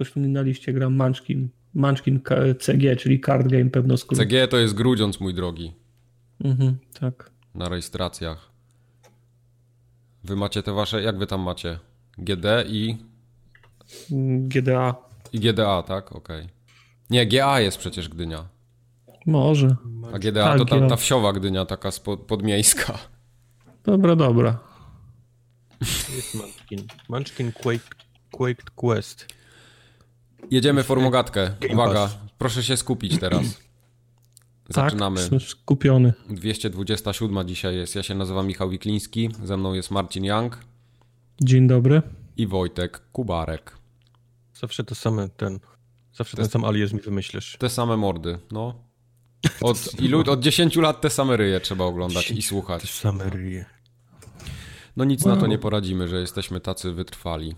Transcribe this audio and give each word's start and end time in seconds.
ktoś 0.00 0.12
tu 0.12 0.20
na 0.20 0.42
liście 0.42 0.72
gra 0.72 0.90
Munchkin. 0.90 1.48
Munchkin 1.74 2.20
CG, 2.58 2.96
czyli 2.96 3.20
Card 3.20 3.48
Game 3.48 3.70
pewno 3.70 3.96
skrót. 3.96 4.20
CG 4.20 4.48
to 4.48 4.58
jest 4.58 4.74
grudziąc, 4.74 5.20
mój 5.20 5.34
drogi. 5.34 5.72
Mhm, 6.44 6.78
tak. 7.00 7.30
Na 7.54 7.68
rejestracjach. 7.68 8.50
Wy 10.24 10.36
macie 10.36 10.62
te 10.62 10.72
wasze, 10.72 11.02
jak 11.02 11.18
wy 11.18 11.26
tam 11.26 11.40
macie? 11.40 11.78
GD 12.18 12.64
i... 12.66 12.96
GDA. 14.48 14.94
I 15.32 15.40
GDA, 15.40 15.82
tak? 15.82 16.12
Okej. 16.12 16.42
Okay. 16.42 16.48
Nie, 17.10 17.26
GA 17.26 17.60
jest 17.60 17.78
przecież 17.78 18.08
Gdynia. 18.08 18.48
Może. 19.26 19.76
A 20.12 20.18
GDA 20.18 20.44
tak, 20.44 20.58
to 20.58 20.64
ta, 20.64 20.88
ta 20.88 20.96
wsiowa 20.96 21.32
Gdynia, 21.32 21.64
taka 21.66 21.90
spod, 21.90 22.20
podmiejska. 22.20 22.98
Dobra, 23.84 24.16
dobra. 24.16 24.58
Jest 26.16 26.34
Munchkin. 26.34 26.86
Munchkin 27.08 27.52
Quake, 27.52 27.94
Quake 28.30 28.62
Quest. 28.74 29.39
Jedziemy 30.50 30.82
formogatkę. 30.82 31.50
Uwaga, 31.72 32.10
proszę 32.38 32.62
się 32.62 32.76
skupić 32.76 33.18
teraz. 33.18 33.42
Tak, 34.74 34.84
Zaczynamy. 34.84 35.28
Tak, 35.28 35.42
skupiony. 35.42 36.12
227 36.28 37.48
dzisiaj 37.48 37.76
jest. 37.76 37.94
Ja 37.94 38.02
się 38.02 38.14
nazywam 38.14 38.46
Michał 38.46 38.70
Wikliński, 38.70 39.28
ze 39.44 39.56
mną 39.56 39.74
jest 39.74 39.90
Marcin 39.90 40.24
Young. 40.24 40.58
Dzień 41.40 41.68
dobry. 41.68 42.02
I 42.36 42.46
Wojtek 42.46 43.02
Kubarek. 43.12 43.76
Zawsze 44.54 44.84
to 44.84 44.94
same 44.94 45.28
ten. 45.28 45.60
Zawsze 46.12 46.36
te, 46.36 46.42
ten 46.42 46.50
sam 46.50 46.64
alias 46.64 46.92
mi 46.92 47.00
wymyślisz. 47.00 47.56
Te 47.58 47.68
same 47.68 47.96
mordy, 47.96 48.38
no. 48.52 48.74
Od, 49.60 50.00
ilu, 50.00 50.24
od 50.30 50.40
10 50.40 50.76
lat 50.76 51.00
te 51.00 51.10
same 51.10 51.36
ryje 51.36 51.60
trzeba 51.60 51.84
oglądać 51.84 52.30
i 52.30 52.42
słuchać. 52.42 52.82
Te 52.82 52.88
same 52.88 53.30
ryje. 53.30 53.64
No 54.96 55.04
nic 55.04 55.24
wow. 55.24 55.34
na 55.34 55.40
to 55.40 55.46
nie 55.46 55.58
poradzimy, 55.58 56.08
że 56.08 56.20
jesteśmy 56.20 56.60
tacy 56.60 56.92
wytrwali. 56.92 57.54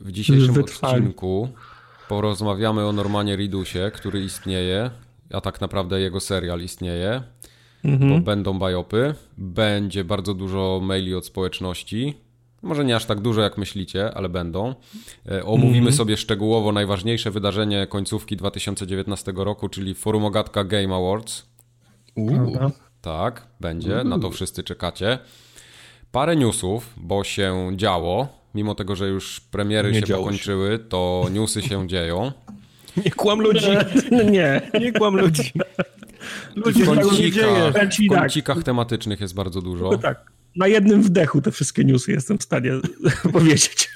W 0.00 0.12
dzisiejszym 0.12 0.54
wytrwali. 0.54 0.96
odcinku 0.96 1.48
porozmawiamy 2.08 2.86
o 2.86 2.92
Normanie 2.92 3.36
Ridusie, 3.36 3.90
który 3.94 4.20
istnieje, 4.20 4.90
a 5.32 5.40
tak 5.40 5.60
naprawdę 5.60 6.00
jego 6.00 6.20
serial 6.20 6.60
istnieje, 6.60 7.22
mhm. 7.84 8.10
bo 8.10 8.20
będą 8.20 8.58
bajopy, 8.58 9.14
będzie 9.38 10.04
bardzo 10.04 10.34
dużo 10.34 10.80
maili 10.82 11.14
od 11.14 11.26
społeczności, 11.26 12.14
może 12.62 12.84
nie 12.84 12.96
aż 12.96 13.04
tak 13.04 13.20
dużo 13.20 13.40
jak 13.40 13.58
myślicie, 13.58 14.14
ale 14.14 14.28
będą. 14.28 14.74
E, 15.30 15.44
omówimy 15.44 15.78
mm. 15.78 15.92
sobie 15.92 16.16
szczegółowo 16.16 16.72
najważniejsze 16.72 17.30
wydarzenie 17.30 17.86
końcówki 17.86 18.36
2019 18.36 19.32
roku, 19.36 19.68
czyli 19.68 19.94
Forumogatka 19.94 20.64
Game 20.64 20.96
Awards. 20.96 21.46
Uuu. 22.16 22.70
Tak, 23.00 23.46
będzie, 23.60 23.96
Uuu. 23.96 24.04
na 24.08 24.18
to 24.18 24.30
wszyscy 24.30 24.62
czekacie. 24.62 25.18
Parę 26.12 26.36
newsów, 26.36 26.94
bo 26.96 27.24
się 27.24 27.70
działo. 27.76 28.39
Mimo 28.54 28.74
tego, 28.74 28.96
że 28.96 29.08
już 29.08 29.40
premiery 29.40 29.92
nie 29.92 30.00
się 30.00 30.14
pokończyły, 30.14 30.72
się. 30.72 30.78
to 30.78 31.26
newsy 31.32 31.62
się 31.62 31.88
dzieją. 31.88 32.32
Nie 33.04 33.10
kłam 33.10 33.40
ludzi. 33.40 33.66
Nie. 34.30 34.70
Nie 34.80 34.92
kłam 34.92 35.16
ludzi. 35.16 35.52
Ludzie 36.56 36.84
w 36.84 36.86
kącikach, 36.86 37.72
w 37.72 38.08
kącikach 38.08 38.62
tematycznych 38.62 39.20
jest 39.20 39.34
bardzo 39.34 39.62
dużo. 39.62 39.90
No 39.90 39.98
tak 39.98 40.32
na 40.56 40.66
jednym 40.66 41.02
wdechu 41.02 41.40
te 41.42 41.50
wszystkie 41.50 41.84
newsy 41.84 42.12
jestem 42.12 42.38
w 42.38 42.42
stanie 42.42 42.72
powiedzieć. 43.32 43.90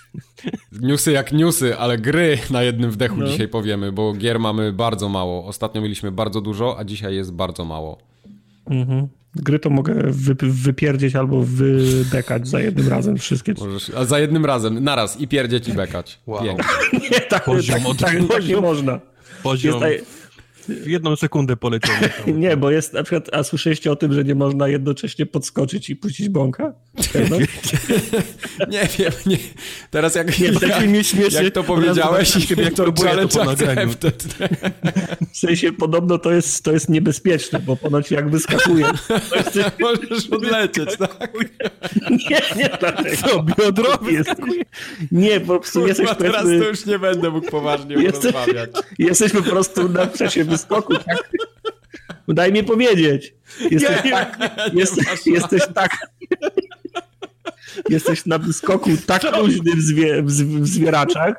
Newsy 0.72 1.12
jak 1.12 1.32
newsy, 1.32 1.78
ale 1.78 1.98
gry 1.98 2.38
na 2.50 2.62
jednym 2.62 2.90
wdechu 2.90 3.16
no. 3.16 3.26
dzisiaj 3.26 3.48
powiemy, 3.48 3.92
bo 3.92 4.12
gier 4.12 4.40
mamy 4.40 4.72
bardzo 4.72 5.08
mało. 5.08 5.46
Ostatnio 5.46 5.80
mieliśmy 5.80 6.12
bardzo 6.12 6.40
dużo, 6.40 6.78
a 6.78 6.84
dzisiaj 6.84 7.14
jest 7.14 7.32
bardzo 7.32 7.64
mało. 7.64 7.98
Mhm. 8.66 9.08
Gry 9.36 9.58
to 9.58 9.70
mogę 9.70 9.94
wy, 9.94 10.34
wypierdzieć 10.40 11.16
albo 11.16 11.42
wydekać 11.42 12.48
za 12.48 12.60
jednym 12.60 12.88
razem 12.88 13.16
wszystkie. 13.16 13.54
Możesz, 13.58 13.90
a 13.96 14.04
za 14.04 14.18
jednym 14.18 14.44
razem, 14.44 14.84
naraz 14.84 15.20
i 15.20 15.28
pierdzieć 15.28 15.68
i 15.68 15.72
bekać. 15.72 16.18
Wow. 16.26 16.44
Nie, 17.10 17.20
tak, 17.20 17.44
poziom, 17.44 17.80
tak, 17.82 17.98
tak, 17.98 18.28
tak 18.28 18.46
nie 18.48 18.56
można. 18.56 19.00
Poziom. 19.42 19.82
Jest, 19.82 20.23
w 20.68 20.86
jedną 20.86 21.16
sekundę 21.16 21.56
polecieli. 21.56 21.98
nie, 22.40 22.56
bo 22.56 22.70
jest 22.70 22.92
na 22.92 23.02
przykład, 23.02 23.34
a 23.34 23.42
słyszeliście 23.42 23.92
o 23.92 23.96
tym, 23.96 24.12
że 24.12 24.24
nie 24.24 24.34
można 24.34 24.68
jednocześnie 24.68 25.26
podskoczyć 25.26 25.90
i 25.90 25.96
puścić 25.96 26.28
bąka? 26.28 26.72
nie 28.70 28.88
wiem, 28.98 29.12
nie. 29.26 29.38
Teraz 29.90 30.14
jak, 30.14 30.38
nie, 30.38 30.46
jak, 30.68 30.86
mnie 30.86 31.04
śmieszy, 31.04 31.44
jak 31.44 31.54
to 31.54 31.64
powiedziałeś, 31.64 32.50
jak 32.50 32.74
to, 32.74 32.92
to 32.92 32.92
W 35.32 35.38
sensie 35.38 35.72
podobno 35.72 36.18
to 36.18 36.30
jest, 36.30 36.64
to 36.64 36.72
jest 36.72 36.88
niebezpieczne, 36.88 37.58
bo 37.58 37.76
ponoć 37.76 38.10
jak 38.10 38.30
wyskakuje... 38.30 38.86
To 39.30 39.36
jest... 39.36 39.58
Możesz 39.80 40.28
odlecieć, 40.30 40.96
tak? 40.98 41.32
Nie, 42.10 42.40
nie 42.56 42.70
dlatego. 42.80 43.16
Co, 43.16 43.42
biodrowy 43.42 44.12
jest... 44.12 44.30
Nie, 45.12 45.40
po 45.40 45.58
prostu 45.58 45.80
Kurwa, 45.80 45.88
jesteś... 45.88 46.18
teraz 46.18 46.42
to 46.42 46.68
już 46.68 46.86
nie 46.86 46.98
będę 46.98 47.30
mógł 47.30 47.50
poważnie 47.50 47.94
jesteś, 47.94 48.24
rozmawiać. 48.24 48.70
Jesteś 48.98 49.32
po 49.32 49.42
prostu 49.42 49.88
na 49.88 50.06
czasie 50.06 50.44
wyskoku, 50.54 50.94
tak? 50.94 51.30
Daj 52.28 52.52
mi 52.52 52.64
powiedzieć. 52.64 53.34
Jesteś 53.70 54.04
ja 54.04 54.24
tak, 54.24 54.38
nie, 54.74 54.80
jesteś, 54.80 55.26
jesteś 55.26 55.62
tak... 55.74 55.96
Jesteś 57.88 58.26
na 58.26 58.38
wyskoku 58.38 58.90
tak 59.06 59.22
luźny 59.38 59.76
w, 59.76 59.80
zwie, 59.80 60.22
w, 60.22 60.26
w 60.60 60.66
zwieraczach, 60.66 61.34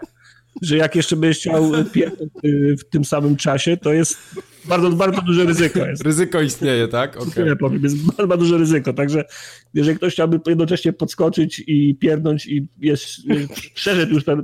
że 0.62 0.78
jak 0.78 0.96
jeszcze 0.96 1.16
będziesz 1.16 1.40
chciał 1.40 1.72
w 2.80 2.90
tym 2.90 3.06
samym 3.06 3.36
czasie, 3.36 3.78
to 3.78 3.94
jest 3.94 4.18
bardzo, 4.66 4.90
bardzo 4.92 5.22
duże 5.22 5.46
ryzyko. 5.46 5.86
Jest. 5.86 6.04
Ryzyko 6.04 6.42
istnieje, 6.42 6.88
tak? 6.88 7.18
Okay. 7.18 7.32
Tyle 7.32 7.56
powiem, 7.56 7.84
jest 7.84 7.98
bardzo, 8.06 8.28
bardzo 8.28 8.46
duże 8.46 8.58
ryzyko, 8.58 8.94
także 8.94 9.26
jeżeli 9.74 9.98
ktoś 9.98 10.14
chciałby 10.14 10.40
jednocześnie 10.48 10.94
podskoczyć 10.94 11.64
i 11.68 11.96
pierdnąć 11.96 12.46
i 12.48 12.68
jest, 12.80 13.06
przeszedł 13.74 14.14
już 14.14 14.24
ten, 14.24 14.44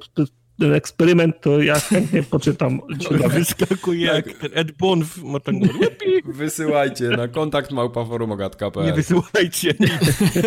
ten 0.62 0.74
eksperyment, 0.74 1.42
to 1.42 1.62
ja 1.62 1.80
chętnie 1.80 2.24
poczytam. 2.24 2.82
Chyba 3.10 3.30
wyskakuje 3.30 4.06
jak. 4.06 4.26
Ed 4.54 4.72
Boon 4.72 5.06
w 5.06 5.18
Mortal 5.18 5.56
Wysyłajcie 6.26 7.10
na 7.10 7.28
kontakt 7.28 7.72
małpaforumogatka.pl 7.72 8.86
Nie 8.86 8.94
wysyłajcie. 8.94 9.74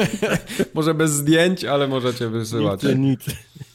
Może 0.74 0.94
bez 0.94 1.10
zdjęć, 1.10 1.64
ale 1.64 1.88
możecie 1.88 2.28
wysyłać. 2.28 2.82
Nic, 2.82 2.96
nic. 2.96 3.20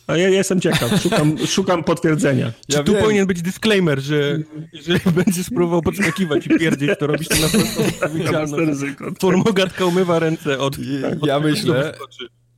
A 0.08 0.18
ja 0.18 0.30
jestem 0.30 0.62
ciekaw, 0.62 1.02
szukam, 1.02 1.38
szukam 1.48 1.84
potwierdzenia. 1.84 2.52
Czy 2.68 2.78
ja 2.78 2.84
tu 2.84 2.94
wiem. 2.94 3.02
powinien 3.02 3.28
być 3.28 3.42
disclaimer, 3.42 4.00
że 4.00 4.40
jeżeli 4.74 5.00
będziesz 5.26 5.46
spróbował 5.46 5.82
podskakiwać 5.82 6.48
i 6.48 6.50
pierdzieć, 6.50 6.92
to 7.00 7.08
robisz 7.08 7.28
to 7.28 7.36
na 7.36 7.50
prostą 7.60 7.86
odpowiedzialność. 7.88 8.82
Formogatka 9.20 9.86
umywa 9.86 10.20
ręce 10.20 10.60
od... 10.60 10.78
Ja, 11.24 11.38
od 11.38 11.44
myślę, 11.44 11.94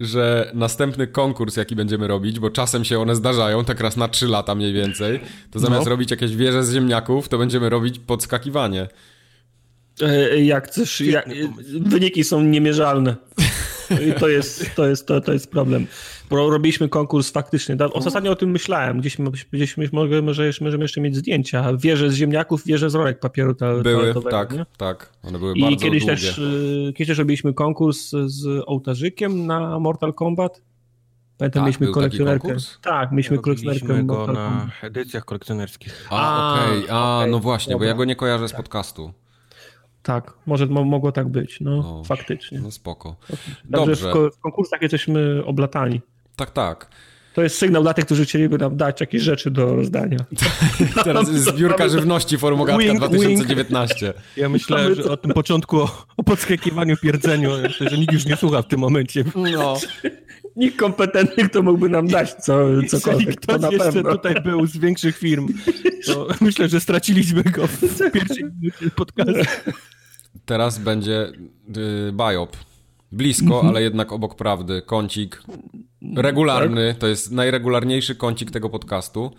że 0.01 0.51
następny 0.53 1.07
konkurs, 1.07 1.55
jaki 1.55 1.75
będziemy 1.75 2.07
robić, 2.07 2.39
bo 2.39 2.49
czasem 2.49 2.85
się 2.85 2.99
one 2.99 3.15
zdarzają, 3.15 3.65
tak 3.65 3.79
raz 3.79 3.97
na 3.97 4.07
trzy 4.07 4.27
lata 4.27 4.55
mniej 4.55 4.73
więcej, 4.73 5.19
to 5.51 5.59
zamiast 5.59 5.85
no. 5.85 5.89
robić 5.89 6.11
jakieś 6.11 6.35
wieże 6.35 6.63
z 6.63 6.73
ziemniaków, 6.73 7.29
to 7.29 7.37
będziemy 7.37 7.69
robić 7.69 7.99
podskakiwanie. 7.99 8.87
E, 10.01 10.41
jak 10.43 10.69
coś, 10.69 11.01
jak, 11.01 11.29
wyniki 11.79 12.23
są 12.23 12.41
niemierzalne. 12.41 13.15
I 14.07 14.19
to 14.19 14.29
jest, 14.29 14.75
to 14.75 14.87
jest, 14.87 15.07
to, 15.07 15.21
to 15.21 15.33
jest 15.33 15.51
problem. 15.51 15.87
Robiliśmy 16.31 16.89
konkurs 16.89 17.31
faktycznie. 17.31 17.77
Ostatnio 17.93 18.31
o 18.31 18.35
tym 18.35 18.51
myślałem. 18.51 18.99
Gdzieś, 18.99 19.17
gdzieś 19.51 19.77
możemy, 19.77 20.21
może 20.21 20.45
jeszcze, 20.45 20.65
możemy 20.65 20.83
jeszcze 20.83 21.01
mieć 21.01 21.15
zdjęcia. 21.15 21.77
Wieże 21.77 22.09
z 22.09 22.13
ziemniaków, 22.13 22.65
wieże 22.65 22.89
z 22.89 22.95
rolek 22.95 23.19
papieru 23.19 23.55
Były, 23.83 24.13
tak, 24.31 24.53
nie? 24.53 24.65
tak. 24.77 25.13
One 25.23 25.39
były 25.39 25.53
I 25.53 25.61
bardzo 25.61 25.77
kiedyś 25.77 26.05
długie. 26.05 26.15
też, 26.15 26.37
y, 26.37 26.93
kiedyś 26.95 27.07
też 27.07 27.17
robiliśmy 27.17 27.53
konkurs 27.53 28.11
z 28.25 28.63
ołtarzykiem 28.65 29.45
na 29.45 29.79
Mortal 29.79 30.13
Kombat. 30.13 30.61
Pamiętam, 31.37 31.59
tak, 31.59 31.65
mieliśmy 31.65 31.87
kolekcjonerkę. 31.87 32.55
Tak, 32.81 33.11
mieliśmy 33.11 33.37
kolekcjonerkę. 33.37 34.03
go 34.03 34.27
na 34.27 34.69
edycjach 34.81 35.25
kolekcjonerskich. 35.25 36.07
A, 36.09 36.53
okej. 36.53 36.83
Okay. 36.83 36.95
A, 36.95 37.17
okay. 37.17 37.31
no 37.31 37.39
właśnie, 37.39 37.73
Dobra. 37.73 37.85
bo 37.85 37.89
ja 37.89 37.97
go 37.97 38.05
nie 38.05 38.15
kojarzę 38.15 38.47
z 38.47 38.51
tak. 38.51 38.61
podcastu. 38.61 39.13
Tak, 40.03 40.33
może 40.45 40.65
mogło 40.65 41.11
tak 41.11 41.29
być, 41.29 41.61
no, 41.61 41.71
no 41.71 42.03
faktycznie. 42.03 42.59
No 42.59 42.71
spoko. 42.71 43.15
Dobrze. 43.65 44.13
W, 44.13 44.35
w 44.35 44.39
konkursach 44.39 44.81
jesteśmy 44.81 45.45
oblatani. 45.45 46.01
Tak, 46.41 46.51
tak. 46.51 46.87
To 47.33 47.41
jest 47.41 47.57
sygnał 47.57 47.83
dla 47.83 47.93
tych, 47.93 48.05
którzy 48.05 48.25
chcieliby 48.25 48.57
nam 48.57 48.77
dać 48.77 49.01
jakieś 49.01 49.21
rzeczy 49.21 49.51
do 49.51 49.75
rozdania. 49.75 50.17
Teraz 51.03 51.29
jest 51.29 51.45
zbiórka 51.45 51.89
żywności 51.89 52.37
Formogatka 52.37 52.83
wing, 52.83 52.99
2019. 52.99 54.05
Wing. 54.05 54.15
Ja 54.37 54.49
myślę 54.49 54.95
że 54.95 55.03
o 55.03 55.17
tym 55.17 55.31
początku, 55.31 55.77
o, 55.81 56.05
o 56.17 56.23
podskakiwaniu, 56.23 56.97
pierdzeniu, 56.97 57.51
myślę, 57.61 57.89
że 57.89 57.97
nikt 57.97 58.13
już 58.13 58.25
nie 58.25 58.35
słucha 58.35 58.61
w 58.61 58.67
tym 58.67 58.79
momencie. 58.79 59.23
No. 59.35 59.77
Nikt 60.55 60.77
kompetentny, 60.77 61.49
kto 61.49 61.61
mógłby 61.61 61.89
nam 61.89 62.07
dać 62.07 62.33
co, 62.33 62.65
cokolwiek. 62.89 63.27
Jeśli 63.27 63.41
ktoś 63.41 63.61
to 63.61 63.71
jeszcze 63.71 63.91
pewno. 63.91 64.11
tutaj 64.11 64.35
był 64.43 64.65
z 64.65 64.77
większych 64.77 65.17
firm, 65.17 65.47
to 66.05 66.27
myślę, 66.41 66.69
że 66.69 66.79
straciliśmy 66.79 67.43
go 67.43 67.67
w 67.67 68.11
pierwszej 68.11 68.43
minucie 68.43 68.89
podcastu. 68.95 69.33
Teraz 70.45 70.77
będzie 70.77 71.31
y, 71.77 72.11
biop. 72.11 72.57
Blisko, 73.11 73.55
mhm. 73.55 73.67
ale 73.67 73.81
jednak 73.81 74.11
obok 74.11 74.35
prawdy. 74.35 74.81
Kącik 74.81 75.43
regularny, 76.15 76.89
tak? 76.93 77.01
to 77.01 77.07
jest 77.07 77.31
najregularniejszy 77.31 78.15
kącik 78.15 78.51
tego 78.51 78.69
podcastu, 78.69 79.31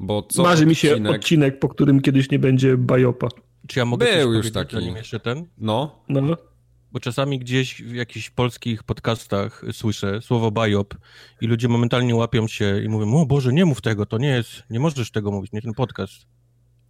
bo 0.00 0.22
co 0.22 0.42
Marzy 0.42 0.66
mi 0.66 0.74
się 0.74 0.90
odcinek... 0.90 1.12
odcinek, 1.12 1.58
po 1.58 1.68
którym 1.68 2.00
kiedyś 2.00 2.30
nie 2.30 2.38
będzie 2.38 2.76
bajopa. 2.76 3.28
Czy 3.66 3.78
ja 3.78 3.84
mogę 3.84 4.06
Był 4.16 4.32
już 4.32 4.52
taki. 4.52 4.86
jeszcze 4.86 5.20
ten? 5.20 5.46
No. 5.58 6.04
no. 6.08 6.36
Bo 6.92 7.00
czasami 7.00 7.38
gdzieś 7.38 7.82
w 7.82 7.94
jakichś 7.94 8.30
polskich 8.30 8.82
podcastach 8.82 9.62
słyszę 9.72 10.22
słowo 10.22 10.50
biop 10.50 10.94
i 11.40 11.46
ludzie 11.46 11.68
momentalnie 11.68 12.14
łapią 12.14 12.48
się 12.48 12.82
i 12.82 12.88
mówią, 12.88 13.14
o 13.14 13.26
Boże, 13.26 13.52
nie 13.52 13.64
mów 13.64 13.80
tego, 13.80 14.06
to 14.06 14.18
nie 14.18 14.28
jest, 14.28 14.62
nie 14.70 14.80
możesz 14.80 15.10
tego 15.10 15.30
mówić, 15.30 15.52
nie 15.52 15.62
ten 15.62 15.74
podcast. 15.74 16.26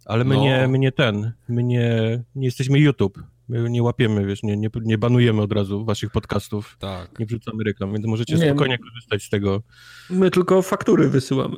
Ale 0.05 0.23
my, 0.23 0.35
no. 0.35 0.41
nie, 0.41 0.67
my 0.67 0.79
nie 0.79 0.91
ten, 0.91 1.31
my 1.49 1.63
nie, 1.63 2.23
nie 2.35 2.45
jesteśmy 2.45 2.79
YouTube. 2.79 3.23
My 3.49 3.69
nie 3.69 3.83
łapiemy, 3.83 4.25
wiesz, 4.25 4.43
nie, 4.43 4.57
nie, 4.57 4.69
nie 4.81 4.97
banujemy 4.97 5.41
od 5.41 5.51
razu 5.51 5.85
waszych 5.85 6.11
podcastów. 6.11 6.77
Tak. 6.79 7.19
Nie 7.19 7.25
wrzucamy 7.25 7.63
reklam, 7.63 7.93
więc 7.93 8.05
możecie 8.05 8.35
nie, 8.35 8.49
spokojnie 8.49 8.77
korzystać 8.77 9.23
z 9.23 9.29
tego. 9.29 9.61
My 10.09 10.31
tylko 10.31 10.61
faktury 10.61 11.09
wysyłamy. 11.09 11.55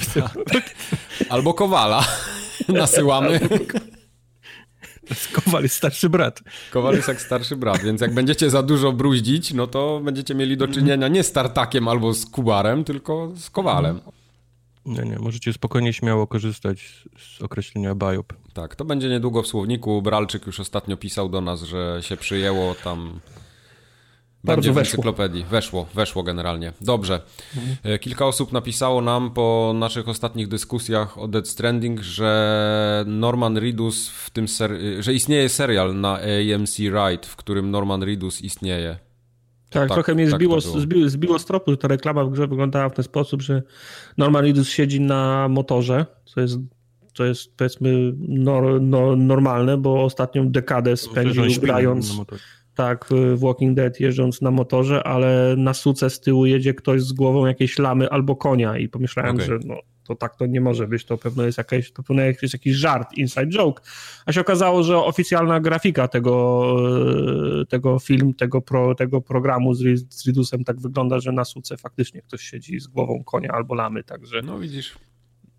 Albo 1.30 1.54
Kowala 1.54 2.04
nasyłamy. 2.68 3.40
Kowal 5.32 5.62
jest 5.62 5.74
starszy 5.74 6.08
brat. 6.08 6.42
Kowal 6.70 6.94
jest 6.94 7.08
jak 7.08 7.20
starszy 7.20 7.56
brat, 7.56 7.82
więc 7.82 8.00
jak 8.00 8.14
będziecie 8.14 8.50
za 8.50 8.62
dużo 8.62 8.92
bruździć, 8.92 9.54
no 9.54 9.66
to 9.66 10.00
będziecie 10.04 10.34
mieli 10.34 10.56
do 10.56 10.68
czynienia 10.68 11.08
nie 11.08 11.22
z 11.22 11.32
Tartakiem 11.32 11.88
albo 11.88 12.14
z 12.14 12.26
Kubarem, 12.26 12.84
tylko 12.84 13.32
z 13.36 13.50
Kowalem. 13.50 14.00
Nie, 14.86 15.02
nie, 15.02 15.18
możecie 15.18 15.52
spokojnie, 15.52 15.92
śmiało 15.92 16.26
korzystać 16.26 17.04
z 17.18 17.42
określenia 17.42 17.94
biop. 17.94 18.32
Tak, 18.54 18.76
to 18.76 18.84
będzie 18.84 19.08
niedługo 19.08 19.42
w 19.42 19.46
słowniku. 19.46 20.02
Bralczyk 20.02 20.46
już 20.46 20.60
ostatnio 20.60 20.96
pisał 20.96 21.28
do 21.28 21.40
nas, 21.40 21.62
że 21.62 21.98
się 22.00 22.16
przyjęło 22.16 22.74
tam. 22.84 23.20
Bardzo 24.44 24.56
będzie 24.56 24.72
w 24.72 24.74
weszło. 24.74 24.92
encyklopedii. 24.92 25.44
Weszło, 25.44 25.86
weszło 25.94 26.22
generalnie. 26.22 26.72
Dobrze. 26.80 27.20
Mhm. 27.56 27.98
Kilka 27.98 28.26
osób 28.26 28.52
napisało 28.52 29.00
nam 29.00 29.30
po 29.30 29.72
naszych 29.74 30.08
ostatnich 30.08 30.48
dyskusjach 30.48 31.18
o 31.18 31.28
Dead 31.28 31.48
Stranding, 31.48 32.00
że 32.00 33.04
Norman 33.06 33.56
Reedus 33.56 34.08
w 34.08 34.30
tym 34.30 34.48
ser- 34.48 34.78
że 35.00 35.14
istnieje 35.14 35.48
serial 35.48 36.00
na 36.00 36.18
AMC 36.18 36.78
Ride, 36.78 37.26
w 37.26 37.36
którym 37.36 37.70
Norman 37.70 38.02
Reedus 38.02 38.42
istnieje. 38.42 38.98
Tak, 39.70 39.88
tak, 39.88 39.94
trochę 39.96 40.14
mnie 40.14 40.26
tak 40.30 40.34
zbiło, 40.34 40.60
zbiło, 40.60 41.08
zbiło 41.08 41.38
z 41.38 41.44
tropu, 41.44 41.70
że 41.70 41.76
ta 41.76 41.88
reklama 41.88 42.24
w 42.24 42.30
grze 42.30 42.46
wyglądała 42.46 42.88
w 42.88 42.94
ten 42.94 43.04
sposób, 43.04 43.42
że 43.42 43.62
Norman 44.18 44.44
Reedus 44.44 44.68
siedzi 44.68 45.00
na 45.00 45.48
motorze, 45.48 46.06
co 46.24 46.40
jest, 46.40 46.58
co 47.14 47.24
jest 47.24 47.56
powiedzmy 47.56 48.12
nor, 48.18 48.82
no, 48.82 49.16
normalne, 49.16 49.76
bo 49.76 50.04
ostatnią 50.04 50.50
dekadę 50.50 50.96
spędził 50.96 51.44
grając 51.60 52.16
tak, 52.74 53.06
w 53.10 53.40
Walking 53.40 53.76
Dead 53.76 54.00
jeżdżąc 54.00 54.42
na 54.42 54.50
motorze, 54.50 55.04
ale 55.04 55.54
na 55.58 55.74
suce 55.74 56.10
z 56.10 56.20
tyłu 56.20 56.46
jedzie 56.46 56.74
ktoś 56.74 57.02
z 57.02 57.12
głową 57.12 57.46
jakiejś 57.46 57.78
lamy 57.78 58.10
albo 58.10 58.36
konia 58.36 58.78
i 58.78 58.88
pomyślałem, 58.88 59.34
okay. 59.34 59.46
że 59.46 59.58
no, 59.64 59.74
to 60.04 60.14
tak 60.14 60.36
to 60.36 60.46
nie 60.46 60.60
może 60.60 60.88
być, 60.88 61.04
to 61.04 61.18
pewno 61.18 61.42
jest, 61.42 61.58
jakaś, 61.58 61.92
to 61.92 62.02
pewno 62.02 62.22
jest 62.22 62.52
jakiś 62.52 62.76
żart, 62.76 63.12
inside 63.12 63.46
joke. 63.46 63.82
A 64.26 64.32
się 64.32 64.40
okazało, 64.40 64.82
że 64.82 64.98
oficjalna 64.98 65.60
grafika 65.60 66.08
tego, 66.08 66.64
e, 67.60 67.66
tego 67.66 67.98
film, 67.98 68.34
tego, 68.34 68.60
pro, 68.60 68.94
tego 68.94 69.20
programu 69.20 69.74
z, 69.74 70.14
z 70.14 70.26
Ridusem 70.26 70.64
tak 70.64 70.80
wygląda, 70.80 71.20
że 71.20 71.32
na 71.32 71.44
suce 71.44 71.76
faktycznie 71.76 72.22
ktoś 72.22 72.40
siedzi 72.40 72.80
z 72.80 72.86
głową 72.86 73.24
konia 73.24 73.50
albo 73.50 73.74
lamy, 73.74 74.04
także... 74.04 74.42
No 74.42 74.58
widzisz. 74.58 74.94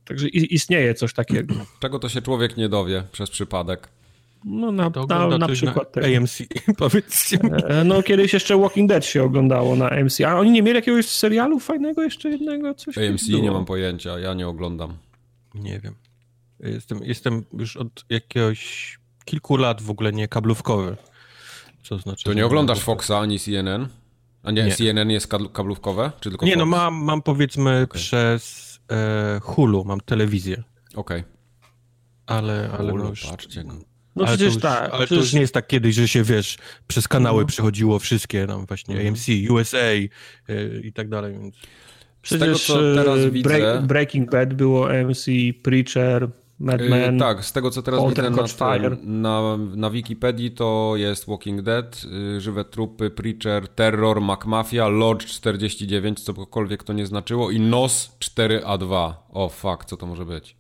Także 0.06 0.28
istnieje 0.28 0.94
coś 0.94 1.14
takiego. 1.14 1.56
Czego 1.82 2.00
to 2.00 2.10
się 2.10 2.22
człowiek 2.22 2.58
nie 2.58 2.70
dowie 2.70 3.04
przez 3.12 3.30
przypadek. 3.30 3.90
No 4.46 4.72
na, 4.72 4.92
na, 5.10 5.38
na 5.38 5.48
przykład 5.48 5.96
na 5.96 6.02
AMC, 6.02 6.42
powiedzcie 6.78 7.38
mi. 7.38 7.50
E, 7.68 7.84
no 7.84 8.04
kiedyś 8.04 8.34
jeszcze 8.34 8.58
Walking 8.58 8.90
Dead 8.90 9.06
się 9.06 9.24
oglądało 9.24 9.76
na 9.76 9.90
AMC, 9.90 10.22
a 10.22 10.40
oni 10.40 10.52
nie 10.52 10.62
mieli 10.62 10.76
jakiegoś 10.76 11.06
serialu 11.06 11.60
fajnego 11.60 12.04
jeszcze 12.04 12.30
jednego? 12.30 12.74
Coś 12.74 12.98
AMC 12.98 13.28
nie 13.28 13.52
mam 13.52 13.66
pojęcia, 13.66 14.20
ja 14.20 14.34
nie 14.34 14.48
oglądam. 14.48 14.98
Nie 15.56 15.80
wiem. 15.80 15.96
Jestem, 16.60 17.00
jestem 17.04 17.46
już 17.54 17.78
od 17.78 18.06
jakiegoś 18.10 18.98
kilku 19.26 19.58
lat 19.58 19.82
w 19.82 19.90
ogóle 19.90 20.14
nie 20.14 20.28
kablówkowy. 20.28 20.98
Co 21.84 21.98
znaczy? 21.98 22.24
To 22.24 22.34
nie 22.34 22.46
oglądasz 22.46 22.80
Foxa 22.80 23.12
ani 23.12 23.40
CNN? 23.40 23.88
A 24.44 24.52
nie, 24.52 24.64
nie, 24.64 24.72
CNN 24.72 25.10
jest 25.10 25.28
kablówkowe? 25.54 26.12
Czy 26.20 26.30
tylko 26.30 26.46
Nie, 26.46 26.56
no 26.56 26.66
Fox? 26.66 26.72
no 26.72 26.78
mam, 26.78 26.94
mam 26.96 27.22
powiedzmy 27.22 27.82
okay. 27.82 28.02
przez 28.02 28.65
e, 28.92 29.40
Hulu, 29.44 29.86
mam 29.86 30.02
telewizję. 30.02 30.64
Okej. 30.96 31.20
Okay. 31.20 31.24
Ale, 32.26 32.70
ale 32.80 32.92
Hulu, 32.92 33.04
no 33.04 33.10
już... 33.10 33.26
patrzcie. 33.26 33.64
No. 33.64 33.74
No 34.16 34.26
ale 34.26 34.38
przecież 34.38 34.54
już, 34.54 34.64
tak. 34.64 34.80
Ale 34.80 34.90
przecież... 34.90 35.10
to 35.10 35.16
już 35.16 35.34
nie 35.34 35.42
jest 35.42 35.54
tak 35.54 35.68
kiedyś, 35.68 35.96
że 35.96 36.08
się, 36.08 36.24
wiesz, 36.24 36.58
przez 36.88 37.08
kanały 37.08 37.42
no. 37.42 37.48
przychodziło 37.48 38.00
wszystkie, 38.00 38.48
tam 38.48 38.66
właśnie 38.66 38.96
mhm. 38.96 39.14
AMC, 39.14 39.28
USA 39.50 39.92
yy, 39.92 40.08
i 40.84 40.94
tak 40.94 41.10
dalej, 41.10 41.34
więc... 41.34 41.56
Przecież 42.22 42.48
tego, 42.48 42.60
co 42.60 42.96
teraz 42.96 43.26
widzę... 43.26 43.82
Breaking 43.82 44.32
Bad 44.32 44.54
było 44.54 44.90
AMC, 44.90 45.26
Preacher, 45.64 46.30
Mad 46.60 46.82
y, 46.82 47.18
tak, 47.20 47.46
z 47.46 47.54
tego 47.54 47.72
co 47.72 47.82
teraz 47.82 48.10
widzę 48.10 48.30
na, 48.30 48.46
na, 49.04 49.58
na 49.58 49.90
Wikipedii 49.90 50.52
to 50.52 50.94
jest 50.96 51.28
Walking 51.28 51.62
Dead, 51.62 52.02
y, 52.38 52.42
Żywe 52.42 52.66
Trupy, 52.66 53.10
Preacher, 53.10 53.68
Terror, 53.68 54.22
McMafia, 54.22 54.88
Lodge 54.88 55.26
49, 55.26 56.20
cokolwiek 56.20 56.84
to 56.84 56.94
nie 56.94 57.06
znaczyło 57.06 57.52
i 57.52 57.60
NOS 57.60 58.18
4A2. 58.20 59.14
O 59.30 59.50
fuck, 59.50 59.86
co 59.86 59.98
to 59.98 60.06
może 60.06 60.26
być? 60.26 60.56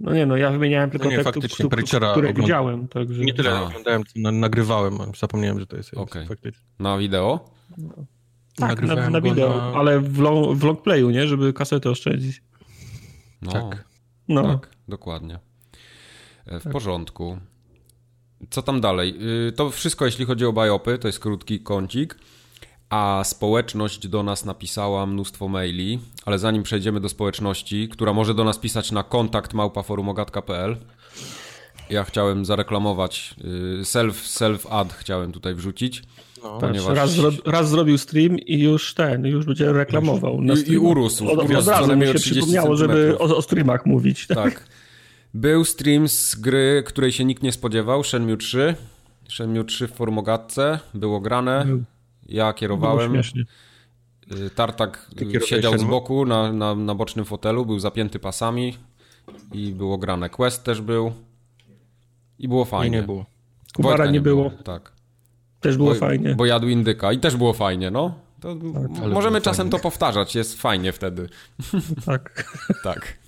No 0.00 0.14
nie, 0.14 0.26
no 0.26 0.36
ja 0.36 0.50
wymieniałem 0.50 0.90
tylko 0.90 1.04
no 1.04 1.10
nie, 1.10 1.16
te, 1.16 1.24
faktycznie, 1.24 1.66
które, 1.66 1.82
które 1.82 2.10
ogląd... 2.12 2.38
widziałem. 2.38 2.88
Także... 2.88 3.24
Nie 3.24 3.34
tyle 3.34 3.50
A. 3.50 3.62
oglądałem, 3.62 4.04
co 4.04 4.30
nagrywałem, 4.32 4.98
zapomniałem, 5.18 5.60
że 5.60 5.66
to 5.66 5.76
jest 5.76 5.94
okay. 5.94 6.26
faktycznie. 6.26 6.64
Na 6.78 6.98
wideo? 6.98 7.50
No. 7.78 7.94
Tak, 8.56 8.82
na, 8.82 9.10
na, 9.10 9.20
wideo, 9.20 9.48
na... 9.48 9.78
ale 9.78 10.00
w, 10.00 10.18
long, 10.18 10.56
w 10.56 10.64
longplayu, 10.64 11.10
nie? 11.10 11.26
Żeby 11.26 11.52
kasetę 11.52 11.90
oszczędzić. 11.90 12.42
No, 13.42 13.52
tak. 13.52 13.89
No. 14.30 14.42
Tak, 14.42 14.70
dokładnie. 14.88 15.38
E, 16.46 16.60
w 16.60 16.64
tak. 16.64 16.72
porządku. 16.72 17.38
Co 18.50 18.62
tam 18.62 18.80
dalej? 18.80 19.14
Y, 19.48 19.52
to 19.52 19.70
wszystko, 19.70 20.06
jeśli 20.06 20.24
chodzi 20.24 20.46
o 20.46 20.52
biopy, 20.52 20.98
to 20.98 21.08
jest 21.08 21.18
krótki 21.18 21.60
kącik 21.60 22.16
a 22.90 23.22
społeczność 23.24 24.08
do 24.08 24.22
nas 24.22 24.44
napisała 24.44 25.06
mnóstwo 25.06 25.48
maili, 25.48 25.98
ale 26.26 26.38
zanim 26.38 26.62
przejdziemy 26.62 27.00
do 27.00 27.08
społeczności, 27.08 27.88
która 27.88 28.12
może 28.12 28.34
do 28.34 28.44
nas 28.44 28.58
pisać 28.58 28.92
na 28.92 29.02
kontakt 29.02 29.54
małpaforumogatka.pl, 29.54 30.76
ja 31.90 32.04
chciałem 32.04 32.44
zareklamować 32.44 33.34
y, 33.80 33.84
self, 33.84 34.26
self 34.26 34.66
ad 34.66 34.92
chciałem 34.92 35.32
tutaj 35.32 35.54
wrzucić. 35.54 36.02
No, 36.42 36.58
ponieważ... 36.60 36.96
raz, 36.96 37.10
zro, 37.10 37.30
raz, 37.46 37.68
zrobił 37.68 37.98
stream 37.98 38.38
i 38.38 38.58
już 38.58 38.94
ten, 38.94 39.26
już 39.26 39.46
będzie 39.46 39.72
reklamował. 39.72 40.42
I, 40.42 40.72
I, 40.72 40.78
urósł. 40.78 41.28
Od, 41.28 41.38
od 41.38 41.68
razu 41.68 41.96
mi 41.96 42.06
się 42.06 42.14
przypomniało, 42.14 42.76
żeby 42.76 43.18
o, 43.18 43.36
o, 43.36 43.42
streamach 43.42 43.86
mówić. 43.86 44.26
Tak. 44.26 44.36
tak. 44.36 44.64
Był 45.34 45.64
stream 45.64 46.08
z 46.08 46.34
gry, 46.34 46.82
której 46.86 47.12
się 47.12 47.24
nikt 47.24 47.42
nie 47.42 47.52
spodziewał, 47.52 48.04
Shenmue 48.04 48.36
3. 48.36 48.74
Shenmue 49.28 49.64
3 49.64 49.88
w 49.88 49.92
formogatce, 49.92 50.78
było 50.94 51.20
grane. 51.20 51.64
Był 51.66 51.84
ja 52.30 52.52
kierowałem. 52.52 53.16
Y, 53.16 54.50
Tartak 54.54 55.10
siedział 55.44 55.78
z 55.78 55.84
boku 55.84 56.26
na, 56.26 56.52
na, 56.52 56.74
na 56.74 56.94
bocznym 56.94 57.24
fotelu, 57.24 57.66
był 57.66 57.78
zapięty 57.78 58.18
pasami 58.18 58.76
i 59.52 59.72
było 59.72 59.98
grane. 59.98 60.30
Quest 60.30 60.64
też 60.64 60.80
był 60.80 61.12
i 62.38 62.48
było 62.48 62.64
fajnie. 62.64 62.90
Nie, 62.90 63.00
nie 63.00 63.06
było. 63.06 63.26
Kubara 63.74 64.06
nie, 64.06 64.12
nie 64.12 64.20
było. 64.20 64.50
było. 64.50 64.62
Tak. 64.62 64.92
Też 65.60 65.76
było 65.76 65.94
bo, 65.94 66.00
fajnie. 66.00 66.34
Bo 66.34 66.46
jadł 66.46 66.68
indyka 66.68 67.12
i 67.12 67.18
też 67.18 67.36
było 67.36 67.52
fajnie, 67.52 67.90
no. 67.90 68.14
Tak, 68.40 68.56
możemy 69.12 69.40
czasem 69.40 69.66
fajnie. 69.66 69.70
to 69.70 69.78
powtarzać, 69.78 70.34
jest 70.34 70.60
fajnie 70.60 70.92
wtedy. 70.92 71.28
Tak. 72.06 72.44
tak. 72.84 73.18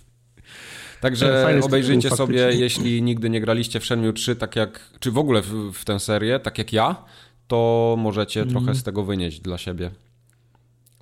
Także 1.01 1.61
obejrzyjcie 1.63 2.11
sobie, 2.11 2.53
jeśli 2.53 3.03
nigdy 3.03 3.31
nie 3.31 3.41
graliście 3.41 3.81
w 3.81 3.85
Shenmue 3.85 4.13
3, 4.13 4.37
tak 4.37 4.57
jak, 4.57 4.81
czy 5.01 5.11
w 5.11 5.19
ogóle 5.19 5.43
w, 5.43 5.73
w 5.73 5.85
tę 5.85 6.01
serię, 6.01 6.41
tak 6.41 6.59
jak 6.59 6.73
ja, 6.73 7.05
to 7.47 7.95
możecie 7.99 8.41
mm. 8.41 8.53
trochę 8.53 8.75
z 8.75 8.83
tego 8.83 9.05
wynieść 9.05 9.41
dla 9.41 9.59
siebie. 9.59 9.91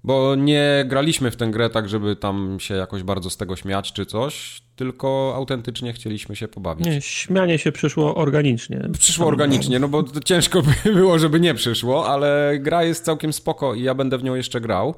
Bo 0.05 0.35
nie 0.35 0.85
graliśmy 0.89 1.31
w 1.31 1.37
tę 1.37 1.47
grę 1.47 1.71
tak, 1.71 1.89
żeby 1.89 2.17
tam 2.17 2.61
się 2.61 2.75
jakoś 2.75 3.03
bardzo 3.03 3.31
z 3.31 3.37
tego 3.37 3.57
śmiać 3.57 3.93
czy 3.93 4.07
coś, 4.07 4.63
tylko 4.81 5.33
autentycznie 5.37 5.93
chcieliśmy 5.93 6.37
się 6.37 6.49
pobawić. 6.49 6.87
Nie, 6.87 7.01
śmianie 7.01 7.59
się 7.59 7.73
przyszło 7.73 8.15
organicznie. 8.15 8.89
Przyszło 8.99 9.27
organicznie, 9.27 9.79
no 9.79 9.89
bo 9.89 10.05
ciężko 10.25 10.63
by 10.63 10.93
było, 11.01 11.19
żeby 11.19 11.41
nie 11.41 11.55
przyszło, 11.55 12.09
ale 12.09 12.59
gra 12.59 12.83
jest 12.85 13.05
całkiem 13.05 13.33
spoko 13.33 13.75
i 13.75 13.83
ja 13.83 13.95
będę 13.95 14.19
w 14.19 14.23
nią 14.23 14.35
jeszcze 14.35 14.61
grał 14.61 14.95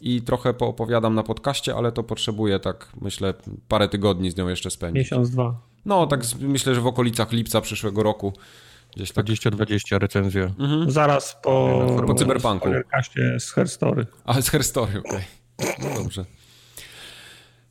i 0.00 0.22
trochę 0.22 0.54
poopowiadam 0.54 1.14
na 1.14 1.22
podcaście, 1.22 1.74
ale 1.74 1.92
to 1.92 2.02
potrzebuję 2.02 2.58
tak, 2.58 2.88
myślę, 3.00 3.34
parę 3.68 3.88
tygodni 3.88 4.30
z 4.30 4.36
nią 4.36 4.48
jeszcze 4.48 4.70
spędzić. 4.70 4.98
Miesiąc, 4.98 5.30
dwa. 5.30 5.60
No, 5.84 6.06
tak 6.06 6.20
myślę, 6.40 6.74
że 6.74 6.80
w 6.80 6.86
okolicach 6.86 7.32
lipca 7.32 7.60
przyszłego 7.60 8.02
roku 8.02 8.32
Gdzieś 8.96 9.12
2020 9.12 9.96
tak. 9.96 10.02
recenzja. 10.02 10.44
Mhm. 10.44 10.90
Zaraz 10.90 11.36
po, 11.42 11.86
po 12.06 12.14
cyberpunku. 12.14 12.68
z 13.38 13.50
Herstory. 13.50 14.06
A, 14.24 14.42
z 14.42 14.48
Herstory, 14.48 14.98
okej. 14.98 15.24
Okay. 15.58 15.74
No 15.78 16.02
dobrze. 16.02 16.24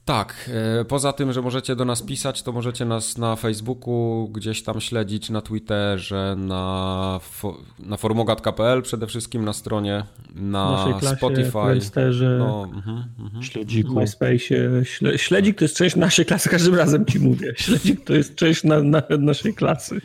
Tak, 0.06 0.50
e, 0.82 0.86
poza 0.86 1.14
tym, 1.14 1.34
że 1.34 1.42
możecie 1.42 1.76
do 1.76 1.86
nas 1.86 2.02
pisać, 2.02 2.44
to 2.44 2.52
możecie 2.52 2.86
nas 2.86 3.18
na 3.18 3.36
Facebooku 3.36 4.30
gdzieś 4.34 4.64
tam 4.64 4.82
śledzić, 4.82 5.30
na 5.30 5.42
Twitterze, 5.42 6.36
na, 6.38 7.20
fo 7.22 7.58
na 7.80 7.98
forumogat.pl 7.98 8.82
przede 8.82 9.08
wszystkim 9.08 9.46
na 9.46 9.54
stronie, 9.54 10.04
na 10.36 10.86
klasie, 11.00 11.16
Spotify. 11.16 12.00
No, 12.40 12.68
mhm, 12.74 13.04
mhm. 13.20 13.44
Śledziku. 13.44 14.00
MySpace. 14.00 14.86
Śle 14.86 15.18
śledzik 15.18 15.58
to 15.58 15.66
jest 15.66 15.78
część 15.78 15.96
naszej 15.96 16.26
klasy, 16.26 16.50
każdym 16.50 16.76
razem 16.76 17.06
ci 17.06 17.20
mówię. 17.20 17.54
Śledzik 17.58 18.06
to 18.06 18.14
jest 18.14 18.36
część 18.36 18.64
na, 18.64 18.84
na 18.84 19.02
naszej 19.20 19.54
klasy. 19.54 20.02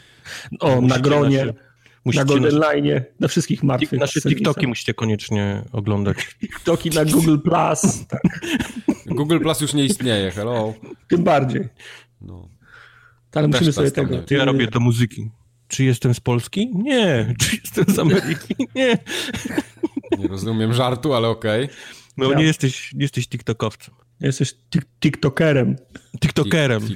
O, 0.61 0.81
na 0.81 0.99
gronie. 0.99 1.55
Musicie 2.05 2.25
na 2.25 2.28
Golden 2.28 2.61
Line, 2.61 3.05
na 3.21 3.28
wszystkich 3.28 3.62
martwych 3.62 4.00
Nasze 4.00 4.21
TikToki 4.21 4.67
musicie 4.67 4.95
koniecznie 4.95 5.62
oglądać. 5.73 6.17
TikToki 6.40 6.90
na 6.90 7.05
Google 7.05 7.38
Plus. 7.38 8.07
Tak. 8.09 8.23
Google 9.19 9.38
Plus 9.38 9.61
już 9.61 9.75
nie 9.75 9.85
istnieje, 9.85 10.31
hello. 10.31 10.75
Tym 11.09 11.25
bardziej. 11.25 11.69
No. 12.21 12.49
Ale 13.35 13.49
musimy 13.49 13.73
sobie 13.73 13.90
tego... 13.90 14.23
Ja 14.31 14.45
robię 14.45 14.67
do 14.67 14.81
muzyki. 14.81 15.31
Czy 15.69 15.85
jestem 15.85 16.14
z 16.14 16.21
Polski? 16.21 16.71
Nie. 16.75 17.26
Czy 17.40 17.57
jestem 17.57 17.95
z 17.95 17.99
Ameryki? 17.99 18.55
Nie. 18.75 18.99
Nie 20.19 20.28
rozumiem 20.28 20.75
żartu, 20.75 21.14
ale 21.14 21.28
okej. 21.28 21.64
Okay. 21.64 21.76
No 22.17 22.31
ja. 22.31 22.38
nie 22.38 22.45
jesteś, 22.45 22.93
nie 22.93 23.02
jesteś 23.02 23.28
TikTokowcem. 23.28 23.95
Jesteś 24.21 24.55
TikTokerem. 25.00 25.76
TikTokerem. 26.21 26.88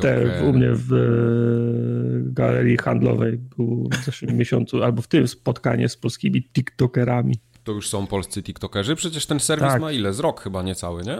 Te, 0.00 0.42
u 0.44 0.52
mnie 0.52 0.68
w 0.72 0.92
e, 0.92 2.32
galerii 2.32 2.76
handlowej 2.76 3.38
był 3.56 3.88
w 3.88 4.04
zeszłym 4.04 4.36
miesiącu, 4.40 4.82
albo 4.82 5.02
w 5.02 5.08
tym 5.08 5.28
spotkanie 5.28 5.88
z 5.88 5.96
polskimi 5.96 6.42
TikTokerami. 6.42 7.34
To 7.64 7.72
już 7.72 7.88
są 7.88 8.06
polscy 8.06 8.42
TikTokerzy? 8.42 8.96
Przecież 8.96 9.26
ten 9.26 9.40
serwis 9.40 9.68
tak. 9.68 9.80
ma 9.80 9.92
ile? 9.92 10.12
Z 10.12 10.20
rok 10.20 10.40
chyba 10.40 10.62
niecały, 10.62 11.02
nie? 11.02 11.18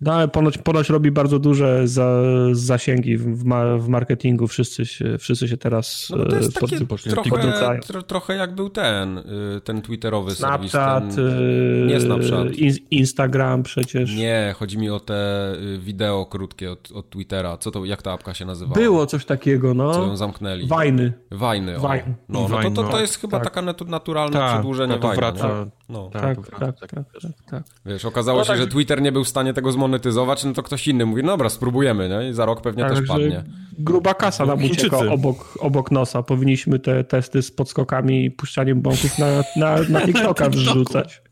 No 0.00 0.12
ale 0.12 0.28
ponoć, 0.28 0.58
ponoć 0.58 0.88
robi 0.88 1.10
bardzo 1.10 1.38
duże 1.38 1.88
za, 1.88 2.22
zasięgi 2.52 3.16
w, 3.16 3.44
ma, 3.44 3.76
w 3.76 3.88
marketingu. 3.88 4.46
Wszyscy 4.46 4.86
się, 4.86 5.18
wszyscy 5.18 5.48
się 5.48 5.56
teraz 5.56 6.12
no 6.16 6.24
to 6.24 6.36
jest 6.36 6.54
takie 6.54 6.86
trochę, 6.86 7.80
tro, 7.86 8.02
trochę 8.02 8.36
jak 8.36 8.54
był 8.54 8.70
ten, 8.70 9.18
y, 9.18 9.60
ten 9.64 9.82
twitterowy 9.82 10.34
Snapchat, 10.34 11.02
serwis. 11.02 11.14
Ten, 11.14 11.86
nie 11.86 12.00
Snapchat. 12.00 12.56
In, 12.56 12.74
Instagram 12.90 13.62
przecież. 13.62 14.16
Nie, 14.16 14.54
chodzi 14.58 14.78
mi 14.78 14.90
o 14.90 15.00
te 15.00 15.52
y, 15.54 15.78
wideo 15.78 16.26
krótkie 16.26 16.72
od, 16.72 16.92
od 16.92 17.10
Twittera. 17.10 17.56
Co 17.56 17.70
to, 17.70 17.84
jak 17.84 18.02
ta 18.02 18.12
apka 18.12 18.34
się 18.34 18.44
nazywa? 18.44 18.74
Było 18.74 19.06
coś 19.06 19.24
takiego, 19.24 19.74
no. 19.74 19.94
Co 19.94 20.06
ją 20.06 20.16
zamknęli? 20.16 20.66
Wajny. 20.66 21.12
Wajny, 21.30 21.76
o. 21.76 21.80
Wajny. 21.80 22.14
No, 22.28 22.48
no 22.48 22.62
to, 22.62 22.70
to, 22.70 22.88
to 22.88 23.00
jest 23.00 23.18
chyba 23.18 23.40
tak. 23.40 23.54
taka 23.54 23.84
naturalne 23.86 24.38
tak, 24.38 24.52
przedłużenie 24.52 24.94
to 24.94 25.08
Wajna. 25.08 25.20
Wraca. 25.20 25.48
No. 25.48 25.79
Tak, 26.12 26.36
tak, 26.36 26.60
tak, 26.60 26.80
tak, 26.80 26.90
tak, 26.90 27.32
tak, 27.50 27.64
Wiesz, 27.86 28.04
okazało 28.04 28.38
no 28.38 28.44
się, 28.44 28.48
tak. 28.48 28.58
że 28.58 28.66
Twitter 28.66 29.02
nie 29.02 29.12
był 29.12 29.24
w 29.24 29.28
stanie 29.28 29.54
tego 29.54 29.72
zmonetyzować, 29.72 30.44
no 30.44 30.52
to 30.52 30.62
ktoś 30.62 30.88
inny 30.88 31.06
mówi, 31.06 31.22
no 31.22 31.28
dobra, 31.28 31.48
spróbujemy, 31.48 32.08
nie? 32.08 32.30
I 32.30 32.34
za 32.34 32.44
rok 32.44 32.60
pewnie 32.60 32.82
tak, 32.82 32.94
też 32.94 33.08
padnie. 33.08 33.44
Gruba 33.78 34.14
kasa 34.14 34.46
nam 34.46 34.64
ucieka 34.64 34.98
obok, 34.98 35.58
obok 35.60 35.90
nosa. 35.90 36.22
Powinniśmy 36.22 36.78
te 36.78 37.04
testy 37.04 37.42
z 37.42 37.50
podskokami 37.50 38.24
i 38.24 38.30
puszczaniem 38.30 38.80
bąków 38.80 39.18
na, 39.18 39.26
na, 39.56 39.82
na 39.88 40.00
TikToka 40.06 40.48
wrzucać. 40.48 41.22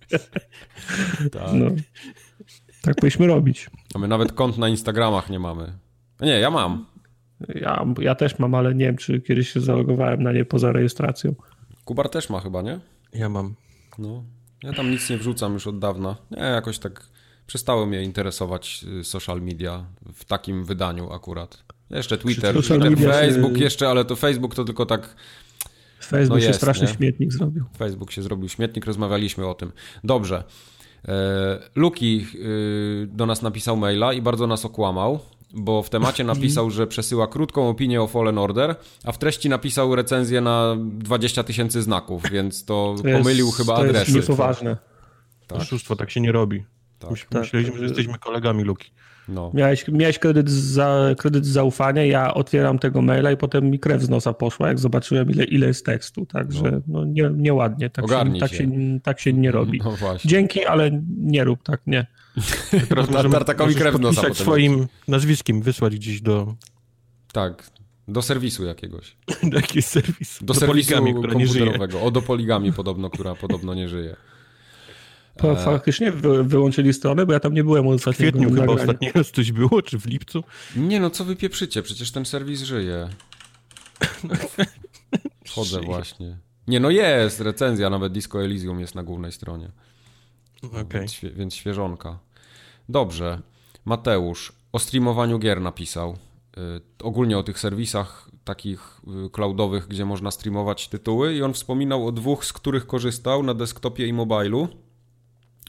tak. 1.32 1.52
No. 1.52 1.70
Tak 2.82 2.94
powinniśmy 2.94 3.26
robić. 3.26 3.70
A 3.94 3.98
my 3.98 4.08
nawet 4.08 4.32
kont 4.32 4.58
na 4.58 4.68
Instagramach 4.68 5.30
nie 5.30 5.38
mamy. 5.38 5.72
Nie, 6.20 6.40
ja 6.40 6.50
mam. 6.50 6.86
Ja, 7.54 7.86
ja 8.00 8.14
też 8.14 8.38
mam, 8.38 8.54
ale 8.54 8.74
nie 8.74 8.86
wiem, 8.86 8.96
czy 8.96 9.20
kiedyś 9.20 9.52
się 9.52 9.60
zalogowałem 9.60 10.22
na 10.22 10.32
nie 10.32 10.44
poza 10.44 10.72
rejestracją. 10.72 11.34
Kubar 11.84 12.08
też 12.08 12.30
ma 12.30 12.40
chyba, 12.40 12.62
nie? 12.62 12.80
Ja 13.14 13.28
mam. 13.28 13.54
No. 13.98 14.24
Ja 14.62 14.72
tam 14.72 14.90
nic 14.90 15.10
nie 15.10 15.18
wrzucam 15.18 15.52
już 15.52 15.66
od 15.66 15.78
dawna. 15.78 16.16
Nie, 16.30 16.42
jakoś 16.42 16.78
tak 16.78 17.06
przestało 17.46 17.86
mnie 17.86 18.02
interesować 18.02 18.84
y, 19.00 19.04
social 19.04 19.42
media 19.42 19.84
w 20.14 20.24
takim 20.24 20.64
wydaniu 20.64 21.12
akurat. 21.12 21.64
Jeszcze 21.90 22.18
Twitter, 22.18 22.54
Twitter 22.56 22.98
Facebook 22.98 23.56
się... 23.56 23.64
jeszcze, 23.64 23.88
ale 23.88 24.04
to 24.04 24.16
Facebook 24.16 24.54
to 24.54 24.64
tylko 24.64 24.86
tak... 24.86 25.16
Facebook 26.00 26.36
no 26.36 26.40
się 26.40 26.46
jest, 26.46 26.58
straszny 26.58 26.86
nie? 26.86 26.94
śmietnik 26.94 27.32
zrobił. 27.32 27.64
Facebook 27.78 28.12
się 28.12 28.22
zrobił 28.22 28.48
śmietnik, 28.48 28.86
rozmawialiśmy 28.86 29.46
o 29.46 29.54
tym. 29.54 29.72
Dobrze. 30.04 30.44
E, 31.08 31.58
Luki 31.74 32.26
y, 32.34 33.08
do 33.12 33.26
nas 33.26 33.42
napisał 33.42 33.76
maila 33.76 34.12
i 34.12 34.22
bardzo 34.22 34.46
nas 34.46 34.64
okłamał, 34.64 35.20
bo 35.54 35.82
w 35.82 35.90
temacie 35.90 36.24
napisał, 36.24 36.70
że 36.70 36.86
przesyła 36.86 37.26
krótką 37.26 37.68
opinię 37.68 38.02
o 38.02 38.06
Fallen 38.06 38.38
Order, 38.38 38.76
a 39.04 39.12
w 39.12 39.18
treści 39.18 39.48
napisał 39.48 39.96
recenzję 39.96 40.40
na 40.40 40.76
20 40.78 41.42
tysięcy 41.42 41.82
znaków, 41.82 42.22
więc 42.30 42.64
to, 42.64 42.94
to 42.96 43.02
pomylił 43.02 43.46
jest, 43.46 43.58
chyba 43.58 43.74
to 43.74 43.80
adresy. 43.80 44.12
To 44.12 44.18
jest 44.18 44.28
niepoważne. 44.28 44.76
Tak. 45.46 45.58
Oszustwo, 45.58 45.96
tak 45.96 46.10
się 46.10 46.20
nie 46.20 46.32
robi. 46.32 46.64
Tak. 46.98 47.10
Myśleliśmy, 47.34 47.78
że 47.78 47.84
jesteśmy 47.84 48.18
kolegami 48.18 48.64
Luki. 48.64 48.90
No. 49.28 49.50
Miałeś, 49.54 49.88
miałeś 49.88 50.18
kredyt, 50.18 50.50
za, 50.50 51.14
kredyt 51.18 51.46
zaufania, 51.46 52.04
ja 52.04 52.34
otwieram 52.34 52.78
tego 52.78 53.02
maila 53.02 53.32
i 53.32 53.36
potem 53.36 53.70
mi 53.70 53.78
krew 53.78 54.02
z 54.02 54.08
nosa 54.08 54.32
poszła, 54.32 54.68
jak 54.68 54.78
zobaczyłem 54.78 55.30
ile, 55.30 55.44
ile 55.44 55.66
jest 55.66 55.86
tekstu, 55.86 56.26
także 56.26 56.70
no. 56.70 56.80
no 56.86 57.04
nie, 57.04 57.30
nieładnie, 57.36 57.90
tak 57.90 58.08
się, 58.08 58.40
tak, 58.40 58.52
się, 58.52 58.68
tak 59.02 59.20
się 59.20 59.32
nie 59.32 59.50
robi. 59.50 59.80
No 59.84 59.96
Dzięki, 60.24 60.64
ale 60.64 60.90
nie 61.18 61.44
rób 61.44 61.62
tak, 61.62 61.80
nie. 61.86 62.06
Teraz 62.88 63.10
możemy, 63.10 63.34
Tartakowi 63.34 63.74
krew 63.74 63.96
z 63.96 64.00
nosa 64.00 64.34
swoim 64.34 64.86
nazwiskiem, 65.08 65.62
wysłać 65.62 65.94
gdzieś 65.96 66.20
do... 66.20 66.54
Tak, 67.32 67.70
do 68.08 68.22
serwisu 68.22 68.64
jakiegoś. 68.64 69.16
do 69.50 69.56
jakiegoś 69.56 69.84
serwisu. 69.84 70.44
Do, 70.44 70.54
do 70.54 70.60
serwisu 70.60 70.90
poligami, 70.90 71.14
komputerowego. 71.14 72.02
O, 72.02 72.10
do 72.10 72.22
poligami 72.22 72.72
podobno, 72.72 73.10
która 73.10 73.34
podobno 73.34 73.74
nie 73.74 73.88
żyje. 73.88 74.16
To 75.36 75.52
e, 75.52 75.64
faktycznie 75.64 76.12
wy, 76.12 76.44
wyłączyli 76.44 76.92
stronę, 76.92 77.26
bo 77.26 77.32
ja 77.32 77.40
tam 77.40 77.54
nie 77.54 77.64
byłem 77.64 77.86
od 77.86 78.02
W 78.02 78.10
kwietniu 78.10 78.54
chyba 78.54 78.72
ostatni 78.72 79.12
raz 79.12 79.30
coś 79.36 79.52
było, 79.52 79.82
czy 79.82 79.98
w 79.98 80.06
lipcu? 80.06 80.44
Nie 80.76 81.00
no, 81.00 81.10
co 81.10 81.24
wy 81.24 81.36
pieprzycie? 81.36 81.82
Przecież 81.82 82.10
ten 82.10 82.24
serwis 82.24 82.62
żyje. 82.62 83.08
Wchodzę 85.46 85.80
właśnie. 85.80 86.38
Nie 86.68 86.80
no 86.80 86.90
jest, 86.90 87.40
recenzja, 87.40 87.90
nawet 87.90 88.12
Disco 88.12 88.44
Elysium 88.44 88.80
jest 88.80 88.94
na 88.94 89.02
głównej 89.02 89.32
stronie. 89.32 89.70
Okay. 90.62 90.84
Więc, 91.00 91.20
więc 91.36 91.54
świeżonka. 91.54 92.18
Dobrze. 92.88 93.40
Mateusz 93.84 94.52
o 94.72 94.78
streamowaniu 94.78 95.38
gier 95.38 95.60
napisał. 95.60 96.16
Y, 96.58 96.80
ogólnie 97.02 97.38
o 97.38 97.42
tych 97.42 97.58
serwisach 97.58 98.30
takich 98.44 99.00
y, 99.26 99.30
cloudowych, 99.30 99.86
gdzie 99.86 100.04
można 100.04 100.30
streamować 100.30 100.88
tytuły 100.88 101.34
i 101.34 101.42
on 101.42 101.52
wspominał 101.52 102.06
o 102.06 102.12
dwóch, 102.12 102.44
z 102.44 102.52
których 102.52 102.86
korzystał 102.86 103.42
na 103.42 103.54
desktopie 103.54 104.06
i 104.06 104.12
mobilu. 104.12 104.68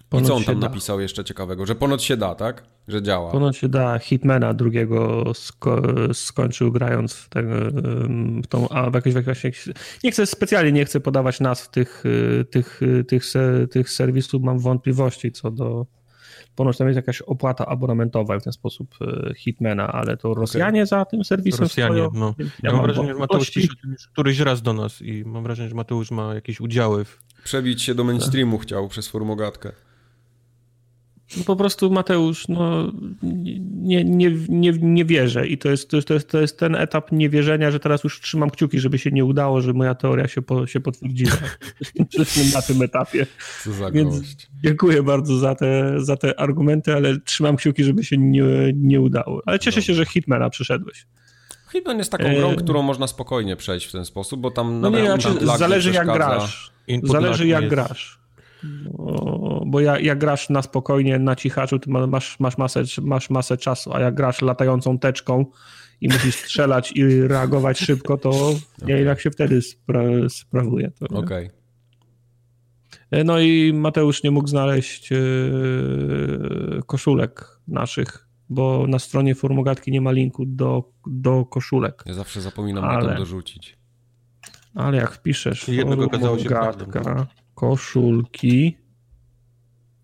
Ponoć 0.09 0.25
I 0.25 0.27
co 0.27 0.35
on 0.35 0.43
tam 0.43 0.59
napisał 0.59 0.99
jeszcze 0.99 1.23
ciekawego? 1.23 1.65
Że 1.65 1.75
ponoć 1.75 2.03
się 2.03 2.17
da, 2.17 2.35
tak? 2.35 2.63
Że 2.87 3.01
działa. 3.03 3.31
Ponoć 3.31 3.57
się 3.57 3.69
da. 3.69 3.99
Hitmana 3.99 4.53
drugiego 4.53 5.23
sko 5.33 5.81
skończył 6.13 6.71
grając 6.71 7.13
w, 7.13 7.29
tego, 7.29 7.49
w 8.43 8.47
tą, 8.47 8.69
a 8.69 8.89
w 8.89 8.93
jakiejś, 8.93 9.15
w 9.15 9.27
jakiejś, 9.27 9.69
nie 10.03 10.11
chcę 10.11 10.25
specjalnie, 10.25 10.71
nie 10.71 10.85
chcę 10.85 10.99
podawać 10.99 11.39
nazw 11.39 11.69
tych, 11.69 12.03
tych, 12.51 12.81
tych, 13.07 13.23
tych 13.71 13.89
serwisów, 13.89 14.43
mam 14.43 14.59
wątpliwości 14.59 15.31
co 15.31 15.51
do 15.51 15.85
ponoć 16.59 16.77
tam 16.77 16.87
jest 16.87 16.95
jakaś 16.95 17.21
opłata 17.21 17.65
abonamentowa 17.65 18.39
w 18.39 18.43
ten 18.43 18.53
sposób 18.53 18.95
e, 19.01 19.33
Hitmana, 19.33 19.91
ale 19.91 20.17
to 20.17 20.33
Rosjanie 20.33 20.81
okay. 20.81 20.85
za 20.85 21.05
tym 21.05 21.23
serwisem 21.23 21.59
Rosjanie, 21.59 21.95
stoją. 21.95 22.11
no. 22.13 22.35
Ja, 22.37 22.45
ja 22.63 22.71
mam 22.71 22.81
wrażenie, 22.81 23.07
że 23.07 23.19
Mateusz 23.19 23.51
pisze 23.51 23.67
któryś 24.13 24.39
raz 24.39 24.61
do 24.61 24.73
nas 24.73 25.01
i 25.01 25.23
mam 25.25 25.43
wrażenie, 25.43 25.69
że 25.69 25.75
Mateusz 25.75 26.11
ma 26.11 26.35
jakieś 26.35 26.61
udziały 26.61 27.05
w... 27.05 27.19
Przebić 27.43 27.81
się 27.83 27.95
do 27.95 28.03
mainstreamu 28.03 28.57
chciał 28.57 28.87
przez 28.87 29.07
formogatkę. 29.07 29.71
No 31.37 31.43
po 31.43 31.55
prostu 31.55 31.91
Mateusz, 31.91 32.47
no 32.47 32.91
nie, 33.73 34.03
nie, 34.03 34.31
nie, 34.49 34.71
nie 34.71 35.05
wierzę 35.05 35.47
i 35.47 35.57
to 35.57 35.69
jest, 35.69 35.89
to, 35.89 35.95
jest, 35.95 36.29
to 36.29 36.41
jest 36.41 36.59
ten 36.59 36.75
etap 36.75 37.11
niewierzenia, 37.11 37.71
że 37.71 37.79
teraz 37.79 38.03
już 38.03 38.21
trzymam 38.21 38.49
kciuki, 38.49 38.79
żeby 38.79 38.97
się 38.99 39.11
nie 39.11 39.25
udało, 39.25 39.61
że 39.61 39.73
moja 39.73 39.95
teoria 39.95 40.27
się, 40.27 40.41
po, 40.41 40.67
się 40.67 40.79
potwierdziła. 40.79 41.31
Jesteśmy 41.95 42.53
na 42.53 42.61
tym 42.61 42.81
etapie. 42.81 43.27
Co 43.63 43.71
za 43.71 43.91
Więc 43.91 44.19
gość. 44.19 44.49
dziękuję 44.63 45.03
bardzo 45.03 45.37
za 45.37 45.55
te, 45.55 45.93
za 45.97 46.17
te 46.17 46.39
argumenty, 46.39 46.93
ale 46.93 47.19
trzymam 47.19 47.55
kciuki, 47.55 47.83
żeby 47.83 48.03
się 48.03 48.17
nie, 48.17 48.43
nie 48.75 49.01
udało. 49.01 49.41
Ale 49.45 49.59
cieszę 49.59 49.81
się, 49.81 49.93
że 49.93 50.05
Hitmana 50.05 50.49
przyszedłeś. 50.49 51.05
Hitman 51.71 51.97
jest 51.97 52.11
taką 52.11 52.35
grą, 52.35 52.51
e... 52.51 52.55
którą 52.55 52.81
można 52.81 53.07
spokojnie 53.07 53.55
przejść 53.55 53.85
w 53.85 53.91
ten 53.91 54.05
sposób, 54.05 54.39
bo 54.39 54.51
tam 54.51 54.81
no 54.81 54.89
nawet 54.89 55.01
nie, 55.01 55.21
znaczy, 55.21 55.57
zależy 55.57 55.91
jak 55.91 56.07
grasz. 56.07 56.71
Zależy 57.03 57.47
jak 57.47 57.61
jest... 57.61 57.75
grasz. 57.75 58.18
Bo, 59.65 59.79
jak, 59.79 60.03
jak, 60.03 60.19
grasz 60.19 60.49
na 60.49 60.61
spokojnie, 60.61 61.19
na 61.19 61.35
cichaczu, 61.35 61.79
to 61.79 61.91
masz, 62.07 62.39
masz, 62.39 62.57
masę, 62.57 62.83
masz 63.01 63.29
masę 63.29 63.57
czasu, 63.57 63.93
a 63.93 63.99
jak 63.99 64.15
grasz 64.15 64.41
latającą 64.41 64.99
teczką 64.99 65.45
i 66.01 66.07
musisz 66.07 66.35
strzelać 66.35 66.91
i 66.91 67.21
reagować 67.21 67.79
szybko, 67.79 68.17
to 68.17 68.29
okay. 68.29 68.59
nie 68.81 68.93
jak 68.93 69.21
się 69.21 69.31
wtedy 69.31 69.61
spra 69.61 70.01
sprawuje. 70.29 70.91
Okej. 71.01 71.19
Okay. 71.19 71.59
E, 73.11 73.23
no 73.23 73.39
i 73.39 73.73
Mateusz 73.73 74.23
nie 74.23 74.31
mógł 74.31 74.47
znaleźć 74.47 75.11
yy, 75.11 76.81
koszulek 76.85 77.59
naszych, 77.67 78.27
bo 78.49 78.85
na 78.87 78.99
stronie 78.99 79.35
Formogatki 79.35 79.91
nie 79.91 80.01
ma 80.01 80.11
linku 80.11 80.45
do, 80.45 80.91
do 81.07 81.45
koszulek. 81.45 82.03
Ja 82.05 82.13
zawsze 82.13 82.41
zapominam 82.41 82.83
ale, 82.83 83.15
dorzucić. 83.15 83.77
Ale 84.75 84.97
jak 84.97 85.11
wpiszesz 85.11 85.65
Formogatka, 85.65 87.27
koszulki. 87.59 88.77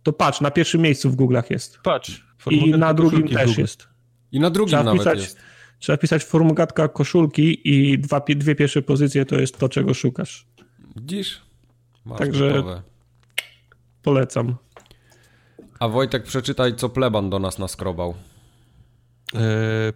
To 0.04 0.14
patrz, 0.14 0.42
na 0.42 0.52
pierwszym 0.52 0.82
miejscu 0.82 1.10
w 1.10 1.16
Google'ach 1.16 1.52
jest. 1.52 1.80
Patrz. 1.84 2.26
I 2.52 2.70
na 2.72 2.94
drugim 2.94 3.28
też 3.28 3.58
jest. 3.58 3.88
I 4.32 4.40
na 4.40 4.50
drugim 4.50 4.70
trzeba 4.70 4.84
nawet 4.84 5.00
pisać, 5.00 5.20
jest. 5.20 5.38
Trzeba 5.80 5.98
pisać 5.98 6.24
formugatka 6.24 6.88
koszulki 6.88 7.70
i 7.70 8.00
dwa, 8.00 8.22
dwie 8.36 8.56
pierwsze 8.56 8.82
pozycje 8.82 9.26
to 9.26 9.40
jest 9.40 9.58
to, 9.58 9.70
czego 9.70 9.94
szukasz. 9.94 10.48
Widzisz? 10.96 11.42
Masz 12.06 12.20
Także 12.20 12.50
gotowe. 12.50 12.82
polecam. 14.02 14.56
A 15.80 15.88
Wojtek, 15.88 16.24
przeczytaj, 16.24 16.76
co 16.76 16.90
Pleban 16.90 17.30
do 17.30 17.40
nas 17.40 17.60
naskrobał. 17.60 18.14
Eee, 19.34 19.42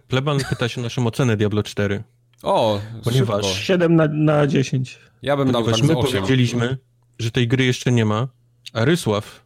Pleban 0.08 0.38
pyta 0.50 0.68
się 0.68 0.80
naszą 0.80 1.06
ocenę 1.06 1.36
Diablo 1.36 1.62
4. 1.62 2.02
O, 2.42 2.80
ponieważ 3.04 3.46
szybko. 3.46 3.60
7 3.60 3.96
na, 3.96 4.08
na 4.08 4.46
10. 4.46 4.98
Ja 5.22 5.36
bym 5.36 5.52
dał 5.52 5.64
tak 5.64 5.82
my 5.82 5.94
powiedzieliśmy, 5.94 6.78
że 7.20 7.30
tej 7.30 7.48
gry 7.48 7.64
jeszcze 7.64 7.92
nie 7.92 8.04
ma, 8.04 8.28
a 8.72 8.84
Rysław, 8.84 9.44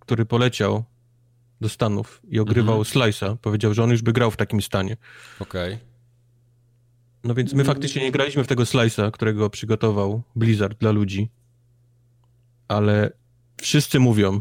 który 0.00 0.26
poleciał 0.26 0.84
do 1.60 1.68
Stanów 1.68 2.22
i 2.28 2.38
ogrywał 2.40 2.78
mhm. 2.78 2.94
Slice'a, 2.94 3.36
powiedział, 3.36 3.74
że 3.74 3.84
on 3.84 3.90
już 3.90 4.02
by 4.02 4.12
grał 4.12 4.30
w 4.30 4.36
takim 4.36 4.62
stanie. 4.62 4.96
Okej. 5.40 5.74
Okay. 5.74 5.88
No 7.24 7.34
więc 7.34 7.52
my 7.52 7.64
faktycznie 7.64 8.02
nie 8.02 8.12
graliśmy 8.12 8.44
w 8.44 8.46
tego 8.46 8.62
Slice'a, 8.62 9.10
którego 9.10 9.50
przygotował 9.50 10.22
Blizzard 10.36 10.78
dla 10.78 10.90
ludzi, 10.90 11.28
ale 12.68 13.12
wszyscy 13.60 14.00
mówią, 14.00 14.40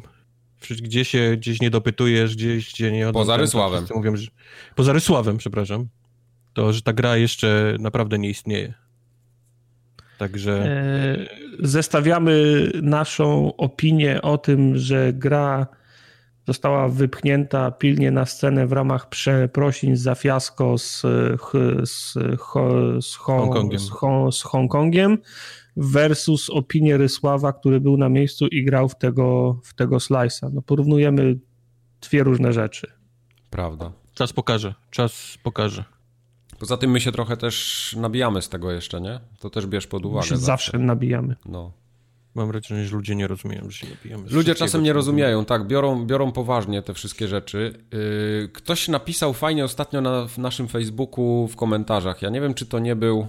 gdzie 0.82 1.06
się 1.06 1.38
gdzieś 1.38 1.62
nie 1.62 1.70
dopytujesz, 1.70 2.36
gdzieś 2.36 2.74
gdzie 2.74 2.92
nie... 2.92 3.12
Poza 3.12 3.38
Rysławem. 3.38 3.86
Mówią, 3.96 4.16
że, 4.16 4.28
poza 4.76 4.94
Rysławem, 4.94 5.38
przepraszam. 5.38 5.88
To, 6.54 6.74
że 6.74 6.82
ta 6.82 6.94
gra 6.94 7.18
jeszcze 7.18 7.76
naprawdę 7.80 8.20
nie 8.20 8.30
istnieje. 8.30 8.74
Także. 10.18 10.64
E, 10.66 11.47
zestawiamy 11.60 12.68
naszą 12.82 13.56
opinię 13.56 14.22
o 14.22 14.38
tym, 14.38 14.78
że 14.78 15.14
gra 15.14 15.68
została 16.48 16.88
wypchnięta 16.88 17.72
pilnie 17.72 18.12
na 18.12 18.26
scenę 18.26 18.68
w 18.68 18.72
ramach 18.72 19.10
przeprosin 19.10 19.98
za 19.98 20.16
fiasko 20.16 20.78
z, 20.78 21.02
z, 21.86 22.14
z, 23.06 23.16
Hongkongiem. 23.16 23.80
z, 23.80 23.92
z 24.32 24.42
Hongkongiem 24.42 25.18
versus 25.78 26.50
opinię 26.50 26.98
Rysława, 26.98 27.54
który 27.54 27.80
był 27.80 27.98
na 27.98 28.10
miejscu 28.10 28.48
i 28.48 28.66
grał 28.66 28.90
w 28.90 28.96
tego, 28.96 29.60
w 29.64 29.74
tego 29.74 29.98
slice'a. 29.98 30.54
No 30.54 30.62
porównujemy 30.62 31.40
dwie 32.02 32.24
różne 32.24 32.54
rzeczy. 32.54 32.92
Prawda. 33.50 33.92
Czas 34.14 34.34
pokaże, 34.34 34.74
czas 34.92 35.38
pokaże. 35.44 35.84
Poza 36.60 36.78
tym 36.78 36.92
my 36.92 37.00
się 37.00 37.12
trochę 37.12 37.38
też 37.38 37.96
nabijamy 38.00 38.42
z 38.42 38.50
tego 38.50 38.72
jeszcze, 38.72 39.02
nie? 39.02 39.20
To 39.40 39.50
też 39.50 39.68
bierz 39.68 39.88
pod 39.88 40.06
uwagę. 40.06 40.26
My 40.26 40.30
się 40.30 40.38
zawsze, 40.38 40.72
zawsze 40.72 40.78
nabijamy. 40.78 41.36
No. 41.46 41.72
Mam 42.36 42.48
wrażenie, 42.48 42.86
że 42.86 42.96
ludzie 42.96 43.16
nie 43.16 43.28
rozumieją, 43.28 43.70
że 43.70 43.78
się 43.78 43.88
nabijamy. 43.90 44.30
Ludzie 44.30 44.56
czasem 44.56 44.84
nie 44.84 44.94
rozumieją, 44.94 45.46
tak, 45.46 45.68
biorą, 45.68 46.06
biorą 46.06 46.32
poważnie 46.32 46.82
te 46.82 46.94
wszystkie 46.94 47.28
rzeczy. 47.28 47.84
Yy, 47.92 48.50
ktoś 48.54 48.88
napisał 48.88 49.34
fajnie 49.34 49.64
ostatnio 49.64 50.02
na 50.02 50.28
w 50.28 50.38
naszym 50.38 50.68
Facebooku 50.68 51.48
w 51.48 51.56
komentarzach. 51.56 52.22
Ja 52.22 52.30
nie 52.30 52.42
wiem, 52.42 52.54
czy 52.54 52.66
to 52.66 52.80
nie 52.80 52.96
był... 52.96 53.28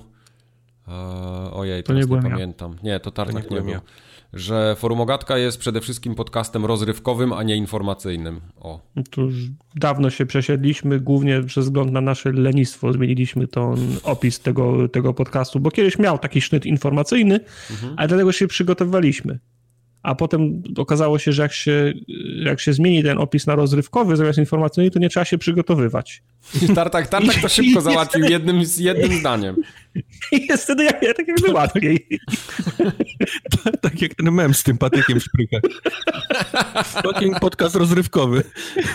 Yy, 0.88 0.94
ojej, 1.52 1.82
to 1.82 1.92
nie, 1.92 2.00
nie 2.00 2.22
pamiętam. 2.22 2.76
Ja. 2.82 2.92
Nie, 2.92 3.00
to 3.00 3.10
Tartak 3.10 3.46
to 3.46 3.54
nie, 3.54 3.56
nie 3.56 3.62
był. 3.62 3.72
Ja 3.72 3.80
że 4.32 4.76
Forumogatka 4.78 5.38
jest 5.38 5.58
przede 5.58 5.80
wszystkim 5.80 6.14
podcastem 6.14 6.64
rozrywkowym, 6.64 7.32
a 7.32 7.42
nie 7.42 7.56
informacyjnym. 7.56 8.40
O. 8.60 8.80
To 9.10 9.20
już 9.22 9.34
dawno 9.74 10.10
się 10.10 10.26
przesiedliśmy, 10.26 11.00
głównie 11.00 11.42
ze 11.42 11.60
względu 11.60 11.92
na 11.92 12.00
nasze 12.00 12.32
lenistwo. 12.32 12.92
Zmieniliśmy 12.92 13.48
ten 13.48 13.76
opis 14.02 14.40
tego, 14.40 14.88
tego 14.88 15.14
podcastu, 15.14 15.60
bo 15.60 15.70
kiedyś 15.70 15.98
miał 15.98 16.18
taki 16.18 16.40
sznyt 16.40 16.66
informacyjny, 16.66 17.40
mhm. 17.70 17.94
ale 17.96 18.08
dlatego 18.08 18.32
się 18.32 18.46
przygotowaliśmy 18.46 19.38
a 20.08 20.14
potem 20.14 20.62
okazało 20.76 21.18
się, 21.18 21.32
że 21.32 21.42
jak 21.42 21.52
się, 21.52 21.92
jak 22.44 22.60
się 22.60 22.72
zmieni 22.72 23.02
ten 23.02 23.18
opis 23.18 23.46
na 23.46 23.54
rozrywkowy 23.54 24.16
zamiast 24.16 24.38
informacyjny, 24.38 24.90
to 24.90 24.98
nie 24.98 25.08
trzeba 25.08 25.24
się 25.24 25.38
przygotowywać. 25.38 26.22
Tartak, 26.74 27.06
tartak 27.06 27.36
to 27.42 27.48
szybko 27.48 27.80
załatwił 27.80 28.24
jednym, 28.24 28.62
jednym 28.78 29.12
zdaniem. 29.12 29.56
I 30.32 30.46
jest 30.46 30.64
wtedy 30.64 30.84
jak, 30.84 31.00
tak 31.16 31.28
jakby 31.28 31.52
łatwiej. 31.52 32.06
tak 33.82 34.02
jak 34.02 34.14
ten 34.14 34.30
mem 34.30 34.54
z 34.54 34.62
tym 34.62 34.78
patykiem 34.78 35.20
w 35.20 35.22
szprykach. 35.22 35.62
Fucking 36.84 37.40
podcast 37.40 37.74
rozrywkowy. 37.74 38.42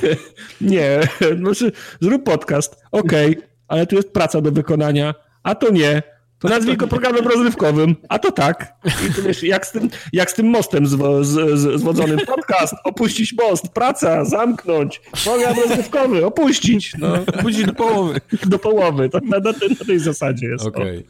Nie, 0.62 1.00
znaczy 1.40 1.72
zrób 2.02 2.24
podcast, 2.24 2.84
okej, 2.92 3.38
okay, 3.38 3.50
ale 3.68 3.88
tu 3.88 3.96
jest 3.96 4.14
praca 4.14 4.42
do 4.42 4.52
wykonania, 4.52 5.14
a 5.44 5.56
to 5.56 5.72
nie 5.72 6.04
to 6.44 6.50
nazwij 6.50 6.78
go 6.78 6.88
programem 6.88 7.28
rozrywkowym, 7.28 7.96
a 8.10 8.20
to 8.20 8.32
tak. 8.32 8.76
I 8.86 9.14
to 9.14 9.22
wiesz, 9.22 9.44
jak 9.44 9.68
z 9.68 9.72
tym, 9.72 9.90
jak 10.14 10.32
z 10.32 10.34
tym 10.34 10.48
mostem 10.48 10.88
zwo, 10.88 11.24
z, 11.24 11.60
z, 11.60 11.80
zwodzonym 11.80 12.20
podcast, 12.20 12.74
opuścić 12.84 13.34
most, 13.34 13.70
praca, 13.70 14.26
zamknąć, 14.26 15.02
program 15.24 15.56
rozrywkowy, 15.60 16.26
opuścić. 16.26 16.94
No, 17.00 17.14
opuścić 17.40 17.66
do 17.66 17.74
połowy. 17.74 18.22
Do 18.46 18.60
połowy, 18.60 19.10
to 19.10 19.20
na, 19.24 19.40
na, 19.40 19.54
tej, 19.54 19.70
na 19.70 19.86
tej 19.86 20.00
zasadzie 20.00 20.48
jest. 20.48 20.66
Okej. 20.66 20.84
Okay. 20.84 21.04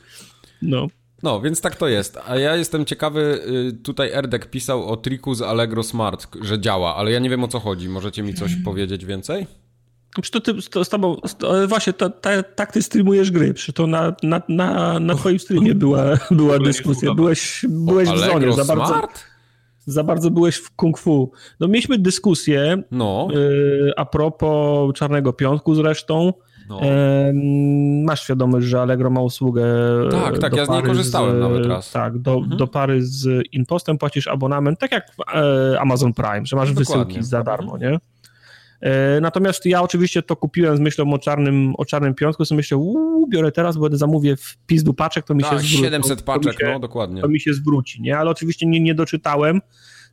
No. 0.62 0.88
No, 1.24 1.42
więc 1.42 1.62
tak 1.62 1.76
to 1.76 1.88
jest. 1.88 2.18
A 2.28 2.38
ja 2.38 2.56
jestem 2.56 2.86
ciekawy, 2.86 3.42
y, 3.70 3.84
tutaj 3.84 4.12
Erdek 4.12 4.50
pisał 4.50 4.90
o 4.90 4.98
triku 4.98 5.36
z 5.36 5.42
Allegro 5.42 5.84
Smart, 5.84 6.28
że 6.42 6.60
działa, 6.60 6.96
ale 6.96 7.12
ja 7.12 7.20
nie 7.20 7.30
wiem 7.30 7.44
o 7.44 7.48
co 7.48 7.60
chodzi. 7.60 7.90
Możecie 7.90 8.24
mi 8.24 8.34
coś 8.34 8.56
powiedzieć 8.56 9.06
więcej? 9.06 9.48
Przecież 10.22 10.32
to, 10.32 10.54
ty, 10.54 10.70
to 10.70 10.86
z 10.86 10.90
tobą, 10.90 11.16
to, 11.38 11.68
właśnie 11.68 11.94
to, 11.94 12.10
to, 12.10 12.30
tak 12.56 12.72
ty 12.72 12.82
streamujesz 12.82 13.32
gry, 13.32 13.54
przecież 13.54 13.76
to 13.76 13.88
na, 13.88 14.16
na, 14.24 14.42
na, 14.50 15.00
na 15.00 15.16
twoim 15.16 15.40
streamie 15.40 15.76
była, 15.86 16.04
była 16.32 16.60
dyskusja. 16.60 17.14
Byłeś, 17.14 17.66
byłeś 17.70 18.10
w 18.10 18.20
zonie 18.20 18.54
za 18.54 18.76
bardzo, 18.76 19.02
za 19.86 20.04
bardzo 20.04 20.32
byłeś 20.32 20.56
w 20.56 20.76
kung 20.76 20.98
fu. 20.98 21.32
No 21.60 21.68
mieliśmy 21.68 21.98
dyskusję 21.98 22.84
no. 22.92 23.28
y, 23.36 23.92
a 23.98 24.06
propos 24.06 24.94
Czarnego 24.96 25.34
Piątku 25.34 25.76
zresztą. 25.76 26.34
No. 26.70 26.82
E, 26.82 27.34
masz 28.06 28.24
świadomość, 28.24 28.68
że 28.68 28.82
Allegro 28.82 29.10
ma 29.10 29.22
usługę. 29.22 29.66
Tak, 30.12 30.40
tak, 30.40 30.56
ja 30.56 30.66
z 30.66 30.70
niej 30.70 30.84
korzystałem 30.84 31.38
z, 31.38 31.40
nawet 31.40 31.66
raz. 31.66 31.92
Tak, 31.92 32.18
do, 32.18 32.34
mhm. 32.34 32.58
do 32.58 32.68
pary 32.68 33.06
z 33.06 33.44
Impostem 33.52 33.98
płacisz 33.98 34.28
abonament, 34.28 34.80
tak 34.80 34.92
jak 34.92 35.08
e, 35.34 35.80
Amazon 35.80 36.14
Prime, 36.14 36.46
że 36.46 36.56
masz 36.56 36.74
Dokładnie. 36.74 37.04
wysyłki 37.04 37.24
za 37.24 37.44
darmo, 37.44 37.78
nie? 37.78 38.00
E, 38.84 39.22
natomiast 39.22 39.66
ja 39.66 39.82
oczywiście 39.82 40.22
to 40.22 40.36
kupiłem 40.36 40.78
z 40.78 40.80
myślą 40.80 41.14
o 41.14 41.20
czarnym, 41.20 41.74
o 41.78 41.86
czarnym 41.86 42.14
piątku, 42.14 42.46
sobie 42.46 42.58
myślę, 42.58 42.78
uuu, 42.78 43.28
biorę 43.28 43.52
teraz, 43.52 43.78
bo 43.78 43.98
zamówię 43.98 44.36
w 44.36 44.58
pizdu 44.68 44.94
paczek, 44.94 45.26
to 45.26 45.36
mi 45.36 45.44
tak, 45.44 45.52
się 45.52 45.60
zwróci. 45.60 45.78
700 45.78 46.22
paczek, 46.22 46.60
się, 46.60 46.72
no 46.74 46.80
dokładnie. 46.80 47.22
To 47.22 47.28
mi 47.28 47.40
się 47.40 47.54
zwróci, 47.54 48.02
nie? 48.02 48.18
Ale 48.18 48.30
oczywiście 48.30 48.66
nie, 48.66 48.80
nie 48.80 48.96
doczytałem, 48.96 49.62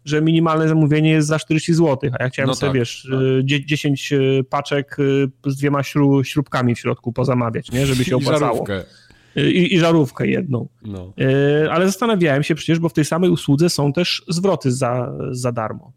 że 0.05 0.23
minimalne 0.23 0.69
zamówienie 0.69 1.11
jest 1.11 1.29
za 1.29 1.39
40 1.39 1.75
zł, 1.75 2.11
a 2.19 2.23
ja 2.23 2.31
chciałem 2.31 2.49
no 2.49 2.55
sobie, 2.55 2.71
tak, 2.71 2.79
wiesz, 2.79 3.09
tak. 3.11 3.65
10 3.65 4.13
e, 4.13 4.19
paczek 4.45 4.97
e, 5.47 5.51
z 5.51 5.57
dwiema 5.57 5.83
śrubkami 6.23 6.75
w 6.75 6.79
środku 6.79 7.13
pozamawiać, 7.13 7.73
nie? 7.73 7.87
Żeby 7.87 8.05
się 8.05 8.17
opłacało. 8.27 8.67
I, 9.37 9.75
I, 9.75 9.79
żarówkę 9.79 10.27
jedną. 10.27 10.69
No. 10.83 11.13
Ale 11.71 11.87
zastanawiałem 11.87 12.43
się 12.43 12.55
przecież, 12.55 12.79
bo 12.79 12.89
w 12.89 12.93
tej 12.93 13.05
samej 13.05 13.31
usłudze 13.31 13.71
są 13.71 13.93
też 13.93 14.25
zwroty 14.29 14.73
za, 14.73 15.13
za 15.31 15.53
darmo. 15.53 15.93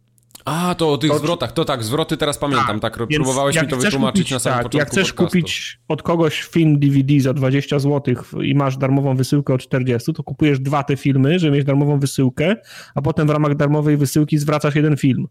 A, 0.45 0.75
to 0.75 0.91
o 0.91 0.97
tych 0.97 1.11
to, 1.11 1.17
zwrotach, 1.17 1.51
to 1.51 1.65
tak, 1.65 1.83
zwroty 1.83 2.17
teraz 2.17 2.37
pamiętam, 2.37 2.79
tak, 2.79 2.97
tak 2.97 3.07
próbowałeś 3.07 3.61
mi 3.61 3.67
to 3.67 3.77
wytłumaczyć 3.77 4.21
kupić, 4.21 4.31
na 4.31 4.39
samym 4.39 4.57
tak, 4.57 4.63
początku 4.63 4.77
Jak 4.77 4.87
chcesz 4.87 5.13
podcastu. 5.13 5.39
kupić 5.39 5.79
od 5.87 6.03
kogoś 6.03 6.43
film 6.43 6.79
DVD 6.79 7.19
za 7.19 7.33
20 7.33 7.79
zł 7.79 8.15
i 8.43 8.55
masz 8.55 8.77
darmową 8.77 9.15
wysyłkę 9.15 9.53
o 9.53 9.57
40, 9.57 10.13
to 10.13 10.23
kupujesz 10.23 10.59
dwa 10.59 10.83
te 10.83 10.97
filmy, 10.97 11.39
żeby 11.39 11.57
mieć 11.57 11.65
darmową 11.65 11.99
wysyłkę, 11.99 12.55
a 12.95 13.01
potem 13.01 13.27
w 13.27 13.29
ramach 13.29 13.55
darmowej 13.55 13.97
wysyłki 13.97 14.37
zwracasz 14.37 14.75
jeden 14.75 14.97
film. 14.97 15.27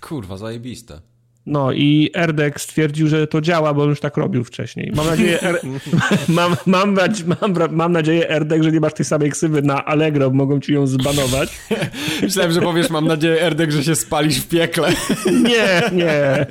Kurwa, 0.00 0.36
zajebiste. 0.36 1.00
No 1.46 1.72
i 1.72 2.10
Erdek 2.14 2.60
stwierdził, 2.60 3.08
że 3.08 3.26
to 3.26 3.40
działa, 3.40 3.74
bo 3.74 3.82
on 3.82 3.88
już 3.88 4.00
tak 4.00 4.16
robił 4.16 4.44
wcześniej. 4.44 4.92
Mam 4.94 5.06
nadzieję, 5.06 5.40
er... 5.40 5.60
mam, 6.28 6.56
mam, 6.66 6.96
mam, 7.40 7.54
mam, 7.70 7.92
nadzieję, 7.92 8.28
Erdek, 8.28 8.62
że 8.62 8.72
nie 8.72 8.80
masz 8.80 8.94
tej 8.94 9.04
samej 9.04 9.30
ksywy 9.30 9.62
na 9.62 9.84
Allegro, 9.84 10.30
mogą 10.30 10.60
ci 10.60 10.72
ją 10.72 10.86
zbanować. 10.86 11.58
Myślałem, 12.22 12.52
że 12.52 12.60
powiesz, 12.60 12.90
mam 12.90 13.06
nadzieję, 13.06 13.42
Erdek, 13.42 13.70
że 13.72 13.84
się 13.84 13.94
spalisz 13.94 14.40
w 14.40 14.48
piekle. 14.48 14.88
Nie, 15.50 15.82
nie. 15.92 16.46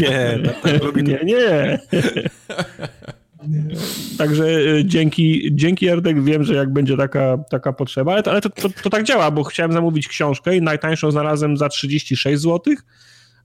Nie, 0.00 0.38
nie, 1.02 1.20
nie. 1.24 1.78
Także 4.18 4.44
e, 4.44 4.84
dzięki, 4.84 5.50
dzięki 5.52 5.88
Erdek 5.88 6.24
wiem, 6.24 6.44
że 6.44 6.54
jak 6.54 6.72
będzie 6.72 6.96
taka, 6.96 7.38
taka 7.50 7.72
potrzeba, 7.72 8.12
ale, 8.12 8.22
to, 8.22 8.30
ale 8.30 8.40
to, 8.40 8.50
to, 8.50 8.68
to 8.82 8.90
tak 8.90 9.02
działa, 9.02 9.30
bo 9.30 9.44
chciałem 9.44 9.72
zamówić 9.72 10.08
książkę 10.08 10.56
i 10.56 10.62
najtańszą 10.62 11.10
znalazłem 11.10 11.56
za 11.56 11.68
36 11.68 12.42
zł, 12.42 12.74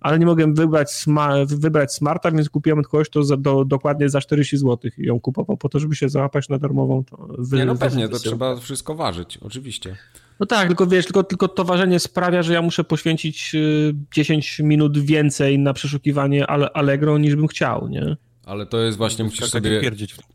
ale 0.04 0.20
nie 0.20 0.26
mogłem 0.26 0.56
wybrać, 0.56 0.92
sma 0.92 1.46
wybrać 1.46 1.94
smarta, 1.94 2.32
więc 2.32 2.50
kupiłem 2.50 2.80
od 2.80 2.88
kogoś 2.88 3.10
to 3.10 3.24
za, 3.24 3.38
do, 3.38 3.66
dokładnie 3.66 4.10
za 4.10 4.22
40 4.22 4.58
zł 4.58 4.92
i 4.98 5.06
ją 5.06 5.20
kupował 5.20 5.58
po 5.58 5.70
to, 5.70 5.80
żeby 5.80 5.96
się 5.96 6.10
załapać 6.10 6.50
na 6.50 6.60
darmową. 6.60 7.04
To 7.04 7.28
wy, 7.38 7.58
nie, 7.58 7.66
no 7.66 7.76
pewnie, 7.76 8.10
to 8.10 8.20
trzeba 8.20 8.56
wszystko 8.58 8.96
ważyć, 8.96 9.38
oczywiście. 9.38 9.96
No 10.40 10.46
tak, 10.46 10.68
tylko 10.68 10.88
wiesz, 10.88 11.06
tylko, 11.06 11.24
tylko 11.24 11.48
to 11.48 11.64
ważenie 11.64 12.00
sprawia, 12.00 12.44
że 12.44 12.54
ja 12.54 12.62
muszę 12.62 12.84
poświęcić 12.84 13.56
10 14.14 14.60
y, 14.60 14.64
minut 14.64 14.98
więcej 14.98 15.60
na 15.60 15.74
przeszukiwanie 15.74 16.48
Allegro 16.48 17.18
niż 17.18 17.36
bym 17.36 17.48
chciał, 17.48 17.88
nie? 17.88 18.18
Ale 18.46 18.66
to 18.66 18.82
jest 18.82 18.98
właśnie, 18.98 19.26
musisz 19.26 19.50
sobie, 19.50 19.92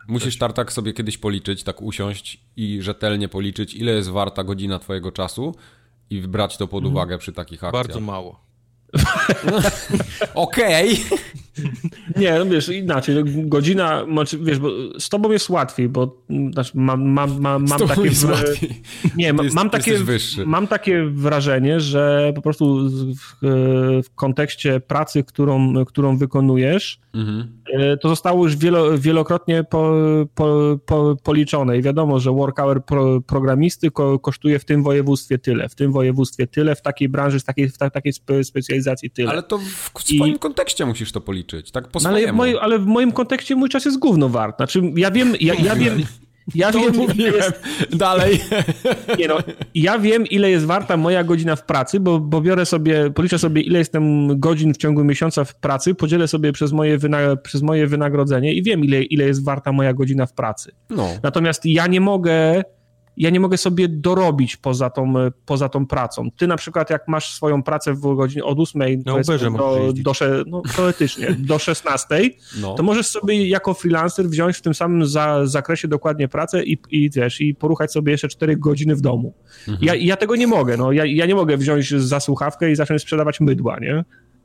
musisz 0.09 0.39
tartak 0.39 0.73
sobie 0.73 0.93
kiedyś 0.93 1.19
policzyć, 1.19 1.63
tak 1.63 1.83
usiąść 1.83 2.41
i 2.57 2.83
rzetelnie 2.83 3.29
policzyć, 3.29 3.75
ile 3.75 3.93
jest 3.93 4.09
warta 4.09 4.45
godzina 4.45 4.79
twojego 4.79 5.13
czasu 5.13 5.55
i 6.11 6.21
brać 6.21 6.57
to 6.57 6.69
pod 6.69 6.85
mhm. 6.85 6.95
uwagę 6.95 7.19
przy 7.19 7.33
takich 7.33 7.65
akcjach. 7.65 7.87
Bardzo 7.87 8.01
mało. 8.01 8.41
Okej. 10.35 10.97
Nie, 12.17 12.39
no 12.39 12.47
wiesz, 12.47 12.69
inaczej, 12.69 13.15
no, 13.15 13.23
godzina, 13.25 14.05
znaczy, 14.05 14.39
wiesz, 14.39 14.59
bo 14.59 14.71
z 14.99 15.09
tobą 15.09 15.33
jest 15.33 15.51
łatwiej, 15.51 15.89
bo 15.89 16.23
znaczy, 16.53 16.73
mam, 16.75 17.09
mam, 17.09 17.41
mam, 17.41 17.67
mam 17.69 17.89
takie... 17.89 18.11
Nie, 19.17 19.33
mam, 19.33 19.47
mam, 19.53 19.71
takie, 19.71 19.99
mam 20.47 20.67
takie 20.67 21.05
wrażenie, 21.05 21.81
że 21.81 22.33
po 22.35 22.43
prostu 22.43 22.91
w, 22.91 23.47
w 24.05 24.15
kontekście 24.15 24.81
pracy, 24.81 25.25
którą, 25.25 25.85
którą 25.85 26.17
wykonujesz, 26.17 27.01
mhm. 27.15 27.53
e, 27.73 27.97
to 27.97 28.09
zostało 28.09 28.45
już 28.45 28.57
wielo, 28.57 28.99
wielokrotnie 28.99 29.65
po, 29.65 29.93
po, 30.35 30.79
po, 30.87 31.17
policzone 31.23 31.79
i 31.79 31.83
wiadomo, 31.83 32.21
że 32.21 32.33
work 32.33 32.57
hour 32.57 32.85
pro, 32.85 33.21
programisty 33.21 33.91
ko, 33.91 34.19
kosztuje 34.19 34.59
w 34.59 34.65
tym 34.65 34.83
województwie 34.83 35.39
tyle, 35.39 35.69
w 35.69 35.75
tym 35.75 35.93
województwie 35.93 36.47
tyle, 36.47 36.75
w 36.75 36.83
takiej 36.83 37.09
branży, 37.09 37.41
w 37.41 37.45
takiej, 37.45 37.69
w 37.69 37.79
takiej 37.79 38.13
spe, 38.13 38.45
specjalizacji 38.45 38.78
tyle. 39.15 39.31
Ale 39.31 39.43
to 39.43 39.59
w, 39.59 40.03
swoim 40.03 40.35
I... 40.35 40.39
kontekście 40.39 40.87
musisz 40.87 41.13
to 41.13 41.21
policzyć, 41.21 41.71
tak 41.71 41.89
po 41.89 42.01
no, 42.01 42.09
ale, 42.09 42.33
w 42.33 42.33
moj, 42.33 42.59
ale 42.61 42.79
w 42.79 42.87
moim 42.87 43.13
kontekście 43.13 43.57
mój 43.57 43.69
czas 43.69 43.85
jest 43.85 43.99
gówno 43.99 44.29
wart. 44.29 44.57
Znaczy, 44.57 44.83
ja 44.97 45.11
wiem, 45.11 45.35
ja, 45.41 45.55
ja 45.55 45.77
wiem, 45.77 46.03
ja 46.55 46.73
to 46.73 46.81
wiem, 46.81 46.97
mówiłem. 46.97 47.35
Jest... 47.35 47.63
Dalej. 47.97 48.41
Nie 49.19 49.29
no, 49.29 49.39
ja 49.75 49.99
wiem, 49.99 50.27
ile 50.27 50.51
jest 50.51 50.67
warta 50.67 50.97
moja 50.97 51.25
godzina 51.25 51.57
w 51.57 51.65
pracy, 51.65 52.01
bo, 52.01 52.21
bo 52.21 52.41
biorę 52.41 52.67
sobie, 52.67 53.11
policzę 53.11 53.39
sobie, 53.39 53.63
ile 53.63 53.79
jestem 53.79 54.39
godzin 54.41 54.75
w 54.75 54.77
ciągu 54.77 55.05
miesiąca 55.05 55.45
w 55.45 55.55
pracy, 55.55 55.95
podzielę 55.95 56.29
sobie 56.29 56.53
przez 56.53 56.73
moje, 56.73 56.99
wyna 56.99 57.37
przez 57.37 57.63
moje 57.63 57.87
wynagrodzenie 57.87 58.55
i 58.55 58.63
wiem, 58.63 58.85
ile, 58.85 59.03
ile 59.03 59.25
jest 59.25 59.45
warta 59.45 59.73
moja 59.73 59.93
godzina 59.93 60.27
w 60.27 60.33
pracy. 60.33 60.73
No. 60.91 61.09
Natomiast 61.23 61.67
ja 61.67 61.87
nie 61.87 62.01
mogę 62.01 62.63
ja 63.19 63.31
nie 63.31 63.41
mogę 63.41 63.57
sobie 63.57 63.89
dorobić 63.89 64.57
poza 64.57 64.91
tą, 64.91 65.15
poza 65.47 65.69
tą 65.69 65.87
pracą. 65.87 66.31
Ty 66.37 66.47
na 66.47 66.57
przykład 66.57 66.91
jak 66.91 67.09
masz 67.09 67.35
swoją 67.35 67.63
pracę 67.63 67.95
w 67.95 68.01
godzinie 68.01 68.45
od 68.45 68.59
8 68.59 69.03
no, 69.07 69.23
do, 69.53 69.93
do, 69.93 70.13
no, 70.47 70.63
teoretycznie, 70.77 71.37
do 71.39 71.59
16, 71.59 72.31
no. 72.61 72.75
to 72.75 72.83
możesz 72.83 73.07
sobie 73.07 73.49
jako 73.49 73.75
freelancer 73.75 74.27
wziąć 74.27 74.57
w 74.57 74.63
tym 74.63 74.75
samym 74.75 75.07
za, 75.07 75.47
zakresie 75.47 75.89
dokładnie 75.89 76.29
pracę 76.29 76.65
i, 76.65 76.79
i 76.91 77.11
wiesz, 77.11 77.41
i 77.41 77.55
poruchać 77.55 77.93
sobie 77.93 78.13
jeszcze 78.13 78.29
4 78.29 78.57
godziny 78.57 78.97
w 78.97 79.01
domu. 79.01 79.35
Mhm. 79.69 79.79
Ja, 79.87 79.95
ja 79.95 80.17
tego 80.17 80.37
nie 80.37 80.47
mogę, 80.47 80.77
no. 80.77 80.93
Ja, 80.93 81.05
ja 81.05 81.27
nie 81.27 81.35
mogę 81.35 81.57
wziąć 81.57 81.95
za 81.95 82.21
słuchawkę 82.21 82.71
i 82.71 82.77
zacząć 82.77 83.03
sprzedawać 83.03 83.41
mydła, 83.41 83.79
nie? 83.79 84.05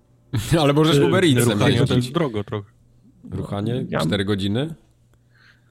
Ale 0.62 0.74
możesz 0.74 1.00
Uber 1.00 1.24
Eatsem 1.26 1.52
Ruchanie 1.52 1.86
to 1.86 1.96
jest 1.96 2.12
drogo 2.12 2.44
trochę. 2.44 2.70
Ruchanie? 3.32 3.86
4 4.02 4.26
godziny? 4.26 4.76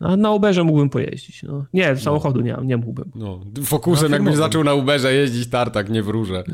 A 0.03 0.17
na 0.17 0.31
Uberze 0.31 0.65
mógłbym 0.65 0.91
pojeździć. 0.91 1.43
No. 1.43 1.65
Nie, 1.73 1.95
w 1.95 2.03
samochodu 2.03 2.41
nie, 2.41 2.57
nie 2.65 2.77
mógłbym. 2.77 3.13
No, 3.15 3.41
fokusem 3.65 4.11
no, 4.11 4.17
jakbyś 4.17 4.37
zaczął 4.37 4.65
na 4.65 4.75
Uberze 4.75 5.15
jeździć, 5.15 5.49
tartak, 5.51 5.91
nie 5.91 6.03
wróżę. 6.03 6.45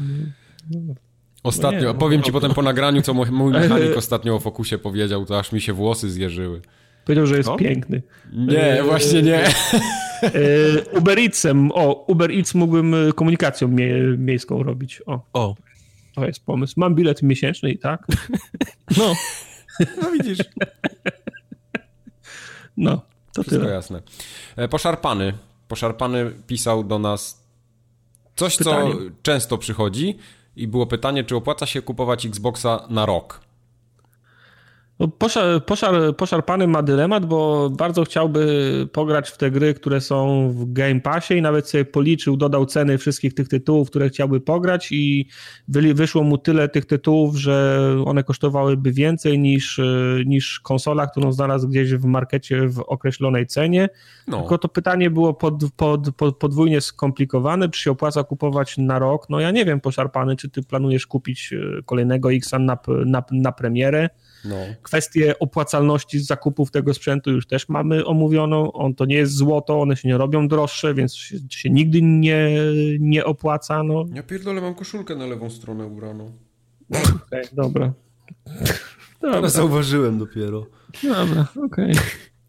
Ostatnio, 1.43 1.81
no 1.81 1.93
nie, 1.93 1.99
powiem 1.99 2.23
ci 2.23 2.33
potem 2.33 2.55
po 2.55 2.63
nagraniu, 2.63 3.03
co 3.03 3.15
mój 3.15 3.53
mechanik 3.53 3.97
ostatnio 4.03 4.35
o 4.35 4.39
Fokusie 4.39 4.79
powiedział, 4.79 5.25
to 5.25 5.39
aż 5.39 5.53
mi 5.53 5.61
się 5.61 5.73
włosy 5.73 6.11
zjeżyły. 6.11 6.61
Powiedział, 7.05 7.27
że 7.27 7.37
jest 7.37 7.51
piękny. 7.59 8.03
Nie, 8.33 8.83
właśnie 8.85 9.23
nie. 9.23 9.45
Uber 10.99 11.19
Eatsem, 11.19 11.71
o, 11.73 12.05
Uber 12.07 12.31
Eats 12.31 12.55
mógłbym 12.55 12.95
e, 12.95 13.13
komunikacją 13.13 13.69
mie 13.69 13.95
miejską 14.19 14.63
robić. 14.63 15.03
O. 15.07 15.21
o. 15.33 15.55
To 16.15 16.27
jest 16.27 16.45
pomysł. 16.45 16.75
Mam 16.77 16.95
bilet 16.95 17.23
miesięczny 17.23 17.71
i 17.71 17.79
tak. 17.79 18.07
No. 18.99 19.15
No 20.03 20.11
widzisz. 20.11 20.39
No. 22.77 23.03
To 23.39 23.43
Wszystko 23.43 23.65
tyle. 23.65 23.75
jasne. 23.75 24.03
E, 24.57 24.69
poszarpany. 24.69 25.33
Poszarpany 25.69 26.33
pisał 26.47 26.85
do 26.85 26.99
nas 26.99 27.43
coś, 28.37 28.57
Pytanie. 28.57 28.93
co 28.93 28.99
często 29.23 29.59
przychodzi 29.59 30.19
i 30.57 30.69
było 30.69 30.87
pytanie, 30.87 31.25
czy 31.25 31.37
opłaca 31.37 31.67
się 31.67 31.83
kupować 31.83 32.27
Xboxa 32.27 32.87
na 32.91 33.07
rok. 33.07 33.41
No, 35.01 35.09
poszar, 35.09 35.65
poszar, 35.65 36.17
poszarpany 36.17 36.67
ma 36.67 36.83
dylemat, 36.83 37.27
bo 37.27 37.71
bardzo 37.71 38.05
chciałby 38.05 38.89
pograć 38.93 39.31
w 39.31 39.37
te 39.37 39.51
gry, 39.51 39.75
które 39.75 40.01
są 40.01 40.49
w 40.53 40.73
Game 40.73 41.01
Passie 41.01 41.35
i 41.35 41.43
nawet 41.43 41.69
sobie 41.69 41.85
policzył, 41.85 42.37
dodał 42.37 42.67
ceny 42.67 42.99
wszystkich 42.99 43.35
tych 43.35 43.49
tytułów, 43.49 43.91
które 43.91 44.09
chciałby 44.09 44.41
pograć 44.41 44.89
i 44.93 45.29
wyszło 45.69 46.23
mu 46.23 46.39
tyle 46.39 46.69
tych 46.69 46.87
tytułów, 46.87 47.37
że 47.37 47.81
one 48.05 48.25
kosztowałyby 48.25 48.93
więcej 48.93 49.39
niż, 49.39 49.81
niż 50.27 50.61
konsola, 50.61 51.07
którą 51.07 51.33
znalazł 51.33 51.69
gdzieś 51.69 51.95
w 51.95 52.05
markecie 52.05 52.69
w 52.69 52.81
określonej 52.81 53.47
cenie. 53.47 53.89
No. 54.29 54.41
Tylko 54.41 54.59
to 54.59 54.69
pytanie 54.69 55.11
było 55.11 55.35
pod, 55.35 55.55
pod, 55.77 56.15
pod, 56.17 56.37
podwójnie 56.37 56.81
skomplikowane, 56.81 57.69
czy 57.69 57.81
się 57.81 57.91
opłaca 57.91 58.25
kupować 58.25 58.79
na 58.79 58.99
rok? 58.99 59.31
No 59.31 59.41
ja 59.41 59.51
nie 59.51 59.65
wiem, 59.65 59.81
poszarpany, 59.81 60.37
czy 60.37 60.51
ty 60.51 60.63
planujesz 60.63 61.07
kupić 61.07 61.53
e, 61.53 61.83
kolejnego 61.83 62.33
Xa 62.33 62.59
na, 62.59 62.79
na, 63.07 63.23
na 63.31 63.53
premierę? 63.53 64.09
No. 64.45 64.57
Kwestię 64.83 65.39
opłacalności 65.39 66.21
zakupów 66.21 66.71
tego 66.71 66.95
sprzętu 66.95 67.31
już 67.31 67.47
też 67.47 67.69
mamy 67.69 68.07
omówioną. 68.07 68.73
On 68.73 68.95
to 68.95 69.05
nie 69.05 69.17
jest 69.17 69.35
złoto, 69.35 69.81
one 69.81 69.97
się 69.97 70.09
nie 70.09 70.19
robią 70.19 70.49
droższe, 70.49 70.95
więc 70.95 71.15
się, 71.15 71.37
się 71.51 71.71
nigdy 71.71 72.03
nie, 72.03 72.49
nie 73.01 73.25
opłaca. 73.25 73.83
No. 73.83 74.05
Ja 74.15 74.23
pierdolę, 74.23 74.61
mam 74.61 74.75
koszulkę 74.75 75.17
na 75.17 75.27
lewą 75.27 75.51
stronę 75.51 75.87
ubraną. 75.87 76.33
Okej, 76.91 77.05
okay, 77.27 77.43
dobra. 77.53 77.93
dobra. 79.21 79.37
Teraz 79.37 79.53
zauważyłem 79.53 80.19
dopiero. 80.19 80.67
Dobra, 81.03 81.47
okej. 81.57 81.93
Okay. 81.93 82.03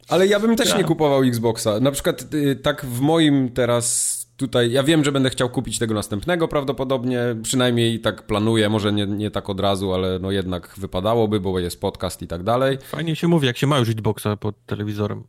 Ale 0.10 0.28
ja 0.28 0.40
bym 0.40 0.56
też 0.56 0.70
ja. 0.70 0.78
nie 0.78 0.84
kupował 0.84 1.24
Xboxa. 1.24 1.80
Na 1.80 1.92
przykład 1.92 2.34
y, 2.34 2.56
tak 2.56 2.86
w 2.86 3.00
moim 3.00 3.50
teraz 3.50 4.19
tutaj, 4.40 4.72
ja 4.72 4.84
wiem, 4.84 5.04
że 5.04 5.12
będę 5.12 5.30
chciał 5.30 5.50
kupić 5.50 5.80
tego 5.80 5.94
następnego 5.94 6.48
prawdopodobnie, 6.48 7.20
przynajmniej 7.44 8.00
tak 8.00 8.28
planuję, 8.28 8.70
może 8.70 8.94
nie, 8.94 9.08
nie 9.08 9.32
tak 9.32 9.50
od 9.50 9.60
razu, 9.60 9.94
ale 9.94 10.20
no 10.20 10.32
jednak 10.32 10.74
wypadałoby, 10.78 11.40
bo 11.40 11.60
jest 11.60 11.82
podcast 11.82 12.22
i 12.22 12.28
tak 12.28 12.44
dalej. 12.44 12.78
Fajnie 12.84 13.16
się 13.16 13.28
mówi, 13.28 13.48
jak 13.48 13.58
się 13.58 13.68
ma 13.68 13.78
już 13.78 13.90
Xboxa 13.90 14.38
pod 14.38 14.66
telewizorem. 14.66 15.24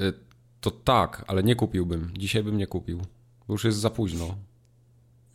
Y, 0.00 0.12
to 0.60 0.70
tak, 0.70 1.24
ale 1.26 1.42
nie 1.42 1.56
kupiłbym. 1.56 2.10
Dzisiaj 2.18 2.42
bym 2.42 2.56
nie 2.56 2.66
kupił, 2.66 2.98
bo 3.48 3.54
już 3.54 3.64
jest 3.64 3.78
za 3.78 3.90
późno. 3.90 4.34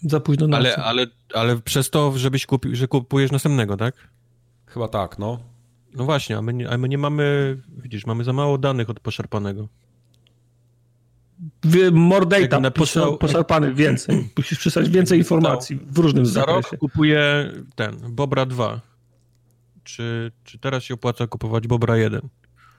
Za 0.02 0.20
późno 0.20 0.48
na 0.48 0.58
ale, 0.58 0.76
ale, 0.76 1.08
ale 1.34 1.58
przez 1.58 1.90
to, 1.90 2.18
żebyś 2.18 2.46
kupił, 2.46 2.76
że 2.76 2.88
kupujesz 2.88 3.32
następnego, 3.32 3.78
tak? 3.78 3.96
Chyba 4.66 4.88
tak, 4.88 5.20
no. 5.20 5.40
No 5.94 6.04
właśnie, 6.04 6.38
a 6.38 6.42
my, 6.42 6.54
nie, 6.54 6.70
a 6.70 6.78
my 6.78 6.90
nie 6.90 6.98
mamy, 6.98 7.58
widzisz, 7.78 8.06
mamy 8.06 8.24
za 8.24 8.34
mało 8.34 8.58
danych 8.58 8.90
od 8.90 9.00
poszarpanego. 9.00 9.68
More 11.92 12.26
data, 12.26 12.60
napisał... 12.60 13.18
poszarpany 13.18 13.74
więcej. 13.74 14.30
Musisz 14.38 14.60
przysłać 14.60 14.90
więcej 14.90 15.18
informacji 15.18 15.80
w 15.88 15.98
różnym 15.98 16.26
Za 16.26 16.32
zakresie. 16.32 16.70
rok 16.72 16.80
kupuję 16.80 17.52
ten, 17.76 17.96
Bobra 18.10 18.46
2. 18.46 18.82
Czy, 19.84 20.32
czy 20.44 20.60
teraz 20.60 20.84
się 20.84 20.94
opłaca 20.94 21.28
kupować 21.28 21.68
Bobra 21.68 21.98
1? 21.98 22.22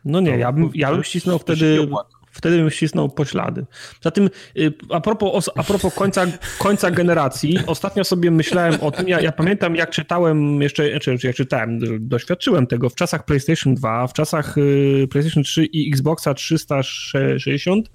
No 0.05 0.21
nie, 0.21 0.39
ja 0.39 0.53
bym, 0.53 0.71
ja 0.75 0.93
bym 0.93 1.05
ścisnął 1.05 1.39
wtedy 1.39 1.89
wtedy 2.31 2.57
bym 2.57 2.71
ścisnął 2.71 3.09
poślady. 3.09 3.67
Zatem 4.03 4.31
y, 4.59 4.73
a 4.91 5.01
propos, 5.01 5.51
a 5.57 5.63
propos 5.63 5.95
końca, 5.95 6.27
końca 6.59 6.91
generacji, 6.91 7.59
ostatnio 7.67 8.05
sobie 8.05 8.31
myślałem 8.31 8.81
o 8.81 8.91
tym, 8.91 9.09
ja, 9.09 9.21
ja 9.21 9.33
pamiętam 9.33 9.77
jak 9.77 9.91
czytałem 9.91 10.63
jeszcze, 10.63 10.89
jak 11.23 11.37
czytałem, 11.37 11.81
doświadczyłem 12.09 12.67
tego 12.67 12.89
w 12.89 12.95
czasach 12.95 13.25
PlayStation 13.25 13.75
2, 13.75 14.07
w 14.07 14.13
czasach 14.13 14.59
y, 14.59 15.09
PlayStation 15.11 15.43
3 15.43 15.65
i 15.65 15.89
Xboxa 15.89 16.35
360 16.35 17.91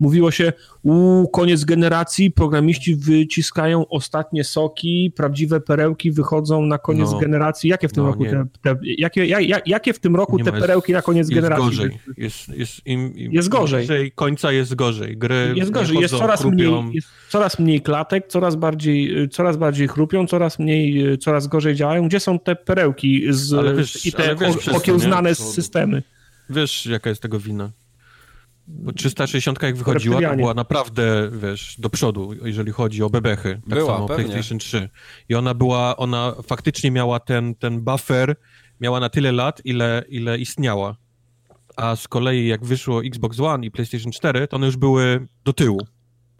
mówiło 0.00 0.30
się, 0.30 0.52
u 0.82 1.28
koniec 1.28 1.64
generacji, 1.64 2.30
programiści 2.30 2.96
wyciskają 2.96 3.88
ostatnie 3.88 4.44
soki, 4.44 5.12
prawdziwe 5.16 5.60
perełki 5.60 6.12
wychodzą 6.12 6.62
na 6.62 6.78
koniec 6.78 7.12
no. 7.12 7.18
generacji. 7.18 7.70
Jakie 7.70 7.88
w 7.88 7.92
tym 7.92 8.04
no, 8.04 8.10
roku 8.10 8.24
te, 8.24 8.46
te, 8.62 8.76
jakie, 8.82 9.26
jak, 9.26 9.68
jakie 9.68 9.92
w 9.92 9.98
tym 9.98 10.16
roku 10.16 10.38
te 10.38 10.52
perełki 10.52 10.92
na 10.92 11.02
koniec 11.02 11.30
jest 11.30 11.34
generacji? 11.34 11.66
Gorzej. 11.66 11.98
Jest, 12.16 12.48
jest, 12.48 12.86
im, 12.86 13.16
im 13.16 13.32
jest 13.32 13.48
gorzej. 13.48 14.12
końca 14.14 14.52
jest 14.52 14.74
gorzej. 14.74 15.16
Gry 15.16 15.52
jest 15.56 15.70
gorzej, 15.70 15.98
jest 15.98 16.14
coraz 16.14 16.44
mniej, 16.44 16.72
jest 16.92 17.08
coraz 17.28 17.58
mniej 17.58 17.80
klatek, 17.80 18.26
coraz 18.28 18.56
bardziej, 18.56 19.28
coraz 19.28 19.56
bardziej 19.56 19.88
chrupią, 19.88 20.26
coraz 20.26 20.58
mniej, 20.58 21.18
coraz 21.18 21.46
gorzej 21.46 21.74
działają. 21.74 22.08
Gdzie 22.08 22.20
są 22.20 22.38
te 22.38 22.56
perełki 22.56 23.26
z, 23.30 23.76
wiesz, 23.76 24.06
i 24.06 24.12
te 24.12 24.36
wiesz, 24.36 24.68
okiełznane 24.68 25.34
systemy? 25.34 26.02
Wiesz, 26.50 26.86
jaka 26.86 27.10
jest 27.10 27.22
tego 27.22 27.40
wina? 27.40 27.70
Bo 28.68 28.92
360 28.92 29.62
jak 29.62 29.76
wychodziła, 29.76 30.20
to 30.20 30.36
była 30.36 30.54
naprawdę, 30.54 31.30
wiesz, 31.42 31.76
do 31.78 31.90
przodu, 31.90 32.30
jeżeli 32.44 32.72
chodzi 32.72 33.02
o 33.02 33.10
bebechy. 33.10 33.60
Tak 33.68 33.78
była, 33.78 33.94
samo 33.94 34.08
pewnie. 34.08 34.24
PlayStation 34.24 34.58
3. 34.58 34.88
I 35.28 35.34
ona 35.34 35.54
była, 35.54 35.96
ona 35.96 36.34
faktycznie 36.42 36.90
miała 36.90 37.20
ten, 37.20 37.54
ten 37.54 37.80
buffer, 37.80 38.36
miała 38.80 39.00
na 39.00 39.08
tyle 39.08 39.32
lat, 39.32 39.60
ile, 39.64 40.02
ile 40.08 40.38
istniała. 40.38 40.96
A 41.76 41.96
z 41.96 42.08
kolei 42.08 42.46
jak 42.46 42.64
wyszło 42.64 43.04
Xbox 43.04 43.40
One 43.40 43.66
i 43.66 43.70
PlayStation 43.70 44.12
4, 44.12 44.48
to 44.48 44.56
one 44.56 44.66
już 44.66 44.76
były 44.76 45.26
do 45.44 45.52
tyłu. 45.52 45.80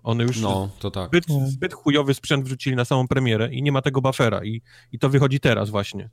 One 0.03 0.25
już 0.25 0.41
no, 0.41 0.71
to 0.79 0.91
tak. 0.91 1.09
zbyt, 1.09 1.25
zbyt 1.47 1.75
chujowy 1.75 2.15
sprzęt 2.15 2.45
wrzucili 2.45 2.77
na 2.77 2.85
samą 2.85 3.09
premierę 3.09 3.49
i 3.53 3.62
nie 3.62 3.73
ma 3.73 3.83
tego 3.83 4.01
buffera. 4.01 4.45
I, 4.45 4.62
i 4.93 4.99
to 4.99 5.09
wychodzi 5.09 5.41
teraz 5.41 5.71
właśnie. 5.71 6.11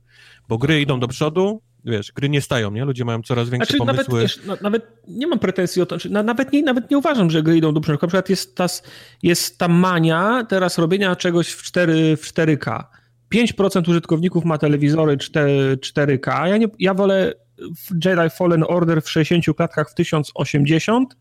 Bo 0.48 0.58
gry 0.58 0.80
idą 0.80 1.00
do 1.00 1.08
przodu, 1.08 1.62
wiesz, 1.84 2.12
gry 2.12 2.28
nie 2.28 2.40
stają, 2.40 2.70
nie? 2.70 2.84
Ludzie 2.84 3.04
mają 3.04 3.22
coraz 3.22 3.48
większe 3.48 3.76
znaczy, 3.76 3.78
pomysły. 3.78 4.14
Nawet, 4.14 4.22
wiesz, 4.22 4.40
no, 4.46 4.56
nawet 4.62 4.86
nie 5.08 5.26
mam 5.26 5.38
pretensji 5.38 5.82
o 5.82 5.86
to, 5.86 5.94
znaczy, 5.94 6.10
nawet, 6.10 6.52
nie, 6.52 6.62
nawet 6.62 6.90
nie 6.90 6.98
uważam, 6.98 7.30
że 7.30 7.42
gry 7.42 7.56
idą 7.56 7.74
do 7.74 7.80
przodu. 7.80 7.98
Na 8.02 8.08
przykład 8.08 8.30
jest 8.30 8.56
ta, 8.56 8.66
jest 9.22 9.58
ta 9.58 9.68
mania 9.68 10.46
teraz 10.48 10.78
robienia 10.78 11.16
czegoś 11.16 11.48
w, 11.48 11.62
4, 11.62 12.16
w 12.16 12.32
4K. 12.32 12.84
5% 13.34 13.90
użytkowników 13.90 14.44
ma 14.44 14.58
telewizory 14.58 15.16
4, 15.16 15.76
4K. 15.76 16.46
Ja, 16.46 16.56
nie, 16.56 16.66
ja 16.78 16.94
wolę 16.94 17.34
Jedi 18.04 18.30
Fallen 18.30 18.64
Order 18.68 19.02
w 19.02 19.10
60 19.10 19.56
klatkach 19.56 19.90
w 19.90 19.94
1080 19.94 21.16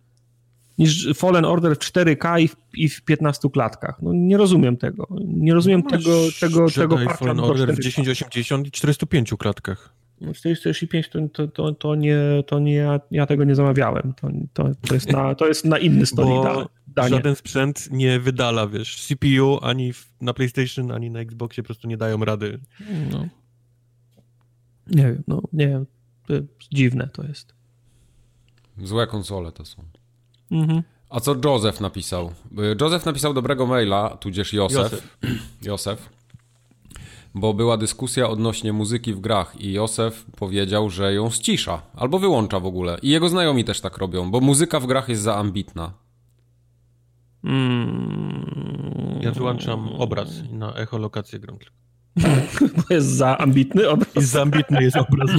niż 0.77 1.09
Fallen 1.15 1.45
Order 1.45 1.75
w 1.75 1.79
4K 1.79 2.41
i 2.41 2.47
w, 2.47 2.55
i 2.73 2.89
w 2.89 3.01
15 3.01 3.49
klatkach. 3.49 3.97
No, 4.01 4.11
nie 4.13 4.37
rozumiem 4.37 4.77
tego. 4.77 5.07
Nie 5.25 5.53
rozumiem 5.53 5.81
no, 5.83 5.89
tego, 5.89 6.11
tego, 6.39 6.71
tego 6.71 6.97
Fallen 6.97 7.39
Order 7.39 7.73
w 7.73 7.77
1080 7.77 8.67
i 8.67 8.71
405 8.71 9.33
klatkach. 9.39 9.93
45 10.33 11.09
to, 11.09 11.27
to, 11.27 11.47
to, 11.47 11.71
to, 11.71 11.95
nie, 11.95 12.17
to 12.47 12.59
nie 12.59 12.73
ja, 12.75 12.99
ja 13.11 13.25
tego 13.25 13.43
nie 13.43 13.55
zamawiałem. 13.55 14.13
To, 14.21 14.27
to, 14.53 14.69
to, 14.87 14.93
jest, 14.93 15.11
na, 15.11 15.35
to 15.35 15.47
jest 15.47 15.65
na 15.65 15.77
inny 15.77 16.05
stolik 16.05 16.69
danie. 16.87 17.09
Żaden 17.09 17.35
sprzęt 17.35 17.91
nie 17.91 18.19
wydala, 18.19 18.67
wiesz, 18.67 18.95
CPU 19.07 19.59
ani 19.61 19.93
na 20.21 20.33
PlayStation, 20.33 20.91
ani 20.91 21.11
na 21.11 21.19
Xboxie 21.19 21.63
po 21.63 21.67
prostu 21.67 21.87
nie 21.87 21.97
dają 21.97 22.25
rady. 22.25 22.59
No. 23.11 23.27
Nie 24.87 25.03
wiem, 25.03 25.23
no 25.27 25.41
nie 25.53 25.67
wiem. 25.67 25.85
Dziwne 26.71 27.07
to 27.07 27.23
jest. 27.23 27.53
Złe 28.77 29.07
konsole 29.07 29.51
to 29.51 29.65
są. 29.65 29.83
Mhm. 30.51 30.83
A 31.09 31.19
co 31.19 31.35
Joseph 31.45 31.81
napisał? 31.81 32.31
Joseph 32.81 33.05
napisał 33.05 33.33
dobrego 33.33 33.65
maila, 33.65 34.17
tudzież 34.17 34.53
Józef. 34.53 35.17
Józef. 35.61 36.09
Bo 37.35 37.53
była 37.53 37.77
dyskusja 37.77 38.29
odnośnie 38.29 38.73
muzyki 38.73 39.13
w 39.13 39.19
grach 39.19 39.61
i 39.61 39.73
Józef 39.73 40.25
powiedział, 40.37 40.89
że 40.89 41.13
ją 41.13 41.29
ścisza 41.29 41.81
albo 41.95 42.19
wyłącza 42.19 42.59
w 42.59 42.65
ogóle. 42.65 42.97
I 43.01 43.09
jego 43.09 43.29
znajomi 43.29 43.63
też 43.63 43.81
tak 43.81 43.97
robią, 43.97 44.31
bo 44.31 44.39
muzyka 44.39 44.79
w 44.79 44.87
grach 44.87 45.09
jest 45.09 45.21
za 45.21 45.35
ambitna. 45.35 45.93
Mm. 47.43 49.19
Ja 49.21 49.31
wyłączam 49.31 49.89
obraz 49.89 50.29
na 50.51 50.73
echolokację 50.73 51.39
tylko. 51.39 51.57
Bo 52.77 52.93
jest 52.93 53.07
za 53.07 53.37
ambitny 53.37 53.89
obraz. 53.89 54.15
Jest 54.15 54.29
za 54.29 54.41
ambitny 54.41 54.83
jest 54.83 54.97
obraz. 54.97 55.29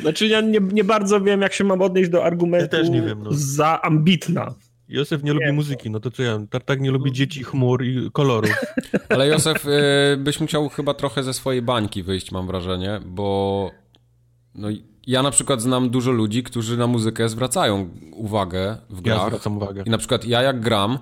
Znaczy 0.00 0.26
ja 0.26 0.40
nie, 0.40 0.60
nie, 0.60 0.84
bardzo 0.84 1.20
wiem, 1.20 1.40
jak 1.40 1.52
się 1.52 1.64
mam 1.64 1.82
odnieść 1.82 2.10
do 2.10 2.24
argumentu 2.24 2.76
ja 2.76 2.82
też 2.82 2.90
nie 2.90 3.02
wiem, 3.02 3.22
no. 3.22 3.30
za 3.32 3.82
ambitna. 3.82 4.54
Józef 4.90 5.22
nie, 5.22 5.26
nie 5.26 5.34
lubi 5.34 5.52
muzyki, 5.52 5.90
no 5.90 6.00
to 6.00 6.10
co 6.10 6.22
ja, 6.22 6.38
tak 6.64 6.80
nie 6.80 6.90
lubi 6.90 7.12
dzieci, 7.12 7.44
chmur 7.44 7.84
i 7.84 8.10
kolorów. 8.12 8.54
Ale 9.08 9.28
Józef, 9.28 9.66
y, 9.66 10.16
byś 10.16 10.40
musiał 10.40 10.68
chyba 10.68 10.94
trochę 10.94 11.22
ze 11.22 11.34
swojej 11.34 11.62
bańki 11.62 12.02
wyjść, 12.02 12.32
mam 12.32 12.46
wrażenie, 12.46 13.00
bo 13.06 13.70
no, 14.54 14.68
ja 15.06 15.22
na 15.22 15.30
przykład 15.30 15.62
znam 15.62 15.90
dużo 15.90 16.10
ludzi, 16.10 16.42
którzy 16.42 16.76
na 16.76 16.86
muzykę 16.86 17.28
zwracają 17.28 17.88
uwagę 18.12 18.76
w 18.90 19.00
grach. 19.00 19.18
Ja 19.18 19.26
zwracam 19.26 19.56
uwagę. 19.56 19.82
I 19.86 19.90
na 19.90 19.98
przykład 19.98 20.24
ja 20.24 20.42
jak 20.42 20.60
gram, 20.60 20.98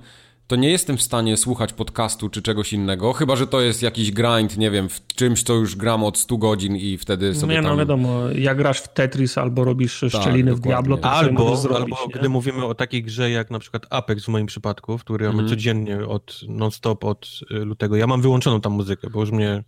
to 0.48 0.56
nie 0.56 0.70
jestem 0.70 0.96
w 0.96 1.02
stanie 1.02 1.36
słuchać 1.36 1.72
podcastu 1.72 2.28
czy 2.28 2.42
czegoś 2.42 2.72
innego, 2.72 3.12
chyba 3.12 3.36
że 3.36 3.46
to 3.46 3.60
jest 3.60 3.82
jakiś 3.82 4.12
grind, 4.12 4.56
nie 4.56 4.70
wiem, 4.70 4.88
w 4.88 5.06
czymś, 5.06 5.42
co 5.42 5.54
już 5.54 5.76
gram 5.76 6.04
od 6.04 6.18
100 6.18 6.36
godzin 6.36 6.76
i 6.76 6.98
wtedy 6.98 7.34
sobie 7.34 7.54
nie, 7.54 7.62
no 7.62 7.68
tam... 7.68 7.78
wiadomo, 7.78 8.28
jak 8.30 8.56
grasz 8.56 8.80
w 8.80 8.88
Tetris 8.88 9.38
albo 9.38 9.64
robisz 9.64 10.00
tak, 10.00 10.22
szczeliny 10.22 10.54
w 10.54 10.60
Diablo, 10.60 10.96
to 10.96 11.10
albo, 11.10 11.56
zrobić, 11.56 11.94
albo 12.00 12.18
gdy 12.18 12.28
mówimy 12.28 12.64
o 12.64 12.74
takiej 12.74 13.02
grze 13.02 13.30
jak 13.30 13.50
na 13.50 13.58
przykład 13.58 13.86
Apex 13.90 14.24
w 14.24 14.28
moim 14.28 14.46
przypadku, 14.46 14.98
w 14.98 15.04
której 15.04 15.28
mamy 15.28 15.38
mm. 15.38 15.50
codziennie 15.50 16.06
od 16.06 16.40
non-stop 16.48 17.04
od 17.04 17.40
y, 17.50 17.54
lutego, 17.54 17.96
ja 17.96 18.06
mam 18.06 18.22
wyłączoną 18.22 18.60
tam 18.60 18.72
muzykę, 18.72 19.10
bo 19.10 19.20
już 19.20 19.30
mnie, 19.30 19.64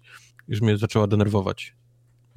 już 0.49 0.61
mnie 0.61 0.77
zaczęła 0.77 1.07
denerwować. 1.07 1.75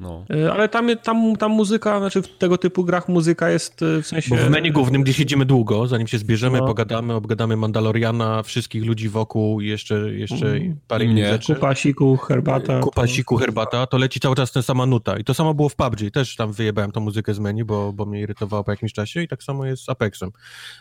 No. 0.03 0.25
E, 0.29 0.53
ale 0.53 0.69
tam, 0.69 0.87
tam, 1.03 1.35
tam 1.35 1.51
muzyka, 1.51 1.99
znaczy 1.99 2.21
w 2.21 2.37
tego 2.37 2.57
typu 2.57 2.83
grach 2.83 3.09
muzyka 3.09 3.49
jest 3.49 3.81
e, 3.81 4.01
w 4.01 4.07
sensie... 4.07 4.29
Bo 4.29 4.35
w 4.35 4.49
menu 4.49 4.71
głównym, 4.71 5.03
gdzie 5.03 5.13
siedzimy 5.13 5.45
długo, 5.45 5.87
zanim 5.87 6.07
się 6.07 6.17
zbierzemy, 6.17 6.59
no. 6.59 6.67
pogadamy, 6.67 7.13
obgadamy 7.13 7.57
Mandaloriana, 7.57 8.43
wszystkich 8.43 8.85
ludzi 8.85 9.09
wokół 9.09 9.61
i 9.61 9.67
jeszcze, 9.67 9.95
jeszcze 9.95 10.47
mm. 10.51 10.79
parę 10.87 11.05
innych 11.05 11.25
rzeczy. 11.25 11.55
Kupa 11.55 11.75
siku, 11.75 12.17
herbata. 12.17 12.79
Kupa 12.79 13.07
siku, 13.07 13.37
herbata, 13.37 13.87
to 13.87 13.97
leci 13.97 14.19
cały 14.19 14.35
czas 14.35 14.51
ten 14.51 14.63
sama 14.63 14.85
nuta. 14.85 15.17
I 15.17 15.23
to 15.23 15.33
samo 15.33 15.53
było 15.53 15.69
w 15.69 15.75
PUBG, 15.75 16.11
też 16.13 16.35
tam 16.35 16.53
wyjebałem 16.53 16.91
tą 16.91 17.01
muzykę 17.01 17.33
z 17.33 17.39
menu, 17.39 17.65
bo, 17.65 17.93
bo 17.93 18.05
mnie 18.05 18.21
irytowało 18.21 18.63
po 18.63 18.71
jakimś 18.71 18.93
czasie 18.93 19.21
i 19.21 19.27
tak 19.27 19.43
samo 19.43 19.65
jest 19.65 19.83
z 19.83 19.89
Apexem. 19.89 20.31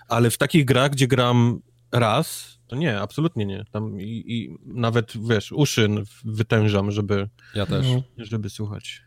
Ale 0.09 0.31
w 0.31 0.39
takich 0.39 0.65
grach, 0.65 0.91
gdzie 0.91 1.07
gram 1.07 1.61
raz, 1.93 2.59
to 2.67 2.77
nie, 2.77 3.01
absolutnie 3.01 3.47
nie. 3.47 3.65
Tam 3.71 4.01
i, 4.01 4.25
i 4.27 4.59
nawet, 4.65 5.13
wiesz, 5.29 5.53
uszy 5.53 5.89
wytężam, 6.25 6.91
żeby... 6.91 7.29
Ja 7.55 7.67
też. 7.67 7.87
Żeby 8.17 8.51
słuchać. 8.51 9.03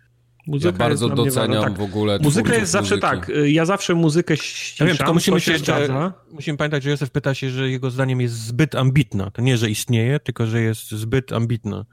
Muzyka 0.47 0.71
ja 0.71 0.89
bardzo 0.89 1.09
doceniam 1.09 1.63
tak. 1.63 1.77
w 1.77 1.81
ogóle 1.81 2.19
Muzyka 2.19 2.55
jest 2.55 2.71
zawsze 2.71 2.95
muzyki. 2.95 3.01
tak. 3.01 3.31
Ja 3.45 3.65
zawsze 3.65 3.95
muzykę 3.95 4.37
ściszam. 4.37 4.87
Ja 4.87 4.93
wiem, 4.93 4.97
tylko 4.97 5.13
musimy 5.13 5.41
się 5.41 5.51
jeszcze, 5.51 6.13
musimy 6.31 6.57
pamiętać, 6.57 6.83
że 6.83 6.89
Józef 6.89 7.11
pyta 7.11 7.33
się, 7.33 7.49
że 7.49 7.69
jego 7.69 7.91
zdaniem 7.91 8.21
jest 8.21 8.35
zbyt 8.35 8.75
ambitna. 8.75 9.31
To 9.31 9.41
nie, 9.41 9.57
że 9.57 9.69
istnieje, 9.69 10.19
tylko 10.19 10.45
że 10.45 10.61
jest 10.61 10.91
zbyt 10.91 11.33
ambitna. 11.33 11.85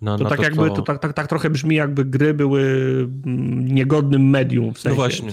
Na, 0.00 0.18
to 0.18 0.24
na 0.24 0.30
tak 0.30 0.38
to, 0.38 0.44
jakby, 0.44 0.68
co... 0.68 0.74
to 0.74 0.82
tak, 0.82 0.98
tak, 0.98 1.12
tak 1.12 1.26
trochę 1.26 1.50
brzmi, 1.50 1.76
jakby 1.76 2.04
gry 2.04 2.34
były 2.34 2.62
mm, 3.26 3.74
niegodnym 3.74 4.30
medium 4.30 4.74
w 4.74 4.78
sensie. 4.78 4.88
No 4.88 4.94
właśnie. 4.94 5.32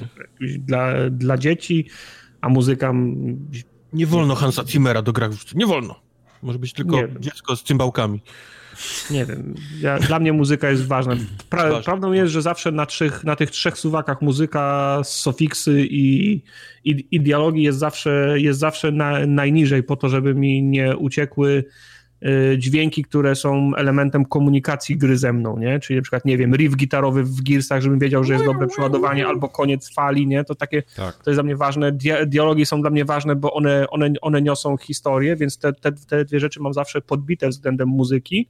Dla, 0.60 1.10
dla 1.10 1.38
dzieci, 1.38 1.88
a 2.42 2.50
muzyka... 2.50 2.94
Nie 3.94 4.08
wolno 4.08 4.36
Hansa 4.36 4.64
Zimmera 4.66 5.02
do 5.02 5.14
grach, 5.14 5.32
nie 5.56 5.66
wolno. 5.66 5.96
Może 6.42 6.60
być 6.60 6.74
tylko 6.74 6.98
dziecko 7.20 7.56
z 7.56 7.64
cymbałkami. 7.64 8.22
Nie 9.12 9.26
wiem. 9.26 9.56
Ja, 9.82 10.00
dla 10.00 10.20
mnie 10.20 10.34
muzyka 10.34 10.70
jest 10.70 10.88
ważna. 10.88 11.16
Pra, 11.50 11.82
prawdą 11.82 12.12
jest, 12.12 12.32
że 12.32 12.42
zawsze 12.42 12.72
na, 12.72 12.86
trzech, 12.86 13.24
na 13.24 13.36
tych 13.36 13.52
trzech 13.52 13.78
suwakach 13.78 14.22
muzyka, 14.22 14.98
sofiksy 15.04 15.86
i, 15.86 16.34
i, 16.84 17.08
i 17.12 17.22
dialogi 17.22 17.64
jest 17.64 17.80
zawsze, 17.80 18.36
jest 18.36 18.60
zawsze 18.60 18.92
na, 18.92 19.26
najniżej 19.26 19.84
po 19.84 19.96
to, 19.96 20.10
żeby 20.10 20.36
mi 20.36 20.64
nie 20.64 20.98
uciekły 20.98 21.64
dźwięki, 22.58 23.04
które 23.04 23.36
są 23.36 23.72
elementem 23.76 24.26
komunikacji 24.26 24.98
gry 24.98 25.18
ze 25.18 25.34
mną, 25.34 25.58
nie? 25.60 25.80
Czyli 25.80 25.98
na 25.98 26.04
przykład, 26.04 26.26
nie 26.26 26.38
wiem, 26.38 26.56
riff 26.56 26.76
gitarowy 26.76 27.24
w 27.24 27.42
Gearsach, 27.42 27.82
żebym 27.82 28.00
wiedział, 28.00 28.24
że 28.24 28.34
jest 28.34 28.46
dobre 28.46 28.68
przeładowanie, 28.68 29.28
albo 29.28 29.50
koniec 29.50 29.94
fali, 29.94 30.28
nie? 30.28 30.44
To 30.44 30.56
takie, 30.56 30.84
tak. 30.96 31.16
to 31.16 31.30
jest 31.30 31.36
dla 31.36 31.44
mnie 31.44 31.56
ważne. 31.56 31.92
Dialogi 32.28 32.66
są 32.66 32.82
dla 32.82 32.90
mnie 32.90 33.06
ważne, 33.06 33.36
bo 33.36 33.54
one, 33.54 33.90
one, 33.90 34.14
one 34.22 34.42
niosą 34.42 34.78
historię, 34.78 35.36
więc 35.36 35.58
te, 35.58 35.74
te, 35.74 35.92
te 35.92 36.26
dwie 36.26 36.40
rzeczy 36.40 36.60
mam 36.62 36.74
zawsze 36.74 37.02
podbite 37.02 37.50
względem 37.50 37.90
muzyki, 37.90 38.50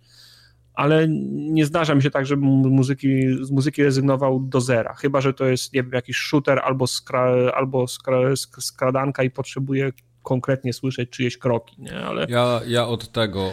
ale 0.73 1.07
nie 1.31 1.65
zdarza 1.65 1.95
mi 1.95 2.01
się 2.01 2.12
tak, 2.12 2.25
żebym 2.25 2.49
muzyki, 2.49 3.07
z 3.41 3.51
muzyki 3.51 3.84
rezygnował 3.84 4.39
do 4.39 4.62
zera, 4.62 4.93
chyba, 4.93 5.21
że 5.21 5.34
to 5.34 5.45
jest, 5.45 5.73
nie 5.73 5.84
wiem, 5.84 5.91
jakiś 5.93 6.17
shooter 6.17 6.60
albo, 6.63 6.88
skra, 6.88 7.51
albo 7.55 7.88
skra, 7.88 8.17
skradanka 8.60 9.23
i 9.23 9.29
potrzebuję 9.29 9.91
konkretnie 10.23 10.73
słyszeć 10.73 11.10
czyjeś 11.10 11.38
kroki, 11.38 11.75
nie? 11.79 11.95
Ale... 11.95 12.25
Ja, 12.29 12.62
ja 12.67 12.88
od 12.88 13.12
tego, 13.12 13.51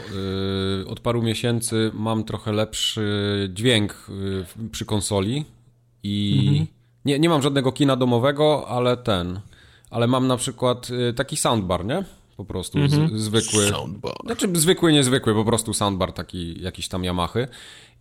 yy, 0.79 0.87
od 0.89 1.01
paru 1.01 1.23
miesięcy 1.23 1.91
mam 1.95 2.25
trochę 2.25 2.53
lepszy 2.53 3.51
dźwięk 3.55 4.07
yy, 4.59 4.69
przy 4.71 4.85
konsoli 4.85 5.45
i 6.03 6.47
mhm. 6.49 6.67
nie, 7.05 7.19
nie 7.19 7.29
mam 7.29 7.43
żadnego 7.43 7.73
kina 7.73 7.97
domowego, 7.97 8.69
ale 8.69 8.97
ten, 8.97 9.41
ale 9.91 10.07
mam 10.07 10.27
na 10.27 10.37
przykład 10.37 10.91
yy, 10.91 11.13
taki 11.13 11.37
soundbar, 11.37 11.85
nie? 11.85 12.05
Po 12.37 12.45
prostu 12.45 12.79
mhm. 12.79 13.19
z, 13.19 13.23
zwykły. 13.23 13.69
Soundbar. 13.69 14.15
Znaczy 14.25 14.49
zwykły, 14.55 14.93
niezwykły, 14.93 15.35
po 15.35 15.45
prostu 15.45 15.75
soundbar 15.75 16.13
taki 16.13 16.63
jakiś 16.63 16.89
tam 16.89 17.05
Yamahy. 17.05 17.49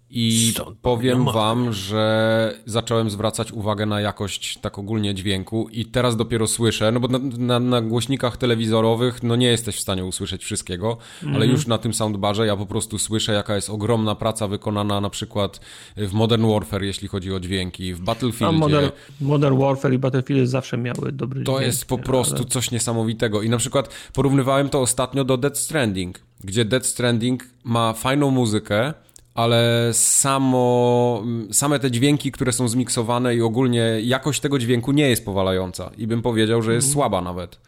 I 0.10 0.54
powiem 0.82 1.26
wam, 1.26 1.74
że 1.74 2.54
zacząłem 2.66 3.10
zwracać 3.10 3.52
uwagę 3.52 3.86
na 3.86 4.02
jakość 4.02 4.58
tak 4.62 4.80
ogólnie 4.80 5.16
dźwięku 5.16 5.70
i 5.72 5.86
teraz 5.86 6.16
dopiero 6.16 6.48
słyszę, 6.48 6.92
no 6.92 7.00
bo 7.00 7.08
na, 7.08 7.20
na, 7.38 7.60
na 7.60 7.82
głośnikach 7.82 8.38
telewizorowych 8.38 9.24
no 9.24 9.36
nie 9.36 9.48
jesteś 9.48 9.76
w 9.76 9.80
stanie 9.80 10.06
usłyszeć 10.06 10.44
wszystkiego, 10.44 10.98
mm 11.24 11.34
-hmm. 11.34 11.36
ale 11.36 11.48
już 11.48 11.68
na 11.68 11.78
tym 11.78 11.94
soundbarze 11.94 12.48
ja 12.48 12.56
po 12.56 12.66
prostu 12.66 13.00
słyszę 13.00 13.34
jaka 13.34 13.56
jest 13.56 13.70
ogromna 13.70 14.16
praca 14.16 14.48
wykonana 14.48 15.02
na 15.02 15.10
przykład 15.10 15.60
w 15.98 16.14
Modern 16.14 16.48
Warfare, 16.48 16.84
jeśli 16.84 17.08
chodzi 17.08 17.34
o 17.34 17.40
dźwięki, 17.40 17.94
w 17.94 18.02
Battlefield. 18.02 18.56
Modern, 18.56 18.90
Modern 19.22 19.58
Warfare 19.58 19.94
i 19.94 19.98
Battlefield 19.98 20.50
zawsze 20.50 20.78
miały 20.78 21.12
dobry 21.12 21.44
To 21.44 21.52
dźwięk, 21.52 21.68
jest 21.68 21.86
po 21.86 21.98
prostu 21.98 22.36
ale... 22.36 22.46
coś 22.46 22.72
niesamowitego 22.72 23.42
i 23.42 23.50
na 23.50 23.58
przykład 23.58 23.90
porównywałem 24.14 24.70
to 24.70 24.82
ostatnio 24.82 25.24
do 25.24 25.38
Dead 25.38 25.58
Stranding, 25.58 26.20
gdzie 26.44 26.66
Dead 26.66 26.86
Stranding 26.86 27.44
ma 27.64 27.94
fajną 27.94 28.32
muzykę, 28.32 28.94
ale 29.38 29.90
samo, 29.94 31.24
same 31.52 31.80
te 31.80 31.92
dźwięki, 31.92 32.32
które 32.32 32.52
są 32.52 32.68
zmiksowane 32.68 33.36
i 33.36 33.42
ogólnie 33.42 34.00
jakość 34.04 34.40
tego 34.40 34.60
dźwięku 34.60 34.92
nie 34.92 35.10
jest 35.10 35.26
powalająca 35.26 35.92
i 35.98 36.08
bym 36.08 36.22
powiedział, 36.22 36.62
że 36.62 36.74
jest 36.74 36.88
mhm. 36.88 36.94
słaba 36.94 37.22
nawet. 37.22 37.60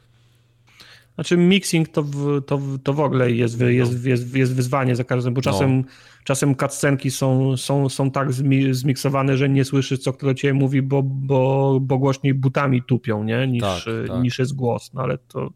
Znaczy 1.15 1.37
mixing 1.37 1.89
to 1.89 2.03
w, 2.03 2.41
to, 2.45 2.59
to 2.83 2.93
w 2.93 2.99
ogóle 2.99 3.31
jest, 3.31 3.61
jest, 3.61 4.05
jest, 4.05 4.35
jest 4.35 4.55
wyzwanie 4.55 4.95
za 4.95 5.03
każdym, 5.03 5.33
bo 5.33 5.41
czasem, 5.41 5.77
no. 5.77 5.83
czasem 6.23 6.55
cutscenki 6.55 7.11
są, 7.11 7.57
są, 7.57 7.89
są 7.89 8.11
tak 8.11 8.33
zmiksowane, 8.71 9.37
że 9.37 9.49
nie 9.49 9.65
słyszysz, 9.65 9.99
co 9.99 10.13
kto 10.13 10.33
ciebie 10.33 10.53
mówi, 10.53 10.81
bo, 10.81 11.03
bo, 11.03 11.77
bo 11.81 11.97
głośniej 11.97 12.33
butami 12.33 12.83
tupią, 12.83 13.23
nie? 13.23 13.47
Niż, 13.47 13.61
tak, 13.61 13.83
tak. 14.07 14.21
niż 14.21 14.39
jest 14.39 14.55
głos, 14.55 14.93
no 14.93 15.01
ale 15.01 15.17
to 15.17 15.49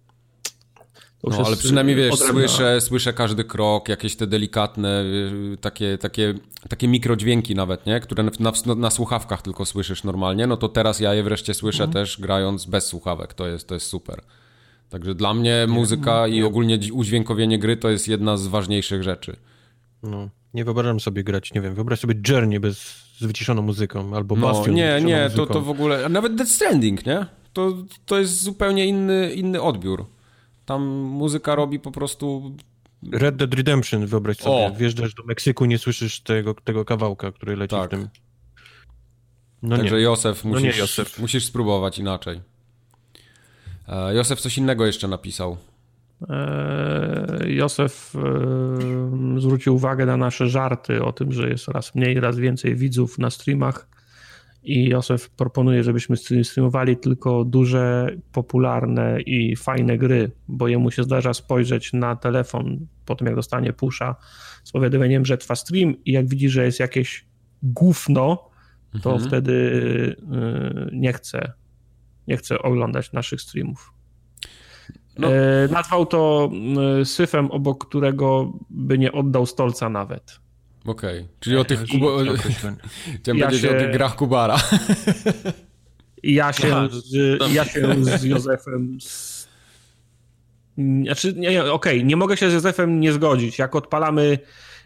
no, 1.24 1.46
ale 1.46 1.56
przynajmniej 1.56 1.96
wiesz, 1.96 2.16
słyszę, 2.16 2.82
słyszę 2.82 3.14
każdy 3.14 3.44
krok, 3.44 3.90
jakieś 3.90 4.16
te 4.16 4.28
delikatne, 4.28 5.04
y, 5.54 5.58
takie, 5.62 5.98
takie, 5.98 6.34
takie 6.70 6.88
mikrodźwięki 6.88 7.56
nawet, 7.56 7.86
nie? 7.86 8.00
Które 8.00 8.24
na, 8.24 8.32
na, 8.66 8.76
na 8.76 8.90
słuchawkach 8.90 9.42
tylko 9.42 9.66
słyszysz 9.66 10.04
normalnie, 10.04 10.48
no 10.48 10.58
to 10.58 10.70
teraz 10.70 11.00
ja 11.00 11.14
je 11.14 11.24
wreszcie 11.24 11.54
słyszę 11.54 11.84
mhm. 11.84 11.94
też 11.94 12.22
grając 12.22 12.66
bez 12.66 12.86
słuchawek, 12.86 13.34
to 13.34 13.48
jest, 13.48 13.68
to 13.68 13.74
jest 13.74 13.88
super. 13.88 14.22
Także 14.90 15.16
dla 15.16 15.34
mnie 15.34 15.66
muzyka 15.68 16.28
i 16.28 16.44
ogólnie 16.44 16.80
udźwiękowienie 16.94 17.60
gry 17.60 17.78
to 17.78 17.90
jest 17.90 18.08
jedna 18.08 18.38
z 18.38 18.48
ważniejszych 18.48 19.04
rzeczy. 19.04 19.36
No, 20.04 20.30
nie 20.54 20.66
wyobrażam 20.66 21.00
sobie 21.00 21.24
grać, 21.24 21.54
nie 21.54 21.62
wiem, 21.62 21.76
wyobraź 21.76 22.00
sobie 22.00 22.16
Journey 22.30 22.60
bez, 22.60 22.78
z 23.18 23.26
wyciszoną 23.26 23.62
muzyką, 23.62 24.16
albo 24.16 24.36
no, 24.36 24.48
Bastion 24.48 24.76
Nie, 24.76 25.02
nie, 25.02 25.30
to, 25.36 25.46
to 25.46 25.62
w 25.62 25.70
ogóle, 25.70 26.10
nawet 26.10 26.36
Death 26.36 26.52
Stranding, 26.52 27.06
nie? 27.06 27.26
To, 27.54 27.74
to 28.06 28.20
jest 28.20 28.44
zupełnie 28.44 28.86
inny, 28.86 29.32
inny 29.34 29.62
odbiór. 29.62 30.06
Tam 30.66 30.84
muzyka 30.92 31.56
robi 31.56 31.80
po 31.80 31.92
prostu 31.92 32.56
Red 33.12 33.36
Dead 33.36 33.54
Redemption, 33.54 34.06
wyobraź 34.06 34.38
sobie. 34.38 34.56
O. 34.56 34.72
Wjeżdżasz 34.72 35.14
do 35.14 35.24
Meksyku, 35.24 35.66
nie 35.66 35.78
słyszysz 35.78 36.22
tego, 36.22 36.54
tego 36.54 36.86
kawałka, 36.86 37.32
który 37.32 37.56
leci 37.56 37.76
tak. 37.76 37.88
w 37.88 37.90
tym. 37.90 38.08
No 39.64 39.78
Także 39.78 39.96
nie. 39.96 40.02
Józef, 40.02 40.46
musisz, 40.46 40.64
no 40.64 40.72
nie, 40.72 40.78
Józef. 40.78 41.20
musisz 41.20 41.46
spróbować 41.46 42.00
inaczej. 42.00 42.42
E, 43.88 44.16
Józef 44.16 44.42
coś 44.42 44.58
innego 44.58 44.86
jeszcze 44.86 45.08
napisał. 45.08 45.58
E, 46.30 47.44
Józef 47.48 48.14
e, 49.36 49.42
zwrócił 49.42 49.76
uwagę 49.76 50.06
na 50.06 50.18
nasze 50.18 50.50
żarty 50.50 51.04
o 51.04 51.14
tym, 51.14 51.32
że 51.32 51.50
jest 51.50 51.68
raz 51.68 51.96
mniej, 51.96 52.20
raz 52.20 52.38
więcej 52.38 52.76
widzów 52.76 53.20
na 53.20 53.30
streamach 53.30 53.93
i 54.64 54.90
Józef 54.90 55.30
proponuje, 55.30 55.84
żebyśmy 55.84 56.18
streamowali 56.44 56.98
tylko 56.98 57.46
duże, 57.46 58.10
popularne 58.32 59.22
i 59.22 59.56
fajne 59.56 59.98
gry, 59.98 60.32
bo 60.48 60.68
jemu 60.68 60.92
się 60.92 61.04
zdarza 61.04 61.34
spojrzeć 61.34 61.94
na 61.94 62.16
telefon 62.16 62.88
po 63.06 63.16
tym, 63.16 63.28
jak 63.28 63.36
dostanie 63.36 63.74
pusza 63.74 64.16
z 64.64 64.72
powiadomieniem, 64.72 65.26
że 65.26 65.38
trwa 65.38 65.56
stream 65.56 65.96
i 66.06 66.12
jak 66.12 66.28
widzi, 66.28 66.50
że 66.50 66.66
jest 66.66 66.80
jakieś 66.80 67.26
gówno, 67.64 68.50
to 69.02 69.12
mhm. 69.12 69.30
wtedy 69.30 69.54
y, 69.54 70.90
nie 70.94 71.14
chce, 71.14 71.54
nie 72.28 72.38
chce 72.38 72.60
oglądać 72.60 73.12
naszych 73.12 73.42
streamów. 73.42 73.94
No. 75.18 75.36
E, 75.36 75.68
nazwał 75.72 76.06
to 76.06 76.52
y, 77.02 77.06
syfem, 77.06 77.52
obok 77.52 77.88
którego 77.88 78.54
by 78.70 78.98
nie 78.98 79.12
oddał 79.12 79.46
stolca 79.46 79.90
nawet. 79.90 80.43
Okej, 80.86 81.20
okay. 81.20 81.34
czyli 81.40 81.58
o 81.58 81.66
tych 81.66 81.88
Kubo... 81.92 82.18
Chciałem 83.22 83.40
ja 83.40 83.46
powiedzieć 83.46 83.70
się... 83.70 83.76
o 83.76 83.80
tych 83.80 83.92
grach 83.92 84.16
Kubara. 84.16 84.58
Ja 86.24 86.54
się, 86.54 86.76
Aha, 86.76 86.88
z, 86.92 87.40
ja 87.54 87.66
się 87.66 88.06
z 88.06 88.24
Józefem 88.24 88.98
z... 89.02 89.48
Znaczy, 91.04 91.34
nie, 91.34 91.50
okej, 91.60 91.72
okay, 91.72 92.04
nie 92.04 92.16
mogę 92.16 92.38
się 92.38 92.50
z 92.50 92.54
Józefem 92.54 93.00
nie 93.00 93.14
zgodzić. 93.14 93.60
Jak 93.60 93.76
odpalamy 93.76 94.40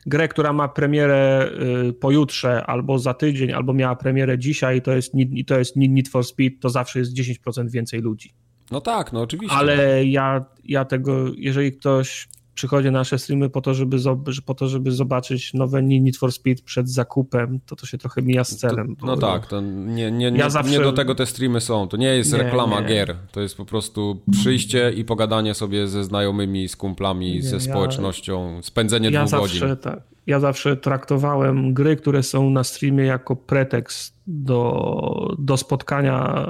grę, 0.06 0.28
która 0.28 0.54
ma 0.54 0.68
premierę 0.68 1.50
y, 1.90 1.94
pojutrze, 1.94 2.66
albo 2.66 3.00
za 3.00 3.14
tydzień, 3.14 3.52
albo 3.52 3.74
miała 3.74 3.96
premierę 3.96 4.40
dzisiaj, 4.40 4.82
to 4.82 4.92
jest, 4.92 5.14
to 5.48 5.60
jest 5.60 5.76
Need 5.76 6.10
for 6.10 6.26
Speed, 6.26 6.60
to 6.60 6.70
zawsze 6.70 7.00
jest 7.00 7.14
10% 7.14 7.70
więcej 7.70 8.02
ludzi. 8.02 8.34
No 8.72 8.82
tak, 8.82 9.14
no 9.14 9.22
oczywiście. 9.22 9.56
Ale 9.58 10.06
ja, 10.06 10.46
ja 10.64 10.86
tego, 10.86 11.32
jeżeli 11.38 11.72
ktoś 11.72 12.28
przychodzi 12.58 12.92
na 12.92 13.00
nasze 13.00 13.20
streamy 13.20 13.50
po 13.50 13.62
to, 13.62 13.74
żeby, 13.74 13.98
po 14.46 14.54
to, 14.54 14.68
żeby 14.68 14.92
zobaczyć 14.92 15.54
nowe 15.54 15.84
Need 15.84 16.18
for 16.18 16.32
Speed 16.32 16.64
przed 16.64 16.90
zakupem, 16.90 17.60
to 17.66 17.76
to 17.76 17.86
się 17.86 17.98
trochę 17.98 18.22
mija 18.22 18.44
z 18.44 18.56
celem. 18.56 18.96
To, 18.96 19.06
no 19.06 19.18
tak, 19.18 19.48
to 19.48 19.62
nie, 19.62 20.12
nie, 20.12 20.32
nie, 20.32 20.40
ja 20.40 20.50
zawsze... 20.50 20.72
nie 20.72 20.80
do 20.80 20.94
tego 20.94 21.16
te 21.16 21.26
streamy 21.26 21.62
są. 21.62 21.88
To 21.88 21.98
nie 21.98 22.08
jest 22.08 22.32
nie, 22.32 22.38
reklama 22.38 22.82
nie. 22.82 22.88
gier. 22.88 23.16
To 23.32 23.42
jest 23.42 23.58
po 23.58 23.66
prostu 23.66 24.22
przyjście 24.32 24.92
i 24.92 25.06
pogadanie 25.06 25.54
sobie 25.54 25.88
ze 25.88 26.04
znajomymi, 26.04 26.68
z 26.68 26.76
kumplami, 26.76 27.42
ze 27.42 27.60
społecznością, 27.60 28.56
ja... 28.56 28.62
spędzenie 28.62 29.10
ja 29.10 29.26
dwóch 29.26 29.30
zawsze, 29.30 29.60
godzin. 29.60 29.78
Tak, 29.78 30.17
ja 30.28 30.40
zawsze 30.40 30.78
traktowałem 30.78 31.74
gry, 31.74 31.96
które 31.96 32.24
są 32.24 32.50
na 32.50 32.64
streamie 32.64 33.06
jako 33.06 33.36
pretekst 33.36 34.18
do, 34.28 35.36
do 35.40 35.58
spotkania 35.58 36.46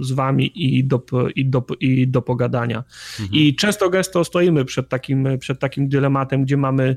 z 0.00 0.12
wami 0.12 0.52
i 0.54 0.84
do, 0.84 1.02
i 1.36 1.46
do, 1.46 1.64
i 1.80 2.08
do 2.08 2.22
pogadania. 2.22 2.84
Mhm. 3.20 3.28
I 3.32 3.54
często 3.54 3.90
gesto 3.90 4.24
stoimy 4.24 4.64
przed 4.64 4.88
takim, 4.88 5.28
przed 5.38 5.60
takim 5.60 5.88
dylematem, 5.88 6.44
gdzie 6.44 6.56
mamy 6.56 6.96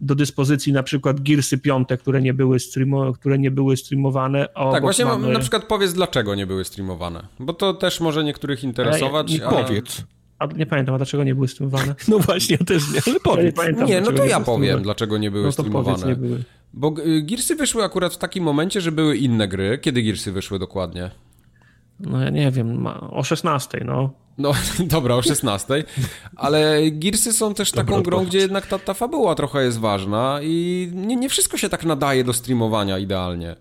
do 0.00 0.14
dyspozycji 0.14 0.72
na 0.72 0.82
przykład 0.82 1.20
Gearsy 1.20 1.58
5, 1.58 1.88
które 1.98 2.22
nie 2.22 2.34
były, 2.34 2.60
streamo, 2.60 3.12
które 3.12 3.38
nie 3.38 3.50
były 3.50 3.76
streamowane. 3.76 4.48
Tak, 4.72 4.82
właśnie 4.82 5.04
mamy... 5.04 5.32
na 5.32 5.40
przykład 5.40 5.64
powiedz, 5.64 5.92
dlaczego 5.92 6.34
nie 6.34 6.46
były 6.46 6.64
streamowane, 6.64 7.26
bo 7.38 7.52
to 7.52 7.74
też 7.74 8.00
może 8.00 8.24
niektórych 8.24 8.64
interesować. 8.64 9.32
Nie, 9.32 9.46
ale... 9.46 9.64
Powiedz. 9.64 10.04
A 10.40 10.46
nie 10.46 10.66
pamiętam, 10.66 10.94
a 10.94 10.98
dlaczego 10.98 11.24
nie 11.24 11.34
były 11.34 11.48
streamowane? 11.48 11.94
No 12.08 12.18
właśnie, 12.18 12.56
ja 12.60 12.66
też 12.66 12.82
nie, 12.92 13.00
ale 13.06 13.20
powiedz. 13.20 13.38
Ja 13.38 13.44
nie, 13.44 13.52
pamiętam, 13.52 13.88
nie, 13.88 14.00
no 14.00 14.12
to 14.12 14.24
ja 14.24 14.40
powiem, 14.40 14.82
dlaczego 14.82 15.18
nie 15.18 15.30
były 15.30 15.44
no 15.44 15.52
streamowane. 15.52 15.98
Powiedz, 15.98 16.08
nie 16.08 16.16
były. 16.16 16.44
Bo 16.72 16.94
y, 17.06 17.22
Gearsy 17.22 17.56
wyszły 17.56 17.84
akurat 17.84 18.14
w 18.14 18.18
takim 18.18 18.44
momencie, 18.44 18.80
że 18.80 18.92
były 18.92 19.16
inne 19.16 19.48
gry. 19.48 19.78
Kiedy 19.78 20.02
Gearsy 20.02 20.32
wyszły 20.32 20.58
dokładnie? 20.58 21.10
No 22.00 22.22
ja 22.22 22.30
nie 22.30 22.50
wiem, 22.50 22.86
o 23.10 23.22
16, 23.22 23.82
no. 23.84 24.10
No 24.38 24.52
dobra, 24.94 25.14
o 25.14 25.22
16, 25.22 25.84
ale 26.36 26.90
Gearsy 26.90 27.32
są 27.32 27.54
też 27.54 27.72
taką 27.72 27.96
Dobra, 27.96 28.02
grą, 28.02 28.24
gdzie 28.26 28.38
jednak 28.38 28.66
ta, 28.66 28.78
ta 28.78 28.94
fabuła 28.94 29.34
trochę 29.34 29.64
jest 29.64 29.78
ważna 29.78 30.38
i 30.42 30.88
nie, 30.94 31.16
nie 31.16 31.28
wszystko 31.28 31.56
się 31.56 31.68
tak 31.68 31.84
nadaje 31.84 32.24
do 32.24 32.32
streamowania 32.32 32.98
idealnie. 32.98 33.56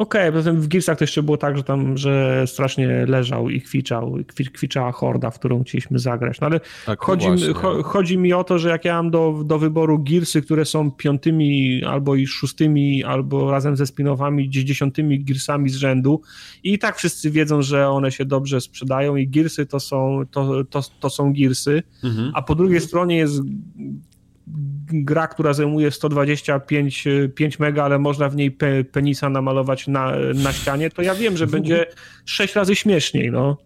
Okej, 0.00 0.20
okay, 0.20 0.32
poza 0.32 0.50
tym 0.50 0.60
w 0.60 0.68
Gearsach 0.68 0.98
to 0.98 1.04
jeszcze 1.04 1.22
było 1.22 1.36
tak, 1.36 1.56
że 1.56 1.64
tam, 1.64 1.96
że 1.96 2.44
strasznie 2.46 3.06
leżał 3.06 3.50
i 3.50 3.60
kwiczał, 3.60 4.16
kwiczała 4.54 4.92
horda, 4.92 5.30
w 5.30 5.38
którą 5.38 5.62
chcieliśmy 5.62 5.98
zagrać. 5.98 6.40
No 6.40 6.46
ale 6.46 6.60
tak, 6.86 7.00
chodzi, 7.00 7.26
cho, 7.54 7.82
chodzi 7.82 8.18
mi 8.18 8.32
o 8.32 8.44
to, 8.44 8.58
że 8.58 8.68
jak 8.68 8.84
ja 8.84 8.94
mam 8.94 9.10
do, 9.10 9.42
do 9.44 9.58
wyboru 9.58 9.98
Gearsy, 9.98 10.42
które 10.42 10.64
są 10.64 10.90
piątymi 10.90 11.84
albo 11.84 12.14
i 12.14 12.26
szóstymi, 12.26 13.04
albo 13.04 13.50
razem 13.50 13.76
ze 13.76 13.86
spinowami 13.86 14.50
dziesiątymi 14.50 15.24
Gearsami 15.24 15.70
z 15.70 15.76
rzędu 15.76 16.20
i 16.62 16.78
tak 16.78 16.96
wszyscy 16.96 17.30
wiedzą, 17.30 17.62
że 17.62 17.88
one 17.88 18.12
się 18.12 18.24
dobrze 18.24 18.60
sprzedają 18.60 19.16
i 19.16 19.28
Gearsy 19.28 19.66
to 19.66 19.80
są, 19.80 20.22
to, 20.30 20.64
to, 20.64 20.82
to 21.00 21.10
są 21.10 21.32
Gearsy, 21.32 21.82
mhm. 22.04 22.32
a 22.34 22.42
po 22.42 22.54
drugiej 22.54 22.80
stronie 22.80 23.16
jest 23.16 23.40
gra, 24.92 25.28
która 25.28 25.52
zajmuje 25.52 25.90
125 25.90 27.04
5 27.34 27.58
mega, 27.58 27.84
ale 27.84 27.98
można 27.98 28.28
w 28.28 28.36
niej 28.36 28.50
pe, 28.50 28.84
penisa 28.84 29.30
namalować 29.30 29.86
na, 29.86 30.12
na 30.34 30.52
ścianie, 30.52 30.90
to 30.90 31.02
ja 31.02 31.14
wiem, 31.14 31.36
że 31.36 31.46
będzie 31.46 31.86
6 32.24 32.54
razy 32.54 32.76
śmieszniej, 32.76 33.30
no. 33.30 33.56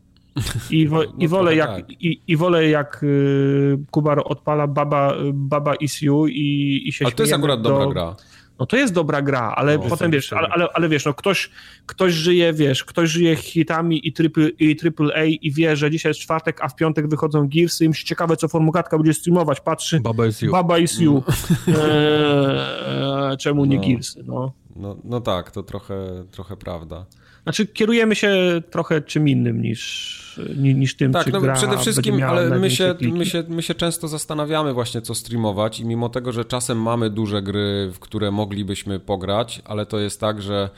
I, 0.71 0.89
wo, 0.89 0.97
no, 0.97 1.13
i, 1.19 1.29
wolę, 1.29 1.57
jak, 1.57 1.71
tak. 1.71 1.91
i, 1.91 2.21
i 2.27 2.37
wolę 2.37 2.69
jak 2.69 3.01
y, 3.03 3.79
Kubar 3.91 4.23
odpala 4.25 4.67
Baba, 4.67 5.15
Baba 5.33 5.75
Is 5.75 6.03
You 6.03 6.27
i, 6.27 6.83
i 6.87 6.93
się 6.93 7.05
Ale 7.05 7.15
to 7.15 7.23
jest 7.23 7.33
akurat 7.33 7.63
do... 7.63 7.69
dobra 7.69 7.87
gra 7.93 8.17
no 8.59 8.67
to 8.67 8.77
jest 8.77 8.95
dobra 8.95 9.23
gra, 9.23 9.55
ale 9.57 9.79
no, 9.79 9.85
potem 9.89 10.11
wiesz, 10.11 10.33
ale, 10.33 10.49
ale, 10.49 10.69
ale, 10.75 10.89
wiesz, 10.89 11.05
no 11.05 11.15
ktoś, 11.15 11.51
ktoś 11.87 12.13
żyje, 12.13 12.53
wiesz, 12.53 12.85
ktoś 12.85 13.11
żyje 13.11 13.37
hitami 13.37 14.09
i 14.09 14.13
triple, 14.13 14.49
i 14.49 14.77
triple 14.77 15.15
A 15.15 15.25
i 15.25 15.53
wie, 15.53 15.77
że 15.77 15.91
dzisiaj 15.91 16.11
jest 16.11 16.21
czwartek, 16.21 16.61
a 16.61 16.69
w 16.69 16.77
piątek 16.77 17.09
wychodzą 17.09 17.49
Gearsy 17.49 17.85
i 17.85 17.87
już 17.87 18.03
ciekawe, 18.03 18.37
co 18.37 18.49
formugatka 18.49 18.99
będzie 18.99 19.15
streamować, 19.15 19.61
patrzy, 19.61 20.01
Baba 20.01 20.27
is 20.27 20.43
you. 20.43 20.53
Baba 20.53 20.79
is 20.79 21.01
you. 21.01 21.23
No. 21.67 21.75
Eee, 21.85 23.37
czemu 23.37 23.65
nie 23.65 23.77
no. 23.77 23.83
Gearsy, 23.83 24.23
no. 24.27 24.53
no. 24.77 24.97
No 25.05 25.21
tak, 25.21 25.51
to 25.51 25.63
trochę, 25.63 26.25
trochę 26.31 26.57
prawda. 26.57 27.07
Znaczy 27.45 27.67
kierujemy 27.67 28.15
się 28.15 28.63
trochę 28.71 29.01
czym 29.01 29.29
innym 29.29 29.63
niż, 29.63 30.41
niż 30.57 30.97
tym, 30.97 31.13
tak, 31.13 31.25
czy 31.25 31.33
no, 31.33 31.41
gra 31.41 31.55
przede 31.55 31.79
wszystkim, 31.79 32.23
ale 32.23 32.59
my 32.59 32.71
się, 32.71 32.95
my, 33.01 33.27
się, 33.27 33.45
my 33.49 33.63
się 33.63 33.75
często 33.75 34.09
zastanawiamy 34.09 34.73
właśnie 34.73 35.03
co 35.03 35.15
streamować 35.15 35.81
i 35.81 35.85
mimo 35.85 36.09
tego, 36.09 36.33
że 36.33 36.45
czasem 36.45 36.83
mamy 36.83 37.11
duże 37.11 37.43
gry, 37.43 37.91
w 37.95 37.99
które 37.99 38.31
moglibyśmy 38.31 39.01
pograć, 39.01 39.63
ale 39.65 39.87
to 39.87 39.99
jest 39.99 40.21
tak, 40.21 40.43
że 40.43 40.71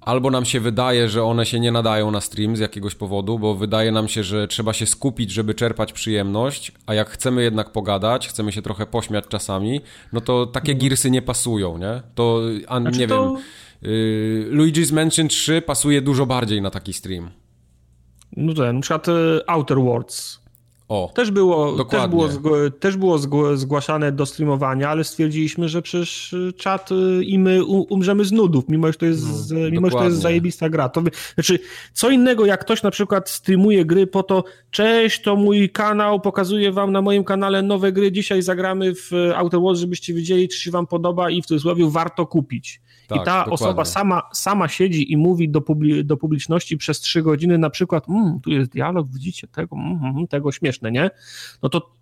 albo 0.00 0.30
nam 0.30 0.44
się 0.44 0.60
wydaje, 0.60 1.08
że 1.08 1.24
one 1.24 1.46
się 1.46 1.60
nie 1.60 1.72
nadają 1.72 2.10
na 2.10 2.20
stream 2.20 2.56
z 2.56 2.60
jakiegoś 2.60 2.94
powodu, 2.94 3.38
bo 3.38 3.54
wydaje 3.54 3.92
nam 3.92 4.08
się, 4.08 4.24
że 4.24 4.48
trzeba 4.48 4.72
się 4.72 4.86
skupić, 4.86 5.30
żeby 5.30 5.54
czerpać 5.54 5.92
przyjemność, 5.92 6.72
a 6.86 6.94
jak 6.94 7.10
chcemy 7.10 7.42
jednak 7.42 7.72
pogadać, 7.72 8.28
chcemy 8.28 8.52
się 8.52 8.62
trochę 8.62 8.86
pośmiać 8.86 9.24
czasami, 9.28 9.80
no 10.12 10.20
to 10.20 10.46
takie 10.46 10.72
mhm. 10.72 10.78
girsy 10.78 11.10
nie 11.10 11.22
pasują, 11.22 11.78
nie? 11.78 12.02
To, 12.14 12.40
a 12.68 12.80
znaczy 12.80 12.98
nie 12.98 13.08
to... 13.08 13.34
wiem 13.34 13.42
Luigi's 14.50 14.92
Mansion 14.92 15.28
3 15.28 15.62
pasuje 15.62 16.02
dużo 16.02 16.26
bardziej 16.26 16.62
na 16.62 16.70
taki 16.70 16.92
stream. 16.92 17.30
No 18.36 18.54
ten, 18.54 18.76
na 18.76 18.82
przykład 18.82 19.08
y, 19.08 19.40
Outer 19.46 19.78
Worlds. 19.78 20.42
O, 20.88 21.12
też 21.14 21.30
było, 21.30 21.84
też 21.84 22.06
było, 22.06 22.28
też 22.80 22.96
było 22.96 23.18
zgłaszane 23.56 24.12
do 24.12 24.26
streamowania, 24.26 24.88
ale 24.88 25.04
stwierdziliśmy, 25.04 25.68
że 25.68 25.82
przecież 25.82 26.32
y, 26.32 26.52
czat 26.56 26.92
y, 26.92 27.24
i 27.24 27.38
my 27.38 27.64
umrzemy 27.64 28.24
z 28.24 28.32
nudów, 28.32 28.64
mimo 28.68 28.86
że 28.86 28.94
to 28.94 29.06
jest, 29.06 29.50
no, 29.50 29.70
mimo, 29.70 29.90
że 29.90 29.96
to 29.96 30.04
jest 30.04 30.20
zajebista 30.20 30.68
gra. 30.68 30.88
To, 30.88 31.02
znaczy, 31.34 31.58
co 31.92 32.10
innego, 32.10 32.46
jak 32.46 32.60
ktoś 32.60 32.82
na 32.82 32.90
przykład 32.90 33.30
streamuje 33.30 33.84
gry 33.84 34.06
po 34.06 34.22
to, 34.22 34.44
cześć, 34.70 35.22
to 35.22 35.36
mój 35.36 35.70
kanał, 35.70 36.20
pokazuję 36.20 36.72
wam 36.72 36.92
na 36.92 37.02
moim 37.02 37.24
kanale 37.24 37.62
nowe 37.62 37.92
gry, 37.92 38.12
dzisiaj 38.12 38.42
zagramy 38.42 38.94
w 38.94 39.10
Outer 39.34 39.60
Worlds, 39.60 39.80
żebyście 39.80 40.14
wiedzieli, 40.14 40.48
czy 40.48 40.58
się 40.58 40.70
wam 40.70 40.86
podoba 40.86 41.30
i 41.30 41.42
w 41.42 41.46
cudzysłowie 41.46 41.90
warto 41.90 42.26
kupić. 42.26 42.80
Tak, 43.12 43.22
I 43.22 43.24
ta 43.24 43.38
dokładnie. 43.38 43.52
osoba 43.52 43.84
sama, 43.84 44.22
sama 44.32 44.68
siedzi 44.68 45.12
i 45.12 45.16
mówi 45.16 45.48
do, 45.48 45.60
publi 45.60 46.04
do 46.04 46.16
publiczności 46.16 46.76
przez 46.76 47.00
trzy 47.00 47.22
godziny 47.22 47.58
na 47.58 47.70
przykład, 47.70 48.08
mmm, 48.08 48.40
tu 48.40 48.50
jest 48.50 48.70
dialog, 48.70 49.08
widzicie 49.08 49.48
tego, 49.48 49.76
mm, 49.76 50.26
tego 50.28 50.52
śmieszne, 50.52 50.92
nie? 50.92 51.10
No 51.62 51.68
to 51.68 52.01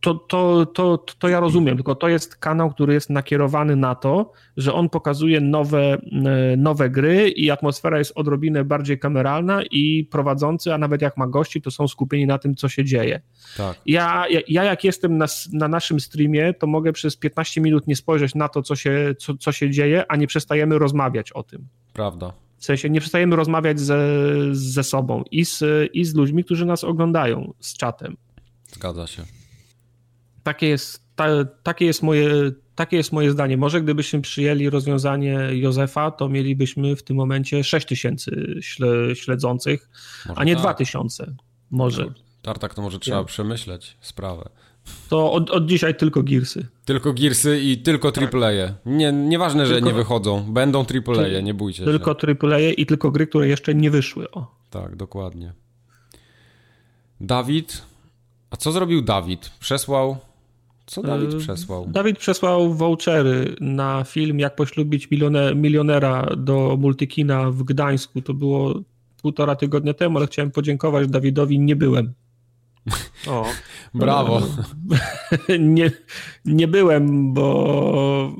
to, 0.00 0.14
to, 0.14 0.66
to, 0.66 0.98
to 1.18 1.28
ja 1.28 1.40
rozumiem, 1.40 1.76
tylko 1.76 1.94
to 1.94 2.08
jest 2.08 2.36
kanał, 2.36 2.70
który 2.70 2.94
jest 2.94 3.10
nakierowany 3.10 3.76
na 3.76 3.94
to, 3.94 4.32
że 4.56 4.72
on 4.72 4.88
pokazuje 4.88 5.40
nowe, 5.40 5.98
e, 6.26 6.56
nowe 6.56 6.90
gry 6.90 7.28
i 7.28 7.50
atmosfera 7.50 7.98
jest 7.98 8.12
odrobinę 8.14 8.64
bardziej 8.64 8.98
kameralna 8.98 9.62
i 9.70 10.04
prowadzący, 10.10 10.74
a 10.74 10.78
nawet 10.78 11.02
jak 11.02 11.16
ma 11.16 11.26
gości, 11.26 11.62
to 11.62 11.70
są 11.70 11.88
skupieni 11.88 12.26
na 12.26 12.38
tym, 12.38 12.54
co 12.54 12.68
się 12.68 12.84
dzieje. 12.84 13.20
Tak. 13.56 13.80
Ja, 13.86 14.24
ja, 14.30 14.40
ja 14.48 14.64
jak 14.64 14.84
jestem 14.84 15.18
na, 15.18 15.26
na 15.52 15.68
naszym 15.68 16.00
streamie, 16.00 16.54
to 16.54 16.66
mogę 16.66 16.92
przez 16.92 17.16
15 17.16 17.60
minut 17.60 17.86
nie 17.86 17.96
spojrzeć 17.96 18.34
na 18.34 18.48
to, 18.48 18.62
co 18.62 18.76
się, 18.76 19.14
co, 19.18 19.34
co 19.34 19.52
się 19.52 19.70
dzieje, 19.70 20.04
a 20.08 20.16
nie 20.16 20.26
przestajemy 20.26 20.78
rozmawiać 20.78 21.32
o 21.32 21.42
tym. 21.42 21.68
Prawda. 21.92 22.32
W 22.58 22.64
sensie 22.64 22.90
nie 22.90 23.00
przestajemy 23.00 23.36
rozmawiać 23.36 23.80
ze, 23.80 23.98
ze 24.52 24.84
sobą 24.84 25.24
i 25.30 25.44
z, 25.44 25.62
i 25.92 26.04
z 26.04 26.14
ludźmi, 26.14 26.44
którzy 26.44 26.66
nas 26.66 26.84
oglądają, 26.84 27.52
z 27.60 27.76
czatem. 27.76 28.16
Zgadza 28.72 29.06
się 29.06 29.39
takie 30.42 30.66
jest 30.66 31.02
ta, 31.16 31.26
takie, 31.62 31.84
jest 31.84 32.02
moje, 32.02 32.30
takie 32.74 32.96
jest 32.96 33.12
moje 33.12 33.30
zdanie. 33.30 33.56
Może 33.56 33.80
gdybyśmy 33.80 34.20
przyjęli 34.20 34.70
rozwiązanie 34.70 35.38
Józefa, 35.52 36.10
to 36.10 36.28
mielibyśmy 36.28 36.96
w 36.96 37.02
tym 37.02 37.16
momencie 37.16 37.64
6 37.64 37.86
tysięcy 37.86 38.58
śle, 38.60 39.16
śledzących, 39.16 39.88
może 40.28 40.40
a 40.40 40.44
nie 40.44 40.54
tak. 40.54 40.62
2 40.62 40.74
tysiące. 40.74 41.34
Może. 41.70 42.12
Tartak, 42.42 42.74
to 42.74 42.82
może 42.82 42.98
trzeba 42.98 43.18
ja. 43.18 43.24
przemyśleć 43.24 43.96
sprawę. 44.00 44.50
To 45.08 45.32
od, 45.32 45.50
od 45.50 45.66
dzisiaj 45.66 45.94
tylko 45.94 46.22
Gearsy. 46.22 46.66
Tylko 46.84 47.12
Gearsy 47.12 47.60
i 47.60 47.78
tylko 47.78 48.12
tak. 48.12 48.34
AAA. 48.34 48.74
Nie, 48.86 49.12
nieważne, 49.12 49.66
że 49.66 49.74
tylko, 49.74 49.88
nie 49.88 49.94
wychodzą. 49.94 50.52
Będą 50.52 50.84
AAA, 51.06 51.40
nie 51.40 51.54
bójcie 51.54 51.84
tylko 51.84 52.10
się. 52.10 52.14
Tylko 52.26 52.46
AAA 52.48 52.60
i 52.60 52.86
tylko 52.86 53.10
gry, 53.10 53.26
które 53.26 53.48
jeszcze 53.48 53.74
nie 53.74 53.90
wyszły. 53.90 54.30
O. 54.30 54.54
Tak, 54.70 54.96
dokładnie. 54.96 55.52
Dawid. 57.20 57.82
A 58.50 58.56
co 58.56 58.72
zrobił 58.72 59.02
Dawid? 59.02 59.50
Przesłał. 59.60 60.29
Co 60.90 61.02
Dawid 61.02 61.34
przesłał? 61.34 61.86
Dawid 61.86 62.18
przesłał 62.18 62.74
vouchery 62.74 63.56
na 63.60 64.04
film 64.04 64.38
Jak 64.38 64.56
poślubić 64.56 65.08
milionera 65.54 66.26
do 66.36 66.76
Multikina 66.80 67.50
w 67.50 67.62
Gdańsku. 67.62 68.22
To 68.22 68.34
było 68.34 68.74
półtora 69.22 69.56
tygodnia 69.56 69.94
temu, 69.94 70.18
ale 70.18 70.26
chciałem 70.26 70.50
podziękować 70.50 71.08
Dawidowi. 71.08 71.58
Nie 71.58 71.76
byłem. 71.76 72.12
O, 73.28 73.46
brawo. 73.94 74.42
nie, 75.58 75.90
nie 76.44 76.68
byłem, 76.68 77.34
bo 77.34 78.32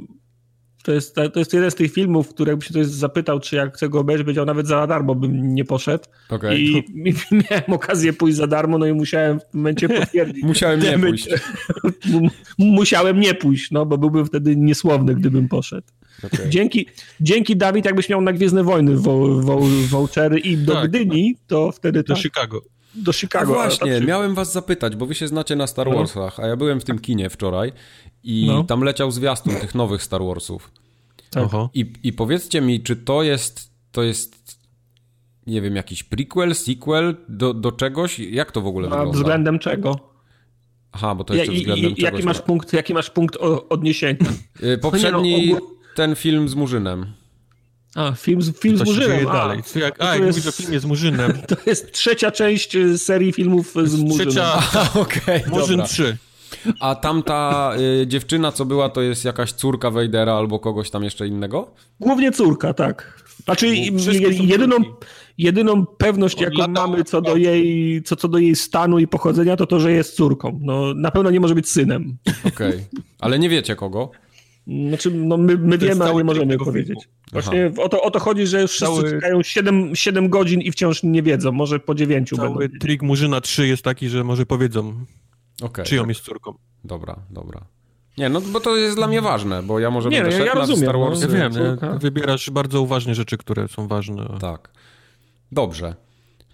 to 0.82 0.92
jest, 0.92 1.14
to 1.14 1.38
jest 1.38 1.52
jeden 1.52 1.70
z 1.70 1.74
tych 1.74 1.92
filmów, 1.92 2.28
które 2.28 2.52
jakby 2.52 2.64
się 2.64 2.70
ktoś 2.70 2.86
zapytał, 2.86 3.40
czy 3.40 3.56
jak 3.56 3.76
chcę 3.76 3.88
go 3.88 4.00
obejrzeć, 4.00 4.24
powiedział 4.24 4.46
nawet 4.46 4.66
za 4.66 4.86
darmo 4.86 5.14
bym 5.14 5.54
nie 5.54 5.64
poszedł. 5.64 6.04
Okay. 6.28 6.58
I 6.58 6.84
miałem 7.50 7.72
okazję 7.72 8.12
pójść 8.12 8.36
za 8.36 8.46
darmo, 8.46 8.78
no 8.78 8.86
i 8.86 8.92
musiałem 8.92 9.40
w 9.40 9.42
tym 9.42 9.60
momencie 9.60 9.88
potwierdzić. 10.00 10.44
musiałem 10.44 10.80
nie 10.80 10.98
pójść. 10.98 11.28
musiałem 12.58 13.20
nie 13.20 13.34
pójść, 13.34 13.70
no 13.70 13.86
bo 13.86 13.98
byłbym 13.98 14.26
wtedy 14.26 14.56
niesłowny, 14.56 15.14
gdybym 15.14 15.48
poszedł. 15.48 15.86
Okay. 16.24 16.48
Dzięki, 16.48 16.86
dzięki 17.20 17.56
Dawid, 17.56 17.84
jakbyś 17.84 18.08
miał 18.08 18.20
na 18.20 18.32
Gwiezdne 18.32 18.64
Wojny 18.64 18.96
vouchery 19.88 20.38
i 20.38 20.56
do 20.56 20.74
tak, 20.74 20.88
Gdyni, 20.88 21.36
to 21.46 21.72
wtedy... 21.72 22.02
Do 22.02 22.14
tak. 22.14 22.22
Chicago 22.22 22.60
do 22.94 23.12
Chicago. 23.12 23.52
A 23.52 23.54
właśnie, 23.54 24.00
miałem 24.00 24.34
was 24.34 24.52
zapytać, 24.52 24.96
bo 24.96 25.06
wy 25.06 25.14
się 25.14 25.28
znacie 25.28 25.56
na 25.56 25.66
Star 25.66 25.88
no. 25.88 25.94
Warsach, 25.94 26.40
a 26.40 26.46
ja 26.46 26.56
byłem 26.56 26.80
w 26.80 26.84
tym 26.84 26.98
kinie 26.98 27.30
wczoraj 27.30 27.72
i 28.24 28.46
no. 28.46 28.64
tam 28.64 28.82
leciał 28.82 29.10
zwiastun 29.10 29.56
tych 29.56 29.74
nowych 29.74 30.02
Star 30.02 30.22
Warsów. 30.22 30.70
Tak. 31.30 31.48
I, 31.74 31.92
I 32.02 32.12
powiedzcie 32.12 32.60
mi, 32.60 32.82
czy 32.82 32.96
to 32.96 33.22
jest, 33.22 33.70
to 33.92 34.02
jest 34.02 34.60
nie 35.46 35.60
wiem, 35.60 35.76
jakiś 35.76 36.02
prequel, 36.02 36.54
sequel 36.54 37.16
do, 37.28 37.54
do 37.54 37.72
czegoś? 37.72 38.18
Jak 38.18 38.52
to 38.52 38.60
w 38.60 38.66
ogóle 38.66 38.86
a 38.86 38.90
wygląda? 38.90 39.12
względem 39.12 39.58
czego? 39.58 40.10
Aha, 40.92 41.14
bo 41.14 41.24
to 41.24 41.34
jeszcze 41.34 41.52
ja, 41.52 41.58
względem 41.58 41.90
i, 41.96 42.02
jaki 42.02 42.22
masz 42.22 42.40
punkt, 42.40 42.72
Jaki 42.72 42.94
masz 42.94 43.10
punkt 43.10 43.36
odniesienia? 43.68 44.16
Y, 44.62 44.78
poprzedni, 44.78 45.52
no, 45.52 45.60
ten 45.94 46.16
film 46.16 46.48
z 46.48 46.54
Murzynem. 46.54 47.06
A, 47.94 48.12
film, 48.12 48.40
film 48.60 48.78
z 48.78 48.84
Murzynem. 48.84 49.28
A, 49.28 49.32
dalej. 49.32 49.62
Jak, 49.74 50.00
a, 50.02 50.14
jak 50.14 50.24
jest, 50.24 50.38
mówisz 50.38 50.46
o 50.46 50.52
filmie 50.52 50.80
z 50.80 50.84
Murzynem. 50.84 51.32
To 51.48 51.56
jest 51.66 51.92
trzecia 51.92 52.30
część 52.30 52.76
y, 52.76 52.98
serii 52.98 53.32
filmów 53.32 53.74
z 53.84 54.00
Murzynem. 54.00 54.28
Trzecia, 54.28 54.62
okej, 55.00 55.44
okay, 55.44 55.50
Murzyn 55.50 55.82
3. 55.84 56.16
A 56.80 56.94
tamta 56.94 57.72
y, 58.02 58.06
dziewczyna, 58.06 58.52
co 58.52 58.64
była, 58.64 58.88
to 58.88 59.02
jest 59.02 59.24
jakaś 59.24 59.52
córka 59.52 59.90
Wejdera 59.90 60.34
albo 60.34 60.58
kogoś 60.58 60.90
tam 60.90 61.04
jeszcze 61.04 61.26
innego? 61.26 61.70
Głównie 62.00 62.32
córka, 62.32 62.74
tak. 62.74 63.20
Znaczy 63.44 63.66
jedyną, 64.40 64.76
jedyną 65.38 65.86
pewność, 65.86 66.40
jaką 66.40 66.68
mamy 66.68 67.04
co 67.04 67.20
do, 67.20 67.36
jej, 67.36 68.02
co, 68.02 68.16
co 68.16 68.28
do 68.28 68.38
jej 68.38 68.56
stanu 68.56 68.98
i 68.98 69.06
pochodzenia, 69.06 69.56
to 69.56 69.66
to, 69.66 69.80
że 69.80 69.92
jest 69.92 70.16
córką. 70.16 70.58
No, 70.62 70.94
na 70.94 71.10
pewno 71.10 71.30
nie 71.30 71.40
może 71.40 71.54
być 71.54 71.68
synem. 71.68 72.16
Okej, 72.44 72.68
okay. 72.68 72.84
ale 73.18 73.38
nie 73.38 73.48
wiecie 73.48 73.76
kogo? 73.76 74.10
Znaczy, 74.88 75.10
no 75.10 75.36
my, 75.36 75.58
my 75.58 75.78
wiemy, 75.78 76.04
ale 76.04 76.14
nie 76.14 76.24
możemy 76.24 76.58
powiedzieć. 76.58 77.08
Właśnie 77.32 77.72
o 77.76 77.88
to, 77.88 78.02
o 78.02 78.10
to 78.10 78.18
chodzi, 78.18 78.46
że 78.46 78.68
wszyscy 78.68 78.84
Cały... 78.84 79.10
czekają 79.10 79.42
7, 79.42 79.96
7 79.96 80.28
godzin 80.28 80.60
i 80.60 80.70
wciąż 80.70 81.02
nie 81.02 81.22
wiedzą. 81.22 81.52
Może 81.52 81.80
po 81.80 81.94
9 81.94 82.30
Cały 82.36 82.58
będą. 82.58 82.78
trik 82.78 83.02
Murzyna 83.02 83.40
3 83.40 83.66
jest 83.66 83.82
taki, 83.82 84.08
że 84.08 84.24
może 84.24 84.46
powiedzą, 84.46 85.04
okay, 85.62 85.84
czyją 85.84 86.02
tak. 86.02 86.08
jest 86.08 86.20
córką. 86.20 86.54
Dobra, 86.84 87.16
dobra. 87.30 87.66
Nie, 88.18 88.28
no 88.28 88.40
bo 88.40 88.60
to 88.60 88.76
jest 88.76 88.96
dla 88.96 89.06
mnie 89.06 89.22
ważne, 89.22 89.62
bo 89.62 89.78
ja 89.78 89.90
może 89.90 90.08
nie, 90.08 90.22
będę 90.22 90.38
no, 90.38 90.44
ja 90.44 90.54
rozumiem, 90.54 90.82
Star 90.82 90.98
Wars. 90.98 91.20
No, 91.28 91.36
ja 91.38 91.50
wiem, 91.50 91.78
ja 91.82 91.98
wybierasz 91.98 92.50
bardzo 92.50 92.82
uważnie 92.82 93.14
rzeczy, 93.14 93.38
które 93.38 93.68
są 93.68 93.88
ważne. 93.88 94.38
Tak. 94.40 94.70
Dobrze. 95.52 95.94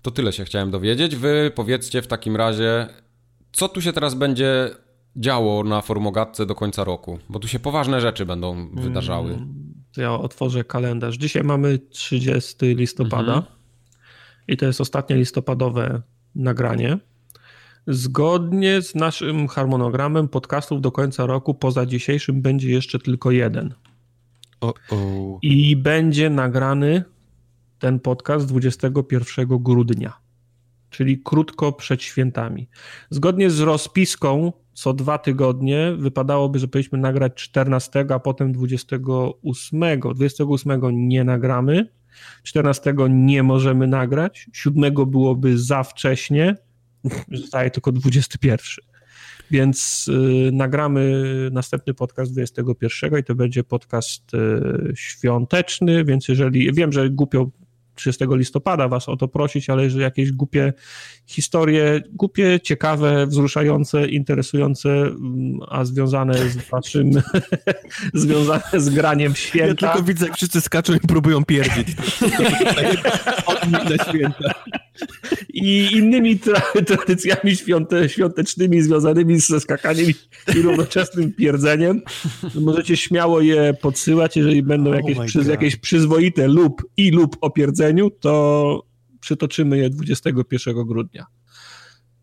To 0.03 0.11
tyle 0.11 0.33
się 0.33 0.45
chciałem 0.45 0.71
dowiedzieć. 0.71 1.17
Wy 1.17 1.53
powiedzcie 1.55 2.03
w 2.03 2.07
takim 2.07 2.37
razie, 2.37 2.89
co 3.53 3.69
tu 3.69 3.81
się 3.81 3.93
teraz 3.93 4.15
będzie 4.15 4.71
działo 5.17 5.65
na 5.65 5.81
formogatce 5.81 6.47
do 6.47 6.55
końca 6.55 6.85
roku? 6.85 7.19
Bo 7.29 7.39
tu 7.39 7.49
się 7.49 7.59
poważne 7.59 8.01
rzeczy 8.01 8.27
będą 8.27 8.71
wydarzały. 8.75 9.29
Hmm, 9.29 9.75
ja 9.97 10.13
otworzę 10.13 10.65
kalendarz. 10.65 11.17
Dzisiaj 11.17 11.45
mamy 11.45 11.79
30 11.79 12.57
listopada 12.61 13.35
mhm. 13.35 13.45
i 14.49 14.57
to 14.57 14.67
jest 14.67 14.81
ostatnie 14.81 15.17
listopadowe 15.17 16.03
nagranie. 16.35 16.99
Zgodnie 17.89 18.83
z 18.83 18.95
naszym 18.95 19.49
harmonogramem 19.49 20.29
podcastów 20.29 20.81
do 20.81 20.93
końca 20.93 21.27
roku, 21.27 21.55
poza 21.55 21.87
dzisiejszym, 21.87 22.43
będzie 22.43 22.71
jeszcze 22.71 22.99
tylko 22.99 23.31
jeden. 23.31 23.75
Oh. 24.61 24.81
I 25.43 25.77
będzie 25.77 26.31
nagrany 26.31 27.05
ten 27.79 28.01
podcast 28.01 28.47
21 28.47 29.47
grudnia, 29.49 30.13
czyli 30.91 31.23
krótko 31.23 31.73
przed 31.73 32.03
świętami. 32.03 32.69
Zgodnie 33.11 33.51
z 33.51 33.61
rozpiską, 33.61 34.53
co 34.73 34.93
dwa 34.93 35.19
tygodnie 35.19 35.93
wypadałoby, 35.99 36.59
że 36.59 36.69
powinniśmy 36.69 36.99
nagrać 36.99 37.35
14, 37.35 38.07
a 38.09 38.19
potem 38.19 38.53
28. 38.53 40.01
28 40.15 41.09
nie 41.09 41.25
nagramy, 41.25 41.89
14 42.43 42.95
nie 43.09 43.43
możemy 43.43 43.87
nagrać, 43.87 44.49
7 44.53 44.95
byłoby 44.95 45.59
za 45.59 45.83
wcześnie, 45.83 46.57
zostaje 47.33 47.71
tylko 47.71 47.93
21. 47.93 48.59
Więc 49.51 50.09
y, 50.09 50.51
nagramy 50.53 51.13
następny 51.53 51.95
podcast 51.95 52.33
21 52.33 53.19
i 53.19 53.25
to 53.25 53.35
będzie 53.35 53.65
podcast 53.65 54.35
y, 54.35 54.93
świąteczny, 54.97 56.05
więc 56.05 56.29
jeżeli 56.29 56.73
wiem, 56.73 56.93
że 56.93 57.11
głupio 57.11 57.51
30 57.97 58.25
listopada 58.31 58.89
was 58.89 59.09
o 59.09 59.17
to 59.17 59.29
prosić, 59.29 59.71
ale 59.71 59.91
że 59.91 60.01
jakieś 60.01 60.33
głupie 60.33 60.73
historie, 61.27 62.01
głupie, 62.13 62.61
ciekawe, 62.61 63.27
wzruszające, 63.27 64.09
interesujące, 64.09 64.91
mm, 64.91 65.59
a 65.69 65.85
związane 65.85 66.49
z 66.49 66.57
waszym, 66.57 67.11
związane 68.15 68.63
z 68.77 68.89
graniem 68.89 69.35
święta. 69.35 69.87
Ja 69.87 69.93
tylko 69.93 70.07
widzę, 70.07 70.27
jak 70.27 70.37
wszyscy 70.37 70.61
skaczą 70.61 70.95
i 70.95 71.01
próbują 71.01 71.45
pierdzić. 71.45 71.89
Na 73.71 74.05
święta. 74.05 74.55
I 75.55 75.89
innymi 75.93 76.39
tra 76.39 76.61
tradycjami 76.87 77.57
świąte 77.57 78.09
świątecznymi 78.09 78.83
związanymi 78.83 79.41
ze 79.41 79.61
skakaniem 79.61 80.07
i 80.57 80.63
równoczesnym 80.63 81.33
pierdzeniem. 81.33 82.03
Możecie 82.55 82.97
śmiało 82.97 83.41
je 83.41 83.75
podsyłać, 83.83 84.37
jeżeli 84.37 84.63
będą 84.63 84.93
jakieś, 84.93 85.19
oh 85.19 85.51
jakieś 85.51 85.77
przyzwoite 85.77 86.49
lub 86.49 86.83
i 86.97 87.11
lub 87.11 87.37
o 87.41 87.51
pierdzeniu, 87.51 88.11
to 88.11 88.83
przytoczymy 89.21 89.79
je 89.79 89.91
21 89.91 90.87
grudnia. 90.87 91.27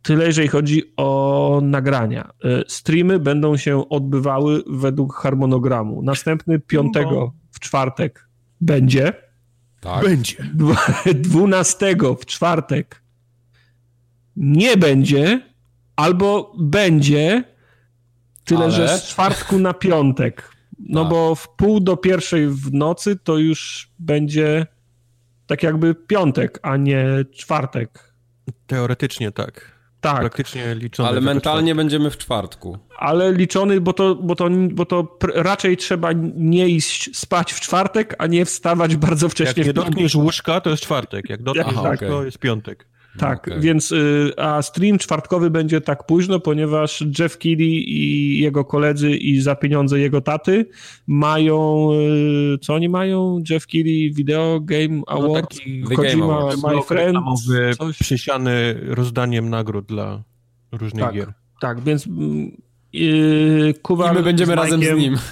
Tyle, 0.01 0.25
jeżeli 0.25 0.47
chodzi 0.47 0.93
o 0.97 1.61
nagrania. 1.63 2.31
E, 2.43 2.63
streamy 2.67 3.19
będą 3.19 3.57
się 3.57 3.89
odbywały 3.89 4.63
według 4.67 5.15
harmonogramu. 5.15 6.01
Następny 6.01 6.59
piątego 6.59 7.33
w 7.51 7.59
czwartek 7.59 8.29
będzie. 8.61 9.13
Tak. 9.83 10.03
Będzie. 10.03 10.35
12 11.13 11.95
w 12.19 12.25
czwartek 12.25 13.03
nie 14.35 14.77
będzie, 14.77 15.41
albo 15.95 16.53
będzie, 16.59 17.43
tyle 18.45 18.63
Ale... 18.63 18.71
że 18.71 18.97
z 18.97 19.03
czwartku 19.03 19.59
na 19.59 19.73
piątek. 19.73 20.53
No 20.79 21.01
tak. 21.01 21.11
bo 21.11 21.35
w 21.35 21.55
pół 21.55 21.79
do 21.79 21.97
pierwszej 21.97 22.47
w 22.47 22.73
nocy 22.73 23.15
to 23.15 23.37
już 23.37 23.91
będzie 23.99 24.67
tak 25.47 25.63
jakby 25.63 25.95
piątek, 25.95 26.59
a 26.61 26.77
nie 26.77 27.05
czwartek. 27.35 28.13
Teoretycznie 28.67 29.31
tak. 29.31 29.72
Tak. 30.03 30.19
Praktycznie 30.19 30.75
liczony. 30.75 31.09
Ale 31.09 31.21
mentalnie 31.21 31.75
będziemy 31.75 32.11
w 32.11 32.17
czwartku. 32.17 32.77
Ale 32.97 33.33
liczony, 33.33 33.81
bo 33.81 33.93
to, 33.93 34.15
bo 34.15 34.35
to, 34.35 34.49
bo 34.71 34.85
to 34.85 35.17
raczej 35.35 35.77
trzeba 35.77 36.09
nie 36.35 36.69
iść 36.69 37.17
spać 37.17 37.53
w 37.53 37.59
czwartek, 37.59 38.15
a 38.17 38.27
nie 38.27 38.45
wstawać 38.45 38.95
bardzo 38.95 39.29
wcześnie. 39.29 39.63
Jak 39.63 39.67
nie 39.67 39.73
dotkniesz 39.73 40.15
łóżka, 40.15 40.61
to 40.61 40.69
jest 40.69 40.83
czwartek. 40.83 41.29
Jak 41.29 41.43
dotkniesz 41.43 41.67
Aha, 41.69 41.91
okay. 41.93 42.09
to 42.09 42.23
jest 42.23 42.37
piątek. 42.37 42.87
Tak, 43.17 43.47
okay. 43.47 43.59
więc 43.59 43.91
y, 43.91 44.31
a 44.37 44.61
stream 44.61 44.97
czwartkowy 44.97 45.49
będzie 45.49 45.81
tak 45.81 46.05
późno, 46.05 46.39
ponieważ 46.39 47.03
Jeff 47.19 47.37
Keighley 47.37 47.83
i 47.89 48.39
jego 48.39 48.65
koledzy 48.65 49.11
i 49.11 49.41
za 49.41 49.55
pieniądze 49.55 49.99
jego 49.99 50.21
taty 50.21 50.65
mają, 51.07 51.89
y, 52.55 52.57
co 52.57 52.73
oni 52.73 52.89
mają? 52.89 53.43
Jeff 53.49 53.67
Keighley 53.67 54.11
Video 54.13 54.59
Game 54.61 55.01
Award, 55.07 55.55
no 55.67 55.95
Kojima 55.95 56.49
My 56.63 56.81
Friend, 56.81 57.17
coś? 57.77 57.97
przysiany 57.97 58.75
rozdaniem 58.81 59.49
nagród 59.49 59.85
dla 59.85 60.23
różnych 60.71 61.03
tak, 61.03 61.13
gier. 61.13 61.33
Tak, 61.61 61.81
więc 61.81 62.07
Yy, 62.93 63.73
Kubar 63.81 64.13
I 64.13 64.15
my 64.17 64.23
będziemy 64.23 64.53
z 64.53 64.55
razem 64.55 64.83
z 64.83 64.97
nim. 64.97 65.17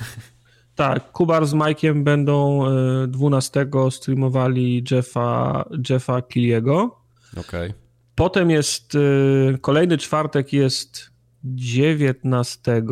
Tak, 0.75 1.11
Kubar 1.11 1.45
z 1.45 1.53
Mike'iem 1.53 2.03
będą 2.03 2.65
12 3.07 3.61
y, 3.87 3.91
streamowali 3.91 4.83
Jeffa, 4.91 5.65
Jeffa 5.89 6.21
Kiliego. 6.21 7.00
Okay. 7.37 7.73
Potem 8.15 8.49
jest 8.49 8.95
y, 8.95 9.57
kolejny 9.61 9.97
czwartek 9.97 10.53
jest 10.53 11.11
19. 11.43 12.83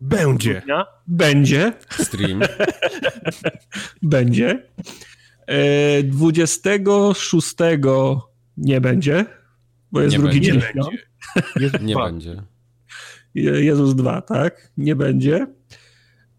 Będzie. 0.00 0.62
Dnia. 0.64 0.86
Będzie. 1.06 1.72
Stream. 1.90 2.40
będzie. 4.02 4.62
26 6.04 7.54
y, 7.60 7.80
nie 8.56 8.80
będzie, 8.80 9.24
bo 9.92 10.00
jest 10.00 10.16
nie 10.16 10.22
drugi 10.22 10.40
będzie. 10.40 10.52
dzień. 10.52 10.84
Nie, 11.56 11.70
nie 11.86 11.94
będzie. 11.94 12.42
Jezus 13.34 13.94
2, 13.94 14.22
tak? 14.22 14.70
Nie 14.76 14.96
będzie. 14.96 15.46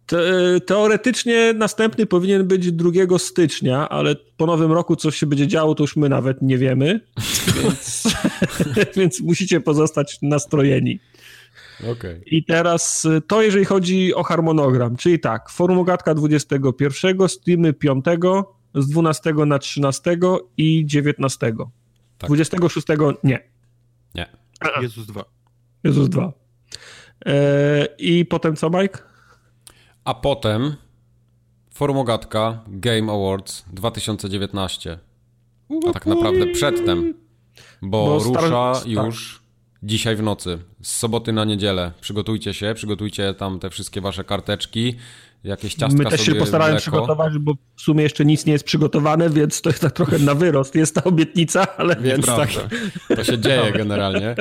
Te, 0.05 0.17
teoretycznie 0.65 1.53
następny 1.53 2.05
powinien 2.05 2.47
być 2.47 2.71
2 2.71 3.19
stycznia, 3.19 3.89
ale 3.89 4.15
po 4.37 4.45
nowym 4.45 4.71
roku 4.71 4.95
coś 4.95 5.15
się 5.15 5.25
będzie 5.25 5.47
działo, 5.47 5.75
to 5.75 5.83
już 5.83 5.95
my 5.95 6.09
nawet 6.09 6.41
nie 6.41 6.57
wiemy, 6.57 7.01
więc, 7.63 8.03
więc 8.97 9.21
musicie 9.21 9.61
pozostać 9.61 10.17
nastrojeni. 10.21 10.99
Okay. 11.91 12.21
I 12.25 12.45
teraz 12.45 13.07
to 13.27 13.41
jeżeli 13.41 13.65
chodzi 13.65 14.13
o 14.13 14.23
harmonogram, 14.23 14.95
czyli 14.95 15.19
tak, 15.19 15.49
formogatka 15.49 16.13
21, 16.13 17.29
streamy 17.29 17.73
5, 17.73 18.05
z 18.75 18.89
12 18.89 19.33
na 19.33 19.59
13 19.59 20.17
i 20.57 20.85
19. 20.85 21.53
Tak. 22.17 22.29
26 22.29 22.87
nie. 23.23 23.39
Nie. 24.15 24.29
Jezus 24.81 25.05
2. 25.05 25.25
Jezus 25.83 26.09
2. 26.09 26.33
Eee, 27.25 27.87
I 27.99 28.25
potem 28.25 28.55
co, 28.55 28.69
Mike? 28.69 29.14
A 30.05 30.13
potem 30.13 30.75
Formogatka 31.73 32.63
Game 32.67 33.11
Awards 33.11 33.65
2019. 33.73 34.99
A 35.89 35.93
tak 35.93 36.05
naprawdę 36.05 36.47
przedtem, 36.47 37.13
bo, 37.81 38.05
bo 38.05 38.19
rusza 38.19 38.73
już 38.85 39.43
dzisiaj 39.83 40.15
w 40.15 40.23
nocy, 40.23 40.59
z 40.81 40.95
soboty 40.95 41.33
na 41.33 41.45
niedzielę. 41.45 41.91
Przygotujcie 42.01 42.53
się, 42.53 42.73
przygotujcie 42.75 43.33
tam 43.33 43.59
te 43.59 43.69
wszystkie 43.69 44.01
wasze 44.01 44.23
karteczki, 44.23 44.95
jakieś 45.45 45.75
ciastka 45.75 46.03
My 46.03 46.09
też 46.09 46.21
się 46.21 46.35
postarałem 46.35 46.73
mleko. 46.73 46.81
przygotować, 46.81 47.37
bo 47.37 47.53
w 47.75 47.81
sumie 47.81 48.03
jeszcze 48.03 48.25
nic 48.25 48.45
nie 48.45 48.53
jest 48.53 48.65
przygotowane, 48.65 49.29
więc 49.29 49.61
to 49.61 49.69
jest 49.69 49.81
tak 49.81 49.91
trochę 49.91 50.19
na 50.19 50.35
wyrost. 50.35 50.75
Jest 50.75 50.95
ta 50.95 51.03
obietnica, 51.03 51.77
ale... 51.77 51.95
Więc 51.95 52.25
tak, 52.25 52.49
to 53.15 53.23
się 53.23 53.39
dzieje 53.39 53.71
generalnie. 53.71 54.35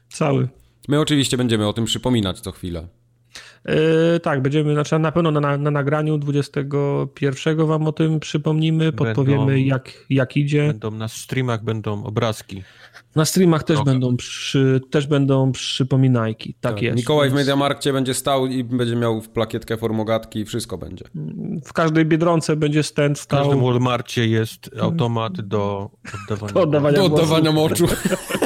Cały. 0.08 0.48
My 0.88 1.00
oczywiście 1.00 1.36
będziemy 1.36 1.68
o 1.68 1.72
tym 1.72 1.84
przypominać 1.84 2.40
co 2.40 2.52
chwilę. 2.52 2.88
Yy, 3.68 4.20
tak, 4.20 4.42
będziemy, 4.42 4.72
znaczy 4.72 4.98
na 4.98 5.12
pewno 5.12 5.30
na, 5.30 5.56
na 5.56 5.70
nagraniu 5.70 6.18
21 6.18 7.66
wam 7.66 7.86
o 7.86 7.92
tym 7.92 8.20
przypomnimy, 8.20 8.92
podpowiemy 8.92 9.46
będą, 9.46 9.66
jak, 9.66 9.92
jak 10.10 10.36
idzie. 10.36 10.66
Będą 10.66 10.90
na 10.90 11.08
streamach 11.08 11.64
będą 11.64 12.04
obrazki. 12.04 12.62
Na 13.16 13.24
streamach 13.24 13.62
też, 13.62 13.82
będą, 13.82 14.16
przy, 14.16 14.80
też 14.90 15.06
będą 15.06 15.52
przypominajki. 15.52 16.54
Tak, 16.54 16.72
tak. 16.72 16.82
jest. 16.82 16.96
Mikołaj 16.96 17.30
w 17.30 17.32
Mediamarkcie 17.32 17.92
będzie 17.92 18.14
stał 18.14 18.46
i 18.46 18.64
będzie 18.64 18.96
miał 18.96 19.20
w 19.20 19.28
plakietkę 19.28 19.76
formogatki 19.76 20.38
i 20.40 20.44
wszystko 20.44 20.78
będzie. 20.78 21.04
W 21.64 21.72
każdej 21.72 22.04
Biedronce 22.04 22.56
będzie 22.56 22.82
stand 22.82 23.18
stał. 23.18 23.40
W 23.40 23.42
każdym 23.42 23.64
Walmarcie 23.64 24.26
jest 24.26 24.70
automat 24.80 25.40
do 25.40 25.90
oddawania, 26.14 26.52
do 26.52 26.62
oddawania, 26.62 26.98
do 26.98 27.04
oddawania 27.04 27.52
moczu. 27.52 27.86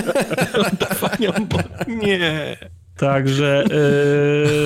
oddawania 0.72 1.32
moczu. 1.38 1.68
Nie. 2.06 2.56
Także 3.00 3.64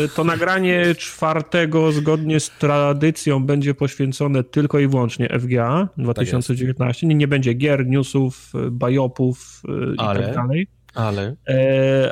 yy, 0.02 0.08
to 0.08 0.24
nagranie 0.24 0.94
czwartego 0.94 1.92
zgodnie 1.92 2.40
z 2.40 2.50
tradycją 2.50 3.46
będzie 3.46 3.74
poświęcone 3.74 4.44
tylko 4.44 4.78
i 4.78 4.88
wyłącznie 4.88 5.28
FGA 5.40 5.88
2019. 5.96 7.00
Tak 7.00 7.08
nie, 7.08 7.14
nie 7.14 7.28
będzie 7.28 7.54
gier, 7.54 7.86
newsów, 7.86 8.52
bajopów 8.70 9.62
yy, 9.68 9.94
i 9.94 9.96
tak 9.96 10.34
dalej. 10.34 10.66
Ale. 10.94 11.36
Yy, 11.48 11.54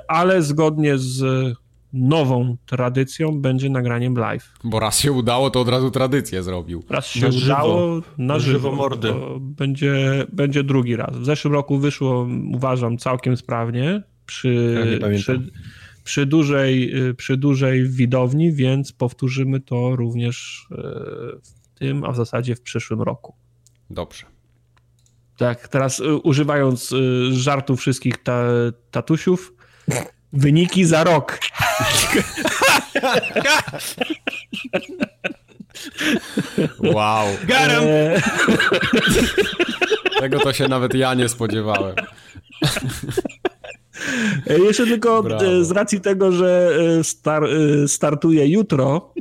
ale 0.09 0.43
zgodnie 0.43 0.99
z 0.99 1.25
nową 1.93 2.57
tradycją 2.67 3.41
będzie 3.41 3.71
nagraniem 3.71 4.15
live. 4.15 4.53
Bo 4.65 4.81
raz 4.81 4.99
się 4.99 5.13
udało, 5.13 5.51
to 5.51 5.61
od 5.61 5.69
razu 5.69 5.91
tradycję 5.91 6.43
zrobił. 6.43 6.85
Raz 6.91 7.07
się 7.07 7.21
na 7.21 7.37
udało, 7.45 7.95
żywo. 7.95 8.07
na, 8.19 8.39
żywo, 8.39 8.73
mordy. 8.73 9.15
Będzie, 9.41 10.27
będzie 10.33 10.65
drugi 10.65 10.97
raz. 10.97 11.17
W 11.17 11.25
zeszłym 11.25 11.55
roku 11.55 11.79
wyszło, 11.79 12.29
uważam, 12.55 12.99
całkiem 12.99 13.37
sprawnie. 13.37 14.03
Przy, 14.27 14.99
ja 15.01 15.09
przy, 15.19 15.41
przy 16.05 16.27
dużej, 16.27 17.01
y, 17.09 17.15
przy 17.15 17.37
dużej 17.37 17.89
widowni, 17.89 18.53
więc 18.53 18.93
powtórzymy 18.93 19.61
to 19.61 19.97
również 19.97 20.67
y, 20.71 20.77
w 21.43 21.79
tym, 21.79 22.05
a 22.05 22.13
w 22.13 22.17
zasadzie 22.17 22.57
w 22.57 22.61
przyszłym 22.61 23.03
roku. 23.03 23.35
Dobrze. 23.91 24.27
Tak, 25.37 25.69
teraz 25.69 26.01
y, 26.01 26.15
używając 26.15 26.95
żartu 27.31 27.77
wszystkich 27.77 28.23
ta, 28.23 28.45
tatusiów, 28.91 29.53
wyniki 30.33 30.85
za 30.85 31.05
rok. 31.05 31.39
Wow. 36.79 37.27
Garam! 37.47 37.85
E, 37.85 38.23
Tego 40.21 40.39
to 40.39 40.53
się 40.53 40.69
nawet 40.69 40.95
ja 40.95 41.15
nie 41.15 41.29
spodziewałem. 41.29 41.97
E, 44.47 44.59
jeszcze 44.59 44.87
tylko 44.87 45.19
e, 45.19 45.23
Brawo. 45.23 45.65
z 45.65 45.71
racji 45.71 46.01
tego, 46.01 46.33
że 46.33 46.71
e, 46.99 47.05
star, 47.05 47.43
startuje 47.87 48.49
jutro, 48.49 49.15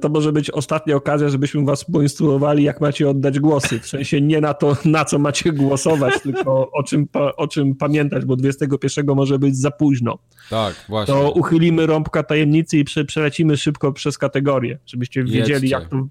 to 0.00 0.08
może 0.08 0.32
być 0.32 0.50
ostatnia 0.50 0.96
okazja, 0.96 1.28
żebyśmy 1.28 1.64
was 1.64 1.84
poinstruowali, 1.84 2.64
jak 2.64 2.80
macie 2.80 3.10
oddać 3.10 3.40
głosy. 3.40 3.80
W 3.80 3.86
sensie 3.86 4.20
nie 4.20 4.40
na 4.40 4.54
to, 4.54 4.76
na 4.84 5.04
co 5.04 5.18
macie 5.18 5.52
głosować, 5.52 6.22
tylko 6.22 6.70
o 6.70 6.82
czym, 6.82 7.08
o 7.36 7.48
czym 7.48 7.74
pamiętać, 7.74 8.24
bo 8.24 8.36
21 8.36 9.06
może 9.06 9.38
być 9.38 9.56
za 9.56 9.70
późno. 9.70 10.18
Tak, 10.50 10.84
właśnie. 10.88 11.14
To 11.14 11.32
uchylimy 11.32 11.86
rąbka 11.86 12.22
tajemnicy 12.22 12.78
i 12.78 12.84
przelecimy 12.84 13.56
szybko 13.56 13.92
przez 13.92 14.18
kategorie, 14.18 14.78
żebyście 14.86 15.24
wiedzieli, 15.24 15.68
jak 15.68 15.88
to, 15.88 16.06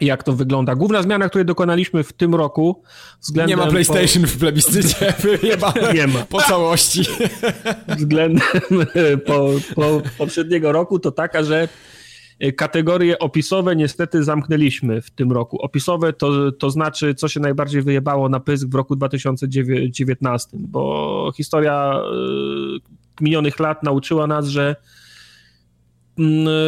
jak 0.00 0.22
to 0.22 0.32
wygląda. 0.32 0.74
Główna 0.74 1.02
zmiana, 1.02 1.28
której 1.28 1.46
dokonaliśmy 1.46 2.04
w 2.04 2.12
tym 2.12 2.34
roku 2.34 2.82
względem... 3.20 3.58
Nie 3.58 3.64
ma 3.64 3.70
PlayStation 3.70 4.22
po... 4.22 4.28
w 4.28 4.38
plebiscycie, 4.38 5.14
nie 5.94 6.06
ma. 6.06 6.24
po 6.28 6.40
całości. 6.40 7.02
Względem 7.88 8.46
po, 9.26 9.50
po 9.74 10.02
poprzedniego 10.18 10.72
roku 10.72 10.98
to 10.98 11.12
taka, 11.12 11.42
że 11.42 11.68
kategorie 12.56 13.18
opisowe 13.18 13.76
niestety 13.76 14.24
zamknęliśmy 14.24 15.02
w 15.02 15.10
tym 15.10 15.32
roku. 15.32 15.62
Opisowe 15.62 16.12
to, 16.12 16.52
to 16.52 16.70
znaczy, 16.70 17.14
co 17.14 17.28
się 17.28 17.40
najbardziej 17.40 17.82
wyjebało 17.82 18.28
na 18.28 18.40
pysk 18.40 18.68
w 18.68 18.74
roku 18.74 18.96
2019, 18.96 20.48
bo 20.60 21.32
historia 21.36 22.00
y, 23.20 23.24
minionych 23.24 23.60
lat 23.60 23.82
nauczyła 23.82 24.26
nas, 24.26 24.46
że 24.46 24.76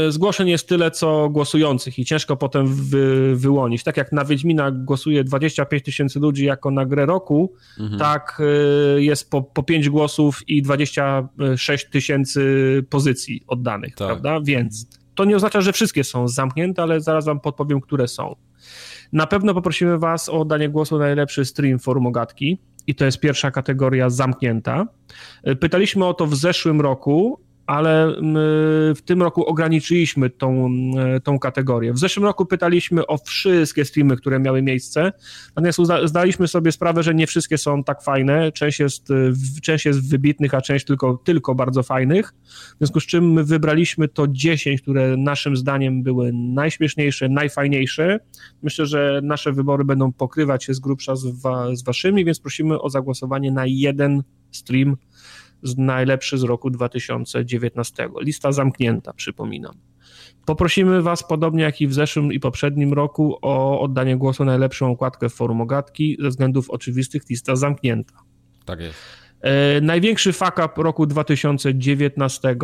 zgłoszeń 0.08 0.48
jest 0.48 0.68
tyle, 0.68 0.90
co 0.90 1.28
głosujących 1.28 1.98
i 1.98 2.04
ciężko 2.04 2.36
potem 2.36 2.66
wy, 2.66 3.36
wyłonić. 3.36 3.84
Tak 3.84 3.96
jak 3.96 4.12
na 4.12 4.24
Wiedźmina 4.24 4.70
głosuje 4.70 5.24
25 5.24 5.82
tysięcy 5.82 6.20
ludzi 6.20 6.44
jako 6.44 6.70
na 6.70 6.86
grę 6.86 7.06
roku, 7.06 7.52
mhm. 7.80 7.98
tak 7.98 8.42
y, 8.96 9.02
jest 9.02 9.30
po, 9.30 9.42
po 9.42 9.62
5 9.62 9.88
głosów 9.88 10.48
i 10.48 10.62
26 10.62 11.86
tysięcy 11.90 12.42
pozycji 12.90 13.42
oddanych, 13.46 13.94
tak. 13.94 14.08
prawda? 14.08 14.40
Więc 14.44 14.86
to 15.14 15.24
nie 15.24 15.36
oznacza, 15.36 15.60
że 15.60 15.72
wszystkie 15.72 16.04
są 16.04 16.28
zamknięte, 16.28 16.82
ale 16.82 17.00
zaraz 17.00 17.24
wam 17.24 17.40
podpowiem, 17.40 17.80
które 17.80 18.08
są. 18.08 18.36
Na 19.12 19.26
pewno 19.26 19.54
poprosimy 19.54 19.98
was 19.98 20.28
o 20.28 20.40
oddanie 20.40 20.68
głosu 20.68 20.98
na 20.98 21.04
najlepszy 21.04 21.44
stream 21.44 21.78
Forum 21.78 22.06
Ogatki 22.06 22.58
i 22.86 22.94
to 22.94 23.04
jest 23.04 23.20
pierwsza 23.20 23.50
kategoria 23.50 24.10
zamknięta. 24.10 24.86
Y, 25.48 25.56
pytaliśmy 25.56 26.04
o 26.04 26.14
to 26.14 26.26
w 26.26 26.34
zeszłym 26.36 26.80
roku, 26.80 27.40
ale 27.66 28.14
w 28.96 29.02
tym 29.04 29.22
roku 29.22 29.44
ograniczyliśmy 29.44 30.30
tą, 30.30 30.70
tą 31.24 31.38
kategorię. 31.38 31.92
W 31.92 31.98
zeszłym 31.98 32.24
roku 32.24 32.46
pytaliśmy 32.46 33.06
o 33.06 33.18
wszystkie 33.18 33.84
streamy, 33.84 34.16
które 34.16 34.38
miały 34.38 34.62
miejsce, 34.62 35.12
natomiast 35.56 35.78
zdaliśmy 36.04 36.48
sobie 36.48 36.72
sprawę, 36.72 37.02
że 37.02 37.14
nie 37.14 37.26
wszystkie 37.26 37.58
są 37.58 37.84
tak 37.84 38.02
fajne, 38.02 38.52
część 38.52 38.80
jest, 38.80 39.08
część 39.62 39.86
jest 39.86 40.10
wybitnych, 40.10 40.54
a 40.54 40.60
część 40.60 40.84
tylko, 40.84 41.20
tylko 41.24 41.54
bardzo 41.54 41.82
fajnych, 41.82 42.32
w 42.74 42.78
związku 42.78 43.00
z 43.00 43.06
czym 43.06 43.32
my 43.32 43.44
wybraliśmy 43.44 44.08
to 44.08 44.26
10, 44.28 44.82
które 44.82 45.16
naszym 45.16 45.56
zdaniem 45.56 46.02
były 46.02 46.32
najśmieszniejsze, 46.32 47.28
najfajniejsze. 47.28 48.20
Myślę, 48.62 48.86
że 48.86 49.20
nasze 49.22 49.52
wybory 49.52 49.84
będą 49.84 50.12
pokrywać 50.12 50.64
się 50.64 50.74
z 50.74 50.80
grubsza 50.80 51.16
z, 51.16 51.26
wa, 51.26 51.76
z 51.76 51.82
waszymi, 51.82 52.24
więc 52.24 52.40
prosimy 52.40 52.80
o 52.80 52.90
zagłosowanie 52.90 53.52
na 53.52 53.66
jeden 53.66 54.22
stream 54.50 54.96
najlepszy 55.78 56.38
z 56.38 56.42
roku 56.42 56.70
2019. 56.70 58.08
Lista 58.20 58.52
zamknięta, 58.52 59.12
przypominam. 59.12 59.74
Poprosimy 60.46 61.02
Was, 61.02 61.28
podobnie 61.28 61.62
jak 61.62 61.80
i 61.80 61.86
w 61.86 61.94
zeszłym 61.94 62.32
i 62.32 62.40
poprzednim 62.40 62.92
roku, 62.92 63.38
o 63.42 63.80
oddanie 63.80 64.16
głosu 64.16 64.44
na 64.44 64.52
najlepszą 64.52 64.90
okładkę 64.90 65.28
w 65.28 65.34
forum 65.34 65.60
Ogatki. 65.60 66.16
Ze 66.20 66.28
względów 66.28 66.70
oczywistych 66.70 67.22
lista 67.30 67.56
zamknięta. 67.56 68.14
Tak 68.64 68.80
jest. 68.80 69.19
E, 69.40 69.80
największy 69.80 70.32
fuck 70.32 70.58
up 70.58 70.82
roku 70.82 71.06
2019 71.06 72.56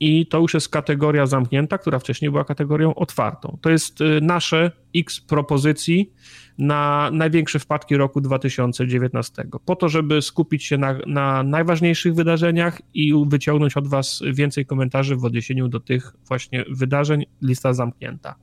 i 0.00 0.26
to 0.26 0.38
już 0.38 0.54
jest 0.54 0.68
kategoria 0.68 1.26
zamknięta, 1.26 1.78
która 1.78 1.98
wcześniej 1.98 2.30
była 2.30 2.44
kategorią 2.44 2.94
otwartą. 2.94 3.58
To 3.60 3.70
jest 3.70 4.00
e, 4.00 4.04
nasze 4.20 4.70
X 4.96 5.20
propozycji 5.20 6.12
na 6.58 7.10
największe 7.12 7.58
wpadki 7.58 7.96
roku 7.96 8.20
2019. 8.20 9.44
Po 9.64 9.76
to, 9.76 9.88
żeby 9.88 10.22
skupić 10.22 10.64
się 10.64 10.78
na, 10.78 10.98
na 11.06 11.42
najważniejszych 11.42 12.14
wydarzeniach 12.14 12.80
i 12.94 13.14
wyciągnąć 13.26 13.76
od 13.76 13.88
Was 13.88 14.22
więcej 14.32 14.66
komentarzy 14.66 15.16
w 15.16 15.24
odniesieniu 15.24 15.68
do 15.68 15.80
tych 15.80 16.12
właśnie 16.28 16.64
wydarzeń, 16.70 17.24
lista 17.42 17.72
zamknięta. 17.72 18.34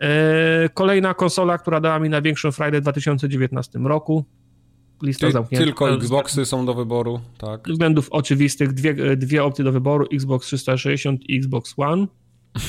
E, 0.00 0.68
kolejna 0.68 1.14
konsola, 1.14 1.58
która 1.58 1.80
dała 1.80 1.98
mi 1.98 2.08
największą 2.08 2.52
frajdę 2.52 2.78
w 2.78 2.82
2019 2.82 3.78
roku, 3.78 4.24
lista 5.02 5.26
Ty, 5.26 5.32
zamknięta. 5.32 5.64
Tylko 5.64 5.90
Xboxy 5.90 6.46
są 6.46 6.66
do 6.66 6.74
wyboru, 6.74 7.20
tak? 7.38 7.68
Z 7.68 7.70
względów 7.70 8.08
oczywistych 8.10 8.72
dwie, 8.72 9.16
dwie 9.16 9.44
opcje 9.44 9.64
do 9.64 9.72
wyboru, 9.72 10.06
Xbox 10.12 10.46
360 10.46 11.20
i 11.30 11.36
Xbox 11.36 11.74
One. 11.76 12.06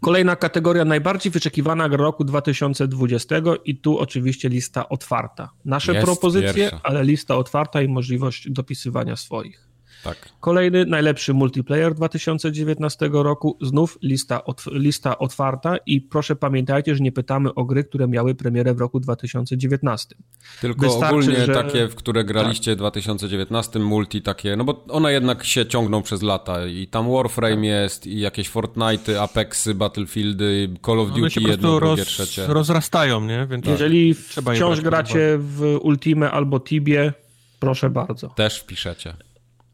Kolejna 0.00 0.36
kategoria 0.36 0.84
najbardziej 0.84 1.32
wyczekiwana 1.32 1.88
roku 1.88 2.24
2020 2.24 3.34
i 3.64 3.76
tu 3.76 3.98
oczywiście 3.98 4.48
lista 4.48 4.88
otwarta. 4.88 5.50
Nasze 5.64 5.94
Jest 5.94 6.06
propozycje, 6.06 6.54
pierwsza. 6.54 6.80
ale 6.82 7.04
lista 7.04 7.36
otwarta 7.36 7.82
i 7.82 7.88
możliwość 7.88 8.50
dopisywania 8.50 9.16
swoich. 9.16 9.69
Tak. 10.04 10.28
Kolejny 10.40 10.86
najlepszy 10.86 11.34
multiplayer 11.34 11.94
2019 11.94 13.10
roku, 13.12 13.58
znów 13.60 13.98
lista, 14.02 14.42
lista 14.72 15.18
otwarta 15.18 15.76
i 15.86 16.00
proszę 16.00 16.36
pamiętajcie, 16.36 16.94
że 16.94 17.02
nie 17.02 17.12
pytamy 17.12 17.54
o 17.54 17.64
gry, 17.64 17.84
które 17.84 18.08
miały 18.08 18.34
premierę 18.34 18.74
w 18.74 18.78
roku 18.78 19.00
2019. 19.00 20.14
Tylko 20.60 20.86
Wystarczy, 20.86 21.16
ogólnie 21.16 21.46
że... 21.46 21.54
takie, 21.54 21.88
w 21.88 21.94
które 21.94 22.24
graliście 22.24 22.74
w 22.74 22.78
2019, 22.78 23.78
multi 23.78 24.22
takie, 24.22 24.56
no 24.56 24.64
bo 24.64 24.84
one 24.88 25.12
jednak 25.12 25.44
się 25.44 25.66
ciągną 25.66 26.02
przez 26.02 26.22
lata 26.22 26.66
i 26.66 26.86
tam 26.86 27.12
Warframe 27.12 27.54
tak. 27.54 27.64
jest 27.64 28.06
i 28.06 28.20
jakieś 28.20 28.48
Fortnite, 28.48 29.22
Apexy, 29.22 29.74
Battlefieldy, 29.74 30.74
Call 30.86 31.00
of 31.00 31.10
Duty 31.10 31.30
się 31.30 31.40
jedno, 31.40 31.80
drugie, 31.80 31.96
roz, 31.96 32.08
trzecie. 32.08 32.46
rozrastają, 32.46 33.20
nie? 33.20 33.46
Więc 33.50 33.66
Jeżeli 33.66 34.14
tak. 34.14 34.54
wciąż 34.54 34.80
gracie 34.80 35.38
w 35.38 35.78
Ultimate 35.82 36.32
albo 36.32 36.60
Tibie, 36.60 37.12
proszę 37.60 37.90
bardzo. 37.90 38.28
Też 38.28 38.58
wpiszecie. 38.60 39.29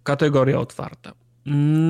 Kategoria 0.07 0.59
otwarta. 0.61 1.13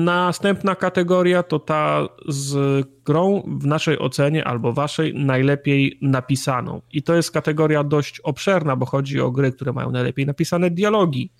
Następna 0.05 0.75
kategoria 0.75 1.43
to 1.43 1.59
ta 1.59 2.07
z 2.27 2.85
grą 3.05 3.43
w 3.61 3.65
naszej 3.65 3.99
ocenie 3.99 4.47
albo 4.47 4.73
waszej 4.73 5.13
najlepiej 5.13 5.99
napisaną. 6.01 6.81
I 6.91 7.03
to 7.03 7.15
jest 7.15 7.31
kategoria 7.31 7.83
dość 7.83 8.19
obszerna, 8.19 8.75
bo 8.75 8.85
chodzi 8.85 9.21
o 9.21 9.31
gry, 9.31 9.51
które 9.51 9.73
mają 9.73 9.91
najlepiej 9.91 10.25
napisane 10.25 10.71
dialogi, 10.71 11.31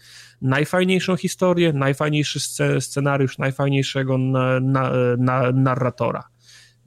najfajniejszą 0.41 1.15
historię, 1.15 1.73
najfajniejszy 1.73 2.39
scenariusz, 2.80 3.38
najfajniejszego 3.38 4.17
na, 4.17 4.59
na, 4.59 4.91
na, 5.17 5.51
narratora 5.51 6.23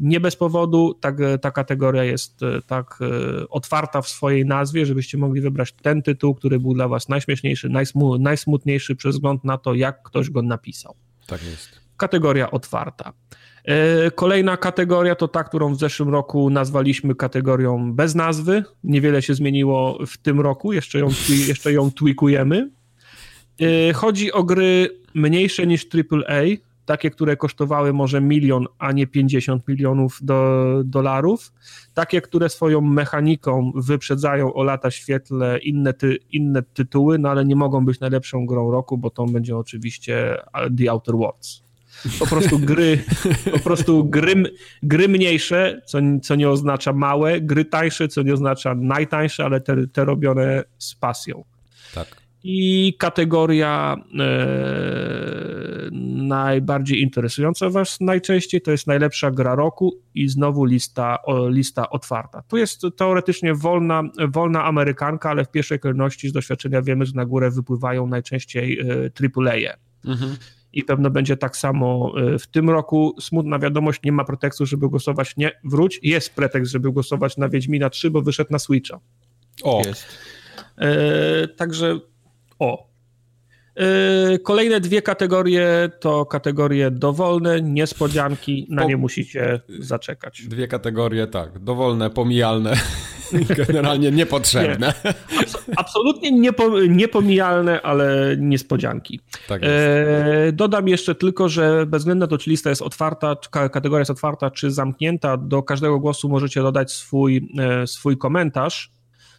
nie 0.01 0.21
bez 0.21 0.37
powodu 0.37 0.95
tak, 0.95 1.17
ta 1.41 1.51
kategoria 1.51 2.05
jest 2.05 2.43
e, 2.43 2.63
tak 2.63 2.99
e, 3.01 3.49
otwarta 3.49 4.03
w 4.03 4.09
swojej 4.09 4.47
nazwie, 4.47 4.87
żebyście 4.87 5.19
mogli 5.19 5.41
wybrać 5.41 5.73
ten 5.73 6.03
tytuł, 6.03 6.35
który 6.35 6.61
był 6.61 6.75
dla 6.75 6.89
was 6.89 7.09
najśmieszniejszy, 7.09 7.69
najsmu, 7.69 8.19
najsmutniejszy 8.19 8.97
przez 8.97 9.15
wzgląd 9.15 9.45
na 9.45 9.59
to, 9.59 9.75
jak 9.75 10.03
ktoś 10.03 10.31
go 10.31 10.43
napisał. 10.43 10.95
Tak 11.27 11.45
jest. 11.45 11.81
Kategoria 11.97 12.51
otwarta. 12.51 13.13
E, 13.65 14.11
kolejna 14.11 14.57
kategoria 14.57 15.15
to 15.15 15.29
ta, 15.29 15.45
którą 15.45 15.75
w 15.75 15.79
zeszłym 15.79 16.09
roku 16.09 16.51
nazwaliśmy 16.51 17.15
kategorią 17.15 17.93
bez 17.93 18.15
nazwy. 18.15 18.65
Niewiele 18.85 19.23
się 19.23 19.35
zmieniło 19.35 19.99
w 20.07 20.19
tym 20.19 20.41
roku, 20.41 20.73
jeszcze 20.73 20.99
ją, 20.99 21.09
jeszcze 21.49 21.73
ją 21.73 21.91
tweakujemy. 21.91 22.71
Chodzi 23.95 24.33
o 24.33 24.45
gry 24.45 25.01
mniejsze 25.15 25.67
niż 25.67 25.87
AAA, 26.13 26.43
takie, 26.87 27.11
które 27.11 27.37
kosztowały 27.37 27.93
może 27.93 28.20
milion, 28.20 28.66
a 28.78 28.93
nie 28.93 29.07
50 29.07 29.68
milionów 29.68 30.18
do, 30.22 30.64
dolarów, 30.85 31.53
takie, 31.95 32.20
które 32.20 32.49
swoją 32.49 32.81
mechaniką 32.81 33.72
wyprzedzają 33.74 34.55
o 34.55 34.62
lata 34.62 34.91
świetle 34.91 35.59
inne, 35.59 35.95
ty, 35.95 36.18
inne 36.33 36.62
tytuły, 36.62 37.18
no 37.18 37.31
ale 37.31 37.45
nie 37.45 37.57
mogą 37.57 37.85
być 37.85 38.01
najlepszą 38.01 38.47
grą 38.47 38.70
roku, 38.70 38.99
bo 38.99 39.11
to 39.11 39.24
będzie 39.26 39.57
oczywiście 39.57 40.37
The 40.78 40.91
Outer 40.91 41.14
Worlds. 41.14 41.62
Po 42.18 42.26
prostu 42.26 42.59
gry, 42.59 43.05
po 43.53 43.59
prostu 43.59 44.05
gry, 44.05 44.43
gry 44.83 45.09
mniejsze, 45.09 45.83
co, 45.87 45.99
co 46.22 46.35
nie 46.35 46.51
oznacza 46.51 46.93
małe, 46.93 47.41
gry 47.41 47.64
tańsze, 47.64 48.09
co 48.09 48.22
nie 48.22 48.35
oznacza 48.35 48.74
najtańsze, 48.74 49.45
ale 49.45 49.61
te, 49.61 49.87
te 49.87 50.05
robione 50.05 50.64
z 50.78 50.95
pasją. 50.95 51.45
Tak. 51.95 52.30
I 52.43 52.95
kategoria 52.99 53.97
e, 54.18 55.91
najbardziej 56.30 57.01
interesująca 57.03 57.70
Was 57.70 58.01
najczęściej 58.01 58.61
to 58.61 58.70
jest 58.70 58.86
najlepsza 58.86 59.30
gra 59.30 59.55
roku 59.55 60.01
i 60.14 60.28
znowu 60.28 60.64
lista, 60.64 61.22
o, 61.22 61.49
lista 61.49 61.91
otwarta. 61.91 62.43
Tu 62.43 62.57
jest 62.57 62.82
teoretycznie 62.97 63.55
wolna, 63.55 64.03
wolna 64.28 64.64
Amerykanka, 64.64 65.30
ale 65.30 65.45
w 65.45 65.51
pierwszej 65.51 65.78
kolejności 65.78 66.28
z 66.28 66.32
doświadczenia 66.32 66.82
wiemy, 66.82 67.07
że 67.07 67.12
na 67.14 67.24
górę 67.24 67.51
wypływają 67.51 68.07
najczęściej 68.07 68.80
e, 68.80 68.84
AAA. 69.47 69.76
Mhm. 70.05 70.36
I 70.72 70.84
pewno 70.84 71.11
będzie 71.11 71.36
tak 71.36 71.57
samo 71.57 72.12
e, 72.34 72.38
w 72.38 72.47
tym 72.47 72.70
roku. 72.70 73.16
Smutna 73.20 73.59
wiadomość, 73.59 74.03
nie 74.05 74.12
ma 74.12 74.24
pretekstu, 74.24 74.66
żeby 74.66 74.88
głosować 74.88 75.36
nie, 75.36 75.53
wróć. 75.64 76.01
Jest 76.03 76.34
pretekst, 76.34 76.72
żeby 76.72 76.93
głosować 76.93 77.36
na 77.36 77.49
Wiedźmina 77.49 77.91
3, 77.91 78.11
bo 78.11 78.22
wyszedł 78.22 78.53
na 78.53 78.59
Switcha. 78.59 79.01
O. 79.62 79.82
Jest. 79.86 80.07
E, 80.78 81.49
także 81.49 82.01
o. 82.61 82.91
Yy, 83.77 84.39
kolejne 84.39 84.81
dwie 84.81 85.03
kategorie 85.03 85.91
to 86.01 86.27
kategorie 86.27 86.91
dowolne, 86.91 87.63
niespodzianki, 87.63 88.67
na 88.71 88.83
po... 88.83 88.89
nie 88.89 88.97
musicie 88.97 89.61
zaczekać. 89.79 90.43
Dwie 90.43 90.69
kategorie, 90.69 91.27
tak, 91.27 91.59
dowolne, 91.59 92.11
pomijalne, 92.11 92.73
generalnie 93.67 94.11
niepotrzebne. 94.11 94.95
Nie. 95.05 95.39
Abs 95.41 95.57
absolutnie 95.77 96.33
niepo, 96.33 96.81
niepomijalne, 96.81 97.83
ale 97.83 98.37
niespodzianki. 98.39 99.21
Tak 99.49 99.63
yy, 99.63 100.53
dodam 100.53 100.89
jeszcze 100.89 101.15
tylko, 101.15 101.49
że 101.49 101.87
bez 101.87 102.03
względu 102.03 102.21
na 102.21 102.27
to, 102.27 102.39
czy 102.39 102.51
lista 102.51 102.71
jest 102.71 102.83
otwarta, 102.83 103.37
czy 103.37 103.51
kategoria 103.51 103.99
jest 103.99 104.11
otwarta, 104.11 104.51
czy 104.51 104.71
zamknięta, 104.71 105.37
do 105.37 105.63
każdego 105.63 106.01
głosu 106.01 106.29
możecie 106.29 106.63
dodać 106.63 106.93
swój, 106.93 107.49
yy, 107.81 107.87
swój 107.87 108.19
komentarz. 108.19 108.93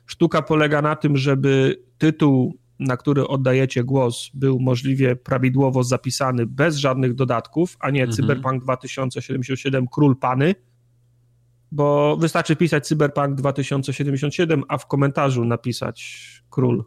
Sztuka 0.05 0.41
polega 0.41 0.81
na 0.81 0.95
tym, 0.95 1.17
żeby 1.17 1.83
tytuł 1.97 2.60
na 2.81 2.97
który 2.97 3.27
oddajecie 3.27 3.83
głos, 3.83 4.29
był 4.33 4.59
możliwie 4.59 5.15
prawidłowo 5.15 5.83
zapisany 5.83 6.45
bez 6.45 6.77
żadnych 6.77 7.13
dodatków, 7.13 7.77
a 7.79 7.89
nie 7.89 8.01
mhm. 8.01 8.15
Cyberpunk 8.15 8.63
2077 8.63 9.87
Król 9.87 10.17
Pany, 10.17 10.55
bo 11.71 12.17
wystarczy 12.17 12.55
pisać 12.55 12.87
Cyberpunk 12.87 13.35
2077, 13.35 14.63
a 14.67 14.77
w 14.77 14.87
komentarzu 14.87 15.45
napisać 15.45 16.27
Król 16.49 16.83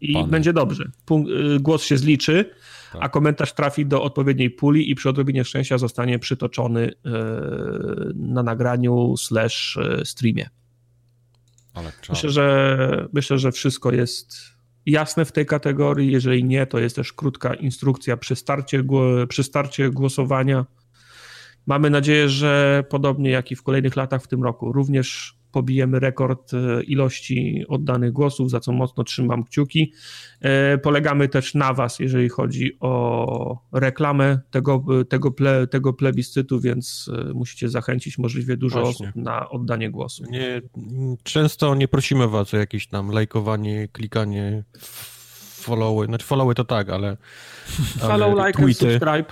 i 0.00 0.24
będzie 0.24 0.52
dobrze. 0.52 0.90
Punkt, 1.04 1.30
y, 1.30 1.60
głos 1.60 1.84
się 1.84 1.96
zliczy, 1.96 2.50
tak. 2.92 3.02
a 3.04 3.08
komentarz 3.08 3.52
trafi 3.52 3.86
do 3.86 4.02
odpowiedniej 4.02 4.50
puli 4.50 4.90
i 4.90 4.94
przy 4.94 5.08
odrobinie 5.08 5.44
szczęścia 5.44 5.78
zostanie 5.78 6.18
przytoczony 6.18 6.80
yy, 6.80 8.12
na 8.14 8.42
nagraniu 8.42 9.16
slash 9.16 9.76
y, 9.76 10.04
streamie. 10.04 10.48
Myślę, 12.08 12.30
że 12.30 13.08
myślę, 13.12 13.38
że 13.38 13.52
wszystko 13.52 13.92
jest 13.92 14.57
jasne 14.90 15.24
w 15.24 15.32
tej 15.32 15.46
kategorii. 15.46 16.12
Jeżeli 16.12 16.44
nie, 16.44 16.66
to 16.66 16.78
jest 16.78 16.96
też 16.96 17.12
krótka 17.12 17.54
instrukcja 17.54 18.16
przy 18.16 18.36
starcie, 18.36 18.84
przy 19.28 19.42
starcie 19.42 19.90
głosowania. 19.90 20.66
Mamy 21.66 21.90
nadzieję, 21.90 22.28
że 22.28 22.84
podobnie 22.90 23.30
jak 23.30 23.50
i 23.50 23.56
w 23.56 23.62
kolejnych 23.62 23.96
latach 23.96 24.22
w 24.22 24.28
tym 24.28 24.42
roku, 24.42 24.72
również 24.72 25.37
pobijemy 25.58 26.00
rekord 26.00 26.54
e, 26.54 26.82
ilości 26.82 27.64
oddanych 27.68 28.12
głosów, 28.12 28.50
za 28.50 28.60
co 28.60 28.72
mocno 28.72 29.04
trzymam 29.04 29.44
kciuki. 29.44 29.92
E, 30.40 30.78
polegamy 30.78 31.28
też 31.28 31.54
na 31.54 31.74
Was, 31.74 31.98
jeżeli 31.98 32.28
chodzi 32.28 32.76
o 32.80 33.58
reklamę 33.72 34.38
tego, 34.50 34.84
tego, 35.08 35.30
ple, 35.30 35.66
tego 35.66 35.92
plebiscytu, 35.92 36.60
więc 36.60 37.10
musicie 37.34 37.68
zachęcić 37.68 38.18
możliwie 38.18 38.56
dużo 38.56 38.80
Właśnie. 38.80 39.06
osób 39.06 39.16
na 39.16 39.48
oddanie 39.48 39.90
głosu. 39.90 40.24
Nie, 40.30 40.62
często 41.22 41.74
nie 41.74 41.88
prosimy 41.88 42.28
Was 42.28 42.54
o 42.54 42.56
jakieś 42.56 42.86
tam 42.86 43.10
lajkowanie, 43.10 43.88
klikanie, 43.88 44.64
followy, 45.54 46.06
znaczy 46.06 46.26
followy 46.26 46.54
to 46.54 46.64
tak, 46.64 46.88
ale... 46.88 47.16
Follow, 47.98 48.46
like 48.46 48.62
tweety, 48.62 48.74
subscribe. 48.74 49.24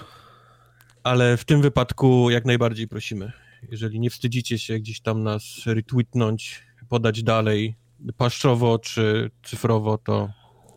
Ale 1.03 1.37
w 1.37 1.45
tym 1.45 1.63
wypadku 1.63 2.31
jak 2.31 2.45
najbardziej 2.45 2.89
prosimy. 2.89 3.33
Jeżeli 3.71 4.01
nie 4.01 4.11
wstydzicie 4.11 4.59
się 4.59 4.79
gdzieś 4.79 5.01
tam 5.01 5.23
nas 5.23 5.63
retweetnąć, 5.67 6.63
podać 6.89 7.23
dalej, 7.23 7.77
paszczowo 8.17 8.79
czy 8.79 9.31
cyfrowo, 9.43 9.99
to, 9.99 10.29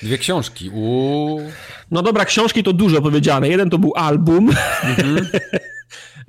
Dwie 0.02 0.18
książki, 0.18 0.70
uuu. 0.70 1.40
No 1.90 2.02
dobra, 2.02 2.24
książki 2.24 2.62
to 2.62 2.72
dużo 2.72 3.02
powiedziane. 3.02 3.48
Jeden 3.48 3.70
to 3.70 3.78
był 3.78 3.92
album, 3.96 4.50
mhm. 4.82 5.26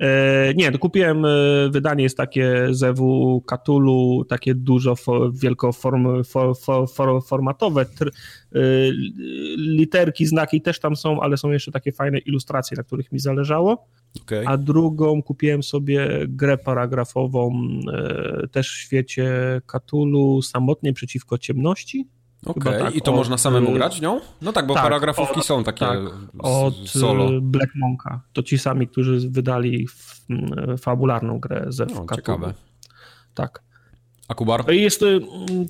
E, 0.00 0.54
nie, 0.54 0.72
to 0.72 0.78
kupiłem, 0.78 1.24
e, 1.24 1.28
wydanie 1.70 2.02
jest 2.02 2.16
takie 2.16 2.68
ZW 2.70 3.42
Katulu, 3.46 4.24
takie 4.24 4.54
dużo 4.54 4.94
wielkoformatowe, 5.42 7.82
e, 7.82 7.86
literki, 9.56 10.26
znaki 10.26 10.62
też 10.62 10.80
tam 10.80 10.96
są, 10.96 11.20
ale 11.20 11.36
są 11.36 11.50
jeszcze 11.50 11.72
takie 11.72 11.92
fajne 11.92 12.18
ilustracje, 12.18 12.76
na 12.76 12.82
których 12.82 13.12
mi 13.12 13.18
zależało. 13.18 13.86
Okay. 14.22 14.44
A 14.46 14.56
drugą 14.56 15.22
kupiłem 15.22 15.62
sobie 15.62 16.08
grę 16.28 16.58
paragrafową 16.58 17.68
też 18.52 18.72
w 18.72 18.78
świecie 18.78 19.30
Katulu, 19.66 20.42
Samotnie 20.42 20.92
przeciwko 20.92 21.38
ciemności. 21.38 22.08
Okej, 22.46 22.62
okay. 22.62 22.78
tak, 22.78 22.94
i 22.94 23.00
to 23.00 23.10
od, 23.10 23.16
można 23.16 23.38
samemu 23.38 23.72
grać 23.72 24.00
nią? 24.00 24.20
No 24.42 24.52
tak, 24.52 24.66
bo 24.66 24.74
tak, 24.74 24.82
paragrafówki 24.82 25.40
od, 25.40 25.46
są 25.46 25.64
takie 25.64 25.86
tak, 25.86 25.98
od 26.38 26.74
solo. 26.88 27.40
Black 27.40 27.72
Monka. 27.74 28.20
To 28.32 28.42
ci 28.42 28.58
sami, 28.58 28.88
którzy 28.88 29.30
wydali 29.30 29.88
fabularną 30.78 31.38
grę 31.38 31.66
ze 31.68 31.86
no, 31.86 32.06
Ciekawe. 32.16 32.54
Tak. 33.34 33.62
A 34.28 34.34
Kubar? 34.34 34.64
No 34.66 34.72
jest, 34.72 35.02
y, 35.02 35.20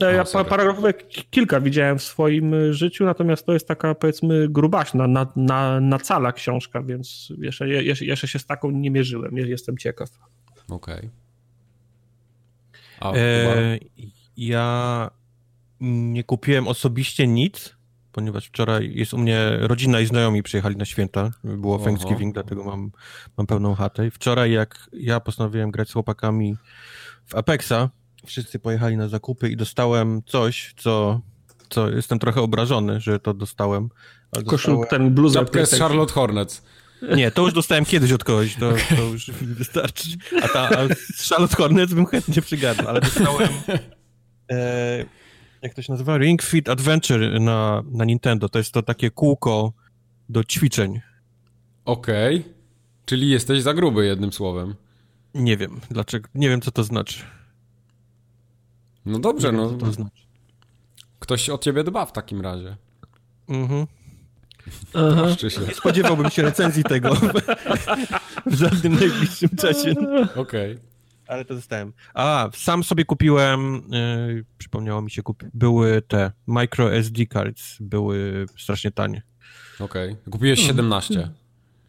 te 0.01 0.12
ja 0.12 0.24
paragrafówek 0.45 1.09
kilka 1.31 1.61
widziałem 1.61 1.99
w 1.99 2.03
swoim 2.03 2.72
życiu, 2.72 3.05
natomiast 3.05 3.47
to 3.47 3.53
jest 3.53 3.68
taka 3.68 3.95
powiedzmy 3.95 4.49
grubaśna, 4.49 5.07
na, 5.07 5.27
na, 5.37 5.81
na 5.81 5.99
cala 5.99 6.33
książka, 6.33 6.83
więc 6.83 7.33
jeszcze, 7.39 7.68
jeszcze, 7.68 8.05
jeszcze 8.05 8.29
się 8.29 8.39
z 8.39 8.47
taką 8.47 8.70
nie 8.70 8.91
mierzyłem. 8.91 9.37
Jestem 9.37 9.79
ciekaw. 9.79 10.09
Okej. 10.68 11.11
Okay. 13.01 13.20
E, 13.20 13.79
ja 14.37 15.11
nie 15.81 16.24
kupiłem 16.24 16.68
osobiście 16.68 17.27
nic, 17.27 17.77
ponieważ 18.12 18.47
wczoraj 18.47 18.93
jest 18.95 19.14
u 19.14 19.18
mnie 19.18 19.57
rodzina 19.61 20.01
i 20.01 20.07
znajomi 20.07 20.43
przyjechali 20.43 20.77
na 20.77 20.85
święta. 20.85 21.31
Było 21.45 21.79
Thanksgiving, 21.79 22.35
dlatego 22.35 22.64
mam, 22.64 22.91
mam 23.39 23.47
pełną 23.47 23.74
chatę. 23.74 24.07
I 24.07 24.11
wczoraj, 24.11 24.53
jak 24.53 24.91
ja 24.93 25.20
postanowiłem 25.20 25.70
grać 25.70 25.89
z 25.89 25.93
chłopakami 25.93 26.57
w 27.27 27.35
Apexa, 27.35 27.91
wszyscy 28.27 28.59
pojechali 28.59 28.97
na 28.97 29.09
zakupy 29.09 29.49
i 29.49 29.57
dostałem 29.57 30.22
coś, 30.27 30.74
co, 30.77 31.20
co 31.68 31.91
jestem 31.91 32.18
trochę 32.18 32.41
obrażony, 32.41 33.01
że 33.01 33.20
to 33.20 33.35
dostałem. 33.35 33.89
Koszulk, 34.47 34.89
ten 34.89 35.14
bluzę. 35.14 35.39
Czapkę 35.39 35.66
z 35.66 35.79
Charlotte 35.79 36.12
Hornets. 36.12 36.62
Nie, 37.16 37.31
to 37.31 37.43
już 37.43 37.53
dostałem 37.53 37.85
kiedyś 37.85 38.12
od 38.12 38.24
kogoś, 38.24 38.55
to, 38.55 38.72
to 38.97 39.03
już 39.03 39.31
wystarczy. 39.31 40.09
A, 40.43 40.49
ta, 40.49 40.68
a 40.68 40.89
z 41.14 41.29
Charlotte 41.29 41.57
Hornets 41.57 41.93
bym 41.93 42.07
chętnie 42.07 42.43
przygadł, 42.43 42.89
ale 42.89 43.01
dostałem... 43.01 43.49
E, 44.51 45.05
jak 45.66 45.74
to 45.74 45.82
się 45.82 45.92
nazywa? 45.92 46.18
Ring 46.18 46.42
Fit 46.42 46.68
Adventure 46.68 47.40
na, 47.40 47.82
na 47.90 48.04
Nintendo. 48.04 48.48
To 48.48 48.58
jest 48.58 48.72
to 48.72 48.82
takie 48.82 49.10
kółko 49.10 49.72
do 50.28 50.44
ćwiczeń. 50.44 51.00
Okej. 51.84 52.40
Okay. 52.40 52.54
Czyli 53.06 53.30
jesteś 53.30 53.62
za 53.62 53.74
gruby, 53.74 54.06
jednym 54.06 54.32
słowem. 54.32 54.74
Nie 55.34 55.56
wiem, 55.56 55.80
dlaczego. 55.90 56.28
Nie 56.34 56.48
wiem, 56.48 56.60
co 56.60 56.70
to 56.70 56.84
znaczy. 56.84 57.24
No 59.06 59.18
dobrze, 59.18 59.48
wiem, 59.48 59.56
no. 59.56 59.70
Co 59.70 59.76
to 59.76 59.92
znaczy. 59.92 60.22
Ktoś 61.18 61.50
o 61.50 61.58
ciebie 61.58 61.84
dba 61.84 62.06
w 62.06 62.12
takim 62.12 62.40
razie. 62.40 62.76
Mhm. 63.48 63.86
Się. 65.38 65.74
Spodziewałbym 65.74 66.30
się 66.30 66.42
recenzji 66.42 66.84
tego 66.84 67.14
w 68.46 68.54
żadnym 68.54 68.94
najbliższym 68.94 69.48
czasie. 69.48 69.94
Okej. 70.36 70.72
Okay 70.72 70.95
ale 71.29 71.45
to 71.45 71.55
dostałem. 71.55 71.93
A, 72.14 72.49
sam 72.55 72.85
sobie 72.85 73.05
kupiłem, 73.05 73.83
yy, 73.91 74.45
przypomniało 74.59 75.03
mi 75.03 75.11
się, 75.11 75.22
kupi, 75.22 75.47
były 75.55 76.03
te 76.03 76.33
micro 76.47 76.95
SD 76.95 77.27
cards, 77.33 77.77
były 77.81 78.47
strasznie 78.59 78.91
tanie. 78.91 79.22
Okej. 79.81 80.12
Okay. 80.12 80.33
Kupiłeś 80.33 80.61
17? 80.61 81.14
Hmm. 81.14 81.35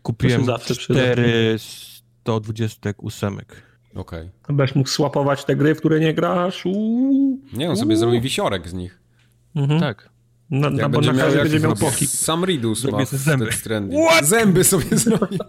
Kupiłem 0.04 0.46
4 0.60 1.56
128. 1.60 3.38
Okej. 3.96 4.30
Okay. 4.42 4.56
Będziesz 4.56 4.76
mógł 4.76 4.90
słapować 4.90 5.46
te 5.46 5.56
gry, 5.56 5.76
w 5.76 5.78
które 5.78 6.00
nie 6.00 6.14
grasz? 6.14 6.66
Uuu. 6.66 7.40
Nie, 7.54 7.70
on 7.70 7.78
sobie 7.78 7.98
zrobi 7.98 8.22
wisiorek 8.22 8.70
z 8.70 8.74
nich. 8.74 9.00
Mhm. 9.56 9.80
Tak. 9.80 10.10
Na, 10.50 10.70
na, 10.70 10.90
bo 10.90 11.02
na 11.02 11.14
miał, 11.14 11.32
będzie 11.32 11.60
miał 11.60 11.76
poki. 11.76 12.08
Sam 12.08 12.46
Ridus 12.46 12.84
ma 12.84 13.06
zęby. 13.06 13.50
Zęby 14.24 14.64
sobie 14.64 14.98
zrobi. 15.06 15.40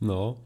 No. 0.00 0.36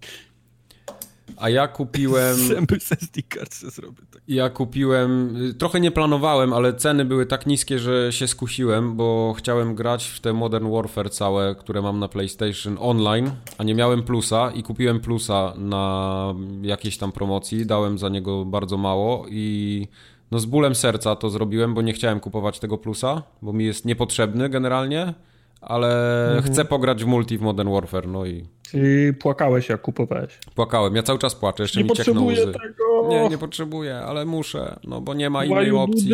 A 1.41 1.51
ja 1.51 1.69
kupiłem... 1.69 2.37
Zęby 2.37 2.81
z 2.81 2.93
SD 2.93 3.23
card 3.35 3.55
zrobię. 3.55 4.03
Tak. 4.11 4.23
Ja 4.29 4.51
kupiłem... 4.51 5.39
Trochę 5.59 5.81
nie 5.81 5.91
planowałem, 5.91 6.53
ale 6.53 6.75
ceny 6.75 7.05
były 7.05 7.27
tak 7.27 7.47
niskie, 7.47 7.79
że 7.79 8.13
się 8.13 8.29
skusiłem, 8.29 8.97
bo 8.97 9.35
chciałem 9.39 9.75
grać 9.75 10.07
w 10.07 10.21
te 10.21 10.33
Modern 10.33 10.71
Warfare 10.73 11.11
całe, 11.11 11.55
które 11.55 11.83
mam 11.83 11.99
na 11.99 12.09
PlayStation 12.09 12.77
online, 12.81 13.31
a 13.59 13.65
nie 13.65 13.75
miałem 13.75 14.03
plusa 14.03 14.51
i 14.51 14.63
kupiłem 14.63 15.01
plusa 15.01 15.53
na 15.57 16.35
jakiejś 16.63 16.99
tam 16.99 17.13
promocji. 17.13 17.67
Dałem 17.67 17.99
za 17.99 18.09
niego 18.09 18.45
bardzo 18.45 18.77
mało 18.77 19.27
i 19.31 19.87
no 20.31 20.39
z 20.39 20.47
bólem 20.47 20.75
serca 20.75 21.17
to 21.17 21.31
zrobiłem, 21.31 21.75
bo 21.75 21.83
nie 21.83 21.93
chciałem 21.93 22.21
kupować 22.21 22.59
tego 22.59 22.79
plusa, 22.79 23.23
bo 23.43 23.53
mi 23.53 23.65
jest 23.65 23.85
niepotrzebny 23.85 24.49
generalnie, 24.49 25.15
ale 25.61 26.25
mhm. 26.35 26.53
chcę 26.53 26.65
pograć 26.65 27.05
w 27.05 27.07
multi 27.07 27.39
w 27.39 27.41
Modern 27.41 27.71
Warfare, 27.71 28.09
no 28.09 28.27
i... 28.27 28.47
Czyli 28.63 29.15
płakałeś 29.15 29.69
jak 29.69 29.81
kupowałeś? 29.81 30.39
Płakałem, 30.55 30.97
ja 30.97 31.03
cały 31.03 31.19
czas 31.19 31.35
płaczę, 31.35 31.63
jeszcze 31.63 31.83
nie 31.83 31.85
mi 31.85 31.97
ciekną 31.97 32.27
łzy. 32.27 32.53
Tego. 32.53 33.09
Nie, 33.09 33.29
nie 33.29 33.39
potrzebuję, 33.39 33.97
ale 33.97 34.25
muszę, 34.25 34.81
no 34.85 35.01
bo 35.01 35.15
nie 35.15 35.31
ma 35.31 35.45
innej 35.45 35.71
opcji. 35.71 36.11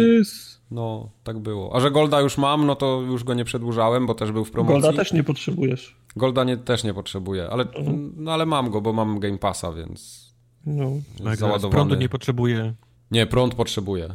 No, 0.71 1.11
tak 1.25 1.39
było. 1.39 1.77
A 1.77 1.81
że 1.81 1.91
Golda 1.91 2.21
już 2.21 2.39
mam, 2.39 2.67
no 2.67 2.77
to 2.77 3.01
już 3.01 3.25
go 3.25 3.35
nie 3.35 3.45
przedłużałem, 3.45 4.07
bo 4.07 4.15
też 4.15 4.33
był 4.33 4.45
w 4.45 4.51
promocji. 4.51 4.83
Golda 4.83 4.99
też 4.99 5.13
nie 5.13 5.25
potrzebujesz. 5.25 5.97
Golda 6.17 6.45
nie, 6.45 6.57
też 6.57 6.85
nie 6.85 6.95
potrzebuję, 6.95 7.49
ale, 7.51 7.65
mhm. 7.65 8.13
no, 8.17 8.33
ale 8.33 8.47
mam 8.47 8.71
go, 8.71 8.81
bo 8.81 8.93
mam 8.93 9.21
Game 9.21 9.39
Passa, 9.39 9.73
więc... 9.73 10.25
No, 10.67 10.91
załadowany. 11.37 11.73
prądu 11.73 11.95
nie 11.95 12.09
potrzebuję. 12.09 12.75
Nie, 13.11 13.27
prąd 13.27 13.55
potrzebuję. 13.55 14.09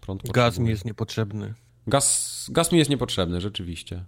Prąd 0.00 0.22
potrzebuję. 0.22 0.44
Gaz 0.44 0.58
mi 0.58 0.70
jest 0.70 0.84
niepotrzebny. 0.84 1.54
Gaz, 1.86 2.46
gaz 2.52 2.72
mi 2.72 2.78
jest 2.78 2.90
niepotrzebny, 2.90 3.40
rzeczywiście. 3.40 4.04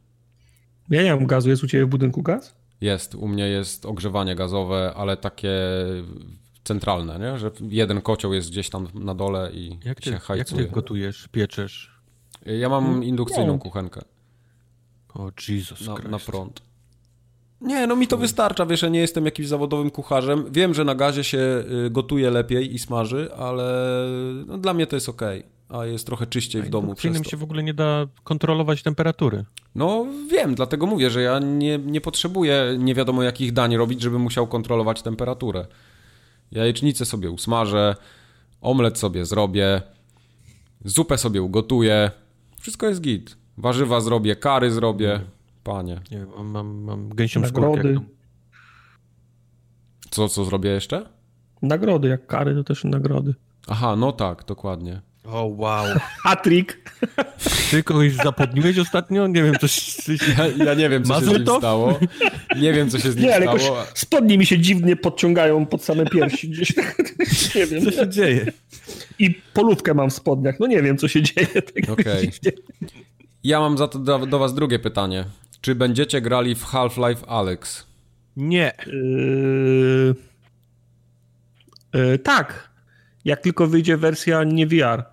Ja 0.92 1.02
nie 1.02 1.14
mam 1.14 1.26
gazu. 1.26 1.48
Jest 1.48 1.64
u 1.64 1.66
ciebie 1.66 1.84
w 1.84 1.88
budynku 1.88 2.22
gaz? 2.22 2.54
Jest. 2.80 3.14
U 3.14 3.28
mnie 3.28 3.48
jest 3.48 3.86
ogrzewanie 3.86 4.34
gazowe, 4.34 4.92
ale 4.96 5.16
takie 5.16 5.50
centralne, 6.64 7.18
nie? 7.18 7.38
Że 7.38 7.50
jeden 7.60 8.00
kocioł 8.00 8.32
jest 8.34 8.50
gdzieś 8.50 8.70
tam 8.70 8.88
na 8.94 9.14
dole 9.14 9.50
i 9.52 9.78
jak 9.84 10.00
ty, 10.00 10.10
się 10.10 10.18
hajcuje. 10.18 10.62
Jak 10.62 10.68
ty 10.70 10.74
gotujesz, 10.74 11.28
pieczesz? 11.28 12.02
Ja 12.46 12.68
mam 12.68 12.86
mm, 12.86 13.04
indukcyjną 13.04 13.58
kuchenkę. 13.58 14.00
O, 15.14 15.30
Jesus 15.48 15.86
na, 15.86 15.94
na 15.94 16.18
prąd. 16.18 16.62
Nie, 17.60 17.86
no 17.86 17.96
mi 17.96 18.06
to 18.06 18.16
wystarcza, 18.16 18.66
wiesz, 18.66 18.82
ja 18.82 18.88
nie 18.88 19.00
jestem 19.00 19.24
jakimś 19.24 19.48
zawodowym 19.48 19.90
kucharzem. 19.90 20.44
Wiem, 20.52 20.74
że 20.74 20.84
na 20.84 20.94
gazie 20.94 21.24
się 21.24 21.64
y, 21.86 21.90
gotuje 21.90 22.30
lepiej 22.30 22.74
i 22.74 22.78
smaży, 22.78 23.34
ale 23.34 23.88
no, 24.46 24.58
dla 24.58 24.74
mnie 24.74 24.86
to 24.86 24.96
jest 24.96 25.08
ok, 25.08 25.22
a 25.72 25.86
jest 25.86 26.06
trochę 26.06 26.26
czyściej 26.26 26.62
w 26.62 26.68
domu 26.68 26.94
przez 26.94 27.22
to. 27.22 27.30
się 27.30 27.36
w 27.36 27.42
ogóle 27.42 27.62
nie 27.62 27.74
da 27.74 28.06
kontrolować 28.24 28.82
temperatury. 28.82 29.44
No 29.74 30.06
wiem, 30.30 30.54
dlatego 30.54 30.86
mówię, 30.86 31.10
że 31.10 31.22
ja 31.22 31.38
nie, 31.38 31.78
nie 31.78 32.00
potrzebuję 32.00 32.76
nie 32.78 32.94
wiadomo 32.94 33.22
jakich 33.22 33.52
dań 33.52 33.76
robić, 33.76 34.02
żebym 34.02 34.22
musiał 34.22 34.46
kontrolować 34.46 35.02
temperaturę. 35.02 35.66
Jajecznicę 36.50 37.04
sobie 37.04 37.30
usmażę, 37.30 37.96
omlet 38.60 38.98
sobie 38.98 39.26
zrobię, 39.26 39.82
zupę 40.84 41.18
sobie 41.18 41.42
ugotuję, 41.42 42.10
wszystko 42.60 42.86
jest 42.86 43.00
git. 43.00 43.36
Warzywa 43.58 44.00
zrobię, 44.00 44.36
kary 44.36 44.70
zrobię. 44.70 45.20
Panie. 45.64 46.00
Nie 46.10 46.18
wiem, 46.18 46.28
mam, 46.36 46.46
mam, 46.46 46.82
mam 46.82 47.08
gęsią 47.08 47.40
Nagrody. 47.40 47.94
skórkę. 47.94 48.06
Co, 50.10 50.28
co 50.28 50.44
zrobię 50.44 50.70
jeszcze? 50.70 51.08
Nagrody, 51.62 52.08
jak 52.08 52.26
kary, 52.26 52.54
to 52.54 52.64
też 52.64 52.84
nagrody. 52.84 53.34
Aha, 53.68 53.96
no 53.96 54.12
tak, 54.12 54.44
dokładnie. 54.44 55.00
O, 55.24 55.40
oh, 55.40 55.56
wow. 55.56 55.98
Hatrik. 56.24 56.82
Ty 57.70 57.82
kogoś 57.82 58.12
zapodniłeś 58.12 58.78
ostatnio? 58.78 59.26
Nie 59.26 59.42
wiem, 59.42 59.54
coś... 59.60 59.96
Ja, 60.38 60.64
ja 60.64 60.74
nie 60.74 60.88
wiem, 60.88 61.04
co 61.04 61.20
się 61.20 61.26
z 61.26 61.28
nim 61.28 61.46
stało. 61.58 61.98
Nie 62.56 62.72
wiem, 62.72 62.90
co 62.90 62.98
się 62.98 63.12
z 63.12 63.16
nim 63.16 63.24
nie, 63.24 63.34
ale 63.34 63.58
stało. 63.58 63.84
spodnie 63.94 64.38
mi 64.38 64.46
się 64.46 64.58
dziwnie 64.58 64.96
podciągają 64.96 65.66
pod 65.66 65.84
same 65.84 66.06
piersi 66.06 66.48
gdzieś. 66.48 66.72
nie 67.54 67.66
wiem. 67.66 67.84
Co 67.84 67.90
się 67.90 68.08
dzieje? 68.08 68.52
I 69.18 69.34
polówkę 69.54 69.94
mam 69.94 70.10
w 70.10 70.12
spodniach. 70.12 70.60
No 70.60 70.66
nie 70.66 70.82
wiem, 70.82 70.98
co 70.98 71.08
się 71.08 71.22
dzieje. 71.22 71.48
Okej. 71.92 72.30
Okay. 72.40 72.52
Ja 73.44 73.60
mam 73.60 73.78
za 73.78 73.88
to 73.88 73.98
do, 73.98 74.26
do 74.26 74.38
was 74.38 74.54
drugie 74.54 74.78
pytanie. 74.78 75.24
Czy 75.60 75.74
będziecie 75.74 76.20
grali 76.20 76.54
w 76.54 76.64
Half-Life 76.64 77.26
Alex? 77.28 77.86
Nie. 78.36 78.72
Yy... 78.86 80.14
Yy, 81.94 82.18
tak. 82.18 82.72
Jak 83.24 83.40
tylko 83.40 83.66
wyjdzie 83.66 83.96
wersja 83.96 84.44
nie 84.44 84.66
VR. 84.66 85.11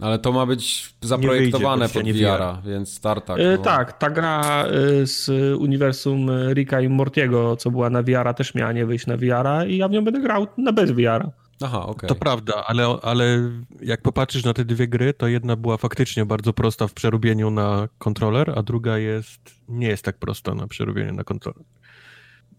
Ale 0.00 0.18
to 0.18 0.32
ma 0.32 0.46
być 0.46 0.94
zaprojektowane 1.00 1.88
pod 1.88 2.02
VR-a, 2.02 2.62
więc 2.64 2.94
startak. 2.94 3.38
Yy, 3.38 3.56
no. 3.56 3.62
Tak, 3.62 3.98
ta 3.98 4.10
gra 4.10 4.64
yy, 4.66 5.06
z 5.06 5.30
uniwersum 5.58 6.30
Rika 6.52 6.80
i 6.80 6.88
Mortiego, 6.88 7.56
co 7.56 7.70
była 7.70 7.90
na 7.90 8.02
VR-a, 8.02 8.34
też 8.34 8.54
miała 8.54 8.72
nie 8.72 8.86
wyjść 8.86 9.06
na 9.06 9.16
VR-a 9.16 9.64
i 9.64 9.76
ja 9.76 9.88
w 9.88 9.90
nią 9.90 10.04
będę 10.04 10.20
grał 10.20 10.46
na 10.58 10.72
bez 10.72 10.90
VR-a. 10.90 11.30
Aha, 11.62 11.82
okej. 11.82 11.92
Okay. 11.92 12.08
To 12.08 12.14
prawda, 12.14 12.64
ale, 12.66 12.98
ale 13.02 13.50
jak 13.82 14.02
popatrzysz 14.02 14.44
na 14.44 14.54
te 14.54 14.64
dwie 14.64 14.88
gry, 14.88 15.14
to 15.14 15.26
jedna 15.28 15.56
była 15.56 15.76
faktycznie 15.76 16.26
bardzo 16.26 16.52
prosta 16.52 16.88
w 16.88 16.92
przerobieniu 16.94 17.50
na 17.50 17.88
kontroler, 17.98 18.52
a 18.56 18.62
druga 18.62 18.98
jest 18.98 19.40
nie 19.68 19.88
jest 19.88 20.04
tak 20.04 20.18
prosta 20.18 20.54
na 20.54 20.66
przerobieniu 20.66 21.12
na 21.12 21.24
kontroler. 21.24 21.64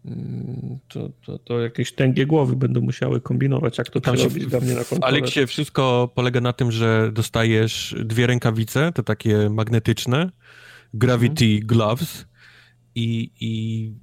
Mm, 0.07 0.79
to, 0.87 1.09
to, 1.25 1.39
to 1.39 1.59
jakieś 1.59 1.91
tęgie 1.91 2.25
głowy 2.25 2.55
będą 2.55 2.81
musiały 2.81 3.21
kombinować, 3.21 3.77
jak 3.77 3.89
to 3.89 4.01
Tam 4.01 4.15
przerobić 4.15 4.45
dla 4.45 4.59
mnie 4.59 4.73
na 4.73 4.83
kontroler. 4.83 5.01
W 5.01 5.03
Aleksie 5.03 5.47
wszystko 5.47 6.11
polega 6.15 6.41
na 6.41 6.53
tym, 6.53 6.71
że 6.71 7.11
dostajesz 7.13 7.95
dwie 8.05 8.27
rękawice, 8.27 8.91
te 8.91 9.03
takie 9.03 9.49
magnetyczne, 9.49 10.31
Gravity 10.93 11.45
mhm. 11.45 11.67
Gloves 11.67 12.25
i, 12.95 13.31
i 13.39 13.93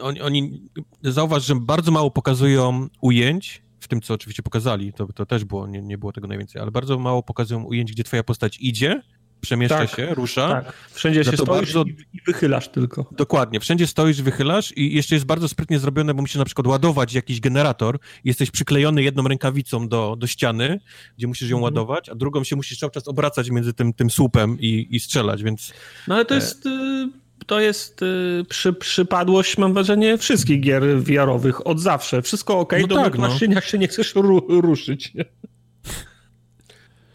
oni, 0.00 0.20
oni, 0.20 0.68
zauważ, 1.02 1.46
że 1.46 1.54
bardzo 1.54 1.90
mało 1.90 2.10
pokazują 2.10 2.88
ujęć, 3.00 3.62
w 3.80 3.88
tym, 3.88 4.00
co 4.00 4.14
oczywiście 4.14 4.42
pokazali, 4.42 4.92
to, 4.92 5.06
to 5.12 5.26
też 5.26 5.44
było, 5.44 5.66
nie, 5.66 5.82
nie 5.82 5.98
było 5.98 6.12
tego 6.12 6.26
najwięcej, 6.26 6.62
ale 6.62 6.70
bardzo 6.70 6.98
mało 6.98 7.22
pokazują 7.22 7.64
ujęć, 7.64 7.92
gdzie 7.92 8.04
twoja 8.04 8.22
postać 8.22 8.58
idzie, 8.60 9.02
przemieszcza 9.40 9.78
tak, 9.78 9.90
się, 9.90 10.14
rusza. 10.14 10.48
Tak. 10.48 10.72
Wszędzie 10.90 11.24
się 11.24 11.36
stoisz 11.36 11.46
bardzo... 11.48 11.84
i 12.12 12.20
wychylasz 12.26 12.68
tylko. 12.68 13.06
Dokładnie, 13.12 13.60
wszędzie 13.60 13.86
stoisz, 13.86 14.22
wychylasz 14.22 14.72
i 14.76 14.94
jeszcze 14.94 15.14
jest 15.14 15.26
bardzo 15.26 15.48
sprytnie 15.48 15.78
zrobione, 15.78 16.14
bo 16.14 16.22
musisz 16.22 16.36
na 16.36 16.44
przykład 16.44 16.66
ładować 16.66 17.14
jakiś 17.14 17.40
generator 17.40 17.98
jesteś 18.24 18.50
przyklejony 18.50 19.02
jedną 19.02 19.28
rękawicą 19.28 19.88
do, 19.88 20.16
do 20.18 20.26
ściany, 20.26 20.80
gdzie 21.18 21.26
musisz 21.26 21.50
ją 21.50 21.56
mhm. 21.56 21.64
ładować, 21.64 22.08
a 22.08 22.14
drugą 22.14 22.44
się 22.44 22.56
musisz 22.56 22.78
cały 22.78 22.92
czas 22.92 23.08
obracać 23.08 23.50
między 23.50 23.72
tym, 23.72 23.92
tym 23.92 24.10
słupem 24.10 24.60
i, 24.60 24.86
i 24.90 25.00
strzelać, 25.00 25.42
więc... 25.42 25.72
No 26.08 26.14
ale 26.14 26.24
to 26.24 26.34
jest... 26.34 26.66
Y 26.66 27.08
to 27.46 27.60
jest 27.60 28.02
y, 28.02 28.44
przy, 28.48 28.72
przypadłość, 28.72 29.58
mam 29.58 29.74
wrażenie, 29.74 30.18
wszystkich 30.18 30.60
gier 30.60 31.02
VR-owych 31.02 31.66
od 31.66 31.80
zawsze. 31.80 32.22
Wszystko 32.22 32.58
ok, 32.58 32.72
no 32.80 32.86
do 32.86 32.96
tak, 32.96 33.18
no. 33.18 33.60
się 33.60 33.78
nie 33.78 33.88
chcesz 33.88 34.14
ru 34.14 34.60
ruszyć. 34.60 35.12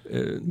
Y, 0.05 0.41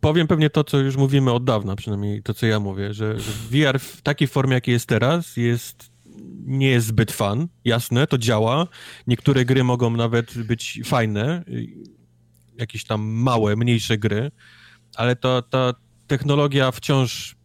powiem 0.00 0.26
pewnie 0.26 0.50
to, 0.50 0.64
co 0.64 0.78
już 0.78 0.96
mówimy 0.96 1.32
od 1.32 1.44
dawna, 1.44 1.76
przynajmniej 1.76 2.22
to, 2.22 2.34
co 2.34 2.46
ja 2.46 2.60
mówię, 2.60 2.94
że, 2.94 3.20
że 3.20 3.32
VR 3.50 3.78
w 3.78 4.02
takiej 4.02 4.28
formie, 4.28 4.54
jakiej 4.54 4.72
jest 4.72 4.86
teraz, 4.86 5.36
jest 5.36 5.90
nie 6.44 6.70
jest 6.70 6.86
zbyt 6.86 7.12
fan. 7.12 7.48
Jasne, 7.64 8.06
to 8.06 8.18
działa. 8.18 8.66
Niektóre 9.06 9.44
gry 9.44 9.64
mogą 9.64 9.90
nawet 9.90 10.38
być 10.38 10.80
fajne, 10.84 11.44
jakieś 12.58 12.84
tam 12.84 13.02
małe, 13.02 13.56
mniejsze 13.56 13.98
gry, 13.98 14.30
ale 14.96 15.16
to, 15.16 15.42
ta 15.42 15.74
technologia 16.06 16.70
wciąż 16.70 17.36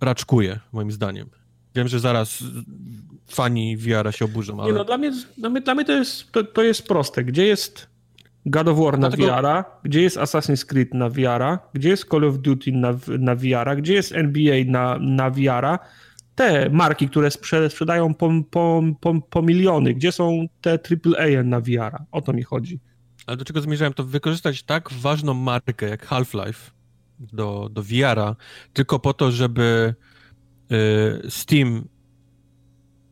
raczkuje, 0.00 0.60
moim 0.72 0.92
zdaniem. 0.92 1.30
Wiem, 1.74 1.88
że 1.88 2.00
zaraz 2.00 2.44
fani 3.26 3.76
VR 3.76 4.14
się 4.14 4.24
oburzą, 4.24 4.60
ale... 4.60 4.72
Nie 4.72 4.78
no, 4.78 4.84
dla 4.84 4.98
mnie, 4.98 5.12
dla 5.38 5.50
mnie, 5.50 5.60
dla 5.60 5.74
mnie 5.74 5.84
to, 5.84 5.92
jest, 5.92 6.32
to, 6.32 6.44
to 6.44 6.62
jest 6.62 6.88
proste. 6.88 7.24
Gdzie 7.24 7.46
jest 7.46 7.93
God 8.46 8.68
of 8.68 8.78
War 8.78 8.98
na 8.98 9.08
Dlatego... 9.08 9.36
VR, 9.36 9.64
gdzie 9.84 10.02
jest 10.02 10.16
Assassin's 10.16 10.66
Creed 10.66 10.94
na 10.94 11.08
VR, 11.08 11.58
gdzie 11.74 11.88
jest 11.88 12.04
Call 12.10 12.24
of 12.24 12.38
Duty 12.38 12.72
na, 12.72 12.94
na 13.18 13.34
VR, 13.34 13.76
gdzie 13.76 13.94
jest 13.94 14.12
NBA 14.12 14.64
na, 14.66 14.98
na 14.98 15.30
VR, 15.30 15.78
te 16.34 16.70
marki, 16.70 17.08
które 17.08 17.30
sprze 17.30 17.70
sprzedają 17.70 18.14
po, 18.14 18.30
po, 18.50 18.82
po, 19.00 19.20
po, 19.20 19.42
miliony, 19.42 19.94
gdzie 19.94 20.12
są 20.12 20.46
te 20.60 20.70
AAA 20.72 21.42
na 21.44 21.60
VR? 21.60 22.02
O 22.12 22.22
to 22.22 22.32
mi 22.32 22.42
chodzi. 22.42 22.80
Ale 23.26 23.36
do 23.36 23.44
czego 23.44 23.60
zmierzałem? 23.60 23.94
To 23.94 24.04
wykorzystać 24.04 24.62
tak 24.62 24.92
ważną 24.92 25.34
markę 25.34 25.88
jak 25.88 26.06
Half-Life, 26.06 26.70
do, 27.18 27.68
do 27.72 27.82
VR-a, 27.82 28.36
tylko 28.72 28.98
po 28.98 29.14
to, 29.14 29.30
żeby 29.30 29.94
y, 30.72 31.30
Steam 31.30 31.84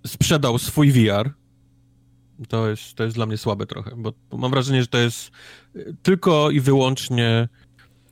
sprzedał 0.07 0.59
swój 0.59 0.93
VR, 0.93 1.31
to 2.49 2.69
jest, 2.69 2.95
to 2.95 3.05
jest 3.05 3.17
dla 3.17 3.27
mnie 3.27 3.39
słabe 3.39 3.67
trochę, 3.67 3.91
bo 3.97 4.13
mam 4.39 4.51
wrażenie, 4.51 4.81
że 4.81 4.87
to 4.87 4.99
jest 4.99 5.31
y, 5.77 5.97
tylko 6.03 6.51
i 6.51 6.61
wyłącznie 6.61 7.49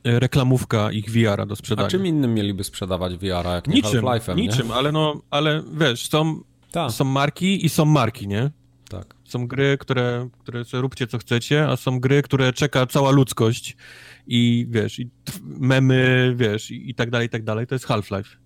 y, 0.07 0.21
reklamówka 0.21 0.93
ich 0.93 1.11
VR-a 1.11 1.47
do 1.47 1.57
sprzedania. 1.57 1.87
A 1.87 1.91
czym 1.91 2.07
innym 2.07 2.35
mieliby 2.35 2.65
sprzedawać 2.65 3.17
VR-a, 3.17 3.55
jak 3.55 3.67
nie 3.67 3.75
niczym, 3.75 4.05
Half-Life'em, 4.05 4.37
Niczym, 4.37 4.69
nie? 4.69 4.75
ale 4.75 4.93
no, 4.93 5.23
ale 5.31 5.63
wiesz, 5.73 6.09
są, 6.09 6.41
Ta. 6.71 6.91
są 6.91 7.05
marki 7.05 7.67
i 7.67 7.69
są 7.69 7.85
marki, 7.85 8.29
nie? 8.29 8.51
Tak. 8.89 9.15
Są 9.25 9.47
gry, 9.47 9.79
które, 9.79 10.29
które 10.39 10.65
sobie 10.65 10.81
róbcie 10.81 11.07
co 11.07 11.19
chcecie, 11.19 11.69
a 11.69 11.77
są 11.77 12.01
gry, 12.01 12.23
które 12.23 12.53
czeka 12.53 12.87
cała 12.87 13.11
ludzkość 13.11 13.77
i 14.27 14.67
wiesz, 14.71 14.99
i 14.99 15.11
memy, 15.45 16.35
wiesz, 16.37 16.71
i, 16.71 16.91
i 16.91 16.95
tak 16.95 17.11
dalej, 17.11 17.27
i 17.27 17.31
tak 17.31 17.45
dalej. 17.45 17.67
To 17.67 17.75
jest 17.75 17.87
Half-Life. 17.87 18.37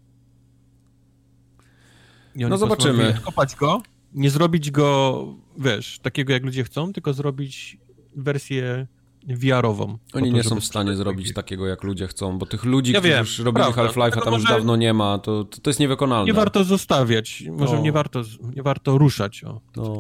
No 2.36 2.58
zobaczymy. 2.58 3.18
Kopać 3.24 3.56
go 3.56 3.82
nie 4.14 4.30
zrobić 4.30 4.70
go, 4.70 5.26
wiesz, 5.58 5.98
takiego 5.98 6.32
jak 6.32 6.44
ludzie 6.44 6.64
chcą, 6.64 6.92
tylko 6.92 7.12
zrobić 7.12 7.78
wersję 8.16 8.86
VR-ową. 9.28 9.98
Oni 10.12 10.30
to, 10.30 10.36
nie 10.36 10.42
są 10.42 10.60
w 10.60 10.64
stanie 10.64 10.96
zrobić 10.96 11.34
takiego, 11.34 11.66
jak 11.66 11.82
ludzie 11.82 12.06
chcą, 12.06 12.38
bo 12.38 12.46
tych 12.46 12.64
ludzi, 12.64 12.92
ja 12.92 13.00
którzy 13.00 13.14
wiem, 13.14 13.20
już 13.20 13.38
robili 13.38 13.64
Half-Life, 13.64 14.18
a 14.18 14.20
tam 14.20 14.34
już 14.34 14.44
dawno 14.44 14.76
nie 14.76 14.92
ma, 14.94 15.18
to, 15.18 15.44
to, 15.44 15.60
to, 15.60 15.70
jest 15.70 15.80
niewykonalne. 15.80 16.26
Nie 16.26 16.32
warto 16.32 16.64
zostawiać, 16.64 17.44
może 17.50 17.76
no. 17.76 17.82
nie, 17.82 17.92
warto, 17.92 18.22
nie 18.56 18.62
warto 18.62 18.98
ruszać. 18.98 19.44
O, 19.44 19.60
no. 19.76 19.98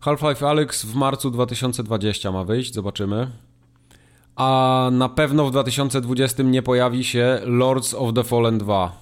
Half-Life 0.00 0.48
Alyx 0.48 0.84
w 0.84 0.94
marcu 0.94 1.30
2020 1.30 2.32
ma 2.32 2.44
wyjść, 2.44 2.74
zobaczymy. 2.74 3.30
A 4.36 4.88
na 4.92 5.08
pewno 5.08 5.46
w 5.46 5.50
2020 5.50 6.42
nie 6.42 6.62
pojawi 6.62 7.04
się 7.04 7.40
Lords 7.44 7.94
of 7.94 8.14
the 8.14 8.24
Fallen 8.24 8.58
2. 8.58 9.00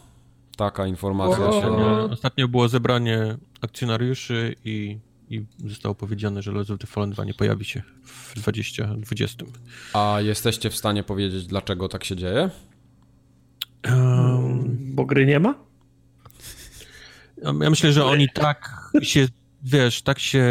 Taka 0.57 0.87
informacja 0.87 1.47
o, 1.47 1.53
się... 1.61 1.69
Ostatnio 2.13 2.49
było 2.49 2.69
zebranie 2.69 3.37
akcjonariuszy 3.61 4.57
i 4.65 4.99
i 5.31 5.47
zostało 5.67 5.95
powiedziane, 5.95 6.43
że 6.43 6.53
Lords 6.53 6.71
of 6.71 6.79
the 6.79 6.87
Fallen 6.87 7.11
2 7.11 7.25
nie 7.25 7.35
pojawi 7.35 7.65
się 7.65 7.83
w 8.05 8.35
2020. 8.35 9.45
A 9.93 10.19
jesteście 10.21 10.71
w 10.71 10.77
stanie 10.77 11.03
powiedzieć, 11.03 11.47
dlaczego 11.47 11.89
tak 11.89 12.05
się 12.05 12.17
dzieje? 12.17 12.51
Um, 13.85 14.79
bo 14.95 15.05
gry 15.05 15.27
nie 15.27 15.41
ma? 15.41 15.55
Ja 17.43 17.71
myślę, 17.71 17.93
że 17.93 18.05
oni 18.05 18.29
tak 18.35 18.91
się, 19.03 19.29
wiesz, 19.63 20.03
tak 20.03 20.19
się 20.19 20.45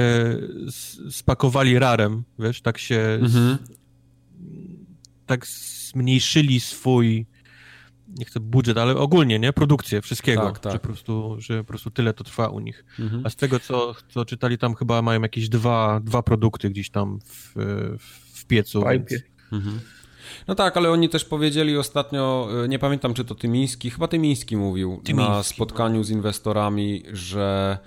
spakowali 1.10 1.80
rarem, 1.80 2.24
wiesz, 2.40 2.62
tak 2.62 2.78
się 2.78 3.00
mhm. 3.22 3.58
tak 5.26 5.48
zmniejszyli 5.48 6.60
swój 6.60 7.26
nie 8.08 8.26
chcę 8.26 8.40
budżet, 8.40 8.78
ale 8.78 8.96
ogólnie, 8.96 9.40
nie? 9.40 9.54
Produkcję 9.54 10.02
wszystkiego. 10.02 10.42
Tak, 10.42 10.60
tak. 10.60 10.74
Że, 10.74 10.80
po 10.80 10.88
prostu, 10.88 11.36
że 11.40 11.58
po 11.58 11.68
prostu 11.68 11.92
tyle 11.92 12.14
to 12.14 12.24
trwa 12.24 12.48
u 12.48 12.60
nich. 12.60 12.86
Mhm. 13.00 13.22
A 13.26 13.30
z 13.30 13.36
tego, 13.36 13.60
co, 13.60 13.96
co 14.10 14.26
czytali, 14.26 14.58
tam 14.58 14.76
chyba 14.76 15.02
mają 15.02 15.22
jakieś 15.22 15.50
dwa, 15.50 16.00
dwa 16.00 16.24
produkty 16.24 16.70
gdzieś 16.70 16.90
tam 16.90 17.20
w, 17.26 17.54
w 18.34 18.46
piecu. 18.46 18.82
W 18.82 18.90
więc... 18.90 19.14
mhm. 19.52 19.80
No 20.48 20.56
tak, 20.56 20.78
ale 20.78 20.92
oni 20.92 21.10
też 21.10 21.26
powiedzieli 21.26 21.78
ostatnio, 21.78 22.50
e, 22.64 22.68
nie 22.68 22.80
pamiętam 22.80 23.14
czy 23.14 23.26
to 23.26 23.36
Tymiński, 23.36 23.90
chyba 23.90 24.08
Tymiński 24.08 24.58
mówił 24.58 25.02
Tymiński, 25.04 25.32
na 25.32 25.44
spotkaniu 25.44 26.04
z 26.04 26.10
inwestorami, 26.10 27.04
że 27.14 27.78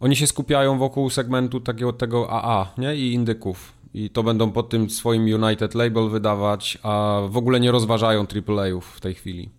oni 0.00 0.16
się 0.16 0.26
skupiają 0.26 0.78
wokół 0.78 1.10
segmentu 1.10 1.60
takiego 1.60 1.92
tego 1.92 2.30
AA 2.30 2.72
nie? 2.78 2.96
i 2.96 3.12
indyków. 3.12 3.72
I 3.94 4.10
to 4.10 4.22
będą 4.22 4.52
pod 4.52 4.68
tym 4.68 4.90
swoim 4.90 5.42
United 5.42 5.74
Label 5.74 6.08
wydawać, 6.08 6.78
a 6.82 7.20
w 7.28 7.36
ogóle 7.36 7.60
nie 7.60 7.70
rozważają 7.70 8.26
AAA-ów 8.48 8.86
w 8.86 9.00
tej 9.00 9.14
chwili. 9.14 9.50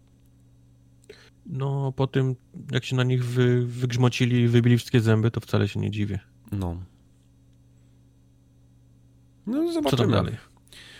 No, 1.50 1.94
po 1.96 2.08
tym, 2.08 2.36
jak 2.72 2.86
się 2.86 2.96
na 2.96 3.04
nich 3.04 3.26
wy, 3.26 3.66
wygrzmocili, 3.66 4.48
wybili 4.48 4.78
wszystkie 4.78 5.00
zęby, 5.00 5.32
to 5.32 5.40
wcale 5.40 5.68
się 5.68 5.80
nie 5.80 5.92
dziwię. 5.92 6.20
No. 6.52 6.78
No, 9.48 9.72
zobaczymy. 9.72 9.90
Co 9.90 9.98
tam 9.98 10.12
dalej? 10.12 10.38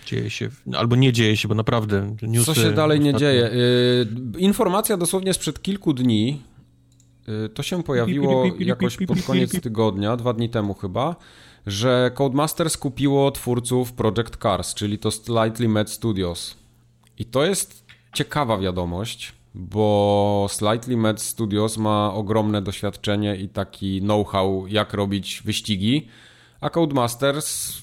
Dzieje 0.06 0.30
się, 0.30 0.50
albo 0.78 0.96
nie 0.96 1.14
dzieje 1.14 1.38
się, 1.38 1.48
bo 1.48 1.56
naprawdę 1.56 2.16
newsy... 2.22 2.46
Co 2.46 2.56
się 2.56 2.72
dalej 2.72 3.00
nie 3.00 3.14
dzieje? 3.14 3.46
Y, 3.46 4.40
informacja 4.40 4.98
dosłownie 4.98 5.34
sprzed 5.34 5.62
kilku 5.62 5.94
dni, 5.94 6.42
y, 7.46 7.50
to 7.50 7.64
się 7.64 7.84
pojawiło 7.84 8.46
jakoś 8.60 8.98
pod 8.98 9.22
koniec 9.22 9.62
tygodnia, 9.62 10.18
dwa 10.18 10.34
dni 10.34 10.50
temu 10.50 10.74
chyba, 10.74 11.16
że 11.68 12.12
Codemasters 12.16 12.78
kupiło 12.78 13.32
twórców 13.32 13.94
Project 13.94 14.38
Cars, 14.38 14.74
czyli 14.74 15.00
to 15.00 15.12
Slightly 15.12 15.70
Mad 15.70 15.90
Studios. 15.90 16.58
I 17.18 17.26
to 17.26 17.46
jest 17.46 17.86
ciekawa 18.14 18.58
wiadomość, 18.58 19.34
bo 19.60 20.48
Slightly 20.50 20.98
Mad 20.98 21.22
Studios 21.22 21.78
ma 21.78 22.14
ogromne 22.14 22.62
doświadczenie 22.62 23.36
i 23.36 23.50
taki 23.50 24.02
know-how, 24.02 24.68
jak 24.68 24.94
robić 24.94 25.42
wyścigi, 25.46 26.08
a 26.62 26.70
Codemasters 26.70 27.82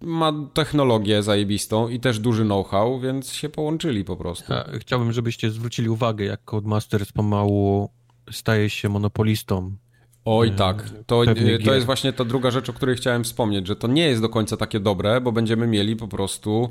ma 0.00 0.32
technologię 0.54 1.22
zajebistą 1.22 1.88
i 1.88 2.00
też 2.00 2.18
duży 2.18 2.44
know-how, 2.44 3.00
więc 3.00 3.32
się 3.32 3.48
połączyli 3.48 4.04
po 4.04 4.16
prostu. 4.16 4.52
Ja, 4.52 4.64
chciałbym, 4.78 5.12
żebyście 5.12 5.50
zwrócili 5.50 5.88
uwagę, 5.88 6.24
jak 6.24 6.44
Codemasters 6.44 7.12
pomału 7.12 7.90
staje 8.30 8.70
się 8.70 8.88
monopolistą. 8.88 9.76
Oj 10.24 10.48
e, 10.48 10.50
tak, 10.50 10.90
to, 11.06 11.24
e, 11.24 11.58
to 11.58 11.74
jest 11.74 11.86
właśnie 11.86 12.12
ta 12.12 12.24
druga 12.24 12.50
rzecz, 12.50 12.70
o 12.70 12.72
której 12.72 12.96
chciałem 12.96 13.24
wspomnieć, 13.24 13.66
że 13.66 13.76
to 13.76 13.88
nie 13.88 14.06
jest 14.06 14.22
do 14.22 14.28
końca 14.28 14.56
takie 14.56 14.80
dobre, 14.80 15.20
bo 15.20 15.32
będziemy 15.32 15.66
mieli 15.66 15.96
po 15.96 16.08
prostu 16.08 16.70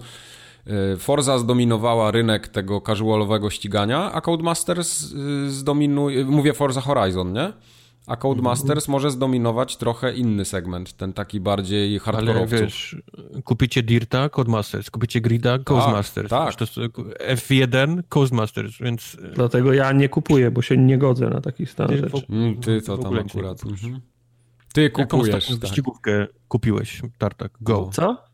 Forza 0.97 1.37
zdominowała 1.37 2.11
rynek 2.11 2.47
tego 2.47 2.81
casualowego 2.81 3.49
ścigania, 3.49 4.11
a 4.11 4.21
Codemasters 4.21 5.11
y, 5.11 5.51
zdominuje, 5.51 6.25
mówię 6.25 6.53
Forza 6.53 6.81
Horizon, 6.81 7.33
nie? 7.33 7.53
A 8.07 8.15
Codemasters 8.15 8.87
mm. 8.87 8.91
może 8.91 9.11
zdominować 9.11 9.77
trochę 9.77 10.13
inny 10.13 10.45
segment, 10.45 10.93
ten 10.93 11.13
taki 11.13 11.39
bardziej 11.39 11.99
hardkorowców. 11.99 12.53
Ale 12.53 12.61
wiesz, 12.61 13.01
kupicie 13.43 13.83
Dirta, 13.83 14.29
Codemasters, 14.29 14.91
kupicie 14.91 15.21
Grida, 15.21 15.59
Codemasters. 15.59 16.29
Tak, 16.29 16.55
tak. 16.55 16.67
F1, 17.35 18.03
Codemasters, 18.09 18.77
więc... 18.79 19.17
Dlatego 19.35 19.73
ja 19.73 19.91
nie 19.91 20.09
kupuję, 20.09 20.51
bo 20.51 20.61
się 20.61 20.77
nie 20.77 20.97
godzę 20.97 21.29
na 21.29 21.41
takich 21.41 21.71
stan 21.71 21.97
rzeczy. 21.97 22.25
Mm, 22.29 22.57
ty 22.57 22.81
to 22.81 22.97
tam 22.97 23.19
akurat. 23.19 23.63
Mhm. 23.65 24.01
Ty 24.73 24.89
kupujesz. 24.89 25.27
Jaką 25.27 25.47
tak. 25.47 25.59
wyścigówkę 25.59 26.27
kupiłeś, 26.47 27.01
Tartak? 27.17 27.51
Go. 27.61 27.89
Co? 27.93 28.28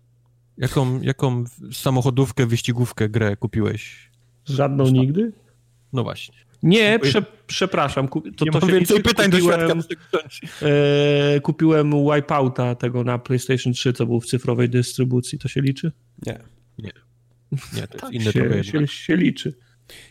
Jaką, 0.58 1.02
jaką 1.02 1.44
samochodówkę, 1.72 2.46
wyścigówkę, 2.46 3.10
grę 3.10 3.36
kupiłeś? 3.36 4.12
Żadną 4.46 4.88
nigdy? 4.90 5.32
No 5.94 6.04
właśnie. 6.04 6.36
Nie, 6.64 7.00
prze, 7.00 7.24
przepraszam. 7.48 8.08
To, 8.08 8.22
to, 8.38 8.60
to 8.60 8.68
się 8.68 8.74
więcej 8.74 9.02
pytań 9.04 9.32
kupiłem, 9.32 9.68
do 10.12 10.20
e, 10.68 11.40
kupiłem 11.40 11.92
Wipeouta 11.92 12.76
tego 12.76 13.04
na 13.04 13.20
PlayStation 13.20 13.74
3, 13.74 13.94
co 13.94 14.06
był 14.06 14.22
w 14.22 14.26
cyfrowej 14.26 14.70
dystrybucji. 14.70 15.40
To 15.40 15.48
się 15.48 15.62
liczy? 15.62 15.92
Nie. 16.26 16.40
Nie. 16.78 16.92
Nie, 17.52 17.88
to 17.88 17.94
jest 17.94 18.02
tak 18.02 18.14
inne 18.14 18.32
się, 18.32 18.64
się, 18.64 18.88
się, 18.88 19.18
liczy. 19.18 19.54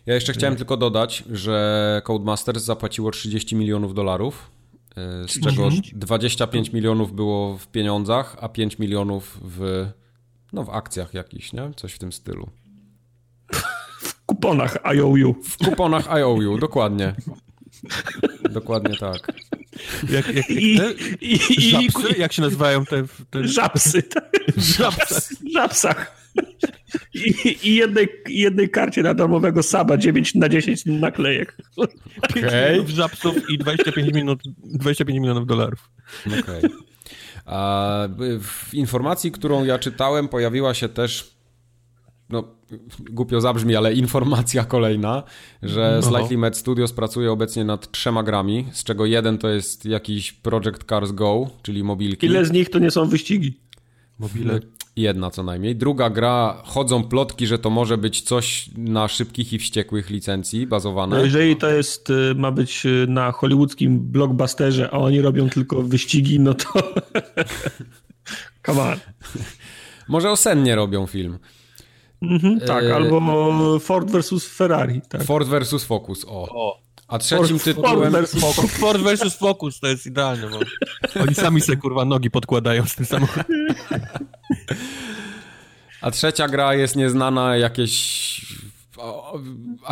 Ja 0.06 0.14
jeszcze 0.14 0.32
chciałem 0.32 0.56
tylko 0.56 0.76
dodać, 0.76 1.24
że 1.32 2.02
Codemasters 2.04 2.64
zapłaciło 2.64 3.10
30 3.10 3.56
milionów 3.56 3.94
dolarów, 3.94 4.50
e, 4.96 5.28
z 5.28 5.40
czego 5.40 5.68
25 5.92 6.72
milionów 6.72 7.14
było 7.14 7.58
w 7.58 7.68
pieniądzach, 7.68 8.36
a 8.40 8.48
5 8.48 8.78
milionów 8.78 9.40
w 9.42 9.86
no 10.54 10.64
w 10.64 10.70
akcjach 10.70 11.14
jakichś, 11.14 11.52
nie? 11.52 11.70
Coś 11.76 11.92
w 11.92 11.98
tym 11.98 12.12
stylu. 12.12 12.50
W 14.00 14.24
kuponach 14.26 14.76
IOU. 14.82 15.34
W 15.42 15.56
kuponach 15.56 16.12
IOU, 16.12 16.58
dokładnie. 16.58 17.14
Dokładnie 18.50 18.96
tak. 18.96 19.32
Jak, 20.10 20.34
jak, 20.34 20.50
I, 20.50 20.78
i, 21.20 21.70
żabsy? 21.70 22.18
jak 22.18 22.32
się 22.32 22.42
nazywają 22.42 22.84
te... 22.84 23.04
te... 23.30 23.48
Żabsy. 23.48 24.02
Tak. 24.02 24.30
Żabsach. 24.56 25.28
Żabsach. 25.52 26.24
I, 27.14 27.56
i, 27.62 27.74
jednej, 27.74 28.08
jednej 28.28 28.70
karcie 28.70 29.02
na 29.02 29.14
darmowego 29.14 29.62
Saba 29.62 29.96
9 29.96 30.34
na 30.34 30.48
10 30.48 30.86
naklejek. 30.86 31.56
Okay. 32.30 32.82
W 32.82 32.90
żabsów 32.90 33.50
i 33.50 33.58
25, 33.58 34.14
minut, 34.14 34.42
25 34.56 35.20
milionów 35.20 35.46
dolarów. 35.46 35.90
Okej. 36.26 36.40
Okay. 36.40 36.70
A 37.46 38.08
w 38.40 38.74
informacji, 38.74 39.32
którą 39.32 39.64
ja 39.64 39.78
czytałem, 39.78 40.28
pojawiła 40.28 40.74
się 40.74 40.88
też 40.88 41.34
no, 42.30 42.44
głupio 43.10 43.40
zabrzmi, 43.40 43.76
ale 43.76 43.94
informacja 43.94 44.64
kolejna, 44.64 45.22
że 45.62 46.00
no. 46.02 46.08
Slightly 46.08 46.38
Mad 46.38 46.56
Studios 46.56 46.92
pracuje 46.92 47.32
obecnie 47.32 47.64
nad 47.64 47.90
trzema 47.90 48.22
grami, 48.22 48.66
z 48.72 48.84
czego 48.84 49.06
jeden 49.06 49.38
to 49.38 49.48
jest 49.48 49.84
jakiś 49.84 50.32
Project 50.32 50.84
Cars 50.88 51.12
Go, 51.12 51.50
czyli 51.62 51.84
mobilki. 51.84 52.26
Ile 52.26 52.44
z 52.44 52.52
nich 52.52 52.70
to 52.70 52.78
nie 52.78 52.90
są 52.90 53.08
wyścigi? 53.08 53.60
Mobile 54.18 54.60
Jedna 54.96 55.30
co 55.30 55.42
najmniej. 55.42 55.76
Druga 55.76 56.10
gra, 56.10 56.62
chodzą 56.64 57.04
plotki, 57.04 57.46
że 57.46 57.58
to 57.58 57.70
może 57.70 57.98
być 57.98 58.22
coś 58.22 58.70
na 58.76 59.08
szybkich 59.08 59.52
i 59.52 59.58
wściekłych 59.58 60.10
licencji 60.10 60.66
bazowane. 60.66 61.16
No 61.16 61.24
jeżeli 61.24 61.56
to 61.56 61.70
jest, 61.70 62.10
y, 62.10 62.34
ma 62.36 62.50
być 62.50 62.86
y, 62.86 63.06
na 63.08 63.32
hollywoodzkim 63.32 64.00
blockbusterze, 64.00 64.90
a 64.90 64.98
oni 64.98 65.20
robią 65.20 65.48
tylko 65.48 65.82
wyścigi, 65.82 66.40
no 66.40 66.54
to 66.54 66.68
come 68.66 68.82
on. 68.82 68.96
Może 70.08 70.30
o 70.30 70.36
sennie 70.36 70.76
robią 70.76 71.06
film. 71.06 71.38
Mhm, 72.22 72.60
tak, 72.60 72.84
e... 72.84 72.94
albo 72.94 73.78
Ford 73.80 74.10
versus 74.10 74.48
Ferrari. 74.48 75.00
Tak. 75.08 75.24
Ford 75.24 75.48
versus 75.48 75.84
Focus, 75.84 76.24
o. 76.28 76.48
o. 76.50 76.83
A 77.14 77.18
trzecim 77.18 77.58
Ford, 77.58 77.64
tytułem... 77.64 78.00
Ford 78.00 78.12
versus, 78.12 78.40
Focus. 78.40 78.70
Ford 78.70 79.02
versus 79.02 79.36
Focus 79.36 79.80
to 79.80 79.86
jest 79.86 80.06
idealne, 80.06 80.50
bo 80.50 80.58
oni 81.22 81.34
sami 81.34 81.60
sobie 81.60 81.78
kurwa 81.78 82.04
nogi 82.04 82.30
podkładają 82.30 82.86
z 82.86 82.94
tym 82.94 83.06
samochodem. 83.06 83.66
A 86.00 86.10
trzecia 86.10 86.48
gra 86.48 86.74
jest 86.74 86.96
nieznana, 86.96 87.56
jakieś 87.56 87.94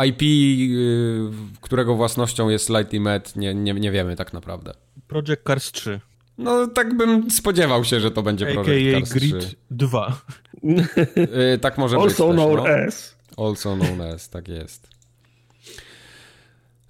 IP, 0.07 0.21
y, 0.21 1.31
którego 1.61 1.95
własnością 1.95 2.49
jest 2.49 2.69
Lighty 2.69 2.99
Med, 2.99 3.35
nie, 3.35 3.53
nie, 3.53 3.73
nie 3.73 3.91
wiemy 3.91 4.15
tak 4.15 4.33
naprawdę. 4.33 4.73
Project 5.07 5.43
Cars 5.47 5.71
3. 5.71 5.99
No, 6.37 6.67
tak 6.67 6.97
bym 6.97 7.31
spodziewał 7.31 7.83
się, 7.83 7.99
że 7.99 8.11
to 8.11 8.23
będzie 8.23 8.51
AKA 8.51 8.63
Project 8.63 8.99
Cars 8.99 9.13
Grid 9.13 9.39
3. 9.39 9.55
2. 9.71 10.21
Yy, 10.63 11.59
tak 11.61 11.77
może 11.77 11.97
also 11.97 12.07
być. 12.07 12.19
Also 12.19 12.33
known 12.33 12.55
no. 12.55 12.67
as. 12.87 13.15
Also 13.37 13.75
known 13.75 14.01
as, 14.01 14.29
tak 14.29 14.47
jest. 14.47 14.92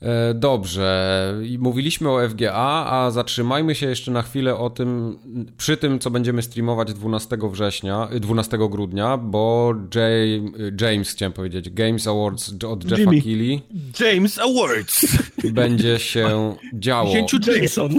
E, 0.03 0.33
dobrze, 0.33 1.33
mówiliśmy 1.59 2.09
o 2.09 2.29
FGA, 2.29 2.85
a 2.89 3.11
zatrzymajmy 3.11 3.75
się 3.75 3.85
jeszcze 3.87 4.11
na 4.11 4.21
chwilę 4.21 4.57
o 4.57 4.69
tym, 4.69 5.17
przy 5.57 5.77
tym, 5.77 5.99
co 5.99 6.11
będziemy 6.11 6.41
streamować 6.41 6.93
12 6.93 7.37
września, 7.51 8.09
12 8.19 8.57
grudnia, 8.69 9.17
bo 9.17 9.73
Jay, 9.95 10.43
James, 10.81 11.11
chciałem 11.11 11.33
powiedzieć, 11.33 11.69
Games 11.69 12.07
Awards 12.07 12.53
od 12.67 12.83
Jeffa 12.91 12.97
Jimmy. 12.97 13.21
Keighley. 13.21 13.61
James 13.99 14.39
Awards! 14.39 15.17
Będzie 15.51 15.99
się 15.99 16.55
działo. 16.73 17.13
Jason. 17.61 17.91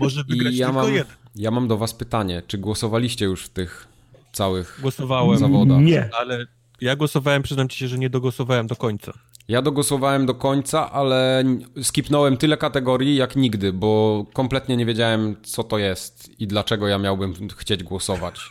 Może 0.00 0.24
wygrać 0.24 0.54
I 0.54 0.56
ja 0.56 0.72
mam, 0.72 0.94
jeden. 0.94 1.12
Ja 1.36 1.50
mam 1.50 1.68
do 1.68 1.76
was 1.76 1.94
pytanie, 1.94 2.42
czy 2.46 2.58
głosowaliście 2.58 3.24
już 3.24 3.44
w 3.44 3.48
tych 3.48 3.88
całych 4.32 4.78
Głosowałem. 4.82 5.38
zawodach? 5.38 5.80
Nie. 5.80 6.10
Ale 6.20 6.46
ja 6.80 6.96
głosowałem, 6.96 7.42
przyznam 7.42 7.68
ci 7.68 7.78
się, 7.78 7.88
że 7.88 7.98
nie 7.98 8.10
dogłosowałem 8.10 8.66
do 8.66 8.76
końca. 8.76 9.12
Ja 9.48 9.62
dogłosowałem 9.62 10.26
do 10.26 10.34
końca, 10.34 10.92
ale 10.92 11.44
skipnąłem 11.82 12.36
tyle 12.36 12.56
kategorii 12.56 13.16
jak 13.16 13.36
nigdy, 13.36 13.72
bo 13.72 14.24
kompletnie 14.32 14.76
nie 14.76 14.86
wiedziałem, 14.86 15.36
co 15.42 15.64
to 15.64 15.78
jest 15.78 16.40
i 16.40 16.46
dlaczego 16.46 16.88
ja 16.88 16.98
miałbym 16.98 17.34
chcieć 17.56 17.82
głosować. 17.82 18.40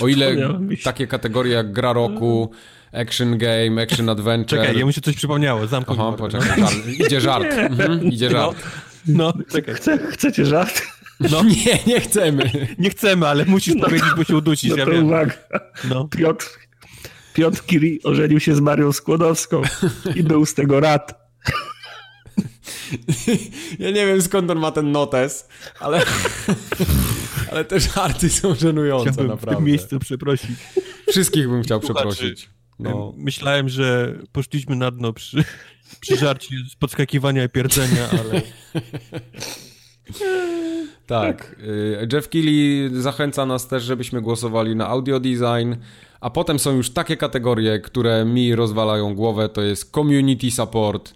O 0.00 0.08
ile 0.08 0.36
takie 0.84 1.06
kategorie 1.06 1.52
jak 1.52 1.72
gra 1.72 1.92
roku, 1.92 2.50
action 2.92 3.38
game, 3.38 3.82
action 3.82 4.08
adventure... 4.08 4.60
Czekaj, 4.60 4.78
jemu 4.78 4.92
się 4.92 5.00
coś 5.00 5.16
przypomniało, 5.16 5.66
zamknij 5.66 5.98
Aha, 6.00 6.12
poczekaj, 6.18 6.60
żart. 6.60 6.74
idzie 7.06 7.20
żart, 7.20 7.46
mhm, 7.52 8.04
idzie 8.04 8.30
żart. 8.30 8.56
No, 9.06 9.32
no 9.36 9.44
czekaj. 9.52 9.74
Chce, 9.74 9.98
chcecie 9.98 10.46
żart? 10.46 10.82
No. 11.20 11.42
Nie, 11.42 11.78
nie 11.86 12.00
chcemy. 12.00 12.50
Nie 12.78 12.90
chcemy, 12.90 13.28
ale 13.28 13.44
musisz 13.44 13.74
no 13.74 13.84
powiedzieć, 13.84 14.08
bo 14.16 14.24
się 14.24 14.36
udusisz, 14.36 14.70
no 14.70 14.76
ja 14.76 14.84
to 14.84 14.90
wiem. 14.90 15.06
uwaga. 15.06 15.34
No. 15.84 16.08
Piotr 16.08 16.46
Piotr 17.34 17.64
Kiri 17.66 18.02
ożenił 18.02 18.40
się 18.40 18.54
z 18.54 18.60
Marią 18.60 18.92
Skłodowską 18.92 19.62
i 20.14 20.22
był 20.22 20.46
z 20.46 20.54
tego 20.54 20.80
rad. 20.80 21.24
Ja 23.78 23.90
nie 23.90 24.06
wiem 24.06 24.22
skąd 24.22 24.50
on 24.50 24.58
ma 24.58 24.70
ten 24.70 24.92
notes, 24.92 25.48
ale, 25.80 26.02
ale 27.52 27.64
te 27.64 27.80
żarty 27.80 28.30
są 28.30 28.54
żenujące, 28.54 29.10
Chciałbym 29.10 29.26
naprawdę. 29.26 29.52
w 29.52 29.56
tym 29.56 29.64
miejscu 29.66 29.98
przeprosić. 29.98 30.50
Wszystkich 31.08 31.48
bym 31.48 31.62
chciał 31.62 31.80
przeprosić. 31.80 32.50
No. 32.78 33.14
Myślałem, 33.16 33.68
że 33.68 34.14
poszliśmy 34.32 34.76
na 34.76 34.90
dno 34.90 35.12
przy, 35.12 35.44
przy 36.00 36.16
żarcie 36.16 36.54
z 36.70 36.76
podskakiwania 36.76 37.44
i 37.44 37.48
pierdzenia, 37.48 38.08
ale... 38.10 38.42
Tak. 41.06 41.56
Y, 41.60 42.08
Jeff 42.12 42.28
Keighley 42.28 42.90
zachęca 43.02 43.46
nas 43.46 43.68
też, 43.68 43.82
żebyśmy 43.82 44.22
głosowali 44.22 44.76
na 44.76 44.88
audio 44.88 45.20
design, 45.20 45.74
a 46.24 46.30
potem 46.30 46.58
są 46.58 46.76
już 46.76 46.90
takie 46.90 47.16
kategorie, 47.16 47.80
które 47.80 48.24
mi 48.24 48.54
rozwalają 48.54 49.14
głowę, 49.14 49.48
to 49.48 49.62
jest 49.62 49.90
community 49.90 50.50
support, 50.50 51.14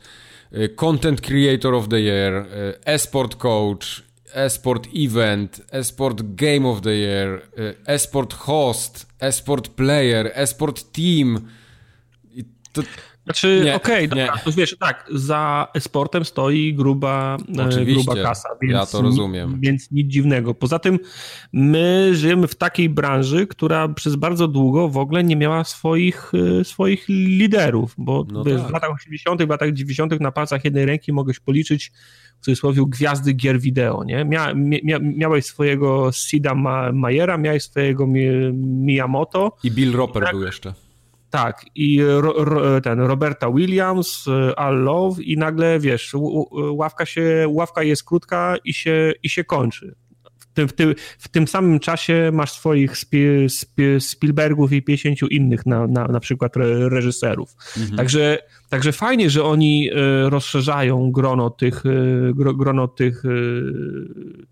y, 0.53 0.69
content 0.69 1.21
creator 1.21 1.75
of 1.75 1.89
the 1.89 2.01
year, 2.01 2.35
y, 2.35 2.85
esport 2.85 3.37
coach, 3.37 4.03
esport 4.35 4.89
event, 4.95 5.61
esport 5.71 6.23
game 6.23 6.69
of 6.69 6.81
the 6.81 6.95
year, 6.97 7.43
esport 7.87 8.35
host, 8.35 9.07
esport 9.21 9.69
player, 9.69 10.33
esport 10.35 10.93
team. 10.93 11.49
to 12.73 12.83
znaczy, 13.29 13.73
okej, 13.75 14.07
okay, 14.07 14.29
to 14.45 14.53
wiesz, 14.53 14.77
tak, 14.79 15.11
za 15.15 15.69
esportem 15.75 16.25
stoi 16.25 16.75
gruba, 16.75 17.37
e, 17.79 17.85
gruba 17.85 18.15
kasa, 18.15 18.49
więc, 18.63 18.73
ja 18.73 18.87
to 18.87 19.03
rozumiem. 19.03 19.61
Więc 19.61 19.91
nic 19.91 20.13
dziwnego. 20.13 20.55
Poza 20.55 20.79
tym 20.79 20.99
my 21.53 22.11
żyjemy 22.15 22.47
w 22.47 22.55
takiej 22.55 22.89
branży, 22.89 23.47
która 23.47 23.89
przez 23.89 24.17
bardzo 24.17 24.49
długo 24.49 24.89
w 24.89 24.97
ogóle 24.97 25.25
nie 25.25 25.37
miała 25.37 25.65
swoich, 25.65 26.33
e, 26.61 26.65
swoich 26.65 27.09
liderów, 27.09 27.95
bo 27.99 28.27
no 28.33 28.45
wiesz, 28.45 28.61
tak. 28.61 28.69
w 28.69 28.73
latach 28.73 28.91
80., 28.91 29.45
w 29.45 29.51
latach 29.51 29.73
90. 29.73 30.21
na 30.21 30.33
palcach 30.33 30.65
jednej 30.65 30.87
ręki 30.87 31.13
mogłeś 31.13 31.41
policzyć 31.41 31.93
w 32.41 32.45
cudzysłowie 32.45 32.83
gwiazdy 32.89 33.33
gier 33.33 33.61
wideo, 33.61 34.05
nie? 34.05 34.25
Mia, 34.25 34.55
mia, 34.55 34.99
miałeś 34.99 35.45
swojego 35.45 36.13
Sida 36.13 36.55
Mayera, 36.93 37.39
miałeś 37.39 37.63
swojego 37.63 38.07
Miyamoto. 38.07 39.57
I 39.65 39.71
Bill 39.71 39.93
Roper 39.93 40.23
tak, 40.23 40.33
był 40.33 40.43
jeszcze. 40.43 40.88
Tak, 41.31 41.65
i 41.75 42.03
ro, 42.03 42.45
ro, 42.45 42.81
ten 42.81 43.01
Roberta 43.01 43.51
Williams, 43.51 44.25
Al 44.57 44.83
Love 44.83 45.23
i 45.23 45.37
nagle, 45.37 45.79
wiesz, 45.81 46.15
ławka, 46.53 47.07
się, 47.07 47.47
ławka 47.49 47.83
jest 47.83 48.05
krótka 48.05 48.57
i 48.65 48.75
się, 48.75 49.13
i 49.23 49.29
się 49.29 49.45
kończy. 49.45 49.95
W 50.59 50.61
tym, 50.61 50.69
w, 50.69 50.73
tym, 50.73 50.95
w 51.19 51.29
tym 51.29 51.49
samym 51.49 51.81
czasie 51.81 52.31
masz 52.33 52.53
swoich 52.53 52.99
spi, 52.99 53.19
spi, 53.49 53.83
Spielbergów 54.01 54.73
i 54.73 54.83
50 54.83 55.33
innych 55.33 55.67
na, 55.67 55.87
na, 55.87 56.05
na 56.05 56.21
przykład 56.21 56.57
reżyserów. 56.89 57.55
Mhm. 57.77 57.97
Także, 57.97 58.39
także 58.69 58.93
fajnie, 58.93 59.31
że 59.31 59.45
oni 59.45 59.91
e, 59.91 60.31
rozszerzają 60.31 61.13
grono 61.13 61.51
tych, 61.51 61.87
e, 61.87 61.91
grono 62.35 62.89
tych, 62.89 63.25
e, 63.25 63.29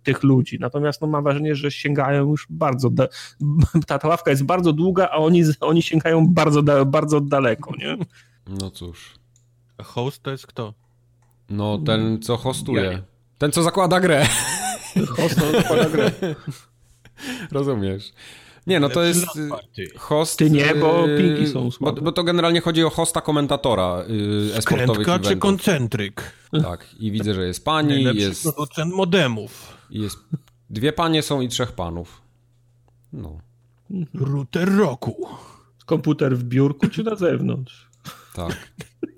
tych 0.02 0.22
ludzi. 0.22 0.59
Natomiast 0.61 1.00
no, 1.00 1.07
mam 1.07 1.24
wrażenie, 1.24 1.54
że 1.54 1.70
sięgają 1.70 2.30
już 2.30 2.46
bardzo. 2.50 2.90
Da, 2.90 3.09
ta, 3.86 3.98
ta 3.98 4.09
ławka 4.09 4.30
jest 4.30 4.44
bardzo 4.44 4.72
długa, 4.72 5.09
a 5.12 5.16
oni, 5.16 5.42
oni 5.61 5.82
sięgają 5.82 6.26
bardzo, 6.26 6.62
da, 6.62 6.84
bardzo 6.84 7.20
daleko. 7.20 7.76
Nie? 7.78 7.98
No 8.61 8.70
cóż. 8.70 9.14
Host 9.82 10.22
to 10.22 10.30
jest 10.30 10.46
kto? 10.46 10.74
No 11.50 11.78
ten, 11.78 12.22
co 12.22 12.36
hostuje. 12.36 13.02
Ten, 13.38 13.52
co 13.52 13.62
zakłada 13.62 14.00
grę. 14.00 14.26
Host 15.05 15.40
to 15.40 15.53
zakłada 15.53 15.88
grę. 15.88 16.11
Rozumiesz. 17.53 18.12
Nie, 18.66 18.80
no 18.80 18.88
to 18.88 19.03
jest 19.03 19.26
host... 19.97 20.38
Ty 20.38 20.51
nie, 20.51 20.74
bo 20.74 21.09
y, 21.09 21.18
pinki 21.18 21.53
są 21.53 21.68
bo, 21.80 21.92
bo, 21.92 22.12
to 22.12 22.24
generalnie 22.24 22.61
chodzi 22.61 22.84
o 22.84 22.90
hosta 22.90 23.20
komentatora 23.20 24.05
yy, 24.09 24.55
esportowych 24.55 25.07
Krętka 25.07 25.28
czy 25.28 25.36
koncentryk? 25.36 26.32
Tak, 26.62 26.94
i 26.99 27.11
widzę, 27.11 27.34
że 27.34 27.47
jest 27.47 27.64
pani, 27.64 27.88
Najlepszy 27.88 28.20
jest... 28.20 28.42
producent 28.42 28.94
modemów. 28.94 29.76
Jest... 29.90 30.18
Dwie 30.70 30.92
panie 30.92 31.22
są 31.22 31.40
i 31.40 31.49
trzech 31.49 31.72
panów. 31.72 32.22
No. 33.12 33.38
Router 34.14 34.76
roku. 34.76 35.28
Komputer 35.86 36.36
w 36.36 36.44
biurku 36.44 36.88
czy 36.88 37.03
na 37.05 37.16
zewnątrz? 37.16 37.86
Tak. 38.34 38.57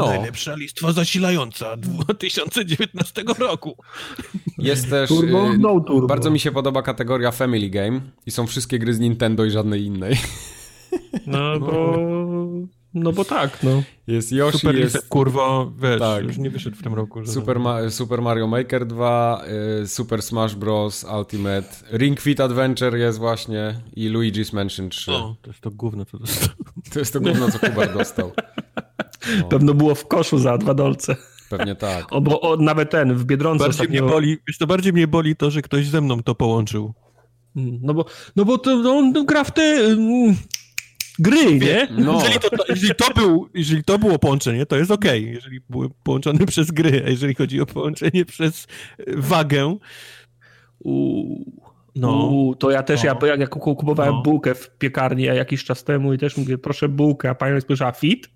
No. 0.00 0.06
Najlepsza 0.06 0.54
listwa 0.54 0.92
zasilająca 0.92 1.76
2019 1.76 3.22
roku. 3.38 3.76
Jest 4.58 4.90
też. 4.90 5.08
Turbo? 5.08 5.52
No 5.58 5.80
turbo. 5.80 6.06
Bardzo 6.06 6.30
mi 6.30 6.40
się 6.40 6.52
podoba 6.52 6.82
kategoria 6.82 7.30
Family 7.30 7.70
Game 7.70 8.00
i 8.26 8.30
są 8.30 8.46
wszystkie 8.46 8.78
gry 8.78 8.94
z 8.94 9.00
Nintendo 9.00 9.44
i 9.44 9.50
żadnej 9.50 9.84
innej. 9.84 10.16
No 11.26 11.60
bo. 11.60 11.96
No 12.94 13.12
bo 13.12 13.24
tak, 13.24 13.62
no. 13.62 13.82
Jest 14.06 14.32
Yoshi, 14.32 14.58
Super 14.58 14.76
jest... 14.76 15.08
kurwa, 15.08 15.66
wiesz, 15.82 16.00
tak. 16.00 16.24
już 16.24 16.38
nie 16.38 16.50
wyszedł 16.50 16.76
w 16.76 16.82
tym 16.82 16.94
roku. 16.94 17.26
Super, 17.26 17.60
Ma 17.60 17.90
Super 17.90 18.22
Mario 18.22 18.46
Maker 18.46 18.86
2, 18.86 19.42
y, 19.82 19.88
Super 19.88 20.22
Smash 20.22 20.54
Bros. 20.54 21.06
Ultimate, 21.18 21.68
Ring 21.92 22.20
Fit 22.20 22.40
Adventure 22.40 22.96
jest 22.96 23.18
właśnie 23.18 23.74
i 23.96 24.10
Luigi's 24.10 24.54
Mansion 24.54 24.90
3. 24.90 25.12
O, 25.12 25.36
to 25.42 25.50
jest 25.50 25.60
to 25.60 25.70
gówno, 25.70 26.04
co 26.04 26.18
dostał. 26.18 26.48
To 26.92 26.98
jest 26.98 27.12
to 27.12 27.20
gówno, 27.20 27.50
co 27.50 27.58
Kubar 27.58 27.94
dostał. 27.94 28.32
No. 29.40 29.48
Pewno 29.48 29.74
było 29.74 29.94
w 29.94 30.06
koszu 30.06 30.38
za 30.38 30.58
dwa 30.58 30.74
dolce. 30.74 31.16
Pewnie 31.50 31.74
tak. 31.74 32.06
O, 32.12 32.20
bo 32.20 32.40
o, 32.40 32.56
nawet 32.56 32.90
ten, 32.90 33.14
w 33.14 33.24
Biedronce 33.24 33.64
bardziej 33.64 33.80
ostatnio... 33.80 34.02
mnie 34.02 34.12
boli, 34.12 34.38
wiesz, 34.48 34.58
to 34.58 34.66
bardziej 34.66 34.92
mnie 34.92 35.08
boli 35.08 35.36
to, 35.36 35.50
że 35.50 35.62
ktoś 35.62 35.86
ze 35.86 36.00
mną 36.00 36.22
to 36.22 36.34
połączył. 36.34 36.94
Mm, 37.56 37.78
no 37.82 37.94
bo, 37.94 38.04
no 38.36 38.44
bo 38.44 38.58
to, 38.58 38.76
no, 38.76 38.92
on 38.92 39.12
gra 39.26 39.44
w 39.44 39.52
te 39.52 39.62
mm, 39.62 40.36
gry, 41.18 41.58
nie? 41.58 41.88
No. 41.98 42.18
Jeżeli, 42.18 42.38
to, 42.40 42.48
jeżeli, 42.68 42.94
to 42.94 43.14
był, 43.14 43.48
jeżeli 43.54 43.84
to 43.84 43.98
było 43.98 44.18
połączenie, 44.18 44.66
to 44.66 44.76
jest 44.76 44.90
okej. 44.90 45.20
Okay. 45.22 45.34
Jeżeli 45.34 45.60
były 45.68 45.88
połączone 46.02 46.46
przez 46.46 46.70
gry, 46.70 47.02
a 47.06 47.10
jeżeli 47.10 47.34
chodzi 47.34 47.60
o 47.60 47.66
połączenie 47.66 48.24
przez 48.24 48.66
wagę... 49.16 49.76
No. 51.96 52.30
to 52.58 52.70
ja 52.70 52.82
też, 52.82 53.04
no. 53.04 53.26
ja, 53.26 53.36
jak 53.36 53.50
kupowałem 53.50 54.14
no. 54.14 54.22
bułkę 54.22 54.54
w 54.54 54.70
piekarni 54.78 55.22
jakiś 55.22 55.64
czas 55.64 55.84
temu 55.84 56.12
i 56.12 56.18
też 56.18 56.36
mówię, 56.36 56.58
proszę 56.58 56.88
bułkę, 56.88 57.30
a 57.30 57.34
pani 57.34 57.60
spojrzała 57.60 57.92
fit? 57.92 58.30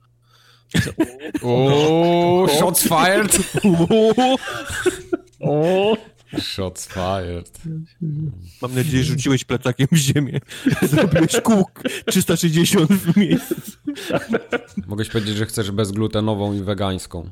O, 1.43 2.47
shots 2.59 2.83
fired. 2.83 3.39
O. 5.41 5.97
Shots 6.39 6.89
fired. 6.89 7.61
Mam 8.63 8.75
nadzieję, 8.75 9.05
że 9.05 9.13
rzuciłeś 9.13 9.45
plecakiem 9.45 9.87
w 9.93 9.97
ziemię. 9.97 10.41
Zrobiłeś 10.83 11.41
kółk 11.41 11.83
360 12.07 12.93
w 12.93 13.17
miejscu. 13.17 13.55
Mogłeś 14.87 15.09
powiedzieć, 15.09 15.37
że 15.37 15.47
chcesz 15.47 15.71
bezglutenową 15.71 16.55
i 16.55 16.61
wegańską. 16.61 17.31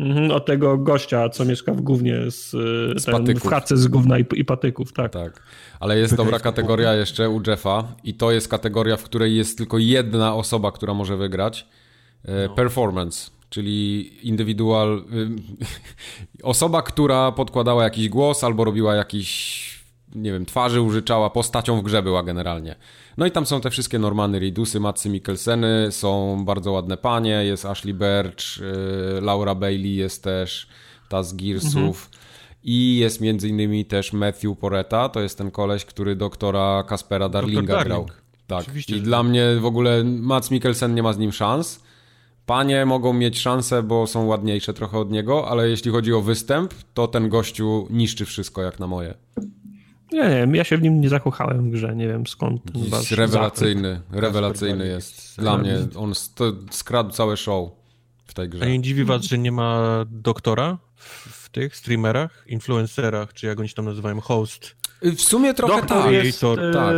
Mhm, 0.00 0.30
od 0.30 0.46
tego 0.46 0.78
gościa, 0.78 1.28
co 1.28 1.44
mieszka 1.44 1.74
w 1.74 1.80
gównie 1.80 2.30
z, 2.30 2.50
z 3.00 3.04
ten, 3.04 3.34
w 3.36 3.48
chatce 3.48 3.76
z 3.76 3.88
gówna 3.88 4.18
i, 4.18 4.24
i, 4.34 4.44
patyków, 4.44 4.92
tak. 4.92 5.12
Tak, 5.12 5.42
ale 5.80 5.98
jest 5.98 6.14
dobra 6.14 6.38
kategoria 6.38 6.94
jeszcze 6.94 7.30
u 7.30 7.42
Jeffa 7.46 7.94
i 8.04 8.14
to 8.14 8.32
jest 8.32 8.48
kategoria, 8.48 8.96
w 8.96 9.02
której 9.02 9.36
jest 9.36 9.58
tylko 9.58 9.78
jedna 9.78 10.34
osoba, 10.34 10.72
która 10.72 10.94
może 10.94 11.16
wygrać 11.16 11.66
no. 12.24 12.54
Performance, 12.54 13.30
czyli 13.50 14.10
indywidual. 14.28 15.04
Y, 15.12 15.30
osoba, 16.42 16.82
która 16.82 17.32
podkładała 17.32 17.84
jakiś 17.84 18.08
głos 18.08 18.44
albo 18.44 18.64
robiła 18.64 18.94
jakiś 18.94 19.70
nie 20.14 20.32
wiem, 20.32 20.46
twarzy 20.46 20.80
użyczała, 20.80 21.30
postacią 21.30 21.80
w 21.80 21.82
grze 21.82 22.02
była 22.02 22.22
generalnie. 22.22 22.76
No 23.16 23.26
i 23.26 23.30
tam 23.30 23.46
są 23.46 23.60
te 23.60 23.70
wszystkie 23.70 23.98
Normany 23.98 24.38
Reedusy, 24.38 24.80
Matsy 24.80 25.08
Mikkelseny, 25.08 25.88
są 25.90 26.44
bardzo 26.44 26.72
ładne 26.72 26.96
panie, 26.96 27.44
jest 27.44 27.64
Ashley 27.64 27.94
Birch, 27.94 28.58
yy, 29.14 29.20
Laura 29.20 29.54
Bailey 29.54 29.94
jest 29.94 30.24
też, 30.24 30.68
ta 31.08 31.22
z 31.22 31.34
Gearsów. 31.34 31.74
Mhm. 31.74 32.20
I 32.64 32.96
jest 32.96 33.20
między 33.20 33.48
innymi 33.48 33.84
też 33.84 34.12
Matthew 34.12 34.58
Poreta, 34.58 35.08
to 35.08 35.20
jest 35.20 35.38
ten 35.38 35.50
koleś, 35.50 35.84
który 35.84 36.16
doktora 36.16 36.84
Kaspera 36.88 37.28
Darlinga 37.28 37.62
Darling. 37.62 37.86
grał. 37.86 38.08
Tak. 38.46 38.60
Oczywiście, 38.60 38.96
I 38.96 39.00
dla 39.00 39.22
mnie 39.22 39.56
w 39.60 39.66
ogóle 39.66 40.04
Mats 40.04 40.50
Mikkelsen 40.50 40.94
nie 40.94 41.02
ma 41.02 41.12
z 41.12 41.18
nim 41.18 41.32
szans. 41.32 41.82
Panie 42.50 42.86
mogą 42.86 43.12
mieć 43.12 43.40
szansę, 43.40 43.82
bo 43.82 44.06
są 44.06 44.26
ładniejsze 44.26 44.74
trochę 44.74 44.98
od 44.98 45.10
niego, 45.10 45.48
ale 45.48 45.68
jeśli 45.68 45.90
chodzi 45.90 46.12
o 46.12 46.20
występ, 46.20 46.74
to 46.94 47.08
ten 47.08 47.28
gościu 47.28 47.86
niszczy 47.90 48.24
wszystko 48.24 48.62
jak 48.62 48.80
na 48.80 48.86
moje. 48.86 49.14
Nie, 50.12 50.46
nie, 50.46 50.56
ja 50.56 50.64
się 50.64 50.76
w 50.76 50.82
nim 50.82 51.00
nie 51.00 51.08
zakochałem 51.08 51.70
w 51.70 51.72
grze, 51.72 51.96
nie 51.96 52.08
wiem 52.08 52.26
skąd. 52.26 52.62
Jest 52.74 53.12
rewelacyjny, 53.12 54.00
rewelacyjny 54.12 54.86
jest. 54.86 55.40
Dla 55.40 55.58
mnie 55.58 55.78
on 55.96 56.12
skradł 56.70 57.10
całe 57.10 57.36
show 57.36 57.70
w 58.24 58.34
tej 58.34 58.48
grze. 58.48 58.64
A 58.64 58.68
nie 58.68 58.82
dziwi 58.82 59.04
was, 59.04 59.22
że 59.22 59.38
nie 59.38 59.52
ma 59.52 60.04
doktora 60.08 60.78
w 60.96 61.48
tych 61.48 61.76
streamerach, 61.76 62.44
influencerach, 62.46 63.32
czy 63.32 63.46
jak 63.46 63.58
oni 63.58 63.68
się 63.68 63.74
tam 63.74 63.84
nazywają, 63.84 64.20
host? 64.20 64.79
W 65.02 65.20
sumie 65.20 65.54
trochę 65.54 65.76
doktor 65.76 66.02
tak. 66.02 66.12
Jest, 66.12 66.40
to, 66.40 66.68
e, 66.68 66.72
tak. 66.72 66.94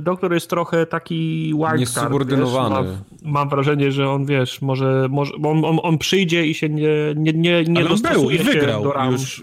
Doktor 0.00 0.34
jest 0.34 0.50
trochę 0.50 0.86
taki 0.86 1.46
wildcard. 1.46 1.80
Niesubordynowany. 1.80 2.74
Mam, 2.74 3.04
mam, 3.22 3.48
wrażenie, 3.48 3.92
że 3.92 4.10
on, 4.10 4.26
wiesz, 4.26 4.62
może, 4.62 5.06
może 5.10 5.32
on, 5.34 5.64
on, 5.64 5.78
on 5.82 5.98
przyjdzie 5.98 6.46
i 6.46 6.54
się 6.54 6.68
nie, 6.68 6.88
nie, 7.16 7.32
nie, 7.32 7.64
nie 7.64 7.80
Ale 7.80 7.88
dostosuje 7.88 8.20
był 8.20 8.30
i 8.30 8.38
wygrał 8.38 8.82
do 8.82 9.10
już 9.10 9.42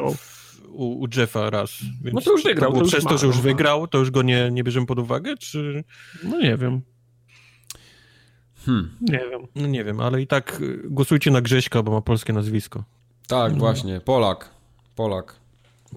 u, 0.72 1.02
u, 1.02 1.08
Jeffa 1.18 1.50
raz. 1.50 1.78
no 2.14 2.22
to 2.22 2.32
już 2.32 2.44
wygrał. 2.44 2.74
To, 2.74 2.80
to 2.80 2.86
przez 2.86 3.04
to, 3.04 3.18
że 3.18 3.28
już 3.28 3.36
no. 3.36 3.42
wygrał, 3.42 3.88
to 3.88 3.98
już 3.98 4.12
go 4.12 4.22
nie, 4.22 4.50
nie 4.52 4.64
bierzemy 4.64 4.86
pod 4.86 5.00
uwagę, 5.00 5.38
czy... 5.38 5.84
No 6.24 6.40
nie 6.40 6.58
wiem. 6.58 6.82
Hmm. 8.66 8.92
Nie 9.02 9.22
wiem. 9.32 9.42
No 9.56 9.68
nie 9.68 9.84
wiem, 9.84 10.00
ale 10.00 10.22
i 10.22 10.28
tak 10.28 10.62
głosujcie 10.84 11.32
na 11.32 11.42
Grześka, 11.42 11.84
bo 11.84 11.92
ma 11.92 12.02
polskie 12.02 12.34
nazwisko. 12.34 12.84
Tak, 13.28 13.52
no. 13.54 13.60
właśnie. 13.60 14.02
Polak. 14.02 14.50
Polak. 14.96 15.36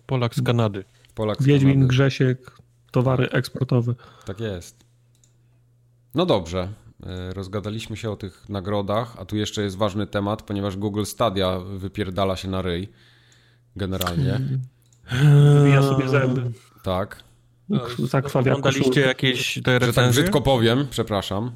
Polak 0.07 0.35
z 0.35 0.43
Kanady. 0.43 0.85
Polak 1.19 1.43
Wiedźmin, 1.43 1.75
Kanady. 1.75 1.89
Grzesiek, 1.89 2.51
towary 2.91 3.31
eksportowe. 3.31 3.95
Tak 4.27 4.41
jest. 4.41 4.85
No 6.15 6.27
dobrze. 6.27 6.69
E, 7.07 7.35
rozgadaliśmy 7.35 7.97
się 7.97 8.11
o 8.11 8.17
tych 8.17 8.49
nagrodach, 8.49 9.17
a 9.19 9.25
tu 9.25 9.37
jeszcze 9.37 9.63
jest 9.63 9.77
ważny 9.77 10.07
temat, 10.07 10.43
ponieważ 10.43 10.77
Google 10.77 11.05
Stadia 11.05 11.59
wypierdala 11.59 12.37
się 12.37 12.49
na 12.49 12.63
ryj. 12.63 12.89
Generalnie. 13.77 14.41
Wybija 15.55 15.83
sobie 15.83 16.09
zęby. 16.09 16.51
Tak. 16.83 17.23
No, 17.69 17.81
Oglądaliście 18.35 19.01
jakieś 19.01 19.55
te 19.65 19.79
recenzje? 19.79 19.87
Że 19.87 19.93
tak 19.93 20.11
brzydko 20.11 20.41
powiem, 20.41 20.87
przepraszam. 20.91 21.53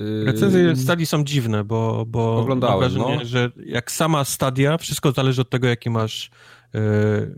Y, 0.00 0.24
Recenzje 0.24 0.76
Stadii 0.76 1.06
są 1.06 1.24
dziwne, 1.24 1.64
bo, 1.64 2.04
bo 2.06 2.36
Oglądałem, 2.36 2.80
mam 2.80 2.90
wrażenie, 2.90 3.16
no. 3.18 3.24
że 3.24 3.50
jak 3.66 3.92
sama 3.92 4.24
Stadia, 4.24 4.78
wszystko 4.78 5.12
zależy 5.12 5.40
od 5.40 5.50
tego, 5.50 5.68
jaki 5.68 5.90
masz 5.90 6.30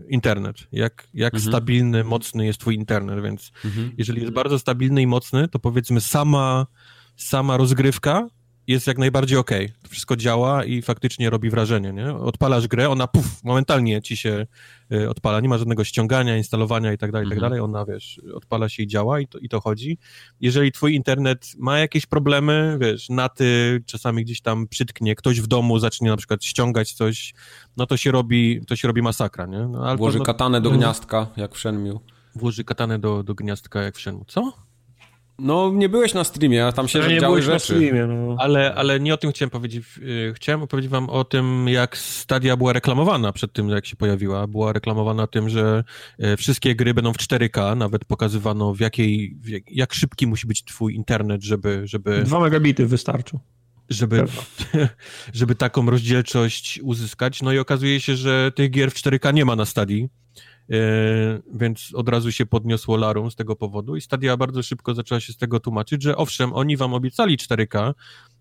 internet. 0.07 0.67
Jak, 0.71 1.07
jak 1.13 1.33
mhm. 1.33 1.51
stabilny, 1.51 2.03
mocny 2.03 2.45
jest 2.45 2.59
twój 2.59 2.75
internet, 2.75 3.23
więc 3.23 3.51
mhm. 3.65 3.91
jeżeli 3.97 4.21
jest 4.21 4.33
bardzo 4.33 4.59
stabilny 4.59 5.01
i 5.01 5.07
mocny, 5.07 5.47
to 5.47 5.59
powiedzmy 5.59 6.01
sama, 6.01 6.67
sama 7.15 7.57
rozgrywka 7.57 8.27
jest 8.67 8.87
jak 8.87 8.97
najbardziej 8.97 9.37
okej. 9.37 9.65
Okay. 9.65 9.89
Wszystko 9.89 10.15
działa 10.15 10.65
i 10.65 10.81
faktycznie 10.81 11.29
robi 11.29 11.49
wrażenie, 11.49 11.93
nie? 11.93 12.13
Odpalasz 12.13 12.67
grę, 12.67 12.89
ona 12.89 13.07
puf, 13.07 13.43
momentalnie 13.43 14.01
ci 14.01 14.17
się 14.17 14.47
y, 14.91 15.09
odpala. 15.09 15.39
Nie 15.39 15.49
ma 15.49 15.57
żadnego 15.57 15.83
ściągania, 15.83 16.37
instalowania 16.37 16.93
i 16.93 16.97
tak 16.97 17.11
dalej, 17.11 17.27
i 17.27 17.29
tak 17.29 17.37
mhm. 17.37 17.51
dalej. 17.51 17.63
Ona, 17.63 17.85
wiesz, 17.85 18.21
odpala 18.33 18.69
się 18.69 18.83
i 18.83 18.87
działa 18.87 19.19
i 19.19 19.27
to, 19.27 19.39
i 19.39 19.49
to 19.49 19.61
chodzi. 19.61 19.97
Jeżeli 20.41 20.71
twój 20.71 20.95
internet 20.95 21.53
ma 21.57 21.79
jakieś 21.79 22.05
problemy, 22.05 22.77
wiesz, 22.81 23.09
naty 23.09 23.83
czasami 23.85 24.23
gdzieś 24.23 24.41
tam 24.41 24.67
przytknie, 24.67 25.15
ktoś 25.15 25.41
w 25.41 25.47
domu 25.47 25.79
zacznie 25.79 26.09
na 26.09 26.17
przykład 26.17 26.43
ściągać 26.43 26.93
coś, 26.93 27.33
no 27.77 27.85
to 27.85 27.97
się 27.97 28.11
robi, 28.11 28.61
to 28.67 28.75
się 28.75 28.87
robi 28.87 29.01
masakra, 29.01 29.45
nie? 29.45 29.67
No, 29.67 29.97
Włoży 29.97 30.17
no, 30.17 30.23
katanę 30.23 30.61
do 30.61 30.71
gniazdka, 30.71 31.27
jak 31.37 31.55
w 31.55 31.59
Shenmue. 31.59 31.99
Włoży 32.35 32.63
katanę 32.63 32.99
do, 32.99 33.23
do 33.23 33.35
gniazdka, 33.35 33.81
jak 33.81 33.95
w 33.95 34.01
Shenmue. 34.01 34.25
Co? 34.27 34.66
No, 35.39 35.71
nie 35.73 35.89
byłeś 35.89 36.13
na 36.13 36.23
streamie, 36.23 36.65
a 36.65 36.71
tam 36.71 36.87
się 36.87 36.99
ja 36.99 37.07
nie 37.07 37.19
działy 37.19 37.41
rzeczy. 37.41 37.73
Na 37.73 37.79
streamie, 37.79 38.07
no. 38.07 38.35
ale, 38.39 38.75
ale 38.75 38.99
nie 38.99 39.13
o 39.13 39.17
tym 39.17 39.31
chciałem 39.31 39.49
powiedzieć. 39.49 39.85
Y, 39.97 40.33
chciałem 40.35 40.63
opowiedzieć 40.63 40.91
wam 40.91 41.09
o 41.09 41.23
tym, 41.23 41.67
jak 41.67 41.97
Stadia 41.97 42.57
była 42.57 42.73
reklamowana 42.73 43.33
przed 43.33 43.53
tym, 43.53 43.69
jak 43.69 43.85
się 43.85 43.95
pojawiła. 43.95 44.47
Była 44.47 44.73
reklamowana 44.73 45.27
tym, 45.27 45.49
że 45.49 45.83
y, 46.23 46.37
wszystkie 46.37 46.75
gry 46.75 46.93
będą 46.93 47.13
w 47.13 47.17
4K, 47.17 47.77
nawet 47.77 48.05
pokazywano 48.05 48.73
w 48.73 48.79
jakiej, 48.79 49.35
w 49.41 49.49
jak, 49.49 49.71
jak 49.71 49.93
szybki 49.93 50.27
musi 50.27 50.47
być 50.47 50.63
twój 50.63 50.95
internet, 50.95 51.43
żeby... 51.43 51.81
żeby 51.85 52.23
2 52.23 52.39
megabity 52.39 52.85
wystarczą. 52.85 53.39
Żeby, 53.89 54.25
żeby 55.33 55.55
taką 55.55 55.89
rozdzielczość 55.89 56.79
uzyskać. 56.83 57.41
No 57.41 57.53
i 57.53 57.59
okazuje 57.59 58.01
się, 58.01 58.15
że 58.15 58.51
tych 58.55 58.71
gier 58.71 58.91
w 58.91 58.95
4K 58.95 59.33
nie 59.33 59.45
ma 59.45 59.55
na 59.55 59.65
Stadii. 59.65 60.09
E, 60.71 60.75
więc 61.53 61.91
od 61.93 62.09
razu 62.09 62.31
się 62.31 62.45
podniosło 62.45 62.97
larum 62.97 63.31
z 63.31 63.35
tego 63.35 63.55
powodu 63.55 63.95
i 63.95 64.01
Stadia 64.01 64.37
bardzo 64.37 64.63
szybko 64.63 64.93
zaczęła 64.93 65.19
się 65.19 65.33
z 65.33 65.37
tego 65.37 65.59
tłumaczyć, 65.59 66.03
że 66.03 66.17
owszem, 66.17 66.53
oni 66.53 66.77
wam 66.77 66.93
obiecali 66.93 67.37
4K, 67.37 67.93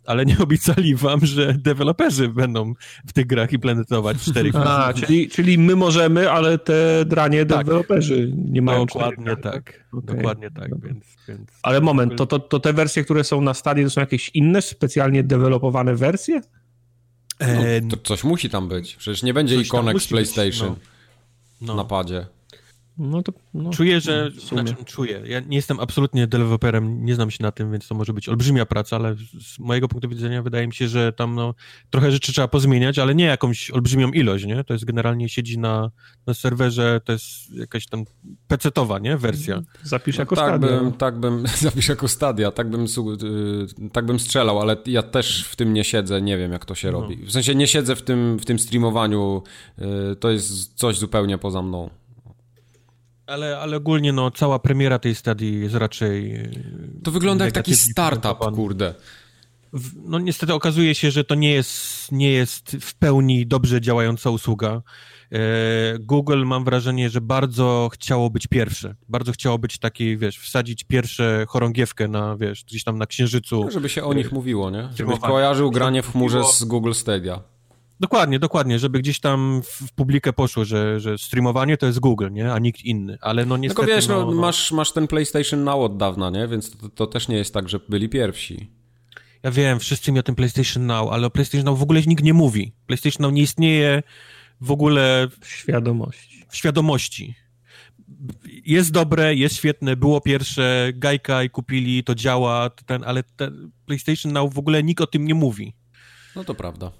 ale 0.04 0.26
nie 0.26 0.38
obiecali 0.38 0.94
wam, 0.94 1.26
że 1.26 1.54
deweloperzy 1.54 2.28
będą 2.28 2.72
w 3.06 3.12
tych 3.12 3.26
grach 3.26 3.52
implementować 3.52 4.16
4K. 4.16 4.62
A, 4.64 4.92
czyli, 4.92 5.28
czyli 5.28 5.58
my 5.58 5.76
możemy, 5.76 6.30
ale 6.30 6.58
te 6.58 7.04
dranie 7.04 7.46
tak. 7.46 7.66
deweloperzy 7.66 8.32
nie 8.36 8.62
mają 8.62 8.86
Dokładnie 8.86 9.26
4K. 9.26 9.40
tak. 9.40 9.86
Okay. 9.92 10.16
Dokładnie 10.16 10.50
tak, 10.50 10.80
więc, 10.82 11.04
więc... 11.28 11.50
Ale 11.62 11.80
moment, 11.80 12.16
to, 12.16 12.26
to, 12.26 12.38
to 12.38 12.60
te 12.60 12.72
wersje, 12.72 13.04
które 13.04 13.24
są 13.24 13.40
na 13.40 13.54
Stadii, 13.54 13.84
to 13.84 13.90
są 13.90 14.00
jakieś 14.00 14.30
inne, 14.34 14.62
specjalnie 14.62 15.22
dewelopowane 15.22 15.94
wersje? 15.94 16.40
No, 17.40 17.46
to 17.90 17.96
coś 17.96 18.24
musi 18.24 18.50
tam 18.50 18.68
być. 18.68 18.96
Przecież 18.96 19.22
nie 19.22 19.34
będzie 19.34 19.56
ikonek 19.56 20.00
z 20.00 20.06
PlayStation. 20.06 20.74
Być, 20.74 20.82
no 20.84 20.95
no. 21.60 21.74
napadzie. 21.74 22.26
No 22.98 23.22
to, 23.22 23.32
no, 23.54 23.70
czuję, 23.70 24.00
że. 24.00 24.30
Znaczy, 24.48 24.74
czuję. 24.84 25.22
Ja 25.26 25.40
nie 25.40 25.56
jestem 25.56 25.80
absolutnie 25.80 26.26
deweloperem, 26.26 27.04
nie 27.04 27.14
znam 27.14 27.30
się 27.30 27.42
na 27.42 27.52
tym, 27.52 27.72
więc 27.72 27.88
to 27.88 27.94
może 27.94 28.12
być 28.12 28.28
olbrzymia 28.28 28.66
praca, 28.66 28.96
ale 28.96 29.14
z 29.40 29.58
mojego 29.58 29.88
punktu 29.88 30.08
widzenia 30.08 30.42
wydaje 30.42 30.66
mi 30.66 30.74
się, 30.74 30.88
że 30.88 31.12
tam 31.12 31.34
no, 31.34 31.54
trochę 31.90 32.10
rzeczy 32.10 32.32
trzeba 32.32 32.48
pozmieniać, 32.48 32.98
ale 32.98 33.14
nie 33.14 33.24
jakąś 33.24 33.70
olbrzymią 33.70 34.10
ilość, 34.10 34.44
nie? 34.44 34.64
To 34.64 34.72
jest 34.72 34.84
generalnie 34.84 35.28
siedzi 35.28 35.58
na, 35.58 35.90
na 36.26 36.34
serwerze, 36.34 37.00
to 37.04 37.12
jest 37.12 37.54
jakaś 37.54 37.86
tam 37.86 38.04
pecetowa, 38.48 38.98
nie? 38.98 39.16
Wersja. 39.16 39.62
Zapisz 39.82 40.16
no, 40.16 40.22
jako 40.22 40.36
tak 40.36 40.48
stadia. 40.48 40.80
Bym, 40.80 40.92
tak 40.92 41.20
bym, 41.20 41.44
zapisz 41.60 41.88
jako 41.88 42.08
stadia, 42.08 42.50
tak 42.50 42.70
bym, 42.70 42.86
yy, 43.82 43.90
tak 43.90 44.06
bym 44.06 44.18
strzelał, 44.18 44.60
ale 44.60 44.76
ja 44.86 45.02
też 45.02 45.44
w 45.44 45.56
tym 45.56 45.72
nie 45.72 45.84
siedzę, 45.84 46.22
nie 46.22 46.38
wiem 46.38 46.52
jak 46.52 46.64
to 46.64 46.74
się 46.74 46.92
no. 46.92 47.00
robi. 47.00 47.16
W 47.16 47.32
sensie 47.32 47.54
nie 47.54 47.66
siedzę 47.66 47.96
w 47.96 48.02
tym, 48.02 48.38
w 48.38 48.44
tym 48.44 48.58
streamowaniu, 48.58 49.42
yy, 49.78 50.16
to 50.20 50.30
jest 50.30 50.74
coś 50.74 50.98
zupełnie 50.98 51.38
poza 51.38 51.62
mną. 51.62 51.90
Ale, 53.26 53.58
ale 53.58 53.76
ogólnie 53.76 54.12
no, 54.12 54.30
cała 54.30 54.58
premiera 54.58 54.98
tej 54.98 55.14
stadii 55.14 55.60
jest 55.60 55.74
raczej... 55.74 56.34
E, 56.34 56.50
to 57.04 57.10
wygląda 57.10 57.44
jak 57.44 57.54
taki 57.54 57.76
startup, 57.76 58.38
kurde. 58.54 58.94
No 60.04 60.18
niestety 60.18 60.54
okazuje 60.54 60.94
się, 60.94 61.10
że 61.10 61.24
to 61.24 61.34
nie 61.34 61.52
jest, 61.52 62.12
nie 62.12 62.30
jest 62.30 62.76
w 62.80 62.94
pełni 62.94 63.46
dobrze 63.46 63.80
działająca 63.80 64.30
usługa. 64.30 64.82
E, 65.32 65.38
Google 65.98 66.44
mam 66.44 66.64
wrażenie, 66.64 67.10
że 67.10 67.20
bardzo 67.20 67.88
chciało 67.92 68.30
być 68.30 68.46
pierwsze. 68.46 68.94
Bardzo 69.08 69.32
chciało 69.32 69.58
być 69.58 69.78
taki, 69.78 70.16
wiesz, 70.16 70.38
wsadzić 70.38 70.84
pierwsze 70.84 71.46
chorągiewkę 71.48 72.08
na, 72.08 72.36
wiesz, 72.36 72.64
gdzieś 72.64 72.84
tam 72.84 72.98
na 72.98 73.06
księżycu. 73.06 73.64
No, 73.64 73.70
żeby 73.70 73.88
się 73.88 74.04
o 74.04 74.14
nich 74.14 74.32
mówiło, 74.32 74.70
nie? 74.70 74.88
Żeby 74.96 75.18
kojarzył 75.18 75.70
granie 75.70 76.02
w 76.02 76.12
chmurze 76.12 76.42
z 76.52 76.64
Google 76.64 76.92
Stadia. 76.92 77.55
Dokładnie, 78.00 78.38
dokładnie, 78.38 78.78
żeby 78.78 78.98
gdzieś 78.98 79.20
tam 79.20 79.62
w 79.64 79.92
publikę 79.92 80.32
poszło, 80.32 80.64
że, 80.64 81.00
że 81.00 81.18
streamowanie 81.18 81.76
to 81.76 81.86
jest 81.86 81.98
Google, 81.98 82.28
nie? 82.30 82.52
A 82.52 82.58
nikt 82.58 82.84
inny, 82.84 83.18
ale 83.20 83.46
no 83.46 83.56
niestety... 83.56 83.86
Tylko 83.86 83.96
wiesz, 83.96 84.08
no, 84.08 84.26
no, 84.26 84.32
masz, 84.32 84.72
masz 84.72 84.92
ten 84.92 85.06
PlayStation 85.06 85.64
Now 85.64 85.80
od 85.80 85.96
dawna, 85.96 86.30
nie? 86.30 86.48
Więc 86.48 86.70
to, 86.70 86.88
to 86.88 87.06
też 87.06 87.28
nie 87.28 87.36
jest 87.36 87.54
tak, 87.54 87.68
że 87.68 87.80
byli 87.88 88.08
pierwsi. 88.08 88.70
Ja 89.42 89.50
wiem, 89.50 89.80
wszyscy 89.80 90.12
mi 90.12 90.18
o 90.18 90.22
tym 90.22 90.34
PlayStation 90.34 90.86
Now, 90.86 91.12
ale 91.12 91.26
o 91.26 91.30
PlayStation 91.30 91.64
Now 91.64 91.78
w 91.78 91.82
ogóle 91.82 92.02
nikt 92.02 92.24
nie 92.24 92.34
mówi. 92.34 92.72
PlayStation 92.86 93.22
Now 93.22 93.32
nie 93.32 93.42
istnieje 93.42 94.02
w 94.60 94.70
ogóle... 94.70 95.28
W 95.40 95.48
świadomości. 95.48 96.44
W 96.48 96.56
świadomości. 96.56 97.34
Jest 98.66 98.90
dobre, 98.92 99.34
jest 99.34 99.56
świetne, 99.56 99.96
było 99.96 100.20
pierwsze, 100.20 100.92
Gajka 100.94 101.42
i 101.42 101.50
kupili, 101.50 102.04
to 102.04 102.14
działa, 102.14 102.70
ten, 102.70 103.04
ale 103.04 103.22
ten 103.22 103.70
PlayStation 103.86 104.32
Now 104.32 104.54
w 104.54 104.58
ogóle 104.58 104.82
nikt 104.82 105.00
o 105.00 105.06
tym 105.06 105.24
nie 105.24 105.34
mówi. 105.34 105.74
No 106.36 106.44
to 106.44 106.54
prawda. 106.54 106.92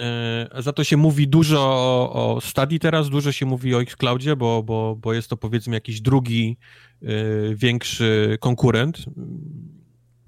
E, 0.00 0.62
za 0.62 0.72
to 0.72 0.84
się 0.84 0.96
mówi 0.96 1.28
dużo 1.28 1.60
o, 1.60 2.34
o 2.36 2.40
Stadii 2.40 2.78
teraz, 2.78 3.08
dużo 3.08 3.32
się 3.32 3.46
mówi 3.46 3.74
o 3.74 3.82
Xcloudzie, 3.82 4.36
bo, 4.36 4.62
bo, 4.62 4.96
bo 4.96 5.12
jest 5.12 5.30
to 5.30 5.36
powiedzmy 5.36 5.74
jakiś 5.74 6.00
drugi 6.00 6.56
y, 7.02 7.54
większy 7.56 8.38
konkurent. 8.40 9.04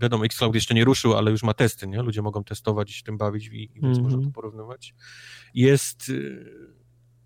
Wiadomo, 0.01 0.25
Xcloud 0.25 0.55
jeszcze 0.55 0.75
nie 0.75 0.85
ruszył, 0.85 1.15
ale 1.15 1.31
już 1.31 1.43
ma 1.43 1.55
testy, 1.55 1.87
nie? 1.87 2.03
Ludzie 2.03 2.23
mogą 2.23 2.45
testować 2.45 2.91
i 2.91 2.95
się 2.95 3.03
tym 3.03 3.19
bawić, 3.19 3.47
i, 3.47 3.51
więc 3.51 3.85
mm 3.85 3.95
-hmm. 3.95 4.03
można 4.03 4.23
to 4.23 4.31
porównywać. 4.31 4.95
Jest... 5.55 6.09
Y, 6.09 6.79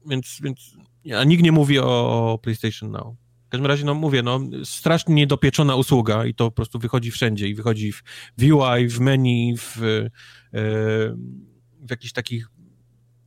więc, 0.06 0.38
więc 0.42 0.76
ja, 1.04 1.24
nikt 1.24 1.42
nie 1.42 1.52
mówi 1.52 1.78
o, 1.78 2.32
o 2.32 2.38
PlayStation 2.38 2.90
Now. 2.90 3.14
W 3.46 3.48
każdym 3.48 3.66
razie, 3.66 3.84
no 3.84 3.94
mówię, 3.94 4.22
no 4.22 4.40
strasznie 4.64 5.14
niedopieczona 5.14 5.76
usługa 5.76 6.26
i 6.26 6.34
to 6.34 6.44
po 6.44 6.50
prostu 6.50 6.78
wychodzi 6.78 7.10
wszędzie 7.10 7.48
i 7.48 7.54
wychodzi 7.54 7.92
w, 7.92 8.02
UI, 8.38 8.88
w 8.88 9.00
menu, 9.00 9.54
w, 9.56 10.06
w 11.82 11.90
jakichś 11.90 12.12
takich 12.12 12.48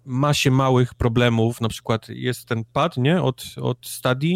masie 0.05 0.51
małych 0.51 0.93
problemów, 0.93 1.61
na 1.61 1.69
przykład 1.69 2.09
jest 2.09 2.45
ten 2.45 2.63
pad, 2.73 2.97
nie, 2.97 3.21
od, 3.21 3.45
od 3.61 3.87
Study, 3.87 4.27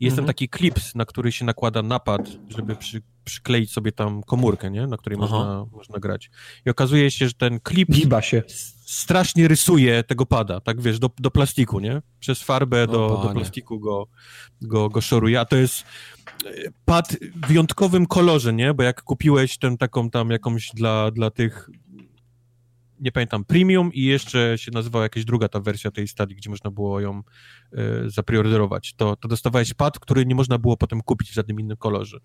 jest 0.00 0.12
mhm. 0.12 0.16
ten 0.16 0.26
taki 0.26 0.48
klips, 0.48 0.94
na 0.94 1.04
który 1.04 1.32
się 1.32 1.44
nakłada 1.44 1.82
napad, 1.82 2.28
żeby 2.48 2.76
przy, 2.76 3.02
przykleić 3.24 3.72
sobie 3.72 3.92
tam 3.92 4.22
komórkę, 4.22 4.70
nie, 4.70 4.86
na 4.86 4.96
której 4.96 5.18
można, 5.18 5.66
można 5.72 5.98
grać. 5.98 6.30
I 6.66 6.70
okazuje 6.70 7.10
się, 7.10 7.28
że 7.28 7.34
ten 7.34 7.60
klip 7.60 7.90
Giba 7.90 8.22
się. 8.22 8.42
strasznie 8.86 9.48
rysuje 9.48 10.02
tego 10.02 10.26
pada, 10.26 10.60
tak 10.60 10.80
wiesz, 10.80 10.98
do, 10.98 11.10
do 11.18 11.30
plastiku, 11.30 11.80
nie? 11.80 12.02
Przez 12.20 12.42
farbę 12.42 12.86
do, 12.86 13.20
do 13.22 13.30
plastiku 13.32 13.80
go, 13.80 14.06
go, 14.62 14.88
go 14.88 15.00
szoruje, 15.00 15.40
a 15.40 15.44
to 15.44 15.56
jest 15.56 15.84
e, 16.44 16.50
pad 16.84 17.16
w 17.34 17.46
wyjątkowym 17.46 18.06
kolorze, 18.06 18.52
nie? 18.52 18.74
Bo 18.74 18.82
jak 18.82 19.02
kupiłeś 19.02 19.58
tę 19.58 19.76
taką 19.78 20.10
tam 20.10 20.30
jakąś 20.30 20.70
dla, 20.74 21.10
dla 21.10 21.30
tych 21.30 21.70
nie 23.04 23.12
pamiętam, 23.12 23.44
Premium 23.44 23.92
i 23.92 24.04
jeszcze 24.04 24.58
się 24.58 24.70
nazywała 24.70 25.04
jakaś 25.04 25.24
druga 25.24 25.48
ta 25.48 25.60
wersja 25.60 25.90
tej 25.90 26.08
stadii, 26.08 26.36
gdzie 26.36 26.50
można 26.50 26.70
było 26.70 27.00
ją 27.00 27.22
y. 27.72 28.92
To, 28.96 29.16
to 29.16 29.28
dostawałeś 29.28 29.74
pad, 29.74 29.98
który 29.98 30.26
nie 30.26 30.34
można 30.34 30.58
było 30.58 30.76
potem 30.76 31.00
kupić 31.00 31.30
w 31.30 31.34
żadnym 31.34 31.60
innym 31.60 31.76
kolorze. 31.76 32.18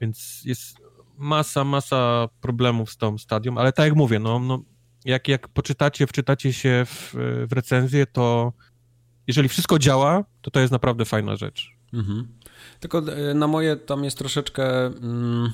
Więc 0.00 0.42
jest 0.44 0.76
masa, 1.18 1.64
masa 1.64 2.28
problemów 2.40 2.90
z 2.90 2.96
tą 2.96 3.18
stadium, 3.18 3.58
ale 3.58 3.72
tak 3.72 3.86
jak 3.86 3.96
mówię, 3.96 4.18
no, 4.18 4.38
no 4.38 4.62
jak, 5.04 5.28
jak 5.28 5.48
poczytacie, 5.48 6.06
wczytacie 6.06 6.52
się 6.52 6.84
w, 6.86 7.14
w 7.48 7.52
recenzję, 7.52 8.06
to 8.06 8.52
jeżeli 9.26 9.48
wszystko 9.48 9.78
działa, 9.78 10.24
to 10.42 10.50
to 10.50 10.60
jest 10.60 10.72
naprawdę 10.72 11.04
fajna 11.04 11.36
rzecz. 11.36 11.70
Mhm. 11.92 12.28
Tylko 12.80 12.98
e, 12.98 13.34
na 13.34 13.46
moje 13.46 13.76
tam 13.76 14.04
jest 14.04 14.18
troszeczkę. 14.18 14.86
Mm, 14.86 15.52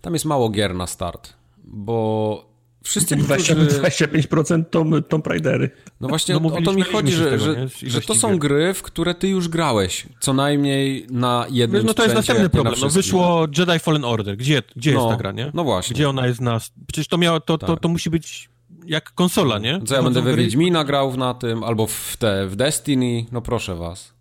tam 0.00 0.12
jest 0.12 0.24
mało 0.24 0.50
gier 0.50 0.74
na 0.74 0.86
start, 0.86 1.32
bo 1.64 2.51
Wszyscy, 2.82 3.16
20, 3.16 3.54
którzy... 3.56 3.80
25% 3.80 4.64
Tom, 4.70 5.02
Tomb 5.02 5.26
Raidery. 5.26 5.70
No 6.00 6.08
właśnie 6.08 6.34
no, 6.34 6.56
o 6.56 6.62
to 6.62 6.72
mi 6.72 6.82
chodzi, 6.82 7.12
że, 7.12 7.24
tego, 7.30 7.44
że, 7.44 7.68
że, 7.82 8.00
to 8.00 8.14
są 8.14 8.38
gry, 8.38 8.74
w 8.74 8.82
które 8.82 9.14
ty 9.14 9.28
już 9.28 9.48
grałeś. 9.48 10.06
Co 10.20 10.32
najmniej 10.32 11.06
na 11.10 11.46
jednym 11.50 11.86
No 11.86 11.94
to 11.94 12.02
jest 12.02 12.14
następny 12.14 12.48
problem. 12.48 12.74
No 12.82 12.88
wyszło 12.88 13.46
Jedi 13.58 13.78
Fallen 13.78 14.04
Order. 14.04 14.36
Gdzie, 14.36 14.62
gdzie 14.76 14.94
no, 14.94 15.00
jest 15.00 15.10
ta 15.10 15.16
gra, 15.16 15.32
nie? 15.32 15.50
No 15.54 15.64
właśnie. 15.64 15.94
Gdzie 15.94 16.08
ona 16.08 16.26
jest 16.26 16.40
na... 16.40 16.60
Przecież 16.86 17.08
to 17.08 17.18
miało, 17.18 17.40
to, 17.40 17.58
tak. 17.58 17.66
to, 17.66 17.76
to 17.76 17.88
musi 17.88 18.10
być 18.10 18.48
jak 18.86 19.14
konsola, 19.14 19.58
nie? 19.58 19.80
Co 19.86 19.94
ja 19.94 20.02
będę 20.02 20.22
we 20.22 20.36
Wiedźmina 20.36 20.84
grał 20.84 21.16
na 21.16 21.34
tym, 21.34 21.64
albo 21.64 21.86
w 21.86 22.16
te, 22.18 22.46
w 22.46 22.56
Destiny, 22.56 23.26
no 23.32 23.42
proszę 23.42 23.76
was. 23.76 24.14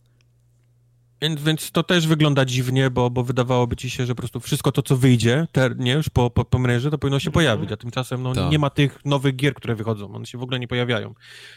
Więc, 1.22 1.42
więc 1.42 1.72
to 1.72 1.84
też 1.84 2.08
wygląda 2.08 2.46
dziwnie, 2.46 2.90
bo, 2.90 3.10
bo 3.10 3.24
wydawałoby 3.24 3.76
ci 3.76 3.90
się, 3.90 4.06
że 4.06 4.16
po 4.16 4.22
prostu 4.22 4.40
wszystko 4.40 4.72
to, 4.72 4.82
co 4.82 4.98
wyjdzie, 4.98 5.48
nie, 5.78 5.92
już 5.92 6.10
po, 6.10 6.30
po, 6.30 6.46
po 6.46 6.60
to 6.92 6.98
powinno 6.98 7.20
się 7.20 7.32
pojawić, 7.32 7.72
a 7.72 7.78
tymczasem 7.78 8.24
no, 8.24 8.34
tak. 8.34 8.52
nie 8.52 8.60
ma 8.60 8.70
tych 8.70 9.06
nowych 9.06 9.36
gier, 9.36 9.54
które 9.54 9.76
wychodzą, 9.76 10.16
one 10.16 10.26
się 10.26 10.38
w 10.38 10.44
ogóle 10.44 10.60
nie 10.60 10.68
pojawiają. 10.68 11.14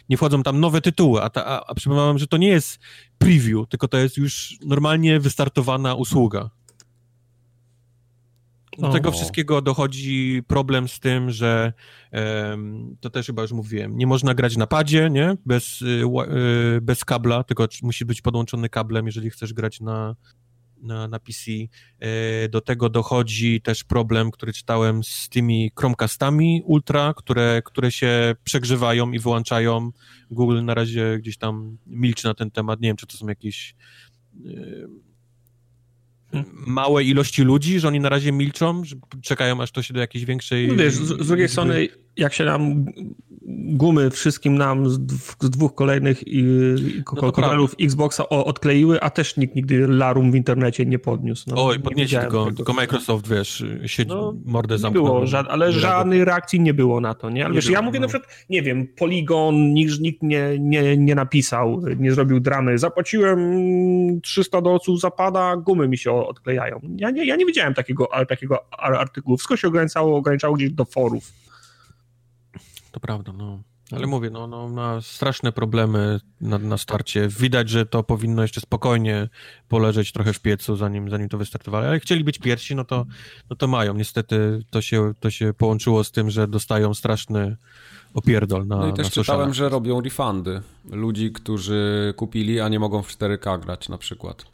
Nie 0.09 0.17
wchodzą 0.17 0.43
tam 0.43 0.61
nowe 0.61 0.81
tytuły, 0.81 1.23
a, 1.23 1.31
ta, 1.31 1.47
a, 1.47 1.67
a 1.67 1.75
przypominam, 1.75 2.19
że 2.19 2.27
to 2.27 2.37
nie 2.37 2.49
jest 2.49 2.79
preview, 3.19 3.69
tylko 3.69 3.89
to 3.89 3.99
jest 3.99 4.17
już 4.17 4.59
normalnie 4.65 5.21
wystartowana 5.21 5.95
usługa. 5.95 6.51
Do 8.79 8.89
tego 8.89 9.13
wszystkiego 9.13 9.63
dochodzi 9.63 10.43
problem 10.47 10.89
z 10.89 11.01
tym, 11.01 11.31
że 11.31 11.73
um, 12.13 12.97
to 13.01 13.11
też 13.11 13.27
chyba 13.27 13.43
już 13.43 13.53
mówiłem, 13.53 13.97
nie 13.97 14.07
można 14.07 14.35
grać 14.35 14.57
na 14.57 14.67
padzie, 14.67 15.11
nie? 15.11 15.37
Bez, 15.47 15.83
y, 15.83 15.87
y, 16.77 16.81
bez 16.81 17.05
kabla, 17.05 17.45
tylko 17.45 17.69
musi 17.83 18.05
być 18.05 18.23
podłączony 18.23 18.69
kablem, 18.69 19.07
jeżeli 19.07 19.31
chcesz 19.31 19.53
grać 19.53 19.81
na, 19.81 20.17
na, 20.85 21.09
na 21.09 21.19
PC. 21.19 21.51
E, 22.01 22.49
do 22.49 22.61
tego 22.61 22.89
dochodzi 22.89 23.61
też 23.61 23.85
problem, 23.85 24.31
który 24.31 24.53
czytałem 24.53 25.05
z 25.05 25.29
tymi 25.29 25.71
Chromecastami 25.79 26.63
Ultra, 26.65 27.15
które, 27.17 27.63
które 27.65 27.93
się 27.93 28.35
przegrzewają 28.45 29.13
i 29.13 29.19
wyłączają. 29.19 29.91
Google 30.31 30.65
na 30.65 30.75
razie 30.75 31.19
gdzieś 31.19 31.39
tam 31.39 31.79
milczy 31.87 32.25
na 32.27 32.35
ten 32.35 32.51
temat. 32.51 32.81
Nie 32.81 32.89
wiem, 32.89 32.97
czy 32.97 33.07
to 33.07 33.17
są 33.17 33.29
jakieś 33.29 33.75
y, 34.47 34.89
małe 36.67 37.05
ilości 37.05 37.43
ludzi, 37.43 37.81
że 37.81 37.89
oni 37.89 38.01
na 38.01 38.09
razie 38.09 38.33
milczą, 38.33 38.85
że 38.85 38.97
czekają 39.23 39.63
aż 39.63 39.71
to 39.71 39.83
się 39.83 39.95
do 39.95 40.01
jakiejś 40.01 40.25
większej... 40.25 40.69
No 40.69 40.75
wiesz, 40.75 40.95
z, 40.95 41.23
z 41.23 41.27
drugiej 41.27 41.49
strony 41.49 41.89
jak 42.17 42.33
się 42.33 42.45
nam 42.45 42.85
gumy 43.67 44.11
wszystkim 44.11 44.59
nam 44.59 44.91
z, 44.91 44.99
dwóch 45.41 45.75
kolejnych 45.75 46.29
i, 46.29 46.45
no 47.07 47.21
kontrolerów 47.21 47.75
Xboxa 47.81 48.29
odkleiły, 48.29 49.01
a 49.01 49.11
też 49.11 49.37
nikt 49.37 49.55
nigdy 49.55 49.89
larum 49.89 50.33
w 50.33 50.35
internecie 50.35 50.87
nie 50.87 50.99
podniósł. 50.99 51.45
No, 51.51 51.67
Oj, 51.67 51.81
podniesie 51.81 52.21
tylko, 52.21 52.53
tylko 52.53 52.73
Microsoft, 52.73 53.29
wiesz, 53.29 53.65
siedzi, 53.87 54.09
no, 54.09 54.35
mordę 54.45 54.79
zamknął. 54.79 55.05
Było, 55.05 55.27
ża 55.27 55.45
ale 55.49 55.73
żadnej 55.73 56.25
reakcji 56.25 56.61
nie 56.61 56.75
było 56.75 57.01
na 57.01 57.15
to, 57.15 57.31
nie? 57.31 57.45
Ale 57.45 57.55
nie 57.55 57.55
wiesz, 57.55 57.67
było, 57.67 57.75
ja 57.75 57.83
mówię 57.83 58.01
no. 58.01 58.07
na 58.07 58.09
przykład, 58.09 58.31
nie 58.51 58.63
wiem, 58.63 58.89
Polygon, 58.97 59.73
nikt, 59.73 60.01
nikt 60.01 60.23
nie, 60.23 60.59
nie, 60.59 60.97
nie 60.97 61.15
napisał, 61.15 61.83
nie 61.99 62.13
zrobił 62.13 62.41
dramy, 62.41 62.79
zapłaciłem 62.79 63.41
300 64.21 64.61
dolców 64.61 65.01
zapada, 65.01 65.57
gumy 65.57 65.89
mi 65.89 65.99
się 65.99 66.13
odklejają. 66.13 66.81
Ja 66.97 67.11
nie, 67.11 67.27
ja 67.27 67.37
nie 67.37 67.47
widziałem 67.47 67.75
takiego, 67.75 68.09
takiego 68.29 68.59
artykułu, 68.79 69.37
wszystko 69.37 69.57
się 69.57 69.69
ograniczało, 69.69 70.17
ograniczało 70.17 70.57
gdzieś 70.57 70.71
do 70.71 70.85
forów. 70.85 71.44
To 72.95 73.01
prawda, 73.01 73.33
no. 73.33 73.63
Ale 73.93 74.07
mówię, 74.07 74.31
no, 74.31 74.47
no 74.47 74.69
ma 74.69 75.01
straszne 75.01 75.53
problemy 75.53 76.21
na, 76.41 76.59
na 76.59 76.79
starcie. 76.79 77.29
Widać, 77.29 77.69
że 77.69 77.87
to 77.87 78.03
powinno 78.03 78.43
jeszcze 78.43 78.61
spokojnie 78.61 79.29
poleżeć 79.69 80.13
trochę 80.13 80.33
w 80.33 80.41
piecu, 80.41 80.77
zanim, 80.77 81.11
zanim 81.11 81.29
to 81.29 81.39
wystartowali. 81.39 81.87
Ale 81.87 82.01
chcieli 82.01 82.25
być 82.25 82.39
pierwsi, 82.39 82.75
no 82.75 82.85
to, 82.85 83.07
no 83.51 83.57
to 83.57 83.67
mają. 83.67 83.95
Niestety 83.95 84.65
to 84.71 84.81
się, 84.81 85.13
to 85.21 85.31
się 85.31 85.55
połączyło 85.55 86.05
z 86.05 86.11
tym, 86.11 86.31
że 86.31 86.49
dostają 86.49 86.95
straszny 86.95 87.57
opierdol 88.15 88.67
na 88.67 88.77
No 88.77 88.89
i 88.89 88.93
też 88.93 89.11
czytałem, 89.11 89.55
że 89.55 89.69
robią 89.69 90.01
refundy. 90.01 90.63
Ludzi, 90.91 91.33
którzy 91.33 92.15
kupili, 92.17 92.61
a 92.61 92.69
nie 92.69 92.79
mogą 92.79 93.03
w 93.03 93.17
4K 93.17 93.61
grać 93.61 93.89
na 93.89 93.99
przykład. 93.99 94.45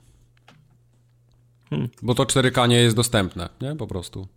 Hmm. 1.71 1.89
Bo 2.03 2.15
to 2.15 2.23
4K 2.23 2.69
nie 2.69 2.81
jest 2.81 2.97
dostępne, 2.97 3.49
nie? 3.61 3.77
Po 3.77 3.87
prostu. 3.87 4.29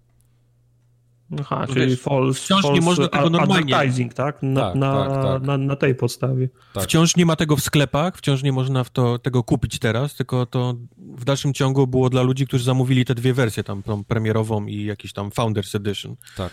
Aha, 1.40 1.68
czyli 1.68 1.88
wiesz, 1.88 2.00
false, 2.00 2.40
wciąż 2.40 2.62
false 2.62 2.80
nie 2.80 2.82
można 2.82 3.08
tego 3.08 3.30
normalnie. 3.30 3.76
Advertising, 3.76 4.14
tak? 4.14 4.44
Na, 4.44 4.62
tak, 4.62 4.76
na, 4.76 5.10
tak, 5.10 5.24
tak. 5.24 5.44
Na, 5.44 5.58
na, 5.58 5.76
tej 5.76 5.96
podstawie. 5.96 6.50
Tak. 6.74 6.84
Wciąż 6.84 7.16
nie 7.16 7.26
ma 7.26 7.36
tego 7.36 7.56
w 7.56 7.62
sklepach, 7.62 8.18
wciąż 8.18 8.44
nie 8.44 8.52
można 8.52 8.84
w 8.84 8.90
to, 8.90 9.20
tego 9.20 9.44
kupić 9.44 9.80
teraz, 9.80 10.16
tylko 10.16 10.46
to 10.46 10.76
w 10.98 11.26
dalszym 11.26 11.54
ciągu 11.54 11.88
było 11.88 12.10
dla 12.10 12.22
ludzi, 12.22 12.48
którzy 12.48 12.64
zamówili 12.64 13.06
te 13.06 13.16
dwie 13.16 13.34
wersje, 13.34 13.64
tam 13.64 13.84
tą 13.84 14.04
premierową 14.04 14.66
i 14.66 14.86
jakiś 14.86 15.14
tam 15.14 15.32
Founders 15.32 15.76
Edition. 15.76 16.16
Tak. 16.38 16.52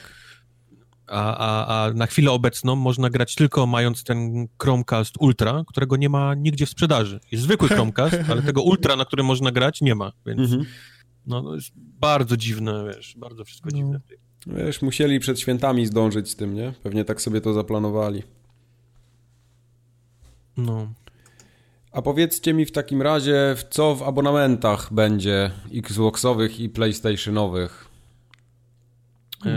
A, 1.11 1.37
a, 1.37 1.85
a 1.85 1.93
na 1.93 2.07
chwilę 2.07 2.31
obecną 2.31 2.77
można 2.77 3.11
grać 3.11 3.35
tylko 3.35 3.67
mając 3.67 4.05
ten 4.05 4.49
Chromecast 4.63 5.15
Ultra, 5.19 5.65
którego 5.67 5.97
nie 5.97 6.09
ma 6.09 6.35
nigdzie 6.35 6.67
w 6.67 6.71
sprzedaży. 6.71 7.21
Jest 7.33 7.45
zwykły 7.45 7.69
Chromecast, 7.75 8.17
ale 8.29 8.43
tego 8.43 8.63
Ultra, 8.63 8.97
na 8.97 9.05
którym 9.05 9.27
można 9.27 9.53
grać, 9.53 9.81
nie 9.81 9.95
ma, 9.95 10.13
więc 10.27 10.41
mhm. 10.41 10.65
no, 11.27 11.43
no 11.43 11.55
jest 11.55 11.71
bardzo 11.77 12.37
dziwne, 12.37 12.85
wiesz, 12.97 13.15
bardzo 13.19 13.45
wszystko 13.45 13.69
no. 13.73 13.77
dziwne. 13.77 14.01
Wiesz, 14.47 14.83
musieli 14.83 15.21
przed 15.21 15.41
świętami 15.41 15.87
zdążyć 15.87 16.31
z 16.31 16.37
tym, 16.37 16.55
nie? 16.55 16.73
Pewnie 16.83 17.05
tak 17.05 17.23
sobie 17.23 17.41
to 17.41 17.53
zaplanowali. 17.53 18.23
No. 20.57 20.89
A 21.93 22.03
powiedzcie 22.03 22.55
mi 22.55 22.67
w 22.67 22.73
takim 22.73 23.03
razie, 23.03 23.57
co 23.71 23.95
w 23.95 24.03
abonamentach 24.03 24.93
będzie 24.93 25.51
Xboxowych 25.75 26.61
i 26.61 26.69
PlayStationowych? 26.69 27.89
Eee, 29.45 29.53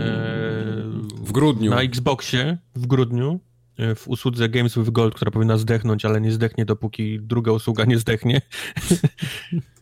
w 1.16 1.32
grudniu. 1.32 1.70
Na 1.70 1.82
Xboxie 1.82 2.58
w 2.74 2.86
grudniu 2.86 3.40
e, 3.78 3.94
w 3.94 4.08
usłudze 4.08 4.48
Games 4.48 4.78
with 4.78 4.90
Gold, 4.90 5.14
która 5.14 5.30
powinna 5.30 5.58
zdechnąć, 5.58 6.04
ale 6.04 6.20
nie 6.20 6.32
zdechnie, 6.32 6.64
dopóki 6.64 7.20
druga 7.20 7.52
usługa 7.52 7.84
nie 7.84 7.98
zdechnie. 7.98 8.40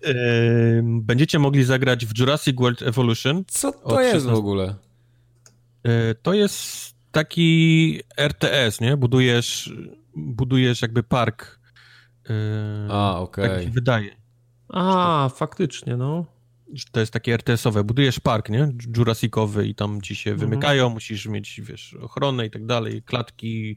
Eee, 0.06 0.82
będziecie 0.82 1.38
mogli 1.38 1.64
zagrać 1.64 2.06
w 2.06 2.18
Jurassic 2.18 2.56
World 2.56 2.82
Evolution. 2.82 3.44
Co 3.48 3.72
to 3.72 4.00
jest 4.00 4.14
16... 4.14 4.34
w 4.34 4.38
ogóle? 4.38 4.74
E, 5.84 6.14
to 6.14 6.34
jest 6.34 6.94
taki 7.12 8.00
RTS, 8.16 8.80
nie? 8.80 8.96
Budujesz, 8.96 9.72
budujesz 10.16 10.82
jakby 10.82 11.02
park. 11.02 11.60
E, 12.30 12.88
A, 12.90 13.20
okej. 13.20 13.44
Okay. 13.44 13.56
Tak 13.56 13.64
się 13.64 13.70
wydaje. 13.70 14.16
A, 14.68 15.28
faktycznie, 15.34 15.96
no. 15.96 16.26
To 16.92 17.00
jest 17.00 17.12
takie 17.12 17.34
RTS-owe. 17.34 17.84
Budujesz 17.84 18.20
park, 18.20 18.48
nie? 18.48 18.72
Jurassicowy 18.96 19.66
i 19.66 19.74
tam 19.74 20.00
ci 20.00 20.16
się 20.16 20.30
mhm. 20.30 20.50
wymykają, 20.50 20.90
musisz 20.90 21.26
mieć, 21.26 21.60
wiesz, 21.60 21.94
ochronę 21.94 22.46
i 22.46 22.50
tak 22.50 22.66
dalej, 22.66 23.02
klatki 23.02 23.76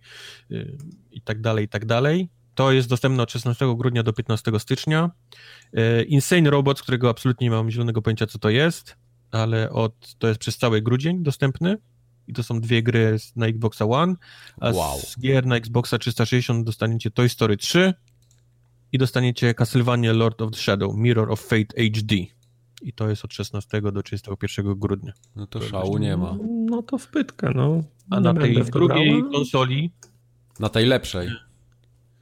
y, 0.51 0.77
i 1.11 1.21
tak 1.21 1.41
dalej, 1.41 1.65
i 1.65 1.69
tak 1.69 1.85
dalej. 1.85 2.29
To 2.55 2.71
jest 2.71 2.89
dostępne 2.89 3.23
od 3.23 3.31
16 3.31 3.75
grudnia 3.77 4.03
do 4.03 4.13
15 4.13 4.59
stycznia. 4.59 5.11
E, 5.73 6.03
Insane 6.03 6.49
Robots, 6.49 6.81
którego 6.81 7.09
absolutnie 7.09 7.45
nie 7.45 7.51
mam 7.51 7.71
zielonego 7.71 8.01
pojęcia, 8.01 8.27
co 8.27 8.39
to 8.39 8.49
jest, 8.49 8.95
ale 9.31 9.69
od, 9.69 10.15
to 10.17 10.27
jest 10.27 10.39
przez 10.39 10.57
cały 10.57 10.81
grudzień 10.81 11.23
dostępny 11.23 11.77
i 12.27 12.33
to 12.33 12.43
są 12.43 12.61
dwie 12.61 12.83
gry 12.83 13.17
na 13.35 13.45
Xboxa 13.45 13.85
One, 13.85 14.15
a 14.61 14.71
wow. 14.71 14.99
z 14.99 15.19
gier 15.19 15.45
na 15.45 15.55
Xboxa 15.55 15.97
360 15.97 16.65
dostaniecie 16.65 17.11
Toy 17.11 17.29
Story 17.29 17.57
3 17.57 17.93
i 18.91 18.97
dostaniecie 18.97 19.53
Castlevania 19.53 20.13
Lord 20.13 20.41
of 20.41 20.51
the 20.51 20.57
Shadow, 20.57 20.95
Mirror 20.95 21.31
of 21.31 21.41
Fate 21.41 21.89
HD. 21.91 22.15
I 22.81 22.93
to 22.93 23.09
jest 23.09 23.25
od 23.25 23.33
16 23.33 23.81
do 23.81 24.03
31 24.03 24.79
grudnia. 24.79 25.13
No 25.35 25.47
to 25.47 25.61
szału 25.61 25.97
nie 25.97 26.17
ma. 26.17 26.37
No 26.69 26.83
to 26.83 26.97
wpytkę, 26.97 27.51
no. 27.55 27.83
A 28.09 28.19
na 28.19 28.33
tej 28.33 28.63
drugiej 28.63 29.23
konsoli... 29.31 29.91
Na 30.59 30.69
tej 30.69 30.85
lepszej. 30.85 31.29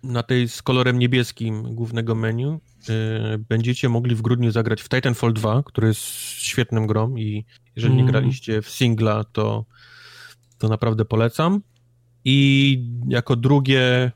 Na 0.03 0.23
tej 0.23 0.49
z 0.49 0.61
kolorem 0.61 0.99
niebieskim 0.99 1.75
głównego 1.75 2.15
menu 2.15 2.43
yy, 2.43 3.37
będziecie 3.49 3.89
mogli 3.89 4.15
w 4.15 4.21
grudniu 4.21 4.51
zagrać 4.51 4.81
w 4.81 4.89
Titanfall 4.89 5.33
2, 5.33 5.63
który 5.63 5.87
jest 5.87 6.01
świetnym 6.37 6.87
grą 6.87 7.15
i 7.15 7.45
jeżeli 7.75 7.93
mm. 7.93 8.05
nie 8.05 8.11
graliście 8.11 8.61
w 8.61 8.69
singla, 8.69 9.23
to, 9.23 9.65
to 10.63 10.69
naprawdę 10.69 11.05
polecam. 11.05 11.61
I 12.25 12.79
jako 13.07 13.35
drugie 13.35 14.11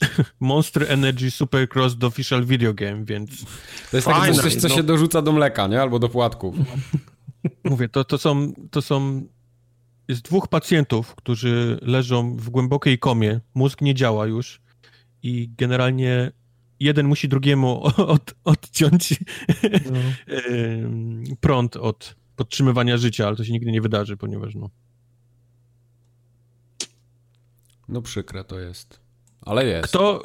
Monster 0.40 0.92
Energy 0.92 1.30
Supercross 1.30 1.98
the 1.98 2.06
Official 2.06 2.44
Video 2.44 2.74
Game, 2.74 3.04
więc... 3.04 3.44
To 3.90 3.96
jest 3.96 4.06
takie 4.06 4.34
coś, 4.34 4.54
co 4.54 4.68
no. 4.68 4.74
się 4.74 4.82
dorzuca 4.82 5.22
do 5.22 5.32
mleka, 5.32 5.66
nie? 5.66 5.82
Albo 5.82 5.98
do 5.98 6.08
płatków. 6.08 6.56
Mówię, 7.64 7.88
to, 7.88 8.04
to, 8.04 8.18
są, 8.18 8.52
to 8.70 8.82
są... 8.82 9.26
Jest 10.08 10.22
dwóch 10.22 10.48
pacjentów, 10.48 11.14
którzy 11.14 11.78
leżą 11.82 12.36
w 12.36 12.50
głębokiej 12.50 12.98
komie, 12.98 13.40
mózg 13.54 13.80
nie 13.80 13.94
działa 13.94 14.26
już 14.26 14.60
i 15.22 15.50
generalnie 15.56 16.32
jeden 16.80 17.06
musi 17.06 17.28
drugiemu 17.28 17.82
od, 17.96 18.34
odciąć 18.44 19.20
no. 19.92 20.00
prąd 21.40 21.76
od 21.76 22.16
podtrzymywania 22.36 22.96
życia, 22.96 23.26
ale 23.26 23.36
to 23.36 23.44
się 23.44 23.52
nigdy 23.52 23.72
nie 23.72 23.80
wydarzy, 23.80 24.16
ponieważ 24.16 24.54
no... 24.54 24.70
No 27.88 28.02
przykre 28.02 28.44
to 28.44 28.60
jest. 28.60 29.00
Ale 29.42 29.66
jest. 29.66 29.88
Kto, 29.88 30.22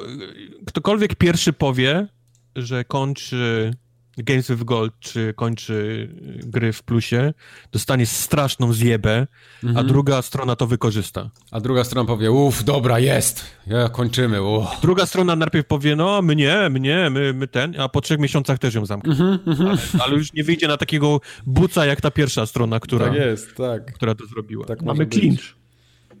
ktokolwiek 0.66 1.14
pierwszy 1.14 1.52
powie, 1.52 2.08
że 2.56 2.84
kończy 2.84 3.74
Games 4.18 4.50
with 4.50 4.64
Gold, 4.64 4.92
czy 5.00 5.34
kończy 5.36 6.08
gry 6.46 6.72
w 6.72 6.82
plusie, 6.82 7.34
dostanie 7.72 8.06
straszną 8.06 8.72
zjebę, 8.72 9.26
mhm. 9.64 9.86
a 9.86 9.88
druga 9.88 10.22
strona 10.22 10.56
to 10.56 10.66
wykorzysta. 10.66 11.30
A 11.50 11.60
druga 11.60 11.84
strona 11.84 12.06
powie, 12.06 12.32
uff, 12.32 12.64
dobra, 12.64 12.98
jest, 12.98 13.44
ja, 13.66 13.88
kończymy, 13.88 14.42
uff. 14.42 14.66
Druga 14.82 15.06
strona 15.06 15.36
najpierw 15.36 15.66
powie, 15.66 15.96
no, 15.96 16.22
mnie, 16.22 16.68
mnie, 16.70 17.10
my, 17.10 17.34
my 17.34 17.48
ten, 17.48 17.80
a 17.80 17.88
po 17.88 18.00
trzech 18.00 18.18
miesiącach 18.18 18.58
też 18.58 18.74
ją 18.74 18.86
zamknie. 18.86 19.12
Mhm, 19.12 19.38
mhm. 19.46 19.68
ale, 19.68 19.78
ale, 20.04 20.14
już 20.14 20.32
nie 20.32 20.44
wyjdzie 20.44 20.68
na 20.68 20.76
takiego 20.76 21.20
buca 21.46 21.86
jak 21.86 22.00
ta 22.00 22.10
pierwsza 22.10 22.46
strona, 22.46 22.80
która, 22.80 23.06
tak 23.06 23.14
jest, 23.14 23.56
tak. 23.56 23.94
która 23.94 24.14
to 24.14 24.26
zrobiła. 24.26 24.66
Tak 24.66 24.82
Mamy 24.82 25.06
clinch 25.06 25.63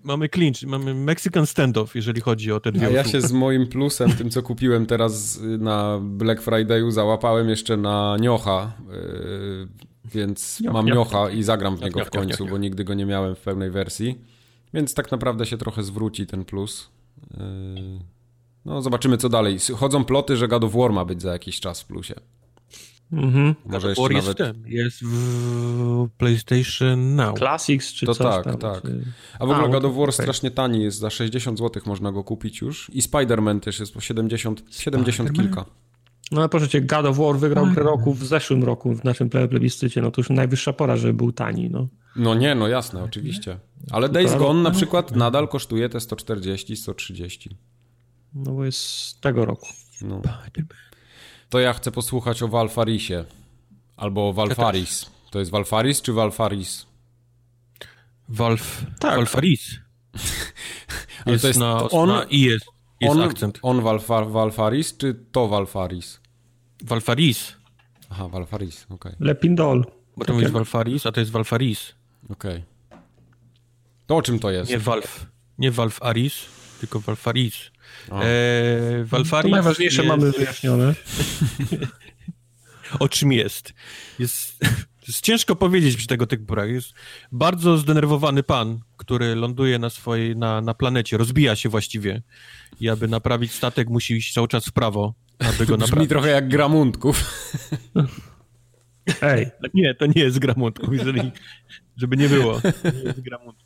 mamy 0.04 0.28
clinch, 0.28 0.62
mamy 0.62 0.94
Mexican 0.94 1.46
standoff, 1.46 1.94
jeżeli 1.94 2.20
chodzi 2.20 2.52
o 2.52 2.60
te 2.60 2.72
dwie 2.72 2.86
A 2.86 2.90
ja 2.90 3.04
się 3.04 3.20
z 3.20 3.32
moim 3.32 3.66
plusem, 3.66 4.12
tym 4.12 4.30
co 4.30 4.42
kupiłem 4.42 4.86
teraz 4.86 5.40
na 5.58 5.98
Black 6.02 6.42
Friday'u, 6.42 6.90
załapałem 6.90 7.48
jeszcze 7.48 7.76
na 7.76 8.16
Niocha, 8.20 8.72
yy, 8.88 9.68
więc 10.04 10.60
mam 10.72 10.86
Niocha 10.86 11.30
i 11.30 11.42
zagram 11.42 11.76
w 11.76 11.80
niego 11.80 12.04
w 12.04 12.10
końcu, 12.10 12.46
bo 12.46 12.58
nigdy 12.58 12.84
go 12.84 12.94
nie 12.94 13.06
miałem 13.06 13.34
w 13.34 13.40
pełnej 13.40 13.70
wersji. 13.70 14.18
Więc 14.74 14.94
tak 14.94 15.10
naprawdę 15.10 15.46
się 15.46 15.58
trochę 15.58 15.82
zwróci 15.82 16.26
ten 16.26 16.44
plus. 16.44 16.90
Yy, 17.30 17.38
no 18.64 18.82
zobaczymy 18.82 19.16
co 19.16 19.28
dalej. 19.28 19.58
Chodzą 19.76 20.04
ploty, 20.04 20.36
że 20.36 20.48
God 20.48 20.64
of 20.64 20.72
War 20.72 20.92
ma 20.92 21.04
być 21.04 21.22
za 21.22 21.32
jakiś 21.32 21.60
czas 21.60 21.82
w 21.82 21.86
plusie. 21.86 22.14
Mhm. 23.18 23.54
Może 23.66 23.88
jeszcze 23.88 24.14
jest 24.14 24.26
nawet... 24.26 24.66
Jest 24.66 25.04
w 25.04 26.08
PlayStation 26.18 27.14
Now. 27.14 27.38
Classics 27.38 27.92
czy 27.92 28.06
to 28.06 28.14
coś 28.14 28.26
tak, 28.26 28.44
tam, 28.44 28.58
tak. 28.58 28.82
A 29.38 29.46
w 29.46 29.50
ogóle 29.50 29.68
A, 29.68 29.68
God 29.68 29.84
of 29.84 29.94
War 29.94 30.02
okay. 30.02 30.12
strasznie 30.12 30.50
tani 30.50 30.82
jest, 30.82 30.98
za 30.98 31.10
60 31.10 31.58
zł 31.58 31.82
można 31.86 32.12
go 32.12 32.24
kupić 32.24 32.60
już. 32.60 32.90
I 32.92 33.02
Spider-Man 33.02 33.60
też 33.60 33.80
jest 33.80 33.94
po 33.94 34.00
70, 34.00 34.64
70 34.70 35.32
kilka. 35.32 35.64
No 36.32 36.40
ale 36.40 36.48
proszę 36.48 36.68
cię, 36.68 36.80
God 36.80 37.06
of 37.06 37.16
War 37.16 37.36
wygrał 37.36 37.66
grę 37.66 37.82
roku 37.82 38.14
w 38.14 38.24
zeszłym 38.24 38.64
roku 38.64 38.94
w 38.94 39.04
naszym 39.04 39.30
plebiscycie, 39.30 40.02
no 40.02 40.10
to 40.10 40.20
już 40.20 40.30
najwyższa 40.30 40.72
pora, 40.72 40.96
żeby 40.96 41.14
był 41.14 41.32
tani, 41.32 41.70
no. 41.70 41.88
No 42.16 42.34
nie, 42.34 42.54
no 42.54 42.68
jasne, 42.68 43.04
oczywiście. 43.04 43.58
Ale 43.90 44.08
Days 44.08 44.36
Gone 44.36 44.62
na 44.62 44.70
przykład 44.70 45.16
nadal 45.16 45.48
kosztuje 45.48 45.88
te 45.88 46.00
140, 46.00 46.76
130. 46.76 47.56
No 48.34 48.52
bo 48.52 48.64
jest 48.64 48.78
z 48.78 49.20
tego 49.20 49.44
roku. 49.44 49.66
No 50.02 50.22
to 51.48 51.60
ja 51.60 51.72
chcę 51.72 51.90
posłuchać 51.90 52.42
o 52.42 52.48
Valfarisie. 52.48 53.24
Albo 53.96 54.28
o 54.28 54.32
Valfaris. 54.32 55.10
To 55.30 55.38
jest 55.38 55.50
Valfaris 55.50 56.02
czy 56.02 56.12
Valfaris? 56.12 56.86
Valf... 58.28 58.86
Tak. 58.98 59.16
Valfaris. 59.16 59.78
jest, 61.26 61.42
to 61.42 61.48
jest 61.48 61.60
na, 61.60 61.90
on, 61.90 62.08
na 62.08 62.24
i 62.24 62.40
jest, 62.40 62.66
jest 63.00 63.16
on, 63.16 63.22
akcent. 63.22 63.58
On 63.62 63.80
Valfar, 63.80 64.28
Valfaris 64.28 64.96
czy 64.96 65.14
to 65.32 65.48
Valfaris? 65.48 66.20
Valfaris. 66.82 67.54
Aha, 68.10 68.28
Valfaris, 68.28 68.84
okej. 68.84 69.12
Okay. 69.12 69.26
Lepindol. 69.26 69.84
Bo 70.16 70.24
to 70.24 70.40
jest 70.40 70.52
Valfaris, 70.52 71.06
a 71.06 71.12
to 71.12 71.20
jest 71.20 71.32
Valfaris. 71.32 71.94
Okej. 72.30 72.56
Okay. 72.56 72.98
To 74.06 74.16
o 74.16 74.22
czym 74.22 74.38
to 74.38 74.50
jest? 74.50 74.70
Nie 74.70 74.78
Valf, 74.78 75.26
nie 75.58 75.70
Valfaris, 75.70 76.46
tylko 76.80 77.00
E, 78.12 79.04
Valfaris 79.04 79.50
to 79.50 79.56
najważniejsze 79.56 80.02
jest... 80.02 80.08
mamy 80.08 80.32
wyjaśnione. 80.32 80.94
o 83.00 83.08
czym 83.08 83.32
jest? 83.32 83.74
Jest, 84.18 84.58
jest 85.08 85.20
ciężko 85.20 85.56
powiedzieć 85.56 85.96
przy 85.96 86.06
tego 86.06 86.26
typu 86.26 86.44
brach. 86.44 86.68
Jest 86.68 86.94
bardzo 87.32 87.78
zdenerwowany 87.78 88.42
pan, 88.42 88.80
który 88.96 89.34
ląduje 89.34 89.78
na 89.78 89.90
swojej, 89.90 90.36
na, 90.36 90.60
na 90.60 90.74
planecie, 90.74 91.16
rozbija 91.16 91.56
się 91.56 91.68
właściwie 91.68 92.22
i 92.80 92.88
aby 92.88 93.08
naprawić 93.08 93.52
statek 93.52 93.88
musi 93.88 94.14
iść 94.14 94.32
cały 94.32 94.48
czas 94.48 94.66
w 94.66 94.72
prawo, 94.72 95.14
aby 95.38 95.66
go 95.66 95.76
naprawić. 95.76 95.90
Brzmi 95.90 96.08
trochę 96.08 96.28
jak 96.28 96.48
Gramundków. 96.48 97.24
Ej. 99.22 99.50
Nie, 99.74 99.94
to 99.94 100.06
nie 100.06 100.22
jest 100.22 100.38
Gramundków, 100.38 100.94
jeżeli, 100.94 101.32
żeby 101.96 102.16
nie 102.16 102.28
było. 102.28 102.60
Nie 102.84 103.00
jest 103.04 103.20
Gramundków. 103.20 103.63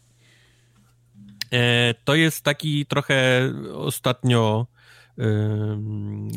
E, 1.52 1.94
to 2.04 2.14
jest 2.14 2.44
taki 2.44 2.86
trochę 2.86 3.50
ostatnio 3.74 4.66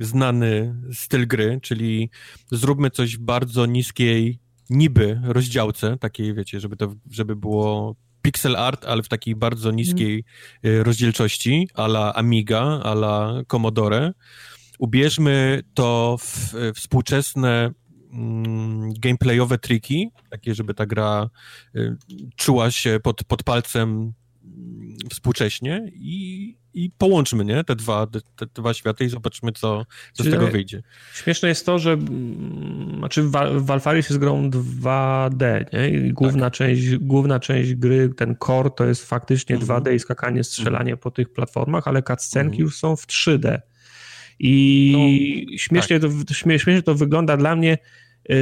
znany 0.02 0.76
styl 0.94 1.28
gry, 1.28 1.60
czyli 1.62 2.10
zróbmy 2.52 2.90
coś 2.90 3.18
w 3.18 3.20
bardzo 3.20 3.66
niskiej 3.66 4.40
niby 4.70 5.22
rozdziałce, 5.24 5.98
takiej 5.98 6.34
wiecie, 6.34 6.60
żeby 6.60 6.78
to, 6.78 6.96
żeby 7.12 7.36
było 7.36 7.96
pixel 8.22 8.56
art, 8.56 8.86
ale 8.86 9.04
w 9.04 9.08
takiej 9.10 9.36
bardzo 9.36 9.72
niskiej 9.72 10.24
mm. 10.64 10.82
rozdzielczości, 10.82 11.70
a 11.74 11.86
la 11.86 12.14
Amiga, 12.14 12.62
a 12.84 12.92
la 12.92 13.42
Commodore. 13.48 14.14
Ubierzmy 14.80 15.64
to 15.74 16.18
w 16.20 16.54
współczesne 16.76 17.72
mm, 18.14 18.94
gameplayowe 18.94 19.58
triki, 19.58 20.10
takie, 20.30 20.56
żeby 20.56 20.74
ta 20.74 20.86
gra 20.86 21.30
czuła 22.36 22.72
się 22.72 23.00
pod, 23.04 23.24
pod 23.24 23.44
palcem 23.44 24.14
współcześnie 25.10 25.92
i, 25.94 26.56
i 26.74 26.92
połączmy 26.98 27.46
nie? 27.46 27.64
Te, 27.64 27.76
dwa, 27.76 28.08
te, 28.08 28.20
te 28.36 28.62
dwa 28.62 28.74
światy 28.74 29.06
i 29.06 29.10
zobaczmy, 29.10 29.52
co, 29.52 29.86
co 30.14 30.24
z 30.24 30.30
tego 30.30 30.48
wyjdzie. 30.48 30.84
Śmieszne 31.14 31.50
jest 31.50 31.66
to, 31.66 31.80
że 31.80 31.92
mm, 31.92 32.98
znaczy 32.98 33.24
Valfaris 33.56 34.10
jest 34.10 34.20
grą 34.20 34.50
2D 34.50 35.66
nie? 35.74 35.90
i 35.90 36.14
główna, 36.14 36.46
tak. 36.46 36.54
część, 36.54 36.96
główna 36.98 37.40
część 37.40 37.76
gry, 37.76 38.10
ten 38.10 38.36
core 38.46 38.70
to 38.70 38.86
jest 38.86 39.06
faktycznie 39.06 39.56
mhm. 39.56 39.84
2D 39.84 39.96
i 39.96 40.00
skakanie, 40.00 40.44
strzelanie 40.44 40.98
po 40.98 41.12
tych 41.12 41.34
platformach, 41.34 41.88
ale 41.88 42.04
cutscenki 42.04 42.56
mhm. 42.56 42.64
już 42.64 42.78
są 42.78 42.96
w 42.96 43.08
3D. 43.08 43.60
I 44.40 44.94
no, 45.52 45.58
śmiesznie, 45.58 46.00
tak. 46.00 46.12
to, 46.28 46.34
śmiesznie 46.34 46.82
to 46.82 46.96
wygląda 46.96 47.38
dla 47.38 47.56
mnie 47.56 47.78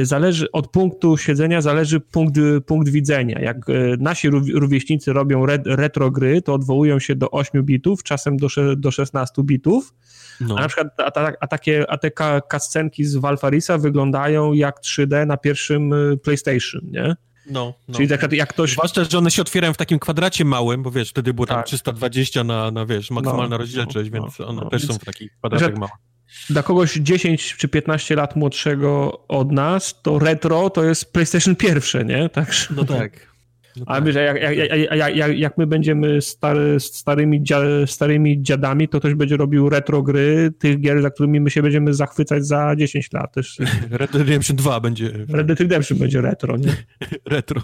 zależy 0.02 0.52
od 0.52 0.70
punktu 0.70 1.16
siedzenia, 1.16 1.60
zależy 1.60 2.00
punkt, 2.00 2.36
punkt 2.66 2.88
widzenia. 2.88 3.40
Jak 3.40 3.68
y, 3.68 3.96
nasi 4.00 4.28
rówieśnicy 4.54 5.12
robią 5.12 5.46
retro 5.66 6.10
gry, 6.10 6.42
to 6.42 6.54
odwołują 6.54 6.98
się 6.98 7.14
do 7.14 7.30
8 7.30 7.62
bitów, 7.62 8.02
czasem 8.02 8.36
do, 8.36 8.48
do 8.76 8.90
16 8.90 9.42
bitów. 9.42 9.94
No. 10.40 10.54
A 10.58 10.60
na 10.60 10.68
przykład 10.68 11.00
a, 11.00 11.20
a, 11.20 11.32
a 11.40 11.46
takie 11.46 11.90
a 11.90 11.98
te 11.98 12.10
kascenki 12.48 13.04
z 13.04 13.16
Valfarisa 13.16 13.78
wyglądają 13.78 14.52
jak 14.52 14.80
3D 14.80 15.26
na 15.26 15.36
pierwszym 15.36 15.92
y, 15.92 16.16
PlayStation, 16.16 16.80
nie? 16.84 17.16
No, 17.50 17.74
no. 17.88 17.94
Czyli 17.94 18.08
tak 18.08 18.32
jak 18.32 18.48
ktoś... 18.48 18.72
Zwłaszcza, 18.72 19.04
że 19.04 19.18
one 19.18 19.30
się 19.30 19.42
otwierają 19.42 19.72
w 19.72 19.76
takim 19.76 19.98
kwadracie 19.98 20.44
małym, 20.44 20.82
bo 20.82 20.90
wiesz, 20.90 21.10
wtedy 21.10 21.34
było 21.34 21.46
tam 21.46 21.56
tak. 21.56 21.66
320 21.66 22.44
na, 22.44 22.70
na 22.70 22.86
wiesz, 22.86 23.10
maksymalna 23.10 23.48
no, 23.48 23.58
rozdzielczość, 23.58 24.10
no, 24.10 24.20
więc 24.20 24.38
no, 24.38 24.48
one 24.48 24.62
no. 24.64 24.70
też 24.70 24.86
są 24.86 24.94
w 24.94 25.04
takich 25.04 25.32
kwadratach 25.38 25.74
małych 25.74 26.09
dla 26.50 26.62
kogoś 26.62 26.94
10 26.94 27.56
czy 27.56 27.68
15 27.68 28.16
lat 28.16 28.36
młodszego 28.36 29.24
od 29.28 29.52
nas, 29.52 30.02
to 30.02 30.18
retro 30.18 30.70
to 30.70 30.84
jest 30.84 31.12
PlayStation 31.12 31.56
pierwsze, 31.56 32.04
nie? 32.04 32.28
Także... 32.28 32.66
No 32.76 32.84
tak. 32.84 33.30
No 33.76 33.84
tak. 33.84 33.96
Ale 33.96 34.12
jak, 34.12 34.56
jak, 34.56 35.16
jak, 35.16 35.38
jak, 35.38 35.58
my 35.58 35.66
będziemy 35.66 36.22
stary, 36.22 36.80
starymi, 36.80 37.44
starymi 37.86 38.42
dziadami, 38.42 38.88
to 38.88 38.98
ktoś 38.98 39.14
będzie 39.14 39.36
robił 39.36 39.68
retro 39.68 40.02
gry 40.02 40.52
tych 40.58 40.80
gier, 40.80 41.02
za 41.02 41.10
którymi 41.10 41.40
my 41.40 41.50
się 41.50 41.62
będziemy 41.62 41.94
zachwycać 41.94 42.46
za 42.46 42.76
10 42.76 43.12
lat. 43.12 43.32
Też. 43.34 43.58
Red 43.90 44.12
Dead 44.12 44.26
Redemption 44.26 44.56
2 44.56 44.80
będzie. 44.80 45.10
Red 45.28 45.46
Dead 45.46 45.60
Redemption 45.60 45.98
będzie 45.98 46.20
retro, 46.20 46.56
nie? 46.56 46.76
retro, 47.36 47.62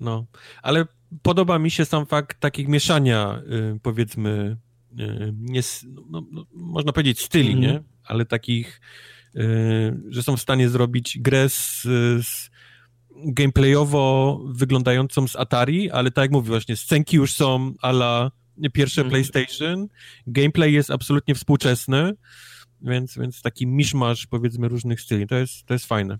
no. 0.00 0.26
Ale 0.62 0.86
podoba 1.22 1.58
mi 1.58 1.70
się 1.70 1.84
sam 1.84 2.06
fakt 2.06 2.40
takich 2.40 2.68
mieszania, 2.68 3.42
y, 3.76 3.80
powiedzmy, 3.82 4.56
nie, 4.92 5.32
no, 6.10 6.22
no, 6.32 6.46
można 6.52 6.92
powiedzieć 6.92 7.20
styli, 7.20 7.52
mm. 7.52 7.60
nie? 7.60 7.93
Ale 8.06 8.24
takich, 8.24 8.80
że 10.08 10.22
są 10.22 10.36
w 10.36 10.40
stanie 10.40 10.68
zrobić 10.68 11.18
grę 11.18 11.48
z, 11.48 11.82
z 12.26 12.50
gameplayowo 13.16 14.40
wyglądającą 14.46 15.28
z 15.28 15.36
Atari, 15.36 15.90
ale 15.90 16.10
tak 16.10 16.22
jak 16.22 16.32
mówię 16.32 16.48
właśnie, 16.48 16.76
scenki 16.76 17.16
już 17.16 17.32
są 17.32 17.72
ala 17.82 18.30
pierwsze 18.72 19.00
mm. 19.00 19.10
PlayStation, 19.10 19.88
gameplay 20.26 20.72
jest 20.72 20.90
absolutnie 20.90 21.34
współczesny, 21.34 22.12
więc, 22.82 23.18
więc 23.18 23.42
taki 23.42 23.66
miszmasz 23.66 24.26
powiedzmy 24.26 24.68
różnych 24.68 25.00
styli, 25.00 25.26
to 25.26 25.34
jest, 25.34 25.66
to 25.66 25.74
jest 25.74 25.86
fajne. 25.86 26.18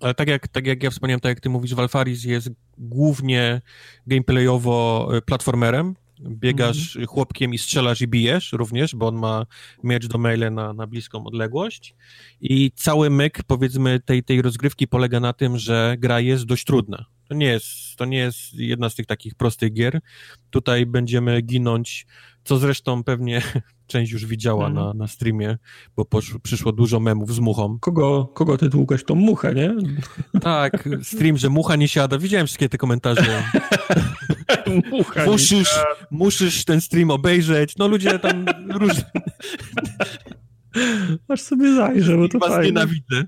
Ale 0.00 0.14
tak 0.14 0.28
jak, 0.28 0.48
tak 0.48 0.66
jak 0.66 0.82
ja 0.82 0.90
wspomniałem, 0.90 1.20
tak 1.20 1.30
jak 1.30 1.40
ty 1.40 1.48
mówisz, 1.48 1.74
Valfaris 1.74 2.24
jest 2.24 2.50
głównie 2.78 3.60
gameplayowo 4.06 5.08
e, 5.16 5.22
platformerem, 5.22 5.94
biegasz 6.20 6.96
mm. 6.96 7.08
chłopkiem 7.08 7.54
i 7.54 7.58
strzelasz 7.58 8.00
i 8.00 8.08
bijesz 8.08 8.52
również, 8.52 8.94
bo 8.94 9.06
on 9.06 9.16
ma 9.16 9.46
miecz 9.84 10.06
do 10.06 10.18
maile 10.18 10.50
na, 10.50 10.72
na 10.72 10.86
bliską 10.86 11.24
odległość 11.24 11.94
i 12.40 12.70
cały 12.74 13.10
myk, 13.10 13.42
powiedzmy, 13.46 14.00
tej, 14.00 14.24
tej 14.24 14.42
rozgrywki 14.42 14.88
polega 14.88 15.20
na 15.20 15.32
tym, 15.32 15.58
że 15.58 15.96
gra 15.98 16.20
jest 16.20 16.44
dość 16.44 16.64
trudna. 16.64 17.04
To 17.28 17.34
nie 17.34 17.46
jest, 17.46 17.96
to 17.96 18.04
nie 18.04 18.18
jest 18.18 18.54
jedna 18.54 18.90
z 18.90 18.94
tych 18.94 19.06
takich 19.06 19.34
prostych 19.34 19.72
gier. 19.72 20.00
Tutaj 20.50 20.86
będziemy 20.86 21.42
ginąć, 21.42 22.06
co 22.44 22.58
zresztą 22.58 23.04
pewnie 23.04 23.42
część 23.86 24.12
już 24.12 24.26
widziała 24.26 24.66
mm. 24.66 24.74
na, 24.74 24.94
na 24.94 25.06
streamie, 25.06 25.58
bo 25.96 26.04
poszło, 26.04 26.40
przyszło 26.40 26.72
dużo 26.72 27.00
memów 27.00 27.34
z 27.34 27.38
muchą. 27.38 27.78
Kogo, 27.78 28.32
kogo 28.34 28.58
ty 28.58 28.68
długłeś? 28.68 29.04
Tą 29.04 29.14
muchę, 29.14 29.54
nie? 29.54 29.74
Tak, 30.40 30.88
stream, 31.02 31.36
że 31.36 31.48
mucha 31.48 31.76
nie 31.76 31.88
siada. 31.88 32.18
Widziałem 32.18 32.46
wszystkie 32.46 32.68
te 32.68 32.78
komentarze. 32.78 33.42
mucha 34.92 35.24
musisz, 35.26 35.74
musisz 36.10 36.64
ten 36.64 36.80
stream 36.80 37.10
obejrzeć. 37.10 37.76
No 37.76 37.88
ludzie 37.88 38.18
tam 38.18 38.46
różne... 38.70 39.04
Aż 41.28 41.40
sobie 41.40 41.74
zajrzę, 41.74 42.16
bo 42.16 42.28
to 42.28 42.38
Was 42.38 42.48
fajne. 42.48 42.66
nienawidzę. 42.66 43.24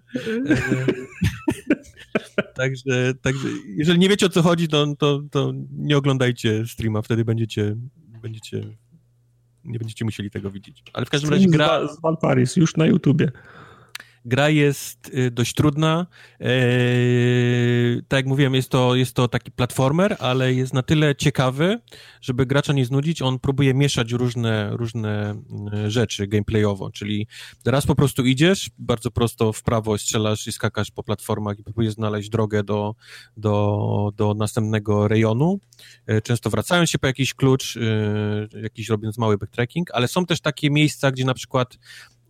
także, 2.57 3.15
także, 3.23 3.49
jeżeli 3.67 3.99
nie 3.99 4.09
wiecie 4.09 4.27
o 4.27 4.29
co 4.29 4.43
chodzi, 4.43 4.69
to, 4.69 4.95
to, 4.99 5.23
to 5.31 5.53
nie 5.71 5.97
oglądajcie 5.97 6.67
streama, 6.67 7.03
wtedy 7.03 7.25
będziecie, 7.25 7.77
będziecie 8.23 8.63
nie 9.69 9.79
będziecie 9.79 10.05
musieli 10.05 10.31
tego 10.31 10.51
widzieć. 10.51 10.83
Ale 10.93 11.07
w 11.07 11.11
każdym 11.11 11.31
razie 11.31 11.49
gra... 11.49 11.89
Z 11.89 12.01
Valparis, 12.01 12.57
już 12.57 12.77
na 12.77 12.87
YouTubie. 12.87 13.31
Gra 14.29 14.49
jest 14.51 15.11
y, 15.15 15.31
dość 15.31 15.55
trudna. 15.55 16.07
Eee, 16.41 18.03
tak 18.09 18.19
jak 18.19 18.27
mówiłem, 18.27 18.55
jest 18.55 18.71
to, 18.71 18.95
jest 18.95 19.15
to 19.15 19.29
taki 19.29 19.51
platformer, 19.51 20.17
ale 20.19 20.55
jest 20.55 20.75
na 20.75 20.83
tyle 20.83 21.17
ciekawy, 21.17 21.79
żeby 22.21 22.47
gracza 22.47 22.73
nie 22.73 22.85
znudzić. 22.85 23.23
On 23.23 23.39
próbuje 23.39 23.75
mieszać 23.75 24.13
różne, 24.13 24.71
różne 24.77 25.43
y, 25.87 25.91
rzeczy 25.91 26.27
gameplayowo, 26.27 26.91
czyli 26.91 27.27
raz 27.67 27.87
po 27.87 27.95
prostu 27.95 28.25
idziesz, 28.25 28.71
bardzo 28.79 29.11
prosto 29.11 29.53
w 29.53 29.63
prawo 29.63 29.99
strzelasz 29.99 30.47
i 30.47 30.53
skakasz 30.53 30.91
po 30.91 31.03
platformach 31.03 31.59
i 31.59 31.65
próbujesz 31.65 31.95
znaleźć 31.95 32.29
drogę 32.29 32.65
do, 32.65 32.95
do, 33.37 34.13
do 34.17 34.35
następnego 34.35 35.09
rejonu. 35.09 35.61
E, 36.07 36.21
często 36.21 36.51
wracają 36.51 36.87
się 36.87 36.99
po 36.99 37.07
jakiś 37.07 37.35
klucz, 37.35 37.77
e, 37.77 38.61
jakiś 38.63 38.89
robiąc 38.89 39.19
mały 39.19 39.39
backtracking, 39.39 39.91
ale 39.93 40.09
są 40.09 40.27
też 40.27 40.41
takie 40.41 40.71
miejsca, 40.71 41.11
gdzie 41.11 41.25
na 41.25 41.35
przykład 41.35 41.79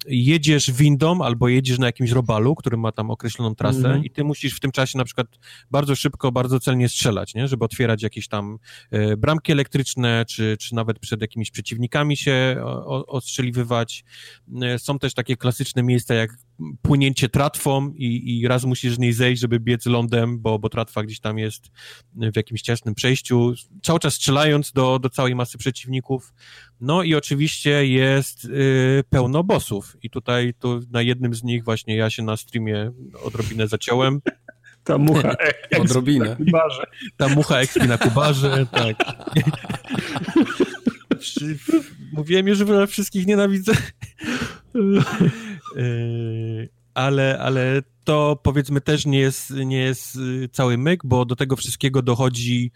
jedziesz 0.06 0.70
windą 0.70 1.22
albo 1.22 1.48
jedziesz 1.48 1.78
na 1.78 1.86
jakimś 1.86 2.10
robalu, 2.10 2.54
który 2.54 2.76
ma 2.76 2.92
tam 2.92 3.10
określoną 3.10 3.54
trasę 3.54 3.78
mm 3.78 4.00
-hmm. 4.00 4.04
i 4.04 4.10
ty 4.10 4.24
musisz 4.24 4.54
w 4.56 4.60
tym 4.60 4.70
czasie 4.70 4.98
na 4.98 5.04
przykład 5.04 5.26
bardzo 5.70 5.96
szybko, 5.96 6.32
bardzo 6.32 6.60
celnie 6.60 6.88
strzelać, 6.88 7.34
nie? 7.34 7.48
żeby 7.48 7.64
otwierać 7.64 8.02
jakieś 8.02 8.28
tam 8.28 8.58
e, 8.90 9.16
bramki 9.16 9.52
elektryczne, 9.52 10.24
czy, 10.28 10.56
czy 10.60 10.74
nawet 10.74 10.98
przed 10.98 11.20
jakimiś 11.20 11.50
przeciwnikami 11.50 12.16
się 12.16 12.56
o, 12.64 13.06
ostrzeliwywać. 13.06 14.04
E, 14.62 14.78
są 14.78 14.98
też 14.98 15.14
takie 15.14 15.36
klasyczne 15.36 15.82
miejsca 15.82 16.14
jak 16.14 16.30
płynięcie 16.82 17.28
tratwą 17.28 17.92
i, 17.94 18.40
i 18.40 18.48
raz 18.48 18.64
musisz 18.64 18.94
z 18.94 18.98
niej 18.98 19.12
zejść, 19.12 19.40
żeby 19.40 19.60
biec 19.60 19.86
lądem, 19.86 20.40
bo, 20.40 20.58
bo 20.58 20.68
tratwa 20.68 21.02
gdzieś 21.02 21.20
tam 21.20 21.38
jest 21.38 21.70
w 22.14 22.36
jakimś 22.36 22.62
ciasnym 22.62 22.94
przejściu, 22.94 23.54
cały 23.82 23.98
czas 23.98 24.14
strzelając 24.14 24.72
do, 24.72 24.98
do 24.98 25.10
całej 25.10 25.34
masy 25.34 25.58
przeciwników. 25.58 26.32
No 26.80 27.02
i 27.02 27.14
oczywiście 27.14 27.86
jest 27.86 28.44
y, 28.44 29.04
pełno 29.10 29.44
bossów 29.44 29.96
i 30.02 30.10
tutaj 30.10 30.54
tu 30.54 30.80
na 30.90 31.02
jednym 31.02 31.34
z 31.34 31.42
nich 31.42 31.64
właśnie 31.64 31.96
ja 31.96 32.10
się 32.10 32.22
na 32.22 32.36
streamie 32.36 32.92
odrobinę 33.24 33.68
zaciąłem. 33.68 34.20
Ta 34.84 34.98
mucha 34.98 35.36
odrobinę. 35.82 36.36
Ta 37.16 37.28
mucha 37.28 37.60
ekspi 37.60 37.88
na 37.88 37.98
kubarze, 37.98 38.66
tak. 38.72 38.96
Mówiłem 42.12 42.48
już, 42.48 42.58
że 42.58 42.86
wszystkich 42.86 43.26
nienawidzę. 43.26 43.72
Y, 45.76 46.68
ale, 46.94 47.38
ale 47.38 47.82
to 48.04 48.40
powiedzmy 48.42 48.80
też 48.80 49.06
nie 49.06 49.18
jest, 49.18 49.50
nie 49.50 49.78
jest 49.78 50.16
y, 50.16 50.48
cały 50.52 50.78
myk, 50.78 51.00
bo 51.04 51.24
do 51.24 51.36
tego 51.36 51.56
wszystkiego 51.56 52.02
dochodzi 52.02 52.70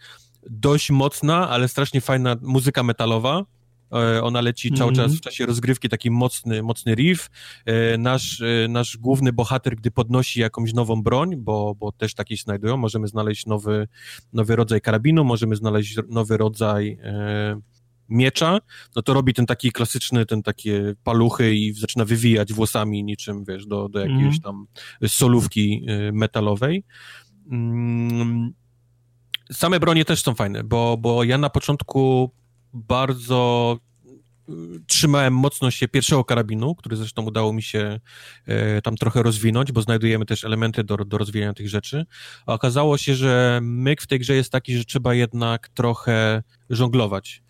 dość 0.49 0.91
mocna, 0.91 1.49
ale 1.49 1.67
strasznie 1.67 2.01
fajna 2.01 2.35
muzyka 2.41 2.83
metalowa. 2.83 3.45
E, 3.93 4.23
ona 4.23 4.41
leci 4.41 4.71
cały 4.71 4.91
mm 4.91 4.93
-hmm. 4.93 5.03
czas 5.03 5.17
w 5.17 5.21
czasie 5.21 5.45
rozgrywki, 5.45 5.89
taki 5.89 6.11
mocny, 6.11 6.63
mocny 6.63 6.95
riff. 6.95 7.29
E, 7.65 7.97
nasz, 7.97 8.41
e, 8.41 8.67
nasz 8.67 8.97
główny 8.97 9.33
bohater, 9.33 9.75
gdy 9.75 9.91
podnosi 9.91 10.39
jakąś 10.39 10.73
nową 10.73 11.03
broń, 11.03 11.35
bo, 11.35 11.75
bo 11.75 11.91
też 11.91 12.13
takie 12.13 12.37
się 12.37 12.43
znajdują, 12.43 12.77
możemy 12.77 13.07
znaleźć 13.07 13.45
nowy, 13.45 13.87
nowy 14.33 14.55
rodzaj 14.55 14.81
karabinu, 14.81 15.23
możemy 15.23 15.55
znaleźć 15.55 15.97
nowy 16.09 16.37
rodzaj 16.37 16.97
miecza, 18.09 18.59
no 18.95 19.01
to 19.01 19.13
robi 19.13 19.33
ten 19.33 19.45
taki 19.45 19.71
klasyczny, 19.71 20.25
ten 20.25 20.43
takie 20.43 20.93
paluchy 21.03 21.55
i 21.55 21.73
zaczyna 21.73 22.05
wywijać 22.05 22.53
włosami 22.53 23.03
niczym, 23.03 23.43
wiesz, 23.45 23.65
do, 23.65 23.89
do 23.89 23.99
jakiejś 23.99 24.21
mm. 24.21 24.39
tam 24.39 24.67
solówki 25.07 25.85
metalowej. 26.13 26.83
Mm, 27.51 28.53
same 29.51 29.79
bronie 29.79 30.05
też 30.05 30.23
są 30.23 30.35
fajne, 30.35 30.63
bo, 30.63 30.97
bo 30.97 31.23
ja 31.23 31.37
na 31.37 31.49
początku 31.49 32.31
bardzo 32.73 33.77
y, 34.49 34.53
trzymałem 34.87 35.33
mocno 35.33 35.71
się 35.71 35.87
pierwszego 35.87 36.23
karabinu, 36.23 36.75
który 36.75 36.95
zresztą 36.95 37.21
udało 37.21 37.53
mi 37.53 37.61
się 37.61 37.99
e, 38.45 38.81
tam 38.81 38.95
trochę 38.95 39.23
rozwinąć, 39.23 39.71
bo 39.71 39.81
znajdujemy 39.81 40.25
też 40.25 40.43
elementy 40.43 40.83
do, 40.83 40.97
do 40.97 41.17
rozwijania 41.17 41.53
tych 41.53 41.69
rzeczy. 41.69 42.05
A 42.45 42.53
okazało 42.53 42.97
się, 42.97 43.15
że 43.15 43.59
myk 43.61 44.01
w 44.01 44.07
tej 44.07 44.19
grze 44.19 44.35
jest 44.35 44.51
taki, 44.51 44.77
że 44.77 44.85
trzeba 44.85 45.13
jednak 45.13 45.69
trochę 45.69 46.43
żonglować. 46.69 47.42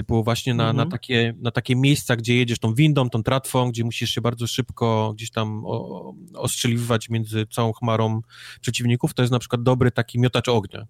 Typu 0.00 0.24
właśnie 0.24 0.54
na, 0.54 0.70
mhm. 0.70 0.76
na, 0.76 0.92
takie, 0.92 1.34
na 1.40 1.50
takie 1.50 1.76
miejsca, 1.76 2.16
gdzie 2.16 2.36
jedziesz 2.36 2.58
tą 2.58 2.74
windą, 2.74 3.10
tą 3.10 3.22
tratwą, 3.22 3.70
gdzie 3.70 3.84
musisz 3.84 4.10
się 4.10 4.20
bardzo 4.20 4.46
szybko 4.46 5.12
gdzieś 5.14 5.30
tam 5.30 5.62
o, 5.66 6.14
ostrzeliwać 6.34 7.08
między 7.08 7.46
całą 7.46 7.72
chmarą 7.72 8.20
przeciwników, 8.60 9.14
to 9.14 9.22
jest 9.22 9.32
na 9.32 9.38
przykład 9.38 9.62
dobry 9.62 9.90
taki 9.90 10.18
miotacz 10.18 10.48
ognia 10.48 10.86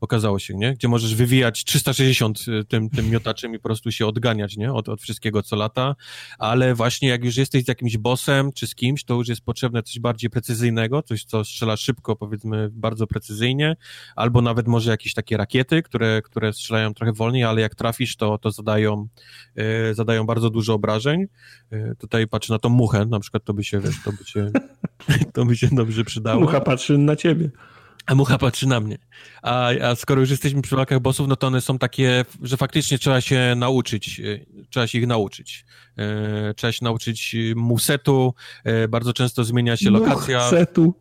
okazało 0.00 0.38
się, 0.38 0.54
nie? 0.54 0.74
Gdzie 0.74 0.88
możesz 0.88 1.14
wywijać 1.14 1.64
360 1.64 2.40
y, 2.48 2.64
tym, 2.64 2.90
tym 2.90 3.10
miotaczem 3.10 3.54
i 3.54 3.58
po 3.58 3.62
prostu 3.62 3.92
się 3.92 4.06
odganiać, 4.06 4.56
nie? 4.56 4.72
Od, 4.72 4.88
od 4.88 5.02
wszystkiego, 5.02 5.42
co 5.42 5.56
lata, 5.56 5.96
ale 6.38 6.74
właśnie 6.74 7.08
jak 7.08 7.24
już 7.24 7.36
jesteś 7.36 7.64
z 7.64 7.68
jakimś 7.68 7.96
bossem 7.96 8.52
czy 8.52 8.66
z 8.66 8.74
kimś, 8.74 9.04
to 9.04 9.14
już 9.14 9.28
jest 9.28 9.40
potrzebne 9.40 9.82
coś 9.82 9.98
bardziej 9.98 10.30
precyzyjnego, 10.30 11.02
coś, 11.02 11.24
co 11.24 11.44
strzela 11.44 11.76
szybko, 11.76 12.16
powiedzmy, 12.16 12.68
bardzo 12.72 13.06
precyzyjnie, 13.06 13.76
albo 14.16 14.42
nawet 14.42 14.68
może 14.68 14.90
jakieś 14.90 15.14
takie 15.14 15.36
rakiety, 15.36 15.82
które, 15.82 16.22
które 16.22 16.52
strzelają 16.52 16.94
trochę 16.94 17.12
wolniej, 17.12 17.44
ale 17.44 17.60
jak 17.60 17.74
trafisz, 17.74 18.16
to, 18.16 18.38
to 18.38 18.50
zadają, 18.50 19.08
yy, 19.56 19.94
zadają 19.94 20.26
bardzo 20.26 20.50
dużo 20.50 20.74
obrażeń. 20.74 21.26
Yy, 21.70 21.94
tutaj 21.98 22.28
patrzę 22.28 22.52
na 22.52 22.58
tą 22.58 22.68
muchę, 22.68 23.06
na 23.06 23.20
przykład 23.20 23.44
to 23.44 23.54
by 23.54 23.64
się, 23.64 23.80
wiesz, 23.80 24.02
to 24.04 24.12
by 24.12 24.24
się, 24.24 24.50
to 25.34 25.44
by 25.44 25.56
się 25.56 25.68
dobrze 25.72 26.04
przydało. 26.04 26.40
Mucha 26.40 26.60
patrzy 26.60 26.98
na 26.98 27.16
ciebie. 27.16 27.50
A 28.06 28.14
mucha 28.14 28.38
patrzy 28.38 28.68
na 28.68 28.80
mnie. 28.80 28.98
A, 29.42 29.68
a 29.68 29.94
skoro 29.94 30.20
już 30.20 30.30
jesteśmy 30.30 30.62
przy 30.62 30.76
walkach 30.76 31.00
bossów, 31.00 31.28
no 31.28 31.36
to 31.36 31.46
one 31.46 31.60
są 31.60 31.78
takie, 31.78 32.24
że 32.42 32.56
faktycznie 32.56 32.98
trzeba 32.98 33.20
się 33.20 33.54
nauczyć, 33.56 34.20
e, 34.20 34.64
trzeba 34.70 34.86
się 34.86 34.98
ich 34.98 35.06
nauczyć. 35.06 35.64
E, 35.96 36.54
trzeba 36.54 36.72
się 36.72 36.84
nauczyć 36.84 37.36
musetu, 37.56 38.34
e, 38.64 38.88
bardzo 38.88 39.12
często 39.12 39.44
zmienia 39.44 39.76
się 39.76 39.90
lokacja. 39.90 40.44
Musetu. 40.44 40.94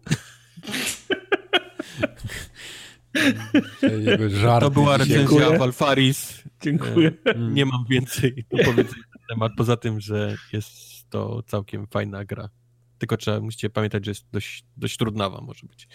to 4.60 4.72
była 4.72 4.98
recenzja 4.98 5.58
Valfaris. 5.58 6.44
Dziękuję. 6.62 7.12
Nie 7.38 7.66
mam 7.66 7.86
więcej 7.90 8.34
do 8.52 8.58
powiedzenia 8.58 9.04
na 9.16 9.36
temat, 9.36 9.52
poza 9.58 9.78
tym, 9.78 10.00
że 10.00 10.38
jest 10.54 11.10
to 11.10 11.44
całkiem 11.48 11.88
fajna 11.88 12.26
gra. 12.26 12.50
Tylko 12.98 13.18
trzeba, 13.18 13.40
musicie 13.40 13.70
pamiętać, 13.70 14.06
że 14.06 14.12
jest 14.12 14.26
dość, 14.32 14.66
dość 14.78 14.98
trudnawa 14.98 15.42
może 15.42 15.68
być. 15.68 15.88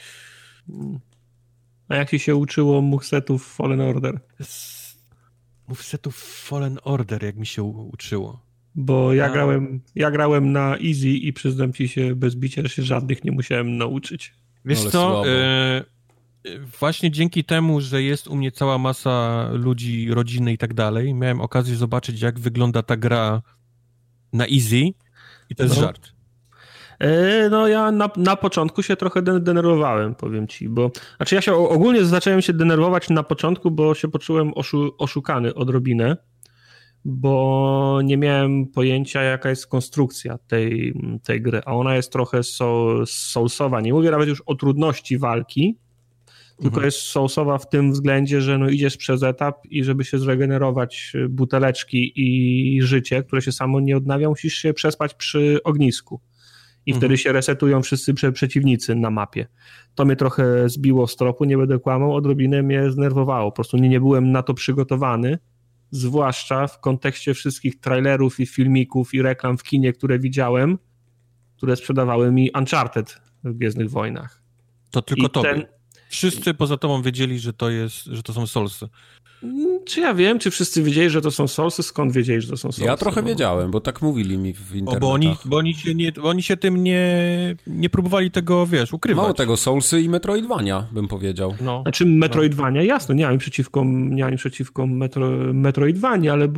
A 1.89 1.97
jak 1.97 2.11
ci 2.11 2.19
się 2.19 2.37
uczyło 2.37 2.83
movesetów 2.83 3.55
Fallen 3.55 3.81
Order? 3.81 4.21
Movesetów 5.69 6.17
Fallen 6.17 6.79
Order, 6.85 7.23
jak 7.23 7.37
mi 7.37 7.47
się 7.47 7.63
uczyło. 7.63 8.45
Bo 8.75 9.15
ja, 9.15 9.31
grałem, 9.31 9.81
ja 9.95 10.11
grałem 10.11 10.53
na 10.53 10.77
easy 10.79 11.09
i 11.09 11.33
przyznam 11.33 11.73
ci 11.73 11.89
się 11.89 12.15
bez 12.15 12.35
bicia, 12.35 12.63
że 12.63 12.69
się 12.69 12.83
żadnych 12.83 13.25
nie 13.25 13.33
musiałem 13.33 13.77
nauczyć. 13.77 14.35
Wiesz 14.65 14.81
Ale 14.81 14.91
co, 14.91 15.29
e, 15.29 15.85
właśnie 16.81 17.11
dzięki 17.11 17.45
temu, 17.45 17.81
że 17.81 18.03
jest 18.03 18.29
u 18.29 18.37
mnie 18.37 18.53
cała 18.53 18.79
masa 18.79 19.49
ludzi, 19.53 20.11
rodziny 20.11 20.53
i 20.53 20.59
tak 20.59 20.75
dalej, 20.75 21.15
miałem 21.15 21.41
okazję 21.41 21.77
zobaczyć, 21.77 22.21
jak 22.21 22.39
wygląda 22.39 22.83
ta 22.83 22.97
gra 22.97 23.43
na 24.33 24.47
easy 24.47 24.93
I 25.51 25.55
to 25.55 25.63
jest 25.63 25.77
no. 25.77 25.83
żart. 25.83 26.14
E, 26.99 27.49
no 27.51 27.69
ja 27.69 27.93
na, 27.93 28.11
na 28.17 28.37
początku 28.37 28.83
się 28.83 28.97
trochę 28.97 29.23
denerwowałem, 29.23 30.15
powiem 30.15 30.49
ci, 30.49 30.69
bo 30.69 30.91
znaczy 31.17 31.35
ja 31.35 31.41
się 31.41 31.55
ogólnie 31.55 32.05
zacząłem 32.05 32.43
się 32.43 32.53
denerwować 32.53 33.11
na 33.11 33.23
początku, 33.23 33.71
bo 33.71 33.95
się 33.95 34.09
poczułem 34.09 34.55
oszu, 34.55 34.95
oszukany 34.99 35.55
odrobinę, 35.55 36.17
bo 37.05 38.01
nie 38.05 38.17
miałem 38.17 38.67
pojęcia 38.67 39.23
jaka 39.23 39.51
jest 39.51 39.67
konstrukcja 39.67 40.39
tej, 40.39 40.95
tej 41.23 41.43
gry, 41.43 41.61
a 41.67 41.75
ona 41.75 41.97
jest 41.97 42.13
trochę 42.13 42.41
soulsowa. 43.07 43.81
Nie 43.81 43.93
mówię 43.93 44.11
nawet 44.11 44.29
już 44.29 44.43
o 44.47 44.55
trudności 44.55 45.19
walki, 45.19 45.79
tylko 46.57 46.77
mhm. 46.77 46.85
jest 46.85 46.99
soulsowa 46.99 47.59
w 47.59 47.69
tym 47.69 47.93
względzie, 47.93 48.41
że 48.41 48.59
no 48.59 48.69
idziesz 48.69 48.97
przez 48.97 49.23
etap 49.23 49.67
i 49.67 49.85
żeby 49.85 50.05
się 50.05 50.19
zregenerować 50.19 51.13
buteleczki 51.29 52.13
i 52.17 52.83
życie, 52.83 53.23
które 53.23 53.43
się 53.43 53.53
samo 53.53 53.81
nie 53.81 53.97
odnawia, 53.97 54.29
musisz 54.29 54.55
się 54.55 54.75
przespać 54.75 55.15
przy 55.15 55.61
ognisku 55.65 56.21
i 56.87 56.91
mhm. 56.91 57.01
wtedy 57.01 57.19
się 57.19 57.33
resetują 57.33 57.83
wszyscy 57.83 58.15
prze 58.15 58.33
przeciwnicy 58.33 58.95
na 58.95 59.11
mapie. 59.11 59.47
To 59.95 60.05
mnie 60.05 60.17
trochę 60.17 60.69
zbiło 60.69 61.07
z 61.07 61.17
tropu, 61.17 61.45
nie 61.45 61.59
będę 61.59 61.79
kłamał, 61.79 62.15
odrobinę 62.15 62.63
mnie 62.63 62.91
znerwowało. 62.91 63.51
Po 63.51 63.55
prostu 63.55 63.77
nie, 63.77 63.89
nie 63.89 64.01
byłem 64.01 64.33
na 64.33 64.43
to 64.43 64.55
przygotowany, 64.55 65.39
zwłaszcza 65.91 66.67
w 66.67 66.81
kontekście 66.81 67.35
wszystkich 67.35 67.81
trailerów 67.81 68.41
i 68.41 68.47
filmików 68.47 69.15
i 69.15 69.23
reklam 69.23 69.59
w 69.59 69.63
kinie, 69.63 69.93
które 69.93 70.19
widziałem, 70.19 70.79
które 71.57 71.77
sprzedawały 71.77 72.33
mi 72.33 72.51
Uncharted 72.59 73.21
w 73.45 73.53
Gwiezdnych 73.53 73.91
Wojnach. 73.91 74.43
To 74.91 75.03
tylko 75.03 75.29
to. 75.29 75.43
Ten... 75.43 75.67
Wszyscy 76.09 76.55
poza 76.55 76.77
tobą 76.77 77.03
wiedzieli, 77.03 77.39
że 77.39 77.53
to, 77.53 77.71
jest, 77.71 78.05
że 78.05 78.23
to 78.23 78.33
są 78.33 78.47
Soulsy. 78.47 78.89
Mm, 79.45 79.79
czy 79.85 80.01
ja 80.01 80.15
wiem, 80.15 80.39
czy 80.39 80.51
wszyscy 80.51 80.83
wiedzieli, 80.83 81.11
że 81.11 81.21
to 81.21 81.31
są 81.31 81.49
Soulsy? 81.49 81.83
Skąd 81.83 82.13
wiedzieli, 82.13 82.41
że 82.41 82.49
to 82.49 82.57
są 82.57 82.73
Soulsy? 82.73 82.85
Ja 82.85 82.97
trochę 82.97 83.23
no. 83.23 83.29
wiedziałem, 83.29 83.71
bo 83.71 83.81
tak 83.81 84.03
mówili 84.03 84.39
mi 84.39 84.55
w 84.55 84.59
internetach. 84.59 84.97
O, 84.97 85.01
bo 85.01 85.13
oni, 85.13 85.37
bo 85.45 85.57
oni, 85.57 85.75
się, 85.75 85.95
nie, 85.95 86.13
oni 86.23 86.43
się 86.43 86.57
tym 86.57 86.85
nie, 86.85 87.07
nie 87.67 87.91
próbowali 87.91 88.31
tego, 88.31 88.67
wiesz, 88.67 88.93
ukrywać. 88.93 89.23
Mało 89.23 89.35
tego, 89.35 89.57
Soulsy 89.57 90.01
i 90.01 90.09
Metroidvania, 90.09 90.87
bym 90.93 91.09
powiedział. 91.09 91.55
No. 91.61 91.83
Znaczy 91.83 92.07
Metroidvania, 92.07 92.81
no. 92.81 92.87
jasno, 92.87 93.15
nie 93.15 93.27
mam 93.27 93.39
przeciwko, 93.39 93.85
nie 93.87 94.25
mam 94.25 94.37
przeciwko 94.37 94.87
Metro, 94.87 95.31
Metroidvania, 95.55 96.33
ale, 96.33 96.49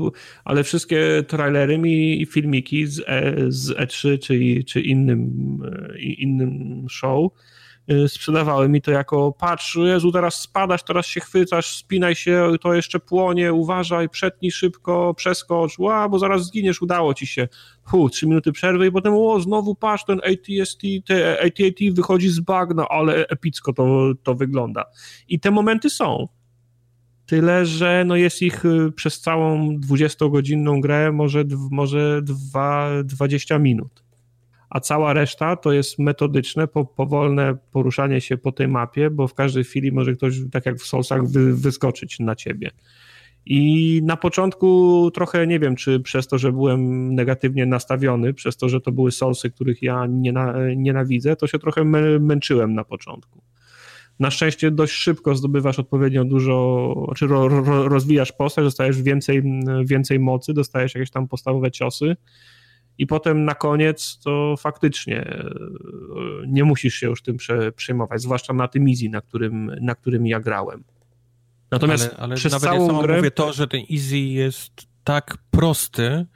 ale 0.44 0.64
wszystkie 0.64 1.24
trailery 1.28 1.78
mi 1.78 2.22
i 2.22 2.26
filmiki 2.26 2.86
z, 2.86 3.00
e, 3.06 3.34
z 3.48 3.70
E3 3.70 4.18
czy, 4.18 4.64
czy 4.64 4.80
innym, 4.80 5.58
e, 5.94 5.98
innym 5.98 6.86
show 6.88 7.32
sprzedawały 8.08 8.68
mi 8.68 8.82
to 8.82 8.90
jako 8.90 9.32
patrz, 9.32 9.76
Jezu, 9.76 10.12
teraz 10.12 10.40
spadasz, 10.40 10.82
teraz 10.82 11.06
się 11.06 11.20
chwycasz, 11.20 11.76
spinaj 11.76 12.14
się, 12.14 12.52
to 12.60 12.74
jeszcze 12.74 13.00
płonie, 13.00 13.52
uważaj, 13.52 14.08
przetnij 14.08 14.50
szybko, 14.50 15.14
przeskocz, 15.14 15.78
ła, 15.78 16.08
bo 16.08 16.18
zaraz 16.18 16.46
zginiesz, 16.46 16.82
udało 16.82 17.14
ci 17.14 17.26
się. 17.26 17.48
Hu, 17.82 18.08
trzy 18.08 18.26
minuty 18.26 18.52
przerwy 18.52 18.86
i 18.86 18.92
potem, 18.92 19.14
o, 19.16 19.40
znowu 19.40 19.74
patrz, 19.74 20.04
ten 20.04 20.18
ATST, 20.18 20.80
te 21.06 21.40
AT&T 21.40 21.84
wychodzi 21.92 22.28
z 22.28 22.40
bagna, 22.40 22.88
ale 22.88 23.26
epicko 23.26 23.72
to, 23.72 24.12
to 24.22 24.34
wygląda. 24.34 24.84
I 25.28 25.40
te 25.40 25.50
momenty 25.50 25.90
są. 25.90 26.28
Tyle, 27.26 27.66
że 27.66 28.04
no 28.06 28.16
jest 28.16 28.42
ich 28.42 28.64
y, 28.64 28.92
przez 28.92 29.20
całą 29.20 29.76
20-godzinną 29.78 30.80
grę 30.80 31.12
może, 31.12 31.44
może 31.70 32.20
2, 32.22 32.90
20 33.04 33.58
minut 33.58 34.05
a 34.70 34.80
cała 34.80 35.12
reszta 35.12 35.56
to 35.56 35.72
jest 35.72 35.98
metodyczne, 35.98 36.68
po, 36.68 36.84
powolne 36.84 37.56
poruszanie 37.72 38.20
się 38.20 38.36
po 38.36 38.52
tej 38.52 38.68
mapie, 38.68 39.10
bo 39.10 39.28
w 39.28 39.34
każdej 39.34 39.64
chwili 39.64 39.93
może 39.93 40.12
ktoś, 40.12 40.34
tak 40.52 40.66
jak 40.66 40.76
w 40.76 40.86
Soulsach, 40.86 41.26
wy, 41.26 41.56
wyskoczyć 41.56 42.20
na 42.20 42.36
ciebie. 42.36 42.70
I 43.47 44.01
na 44.05 44.16
początku 44.16 45.10
trochę 45.14 45.47
nie 45.47 45.59
wiem, 45.59 45.76
czy 45.76 46.01
przez 46.01 46.28
to, 46.28 46.38
że 46.38 46.52
byłem 46.52 47.14
negatywnie 47.14 47.66
nastawiony, 47.66 48.34
przez 48.34 48.56
to, 48.56 48.68
że 48.68 48.80
to 48.80 48.93
były 48.93 49.12
Soulsy, 49.12 49.51
których 49.51 49.82
ja 49.82 50.06
nienawidzę, 50.76 51.36
to 51.36 51.47
się 51.47 51.59
trochę 51.59 51.84
męczyłem 52.20 52.74
na 52.74 52.84
początku. 52.84 53.43
Na 54.18 54.30
szczęście 54.30 54.70
dość 54.70 54.93
szybko 54.93 55.34
zdobywasz 55.34 55.78
odpowiednio 55.78 56.24
dużo, 56.24 57.12
czy 57.16 57.26
ro, 57.26 57.48
rozwijasz 57.88 58.32
postać, 58.32 58.64
dostajesz 58.64 59.02
więcej, 59.02 59.43
więcej 59.84 60.18
mocy, 60.18 60.55
dostajesz 60.55 60.94
jakieś 60.94 61.10
tam 61.10 61.28
podstawowe 61.28 61.70
ciosy 61.70 62.16
i 62.98 63.06
potem 63.06 63.44
na 63.44 63.55
koniec 63.55 64.18
to 64.18 64.55
faktycznie 64.59 65.20
e, 65.20 65.51
nie 66.47 66.64
musisz 66.64 66.94
się 66.94 67.06
już 67.06 67.23
tym 67.23 67.36
przejmować, 67.77 68.23
zwłaszcza 68.23 68.52
na 68.52 68.68
tym 68.68 68.89
Easy, 68.89 69.09
na 69.09 69.20
którym, 69.20 69.70
na 69.81 69.94
którym 69.94 70.27
ja 70.27 70.40
grałem. 70.40 70.85
Natomiast 71.70 72.09
ale, 72.09 72.16
ale 72.16 72.36
przez 72.36 72.52
nawet 72.52 72.68
całą 72.68 72.97
ja 72.97 73.02
grę... 73.02 73.16
mówię 73.16 73.31
to, 73.31 73.52
że 73.52 73.68
ten 73.68 73.81
Easy 73.93 74.18
jest 74.18 74.73
tak 75.05 75.39
prosty, 75.51 76.27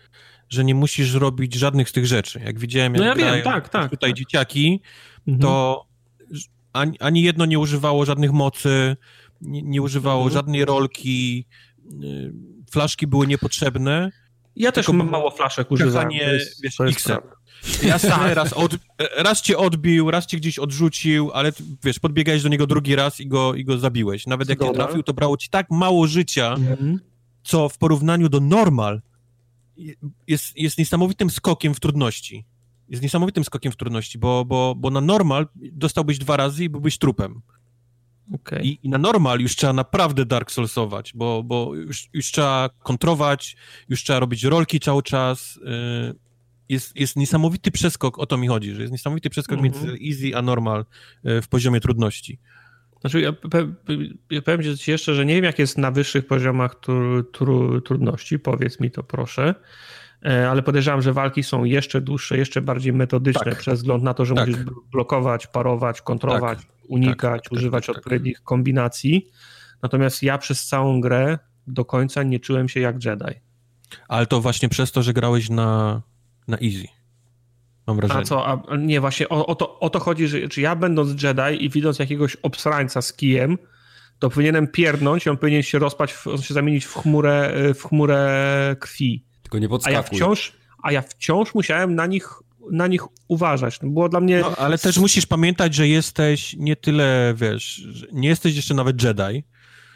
że 0.49 0.65
nie 0.65 0.74
musisz 0.74 1.15
robić 1.15 1.55
żadnych 1.55 1.89
z 1.89 1.93
tych 1.93 2.07
rzeczy. 2.07 2.41
Jak 2.45 2.59
widziałem, 2.59 2.95
jak 2.95 3.01
no 3.01 3.07
ja 3.07 3.15
wiem, 3.15 3.45
tak, 3.45 3.69
tak, 3.69 3.91
tutaj 3.91 4.11
tak. 4.11 4.19
dzieciaki, 4.19 4.81
mhm. 5.28 5.39
to 5.39 5.85
ani, 6.73 7.01
ani, 7.01 7.23
jedno 7.23 7.47
nie 7.47 7.59
używało 7.59 8.05
żadnych 8.05 8.32
mocy, 8.32 8.97
nie, 9.41 9.62
nie 9.62 9.82
używało 9.82 10.23
mhm. 10.23 10.35
żadnej 10.35 10.65
rolki, 10.65 11.47
y, 12.05 12.32
flaszki 12.70 13.07
były 13.07 13.27
niepotrzebne 13.27 14.11
ja 14.61 14.73
też 14.73 14.89
mam 14.89 15.11
mało 15.11 15.31
flaszek 15.31 15.70
używam. 15.70 16.09
Nie, 16.09 16.19
wiesz, 16.62 16.78
Ja 17.82 17.99
sam 17.99 18.27
raz, 18.32 18.53
od, 18.53 18.77
raz 19.16 19.43
cię 19.43 19.59
odbił, 19.59 20.11
raz 20.11 20.27
cię 20.27 20.37
gdzieś 20.37 20.59
odrzucił, 20.59 21.31
ale 21.35 21.53
wiesz, 21.85 21.99
podbiegałeś 21.99 22.43
do 22.43 22.49
niego 22.49 22.66
drugi 22.66 22.97
raz 22.97 23.20
i 23.20 23.27
go, 23.27 23.55
i 23.55 23.65
go 23.65 23.78
zabiłeś. 23.78 24.27
Nawet 24.27 24.49
jak 24.49 24.61
nie 24.61 24.73
trafił, 24.73 25.03
to 25.03 25.15
brało 25.15 25.37
ci 25.37 25.49
tak 25.51 25.66
mało 25.70 26.07
życia, 26.07 26.55
mhm. 26.55 27.01
co 27.43 27.69
w 27.69 27.78
porównaniu 27.78 28.28
do 28.28 28.41
normal 28.41 29.01
jest, 30.27 30.57
jest 30.57 30.78
niesamowitym 30.78 31.31
skokiem 31.31 31.74
w 31.74 31.81
trudności. 31.81 32.45
Jest 32.89 33.03
niesamowitym 33.03 33.45
skokiem 33.45 33.73
w 33.73 33.77
trudności, 33.77 34.19
bo, 34.19 34.45
bo, 34.45 34.74
bo 34.74 34.91
na 34.91 35.01
normal 35.01 35.49
dostałbyś 35.55 36.19
dwa 36.19 36.37
razy 36.37 36.65
i 36.65 36.69
byłbyś 36.69 36.99
trupem. 36.99 37.43
Okay. 38.35 38.62
I, 38.62 38.78
I, 38.82 38.89
na 38.89 38.98
normal 38.98 39.40
już 39.40 39.57
trzeba 39.57 39.73
naprawdę 39.73 40.27
Dark 40.27 40.51
Soulsować, 40.51 41.12
bo, 41.15 41.43
bo 41.43 41.74
już, 41.74 42.09
już 42.12 42.32
trzeba 42.32 42.70
kontrować, 42.82 43.57
już 43.89 44.05
trzeba 44.05 44.20
robić 44.20 44.44
rolki 44.44 44.81
cały 44.81 45.02
czas. 45.02 45.57
Y, 45.57 46.31
jest, 46.69 46.97
jest 46.97 47.16
niesamowity 47.16 47.70
przeskok, 47.70 48.19
o 48.19 48.27
to 48.27 48.36
mi 48.36 48.48
chodzi, 48.48 48.74
że 48.74 48.81
jest 48.81 48.93
niesamowity 48.93 49.31
przeskok 49.31 49.59
mm 49.59 49.73
-hmm. 49.73 49.85
między 49.85 49.98
easy 50.05 50.36
a 50.36 50.43
normal 50.43 50.85
y, 51.27 51.43
w 51.43 51.48
poziomie 51.48 51.81
trudności. 51.81 52.39
Znaczy, 53.01 53.20
ja, 53.20 53.32
ja 54.31 54.43
powiem 54.43 54.77
ci 54.77 54.90
jeszcze, 54.90 55.15
że 55.15 55.27
nie 55.27 55.35
wiem, 55.35 55.44
jak 55.44 55.59
jest 55.59 55.78
na 55.78 55.90
wyższych 55.90 56.27
poziomach 56.27 56.74
tru, 56.74 57.23
tru, 57.23 57.81
trudności, 57.81 58.39
powiedz 58.39 58.81
mi 58.81 58.90
to 58.90 59.02
proszę, 59.02 59.55
ale 60.51 60.62
podejrzewam, 60.62 61.02
że 61.02 61.12
walki 61.12 61.42
są 61.42 61.64
jeszcze 61.64 62.01
dłuższe, 62.01 62.38
jeszcze 62.38 62.62
bardziej 62.62 62.92
metodyczne, 62.92 63.51
tak. 63.51 63.59
przez 63.59 63.78
wzgląd 63.78 64.05
na 64.05 64.14
to, 64.14 64.24
że 64.24 64.34
tak. 64.34 64.48
musisz 64.48 64.64
blokować, 64.92 65.47
parować, 65.47 66.02
kontrować. 66.02 66.59
Tak 66.59 66.66
unikać, 66.88 67.42
tak, 67.42 67.42
tak, 67.42 67.52
używać 67.52 67.86
tak, 67.86 67.94
tak, 67.94 68.05
odpowiednich 68.05 68.42
kombinacji. 68.42 69.30
Natomiast 69.82 70.22
ja 70.22 70.38
przez 70.38 70.66
całą 70.66 71.01
grę 71.01 71.38
do 71.66 71.84
końca 71.84 72.22
nie 72.22 72.40
czułem 72.40 72.68
się 72.68 72.80
jak 72.80 73.05
Jedi. 73.05 73.40
Ale 74.09 74.26
to 74.26 74.40
właśnie 74.40 74.68
przez 74.68 74.92
to, 74.92 75.02
że 75.02 75.12
grałeś 75.12 75.51
na, 75.51 76.02
na 76.48 76.56
easy. 76.56 76.86
Mam 77.86 77.97
wrażenie. 77.97 78.20
A 78.20 78.24
co? 78.24 78.47
A, 78.47 78.76
nie, 78.76 79.01
właśnie 79.01 79.28
o, 79.28 79.47
o, 79.47 79.55
to, 79.55 79.78
o 79.80 79.90
to 79.90 80.01
chodzi, 80.01 80.28
że 80.28 80.48
czy 80.48 80.60
ja 80.60 80.76
będąc 80.76 81.22
Jedi 81.22 81.64
i 81.64 81.70
widząc 81.70 81.98
jakiegoś 81.98 82.36
obsrańca 82.36 83.02
z 83.02 83.12
kijem, 83.12 83.59
to 84.18 84.30
powinienem 84.30 84.68
pierdnąć 84.68 85.26
i 85.26 85.30
on 85.30 85.36
powinien 85.36 85.62
się 85.62 85.78
rozpać, 85.78 86.14
on 86.26 86.42
się 86.42 86.55
zamienić 86.55 86.84
w 86.84 86.94
chmurę, 86.94 87.52
w 87.74 87.82
chmurę 87.82 88.76
krwi. 88.80 89.24
Tylko 89.51 89.59
nie 89.59 89.68
podskakuj. 89.68 89.97
A 89.97 89.98
ja 89.98 90.02
wciąż, 90.02 90.52
a 90.82 90.93
ja 90.93 91.02
wciąż 91.02 91.55
musiałem 91.55 91.94
na 91.94 92.06
nich 92.06 92.43
na 92.70 92.86
nich 92.86 93.02
uważać. 93.28 93.81
No, 93.82 93.90
było 93.90 94.09
dla 94.09 94.20
mnie... 94.20 94.40
No, 94.40 94.56
ale 94.56 94.78
też 94.78 94.98
musisz 94.98 95.27
pamiętać, 95.27 95.74
że 95.74 95.89
jesteś 95.89 96.56
nie 96.59 96.77
tyle, 96.77 97.35
wiesz, 97.36 97.85
nie 98.12 98.28
jesteś 98.28 98.56
jeszcze 98.56 98.74
nawet 98.74 99.02
Jedi. 99.02 99.44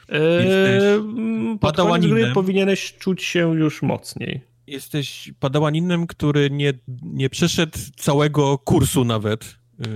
Eee, 0.08 1.58
pod 1.60 1.76
koniec 1.76 2.10
gry 2.10 2.32
powinieneś 2.32 2.94
czuć 2.98 3.22
się 3.22 3.54
już 3.54 3.82
mocniej. 3.82 4.40
Jesteś 4.66 5.32
padałaninem, 5.40 6.06
który 6.06 6.50
nie, 6.50 6.72
nie 7.02 7.30
przeszedł 7.30 7.78
całego 7.96 8.58
kursu 8.58 9.04
nawet, 9.04 9.56
yy, 9.78 9.86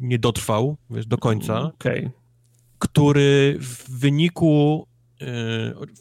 nie 0.00 0.18
dotrwał, 0.18 0.76
wiesz, 0.90 1.06
do 1.06 1.18
końca. 1.18 1.60
Okay. 1.60 2.10
Który 2.78 3.56
w 3.60 3.98
wyniku 3.98 4.86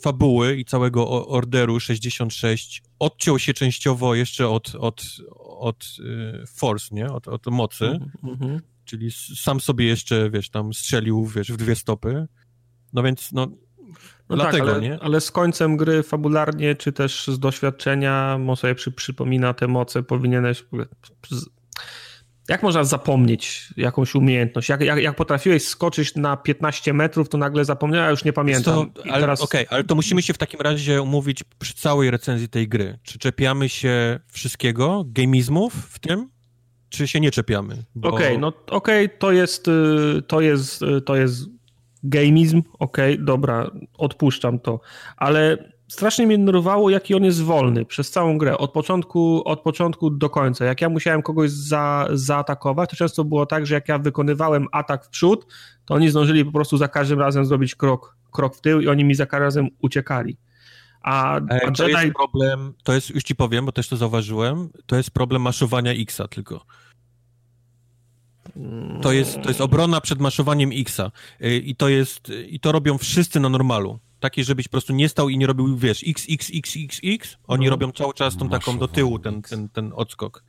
fabuły 0.02 0.56
i 0.56 0.66
całego 0.66 1.28
Orderu 1.28 1.80
66 1.80 2.84
odciął 3.00 3.40
się 3.40 3.54
częściowo 3.54 4.16
jeszcze 4.16 4.50
od, 4.50 4.76
od, 4.76 5.06
od 5.46 5.84
y, 6.00 6.44
force, 6.48 6.96
nie? 6.96 7.12
Od, 7.12 7.28
od 7.28 7.48
mocy. 7.48 7.86
Mm 7.86 8.36
-hmm. 8.38 8.60
Czyli 8.86 9.12
sam 9.36 9.60
sobie 9.60 9.86
jeszcze, 9.86 10.30
wiesz, 10.30 10.50
tam 10.50 10.74
strzelił, 10.74 11.26
wiesz, 11.26 11.52
w 11.52 11.58
dwie 11.58 11.76
stopy. 11.76 12.28
No 12.94 13.04
więc, 13.04 13.32
no, 13.32 13.48
no 14.30 14.36
Dlatego, 14.36 14.66
tak, 14.66 14.76
ale, 14.76 14.82
nie? 14.82 15.00
ale 15.00 15.22
z 15.22 15.32
końcem 15.32 15.78
gry 15.78 16.04
fabularnie, 16.04 16.76
czy 16.76 16.92
też 16.92 17.28
z 17.28 17.40
doświadczenia, 17.40 18.38
mo 18.38 18.56
sobie 18.56 18.76
przy, 18.76 18.92
przypomina 18.92 19.54
te 19.54 19.68
moce, 19.68 20.04
powinieneś 20.04 20.66
Jak 22.50 22.64
można 22.64 22.84
zapomnieć 22.84 23.68
jakąś 23.78 24.16
umiejętność? 24.16 24.70
Jak, 24.70 24.82
jak, 24.82 25.00
jak 25.00 25.16
potrafiłeś 25.16 25.68
skoczyć 25.68 26.16
na 26.16 26.38
15 26.38 26.94
metrów, 26.94 27.30
to 27.30 27.38
nagle 27.38 27.66
zapomniałem, 27.66 28.12
już 28.12 28.24
nie 28.24 28.34
pamiętam. 28.34 28.92
To, 28.92 29.04
ale, 29.04 29.22
teraz... 29.22 29.42
Okej, 29.42 29.66
okay, 29.66 29.76
ale 29.76 29.84
to 29.84 29.96
musimy 29.96 30.22
się 30.22 30.34
w 30.34 30.38
takim 30.38 30.62
razie 30.62 31.02
umówić 31.02 31.44
przy 31.60 31.74
całej 31.74 32.12
recenzji 32.12 32.50
tej 32.50 32.68
gry. 32.68 33.00
Czy 33.04 33.20
czepiamy 33.20 33.70
się 33.70 34.20
wszystkiego, 34.32 35.04
gamizmów 35.08 35.74
w 35.74 36.00
tym, 36.00 36.30
czy 36.90 37.08
się 37.08 37.20
nie 37.20 37.32
czepiamy? 37.32 37.84
Bo... 37.96 38.10
Okej, 38.10 38.28
okay, 38.28 38.38
no 38.38 38.48
okej, 38.48 39.06
okay, 39.06 39.18
to 39.18 39.32
jest 39.32 39.68
y, 39.68 40.22
to 40.28 40.42
jest, 40.42 40.82
y, 40.82 41.02
to 41.02 41.16
jest 41.16 41.46
gamizm, 42.04 42.62
okej, 42.80 43.20
dobra, 43.20 43.72
odpuszczam 43.98 44.60
to, 44.60 44.80
ale 45.18 45.73
strasznie 45.94 46.28
mnie 46.28 46.38
denerwowało, 46.38 46.90
jaki 46.90 47.16
on 47.16 47.24
jest 47.24 47.42
wolny 47.42 47.86
przez 47.86 48.12
całą 48.12 48.38
grę, 48.38 48.58
od 48.58 48.72
początku, 48.72 49.42
od 49.46 49.62
początku 49.62 50.10
do 50.10 50.30
końca. 50.30 50.66
Jak 50.66 50.82
ja 50.82 50.90
musiałem 50.90 51.22
kogoś 51.22 51.52
za, 51.52 52.08
zaatakować, 52.14 52.90
to 52.90 52.96
często 52.96 53.24
było 53.24 53.46
tak, 53.46 53.66
że 53.66 53.76
jak 53.76 53.88
ja 53.90 54.00
wykonywałem 54.00 54.68
atak 54.72 55.06
w 55.06 55.10
przód, 55.10 55.46
to 55.86 55.94
oni 55.94 56.10
zdążyli 56.10 56.46
po 56.46 56.52
prostu 56.52 56.78
za 56.78 56.88
każdym 56.88 57.20
razem 57.20 57.46
zrobić 57.46 57.76
krok, 57.76 58.18
krok 58.32 58.56
w 58.56 58.62
tył 58.62 58.82
i 58.82 58.88
oni 58.88 59.06
mi 59.06 59.16
za 59.16 59.26
każdym 59.26 59.44
razem 59.44 59.68
uciekali. 59.82 60.38
A, 61.02 61.36
a 61.36 61.40
Jedi... 61.40 61.76
to 61.76 61.88
jest 61.88 62.14
problem, 62.14 62.74
to 62.84 62.94
jest, 62.94 63.10
już 63.10 63.24
ci 63.24 63.36
powiem, 63.36 63.66
bo 63.66 63.72
też 63.72 63.88
to 63.88 63.98
zauważyłem, 63.98 64.70
to 64.86 64.96
jest 64.96 65.12
problem 65.12 65.42
maszowania 65.42 65.92
X-a 65.92 66.28
tylko. 66.28 66.66
To 69.02 69.12
jest, 69.12 69.42
to 69.42 69.50
jest 69.50 69.62
obrona 69.62 70.02
przed 70.02 70.20
maszowaniem 70.20 70.70
X-a. 70.74 71.12
Y, 71.42 71.58
I 71.58 71.76
to 71.76 71.90
jest, 71.90 72.32
i 72.48 72.60
to 72.60 72.72
robią 72.72 72.98
wszyscy 72.98 73.40
na 73.40 73.50
normalu 73.50 74.00
takiej, 74.24 74.44
żebyś 74.44 74.68
po 74.68 74.72
prostu 74.72 74.94
nie 74.94 75.10
stał 75.10 75.30
i 75.30 75.38
nie 75.38 75.48
robił, 75.48 75.78
wiesz, 75.78 76.04
x, 76.08 76.26
x, 76.30 76.52
x, 76.54 76.74
x, 76.84 77.00
x, 77.04 77.38
oni 77.48 77.66
no. 77.66 77.72
robią 77.72 77.92
cały 77.92 78.14
czas 78.14 78.38
tą 78.38 78.50
taką 78.50 78.78
do 78.78 78.88
tyłu 78.88 79.20
ten, 79.20 79.42
ten, 79.42 79.70
ten 79.70 79.92
odskok. 79.96 80.44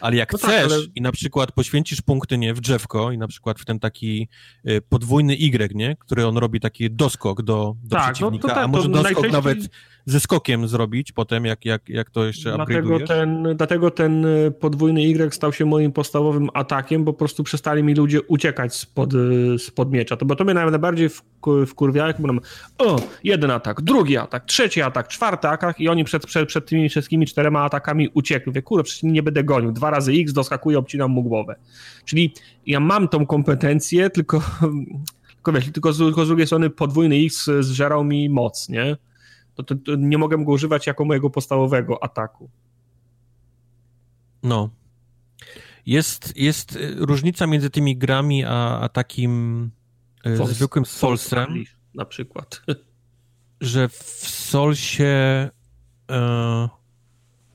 Ale 0.00 0.16
jak 0.16 0.32
no 0.32 0.38
tak, 0.38 0.50
chcesz 0.50 0.62
tak, 0.62 0.72
ale... 0.72 0.86
i 0.94 1.00
na 1.00 1.12
przykład 1.12 1.52
poświęcisz 1.52 2.00
punkty, 2.00 2.38
nie, 2.38 2.54
w 2.54 2.60
drzewko 2.60 3.12
i 3.12 3.18
na 3.18 3.28
przykład 3.28 3.60
w 3.60 3.64
ten 3.64 3.80
taki 3.80 4.28
y, 4.68 4.80
podwójny 4.88 5.34
Y, 5.34 5.74
nie, 5.74 5.96
który 5.96 6.26
on 6.26 6.36
robi 6.36 6.60
taki 6.60 6.90
doskok 6.90 7.42
do, 7.42 7.76
do 7.82 7.96
tak, 7.96 8.12
przeciwnika, 8.12 8.48
no 8.48 8.48
to, 8.48 8.54
tak, 8.54 8.64
a 8.64 8.68
może 8.68 8.88
doskok 8.88 9.04
najczęściej... 9.04 9.32
nawet 9.32 9.58
ze 10.06 10.20
skokiem 10.20 10.68
zrobić 10.68 11.12
potem, 11.12 11.44
jak, 11.44 11.64
jak, 11.64 11.88
jak 11.88 12.10
to 12.10 12.24
jeszcze 12.24 12.52
dlatego 12.54 13.00
ten, 13.00 13.46
dlatego 13.56 13.90
ten 13.90 14.24
y, 14.24 14.50
podwójny 14.60 15.02
Y 15.02 15.34
stał 15.34 15.52
się 15.52 15.64
moim 15.64 15.92
podstawowym 15.92 16.48
atakiem, 16.54 17.04
bo 17.04 17.12
po 17.12 17.18
prostu 17.18 17.44
przestali 17.44 17.82
mi 17.82 17.94
ludzie 17.94 18.22
uciekać 18.22 18.74
spod, 18.74 19.14
y, 19.14 19.58
spod 19.58 19.92
miecza. 19.92 20.16
To, 20.16 20.26
bo 20.26 20.36
to 20.36 20.44
mnie 20.44 20.54
najbardziej 20.54 21.08
wkurwiało, 21.66 22.08
jak 22.08 22.18
mówię, 22.18 22.38
o, 22.78 22.96
jeden 23.24 23.50
atak, 23.50 23.80
drugi 23.80 24.16
atak, 24.16 24.44
trzeci 24.44 24.82
atak, 24.82 25.08
czwarty 25.08 25.48
atak 25.48 25.80
i 25.80 25.88
oni 25.88 26.04
przed, 26.04 26.26
przed, 26.26 26.48
przed 26.48 26.66
tymi 26.66 26.88
wszystkimi 26.88 27.26
czterema 27.26 27.64
atakami 27.64 28.08
uciekli. 28.14 28.50
Mówię, 28.50 28.62
kurde, 28.62 28.84
przecież 28.84 29.02
nie 29.02 29.22
będę 29.22 29.44
gonił. 29.44 29.72
Dwa 29.72 29.90
razy 29.90 30.12
X, 30.12 30.32
doskakuję, 30.32 30.78
obcinam 30.78 31.10
mu 31.10 31.22
głowę. 31.22 31.54
Czyli 32.04 32.34
ja 32.66 32.80
mam 32.80 33.08
tą 33.08 33.26
kompetencję, 33.26 34.10
tylko, 34.10 34.42
tylko 35.34 35.52
wiesz, 35.52 35.72
tylko 35.72 35.92
z, 35.92 35.98
tylko 35.98 36.24
z 36.24 36.28
drugiej 36.28 36.46
strony 36.46 36.70
podwójny 36.70 37.16
X 37.16 37.50
zżerał 37.60 38.04
mi 38.04 38.28
moc, 38.28 38.68
nie? 38.68 38.96
To, 39.54 39.62
to, 39.62 39.74
to 39.74 39.94
nie 39.96 40.18
mogę 40.18 40.44
go 40.44 40.52
używać 40.52 40.86
jako 40.86 41.04
mojego 41.04 41.30
podstawowego 41.30 42.04
ataku. 42.04 42.50
No. 44.42 44.70
Jest, 45.86 46.36
jest 46.36 46.76
y, 46.76 46.94
różnica 46.98 47.46
między 47.46 47.70
tymi 47.70 47.96
grami 47.96 48.44
a, 48.44 48.80
a 48.80 48.88
takim 48.88 49.70
y, 50.26 50.46
zwykłym 50.46 50.86
Soulsem. 50.86 51.64
Na 51.94 52.04
przykład. 52.04 52.62
Że 53.60 53.88
w 53.88 54.02
Soulsie 54.28 55.50
e, 56.10 56.68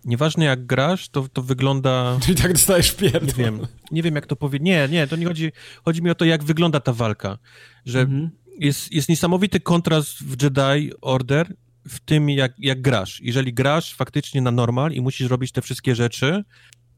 nieważne 0.06 0.46
jak 0.46 0.66
grasz, 0.66 1.10
to, 1.10 1.28
to 1.34 1.42
wygląda... 1.42 2.20
I 2.32 2.36
tak 2.36 2.54
dostajesz 2.54 2.92
pierdol. 2.92 3.28
Nie 3.28 3.34
wiem, 3.34 3.68
nie 3.92 4.04
wiem 4.04 4.16
jak 4.16 4.26
to 4.26 4.36
powiedzieć. 4.36 4.66
Nie, 4.66 4.88
nie, 4.92 5.08
to 5.08 5.16
nie 5.16 5.26
chodzi... 5.26 5.52
Chodzi 5.86 6.02
mi 6.02 6.10
o 6.10 6.16
to, 6.16 6.26
jak 6.26 6.44
wygląda 6.44 6.80
ta 6.80 6.94
walka. 6.94 7.38
Że 7.86 8.00
mhm. 8.00 8.30
jest, 8.60 8.92
jest 8.92 9.10
niesamowity 9.10 9.60
kontrast 9.60 10.24
w 10.24 10.44
Jedi 10.44 10.92
Order 11.02 11.56
w 11.90 12.00
tym, 12.00 12.30
jak, 12.30 12.54
jak 12.58 12.82
grasz. 12.82 13.22
Jeżeli 13.22 13.54
grasz 13.54 13.96
faktycznie 13.96 14.42
na 14.42 14.52
normal 14.52 14.92
i 14.92 15.02
musisz 15.02 15.30
robić 15.30 15.52
te 15.52 15.62
wszystkie 15.62 15.96
rzeczy, 15.96 16.44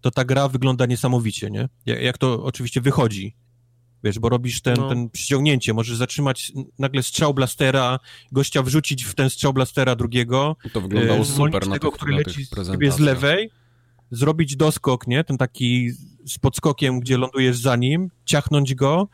to 0.01 0.11
ta 0.11 0.25
gra 0.25 0.47
wygląda 0.47 0.85
niesamowicie, 0.85 1.49
nie? 1.49 1.69
Jak, 1.85 2.01
jak 2.01 2.17
to 2.17 2.43
oczywiście 2.43 2.81
wychodzi. 2.81 3.35
Wiesz, 4.03 4.19
bo 4.19 4.29
robisz 4.29 4.61
ten, 4.61 4.75
no. 4.77 4.89
ten 4.89 5.09
przyciągnięcie, 5.09 5.73
możesz 5.73 5.97
zatrzymać 5.97 6.51
nagle 6.79 7.03
strzał 7.03 7.33
blastera, 7.33 7.99
gościa 8.31 8.63
wrzucić 8.63 9.03
w 9.03 9.15
ten 9.15 9.29
strzał 9.29 9.53
blastera 9.53 9.95
drugiego. 9.95 10.55
To 10.73 10.81
wyglądało 10.81 11.25
super 11.25 11.67
na 11.67 11.73
tego, 11.73 11.91
tych, 11.91 11.97
który 11.97 12.15
leci 12.15 12.45
sobie 12.45 12.91
z 12.91 12.99
lewej, 12.99 13.51
zrobić 14.11 14.55
doskok, 14.55 15.07
nie? 15.07 15.23
Ten 15.23 15.37
taki 15.37 15.89
z 16.25 16.37
podskokiem, 16.37 16.99
gdzie 16.99 17.17
lądujesz 17.17 17.57
za 17.57 17.75
nim, 17.75 18.09
ciachnąć 18.25 18.75
go, 18.75 19.07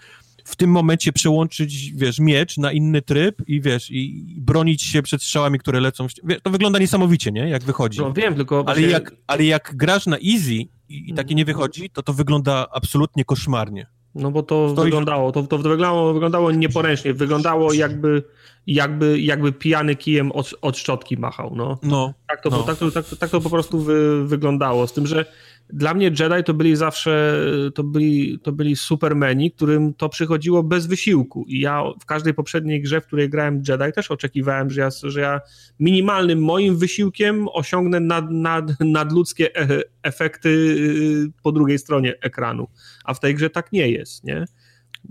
w 0.46 0.56
tym 0.56 0.70
momencie 0.70 1.14
przełączyć, 1.14 1.94
wiesz, 1.96 2.20
miecz 2.20 2.58
na 2.58 2.72
inny 2.72 3.02
tryb 3.02 3.42
i 3.48 3.62
wiesz, 3.62 3.92
i, 3.92 4.36
bronić 4.38 4.84
się 4.84 5.02
przed 5.02 5.24
strzałami, 5.24 5.60
które 5.60 5.80
lecą. 5.80 6.08
Wiesz, 6.24 6.40
to 6.44 6.50
wygląda 6.50 6.80
niesamowicie, 6.80 7.32
nie? 7.32 7.50
Jak 7.50 7.64
wychodzi. 7.64 8.00
No 8.00 8.14
wiem, 8.14 8.36
tylko... 8.36 8.64
Ale, 8.68 8.82
jak, 8.82 9.16
ale 9.28 9.46
jak 9.46 9.74
grasz 9.76 10.06
na 10.06 10.18
easy 10.18 10.54
i, 10.54 10.70
i 10.90 11.14
takie 11.14 11.36
nie 11.36 11.46
wychodzi, 11.46 11.90
to 11.90 12.04
to 12.04 12.14
wygląda 12.14 12.68
absolutnie 12.72 13.26
koszmarnie. 13.26 13.88
No 14.16 14.32
bo 14.32 14.44
to 14.44 14.70
Stoi... 14.70 14.86
wyglądało, 14.86 15.32
to, 15.32 15.44
to 15.44 15.58
wyglądało, 15.58 16.14
wyglądało 16.14 16.52
nieporęcznie, 16.52 17.14
wyglądało 17.14 17.74
jakby, 17.74 18.24
jakby, 18.68 19.22
jakby 19.22 19.52
pijany 19.52 19.96
kijem 19.96 20.32
od, 20.32 20.56
od 20.62 20.78
szczotki 20.78 21.18
machał, 21.18 21.54
no. 21.56 21.80
no 21.84 22.14
tak, 22.28 22.42
to, 22.44 22.50
no. 22.50 22.64
Tak, 22.64 22.78
to, 22.78 22.92
tak, 22.92 23.06
tak 23.20 23.30
to 23.30 23.42
po 23.42 23.50
prostu 23.50 23.80
wy, 23.80 24.28
wyglądało, 24.28 24.88
z 24.88 24.94
tym, 24.94 25.08
że 25.08 25.26
dla 25.74 25.94
mnie 25.94 26.06
Jedi 26.06 26.44
to 26.46 26.54
byli 26.54 26.76
zawsze, 26.76 27.40
to 27.76 27.84
byli, 27.84 28.40
to 28.40 28.52
byli 28.52 28.76
supermeni, 28.76 29.52
którym 29.52 29.94
to 29.94 30.10
przychodziło 30.10 30.64
bez 30.64 30.88
wysiłku 30.88 31.46
i 31.48 31.60
ja 31.60 31.84
w 32.02 32.06
każdej 32.06 32.34
poprzedniej 32.34 32.82
grze, 32.82 33.02
w 33.02 33.06
której 33.06 33.30
grałem 33.30 33.56
Jedi 33.68 33.94
też 33.96 34.12
oczekiwałem, 34.12 34.70
że 34.70 34.82
ja, 34.82 34.90
że 35.04 35.22
ja 35.22 35.42
minimalnym 35.80 36.44
moim 36.44 36.78
wysiłkiem 36.78 37.48
osiągnę 37.48 38.00
nad, 38.00 38.32
nad, 38.32 38.80
nadludzkie 38.80 39.56
e, 39.56 39.82
efekty 40.04 40.50
y, 40.50 41.32
po 41.44 41.52
drugiej 41.52 41.80
stronie 41.80 42.14
ekranu, 42.22 42.68
a 43.06 43.14
w 43.14 43.20
tej 43.20 43.36
grze 43.36 43.50
tak 43.50 43.72
nie 43.72 43.90
jest, 43.90 44.24
nie? 44.24 44.46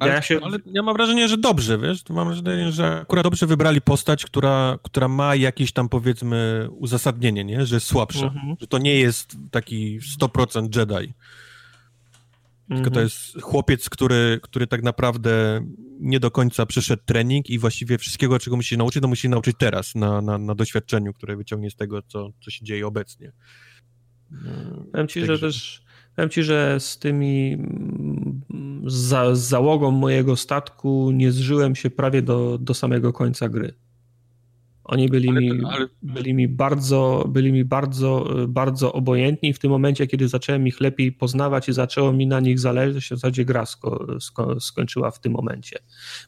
Ale 0.01 0.13
ja, 0.13 0.23
się... 0.23 0.41
ale 0.43 0.59
ja 0.67 0.83
mam 0.83 0.97
wrażenie, 0.97 1.29
że 1.29 1.39
dobrze, 1.39 1.79
wiesz, 1.79 2.09
mam 2.11 2.27
wrażenie, 2.29 2.73
że 2.73 3.01
akurat 3.01 3.25
dobrze 3.25 3.47
wybrali 3.47 3.81
postać, 3.81 4.25
która, 4.25 4.79
która 4.83 5.09
ma 5.09 5.35
jakieś 5.35 5.73
tam 5.73 5.89
powiedzmy 5.89 6.69
uzasadnienie, 6.71 7.45
nie? 7.45 7.67
Że 7.67 7.77
jest 7.77 7.87
słabsza, 7.87 8.27
mhm. 8.27 8.57
że 8.61 8.67
to 8.67 8.79
nie 8.79 8.95
jest 8.95 9.37
taki 9.51 10.01
100% 10.01 10.79
Jedi. 10.79 11.13
Tylko 12.69 12.91
to 12.91 13.01
mhm. 13.01 13.05
jest 13.05 13.41
chłopiec, 13.43 13.89
który, 13.89 14.41
który 14.43 14.67
tak 14.67 14.83
naprawdę 14.83 15.65
nie 16.01 16.21
do 16.21 16.31
końca 16.31 16.67
przeszedł 16.67 17.03
trening 17.07 17.51
i 17.51 17.59
właściwie 17.59 17.99
wszystkiego, 17.99 18.39
czego 18.39 18.57
musi 18.57 18.69
się 18.69 18.77
nauczyć, 18.77 19.03
to 19.03 19.09
musi 19.09 19.23
się 19.23 19.29
nauczyć 19.29 19.57
teraz, 19.59 19.95
na, 19.95 20.23
na, 20.23 20.39
na 20.39 20.55
doświadczeniu, 20.55 21.13
które 21.13 21.37
wyciągnie 21.37 21.71
z 21.71 21.77
tego, 21.77 22.03
co, 22.03 22.31
co 22.45 22.51
się 22.51 22.65
dzieje 22.65 22.87
obecnie. 22.87 23.33
Powiem 24.93 25.09
ci, 25.09 25.27
że 25.27 25.39
też 25.39 25.84
Powiem 26.17 26.31
ci, 26.31 26.43
że 26.43 26.81
z 26.81 26.99
tymi 26.99 27.59
za, 28.87 29.35
z 29.35 29.41
załogą 29.41 29.91
mojego 29.91 30.37
statku 30.37 31.11
nie 31.11 31.33
zżyłem 31.33 31.75
się 31.75 31.91
prawie 31.91 32.23
do, 32.23 32.59
do 32.59 32.75
samego 32.75 33.13
końca 33.13 33.49
gry. 33.49 33.75
Oni 34.85 35.09
byli, 35.09 35.29
ale, 35.29 35.41
mi, 35.41 35.65
ale... 35.65 35.89
byli 36.03 36.35
mi 36.35 36.49
bardzo, 36.49 37.25
byli 37.29 37.53
mi 37.53 37.65
bardzo, 37.65 38.35
bardzo 38.49 38.93
obojętni 38.93 39.53
w 39.53 39.59
tym 39.59 39.71
momencie, 39.71 40.07
kiedy 40.07 40.29
zacząłem 40.29 40.67
ich 40.67 40.81
lepiej 40.81 41.13
poznawać 41.13 41.69
i 41.69 41.73
zaczęło 41.73 42.13
mi 42.13 42.27
na 42.27 42.41
nich 42.41 42.59
zależeć, 42.59 43.05
w 43.05 43.09
zasadzie 43.09 43.45
gra 43.45 43.67
sko, 43.67 44.07
sko, 44.21 44.61
skończyła 44.61 45.11
w 45.11 45.21
tym 45.21 45.33
momencie. 45.33 45.79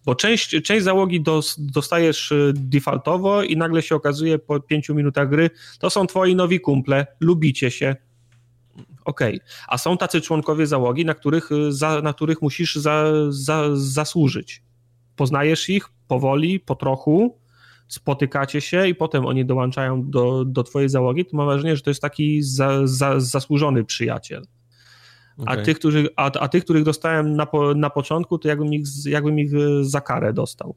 Bo 0.04 0.14
część, 0.14 0.62
część 0.62 0.84
załogi 0.84 1.20
dos, 1.20 1.56
dostajesz 1.58 2.32
y, 2.32 2.52
defaultowo 2.54 3.42
i 3.42 3.56
nagle 3.56 3.82
się 3.82 3.94
okazuje 3.94 4.38
po 4.38 4.60
pięciu 4.60 4.94
minutach 4.94 5.28
gry, 5.28 5.50
to 5.78 5.90
są 5.90 6.06
twoi 6.06 6.36
nowi 6.36 6.60
kumple, 6.60 7.06
lubicie 7.20 7.70
się, 7.70 7.96
ok. 9.04 9.20
A 9.68 9.78
są 9.78 9.96
tacy 9.96 10.20
członkowie 10.20 10.66
załogi, 10.66 11.04
na 11.04 11.14
których, 11.14 11.52
y, 11.52 11.72
za, 11.72 12.00
na 12.02 12.12
których 12.12 12.42
musisz 12.42 12.76
za, 12.76 13.04
za, 13.28 13.76
zasłużyć. 13.76 14.62
Poznajesz 15.16 15.68
ich 15.68 15.88
powoli, 16.08 16.60
po 16.60 16.74
trochu, 16.74 17.38
spotykacie 17.88 18.60
się 18.60 18.88
i 18.88 18.94
potem 18.94 19.26
oni 19.26 19.44
dołączają 19.44 20.10
do, 20.10 20.44
do 20.44 20.62
twojej 20.62 20.88
załogi, 20.88 21.24
to 21.24 21.36
mam 21.36 21.46
wrażenie, 21.46 21.76
że 21.76 21.82
to 21.82 21.90
jest 21.90 22.02
taki 22.02 22.42
za, 22.42 22.86
za, 22.86 23.20
zasłużony 23.20 23.84
przyjaciel. 23.84 24.42
Okay. 25.38 25.60
A, 25.60 25.64
tych, 25.64 25.78
którzy, 25.78 26.08
a, 26.16 26.24
a 26.24 26.48
tych, 26.48 26.64
których 26.64 26.84
dostałem 26.84 27.36
na, 27.36 27.46
po, 27.46 27.74
na 27.74 27.90
początku, 27.90 28.38
to 28.38 28.48
jakbym 28.48 28.74
ich, 28.74 28.86
jakbym 29.04 29.38
ich 29.38 29.54
y, 29.54 29.84
za 29.84 30.00
karę 30.00 30.32
dostał. 30.32 30.74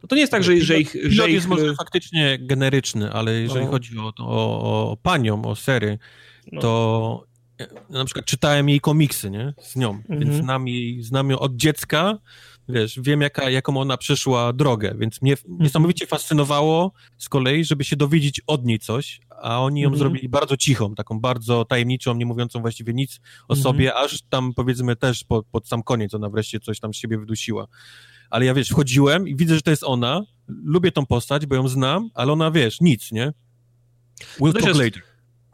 To, 0.00 0.06
to 0.06 0.14
nie 0.14 0.20
jest 0.20 0.32
tak, 0.32 0.44
że, 0.44 0.60
że 0.60 0.80
ich... 0.80 0.92
Pilot 0.92 1.12
że 1.12 1.28
ich... 1.28 1.34
jest 1.34 1.48
może 1.48 1.74
faktycznie 1.74 2.38
generyczny, 2.40 3.12
ale 3.12 3.32
jeżeli 3.32 3.64
no. 3.64 3.70
chodzi 3.70 3.98
o, 3.98 4.12
o, 4.18 4.90
o 4.90 4.96
panią, 4.96 5.44
o 5.44 5.56
sery, 5.56 5.98
no. 6.52 6.60
to 6.60 7.24
na 7.90 8.04
przykład 8.04 8.26
czytałem 8.26 8.68
jej 8.68 8.80
komiksy, 8.80 9.30
nie? 9.30 9.54
Z 9.60 9.76
nią, 9.76 9.90
mhm. 9.90 10.20
więc 10.20 10.34
znam 10.34 10.68
jej, 10.68 11.02
znam 11.02 11.30
ją 11.30 11.38
od 11.38 11.56
dziecka, 11.56 12.18
wiesz, 12.68 13.00
wiem 13.02 13.20
jaka, 13.20 13.50
jaką 13.50 13.76
ona 13.76 13.96
przeszła 13.96 14.52
drogę, 14.52 14.94
więc 14.98 15.22
mnie 15.22 15.32
mhm. 15.32 15.58
niesamowicie 15.58 16.06
fascynowało 16.06 16.92
z 17.18 17.28
kolei, 17.28 17.64
żeby 17.64 17.84
się 17.84 17.96
dowiedzieć 17.96 18.40
od 18.46 18.64
niej 18.64 18.78
coś, 18.78 19.20
a 19.42 19.62
oni 19.62 19.80
ją 19.80 19.88
mhm. 19.88 19.98
zrobili 19.98 20.28
bardzo 20.28 20.56
cichą, 20.56 20.94
taką 20.94 21.20
bardzo 21.20 21.64
tajemniczą, 21.64 22.14
nie 22.14 22.26
mówiącą 22.26 22.60
właściwie 22.60 22.94
nic 22.94 23.20
o 23.48 23.54
mhm. 23.54 23.62
sobie, 23.62 23.94
aż 23.94 24.22
tam 24.22 24.54
powiedzmy 24.54 24.96
też 24.96 25.24
pod, 25.24 25.46
pod 25.46 25.68
sam 25.68 25.82
koniec 25.82 26.14
ona 26.14 26.30
wreszcie 26.30 26.60
coś 26.60 26.80
tam 26.80 26.94
z 26.94 26.96
siebie 26.96 27.18
wydusiła. 27.18 27.66
Ale 28.30 28.44
ja 28.44 28.54
wiesz, 28.54 28.68
wchodziłem 28.68 29.28
i 29.28 29.36
widzę, 29.36 29.54
że 29.54 29.62
to 29.62 29.70
jest 29.70 29.84
ona, 29.84 30.22
lubię 30.48 30.92
tą 30.92 31.06
postać, 31.06 31.46
bo 31.46 31.54
ją 31.54 31.68
znam, 31.68 32.10
ale 32.14 32.32
ona 32.32 32.50
wiesz, 32.50 32.80
nic, 32.80 33.12
nie? 33.12 33.32
We'll 34.40 34.52
talk 34.52 34.76
later. 34.76 35.07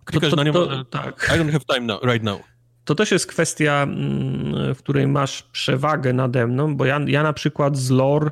Klikasz 0.05 0.31
to, 0.31 0.37
to, 0.37 0.45
na 0.45 0.45
nią, 0.45 0.53
to, 0.53 0.85
tak. 0.85 1.31
I 1.35 1.39
don't 1.39 1.53
have 1.53 1.65
time 1.75 1.87
now, 1.87 2.03
right 2.03 2.23
now. 2.23 2.41
To 2.85 2.95
też 2.95 3.11
jest 3.11 3.27
kwestia, 3.27 3.83
mm, 3.83 4.75
w 4.75 4.79
której 4.79 5.07
masz 5.07 5.43
przewagę 5.43 6.13
nade 6.13 6.47
mną, 6.47 6.77
bo 6.77 6.85
ja, 6.85 7.01
ja 7.07 7.23
na 7.23 7.33
przykład 7.33 7.77
z 7.77 7.91
lore 7.91 8.31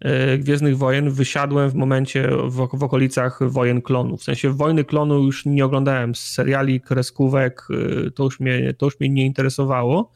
e, 0.00 0.38
Gwiezdnych 0.38 0.78
Wojen 0.78 1.10
wysiadłem 1.10 1.70
w 1.70 1.74
momencie 1.74 2.28
w, 2.48 2.68
w, 2.72 2.82
okolicach 2.82 3.50
wojen 3.50 3.82
klonów. 3.82 4.20
W 4.20 4.24
sensie 4.24 4.50
wojny 4.50 4.84
klonu 4.84 5.22
już 5.22 5.46
nie 5.46 5.64
oglądałem 5.64 6.14
z 6.14 6.20
seriali, 6.20 6.80
kreskówek, 6.80 7.68
e, 8.06 8.10
to 8.10 8.24
już 8.24 8.40
mnie, 8.40 8.74
to 8.74 8.86
już 8.86 9.00
mnie 9.00 9.08
nie 9.08 9.26
interesowało. 9.26 10.12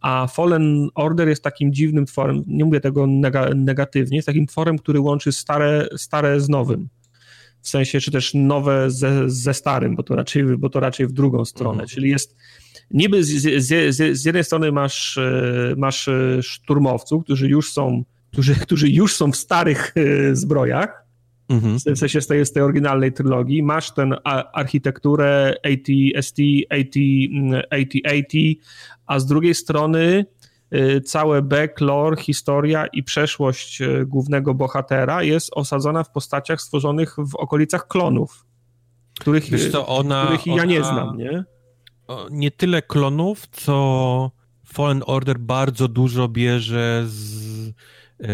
A 0.00 0.26
Fallen 0.26 0.88
Order 0.94 1.28
jest 1.28 1.44
takim 1.44 1.72
dziwnym 1.72 2.06
tworem, 2.06 2.44
nie 2.46 2.64
mówię 2.64 2.80
tego 2.80 3.06
negatywnie, 3.54 4.16
jest 4.16 4.26
takim 4.26 4.46
tworem, 4.46 4.78
który 4.78 5.00
łączy 5.00 5.32
stare, 5.32 5.88
stare 5.96 6.40
z 6.40 6.48
nowym 6.48 6.88
w 7.62 7.68
sensie, 7.68 8.00
czy 8.00 8.10
też 8.10 8.34
nowe 8.34 8.90
ze, 8.90 9.30
ze 9.30 9.54
starym, 9.54 9.96
bo 9.96 10.02
to 10.02 10.16
raczej, 10.16 10.44
bo 10.44 10.70
to 10.70 10.80
raczej 10.80 11.06
w 11.06 11.12
drugą 11.12 11.44
stronę, 11.44 11.82
mhm. 11.82 11.88
czyli 11.88 12.10
jest 12.10 12.36
niby 12.90 13.24
z, 13.24 13.28
z, 13.64 13.96
z, 13.96 14.18
z, 14.18 14.24
jednej 14.24 14.44
strony 14.44 14.72
masz, 14.72 15.18
e, 15.18 15.74
masz 15.76 16.08
e, 16.08 16.42
szturmowców, 16.42 17.24
którzy 17.24 17.48
już 17.48 17.72
są, 17.72 18.04
którzy, 18.32 18.54
którzy 18.66 18.88
już 18.88 19.16
są 19.16 19.32
w 19.32 19.36
starych 19.36 19.94
e, 19.96 20.36
zbrojach, 20.36 21.04
mhm. 21.48 21.78
w 21.78 21.98
sensie 21.98 22.20
z 22.20 22.26
tej, 22.26 22.46
z 22.46 22.52
tej 22.52 22.62
oryginalnej 22.62 23.12
trylogii, 23.12 23.62
masz 23.62 23.94
tę 23.94 24.10
architekturę 24.52 25.54
AT-ST, 25.64 26.38
AT-AT, 27.70 28.34
a 29.06 29.18
z 29.18 29.26
drugiej 29.26 29.54
strony 29.54 30.26
Y, 30.74 31.00
całe 31.00 31.42
backlore, 31.42 32.16
historia 32.16 32.86
i 32.86 33.02
przeszłość 33.02 33.80
y, 33.80 34.06
głównego 34.06 34.54
bohatera 34.54 35.22
jest 35.22 35.50
osadzona 35.52 36.04
w 36.04 36.10
postaciach 36.10 36.60
stworzonych 36.60 37.16
w 37.18 37.36
okolicach 37.36 37.88
klonów, 37.88 38.46
których, 39.20 39.70
co, 39.72 39.86
ona, 39.86 40.24
których 40.24 40.46
ja 40.46 40.64
nie 40.64 40.84
znam, 40.84 41.16
nie? 41.16 41.44
Nie 42.30 42.50
tyle 42.50 42.82
klonów, 42.82 43.46
co 43.46 44.30
Fallen 44.66 45.02
Order 45.06 45.38
bardzo 45.38 45.88
dużo 45.88 46.28
bierze 46.28 47.02
z 47.06 47.66
yy, 47.66 48.26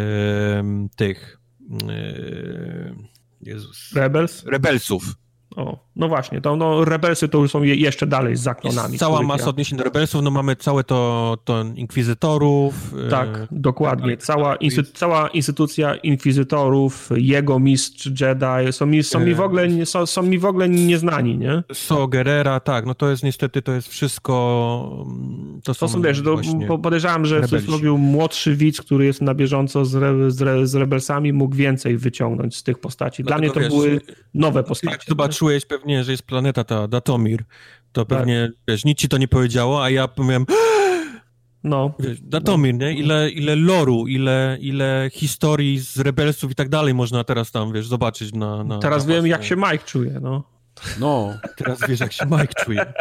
tych 0.96 1.40
yy, 1.70 2.96
Jezus. 3.40 3.92
Rebels? 3.94 4.44
Rebelsów. 4.44 5.14
O, 5.56 5.85
no 5.96 6.08
właśnie, 6.08 6.40
to 6.40 6.56
no, 6.56 6.84
Rebelsy 6.84 7.28
to 7.28 7.38
już 7.38 7.50
są 7.50 7.62
jeszcze 7.62 8.06
dalej 8.06 8.36
z 8.36 8.40
zaklonami. 8.40 8.92
Jest 8.92 9.00
cała 9.00 9.22
masa 9.22 9.44
ja... 9.44 9.50
odniesień 9.50 9.78
do 9.78 9.84
Rebelsów, 9.84 10.22
no 10.22 10.30
mamy 10.30 10.56
całe 10.56 10.84
to, 10.84 11.38
to 11.44 11.64
Inkwizytorów. 11.74 12.74
E, 13.06 13.08
tak, 13.08 13.28
e... 13.28 13.46
dokładnie. 13.50 14.16
Tak, 14.16 14.26
cała, 14.26 14.56
instytu 14.56 14.90
cała 14.94 15.28
instytucja 15.28 15.94
Inkwizytorów, 15.94 17.10
jego 17.16 17.58
mistrz 17.58 18.06
Jedi, 18.20 18.72
są 18.72 18.86
mi, 18.86 19.02
są 19.02 19.20
mi, 19.20 19.34
w, 19.34 19.40
ogóle, 19.40 19.86
są, 19.86 20.06
są 20.06 20.22
mi 20.22 20.38
w 20.38 20.44
ogóle 20.44 20.68
nieznani, 20.68 21.38
nie? 21.38 21.62
So 21.72 22.08
Gerera, 22.08 22.60
tak, 22.60 22.86
no 22.86 22.94
to 22.94 23.10
jest 23.10 23.22
niestety, 23.22 23.62
to 23.62 23.72
jest 23.72 23.88
wszystko... 23.88 25.04
Mm, 25.06 25.60
to 25.64 25.74
są, 25.74 25.86
to 25.86 25.92
są 25.92 26.02
wiesz, 26.02 26.22
do, 26.22 26.38
podejrzewam, 26.82 27.26
że 27.26 27.48
coś 27.48 27.68
robił 27.68 27.98
młodszy 27.98 28.56
widz, 28.56 28.80
który 28.80 29.04
jest 29.04 29.22
na 29.22 29.34
bieżąco 29.34 29.84
z, 29.84 29.94
re, 29.94 30.30
z, 30.30 30.42
re, 30.42 30.66
z 30.66 30.74
Rebelsami, 30.74 31.32
mógł 31.32 31.56
więcej 31.56 31.96
wyciągnąć 31.96 32.56
z 32.56 32.62
tych 32.62 32.78
postaci. 32.78 33.22
Dla 33.22 33.38
Dlatego, 33.38 33.60
mnie 33.60 33.68
to 33.68 33.76
wiesz, 33.76 33.88
były 33.88 34.00
nowe 34.34 34.62
postacie. 34.62 35.04
Zobaczył 35.08 35.46
czułeś 35.46 35.66
pewnie, 35.66 35.85
że 36.04 36.12
jest 36.12 36.22
planeta 36.22 36.64
ta 36.64 36.88
Datomir, 36.88 37.44
to 37.92 38.04
tak. 38.04 38.18
pewnie, 38.18 38.48
tak. 38.48 38.60
wiesz, 38.68 38.84
nic 38.84 38.98
ci 38.98 39.08
to 39.08 39.18
nie 39.18 39.28
powiedziało, 39.28 39.84
a 39.84 39.90
ja 39.90 40.08
powiem, 40.08 40.46
no. 41.64 41.94
Wiesz, 41.98 42.20
Datomir, 42.20 42.74
nie? 42.74 42.92
Ile, 42.92 43.30
ile 43.30 43.56
loru, 43.56 44.06
ile, 44.06 44.58
ile 44.60 45.10
historii 45.12 45.78
z 45.78 45.98
Rebelsów 45.98 46.50
i 46.50 46.54
tak 46.54 46.68
dalej 46.68 46.94
można 46.94 47.24
teraz 47.24 47.50
tam, 47.50 47.72
wiesz, 47.72 47.86
zobaczyć 47.86 48.32
na... 48.32 48.64
na 48.64 48.78
teraz 48.78 49.06
na 49.06 49.14
wiem, 49.14 49.26
jak 49.26 49.44
się 49.44 49.56
Mike 49.56 49.84
czuje, 49.84 50.20
no. 50.22 50.56
No. 51.00 51.34
Teraz 51.56 51.78
wiesz, 51.88 52.00
jak 52.00 52.12
się 52.12 52.26
Mike 52.26 52.64
czuje. 52.64 52.92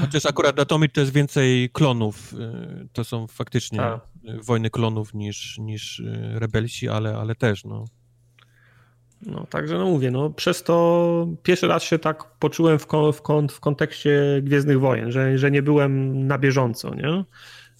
Chociaż 0.00 0.26
akurat 0.26 0.56
Datomir 0.56 0.92
to 0.92 1.00
jest 1.00 1.12
więcej 1.12 1.70
klonów. 1.70 2.32
Y, 2.32 2.88
to 2.92 3.04
są 3.04 3.26
faktycznie 3.26 3.82
a. 3.82 4.00
wojny 4.42 4.70
klonów 4.70 5.14
niż, 5.14 5.58
niż 5.58 5.98
y, 5.98 6.32
rebelsi, 6.34 6.88
ale, 6.88 7.16
ale 7.16 7.34
też, 7.34 7.64
no. 7.64 7.84
No, 9.22 9.46
także 9.50 9.78
no 9.78 9.86
mówię, 9.86 10.10
no 10.10 10.30
przez 10.30 10.62
to 10.62 11.28
pierwszy 11.42 11.66
raz 11.68 11.82
się 11.82 11.98
tak 11.98 12.24
poczułem 12.38 12.78
w, 12.78 12.86
kon, 12.86 13.12
w, 13.12 13.22
kon, 13.22 13.48
w 13.48 13.60
kontekście 13.60 14.40
Gwiezdnych 14.42 14.80
Wojen, 14.80 15.12
że, 15.12 15.38
że 15.38 15.50
nie 15.50 15.62
byłem 15.62 16.26
na 16.26 16.38
bieżąco, 16.38 16.94
nie? 16.94 17.24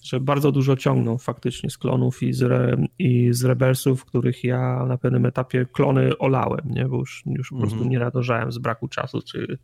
Że 0.03 0.19
bardzo 0.19 0.51
dużo 0.51 0.75
ciągną 0.75 1.17
faktycznie 1.17 1.69
z 1.69 1.77
klonów 1.77 2.23
i 2.23 2.33
z, 2.33 2.43
re, 2.43 2.77
i 2.99 3.33
z 3.33 3.43
Rebelsów, 3.43 4.05
których 4.05 4.43
ja 4.43 4.85
na 4.85 4.97
pewnym 4.97 5.25
etapie 5.25 5.65
klony 5.65 6.17
olałem, 6.17 6.61
nie? 6.65 6.85
Bo 6.85 6.97
już, 6.97 7.23
już 7.25 7.49
po 7.49 7.57
prostu 7.57 7.75
mhm. 7.75 7.91
nie 7.91 7.99
nadążałem 7.99 8.51
z 8.51 8.57
braku 8.57 8.87
czasu, 8.87 9.21
czy, 9.21 9.57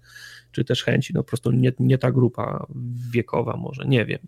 czy 0.51 0.65
też 0.65 0.83
chęci, 0.83 1.13
no 1.13 1.23
po 1.23 1.27
prostu 1.27 1.51
nie, 1.51 1.73
nie 1.79 1.97
ta 1.97 2.11
grupa 2.11 2.65
wiekowa 3.11 3.57
może, 3.57 3.85
nie 3.85 4.05
wiem. 4.05 4.19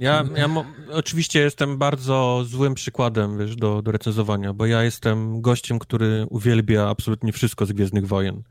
Ja, 0.00 0.24
ja 0.36 0.48
oczywiście 0.90 1.40
jestem 1.40 1.78
bardzo 1.78 2.44
złym 2.44 2.74
przykładem 2.74 3.38
wiesz, 3.38 3.56
do, 3.56 3.82
do 3.82 3.92
recenzowania, 3.92 4.52
bo 4.52 4.66
ja 4.66 4.82
jestem 4.82 5.40
gościem, 5.40 5.78
który 5.78 6.26
uwielbia 6.30 6.88
absolutnie 6.88 7.32
wszystko 7.32 7.66
z 7.66 7.72
Gwiezdnych 7.72 8.06
Wojen. 8.06 8.42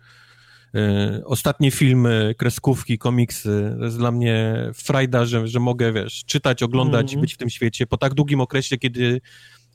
Yy, 0.73 0.81
ostatnie 1.25 1.71
filmy, 1.71 2.35
kreskówki, 2.37 2.97
komiksy, 2.97 3.75
to 3.79 3.85
jest 3.85 3.97
dla 3.97 4.11
mnie 4.11 4.55
frajda, 4.73 5.25
że, 5.25 5.47
że 5.47 5.59
mogę, 5.59 5.93
wiesz, 5.93 6.25
czytać, 6.25 6.63
oglądać, 6.63 7.11
mm 7.11 7.17
-hmm. 7.17 7.21
być 7.21 7.33
w 7.33 7.37
tym 7.37 7.49
świecie 7.49 7.87
po 7.87 7.97
tak 7.97 8.13
długim 8.13 8.41
okresie, 8.41 8.77
kiedy, 8.77 9.21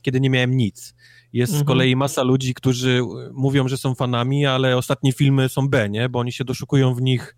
kiedy 0.01 0.19
nie 0.19 0.29
miałem 0.29 0.57
nic. 0.57 0.95
Jest 1.33 1.51
mm 1.51 1.57
-hmm. 1.57 1.59
z 1.59 1.61
mhm. 1.61 1.65
kolei 1.65 1.95
masa 1.95 2.23
ludzi, 2.23 2.53
którzy 2.53 3.01
mówią, 3.33 3.67
że 3.67 3.77
są 3.77 3.95
fanami, 3.95 4.45
ale 4.45 4.77
ostatnie 4.77 5.13
filmy 5.13 5.49
są 5.49 5.69
B, 5.69 5.89
nie? 5.89 6.09
Bo 6.09 6.19
oni 6.19 6.31
się 6.31 6.43
doszukują 6.43 6.95
w 6.95 7.01
nich 7.01 7.35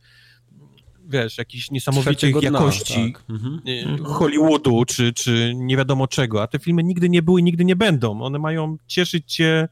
wiesz, 1.09 1.37
jakichś 1.37 1.71
niesamowitych 1.71 2.41
jakości 2.41 3.13
tak. 3.13 3.23
Mhm. 3.29 3.61
mhm. 3.67 4.03
Hollywoodu, 4.03 4.85
czy, 4.85 5.13
czy 5.13 5.53
nie 5.55 5.77
wiadomo 5.77 6.07
czego, 6.07 6.43
a 6.43 6.47
te 6.47 6.59
filmy 6.59 6.83
nigdy 6.83 7.09
nie 7.09 7.21
były 7.21 7.39
i 7.41 7.43
nigdy 7.43 7.65
nie 7.65 7.75
będą. 7.75 8.21
One 8.21 8.39
mają 8.39 8.77
cieszyć 8.87 9.33
cię 9.33 9.67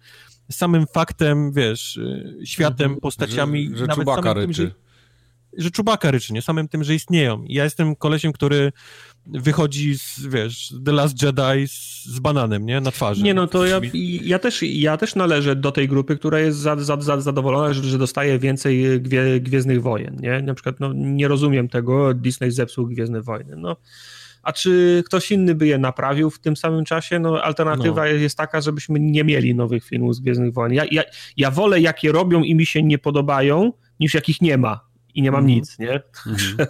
samym 0.51 0.85
faktem, 0.93 1.51
wiesz, 1.51 1.97
y, 1.97 2.39
światem, 2.43 2.85
mhm. 2.85 3.01
postaciami. 3.01 3.69
Że, 3.71 3.77
że 3.77 3.87
nawet 3.87 4.07
samym 4.07 4.33
ryczy. 4.33 4.47
Tym, 4.47 4.53
że, 4.53 5.63
że 5.63 5.71
Czubaka 5.71 6.11
ryczy, 6.11 6.33
nie? 6.33 6.41
Samym 6.41 6.67
tym, 6.67 6.83
że 6.83 6.95
istnieją. 6.95 7.43
ja 7.47 7.63
jestem 7.63 7.95
kolesiem, 7.95 8.33
który 8.33 8.71
wychodzi 9.27 9.99
z, 9.99 10.25
wiesz, 10.27 10.73
The 10.85 10.91
Last 10.91 11.23
Jedi 11.23 11.67
z, 11.67 12.05
z, 12.05 12.19
bananem, 12.19 12.65
nie? 12.65 12.81
Na 12.81 12.91
twarzy. 12.91 13.23
Nie, 13.23 13.33
no 13.33 13.47
to 13.47 13.65
ja, 13.65 13.81
ja, 14.23 14.39
też, 14.39 14.63
ja 14.63 14.97
też 14.97 15.15
należę 15.15 15.55
do 15.55 15.71
tej 15.71 15.87
grupy, 15.87 16.17
która 16.17 16.39
jest 16.39 16.57
za, 16.57 16.75
za, 16.75 17.01
za 17.01 17.21
zadowolona, 17.21 17.73
że, 17.73 17.83
że 17.83 17.97
dostaje 17.97 18.39
więcej 18.39 19.01
gwie, 19.01 19.39
Gwiezdnych 19.39 19.81
Wojen, 19.81 20.17
nie? 20.21 20.41
Na 20.41 20.53
przykład, 20.53 20.79
no, 20.79 20.93
nie 20.93 21.27
rozumiem 21.27 21.67
tego, 21.67 22.13
Disney 22.13 22.51
zepsuł 22.51 22.87
Gwiezdne 22.87 23.21
Wojny, 23.21 23.55
no. 23.55 23.75
A 24.43 24.53
czy 24.53 25.03
ktoś 25.05 25.31
inny 25.31 25.55
by 25.55 25.67
je 25.67 25.77
naprawił 25.77 26.29
w 26.29 26.39
tym 26.39 26.57
samym 26.57 26.85
czasie? 26.85 27.19
No, 27.19 27.43
alternatywa 27.43 28.01
no. 28.01 28.05
jest 28.05 28.37
taka, 28.37 28.61
żebyśmy 28.61 28.99
nie 28.99 29.23
mieli 29.23 29.55
nowych 29.55 29.85
filmów 29.85 30.15
z 30.15 30.19
Gwiezdnych 30.19 30.53
Wojen. 30.53 30.73
Ja, 30.73 30.85
ja, 30.91 31.03
ja 31.37 31.51
wolę, 31.51 31.81
jakie 31.81 32.11
robią 32.11 32.43
i 32.43 32.55
mi 32.55 32.65
się 32.65 32.83
nie 32.83 32.97
podobają, 32.97 33.73
niż 33.99 34.13
jakich 34.13 34.41
nie 34.41 34.57
ma 34.57 34.79
i 35.13 35.21
nie 35.21 35.31
mam 35.31 35.43
mm. 35.43 35.55
nic, 35.55 35.79
nie? 35.79 35.89
Mm. 35.89 36.37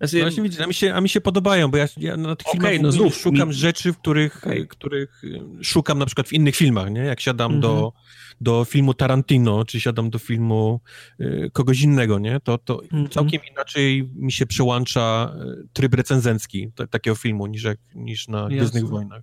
Znaczy, 0.00 0.16
no 0.16 0.22
właśnie 0.22 0.42
widzisz, 0.42 0.60
a 0.60 0.66
mi, 0.66 0.74
się, 0.74 0.94
a 0.94 1.00
mi 1.00 1.08
się 1.08 1.20
podobają, 1.20 1.70
bo 1.70 1.76
ja, 1.76 1.88
ja 1.96 2.16
na 2.16 2.36
tych 2.36 2.48
okay, 2.48 2.60
filmach 2.60 2.82
no 2.82 2.92
znów 2.92 3.16
szukam 3.16 3.48
mi... 3.48 3.54
rzeczy, 3.54 3.92
w 3.92 3.98
których, 3.98 4.36
okay. 4.36 4.66
których 4.66 5.24
y, 5.24 5.40
szukam 5.62 5.98
na 5.98 6.06
przykład 6.06 6.28
w 6.28 6.32
innych 6.32 6.56
filmach, 6.56 6.90
nie? 6.90 7.00
Jak 7.00 7.20
siadam 7.20 7.52
mm 7.52 7.58
-hmm. 7.58 7.62
do, 7.62 7.72
mhm. 7.72 7.92
do 8.40 8.64
filmu 8.64 8.94
Tarantino, 8.94 9.64
czy 9.64 9.80
siadam 9.80 10.10
do 10.10 10.18
filmu 10.18 10.80
y, 11.20 11.50
kogoś 11.52 11.80
innego, 11.82 12.18
nie? 12.18 12.40
To, 12.40 12.58
to 12.58 12.82
mm 12.92 13.06
-hmm. 13.06 13.10
całkiem 13.10 13.40
inaczej 13.50 14.10
mi 14.14 14.32
się 14.32 14.46
przełącza 14.46 15.34
y, 15.64 15.68
tryb 15.72 15.94
recenzencki 15.94 16.72
takiego 16.90 17.16
filmu 17.16 17.46
niż, 17.46 17.62
jak, 17.62 17.78
niż 17.94 18.28
na 18.28 18.48
Gwiezdnych 18.48 18.88
Wojnach. 18.88 19.22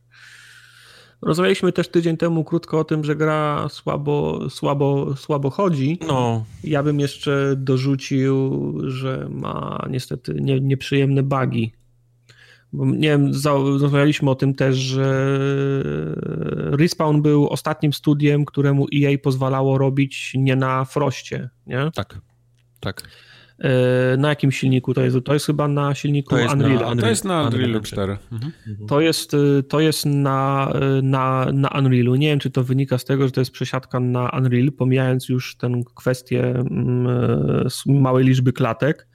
Rozmawialiśmy 1.21 1.71
też 1.71 1.87
tydzień 1.87 2.17
temu 2.17 2.43
krótko 2.43 2.79
o 2.79 2.83
tym, 2.83 3.03
że 3.03 3.15
gra 3.15 3.69
słabo, 3.69 4.49
słabo, 4.49 5.15
słabo 5.15 5.49
chodzi. 5.49 5.99
No. 6.07 6.45
Ja 6.63 6.83
bym 6.83 6.99
jeszcze 6.99 7.53
dorzucił, 7.57 8.73
że 8.89 9.27
ma 9.29 9.85
niestety 9.89 10.33
nie, 10.41 10.59
nieprzyjemne 10.59 11.23
bugi. 11.23 11.73
Bo 12.73 12.85
nie 12.85 13.09
wiem, 13.09 13.31
rozmawialiśmy 13.45 14.29
o 14.29 14.35
tym 14.35 14.53
też, 14.53 14.75
że 14.75 15.39
Respawn 16.55 17.21
był 17.21 17.49
ostatnim 17.49 17.93
studiem, 17.93 18.45
któremu 18.45 18.87
EA 18.95 19.17
pozwalało 19.23 19.77
robić 19.77 20.31
nie 20.35 20.55
na 20.55 20.85
Froście, 20.85 21.49
nie? 21.67 21.91
Tak, 21.93 22.19
tak. 22.79 23.03
E, 23.59 24.17
na 24.17 24.29
jakim 24.29 24.51
silniku 24.51 24.93
to 24.93 25.01
jest? 25.01 25.17
To 25.25 25.33
jest 25.33 25.45
chyba 25.45 25.67
na 25.67 25.95
silniku 25.95 26.29
to 26.29 26.35
Unreal. 26.35 26.71
Unreal. 26.71 26.97
To 26.97 27.07
jest 27.07 27.25
na 27.25 27.43
Unreal 27.43 27.81
4. 27.81 28.17
Mhm. 28.31 28.51
To 28.87 29.01
jest, 29.01 29.33
e, 29.33 29.63
to 29.63 29.79
jest 29.79 30.05
na, 30.05 30.71
e, 30.75 31.01
na, 31.01 31.45
na 31.53 31.69
Unrealu. 31.69 32.15
Nie 32.15 32.27
wiem, 32.27 32.39
czy 32.39 32.49
to 32.49 32.63
wynika 32.63 32.97
z 32.97 33.05
tego, 33.05 33.25
że 33.25 33.31
to 33.31 33.41
jest 33.41 33.51
przesiadka 33.51 33.99
na 33.99 34.29
Unreal, 34.29 34.71
pomijając 34.71 35.29
już 35.29 35.55
tę 35.55 35.81
kwestię 35.95 36.49
mm, 36.49 37.67
małej 37.85 38.25
liczby 38.25 38.53
klatek. 38.53 39.07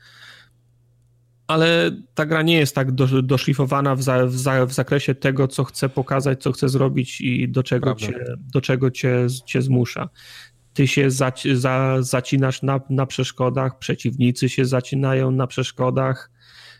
Ale 1.47 1.91
ta 2.15 2.27
gra 2.27 2.43
nie 2.43 2.57
jest 2.57 2.75
tak 2.75 2.93
do, 2.93 3.23
doszlifowana 3.23 3.97
w, 3.97 4.03
za, 4.03 4.27
w, 4.27 4.33
za, 4.33 4.67
w, 4.67 4.73
zakresie 4.73 5.15
tego, 5.15 5.49
co 5.49 5.65
chce 5.65 5.89
pokazać, 5.89 6.43
co 6.43 6.53
chce 6.53 6.69
zrobić 6.69 7.21
i 7.21 7.49
do 7.49 7.63
czego, 7.63 7.95
cię, 7.95 8.25
do 8.53 8.61
czego 8.61 8.91
cię, 8.91 9.27
cię 9.47 9.63
zmusza 9.63 10.09
ty 10.75 10.89
się 10.89 11.11
zaci 11.11 11.57
za, 11.57 11.97
zacinasz 12.01 12.63
na, 12.63 12.81
na 12.91 13.07
przeszkodach, 13.07 13.79
przeciwnicy 13.79 14.49
się 14.49 14.65
zacinają 14.65 15.31
na 15.31 15.47
przeszkodach, 15.47 16.31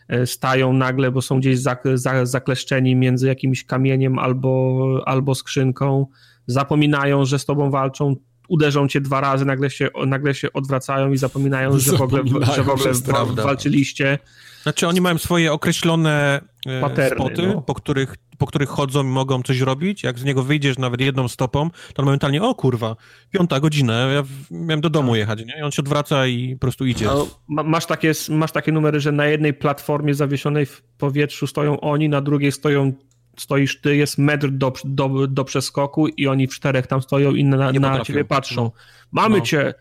e, 0.07 0.27
stają 0.27 0.73
nagle, 0.73 1.11
bo 1.11 1.21
są 1.21 1.39
gdzieś 1.39 1.59
za, 1.59 1.77
za, 1.93 2.25
zakleszczeni 2.25 2.95
między 2.95 3.27
jakimś 3.27 3.65
kamieniem 3.65 4.19
albo, 4.19 5.03
albo 5.05 5.35
skrzynką, 5.35 6.07
zapominają, 6.47 7.25
że 7.25 7.39
z 7.39 7.45
tobą 7.45 7.71
walczą, 7.71 8.15
uderzą 8.47 8.87
cię 8.87 9.01
dwa 9.01 9.21
razy, 9.21 9.45
nagle 9.45 9.69
się, 9.69 9.89
nagle 10.07 10.33
się 10.33 10.53
odwracają 10.53 11.11
i 11.11 11.17
zapominają, 11.17 11.79
że 11.79 11.97
w 11.97 12.01
ogóle, 12.01 12.23
że 12.55 12.63
w 12.63 12.69
ogóle 12.69 13.43
walczyliście. 13.43 14.19
Znaczy 14.63 14.87
oni 14.87 15.01
mają 15.01 15.17
swoje 15.17 15.53
określone 15.53 16.41
e, 16.65 16.81
Paterny, 16.81 17.15
spoty, 17.15 17.47
no. 17.47 17.61
po, 17.61 17.73
których, 17.73 18.15
po 18.43 18.47
których 18.47 18.69
chodzą 18.69 19.03
i 19.03 19.07
mogą 19.07 19.43
coś 19.43 19.59
robić. 19.59 20.03
Jak 20.03 20.19
z 20.19 20.23
niego 20.23 20.43
wyjdziesz 20.43 20.77
nawet 20.77 21.01
jedną 21.01 21.27
stopą, 21.27 21.69
to 21.93 22.03
momentalnie, 22.03 22.43
o 22.43 22.55
kurwa, 22.55 22.95
piąta 23.31 23.59
godzina, 23.59 23.93
ja 23.93 24.23
miałem 24.51 24.81
do 24.81 24.89
domu 24.89 25.11
tak. 25.11 25.19
jechać, 25.19 25.45
nie? 25.45 25.59
I 25.59 25.61
on 25.61 25.71
się 25.71 25.81
odwraca 25.81 26.27
i 26.27 26.53
po 26.53 26.59
prostu 26.59 26.85
idzie. 26.85 27.05
No, 27.05 27.27
masz, 27.47 27.85
takie, 27.85 28.11
masz 28.29 28.51
takie 28.51 28.71
numery, 28.71 28.99
że 28.99 29.11
na 29.11 29.25
jednej 29.25 29.53
platformie 29.53 30.13
zawieszonej 30.13 30.65
w 30.65 30.81
powietrzu 30.97 31.47
stoją 31.47 31.79
oni, 31.79 32.09
na 32.09 32.21
drugiej 32.21 32.51
stoją 32.51 32.93
stoisz 33.37 33.81
ty, 33.81 33.95
jest 33.95 34.17
metr 34.17 34.49
do, 34.49 34.73
do, 34.85 35.27
do 35.27 35.43
przeskoku 35.43 36.07
i 36.07 36.27
oni 36.27 36.47
w 36.47 36.53
czterech 36.53 36.87
tam 36.87 37.01
stoją 37.01 37.31
i 37.31 37.43
na, 37.43 37.71
na 37.71 37.99
ciebie 37.99 38.25
patrzą. 38.25 38.63
No. 38.63 38.71
Mamy 39.11 39.37
no. 39.37 39.43
cię, 39.43 39.73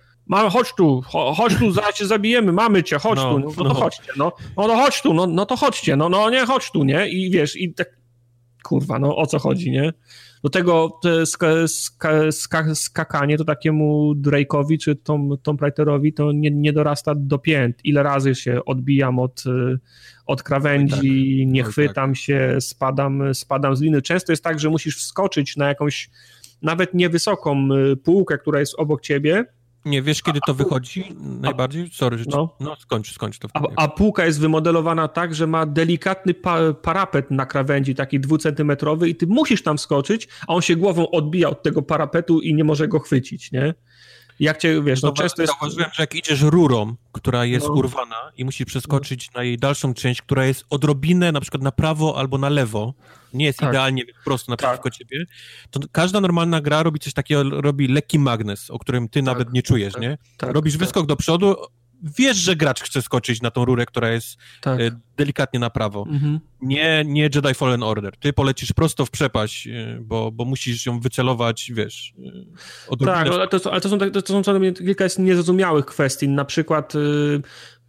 chodź 0.51 0.75
tu, 0.75 1.03
chodź 1.37 1.57
tu, 1.59 1.71
zaraz 1.73 1.95
cię 1.95 2.07
zabijemy, 2.07 2.53
mamy 2.53 2.83
cię, 2.83 2.99
chodź 2.99 3.17
no, 3.17 3.33
tu, 3.33 3.39
no, 3.39 3.65
no, 3.65 3.75
to 3.75 3.81
chodźcie, 3.81 4.13
no, 4.17 4.33
no 4.57 4.67
to 4.69 4.77
chodź 4.77 5.03
tu, 5.03 5.15
no, 5.15 5.27
no 5.27 5.47
to 5.47 5.57
chodźcie, 5.57 5.97
no, 5.97 6.09
no 6.09 6.31
nie, 6.31 6.47
chodź 6.47 6.71
tu, 6.71 6.85
nie, 6.85 7.09
i 7.09 7.31
wiesz, 7.31 7.57
i 7.57 7.75
tak, 7.75 8.02
kurwa, 8.63 8.99
no 8.99 9.17
o 9.17 9.27
co 9.27 9.39
chodzi, 9.39 9.71
nie? 9.71 9.93
Do 10.43 10.49
tego 10.49 11.01
ska, 11.25 11.69
ska, 11.69 12.33
ska, 12.33 12.75
skakanie 12.75 13.39
to 13.39 13.45
takiemu 13.45 14.15
Drake'owi 14.15 14.79
czy 14.79 14.97
Tom, 14.97 15.37
Tom 15.43 15.57
Pride'erowi 15.57 16.15
to 16.15 16.33
nie, 16.33 16.51
nie 16.51 16.73
dorasta 16.73 17.15
do 17.17 17.39
pięt. 17.39 17.85
Ile 17.85 18.03
razy 18.03 18.35
się 18.35 18.65
odbijam 18.65 19.19
od, 19.19 19.45
od 20.27 20.43
krawędzi, 20.43 21.45
tak. 21.45 21.53
nie 21.53 21.65
chwytam 21.65 22.11
tak. 22.11 22.17
się, 22.17 22.57
spadam, 22.61 23.35
spadam 23.35 23.77
z 23.77 23.81
liny. 23.81 24.03
Często 24.03 24.33
jest 24.33 24.45
tak, 24.45 24.61
że 24.61 24.71
musisz 24.71 24.97
wskoczyć 24.97 25.57
na 25.57 25.69
jakąś 25.69 26.11
nawet 26.63 26.95
niewysoką 26.95 27.69
y, 27.93 27.97
półkę, 27.97 28.39
która 28.39 28.61
jest 28.61 28.75
obok 28.79 29.01
ciebie, 29.01 29.45
nie, 29.85 30.03
wiesz 30.03 30.23
kiedy 30.23 30.41
to 30.47 30.55
wychodzi 30.55 31.05
najbardziej? 31.41 31.91
Sorry, 31.93 32.19
że 32.19 32.25
no. 32.29 32.57
no 32.61 32.77
skończ, 32.77 33.13
skończ 33.13 33.39
to. 33.39 33.49
A, 33.55 33.63
a, 33.77 33.89
półka 33.89 34.27
jest 34.27 34.41
wymodelowana 34.41 35.09
tak, 35.09 35.35
że 35.35 35.47
ma 35.47 35.67
delikatny 35.67 36.35
pa 36.35 36.73
parapet 36.73 37.31
na 37.31 37.47
krawędzi, 37.47 37.95
taki 37.95 38.21
dwucentymetrowy 38.21 39.09
i 39.09 39.15
ty 39.15 39.27
musisz 39.27 39.63
tam 39.63 39.79
skoczyć, 39.79 40.29
a 40.49 40.55
on 40.55 40.63
się 40.63 40.77
głową 40.77 41.11
odbija 41.11 41.51
od 41.51 41.63
tego 41.63 41.83
parapetu 41.83 42.41
i 42.41 42.55
nie 42.55 42.65
może 42.65 42.89
go 42.89 42.99
chwycić, 42.99 43.53
nie? 43.53 43.75
Jak 44.41 44.59
cię, 44.59 44.83
wiesz, 44.83 45.03
no, 45.03 45.13
często 45.13 45.43
jest... 45.43 45.53
Zauważyłem, 45.53 45.91
że 45.95 46.03
jak 46.03 46.15
idziesz 46.15 46.43
rurą, 46.43 46.97
która 47.13 47.45
jest 47.45 47.67
no. 47.67 47.73
urwana 47.73 48.17
i 48.37 48.45
musisz 48.45 48.67
przeskoczyć 48.67 49.31
no. 49.35 49.39
na 49.39 49.45
jej 49.45 49.59
dalszą 49.59 49.95
część, 49.95 50.23
która 50.23 50.47
jest 50.47 50.65
odrobinę 50.71 51.33
na 51.33 51.41
przykład 51.41 51.63
na 51.63 51.73
prawo 51.73 52.19
albo 52.19 52.39
na 52.39 52.49
lewo, 52.49 52.95
nie 53.35 53.45
jest 53.45 53.59
tak. 53.59 53.69
idealnie 53.69 54.05
prosto 54.25 54.53
naprzeciwko 54.53 54.91
tak. 54.91 54.95
ciebie, 54.95 55.25
to 55.71 55.81
każda 55.93 56.21
normalna 56.21 56.61
gra 56.61 56.83
robi 56.83 57.01
coś 57.01 57.13
takiego, 57.13 57.61
robi 57.61 57.89
lekki 57.89 58.19
magnes, 58.19 58.71
o 58.71 58.79
którym 58.79 59.09
ty 59.09 59.21
tak. 59.21 59.27
nawet 59.27 59.53
nie 59.53 59.63
czujesz, 59.63 59.93
tak. 59.93 60.03
nie? 60.03 60.19
Tak. 60.37 60.53
Robisz 60.53 60.75
tak. 60.75 60.81
wyskok 60.81 61.07
do 61.07 61.17
przodu, 61.17 61.57
wiesz, 62.03 62.37
że 62.37 62.57
gracz 62.57 62.83
chce 62.83 63.03
skoczyć 63.03 63.43
na 63.43 63.51
tą 63.51 63.65
rurę, 63.65 63.87
która 63.87 64.11
jest 64.11 64.39
tak. 64.61 64.81
e, 64.81 64.91
delikatnie 65.17 65.61
na 65.61 65.71
prawo. 65.71 66.07
Mhm. 66.09 66.41
Nie, 66.63 67.05
nie 67.07 67.23
Jedi 67.23 67.55
Fallen 67.55 67.83
Order. 67.83 68.17
Ty 68.17 68.33
polecisz 68.33 68.73
prosto 68.73 69.07
w 69.07 69.11
przepaść, 69.11 69.67
e, 69.67 69.99
bo, 70.01 70.33
bo 70.33 70.45
musisz 70.45 70.87
ją 70.87 71.01
wycelować, 71.01 71.73
wiesz. 71.75 72.15
E, 72.93 72.97
tak, 72.97 73.29
ale 73.29 73.49
to, 73.49 73.73
ale 73.73 73.81
to 73.81 73.89
są, 73.89 73.99
to 73.99 74.33
są 74.33 74.43
co 74.43 74.61
kilka 74.79 75.05
jest 75.05 75.19
niezrozumiałych 75.19 75.87
kwestii. 75.87 76.29
Na 76.29 76.45
przykład 76.45 76.95
y, 76.95 76.99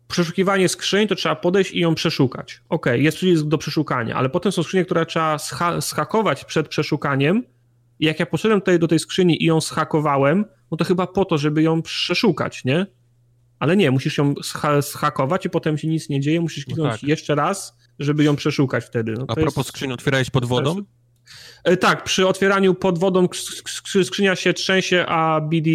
przeszukiwanie 0.08 0.70
skrzyń, 0.70 1.08
to 1.08 1.16
trzeba 1.16 1.36
podejść 1.36 1.72
i 1.72 1.80
ją 1.80 1.96
przeszukać. 1.96 2.62
Ok, 2.70 2.86
jest 2.94 3.18
przycisk 3.18 3.46
do 3.46 3.58
przeszukania, 3.58 4.16
ale 4.16 4.30
potem 4.30 4.52
są 4.52 4.64
skrzynie, 4.64 4.86
które 4.86 5.06
trzeba 5.06 5.38
scha 5.38 5.82
schakować 5.82 6.46
przed 6.46 6.68
przeszukaniem. 6.68 7.44
I 8.00 8.06
jak 8.06 8.20
ja 8.20 8.26
poszedłem 8.26 8.62
tutaj 8.62 8.80
do 8.80 8.88
tej 8.88 9.00
skrzyni 9.00 9.44
i 9.44 9.46
ją 9.46 9.62
schakowałem, 9.62 10.46
no 10.72 10.78
to 10.78 10.86
chyba 10.86 11.08
po 11.08 11.26
to, 11.26 11.38
żeby 11.38 11.64
ją 11.64 11.82
przeszukać, 11.82 12.66
nie? 12.66 12.86
Ale 13.64 13.78
nie, 13.78 13.92
musisz 13.92 14.18
ją 14.18 14.34
schakować 14.82 15.46
i 15.46 15.50
potem 15.50 15.78
się 15.78 15.88
nic 15.88 16.10
nie 16.10 16.20
dzieje, 16.20 16.42
musisz 16.42 16.66
kliknąć 16.66 16.92
no 16.94 16.98
tak. 16.98 17.10
jeszcze 17.10 17.36
raz, 17.36 17.78
żeby 18.00 18.24
ją 18.24 18.36
przeszukać 18.36 18.86
wtedy. 18.86 19.14
No 19.14 19.26
A 19.28 19.36
propos 19.36 19.58
jest... 19.58 19.70
skrzyni, 19.70 19.94
otwierałeś 19.94 20.30
pod 20.30 20.46
wodą? 20.46 20.76
E, 21.64 21.78
tak, 21.78 22.04
przy 22.04 22.28
otwieraniu 22.28 22.74
pod 22.74 23.00
wodą 23.00 23.28
skrzynia 24.04 24.36
się 24.36 24.54
trzęsie, 24.54 25.06
a 25.08 25.42
BD 25.42 25.70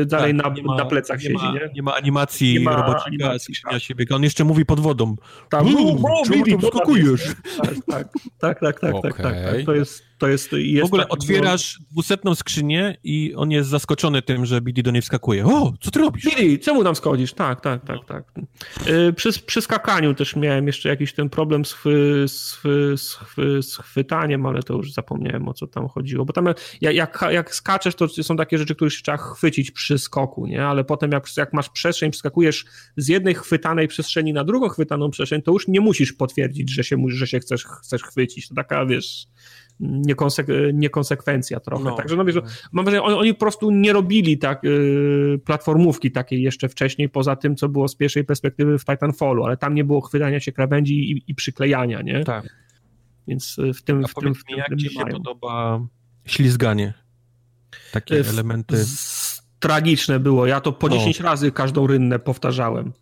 e, 0.00 0.04
dalej 0.06 0.36
tak, 0.36 0.56
na, 0.56 0.62
ma, 0.62 0.76
na 0.76 0.84
plecach 0.84 1.18
nie 1.18 1.22
siedzi, 1.22 1.44
ma, 1.44 1.52
nie? 1.52 1.70
Nie 1.74 1.82
ma 1.82 1.94
animacji 1.94 2.52
nie 2.52 2.60
ma 2.60 2.76
robocika, 2.76 3.06
animacji, 3.06 3.54
skrzynia 3.54 3.72
tak. 3.72 3.82
się 3.82 3.94
biega. 3.94 4.16
On 4.16 4.22
jeszcze 4.22 4.44
mówi 4.44 4.64
pod 4.64 4.80
wodą. 4.80 5.16
Tak, 5.50 5.64
BD, 6.30 6.58
wskakujesz? 6.58 7.24
Tak, 7.62 7.74
tak, 7.86 8.08
tak, 8.38 8.60
tak, 8.60 8.80
tak, 8.80 8.94
okay. 8.94 9.12
tak, 9.12 9.22
tak, 9.22 9.34
tak, 9.34 9.66
To 9.66 9.74
jest, 9.74 10.02
to 10.18 10.28
jest, 10.28 10.52
jest 10.52 10.82
w 10.82 10.86
ogóle 10.86 11.02
tak, 11.02 11.12
otwierasz 11.12 11.78
no... 11.80 11.86
dwusetną 11.90 12.34
skrzynię 12.34 12.96
i 13.04 13.34
on 13.36 13.50
jest 13.50 13.68
zaskoczony 13.68 14.22
tym, 14.22 14.46
że 14.46 14.60
BD 14.60 14.82
do 14.82 14.90
niej 14.90 15.02
wskakuje. 15.02 15.46
O, 15.46 15.72
co 15.80 15.90
ty 15.90 15.98
robisz? 15.98 16.24
BD, 16.24 16.58
czemu 16.58 16.84
tam 16.84 16.94
schodzisz? 16.94 17.32
Tak, 17.32 17.60
tak, 17.60 17.84
tak, 17.84 17.98
tak. 18.06 18.24
Przy, 19.16 19.32
przy 19.46 19.62
skakaniu 19.62 20.14
też 20.14 20.36
miałem 20.36 20.66
jeszcze 20.66 20.88
jakiś 20.88 21.12
ten 21.12 21.30
problem 21.30 21.64
z, 21.64 21.76
z, 22.26 22.60
z, 22.96 23.18
z 23.66 23.76
chwytaniem, 23.76 24.46
ale 24.46 24.62
to 24.62 24.74
już 24.74 24.92
zapomniałem 24.92 25.21
o 25.46 25.54
co 25.54 25.66
tam 25.66 25.88
chodziło, 25.88 26.24
bo 26.24 26.32
tam 26.32 26.46
jak, 26.80 26.94
jak, 26.94 27.24
jak 27.30 27.54
skaczesz, 27.54 27.94
to 27.94 28.08
są 28.08 28.36
takie 28.36 28.58
rzeczy, 28.58 28.74
które 28.74 28.90
się 28.90 29.02
trzeba 29.02 29.16
chwycić 29.16 29.70
przy 29.70 29.98
skoku, 29.98 30.46
nie? 30.46 30.66
Ale 30.66 30.84
potem 30.84 31.12
jak, 31.12 31.36
jak 31.36 31.52
masz 31.52 31.68
przestrzeń, 31.68 32.10
przeskakujesz 32.10 32.64
z 32.96 33.08
jednej 33.08 33.34
chwytanej 33.34 33.88
przestrzeni 33.88 34.32
na 34.32 34.44
drugą 34.44 34.68
chwytaną 34.68 35.10
przestrzeń, 35.10 35.42
to 35.42 35.52
już 35.52 35.68
nie 35.68 35.80
musisz 35.80 36.12
potwierdzić, 36.12 36.70
że 36.70 36.84
się, 36.84 36.96
że 37.08 37.26
się 37.26 37.40
chcesz, 37.40 37.64
chcesz 37.64 38.02
chwycić. 38.02 38.48
To 38.48 38.54
taka, 38.54 38.86
wiesz, 38.86 39.26
niekonsek 39.80 40.46
niekonsekwencja 40.74 41.60
trochę. 41.60 41.84
No. 41.84 41.96
Także 41.96 42.16
no, 42.16 42.24
wiesz, 42.24 42.36
mam 42.72 42.84
wrażenie, 42.84 43.02
oni, 43.02 43.16
oni 43.16 43.34
po 43.34 43.40
prostu 43.40 43.70
nie 43.70 43.92
robili 43.92 44.38
tak 44.38 44.62
yy, 44.62 45.40
platformówki 45.44 46.10
takiej 46.10 46.42
jeszcze 46.42 46.68
wcześniej, 46.68 47.08
poza 47.08 47.36
tym, 47.36 47.56
co 47.56 47.68
było 47.68 47.88
z 47.88 47.96
pierwszej 47.96 48.24
perspektywy 48.24 48.78
w 48.78 48.84
Titanfallu, 48.84 49.44
ale 49.44 49.56
tam 49.56 49.74
nie 49.74 49.84
było 49.84 50.00
chwytania 50.00 50.40
się 50.40 50.52
krawędzi 50.52 51.12
i, 51.12 51.24
i 51.26 51.34
przyklejania, 51.34 52.02
nie? 52.02 52.24
Tak. 52.24 52.62
Więc 53.28 53.58
y, 53.58 53.74
w 53.74 53.82
tym... 53.82 54.04
A 54.04 54.08
w 54.08 54.14
tym, 54.14 54.34
w 54.34 54.44
tym, 54.44 54.62
mi, 54.70 54.76
ci 54.76 54.90
się 54.90 55.00
mają. 55.00 55.12
podoba 55.12 55.80
ślizganie? 56.24 56.94
Takie 57.92 58.14
y, 58.14 58.24
w, 58.24 58.30
elementy... 58.30 58.84
Tragiczne 59.60 60.20
było. 60.20 60.46
Ja 60.46 60.60
to 60.60 60.72
po 60.72 60.88
no. 60.88 60.96
10 60.96 61.20
razy 61.20 61.52
każdą 61.52 61.86
rynnę 61.86 62.18
powtarzałem 62.18 62.92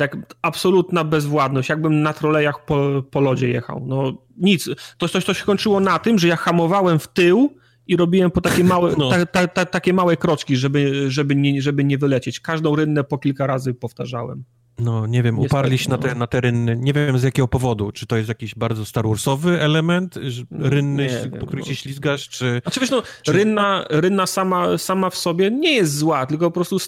tak 0.00 0.16
absolutna 0.42 1.04
bezwładność, 1.04 1.68
jakbym 1.68 2.02
na 2.02 2.12
trolejach 2.12 2.64
po, 2.64 3.02
po 3.10 3.20
lodzie 3.20 3.48
jechał. 3.48 3.84
No 3.86 4.12
nic, 4.36 4.68
to, 4.98 5.08
to, 5.08 5.20
to 5.20 5.34
się 5.34 5.44
kończyło 5.44 5.80
na 5.80 5.98
tym, 5.98 6.18
że 6.18 6.28
ja 6.28 6.36
hamowałem 6.36 6.98
w 6.98 7.08
tył 7.08 7.56
i 7.86 7.96
robiłem 7.96 8.30
po 8.30 8.40
takie 8.40 8.64
małe, 8.64 8.94
no. 8.98 9.10
ta, 9.10 9.26
ta, 9.26 9.48
ta, 9.48 9.64
takie 9.64 9.92
małe 9.92 10.16
kroczki, 10.16 10.56
żeby, 10.56 11.10
żeby, 11.10 11.36
nie, 11.36 11.62
żeby 11.62 11.84
nie 11.84 11.98
wylecieć. 11.98 12.40
Każdą 12.40 12.76
rynnę 12.76 13.04
po 13.04 13.18
kilka 13.18 13.46
razy 13.46 13.74
powtarzałem. 13.74 14.44
No, 14.80 15.06
nie 15.06 15.22
wiem, 15.22 15.38
uparli 15.38 15.78
się 15.78 15.90
na 15.90 15.98
te, 15.98 16.14
na 16.14 16.26
te 16.26 16.40
rynny. 16.40 16.76
Nie 16.76 16.92
wiem 16.92 17.18
z 17.18 17.22
jakiego 17.22 17.48
powodu. 17.48 17.92
Czy 17.92 18.06
to 18.06 18.16
jest 18.16 18.28
jakiś 18.28 18.54
bardzo 18.54 18.84
Star 18.84 19.08
Warsowy 19.08 19.60
element, 19.60 20.18
rynny, 20.50 21.30
nie 21.32 21.38
po 21.38 21.46
których 21.46 21.66
się 21.66 21.76
ślizgasz, 21.76 22.28
czy... 22.28 22.60
Znaczy 22.62 22.80
wiesz, 22.80 22.90
no, 22.90 23.02
czy... 23.22 23.32
rynna, 23.32 23.84
rynna 23.90 24.26
sama, 24.26 24.78
sama 24.78 25.10
w 25.10 25.16
sobie 25.16 25.50
nie 25.50 25.72
jest 25.72 25.96
zła, 25.96 26.26
tylko 26.26 26.50
po 26.50 26.54
prostu 26.54 26.78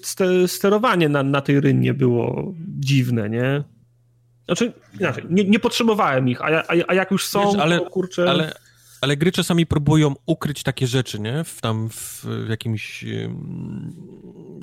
sterowanie 0.47 1.09
na, 1.09 1.23
na 1.23 1.41
tej 1.41 1.61
rynnie 1.61 1.95
było 1.95 2.55
dziwne, 2.79 3.31
nie? 3.31 3.65
Znaczy, 4.45 4.73
inaczej, 5.01 5.25
nie, 5.31 5.45
nie 5.45 5.59
potrzebowałem 5.59 6.29
ich, 6.29 6.43
a, 6.43 6.47
a, 6.47 6.75
a 6.87 6.95
jak 6.95 7.11
już 7.11 7.27
są, 7.27 7.53
wiesz, 7.53 7.61
ale, 7.61 7.79
to 7.79 7.91
kurczę... 7.91 8.31
Ale 8.31 8.53
ale 9.03 9.17
gry 9.17 9.33
czasami 9.33 9.67
próbują 9.67 10.15
ukryć 10.27 10.63
takie 10.63 10.87
rzeczy, 10.87 11.21
nie? 11.21 11.45
W, 11.45 11.61
tam 11.61 11.89
w, 11.91 12.25
w 12.25 12.49
jakimiś 12.49 13.05
um, 13.05 13.93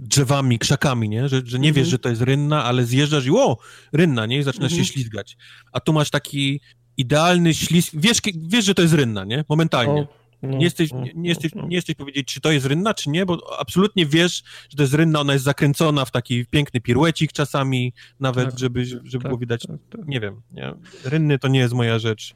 drzewami, 0.02 0.60
krzakami, 0.60 1.10
nie? 1.10 1.30
Że, 1.30 1.42
że 1.46 1.60
nie 1.60 1.74
wiesz, 1.74 1.88
mhm. 1.88 1.92
że 1.92 2.00
to 2.00 2.10
jest 2.10 2.22
rynna, 2.22 2.64
ale 2.64 2.86
zjeżdżasz 2.86 3.26
i 3.26 3.32
o, 3.32 3.58
rynna, 3.94 4.26
nie? 4.26 4.38
I 4.38 4.44
zaczynasz 4.44 4.72
się 4.72 4.78
mhm. 4.78 4.94
ślizgać. 4.94 5.38
A 5.72 5.80
tu 5.80 5.94
masz 5.94 6.10
taki 6.10 6.62
idealny 6.98 7.54
ślizg... 7.54 7.92
Wiesz, 7.94 8.18
wiesz, 8.36 8.66
że 8.66 8.76
to 8.76 8.82
jest 8.82 8.94
rynna, 8.94 9.26
nie? 9.26 9.46
Momentalnie. 9.50 10.08
No, 10.42 10.50
nie 10.58 10.66
jesteś, 10.66 10.92
no, 10.92 11.02
nie, 11.02 11.12
nie, 11.16 11.30
jesteś, 11.30 11.56
no. 11.56 11.68
nie 11.68 11.76
jesteś 11.76 11.96
powiedzieć, 11.96 12.28
czy 12.28 12.42
to 12.42 12.52
jest 12.52 12.66
rynna, 12.66 12.94
czy 12.94 13.10
nie, 13.10 13.26
bo 13.26 13.60
absolutnie 13.60 14.06
wiesz, 14.06 14.44
że 14.70 14.78
to 14.78 14.84
jest 14.84 14.94
rynna, 14.94 15.20
ona 15.20 15.34
jest 15.34 15.46
zakręcona 15.46 16.06
w 16.06 16.12
taki 16.12 16.46
piękny 16.46 16.82
piruecik 16.82 17.32
czasami, 17.32 17.94
nawet, 18.20 18.50
tak, 18.50 18.60
żeby, 18.60 18.86
żeby 18.86 19.10
tak, 19.12 19.22
było 19.22 19.38
widać, 19.38 19.62
tak, 19.68 19.78
tak, 19.90 20.08
nie 20.08 20.20
wiem, 20.20 20.42
nie? 20.52 20.74
rynny 21.04 21.40
to 21.40 21.48
nie 21.48 21.60
jest 21.60 21.74
moja 21.74 22.00
rzecz. 22.00 22.36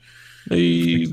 I 0.51 1.07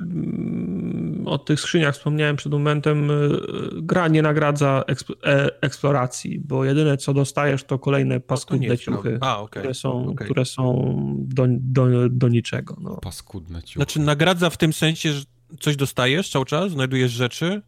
o 1.28 1.38
tych 1.38 1.60
skrzyniach 1.60 1.94
wspomniałem 1.94 2.36
przed 2.36 2.52
momentem. 2.52 3.10
Y, 3.10 3.38
gra 3.72 4.08
nie 4.08 4.22
nagradza 4.22 4.84
e, 5.24 5.62
eksploracji, 5.62 6.38
bo 6.38 6.64
jedyne 6.64 6.96
co 6.96 7.14
dostajesz 7.14 7.64
to 7.64 7.78
kolejne 7.78 8.20
paskudne 8.20 8.68
no 8.68 8.74
to 8.74 8.78
ciuchy, 8.78 9.18
A, 9.20 9.40
okay. 9.40 9.62
które 9.62 9.74
są, 9.74 10.08
okay. 10.08 10.24
które 10.24 10.44
są 10.44 10.94
do, 11.18 11.46
do, 11.48 12.08
do 12.08 12.28
niczego. 12.28 12.76
No. 12.80 12.96
Paskudne 12.96 13.62
ciuchy. 13.62 13.78
Znaczy 13.78 14.00
nagradza 14.00 14.50
w 14.50 14.56
tym 14.56 14.72
sensie, 14.72 15.12
że 15.12 15.22
coś 15.60 15.76
dostajesz 15.76 16.30
cały 16.30 16.46
czas, 16.46 16.72
znajdujesz 16.72 17.12
rzeczy, 17.12 17.62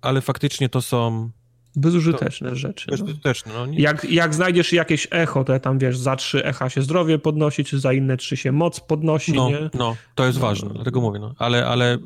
ale 0.00 0.20
faktycznie 0.20 0.68
to 0.68 0.82
są 0.82 1.30
Bezużyteczne 1.76 2.48
to, 2.48 2.56
rzeczy. 2.56 2.86
No. 2.90 2.96
Bezużyteczne, 2.96 3.52
no. 3.54 3.66
Nie... 3.66 3.78
Jak, 3.78 4.04
jak 4.04 4.34
znajdziesz 4.34 4.72
jakieś 4.72 5.08
echo, 5.10 5.44
to 5.44 5.60
tam 5.60 5.78
wiesz, 5.78 5.98
za 5.98 6.16
trzy 6.16 6.44
echa 6.44 6.70
się 6.70 6.82
zdrowie 6.82 7.18
podnosi, 7.18 7.64
czy 7.64 7.80
za 7.80 7.92
inne 7.92 8.16
trzy 8.16 8.36
się 8.36 8.52
moc 8.52 8.80
podnosi, 8.80 9.32
no, 9.32 9.48
nie? 9.48 9.70
No, 9.74 9.96
to 10.14 10.26
jest 10.26 10.38
no. 10.38 10.46
ważne, 10.46 10.70
dlatego 10.74 11.00
mówię, 11.00 11.18
no. 11.18 11.34
Ale, 11.38 11.66
ale 11.66 11.98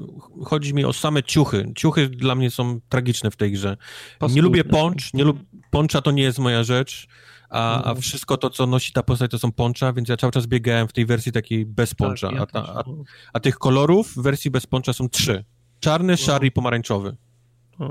chodzi 0.44 0.74
mi 0.74 0.84
o 0.84 0.92
same 0.92 1.22
ciuchy. 1.22 1.72
Ciuchy 1.76 2.08
dla 2.08 2.34
mnie 2.34 2.50
są 2.50 2.80
tragiczne 2.88 3.30
w 3.30 3.36
tej 3.36 3.52
grze. 3.52 3.76
Paskudne. 4.18 4.34
Nie 4.36 4.42
lubię 4.42 4.64
poncz, 4.64 5.14
nie 5.14 5.24
lub... 5.24 5.38
poncza 5.70 6.02
to 6.02 6.10
nie 6.10 6.22
jest 6.22 6.38
moja 6.38 6.64
rzecz, 6.64 7.06
a, 7.50 7.74
a 7.74 7.78
mhm. 7.78 8.00
wszystko 8.00 8.36
to, 8.36 8.50
co 8.50 8.66
nosi 8.66 8.92
ta 8.92 9.02
postać, 9.02 9.30
to 9.30 9.38
są 9.38 9.52
poncza, 9.52 9.92
więc 9.92 10.08
ja 10.08 10.16
cały 10.16 10.32
czas 10.32 10.46
biegałem 10.46 10.88
w 10.88 10.92
tej 10.92 11.06
wersji 11.06 11.32
takiej 11.32 11.66
bez 11.66 11.94
poncza. 11.94 12.26
Tak, 12.26 12.36
ja 12.36 12.42
a, 12.42 12.46
ta, 12.46 12.74
a, 12.74 12.84
a, 13.32 13.40
tych 13.40 13.58
kolorów 13.58 14.12
w 14.12 14.22
wersji 14.22 14.50
bez 14.50 14.66
poncza 14.66 14.92
są 14.92 15.08
trzy. 15.08 15.44
Czarny, 15.80 16.16
szary 16.16 16.46
i 16.46 16.50
pomarańczowy. 16.50 17.16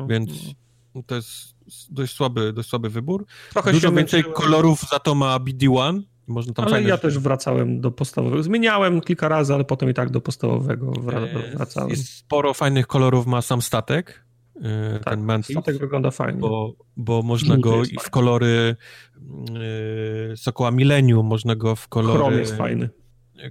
Więc 0.10 0.32
to 1.06 1.16
jest 1.16 1.56
dość 1.90 2.16
słaby, 2.16 2.54
dość 2.54 2.70
słaby 2.70 2.90
wybór. 2.90 3.26
Trochę 3.54 3.72
Dużo 3.72 3.92
więcej 3.92 4.20
męczyłem. 4.20 4.42
kolorów 4.42 4.82
za 4.92 5.00
to 5.00 5.16
ma 5.16 5.40
BD1. 5.40 6.02
Można 6.28 6.54
tam 6.54 6.66
ale 6.66 6.84
ja 6.84 6.98
też 6.98 7.20
wracałem 7.20 7.82
do 7.82 7.92
podstawowego. 7.92 8.44
Zmieniałem 8.44 9.02
kilka 9.02 9.28
razy, 9.28 9.54
ale 9.54 9.66
potem 9.66 9.90
i 9.90 9.94
tak 9.94 10.10
do 10.10 10.22
podstawowego 10.22 10.94
e, 11.14 11.56
wracałem. 11.56 11.90
Jest 11.90 12.10
sporo 12.10 12.54
fajnych 12.54 12.88
kolorów 12.88 13.28
ma 13.28 13.42
sam 13.42 13.62
statek. 13.62 14.26
E, 14.62 15.00
tak, 15.00 15.14
ten 15.14 15.24
Mantis, 15.24 15.56
statek 15.56 15.78
wygląda 15.78 16.12
fajnie. 16.12 16.40
Bo, 16.40 16.74
bo 16.98 17.22
można 17.22 17.58
go 17.58 17.84
i 17.84 17.98
w 18.00 18.10
kolory 18.10 18.76
yy, 20.30 20.38
Sokoła 20.38 20.72
Millennium, 20.72 21.26
można 21.26 21.56
go 21.56 21.76
w 21.76 21.88
kolory... 21.88 22.20
Chrom 22.20 22.34
jest 22.34 22.58
fajny. 22.58 22.90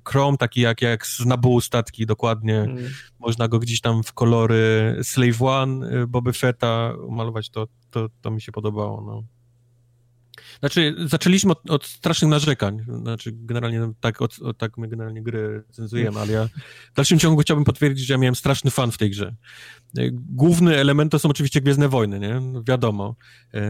Chrome, 0.08 0.38
taki 0.38 0.60
jak, 0.60 0.82
jak 0.82 1.06
z 1.06 1.26
Nabu 1.26 1.60
statki, 1.60 2.06
dokładnie. 2.06 2.60
Mm. 2.60 2.88
Można 3.18 3.48
go 3.48 3.58
gdzieś 3.58 3.80
tam 3.80 4.02
w 4.02 4.12
kolory 4.12 4.96
Slave 5.02 5.42
One, 5.42 6.02
y, 6.02 6.06
Boby 6.06 6.32
Fetta 6.32 6.94
malować, 7.08 7.50
to, 7.50 7.66
to, 7.90 8.08
to 8.22 8.30
mi 8.30 8.40
się 8.40 8.52
podobało, 8.52 9.00
no. 9.00 9.37
Znaczy, 10.60 10.94
zaczęliśmy 11.06 11.52
od, 11.52 11.70
od, 11.70 11.86
strasznych 11.86 12.30
narzekań. 12.30 12.84
Znaczy, 13.02 13.30
generalnie 13.34 13.80
no, 13.80 13.92
tak, 14.00 14.22
od, 14.22 14.38
od, 14.42 14.58
tak 14.58 14.78
my 14.78 14.88
generalnie 14.88 15.22
gry 15.22 15.62
cenzujemy, 15.70 16.20
ale 16.20 16.32
ja 16.32 16.48
w 16.92 16.94
dalszym 16.96 17.18
ciągu 17.18 17.40
chciałbym 17.40 17.64
potwierdzić, 17.64 18.06
że 18.06 18.14
ja 18.14 18.18
miałem 18.18 18.34
straszny 18.34 18.70
fan 18.70 18.92
w 18.92 18.98
tej 18.98 19.10
grze. 19.10 19.34
Główny 20.12 20.76
element 20.76 21.12
to 21.12 21.18
są 21.18 21.28
oczywiście 21.28 21.60
Gwiezdne 21.60 21.88
Wojny, 21.88 22.20
nie? 22.20 22.40
No, 22.40 22.62
wiadomo. 22.62 23.16
E, 23.54 23.60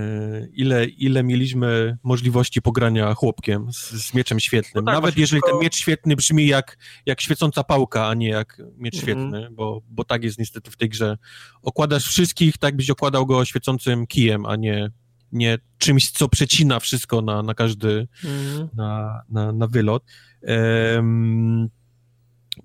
ile, 0.53 0.85
ile 0.85 1.23
mieliśmy 1.23 1.99
możliwości 2.03 2.63
pogrania 2.63 3.15
chłopkiem 3.15 3.73
z, 3.73 3.91
z 3.91 4.15
mieczem 4.15 4.41
świetnym. 4.41 4.85
No 4.85 4.93
tak, 4.93 4.95
Nawet 4.95 5.17
jeżeli 5.17 5.43
ten 5.51 5.59
miecz 5.59 5.77
świetny 5.77 6.17
brzmi 6.17 6.47
jak, 6.47 6.79
jak 7.07 7.21
świecąca 7.21 7.65
pałka, 7.65 8.09
a 8.09 8.15
nie 8.15 8.29
jak 8.29 8.63
miecz 8.77 8.95
mhm. 8.95 9.03
świetny, 9.03 9.51
bo, 9.51 9.83
bo 9.91 10.05
tak 10.05 10.25
jest 10.25 10.39
niestety 10.39 10.71
w 10.71 10.77
tej 10.77 10.89
grze. 10.89 11.19
Okładasz 11.63 12.05
wszystkich, 12.05 12.59
tak 12.59 12.77
byś 12.77 12.91
okładał 12.91 13.27
go 13.27 13.45
świecącym 13.45 14.07
kijem, 14.07 14.47
a 14.47 14.57
nie 14.57 14.91
nie 15.33 15.59
czymś, 15.79 16.11
co 16.11 16.29
przecina 16.29 16.81
wszystko 16.81 17.23
na, 17.23 17.43
na 17.43 17.55
każdy, 17.55 18.09
mm. 18.25 18.69
na, 18.77 19.23
na, 19.29 19.53
na 19.53 19.67
wylot. 19.67 20.05
Um, 20.43 21.69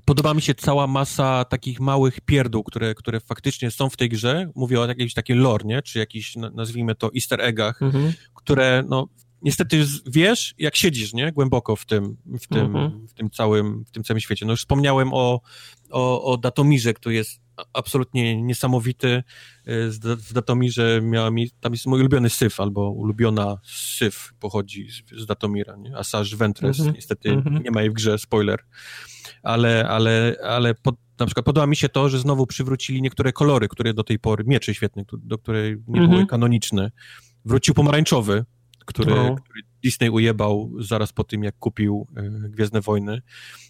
podoba 0.05 0.33
mi 0.33 0.41
się 0.41 0.55
cała 0.55 0.87
masa 0.87 1.45
takich 1.45 1.79
małych 1.79 2.21
pierdół, 2.21 2.63
które, 2.63 2.95
które 2.95 3.19
faktycznie 3.19 3.71
są 3.71 3.89
w 3.89 3.97
tej 3.97 4.09
grze. 4.09 4.49
Mówię 4.55 4.81
o 4.81 4.87
jakimś 4.87 5.13
takim 5.13 5.39
lore, 5.39 5.65
nie? 5.65 5.81
Czy 5.81 5.99
jakiś, 5.99 6.35
nazwijmy 6.35 6.95
to, 6.95 7.09
easter 7.15 7.41
eggach, 7.41 7.81
mm 7.81 7.93
-hmm. 7.93 8.13
które, 8.33 8.83
no, 8.89 9.07
niestety 9.41 9.85
wiesz, 10.05 10.55
jak 10.57 10.75
siedzisz, 10.75 11.13
nie? 11.13 11.31
Głęboko 11.31 11.75
w 11.75 11.85
tym, 11.85 12.17
w 12.25 12.47
tym, 12.47 12.75
mm 12.75 12.91
-hmm. 12.91 13.07
w 13.07 13.13
tym 13.13 13.29
całym, 13.29 13.85
w 13.85 13.91
tym 13.91 14.03
całym 14.03 14.19
świecie. 14.19 14.45
No 14.45 14.51
już 14.51 14.59
wspomniałem 14.59 15.13
o, 15.13 15.41
o, 15.91 16.23
o 16.23 16.37
Datomirze, 16.37 16.93
który 16.93 17.15
jest 17.15 17.42
absolutnie 17.73 18.41
niesamowity. 18.41 19.23
Y, 19.67 19.89
w 20.17 20.33
Datomirze 20.33 21.01
miała 21.03 21.31
mi, 21.31 21.49
tam 21.59 21.73
jest 21.73 21.85
mój 21.85 21.99
ulubiony 21.99 22.29
syf, 22.29 22.59
albo 22.59 22.89
ulubiona 22.89 23.57
syf 23.63 24.33
pochodzi 24.39 24.91
z, 24.91 25.21
z 25.21 25.25
Datomira, 25.25 25.75
nie? 25.75 25.97
Asajj 25.97 26.35
Ventress, 26.35 26.79
mm 26.79 26.91
-hmm. 26.91 26.95
niestety 26.95 27.29
mm 27.29 27.43
-hmm. 27.43 27.63
nie 27.63 27.71
ma 27.71 27.81
jej 27.81 27.89
w 27.89 27.93
grze, 27.93 28.17
spoiler. 28.17 28.59
Ale, 29.43 29.87
ale, 29.89 30.35
ale 30.43 30.75
pod, 30.75 30.95
na 31.19 31.25
przykład 31.25 31.45
podoba 31.45 31.67
mi 31.67 31.75
się 31.75 31.89
to, 31.89 32.09
że 32.09 32.19
znowu 32.19 32.47
przywrócili 32.47 33.01
niektóre 33.01 33.31
kolory, 33.31 33.67
które 33.67 33.93
do 33.93 34.03
tej 34.03 34.19
pory, 34.19 34.43
miecze 34.47 34.73
świetne, 34.73 35.03
do 35.13 35.37
której 35.37 35.77
nie 35.87 35.99
mm 35.99 36.09
-hmm. 36.09 36.13
były 36.13 36.25
kanoniczne. 36.25 36.91
Wrócił 37.45 37.73
pomarańczowy, 37.73 38.45
który, 38.85 39.15
no. 39.15 39.35
który 39.35 39.72
Disney 39.83 40.09
ujebał 40.09 40.71
zaraz 40.79 41.13
po 41.13 41.23
tym, 41.23 41.43
jak 41.43 41.57
kupił 41.57 42.07
y, 42.17 42.49
Gwiezdne 42.49 42.81
Wojny. 42.81 43.21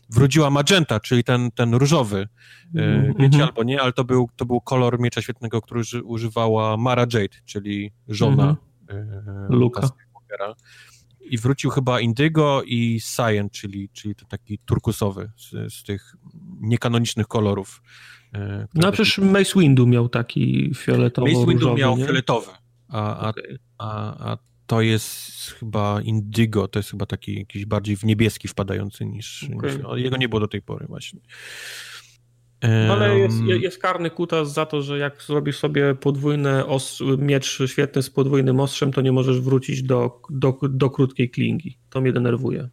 Wróciła 0.10 0.49
magenta, 0.49 0.99
czyli 0.99 1.23
ten, 1.23 1.52
ten 1.52 1.73
różowy. 1.73 2.18
Y, 2.18 2.80
mm-hmm. 2.80 3.14
Wiecie 3.19 3.44
albo 3.44 3.64
nie, 3.64 3.81
ale 3.81 3.94
to 3.94 4.03
był, 4.03 4.30
to 4.35 4.45
był 4.45 4.61
kolor 4.61 4.99
Miecza 4.99 5.22
Świetnego, 5.22 5.61
który 5.61 5.81
używała 6.03 6.77
Mara 6.77 7.02
Jade, 7.02 7.38
czyli 7.45 7.91
żona 8.07 8.56
mm-hmm. 8.88 9.49
Luka. 9.49 9.90
I 11.22 11.38
wrócił 11.38 11.69
chyba 11.69 11.99
Indigo 11.99 12.61
i 12.65 12.99
Cyan, 13.02 13.49
czyli, 13.49 13.90
czyli 13.90 14.15
to 14.15 14.26
taki 14.26 14.60
turkusowy 14.65 15.31
z, 15.38 15.73
z 15.73 15.84
tych 15.84 16.15
niekanonicznych 16.61 17.27
kolorów. 17.27 17.81
No 18.73 18.91
przecież 18.91 19.18
Mace 19.18 19.60
Windu 19.60 19.88
miał 19.88 20.10
taki 20.10 20.72
fioletowy. 20.76 21.31
Mace 21.31 21.45
Windu 21.45 21.73
miał 21.76 21.98
nie? 21.98 22.06
fioletowy, 22.06 22.52
a, 22.88 23.18
a, 23.18 23.30
okay. 23.30 23.60
a, 23.77 24.31
a 24.31 24.38
to 24.74 24.82
jest 24.82 25.52
chyba 25.60 26.02
Indigo, 26.02 26.68
to 26.68 26.80
jest 26.80 26.91
chyba 26.91 27.06
taki 27.06 27.40
jakiś 27.40 27.66
bardziej 27.66 27.98
w 27.98 28.04
niebieski 28.04 28.48
wpadający 28.48 29.06
niż, 29.06 29.50
okay. 29.58 29.72
niż 29.72 30.04
jego 30.04 30.18
nie 30.18 30.30
było 30.30 30.40
do 30.40 30.48
tej 30.48 30.62
pory 30.62 30.86
właśnie. 30.88 31.20
No, 32.88 32.94
ale 32.94 33.20
jest, 33.20 33.38
jest 33.41 33.78
karny 33.78 34.10
kutas 34.10 34.54
za 34.54 34.66
to, 34.66 34.82
że 34.82 34.98
jak 34.98 35.22
zrobisz 35.22 35.58
sobie 35.58 35.95
podwójny 35.95 36.64
miecz 37.18 37.60
świetny 37.66 38.04
z 38.04 38.10
podwójnym 38.10 38.60
ostrzem, 38.60 38.91
to 38.91 39.02
nie 39.02 39.12
możesz 39.12 39.41
wrócić 39.41 39.84
do, 39.84 40.22
do, 40.30 40.60
do 40.70 40.90
krótkiej 40.90 41.30
klingi. 41.30 41.78
To 41.90 42.02
mnie 42.02 42.14
denerwuje. 42.14 42.70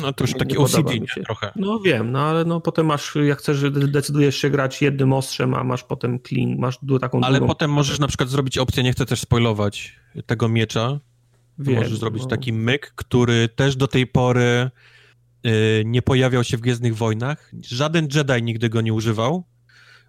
No 0.00 0.12
to 0.12 0.24
już 0.24 0.34
taki 0.34 0.58
OCD 0.58 0.90
trochę. 1.24 1.52
No 1.56 1.80
wiem, 1.80 2.12
no 2.12 2.20
ale 2.20 2.44
no 2.44 2.60
potem 2.60 2.86
masz, 2.86 3.14
jak 3.26 3.38
chcesz, 3.38 3.70
decydujesz 3.70 4.36
się 4.36 4.50
grać 4.50 4.82
jednym 4.82 5.12
ostrzem, 5.12 5.54
a 5.54 5.64
masz 5.64 5.84
potem 5.84 6.18
kling, 6.18 6.58
masz 6.60 6.78
taką 7.00 7.20
Ale 7.20 7.40
potem 7.40 7.70
możesz 7.72 7.98
na 7.98 8.08
przykład 8.08 8.28
zrobić 8.28 8.58
opcję, 8.58 8.82
nie 8.82 8.92
chcę 8.92 9.06
też 9.06 9.20
spoilować 9.20 9.98
tego 10.26 10.48
miecza, 10.48 11.00
wiem, 11.58 11.76
możesz 11.76 11.98
zrobić 11.98 12.22
no. 12.22 12.28
taki 12.28 12.52
myk, 12.52 12.92
który 12.96 13.48
też 13.48 13.76
do 13.76 13.88
tej 13.88 14.06
pory 14.06 14.70
yy, 15.44 15.52
nie 15.86 16.02
pojawiał 16.02 16.44
się 16.44 16.56
w 16.56 16.60
Gwiezdnych 16.60 16.96
Wojnach. 16.96 17.52
Żaden 17.62 18.08
Jedi 18.14 18.42
nigdy 18.42 18.68
go 18.68 18.80
nie 18.80 18.92
używał, 18.92 19.44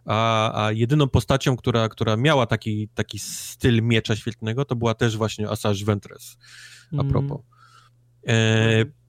a, 0.06 0.65
a 0.65 0.72
jedyną 0.72 1.07
postacią, 1.07 1.57
która, 1.57 1.90
która 1.90 2.18
miała 2.18 2.45
taki, 2.45 2.90
taki 2.95 3.19
styl 3.19 3.84
miecza 3.84 4.15
świetnego, 4.15 4.65
to 4.65 4.76
była 4.76 4.94
też 4.94 5.18
właśnie 5.18 5.49
Asajj 5.49 5.86
Ventress, 5.86 6.38
a 6.91 7.02
mm. 7.02 7.10
propos. 7.10 7.41
Mm 8.23 8.99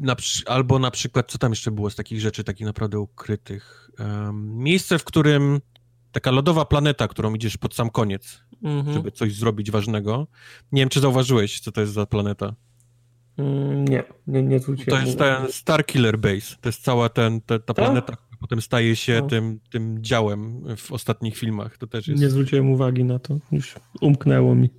na, 0.00 0.16
albo 0.46 0.78
na 0.78 0.90
przykład, 0.90 1.30
co 1.32 1.38
tam 1.38 1.52
jeszcze 1.52 1.70
było 1.70 1.90
z 1.90 1.96
takich 1.96 2.20
rzeczy, 2.20 2.44
takich 2.44 2.66
naprawdę 2.66 2.98
ukrytych? 2.98 3.90
Um, 3.98 4.56
miejsce, 4.56 4.98
w 4.98 5.04
którym 5.04 5.60
taka 6.12 6.30
lodowa 6.30 6.64
planeta, 6.64 7.08
którą 7.08 7.34
idziesz 7.34 7.56
pod 7.56 7.74
sam 7.74 7.90
koniec, 7.90 8.44
mm-hmm. 8.62 8.92
żeby 8.92 9.12
coś 9.12 9.34
zrobić 9.34 9.70
ważnego. 9.70 10.26
Nie 10.72 10.82
wiem, 10.82 10.88
czy 10.88 11.00
zauważyłeś, 11.00 11.60
co 11.60 11.72
to 11.72 11.80
jest 11.80 11.92
za 11.92 12.06
planeta. 12.06 12.54
Mm, 13.36 13.84
nie, 13.84 14.04
nie, 14.26 14.42
nie 14.42 14.58
zwróciłem. 14.58 15.00
To 15.00 15.06
jest 15.06 15.18
ten 15.18 15.52
Star 15.52 15.86
Killer 15.86 16.18
Base. 16.18 16.56
To 16.60 16.68
jest 16.68 16.82
cała 16.82 17.08
ten, 17.08 17.40
ta, 17.40 17.58
ta 17.58 17.74
planeta, 17.74 18.16
która 18.16 18.40
potem 18.40 18.62
staje 18.62 18.96
się 18.96 19.20
no. 19.22 19.28
tym, 19.28 19.60
tym 19.70 19.98
działem 20.00 20.62
w 20.76 20.92
ostatnich 20.92 21.36
filmach. 21.36 21.78
To 21.78 21.86
też 21.86 22.08
jest... 22.08 22.22
Nie 22.22 22.30
zwróciłem 22.30 22.70
uwagi 22.70 23.04
na 23.04 23.18
to, 23.18 23.38
już 23.52 23.74
umknęło 24.00 24.54
mi. 24.54 24.70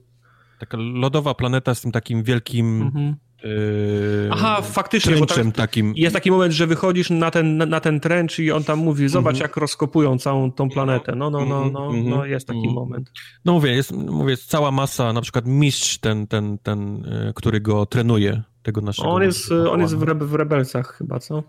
Taka 0.59 0.77
lodowa 0.77 1.33
planeta 1.33 1.75
z 1.75 1.81
tym 1.81 1.91
takim 1.91 2.23
wielkim 2.23 2.91
mm-hmm 2.91 3.28
Yy, 3.43 4.29
Aha, 4.31 4.61
faktycznie. 4.61 5.17
Bo 5.17 5.25
tak, 5.25 5.55
takim... 5.55 5.93
Jest 5.95 6.15
taki 6.15 6.31
moment, 6.31 6.53
że 6.53 6.67
wychodzisz 6.67 7.09
na 7.09 7.31
ten, 7.31 7.57
na, 7.57 7.65
na 7.65 7.79
ten 7.79 7.99
trench 7.99 8.39
i 8.39 8.51
on 8.51 8.63
tam 8.63 8.79
mówi, 8.79 9.09
zobacz 9.09 9.35
mm 9.35 9.39
-hmm. 9.39 9.43
jak 9.43 9.57
rozkopują 9.57 10.17
całą 10.17 10.51
tą 10.51 10.69
planetę. 10.69 11.15
No, 11.15 11.29
no, 11.29 11.45
no, 11.45 11.69
no, 11.69 11.89
mm 11.89 12.05
-hmm. 12.05 12.09
no 12.09 12.25
jest 12.25 12.47
taki 12.47 12.59
mm 12.59 12.71
-hmm. 12.71 12.73
moment. 12.73 13.11
No 13.45 13.53
mówię, 13.53 13.71
jest, 13.71 13.91
mówię, 13.91 14.31
jest 14.31 14.49
cała 14.49 14.71
masa, 14.71 15.13
na 15.13 15.21
przykład 15.21 15.45
mistrz 15.45 15.97
ten, 15.97 16.27
ten, 16.27 16.57
ten, 16.57 17.05
e, 17.05 17.33
który 17.35 17.61
go 17.61 17.85
trenuje, 17.85 18.41
tego 18.63 18.81
naszego... 18.81 19.09
On 19.09 19.23
jest, 19.23 19.51
on 19.51 19.81
jest 19.81 19.95
w, 19.95 20.03
Rebe, 20.03 20.25
w 20.25 20.33
Rebelsach 20.33 20.97
chyba, 20.97 21.19
co? 21.19 21.43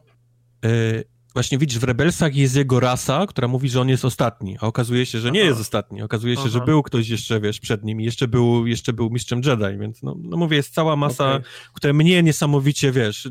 Yy, 0.65 1.05
Właśnie 1.35 1.59
widzisz, 1.59 1.79
w 1.79 1.85
Rebelsach 1.85 2.37
jest 2.37 2.57
jego 2.57 2.81
rasa, 2.81 3.27
która 3.27 3.49
mówi, 3.49 3.69
że 3.69 3.81
on 3.81 3.89
jest 3.89 4.05
ostatni, 4.05 4.57
a 4.61 4.67
okazuje 4.67 5.07
się, 5.07 5.19
że 5.19 5.31
nie 5.31 5.41
jest 5.41 5.61
ostatni. 5.61 6.03
Okazuje 6.03 6.35
się, 6.35 6.41
Aha. 6.41 6.51
że 6.51 6.61
był 6.61 6.83
ktoś 6.83 7.09
jeszcze, 7.09 7.41
wiesz, 7.41 7.61
przed 7.61 7.85
nim 7.85 8.01
i 8.01 8.05
jeszcze 8.05 8.29
był, 8.29 8.67
jeszcze 8.67 8.93
był 8.93 9.11
mistrzem 9.11 9.41
Jedi, 9.45 9.79
więc 9.79 10.03
no, 10.03 10.17
no 10.19 10.37
mówię, 10.37 10.57
jest 10.57 10.75
cała 10.75 10.97
masa, 10.97 11.29
okay. 11.29 11.43
która 11.75 11.93
mnie 11.93 12.23
niesamowicie, 12.23 12.93
wiesz, 12.93 13.29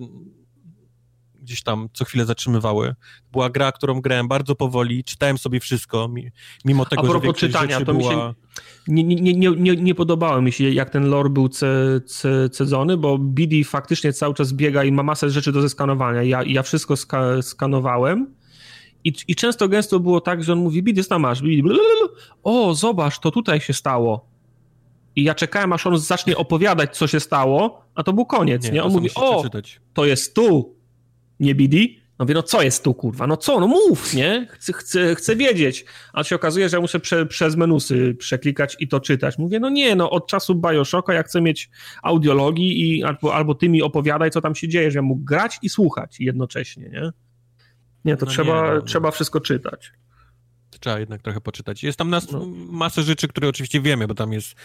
gdzieś 1.50 1.64
tam 1.64 1.90
co 1.94 2.06
chwilę 2.06 2.26
zatrzymywały. 2.26 2.96
Była 3.32 3.50
gra, 3.50 3.72
którą 3.72 4.02
grałem 4.02 4.28
bardzo 4.28 4.56
powoli, 4.56 5.04
czytałem 5.04 5.38
sobie 5.38 5.60
wszystko, 5.60 6.10
mimo 6.66 6.86
tego, 6.86 7.02
A 7.02 7.06
propos 7.06 7.40
że 7.40 7.48
czytania, 7.48 7.80
to 7.80 7.94
była... 7.94 7.98
mi 7.98 8.04
się 8.04 8.34
nie, 8.88 9.04
nie, 9.04 9.34
nie, 9.34 9.52
nie, 9.52 9.76
nie 9.76 9.96
podobało 9.96 10.42
mi 10.42 10.52
się, 10.52 10.70
jak 10.70 10.90
ten 10.90 11.10
lore 11.10 11.30
był 11.30 11.50
cedzony, 12.52 12.98
bo 12.98 13.18
BD 13.18 13.64
faktycznie 13.64 14.14
cały 14.14 14.34
czas 14.34 14.54
biega 14.54 14.84
i 14.84 14.92
ma 14.92 15.04
masę 15.04 15.30
rzeczy 15.30 15.52
do 15.52 15.62
zeskanowania. 15.62 16.24
Ja, 16.24 16.44
ja 16.44 16.64
wszystko 16.64 16.98
ska 16.98 17.42
skanowałem 17.42 18.34
i, 19.04 19.14
i 19.28 19.36
często 19.36 19.68
gęsto 19.68 20.00
było 20.00 20.22
tak, 20.22 20.44
że 20.44 20.54
on 20.54 20.60
mówi, 20.60 20.84
BD, 20.84 21.04
tam 21.04 21.22
masz, 21.22 21.42
BD, 21.42 21.70
o, 22.44 22.74
zobacz, 22.74 23.20
to 23.20 23.32
tutaj 23.32 23.62
się 23.62 23.74
stało. 23.74 24.30
I 25.16 25.24
ja 25.24 25.36
czekałem, 25.36 25.74
aż 25.74 25.88
on 25.88 26.00
zacznie 26.00 26.38
opowiadać, 26.38 26.98
co 26.98 27.08
się 27.08 27.20
stało, 27.20 27.82
a 27.96 28.04
to 28.04 28.14
był 28.14 28.26
koniec, 28.26 28.64
nie? 28.64 28.72
nie? 28.72 28.84
On 28.84 28.92
mówi, 28.92 29.10
o, 29.16 29.44
to 29.94 30.06
jest 30.06 30.36
tu, 30.36 30.79
nie 31.40 31.56
BD? 31.56 31.78
No 32.20 32.26
wie, 32.26 32.34
no 32.34 32.44
co 32.44 32.62
jest 32.62 32.84
tu, 32.84 32.94
kurwa? 32.94 33.28
No 33.28 33.38
co? 33.38 33.60
No 33.60 33.68
mów, 33.68 34.14
nie? 34.14 34.48
Chcę, 34.50 34.74
chcę, 34.74 35.16
chcę 35.16 35.36
wiedzieć. 35.36 35.86
A 36.14 36.24
się 36.24 36.36
okazuje, 36.36 36.70
że 36.70 36.78
ja 36.78 36.82
muszę 36.82 37.00
prze, 37.00 37.26
przez 37.26 37.56
menusy 37.56 38.16
przeklikać 38.16 38.76
i 38.80 38.88
to 38.88 39.00
czytać. 39.00 39.38
Mówię, 39.38 39.60
no 39.60 39.70
nie, 39.70 39.96
no 39.96 40.10
od 40.10 40.28
czasu 40.28 40.56
Bioshocka 40.56 41.14
ja 41.14 41.24
chcę 41.24 41.42
mieć 41.42 41.70
audiologii 42.04 42.98
i 42.98 43.04
albo, 43.04 43.36
albo 43.36 43.56
ty 43.56 43.70
mi 43.70 43.82
opowiadaj, 43.82 44.32
co 44.32 44.42
tam 44.42 44.56
się 44.56 44.68
dzieje, 44.68 44.92
że 44.92 44.98
ja 44.98 45.04
mógł 45.04 45.24
grać 45.24 45.60
i 45.62 45.70
słuchać 45.70 46.20
jednocześnie, 46.20 46.90
nie? 46.90 47.12
Nie, 48.06 48.18
to 48.18 48.26
no 48.26 48.32
trzeba, 48.32 48.68
nie, 48.68 48.76
no, 48.76 48.82
trzeba 48.82 49.12
wszystko 49.12 49.40
czytać 49.40 49.92
trzeba 50.78 51.00
jednak 51.00 51.22
trochę 51.22 51.42
poczytać. 51.42 51.84
Jest 51.84 51.98
tam 51.98 52.10
nas, 52.10 52.32
no. 52.32 52.46
masę 52.70 53.04
rzeczy, 53.04 53.28
które 53.28 53.48
oczywiście 53.48 53.82
wiemy, 53.82 54.08
bo 54.08 54.16
tam 54.16 54.34
jest 54.34 54.56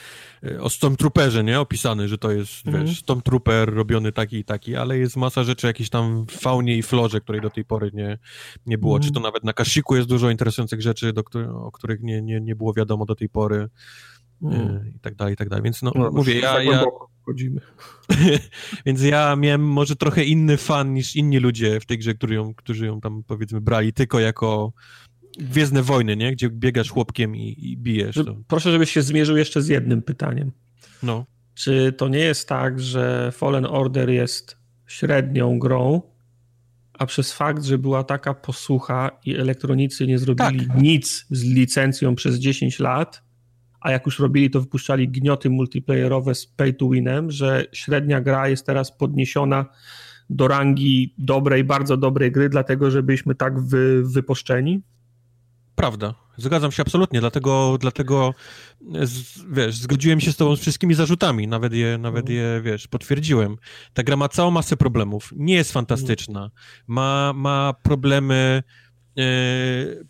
e, 0.43 0.61
o 0.61 0.71
Stormtrooperze, 0.71 1.45
nie? 1.45 1.61
Opisany, 1.61 2.09
że 2.09 2.19
to 2.19 2.31
jest, 2.31 2.67
mm. 2.67 2.87
wiesz, 2.87 2.99
Stormtrooper 2.99 3.75
robiony 3.75 4.13
taki 4.13 4.37
i 4.37 4.45
taki, 4.45 4.77
ale 4.77 4.99
jest 4.99 5.17
masa 5.17 5.45
rzeczy 5.45 5.67
jakieś 5.67 5.91
tam 5.91 6.27
w 6.27 6.33
faunie 6.33 6.77
i 6.77 6.83
florze, 6.83 7.21
której 7.21 7.41
do 7.41 7.51
tej 7.51 7.65
pory 7.65 7.91
nie, 7.95 8.19
nie 8.67 8.79
było. 8.79 8.97
Mm. 8.97 9.03
Czy 9.03 9.13
to 9.13 9.19
mhm. 9.19 9.33
nawet 9.33 9.45
na 9.45 9.53
Kashiku 9.53 9.97
jest 9.97 10.09
dużo 10.09 10.31
interesujących 10.31 10.83
rzeczy, 10.83 11.13
do, 11.13 11.23
o 11.67 11.73
których 11.73 12.01
nie, 12.01 12.23
nie, 12.23 12.41
nie 12.41 12.57
było 12.57 12.75
wiadomo 12.75 13.07
do 13.07 13.15
tej 13.15 13.29
pory. 13.29 13.69
Mm. 14.43 14.93
I 14.97 15.01
tak 15.01 15.15
dalej, 15.15 15.35
i 15.35 15.37
tak 15.37 15.49
dalej. 15.49 15.63
Więc 15.63 15.83
no, 15.83 15.93
no 15.95 16.11
mówię, 16.11 16.41
ja... 16.41 16.63
ja 16.63 16.85
wchodzimy. 17.25 17.61
Więc 18.87 19.03
ja 19.03 19.37
miałem 19.37 19.69
może 19.69 19.97
trochę 19.97 20.25
inny 20.25 20.57
fan 20.57 20.95
niż 20.95 21.17
inni 21.17 21.39
ludzie 21.39 21.81
w 21.81 21.87
tej 21.87 21.99
grze, 21.99 22.15
którzy 22.15 22.35
ją, 22.35 22.55
którzy 22.55 22.87
ją 22.87 23.01
tam 23.01 23.23
powiedzmy 23.27 23.61
brali 23.61 23.93
tylko 23.93 24.21
jako 24.21 24.73
Gwiezdne 25.39 25.83
Wojny, 25.83 26.17
nie? 26.17 26.33
Gdzie 26.33 26.51
biegasz 26.51 26.91
chłopkiem 26.91 27.37
i, 27.37 27.57
i 27.59 27.77
bijesz. 27.77 28.15
To. 28.15 28.37
Proszę, 28.49 28.73
żebyś 28.73 28.91
się 28.91 29.03
zmierzył 29.03 29.37
jeszcze 29.37 29.63
z 29.63 29.69
jednym 29.69 30.03
pytaniem. 30.03 30.53
No. 31.03 31.27
Czy 31.55 31.93
to 31.93 32.09
nie 32.09 32.19
jest 32.19 32.49
tak, 32.49 32.81
że 32.81 33.33
Fallen 33.33 33.67
Order 33.67 34.11
jest 34.11 34.57
średnią 34.87 35.59
grą, 35.59 36.03
a 36.99 37.07
przez 37.07 37.33
fakt, 37.33 37.65
że 37.65 37.79
była 37.79 38.05
taka 38.05 38.35
posłucha 38.35 39.11
i 39.25 39.35
elektronicy 39.35 40.07
nie 40.07 40.19
zrobili 40.19 40.67
tak. 40.67 40.83
nic 40.83 41.27
z 41.31 41.45
licencją 41.45 42.15
przez 42.15 42.37
10 42.37 42.79
lat, 42.79 43.23
a 43.81 43.91
jak 43.91 44.07
już 44.07 44.19
robili, 44.19 44.51
to 44.51 44.61
wypuszczali 44.61 45.09
gnioty 45.09 45.51
multiplayerowe 45.51 46.35
z 46.35 46.47
pay 46.47 46.73
to 46.73 46.89
winem, 46.89 47.31
że 47.31 47.65
średnia 47.73 48.21
gra 48.21 48.49
jest 48.49 48.67
teraz 48.67 48.97
podniesiona 48.97 49.67
do 50.31 50.49
rangi 50.49 51.15
dobrej, 51.19 51.65
bardzo 51.65 51.97
dobrej 51.97 52.33
gry, 52.33 52.49
dlatego 52.49 52.91
że 52.91 53.03
byliśmy 53.03 53.35
tak 53.35 53.61
wy, 53.61 54.03
wyposzczeni? 54.05 54.83
Prawda, 55.75 56.15
zgadzam 56.37 56.73
się 56.73 56.83
absolutnie, 56.83 57.21
dlatego, 57.21 57.79
dlatego 57.81 58.35
wiesz, 59.51 59.75
zgodziłem 59.75 60.21
się 60.21 60.33
z 60.33 60.37
tobą 60.37 60.57
z 60.57 60.61
wszystkimi 60.61 60.95
zarzutami, 60.95 61.49
nawet 61.49 61.73
je, 61.73 61.99
nawet 61.99 62.29
je, 62.29 62.61
wiesz, 62.65 62.89
potwierdziłem. 62.89 63.57
Ta 63.95 64.03
gra 64.03 64.17
ma 64.17 64.29
całą 64.29 64.51
masę 64.51 64.77
problemów, 64.77 65.33
nie 65.37 65.55
jest 65.55 65.73
fantastyczna, 65.73 66.51
ma, 66.87 67.33
ma 67.33 67.75
problemy 67.83 68.63
e, 69.19 69.23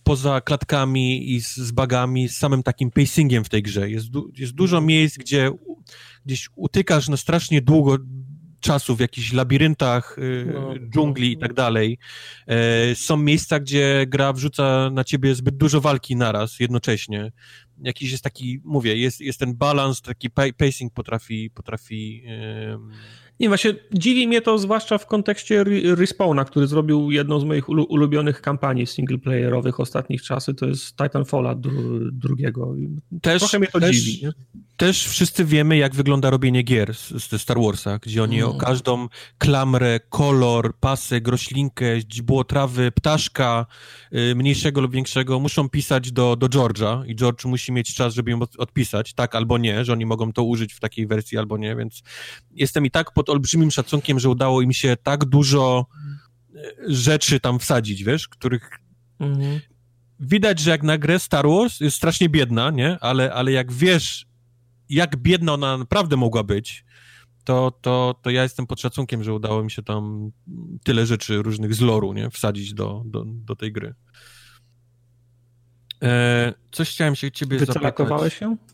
poza 0.03 0.41
klatkami 0.41 1.35
i 1.35 1.41
z, 1.41 1.57
z 1.57 1.71
bagami, 1.71 2.29
z 2.29 2.37
samym 2.37 2.63
takim 2.63 2.91
pacingiem 2.91 3.45
w 3.45 3.49
tej 3.49 3.63
grze. 3.63 3.91
Jest, 3.91 4.11
du 4.11 4.31
jest 4.37 4.53
dużo 4.53 4.81
miejsc, 4.81 5.19
gdzie 5.19 5.51
gdzieś 6.27 6.49
utykasz 6.57 7.09
na 7.09 7.17
strasznie 7.17 7.63
długo, 7.63 7.97
czasu 8.65 8.97
w 8.97 9.01
jakichś 9.01 9.33
labiryntach 9.33 10.19
y, 10.19 10.53
no, 10.55 10.75
dżungli 10.91 11.33
i 11.33 11.39
tak 11.39 11.55
dalej. 11.55 11.99
E, 12.47 12.95
są 12.95 13.17
miejsca, 13.17 13.61
gdzie 13.61 14.05
gra 14.09 14.33
wrzuca 14.33 14.91
na 14.91 15.05
ciebie 15.05 15.35
zbyt 15.35 15.57
dużo 15.57 15.81
walki 15.81 16.17
naraz, 16.17 16.61
jednocześnie. 16.61 17.33
Jakiś 17.83 18.11
jest 18.11 18.25
taki, 18.25 18.61
mówię, 18.65 18.97
jest, 18.97 19.21
jest 19.21 19.39
ten 19.39 19.55
balans, 19.55 20.03
taki 20.03 20.31
pacing 20.31 20.93
potrafi, 20.93 21.51
potrafi 21.51 22.25
nie, 23.41 23.49
właśnie 23.49 23.75
dziwi 23.93 24.29
mnie 24.29 24.43
to 24.43 24.59
zwłaszcza 24.59 24.99
w 24.99 25.07
kontekście 25.07 25.65
Respawna, 25.85 26.45
który 26.45 26.67
zrobił 26.67 27.11
jedną 27.11 27.41
z 27.41 27.45
moich 27.45 27.69
ulubionych 27.69 28.41
kampanii 28.41 28.87
singleplayerowych 28.87 29.81
ostatnich 29.81 30.23
czasy, 30.23 30.55
to 30.55 30.67
jest 30.67 30.97
Titanfalla 30.97 31.55
dru 31.55 32.11
drugiego. 32.13 32.75
Też, 33.23 33.43
Trochę 33.43 33.59
mnie 33.59 33.69
to 33.69 33.81
też, 33.81 33.97
dziwi. 33.97 34.27
Nie? 34.27 34.33
Też 34.77 35.09
wszyscy 35.09 35.45
wiemy, 35.45 35.77
jak 35.77 35.95
wygląda 35.95 36.31
robienie 36.31 36.63
gier 36.63 36.95
z, 36.95 37.09
z 37.09 37.43
Star 37.43 37.61
Warsa, 37.61 37.99
gdzie 38.03 38.23
oni 38.23 38.43
o 38.43 38.47
mm. 38.47 38.59
każdą 38.59 39.09
klamrę, 39.39 40.01
kolor, 40.09 40.77
pasek, 40.81 41.29
roślinkę, 41.29 42.01
źdźbło 42.01 42.45
trawy, 42.45 42.93
ptaszka, 42.93 43.67
y, 44.15 44.35
mniejszego 44.35 44.81
lub 44.81 44.93
większego, 44.93 45.41
muszą 45.41 45.69
pisać 45.69 46.13
do, 46.13 46.37
do 46.37 46.47
George'a 46.47 47.07
i 47.07 47.17
George 47.17 47.45
musi 47.45 47.73
mieć 47.73 47.95
czas, 47.95 48.15
żeby 48.15 48.31
ją 48.31 48.41
odpisać, 48.59 49.15
tak 49.15 49.35
albo 49.35 49.59
nie, 49.59 49.85
że 49.85 49.93
oni 49.93 50.07
mogą 50.07 50.33
to 50.33 50.43
użyć 50.43 50.73
w 50.73 50.81
takiej 50.81 51.07
wersji 51.07 51.39
albo 51.39 51.59
nie, 51.59 51.77
więc 51.77 52.03
jestem 52.51 52.87
i 52.87 52.91
tak 52.91 53.13
pod 53.13 53.24
olbrzymim 53.31 53.71
szacunkiem, 53.71 54.21
że 54.21 54.31
udało 54.31 54.63
im 54.63 54.73
się 54.73 54.97
tak 55.03 55.25
dużo 55.25 55.87
e, 56.55 56.61
rzeczy 56.89 57.41
tam 57.41 57.59
wsadzić, 57.59 58.05
wiesz, 58.05 58.29
których 58.29 58.71
mhm. 59.21 59.61
widać, 60.21 60.61
że 60.61 60.71
jak 60.71 60.83
na 60.83 60.99
grę 60.99 61.19
Star 61.19 61.47
Wars 61.49 61.81
jest 61.81 61.97
strasznie 61.97 62.29
biedna, 62.29 62.71
nie? 62.71 62.99
Ale, 63.01 63.33
ale 63.33 63.53
jak 63.53 63.73
wiesz, 63.73 64.27
jak 64.89 65.17
biedna 65.17 65.53
ona 65.53 65.79
naprawdę 65.79 66.17
mogła 66.17 66.43
być, 66.43 66.85
to, 67.45 67.79
to, 67.81 68.15
to 68.23 68.31
ja 68.31 68.43
jestem 68.43 68.67
pod 68.67 68.81
szacunkiem, 68.81 69.25
że 69.25 69.35
udało 69.35 69.65
mi 69.65 69.71
się 69.71 69.83
tam 69.83 70.31
tyle 70.85 71.07
rzeczy 71.07 71.43
różnych 71.43 71.75
z 71.75 71.81
loru, 71.81 72.13
nie? 72.13 72.31
Wsadzić 72.31 72.75
do, 72.75 73.03
do, 73.07 73.25
do 73.27 73.57
tej 73.57 73.73
gry. 73.73 73.95
E, 76.03 76.53
coś 76.73 76.91
chciałem 76.91 77.15
się 77.15 77.33
ciebie 77.33 77.59
Wycelakowałeś 77.59 78.39
zapytać. 78.39 78.59
się? 78.59 78.74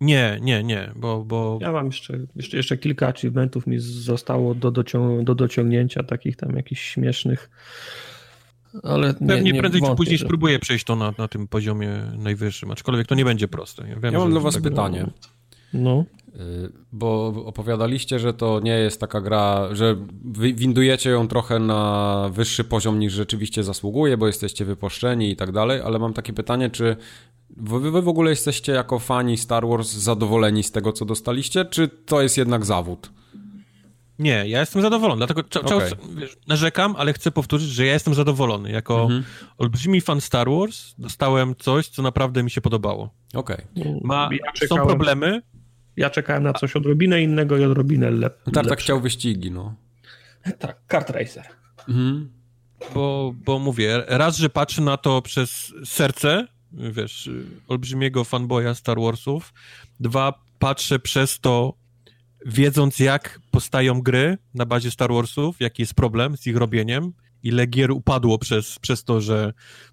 Nie, 0.00 0.38
nie, 0.42 0.64
nie, 0.64 0.92
bo... 0.96 1.24
bo... 1.24 1.58
Ja 1.60 1.72
mam 1.72 1.86
jeszcze, 1.86 2.18
jeszcze, 2.36 2.56
jeszcze 2.56 2.76
kilka 2.76 3.08
achievementów 3.08 3.66
mi 3.66 3.78
zostało 3.78 4.54
do, 4.54 4.70
docią 4.70 5.24
do 5.24 5.34
dociągnięcia, 5.34 6.02
takich 6.02 6.36
tam 6.36 6.56
jakichś 6.56 6.82
śmiesznych, 6.82 7.50
ale 8.82 9.14
Pewnie 9.14 9.42
nie, 9.42 9.52
nie 9.52 9.60
prędzej 9.60 9.82
czy 9.82 9.94
później 9.96 10.18
że... 10.18 10.24
spróbuję 10.24 10.58
przejść 10.58 10.84
to 10.84 10.96
na, 10.96 11.14
na 11.18 11.28
tym 11.28 11.48
poziomie 11.48 12.02
najwyższym, 12.18 12.70
aczkolwiek 12.70 13.06
to 13.06 13.14
nie 13.14 13.24
będzie 13.24 13.48
proste. 13.48 13.88
Ja, 13.88 13.96
wiem, 14.00 14.12
ja 14.12 14.18
mam 14.18 14.30
dla 14.30 14.40
was 14.40 14.54
tak 14.54 14.62
pytanie. 14.62 15.06
No. 15.74 16.04
Y, 16.36 16.72
bo 16.92 17.26
opowiadaliście, 17.46 18.18
że 18.18 18.34
to 18.34 18.60
nie 18.60 18.78
jest 18.78 19.00
taka 19.00 19.20
gra, 19.20 19.68
że 19.72 19.96
windujecie 20.34 21.10
ją 21.10 21.28
trochę 21.28 21.58
na 21.58 22.30
wyższy 22.32 22.64
poziom 22.64 22.98
niż 22.98 23.12
rzeczywiście 23.12 23.62
zasługuje, 23.62 24.16
bo 24.16 24.26
jesteście 24.26 24.64
wypuszczeni 24.64 25.30
i 25.30 25.36
tak 25.36 25.52
dalej, 25.52 25.80
ale 25.80 25.98
mam 25.98 26.12
takie 26.12 26.32
pytanie, 26.32 26.70
czy 26.70 26.96
Wy, 27.56 27.90
wy 27.90 28.02
w 28.02 28.08
ogóle 28.08 28.30
jesteście 28.30 28.72
jako 28.72 28.98
fani 28.98 29.36
Star 29.36 29.66
Wars 29.66 29.92
zadowoleni 29.92 30.62
z 30.62 30.72
tego, 30.72 30.92
co 30.92 31.04
dostaliście, 31.04 31.64
czy 31.64 31.88
to 31.88 32.22
jest 32.22 32.38
jednak 32.38 32.64
zawód? 32.64 33.10
Nie, 34.18 34.44
ja 34.48 34.60
jestem 34.60 34.82
zadowolony, 34.82 35.18
dlatego 35.26 35.40
okay. 35.76 35.90
wiesz, 36.14 36.36
narzekam, 36.46 36.94
ale 36.98 37.12
chcę 37.12 37.30
powtórzyć, 37.30 37.70
że 37.70 37.86
ja 37.86 37.92
jestem 37.92 38.14
zadowolony. 38.14 38.70
Jako 38.70 39.02
mhm. 39.02 39.24
olbrzymi 39.58 40.00
fan 40.00 40.20
Star 40.20 40.50
Wars 40.50 40.94
dostałem 40.98 41.54
coś, 41.58 41.88
co 41.88 42.02
naprawdę 42.02 42.42
mi 42.42 42.50
się 42.50 42.60
podobało. 42.60 43.10
Okej. 43.34 43.66
Okay. 43.76 44.38
Ja 44.60 44.68
są 44.68 44.76
problemy. 44.76 45.42
Ja 46.00 46.10
czekałem 46.10 46.42
na 46.42 46.52
coś 46.52 46.76
odrobinę 46.76 47.22
innego 47.22 47.58
i 47.58 47.64
odrobinę 47.64 48.10
lepszego. 48.10 48.62
tak 48.62 48.78
chciał 48.78 49.00
wyścigi, 49.00 49.50
no. 49.50 49.74
Tak, 50.58 50.76
kart 50.86 51.10
racer. 51.10 51.44
Mhm. 51.88 52.30
Bo, 52.94 53.34
bo 53.44 53.58
mówię, 53.58 54.04
raz, 54.06 54.36
że 54.36 54.50
patrzę 54.50 54.82
na 54.82 54.96
to 54.96 55.22
przez 55.22 55.72
serce, 55.84 56.46
wiesz, 56.72 57.30
olbrzymiego 57.68 58.24
fanboya 58.24 58.74
Star 58.74 59.00
Warsów. 59.00 59.52
Dwa, 60.00 60.44
patrzę 60.58 60.98
przez 60.98 61.40
to, 61.40 61.74
wiedząc 62.46 62.98
jak 62.98 63.40
powstają 63.50 64.02
gry 64.02 64.38
na 64.54 64.66
bazie 64.66 64.90
Star 64.90 65.12
Warsów, 65.12 65.60
jaki 65.60 65.82
jest 65.82 65.94
problem 65.94 66.36
z 66.36 66.46
ich 66.46 66.56
robieniem, 66.56 67.12
ile 67.42 67.66
gier 67.66 67.90
upadło 67.90 68.38
przez, 68.38 68.78
przez 68.78 69.04
to, 69.04 69.20
że, 69.20 69.52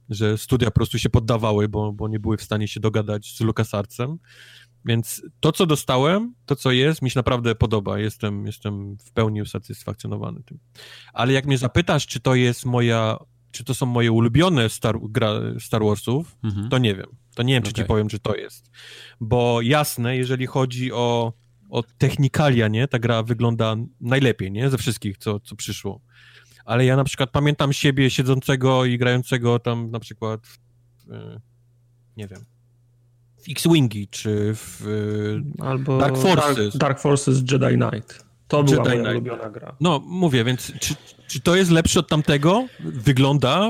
że 0.10 0.38
studia 0.38 0.68
po 0.68 0.74
prostu 0.76 1.00
się 1.00 1.10
poddawały, 1.10 1.70
bo, 1.70 1.94
bo 1.94 2.08
nie 2.08 2.20
były 2.20 2.38
w 2.38 2.44
stanie 2.44 2.68
się 2.68 2.80
dogadać 2.80 3.36
z 3.36 3.42
LucasArtsem. 3.42 4.18
Więc 4.88 5.22
to, 5.40 5.52
co 5.52 5.66
dostałem, 5.66 6.34
to, 6.46 6.56
co 6.56 6.72
jest, 6.72 7.02
mi 7.02 7.10
się 7.10 7.20
naprawdę 7.20 7.56
podoba. 7.56 8.00
Jestem, 8.00 8.46
jestem 8.46 8.98
w 8.98 9.12
pełni 9.12 9.42
usatysfakcjonowany 9.42 10.44
tym. 10.44 10.60
Ale 11.14 11.34
jak 11.34 11.46
mnie 11.46 11.58
zapytasz, 11.58 12.08
czy 12.08 12.20
to 12.20 12.36
jest 12.36 12.66
moja 12.66 13.18
czy 13.52 13.64
to 13.64 13.74
są 13.74 13.86
moje 13.86 14.12
ulubione 14.12 14.70
Star, 14.70 15.00
gra, 15.02 15.32
Star 15.60 15.84
Warsów, 15.84 16.38
mhm. 16.44 16.70
to 16.70 16.78
nie 16.78 16.96
wiem. 16.96 17.08
To 17.36 17.44
nie 17.44 17.54
wiem, 17.54 17.64
czy 17.64 17.72
okay. 17.72 17.84
ci 17.84 17.88
powiem, 17.88 18.08
czy 18.08 18.20
to 18.20 18.36
jest. 18.36 18.72
Bo 19.22 19.62
jasne, 19.62 20.18
jeżeli 20.18 20.46
chodzi 20.46 20.92
o, 20.92 21.34
o 21.70 21.84
technikalia, 21.98 22.68
nie, 22.68 22.88
ta 22.88 23.00
gra 23.00 23.24
wygląda 23.24 23.76
najlepiej, 24.02 24.52
nie, 24.52 24.70
ze 24.70 24.78
wszystkich, 24.78 25.18
co, 25.18 25.40
co 25.40 25.56
przyszło. 25.56 26.02
Ale 26.66 26.86
ja 26.86 26.96
na 26.96 27.04
przykład 27.04 27.30
pamiętam 27.32 27.74
siebie 27.74 28.10
siedzącego 28.10 28.86
i 28.86 28.98
grającego 28.98 29.60
tam 29.60 29.92
na 29.92 30.00
przykład 30.00 30.48
w, 30.48 30.58
nie 32.18 32.28
wiem, 32.28 32.46
X-Wingi, 33.50 34.08
czy 34.08 34.52
w 34.56 34.86
Albo 35.60 35.98
Dark 35.98 36.18
Forces. 36.18 36.58
Dark, 36.58 36.78
Dark 36.78 37.00
Forces 37.00 37.38
Jedi 37.52 37.76
Knight. 37.76 38.26
To 38.48 38.64
była 38.64 38.78
Jedi 38.78 38.90
moja 38.90 39.02
Knight. 39.02 39.12
ulubiona 39.12 39.50
gra. 39.50 39.76
No, 39.80 40.00
mówię, 40.06 40.44
więc 40.44 40.74
czy, 40.80 40.96
czy 41.28 41.42
to 41.42 41.56
jest 41.56 41.72
lepsze 41.72 42.00
od 42.00 42.08
tamtego? 42.08 42.68
Wygląda, 42.80 43.70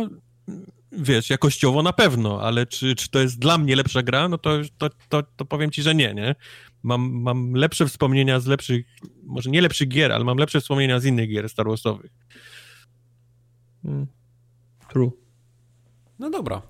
wiesz, 0.92 1.30
jakościowo 1.30 1.84
na 1.84 1.94
pewno, 1.94 2.42
ale 2.42 2.66
czy, 2.66 2.96
czy 2.96 3.10
to 3.10 3.20
jest 3.20 3.40
dla 3.40 3.58
mnie 3.58 3.76
lepsza 3.76 4.04
gra? 4.04 4.30
No 4.30 4.38
to, 4.38 4.52
to, 4.78 4.90
to, 5.10 5.24
to 5.36 5.46
powiem 5.46 5.72
ci, 5.72 5.82
że 5.82 5.96
nie, 5.96 6.14
nie? 6.14 6.36
Mam, 6.84 7.12
mam 7.12 7.54
lepsze 7.54 7.88
wspomnienia 7.88 8.40
z 8.40 8.46
lepszych, 8.46 8.86
może 9.24 9.50
nie 9.50 9.62
lepszych 9.62 9.88
gier, 9.88 10.12
ale 10.12 10.24
mam 10.24 10.38
lepsze 10.38 10.62
wspomnienia 10.62 11.00
z 11.00 11.06
innych 11.06 11.30
gier 11.30 11.50
Star 11.50 11.68
Warsowych. 11.68 12.12
Hmm. 13.84 14.08
True. 14.90 15.12
No 16.20 16.30
dobra. 16.30 16.62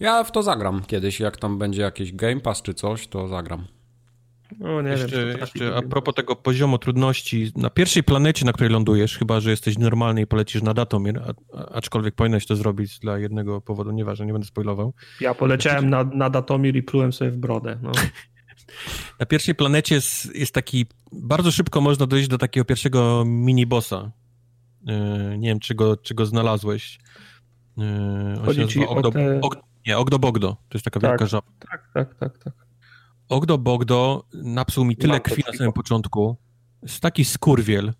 Ja 0.00 0.24
w 0.24 0.32
to 0.32 0.42
zagram 0.42 0.84
kiedyś, 0.84 1.20
jak 1.20 1.36
tam 1.36 1.58
będzie 1.58 1.82
jakiś 1.82 2.12
Game 2.12 2.40
Pass 2.40 2.62
czy 2.62 2.74
coś, 2.74 3.08
to 3.08 3.28
zagram. 3.28 3.64
No, 4.58 4.82
nie 4.82 4.90
jeszcze, 4.90 5.26
wiem, 5.26 5.38
jeszcze 5.38 5.76
a 5.76 5.82
propos 5.82 6.14
tego 6.14 6.36
poziomu 6.36 6.78
trudności, 6.78 7.52
na 7.56 7.70
pierwszej 7.70 8.02
planecie, 8.02 8.44
na 8.44 8.52
której 8.52 8.72
lądujesz, 8.72 9.18
chyba, 9.18 9.40
że 9.40 9.50
jesteś 9.50 9.78
normalny 9.78 10.20
i 10.20 10.26
polecisz 10.26 10.62
na 10.62 10.74
Datomir, 10.74 11.22
a, 11.52 11.64
aczkolwiek 11.66 12.14
powinieneś 12.14 12.46
to 12.46 12.56
zrobić 12.56 12.98
dla 12.98 13.18
jednego 13.18 13.60
powodu, 13.60 13.90
nieważne, 13.90 14.26
nie 14.26 14.32
będę 14.32 14.48
spoilował. 14.48 14.94
Ja 15.20 15.34
poleciałem 15.34 15.90
na, 15.90 16.04
na 16.04 16.30
Datomir 16.30 16.76
i 16.76 16.82
plułem 16.82 17.12
sobie 17.12 17.30
w 17.30 17.36
brodę. 17.36 17.78
No. 17.82 17.92
na 19.20 19.26
pierwszej 19.26 19.54
planecie 19.54 19.94
jest, 19.94 20.36
jest, 20.36 20.54
taki, 20.54 20.86
bardzo 21.12 21.52
szybko 21.52 21.80
można 21.80 22.06
dojść 22.06 22.28
do 22.28 22.38
takiego 22.38 22.64
pierwszego 22.64 23.24
mini-bossa. 23.26 24.10
Yy, 24.86 25.38
nie 25.38 25.48
wiem, 25.48 25.60
czy 25.60 25.74
go, 25.74 25.96
czy 25.96 26.14
go 26.14 26.26
znalazłeś. 26.26 26.98
Yy, 27.76 27.84
Chodzi 28.44 28.66
ci 28.66 28.86
Ogdo, 28.86 29.08
o 29.08 29.12
te... 29.12 29.40
Og, 29.40 29.67
nie, 29.86 29.98
Ogdo 29.98 30.18
Bogdo, 30.18 30.48
to 30.48 30.78
jest 30.78 30.84
taka 30.84 31.00
tak, 31.00 31.10
wielka 31.10 31.26
żaba. 31.26 31.46
Tak, 31.70 31.90
tak, 31.94 32.14
tak, 32.14 32.38
tak. 32.38 32.52
Ogdo 33.28 33.58
Bogdo 33.58 34.24
napsuł 34.34 34.84
mi 34.84 34.96
tyle 34.96 35.20
krwi 35.20 35.42
na 35.46 35.52
samym 35.52 35.72
początku. 35.72 36.36
Jest 36.82 37.00
taki 37.00 37.24
skurwiel. 37.24 37.92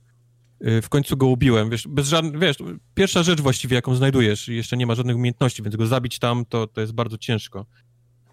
Y, 0.66 0.82
w 0.82 0.88
końcu 0.88 1.16
go 1.16 1.26
ubiłem, 1.26 1.70
wiesz, 1.70 1.88
bez 1.88 2.08
żadnych, 2.08 2.40
wiesz, 2.40 2.56
pierwsza 2.94 3.22
rzecz 3.22 3.40
właściwie, 3.40 3.74
jaką 3.74 3.94
znajdujesz, 3.94 4.48
jeszcze 4.48 4.76
nie 4.76 4.86
ma 4.86 4.94
żadnych 4.94 5.16
umiejętności, 5.16 5.62
więc 5.62 5.76
go 5.76 5.86
zabić 5.86 6.18
tam, 6.18 6.44
to, 6.44 6.66
to 6.66 6.80
jest 6.80 6.92
bardzo 6.92 7.18
ciężko. 7.18 7.66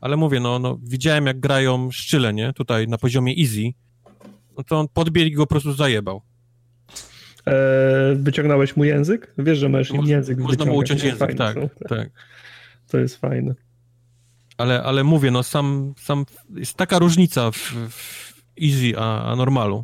Ale 0.02 0.18
mówię, 0.18 0.40
no, 0.40 0.60
no, 0.60 0.80
widziałem 0.84 1.26
jak 1.26 1.40
grają 1.40 1.92
szczyle, 1.92 2.34
nie, 2.34 2.54
tutaj 2.54 2.88
na 2.88 2.98
poziomie 2.98 3.36
easy, 3.40 3.74
no 4.58 4.64
to 4.64 4.80
on 4.80 4.88
podbiegł 4.88 5.28
i 5.28 5.32
go 5.32 5.44
po 5.44 5.50
prostu 5.50 5.74
zajebał. 5.74 6.22
Eee, 7.46 8.16
wyciągnąłeś 8.16 8.76
mu 8.78 8.84
język? 8.84 9.34
Wiesz, 9.38 9.58
że 9.58 9.70
masz 9.70 9.92
im 9.92 10.06
język 10.06 10.38
Można 10.38 10.66
mu 10.66 10.76
uciąć 10.76 11.04
język, 11.04 11.36
tak, 11.36 11.56
tak. 11.90 12.10
To 12.96 13.00
jest 13.00 13.16
fajne. 13.16 13.56
Ale, 14.58 14.84
ale 14.84 15.04
mówię, 15.04 15.32
no 15.32 15.44
sam, 15.44 15.94
sam 15.98 16.26
jest 16.56 16.74
taka 16.74 17.00
różnica 17.00 17.52
w, 17.52 17.58
w 17.90 18.34
easy 18.62 18.98
a, 18.98 19.32
a 19.32 19.36
normalu, 19.36 19.84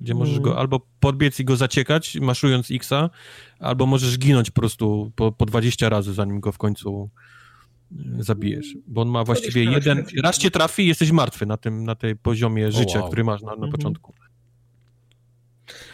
gdzie 0.00 0.14
możesz 0.14 0.40
go 0.40 0.50
mm. 0.50 0.60
albo 0.60 0.80
podbiec 1.00 1.40
i 1.40 1.44
go 1.44 1.56
zaciekać, 1.56 2.16
maszując 2.20 2.70
Xa, 2.70 3.10
albo 3.58 3.86
możesz 3.86 4.18
ginąć 4.18 4.50
po 4.50 4.60
prostu 4.60 5.12
po, 5.16 5.32
po 5.32 5.46
20 5.46 5.88
razy, 5.88 6.14
zanim 6.14 6.40
go 6.40 6.52
w 6.52 6.58
końcu 6.58 7.10
e, 7.92 8.22
zabijesz. 8.22 8.76
Bo 8.86 9.02
on 9.02 9.08
ma 9.08 9.24
właściwie 9.24 9.64
jeden... 9.64 10.04
Raz 10.22 10.38
cię 10.38 10.50
trafi 10.50 10.82
i 10.82 10.88
jesteś 10.88 11.10
martwy 11.10 11.46
na 11.46 11.56
tym, 11.56 11.84
na 11.84 11.94
tej 11.94 12.16
poziomie 12.16 12.72
życia, 12.72 12.98
wow. 12.98 13.08
który 13.08 13.24
masz 13.24 13.42
na, 13.42 13.46
na 13.46 13.52
mhm. 13.52 13.72
początku. 13.72 14.14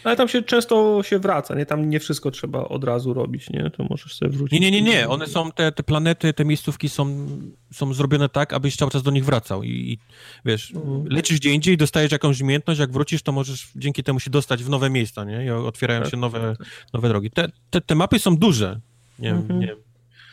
Ale 0.03 0.15
tam 0.15 0.27
się 0.27 0.41
często 0.41 1.03
się 1.03 1.19
wraca, 1.19 1.55
nie? 1.55 1.65
Tam 1.65 1.89
nie 1.89 1.99
wszystko 1.99 2.31
trzeba 2.31 2.59
od 2.59 2.83
razu 2.83 3.13
robić, 3.13 3.49
nie? 3.49 3.69
To 3.69 3.83
możesz 3.83 4.15
sobie 4.15 4.31
wrócić. 4.31 4.59
Nie, 4.59 4.71
nie, 4.71 4.81
nie, 4.81 4.91
nie. 4.91 5.07
One 5.07 5.27
są, 5.27 5.51
te, 5.51 5.71
te 5.71 5.83
planety, 5.83 6.33
te 6.33 6.45
miejscówki 6.45 6.89
są, 6.89 7.27
są 7.73 7.93
zrobione 7.93 8.29
tak, 8.29 8.53
abyś 8.53 8.75
cały 8.75 8.91
czas 8.91 9.03
do 9.03 9.11
nich 9.11 9.25
wracał 9.25 9.63
i, 9.63 9.69
i 9.69 9.97
wiesz, 10.45 10.71
mhm. 10.75 11.05
lecisz 11.05 11.39
gdzie 11.39 11.53
indziej, 11.53 11.77
dostajesz 11.77 12.11
jakąś 12.11 12.41
umiejętność, 12.41 12.79
jak 12.79 12.91
wrócisz, 12.91 13.21
to 13.21 13.31
możesz 13.31 13.67
dzięki 13.75 14.03
temu 14.03 14.19
się 14.19 14.29
dostać 14.29 14.63
w 14.63 14.69
nowe 14.69 14.89
miejsca, 14.89 15.23
nie? 15.23 15.45
I 15.45 15.49
otwierają 15.49 16.01
tak, 16.01 16.11
się 16.11 16.17
nowe, 16.17 16.55
tak. 16.57 16.67
nowe 16.93 17.09
drogi. 17.09 17.31
Te, 17.31 17.47
te, 17.69 17.81
te 17.81 17.95
mapy 17.95 18.19
są 18.19 18.37
duże. 18.37 18.79
Nie, 19.19 19.31
mhm. 19.31 19.59
nie 19.59 19.88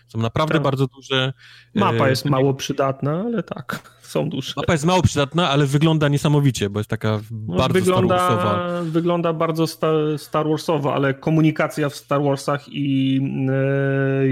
są 0.08 0.18
naprawdę 0.18 0.54
tak. 0.54 0.62
bardzo 0.62 0.86
duże. 0.86 1.32
Mapa 1.74 2.06
e, 2.06 2.10
jest 2.10 2.24
mało 2.24 2.54
przydatna, 2.54 3.20
ale 3.26 3.42
tak, 3.42 3.80
są 4.02 4.28
duże. 4.28 4.52
Mapa 4.56 4.72
jest 4.72 4.84
mało 4.84 5.02
przydatna, 5.02 5.50
ale 5.50 5.66
wygląda 5.66 6.08
niesamowicie, 6.08 6.70
bo 6.70 6.80
jest 6.80 6.90
taka 6.90 7.20
no, 7.30 7.56
bardzo 7.56 7.74
wygląda, 7.74 8.18
Star 8.18 8.36
Warsowa. 8.36 8.82
Wygląda 8.82 9.32
bardzo 9.32 9.66
sta, 9.66 9.88
Star 10.16 10.48
Warsowo, 10.48 10.94
ale 10.94 11.14
komunikacja 11.14 11.88
w 11.88 11.94
Star 11.94 12.22
Warsach 12.22 12.68
i 12.68 13.20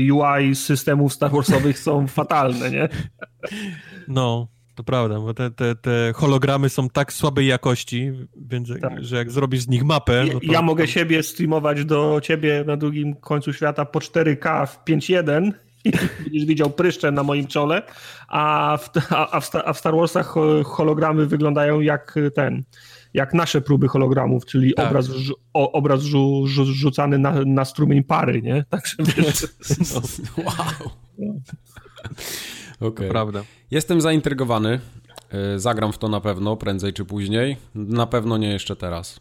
e, 0.09 0.15
UI 0.15 0.55
systemów 0.55 1.13
Star 1.13 1.31
Warsowych 1.31 1.79
są 1.79 2.07
fatalne, 2.19 2.71
nie? 2.71 2.89
No, 4.09 4.49
to 4.75 4.85
prawda, 4.85 5.21
bo 5.21 5.35
te, 5.35 5.51
te, 5.51 5.75
te 5.75 6.13
hologramy 6.15 6.69
są 6.69 6.89
tak 6.89 7.13
słabej 7.13 7.47
jakości, 7.47 8.13
więc 8.37 8.69
tak. 8.81 9.05
że 9.05 9.17
jak 9.17 9.31
zrobisz 9.31 9.61
z 9.61 9.69
nich 9.69 9.85
mapę... 9.85 10.25
No 10.33 10.41
to... 10.41 10.53
Ja 10.53 10.63
mogę 10.63 10.87
siebie 10.89 11.23
streamować 11.23 11.85
do 11.85 12.21
ciebie 12.23 12.65
na 12.67 12.77
drugim 12.77 13.17
końcu 13.17 13.53
świata 13.53 13.85
po 13.85 13.99
4K 13.99 14.67
w 14.67 14.85
5.1 14.85 15.51
i 15.51 15.64
będziesz 16.23 16.45
widział 16.45 16.71
pryszcze 16.71 17.13
na 17.13 17.23
moim 17.23 17.47
czole, 17.47 17.83
a 18.29 18.77
w, 18.81 18.91
a, 19.11 19.41
w, 19.41 19.51
a 19.65 19.73
w 19.73 19.79
Star 19.79 19.97
Warsach 19.97 20.35
hologramy 20.65 21.27
wyglądają 21.27 21.81
jak 21.81 22.15
ten, 22.35 22.65
jak 23.15 23.35
nasze 23.35 23.61
próby 23.61 23.89
hologramów, 23.89 24.47
czyli 24.47 24.75
tak. 24.75 24.87
obraz, 24.87 25.09
o, 25.55 25.73
obraz 25.73 26.03
rzu, 26.03 26.47
rzu, 26.47 26.65
rzucany 26.65 27.19
na, 27.19 27.35
na 27.47 27.65
strumień 27.65 28.05
pary, 28.05 28.43
nie? 28.43 28.65
Także 28.71 28.97
wiesz... 28.99 29.47
No. 29.95 30.01
Wow. 30.45 30.91
Okay. 32.81 33.09
Prawda. 33.09 33.43
Jestem 33.71 34.01
zaintrygowany. 34.01 34.81
E, 35.31 35.59
zagram 35.59 35.93
w 35.93 35.99
to 35.99 36.09
na 36.09 36.21
pewno, 36.21 36.57
prędzej 36.57 36.93
czy 36.93 37.05
później. 37.05 37.57
Na 37.75 38.07
pewno 38.07 38.39
nie 38.39 38.53
jeszcze 38.53 38.77
teraz. 38.77 39.21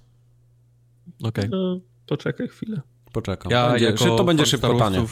Okej. 1.23 1.29
Okay. 1.29 1.49
No, 1.49 1.79
poczekaj 2.07 2.47
chwilę. 2.47 2.81
Poczekam. 3.13 3.51
Ja 3.51 3.69
Będzie, 3.69 3.93
czy 3.93 4.05
to 4.05 4.23
będzie 4.23 4.45
szybko 4.45 4.73
tanie. 4.73 5.05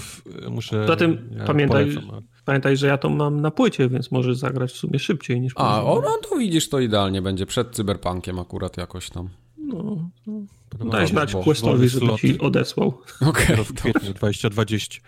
Muszę. 0.50 0.88
Zatem 0.88 1.30
ja 1.38 1.46
pamiętaj, 1.46 1.86
polecam. 1.86 2.22
pamiętaj, 2.46 2.78
że 2.78 2.88
ja 2.88 2.98
to 2.98 3.10
mam 3.10 3.42
na 3.42 3.52
płycie, 3.52 3.90
więc 3.90 4.12
możesz 4.12 4.38
zagrać 4.38 4.72
w 4.72 4.78
sumie 4.78 5.00
szybciej 5.00 5.42
niż. 5.42 5.54
A, 5.56 5.84
o, 5.84 6.02
no 6.02 6.30
to 6.30 6.36
widzisz, 6.36 6.70
to 6.70 6.80
idealnie 6.80 7.22
będzie 7.22 7.46
przed 7.46 7.72
cyberpunkiem 7.72 8.40
akurat 8.40 8.78
jakoś 8.78 9.10
tam. 9.10 9.30
No, 9.58 10.10
no. 10.28 10.90
Daj 10.92 11.08
znać 11.08 11.36
Questowi, 11.44 11.90
żeby 11.90 12.16
ci 12.16 12.40
odesłał. 12.40 12.88
Okej. 13.22 13.56
Okay, 13.60 14.14
2020. 14.14 15.02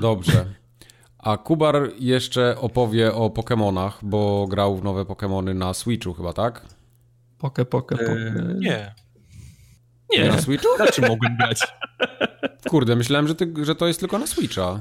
Dobrze. 0.00 0.46
A 1.18 1.36
Kubar 1.36 1.90
jeszcze 1.98 2.58
opowie 2.60 3.14
o 3.14 3.28
Pokémonach, 3.28 3.92
bo 4.02 4.46
grał 4.46 4.76
w 4.76 4.84
nowe 4.84 5.02
Pokémony 5.02 5.54
na 5.54 5.74
Switchu 5.74 6.14
chyba, 6.14 6.32
tak? 6.32 6.66
Poke, 7.38 7.64
poke, 7.64 7.96
poke. 7.96 8.12
Eee, 8.12 8.58
nie. 8.58 8.94
Nie. 10.12 10.28
Na 10.28 10.40
Switchu? 10.40 10.68
Znaczy 10.76 11.02
mogłem 11.02 11.36
grać. 11.36 11.60
Kurde, 12.70 12.96
myślałem, 12.96 13.28
że, 13.28 13.34
ty, 13.34 13.52
że 13.62 13.74
to 13.74 13.86
jest 13.86 14.00
tylko 14.00 14.18
na 14.18 14.26
Switcha. 14.26 14.80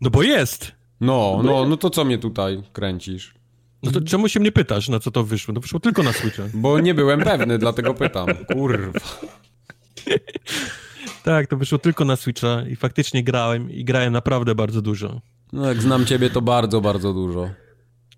No 0.00 0.10
bo 0.10 0.22
jest. 0.22 0.72
No, 1.00 1.40
no, 1.44 1.66
no 1.66 1.76
to 1.76 1.90
co 1.90 2.04
mnie 2.04 2.18
tutaj 2.18 2.62
kręcisz? 2.72 3.34
No 3.82 3.92
to 3.92 4.00
czemu 4.00 4.28
się 4.28 4.40
mnie 4.40 4.52
pytasz, 4.52 4.88
na 4.88 5.00
co 5.00 5.10
to 5.10 5.24
wyszło? 5.24 5.54
To 5.54 5.60
wyszło 5.60 5.80
tylko 5.80 6.02
na 6.02 6.12
Switcha. 6.12 6.42
Bo 6.54 6.80
nie 6.80 6.94
byłem 6.94 7.20
pewny, 7.20 7.58
dlatego 7.58 7.94
pytam. 7.94 8.28
Kurwa. 8.52 9.00
tak, 11.24 11.46
to 11.46 11.56
wyszło 11.56 11.78
tylko 11.78 12.04
na 12.04 12.16
Switcha 12.16 12.62
i 12.68 12.76
faktycznie 12.76 13.24
grałem 13.24 13.70
i 13.70 13.84
grałem 13.84 14.12
naprawdę 14.12 14.54
bardzo 14.54 14.82
dużo. 14.82 15.20
No 15.52 15.66
jak 15.66 15.82
znam 15.82 16.06
ciebie, 16.06 16.30
to 16.30 16.42
bardzo, 16.42 16.80
bardzo 16.80 17.12
dużo. 17.12 17.50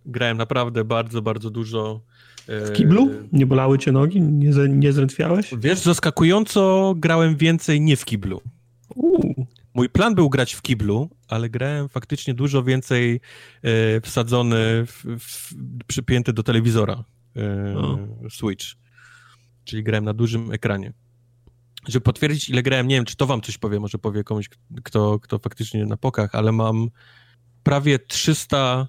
Grałem 0.07 0.37
naprawdę 0.37 0.85
bardzo, 0.85 1.23
bardzo 1.23 1.51
dużo. 1.51 2.01
W 2.49 2.73
kiblu? 2.73 3.11
Nie 3.33 3.47
bolały 3.47 3.79
cię 3.79 3.93
nogi? 3.93 4.21
Nie, 4.21 4.51
nie 4.69 4.93
zrętwiałeś? 4.93 5.55
Wiesz, 5.59 5.79
zaskakująco 5.79 6.95
grałem 6.97 7.37
więcej 7.37 7.81
nie 7.81 7.97
w 7.97 8.05
kiblu. 8.05 8.41
Mój 9.75 9.89
plan 9.89 10.15
był 10.15 10.31
grać 10.31 10.53
w 10.55 10.63
kiblu, 10.63 11.11
ale 11.29 11.51
grałem 11.51 11.89
faktycznie 11.89 12.35
dużo 12.35 12.63
więcej 12.63 13.21
e, 13.63 14.01
wsadzony, 14.01 14.87
w, 14.87 15.05
w, 15.19 15.55
przypięty 15.87 16.33
do 16.33 16.43
telewizora 16.43 17.05
e, 17.37 18.31
Switch. 18.31 18.65
Czyli 19.65 19.83
grałem 19.83 20.05
na 20.05 20.15
dużym 20.15 20.53
ekranie. 20.53 20.93
Żeby 21.89 22.05
potwierdzić, 22.05 22.49
ile 22.49 22.63
grałem, 22.63 22.89
nie 22.89 22.95
wiem, 22.95 23.05
czy 23.05 23.17
to 23.17 23.27
wam 23.27 23.41
coś 23.41 23.59
powie, 23.59 23.81
może 23.81 23.99
powie 23.99 24.25
komuś, 24.25 24.49
kto, 24.85 25.19
kto 25.19 25.39
faktycznie 25.39 25.87
na 25.87 25.97
pokach, 25.97 26.35
ale 26.35 26.53
mam 26.53 26.89
prawie 27.63 27.99
300, 27.99 28.89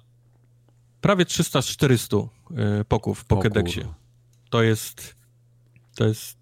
prawie 1.04 1.24
300 1.24 1.62
z 1.62 1.66
400 1.66 2.16
poków 2.88 3.18
w 3.20 3.26
Pokédexie. 3.26 3.84
To 4.50 4.62
jest, 4.62 5.14
to 5.94 6.04
jest, 6.04 6.38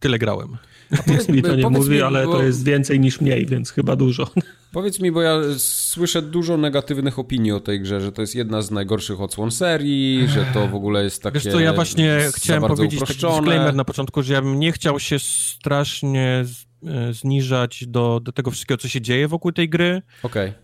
tyle 0.00 0.18
grałem. 0.18 0.56
A 0.90 1.10
nic 1.10 1.28
mi 1.28 1.42
to 1.42 1.56
nie 1.56 1.70
mówi, 1.70 1.90
mi, 1.90 2.02
ale 2.02 2.26
bo... 2.26 2.32
to 2.32 2.42
jest 2.42 2.64
więcej 2.64 3.00
niż 3.00 3.20
mniej, 3.20 3.46
więc 3.46 3.70
chyba 3.70 3.96
dużo. 3.96 4.26
Powiedz 4.72 5.00
mi, 5.00 5.12
bo 5.12 5.22
ja 5.22 5.40
słyszę 5.58 6.22
dużo 6.22 6.56
negatywnych 6.56 7.18
opinii 7.18 7.52
o 7.52 7.60
tej 7.60 7.80
grze, 7.80 8.00
że 8.00 8.12
to 8.12 8.20
jest 8.20 8.34
jedna 8.34 8.62
z 8.62 8.70
najgorszych 8.70 9.20
odsłon 9.20 9.50
serii, 9.50 10.28
że 10.28 10.46
to 10.54 10.68
w 10.68 10.74
ogóle 10.74 11.04
jest 11.04 11.22
takie 11.22 11.34
Wiesz 11.34 11.52
co, 11.52 11.60
ja 11.60 11.72
właśnie 11.72 12.18
chciałem 12.34 12.62
powiedzieć 12.62 13.02
uproszczone. 13.02 13.32
taki 13.32 13.44
disclaimer 13.44 13.74
na 13.74 13.84
początku, 13.84 14.22
że 14.22 14.32
ja 14.32 14.42
bym 14.42 14.60
nie 14.60 14.72
chciał 14.72 15.00
się 15.00 15.18
strasznie 15.18 16.22
e, 16.22 16.71
zniżać 17.12 17.84
do, 17.86 18.20
do 18.20 18.32
tego 18.32 18.50
wszystkiego, 18.50 18.78
co 18.78 18.88
się 18.88 19.00
dzieje 19.00 19.28
wokół 19.28 19.52
tej 19.52 19.68
gry. 19.68 20.02
Okay. 20.22 20.54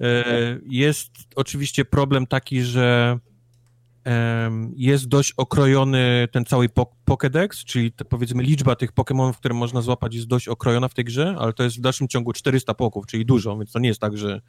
Jest 0.66 1.11
oczywiście 1.36 1.85
problem 1.85 2.27
taki, 2.27 2.62
że 2.62 3.19
jest 4.77 5.09
dość 5.09 5.32
okrojony 5.36 6.28
ten 6.32 6.45
cały 6.45 6.69
Pokédex, 7.07 7.65
czyli 7.65 7.93
te, 7.93 8.05
powiedzmy 8.05 8.43
liczba 8.43 8.77
tych 8.77 8.93
Pokémonów, 8.93 9.35
które 9.35 9.55
można 9.55 9.82
złapać 9.82 10.15
jest 10.15 10.27
dość 10.27 10.49
okrojona 10.49 10.89
w 10.89 10.95
tej 10.95 11.05
grze, 11.05 11.36
ale 11.39 11.53
to 11.53 11.62
jest 11.62 11.78
w 11.78 11.81
dalszym 11.81 12.09
ciągu 12.09 12.32
400 12.32 12.74
poków, 12.74 13.07
czyli 13.07 13.27
dużo, 13.27 13.59
więc 13.59 13.73
to 13.73 13.78
nie 13.78 13.89
jest 13.89 14.01
tak, 14.01 14.19
że, 14.19 14.40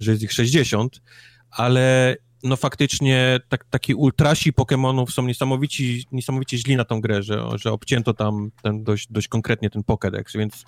że 0.00 0.10
jest 0.10 0.22
ich 0.22 0.32
60, 0.32 1.02
ale 1.50 2.16
no 2.42 2.56
faktycznie 2.56 3.40
tak, 3.48 3.64
taki 3.64 3.94
ultrasi 3.94 4.52
Pokémonów 4.52 5.10
są 5.10 5.26
niesamowicie, 5.26 5.84
niesamowicie 6.12 6.58
źli 6.58 6.76
na 6.76 6.84
tą 6.84 7.00
grę, 7.00 7.22
że, 7.22 7.44
że 7.54 7.72
obcięto 7.72 8.14
tam 8.14 8.50
ten 8.62 8.84
dość, 8.84 9.12
dość 9.12 9.28
konkretnie 9.28 9.70
ten 9.70 9.82
Pokédex, 9.82 10.38
więc 10.38 10.64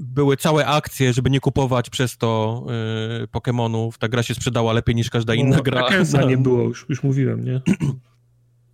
były 0.00 0.36
całe 0.36 0.66
akcje, 0.66 1.12
żeby 1.12 1.30
nie 1.30 1.40
kupować 1.40 1.90
przez 1.90 2.16
to 2.16 2.62
yy, 3.20 3.26
Pokémonów. 3.26 3.92
Ta 3.98 4.08
gra 4.08 4.22
się 4.22 4.34
sprzedała 4.34 4.72
lepiej 4.72 4.94
niż 4.94 5.10
każda 5.10 5.34
inna 5.34 5.56
no, 5.56 5.62
gra. 5.62 5.88
Kensa 5.88 6.22
nie 6.22 6.36
było, 6.46 6.62
już, 6.62 6.86
już 6.88 7.02
mówiłem, 7.02 7.44
nie? 7.44 7.60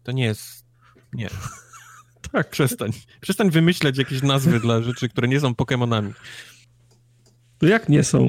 To 0.03 0.13
nie 0.13 0.25
jest... 0.25 0.65
Nie. 1.13 1.29
tak. 2.33 2.51
Przestań. 2.51 2.91
Przestań 3.21 3.51
wymyślać 3.51 3.99
jakieś 3.99 4.23
nazwy 4.23 4.61
dla 4.61 4.83
rzeczy, 4.83 5.09
które 5.09 5.29
nie 5.29 5.41
są 5.41 5.53
Pokémonami. 5.53 6.13
To 7.59 7.67
jak 7.67 7.89
nie 7.89 8.05
są? 8.05 8.29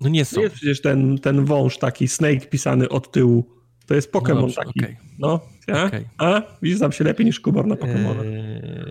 No 0.00 0.08
nie 0.08 0.24
są. 0.24 0.36
To 0.36 0.42
jest 0.42 0.54
przecież 0.54 0.80
ten, 0.80 1.18
ten 1.18 1.44
wąż 1.44 1.78
taki, 1.78 2.08
Snake 2.08 2.46
pisany 2.46 2.88
od 2.88 3.12
tyłu. 3.12 3.56
To 3.86 3.94
jest 3.94 4.12
Pokémon 4.12 4.46
no 4.46 4.64
taki. 4.64 4.80
Okay. 4.80 4.96
No, 5.18 5.40
a? 5.72 5.84
Okay. 5.84 6.04
a? 6.18 6.42
Widzisz, 6.62 6.80
tam 6.80 6.92
się 6.92 7.04
lepiej 7.04 7.26
niż 7.26 7.40
Kubor 7.40 7.66
na 7.66 7.74
Pokémona. 7.74 8.24
Eee... 8.24 8.85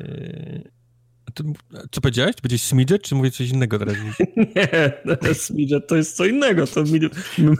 Co 1.92 2.02
powiedziałeś? 2.02 2.36
Powiedziałeś 2.36 2.62
Smidget, 2.62 3.02
czy 3.02 3.16
mówię 3.16 3.32
coś 3.32 3.50
innego 3.50 3.80
teraz? 3.80 3.96
nie, 4.56 4.94
Smidget 5.34 5.88
to 5.88 5.96
jest 5.96 6.16
co 6.16 6.26
innego, 6.26 6.68
to 6.68 6.84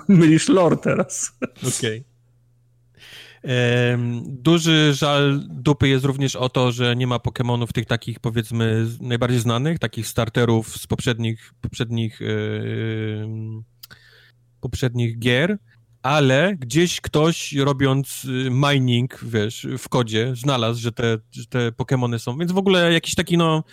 mylisz 0.08 0.50
lore 0.50 0.78
teraz. 0.78 1.38
Okej. 1.78 2.00
Okay. 2.00 2.16
Duży 4.28 4.94
żal 4.94 5.40
dupy 5.50 5.88
jest 5.88 6.06
również 6.06 6.36
o 6.36 6.50
to, 6.50 6.72
że 6.72 6.96
nie 6.96 7.08
ma 7.08 7.18
Pokémonów 7.18 7.68
tych 7.68 7.86
takich 7.86 8.20
powiedzmy 8.20 8.86
najbardziej 9.02 9.40
znanych, 9.40 9.80
takich 9.80 10.08
starterów 10.08 10.78
z 10.78 10.88
poprzednich 10.88 11.54
poprzednich 11.62 12.20
yy, 12.20 13.28
poprzednich 14.62 15.20
gier 15.20 15.58
ale 16.06 16.56
gdzieś 16.60 17.02
ktoś 17.02 17.54
robiąc 17.54 18.26
y, 18.26 18.50
mining, 18.52 19.20
wiesz, 19.24 19.68
w 19.78 19.90
kodzie, 19.90 20.36
znalazł, 20.36 20.82
że 20.82 20.92
te, 20.92 21.18
że 21.32 21.46
te 21.46 21.72
Pokémony 21.72 22.20
są, 22.20 22.38
więc 22.38 22.52
w 22.52 22.58
ogóle 22.58 22.94
jakiś 22.94 23.16
taki, 23.16 23.38
no, 23.38 23.64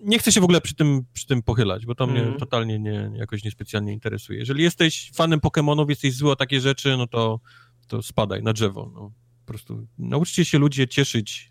nie 0.00 0.18
chcę 0.18 0.32
się 0.32 0.40
w 0.40 0.44
ogóle 0.44 0.60
przy 0.60 0.74
tym, 0.74 1.04
przy 1.12 1.26
tym 1.26 1.42
pochylać, 1.42 1.86
bo 1.86 1.94
to 1.94 2.04
mm. 2.04 2.14
mnie 2.14 2.22
mhm. 2.22 2.40
totalnie 2.40 2.78
nie, 2.78 3.10
jakoś 3.14 3.44
niespecjalnie 3.44 3.92
interesuje. 3.92 4.38
Jeżeli 4.38 4.62
jesteś 4.62 5.10
fanem 5.14 5.40
Pokémonów, 5.40 5.88
jesteś 5.88 6.14
zły 6.14 6.30
o 6.30 6.36
takie 6.36 6.60
rzeczy, 6.60 6.96
no 6.96 7.06
to, 7.06 7.40
to 7.88 8.02
spadaj 8.02 8.42
na 8.42 8.52
drzewo, 8.52 8.90
no. 8.94 9.12
Po 9.40 9.46
prostu 9.46 9.86
nauczcie 9.98 10.44
się 10.44 10.58
ludzie 10.58 10.88
cieszyć 10.88 11.50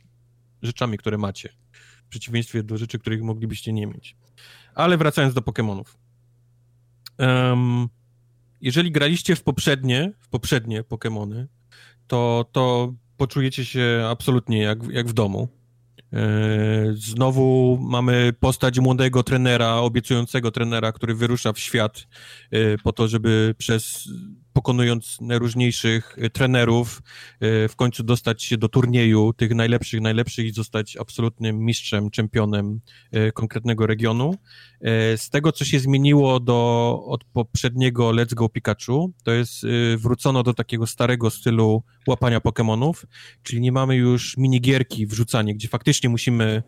rzeczami, 0.61 0.97
które 0.97 1.17
macie, 1.17 1.49
w 2.05 2.09
przeciwieństwie 2.09 2.63
do 2.63 2.77
rzeczy, 2.77 2.99
których 2.99 3.23
moglibyście 3.23 3.73
nie 3.73 3.87
mieć. 3.87 4.15
Ale 4.75 4.97
wracając 4.97 5.33
do 5.33 5.41
Pokémonów. 5.41 5.85
Um, 7.19 7.89
jeżeli 8.61 8.91
graliście 8.91 9.35
w 9.35 9.43
poprzednie, 9.43 10.13
w 10.19 10.29
poprzednie 10.29 10.83
Pokémony, 10.83 11.45
to, 12.07 12.45
to 12.51 12.93
poczujecie 13.17 13.65
się 13.65 14.07
absolutnie 14.09 14.61
jak, 14.61 14.79
jak 14.89 15.07
w 15.07 15.13
domu. 15.13 15.47
E, 16.13 16.27
znowu 16.93 17.77
mamy 17.81 18.33
postać 18.39 18.79
młodego 18.79 19.23
trenera, 19.23 19.75
obiecującego 19.75 20.51
trenera, 20.51 20.91
który 20.91 21.15
wyrusza 21.15 21.53
w 21.53 21.59
świat 21.59 22.07
e, 22.51 22.77
po 22.77 22.93
to, 22.93 23.07
żeby 23.07 23.55
przez 23.57 24.09
pokonując 24.57 25.17
najróżniejszych 25.21 26.15
e, 26.17 26.29
trenerów, 26.29 27.01
w 27.41 27.73
końcu 27.75 28.03
dostać 28.03 28.43
się 28.43 28.57
do 28.57 28.69
turnieju 28.69 29.33
tych 29.33 29.55
najlepszych, 29.55 30.01
najlepszych 30.01 30.45
i 30.45 30.51
zostać 30.51 30.97
absolutnym 30.97 31.59
mistrzem, 31.59 32.09
czempionem 32.09 32.79
konkretnego 33.33 33.87
regionu. 33.87 34.35
Z 35.15 35.29
tego, 35.29 35.51
co 35.51 35.65
się 35.65 35.79
zmieniło 35.79 36.39
do, 36.39 37.03
od 37.07 37.23
poprzedniego 37.23 38.09
Let's 38.09 38.33
Go 38.33 38.49
Pikachu, 38.49 39.13
to 39.23 39.31
jest 39.31 39.63
y, 39.63 39.97
wrócono 39.97 40.43
do 40.43 40.53
takiego 40.53 40.87
starego 40.87 41.29
stylu 41.29 41.83
łapania 42.07 42.39
Pokémonów, 42.39 43.05
czyli 43.43 43.61
nie 43.61 43.71
mamy 43.71 43.95
już 43.95 44.37
minigierki 44.37 45.07
wrzucanie, 45.07 45.55
gdzie 45.55 45.67
faktycznie 45.67 46.09
musimy 46.09 46.63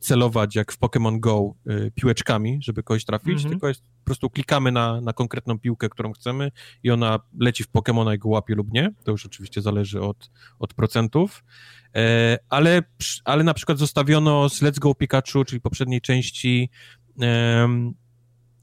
celować 0.00 0.56
jak 0.56 0.72
w 0.72 0.78
Pokémon 0.78 1.20
Go 1.20 1.54
piłeczkami, 1.94 2.58
żeby 2.62 2.82
kogoś 2.82 3.04
trafić, 3.04 3.34
mhm. 3.34 3.50
tylko 3.50 3.68
jest 3.68 3.82
po 3.82 4.04
prostu 4.04 4.30
klikamy 4.30 4.72
na, 4.72 5.00
na 5.00 5.12
konkretną 5.12 5.58
piłkę, 5.58 5.88
którą 5.88 6.12
chcemy 6.12 6.50
i 6.82 6.90
ona 6.90 7.13
leci 7.38 7.64
w 7.64 7.68
Pokémona 7.68 8.14
i 8.14 8.18
go 8.18 8.28
łapie 8.28 8.54
lub 8.54 8.72
nie. 8.72 8.94
To 9.04 9.10
już 9.10 9.26
oczywiście 9.26 9.62
zależy 9.62 10.00
od, 10.00 10.30
od 10.58 10.74
procentów. 10.74 11.44
Ale, 12.48 12.82
ale 13.24 13.44
na 13.44 13.54
przykład 13.54 13.78
zostawiono 13.78 14.48
z 14.48 14.62
Let's 14.62 14.78
Go 14.78 14.94
Pikachu, 14.94 15.44
czyli 15.44 15.60
poprzedniej 15.60 16.00
części, 16.00 16.70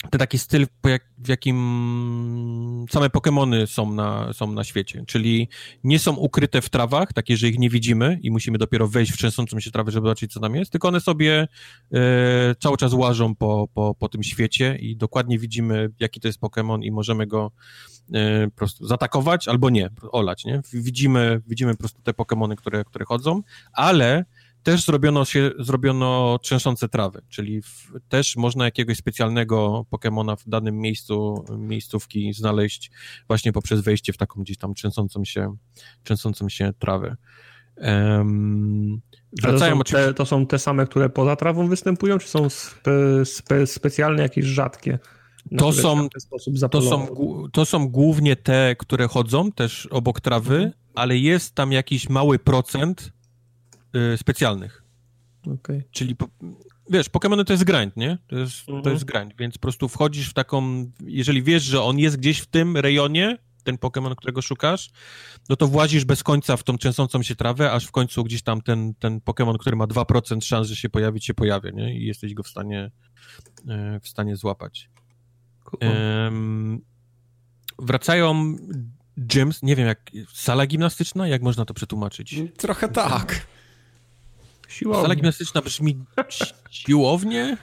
ten 0.09 0.19
taki 0.19 0.37
styl, 0.39 0.67
w 1.17 1.27
jakim 1.27 2.85
same 2.89 3.07
Pokémony 3.09 3.67
są 3.67 3.93
na, 3.93 4.33
są 4.33 4.51
na 4.51 4.63
świecie, 4.63 5.03
czyli 5.07 5.49
nie 5.83 5.99
są 5.99 6.15
ukryte 6.15 6.61
w 6.61 6.69
trawach, 6.69 7.13
takie, 7.13 7.37
że 7.37 7.47
ich 7.47 7.59
nie 7.59 7.69
widzimy 7.69 8.19
i 8.21 8.31
musimy 8.31 8.57
dopiero 8.57 8.87
wejść 8.87 9.11
w 9.11 9.17
trzęsącą 9.17 9.59
się 9.59 9.71
trawę, 9.71 9.91
żeby 9.91 10.05
zobaczyć, 10.05 10.33
co 10.33 10.39
tam 10.39 10.55
jest, 10.55 10.71
tylko 10.71 10.87
one 10.87 11.01
sobie 11.01 11.47
e, 11.93 12.55
cały 12.59 12.77
czas 12.77 12.93
łażą 12.93 13.35
po, 13.35 13.67
po, 13.73 13.95
po 13.95 14.09
tym 14.09 14.23
świecie 14.23 14.77
i 14.79 14.97
dokładnie 14.97 15.39
widzimy, 15.39 15.89
jaki 15.99 16.19
to 16.19 16.27
jest 16.27 16.39
Pokémon 16.39 16.83
i 16.83 16.91
możemy 16.91 17.27
go 17.27 17.51
e, 18.13 18.47
po 18.47 18.55
prostu 18.55 18.87
zaatakować 18.87 19.47
albo 19.47 19.69
nie, 19.69 19.89
olać, 20.11 20.45
nie? 20.45 20.61
Widzimy, 20.73 21.41
widzimy 21.47 21.71
po 21.71 21.79
prostu 21.79 22.01
te 22.01 22.11
Pokémony, 22.11 22.55
które, 22.55 22.83
które 22.83 23.05
chodzą, 23.05 23.41
ale 23.73 24.25
też 24.63 24.85
zrobiono, 24.85 25.25
się, 25.25 25.51
zrobiono 25.59 26.39
trzęsące 26.41 26.89
trawy, 26.89 27.21
czyli 27.29 27.61
w, 27.61 27.91
też 28.09 28.35
można 28.35 28.65
jakiegoś 28.65 28.97
specjalnego 28.97 29.85
Pokemona 29.89 30.35
w 30.35 30.49
danym 30.49 30.77
miejscu, 30.77 31.45
miejscówki 31.57 32.33
znaleźć 32.33 32.91
właśnie 33.27 33.53
poprzez 33.53 33.81
wejście 33.81 34.13
w 34.13 34.17
taką 34.17 34.41
gdzieś 34.41 34.57
tam 34.57 34.73
trzęsącą 34.73 35.25
się, 35.25 35.55
trzęsącą 36.03 36.49
się 36.49 36.73
trawę. 36.79 37.15
Um, 37.77 39.01
wracają 39.41 39.79
to 39.79 39.89
są, 39.89 39.97
te, 39.97 40.13
to 40.13 40.25
są 40.25 40.45
te 40.45 40.59
same, 40.59 40.85
które 40.85 41.09
poza 41.09 41.35
trawą 41.35 41.67
występują, 41.67 42.17
czy 42.17 42.27
są 42.27 42.49
spe, 42.49 43.25
spe, 43.25 43.67
specjalne 43.67 44.23
jakieś 44.23 44.45
rzadkie? 44.45 44.99
To 45.57 45.73
są, 45.73 46.07
to, 46.71 46.81
są, 46.81 47.07
to 47.53 47.65
są 47.65 47.87
głównie 47.87 48.35
te, 48.35 48.75
które 48.79 49.07
chodzą 49.07 49.51
też 49.51 49.85
obok 49.85 50.21
trawy, 50.21 50.55
mhm. 50.55 50.73
ale 50.95 51.17
jest 51.17 51.55
tam 51.55 51.71
jakiś 51.71 52.09
mały 52.09 52.39
procent, 52.39 53.13
y, 53.95 54.17
specjalnych. 54.17 54.83
Okay. 55.47 55.83
Czyli, 55.91 56.15
po, 56.15 56.27
wiesz, 56.89 57.09
Pokémony 57.09 57.43
to 57.43 57.53
jest 57.53 57.63
grind, 57.63 57.97
nie? 57.97 58.17
To 58.27 58.35
jest, 58.35 58.59
mhm. 58.59 58.83
to 58.83 58.89
jest 58.89 59.05
grind, 59.05 59.33
więc 59.39 59.53
po 59.57 59.61
prostu 59.61 59.89
wchodzisz 59.89 60.29
w 60.29 60.33
taką, 60.33 60.91
jeżeli 61.05 61.43
wiesz, 61.43 61.63
że 61.63 61.81
on 61.81 61.99
jest 61.99 62.17
gdzieś 62.17 62.39
w 62.39 62.45
tym 62.45 62.77
rejonie, 62.77 63.37
ten 63.63 63.75
Pokémon, 63.75 64.15
którego 64.15 64.41
szukasz, 64.41 64.91
no 65.49 65.55
to 65.55 65.67
włazisz 65.67 66.05
bez 66.05 66.23
końca 66.23 66.57
w 66.57 66.63
tą 66.63 66.77
trzęsącą 66.77 67.23
się 67.23 67.35
trawę, 67.35 67.71
aż 67.71 67.85
w 67.85 67.91
końcu 67.91 68.23
gdzieś 68.23 68.41
tam 68.41 68.61
ten, 68.61 68.93
ten 68.93 69.19
Pokémon, 69.19 69.57
który 69.57 69.75
ma 69.75 69.85
2% 69.85 70.41
szans, 70.41 70.67
że 70.67 70.75
się 70.75 70.89
pojawi, 70.89 71.21
się 71.21 71.33
pojawia, 71.33 71.69
nie? 71.71 71.99
I 71.99 72.05
jesteś 72.05 72.33
go 72.33 72.43
w 72.43 72.47
stanie, 72.47 72.91
e, 73.67 73.99
w 73.99 74.07
stanie 74.07 74.35
złapać. 74.35 74.89
Cool. 75.63 75.91
Um, 75.91 76.81
wracają 77.79 78.55
gyms, 79.17 79.63
nie 79.63 79.75
wiem, 79.75 79.87
jak 79.87 80.11
sala 80.33 80.67
gimnastyczna, 80.67 81.27
jak 81.27 81.41
można 81.41 81.65
to 81.65 81.73
przetłumaczyć? 81.73 82.35
Trochę 82.57 82.89
tak. 82.89 83.47
Siłownie. 84.71 85.01
Sala 85.01 85.15
gimnastyczna 85.15 85.61
brzmi 85.61 85.99
siłownie? 86.71 87.57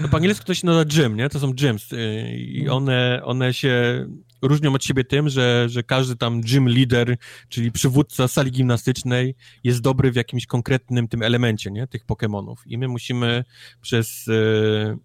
No 0.00 0.08
po 0.08 0.16
angielsku 0.16 0.44
to 0.44 0.54
się 0.54 0.66
nazywa 0.66 0.84
gym, 0.84 1.16
nie? 1.16 1.28
To 1.28 1.40
są 1.40 1.52
gyms 1.52 1.92
y, 1.92 1.96
i 2.38 2.60
mhm. 2.60 2.76
one, 2.76 3.20
one 3.24 3.54
się 3.54 4.06
różnią 4.42 4.74
od 4.74 4.84
siebie 4.84 5.04
tym, 5.04 5.28
że, 5.28 5.68
że 5.68 5.82
każdy 5.82 6.16
tam 6.16 6.40
gym 6.40 6.68
leader, 6.68 7.16
czyli 7.48 7.72
przywódca 7.72 8.28
sali 8.28 8.50
gimnastycznej 8.50 9.34
jest 9.64 9.80
dobry 9.80 10.12
w 10.12 10.16
jakimś 10.16 10.46
konkretnym 10.46 11.08
tym 11.08 11.22
elemencie, 11.22 11.70
nie? 11.70 11.86
Tych 11.86 12.06
Pokémonów. 12.06 12.54
I 12.66 12.78
my 12.78 12.88
musimy 12.88 13.44
przez 13.80 14.28
e, 14.28 14.96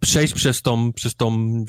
przejść 0.00 0.34
przez 0.34 0.62
tą, 0.62 0.92
przez 0.92 1.14
tą 1.14 1.64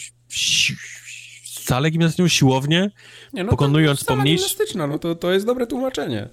salę 1.45 1.91
gimnastyczną, 1.91 2.27
siłownię, 2.27 2.91
nie, 3.33 3.43
no 3.43 3.49
pokonując 3.49 4.03
pomniejsze... 4.03 4.43
gimnastyczna, 4.43 4.87
no 4.87 4.99
to, 4.99 5.15
to 5.15 5.31
jest 5.33 5.45
dobre 5.45 5.67
tłumaczenie. 5.67 6.29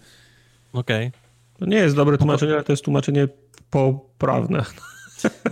Okej. 0.73 1.07
Okay. 1.07 1.22
To 1.63 1.67
nie 1.67 1.77
jest 1.77 1.97
dobre 1.97 2.19
tłumaczenie, 2.19 2.53
ale 2.53 2.65
to 2.65 2.73
jest 2.73 2.85
tłumaczenie 2.85 3.29
poprawne. 3.71 4.65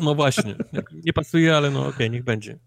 No 0.01 0.15
właśnie, 0.15 0.55
nie 1.05 1.13
pasuje, 1.13 1.57
ale 1.57 1.71
no 1.71 1.81
okej, 1.81 1.93
okay, 1.95 2.11
niech 2.11 2.25
będzie. 2.25 2.59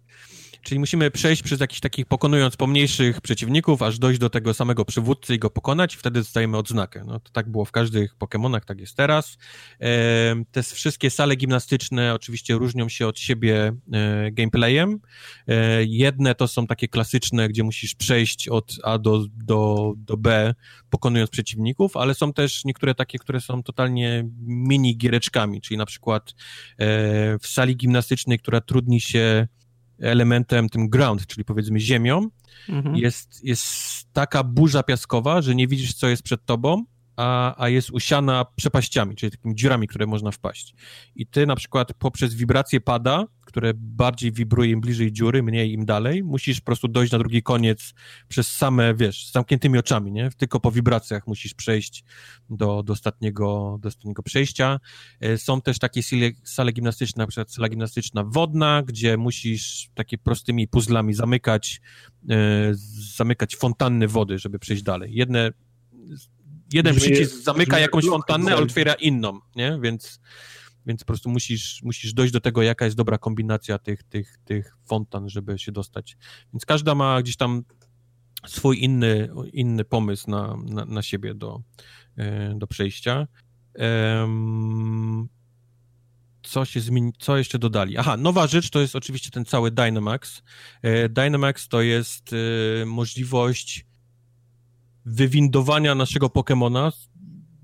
Czyli 0.63 0.79
musimy 0.79 1.11
przejść 1.11 1.43
przez 1.43 1.59
jakichś 1.59 1.79
takich, 1.79 2.05
pokonując 2.05 2.57
pomniejszych 2.57 3.21
przeciwników, 3.21 3.81
aż 3.81 3.99
dojść 3.99 4.19
do 4.19 4.29
tego 4.29 4.53
samego 4.53 4.85
przywódcy 4.85 5.35
i 5.35 5.39
go 5.39 5.49
pokonać, 5.49 5.95
wtedy 5.95 6.19
dostajemy 6.19 6.57
odznakę. 6.57 7.03
No 7.07 7.19
to 7.19 7.31
tak 7.31 7.49
było 7.49 7.65
w 7.65 7.71
każdych 7.71 8.15
Pokémonach, 8.17 8.61
tak 8.65 8.79
jest 8.79 8.97
teraz. 8.97 9.37
E, 9.81 10.43
te 10.51 10.63
wszystkie 10.63 11.09
sale 11.09 11.35
gimnastyczne 11.35 12.13
oczywiście 12.13 12.53
różnią 12.53 12.89
się 12.89 13.07
od 13.07 13.19
siebie 13.19 13.73
e, 13.93 14.31
gameplayem. 14.31 14.99
E, 15.47 15.83
jedne 15.83 16.35
to 16.35 16.47
są 16.47 16.67
takie 16.67 16.87
klasyczne, 16.87 17.49
gdzie 17.49 17.63
musisz 17.63 17.95
przejść 17.95 18.47
od 18.47 18.75
A 18.83 18.97
do, 18.97 19.25
do, 19.33 19.93
do 19.97 20.17
B, 20.17 20.53
pokonując 20.89 21.29
przeciwników, 21.29 21.97
ale 21.97 22.13
są 22.13 22.33
też 22.33 22.65
niektóre 22.65 22.95
takie, 22.95 23.19
które 23.19 23.41
są 23.41 23.63
totalnie 23.63 24.29
mini 24.41 24.97
giereczkami, 24.97 25.61
czyli 25.61 25.77
na 25.77 25.85
przykład 25.85 26.33
w 27.41 27.47
sali 27.47 27.75
gimnastycznej, 27.75 28.39
która 28.39 28.61
trudni 28.61 29.01
się 29.01 29.47
elementem, 29.99 30.69
tym 30.69 30.89
ground, 30.89 31.27
czyli 31.27 31.45
powiedzmy 31.45 31.79
ziemią, 31.79 32.29
mhm. 32.69 32.95
jest, 32.95 33.43
jest 33.43 33.63
taka 34.13 34.43
burza 34.43 34.83
piaskowa, 34.83 35.41
że 35.41 35.55
nie 35.55 35.67
widzisz, 35.67 35.93
co 35.93 36.07
jest 36.07 36.23
przed 36.23 36.45
tobą, 36.45 36.85
a, 37.15 37.63
a 37.63 37.69
jest 37.69 37.91
usiana 37.91 38.45
przepaściami, 38.55 39.15
czyli 39.15 39.31
takimi 39.31 39.55
dziurami, 39.55 39.87
które 39.87 40.07
można 40.07 40.31
wpaść. 40.31 40.75
I 41.15 41.27
ty 41.27 41.45
na 41.45 41.55
przykład 41.55 41.93
poprzez 41.93 42.33
wibrację 42.33 42.81
pada, 42.81 43.25
które 43.45 43.71
bardziej 43.75 44.31
wibruje 44.31 44.71
im 44.71 44.81
bliżej 44.81 45.11
dziury, 45.11 45.43
mniej 45.43 45.71
im 45.73 45.85
dalej, 45.85 46.23
musisz 46.23 46.59
po 46.59 46.65
prostu 46.65 46.87
dojść 46.87 47.11
na 47.11 47.19
drugi 47.19 47.43
koniec 47.43 47.93
przez 48.27 48.47
same, 48.47 48.95
wiesz, 48.95 49.27
z 49.27 49.31
zamkniętymi 49.31 49.77
oczami, 49.77 50.11
nie? 50.11 50.29
Tylko 50.37 50.59
po 50.59 50.71
wibracjach 50.71 51.27
musisz 51.27 51.53
przejść 51.53 52.03
do, 52.49 52.83
do, 52.83 52.93
ostatniego, 52.93 53.77
do 53.81 53.87
ostatniego 53.87 54.23
przejścia. 54.23 54.79
E, 55.19 55.37
są 55.37 55.61
też 55.61 55.79
takie 55.79 56.03
sale, 56.03 56.31
sale 56.43 56.71
gimnastyczne, 56.71 57.23
na 57.23 57.27
przykład 57.27 57.51
sala 57.51 57.69
gimnastyczna 57.69 58.23
wodna, 58.23 58.83
gdzie 58.85 59.17
musisz 59.17 59.89
takie 59.93 60.17
prostymi 60.17 60.67
puzzlami 60.67 61.13
zamykać, 61.13 61.81
e, 62.29 62.35
zamykać 63.15 63.55
fontanny 63.55 64.07
wody, 64.07 64.39
żeby 64.39 64.59
przejść 64.59 64.83
dalej. 64.83 65.13
Jedne 65.13 65.51
jeden 66.73 66.95
przycisk 66.95 67.35
zamyka 67.43 67.79
jakąś 67.79 68.05
fontannę, 68.05 68.53
a 68.53 68.55
otwiera 68.55 68.93
inną, 68.93 69.39
nie? 69.55 69.79
Więc, 69.81 70.19
więc 70.85 71.01
po 71.01 71.05
prostu 71.05 71.29
musisz, 71.29 71.81
musisz 71.83 72.13
dojść 72.13 72.33
do 72.33 72.39
tego, 72.39 72.61
jaka 72.61 72.85
jest 72.85 72.97
dobra 72.97 73.17
kombinacja 73.17 73.79
tych, 73.79 74.03
tych, 74.03 74.37
tych 74.45 74.77
fontan, 74.85 75.29
żeby 75.29 75.59
się 75.59 75.71
dostać. 75.71 76.17
Więc 76.53 76.65
każda 76.65 76.95
ma 76.95 77.21
gdzieś 77.21 77.37
tam 77.37 77.63
swój 78.47 78.83
inny, 78.83 79.29
inny 79.53 79.85
pomysł 79.85 80.29
na, 80.29 80.57
na, 80.65 80.85
na 80.85 81.01
siebie 81.01 81.33
do, 81.33 81.61
e, 82.17 82.55
do 82.57 82.67
przejścia. 82.67 83.27
Co 86.43 86.65
się 86.65 86.81
zmieni, 86.81 87.11
co 87.19 87.37
jeszcze 87.37 87.59
dodali? 87.59 87.97
Aha, 87.97 88.17
nowa 88.17 88.47
rzecz 88.47 88.69
to 88.69 88.81
jest 88.81 88.95
oczywiście 88.95 89.29
ten 89.29 89.45
cały 89.45 89.71
Dynamax. 89.71 90.43
E, 90.81 91.09
Dynamax 91.09 91.67
to 91.67 91.81
jest 91.81 92.31
e, 92.33 92.85
możliwość 92.85 93.85
wywindowania 95.05 95.95
naszego 95.95 96.29
Pokemona 96.29 96.91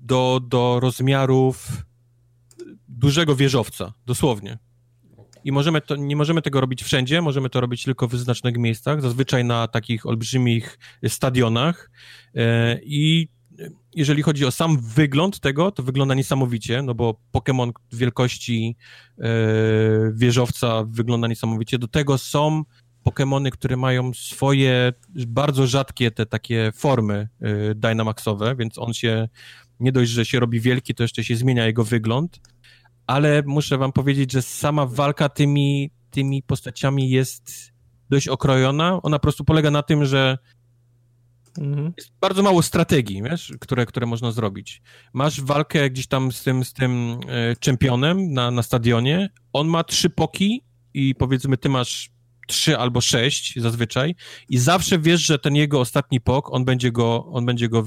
do, 0.00 0.40
do 0.48 0.80
rozmiarów 0.80 1.68
dużego 2.88 3.36
wieżowca, 3.36 3.92
dosłownie. 4.06 4.58
I 5.44 5.52
możemy 5.52 5.80
to, 5.80 5.96
nie 5.96 6.16
możemy 6.16 6.42
tego 6.42 6.60
robić 6.60 6.82
wszędzie, 6.82 7.22
możemy 7.22 7.50
to 7.50 7.60
robić 7.60 7.84
tylko 7.84 8.08
w 8.08 8.10
wyznaczonych 8.10 8.58
miejscach, 8.58 9.02
zazwyczaj 9.02 9.44
na 9.44 9.68
takich 9.68 10.06
olbrzymich 10.06 10.78
stadionach. 11.08 11.90
E, 12.34 12.78
I 12.82 13.28
jeżeli 13.94 14.22
chodzi 14.22 14.44
o 14.44 14.50
sam 14.50 14.78
wygląd 14.80 15.40
tego, 15.40 15.70
to 15.70 15.82
wygląda 15.82 16.14
niesamowicie, 16.14 16.82
no 16.82 16.94
bo 16.94 17.20
Pokémon 17.32 17.72
wielkości 17.92 18.76
e, 19.18 19.24
wieżowca 20.14 20.84
wygląda 20.84 21.28
niesamowicie. 21.28 21.78
Do 21.78 21.88
tego 21.88 22.18
są 22.18 22.62
Pokémony, 23.04 23.50
które 23.50 23.76
mają 23.76 24.14
swoje 24.14 24.92
bardzo 25.26 25.66
rzadkie 25.66 26.10
te 26.10 26.26
takie 26.26 26.72
formy 26.74 27.28
y, 27.42 27.74
Dynamaxowe, 27.74 28.56
więc 28.56 28.78
on 28.78 28.92
się 28.92 29.28
nie 29.80 29.92
dość, 29.92 30.10
że 30.10 30.24
się 30.24 30.40
robi 30.40 30.60
wielki, 30.60 30.94
to 30.94 31.02
jeszcze 31.02 31.24
się 31.24 31.36
zmienia 31.36 31.66
jego 31.66 31.84
wygląd, 31.84 32.40
ale 33.06 33.42
muszę 33.46 33.78
wam 33.78 33.92
powiedzieć, 33.92 34.32
że 34.32 34.42
sama 34.42 34.86
walka 34.86 35.28
tymi, 35.28 35.90
tymi 36.10 36.42
postaciami 36.42 37.10
jest 37.10 37.72
dość 38.10 38.28
okrojona. 38.28 39.02
Ona 39.02 39.18
po 39.18 39.22
prostu 39.22 39.44
polega 39.44 39.70
na 39.70 39.82
tym, 39.82 40.04
że 40.04 40.38
mhm. 41.58 41.92
jest 41.96 42.12
bardzo 42.20 42.42
mało 42.42 42.62
strategii, 42.62 43.22
wiesz, 43.22 43.52
które, 43.60 43.86
które 43.86 44.06
można 44.06 44.32
zrobić. 44.32 44.82
Masz 45.12 45.40
walkę 45.40 45.90
gdzieś 45.90 46.06
tam 46.06 46.32
z 46.32 46.42
tym, 46.42 46.64
z 46.64 46.72
tym 46.72 47.20
y, 47.52 47.56
czempionem 47.60 48.32
na, 48.32 48.50
na 48.50 48.62
stadionie, 48.62 49.30
on 49.52 49.68
ma 49.68 49.84
trzy 49.84 50.10
poki 50.10 50.64
i 50.94 51.14
powiedzmy 51.14 51.56
ty 51.56 51.68
masz 51.68 52.10
trzy 52.50 52.78
albo 52.78 53.00
sześć 53.00 53.60
zazwyczaj 53.60 54.14
i 54.48 54.58
zawsze 54.58 54.98
wiesz, 54.98 55.26
że 55.26 55.38
ten 55.38 55.56
jego 55.56 55.80
ostatni 55.80 56.20
pok, 56.20 56.52
on 56.52 56.64
będzie 56.64 56.92
go, 56.92 57.26
on 57.26 57.46
będzie 57.46 57.68
go 57.68 57.84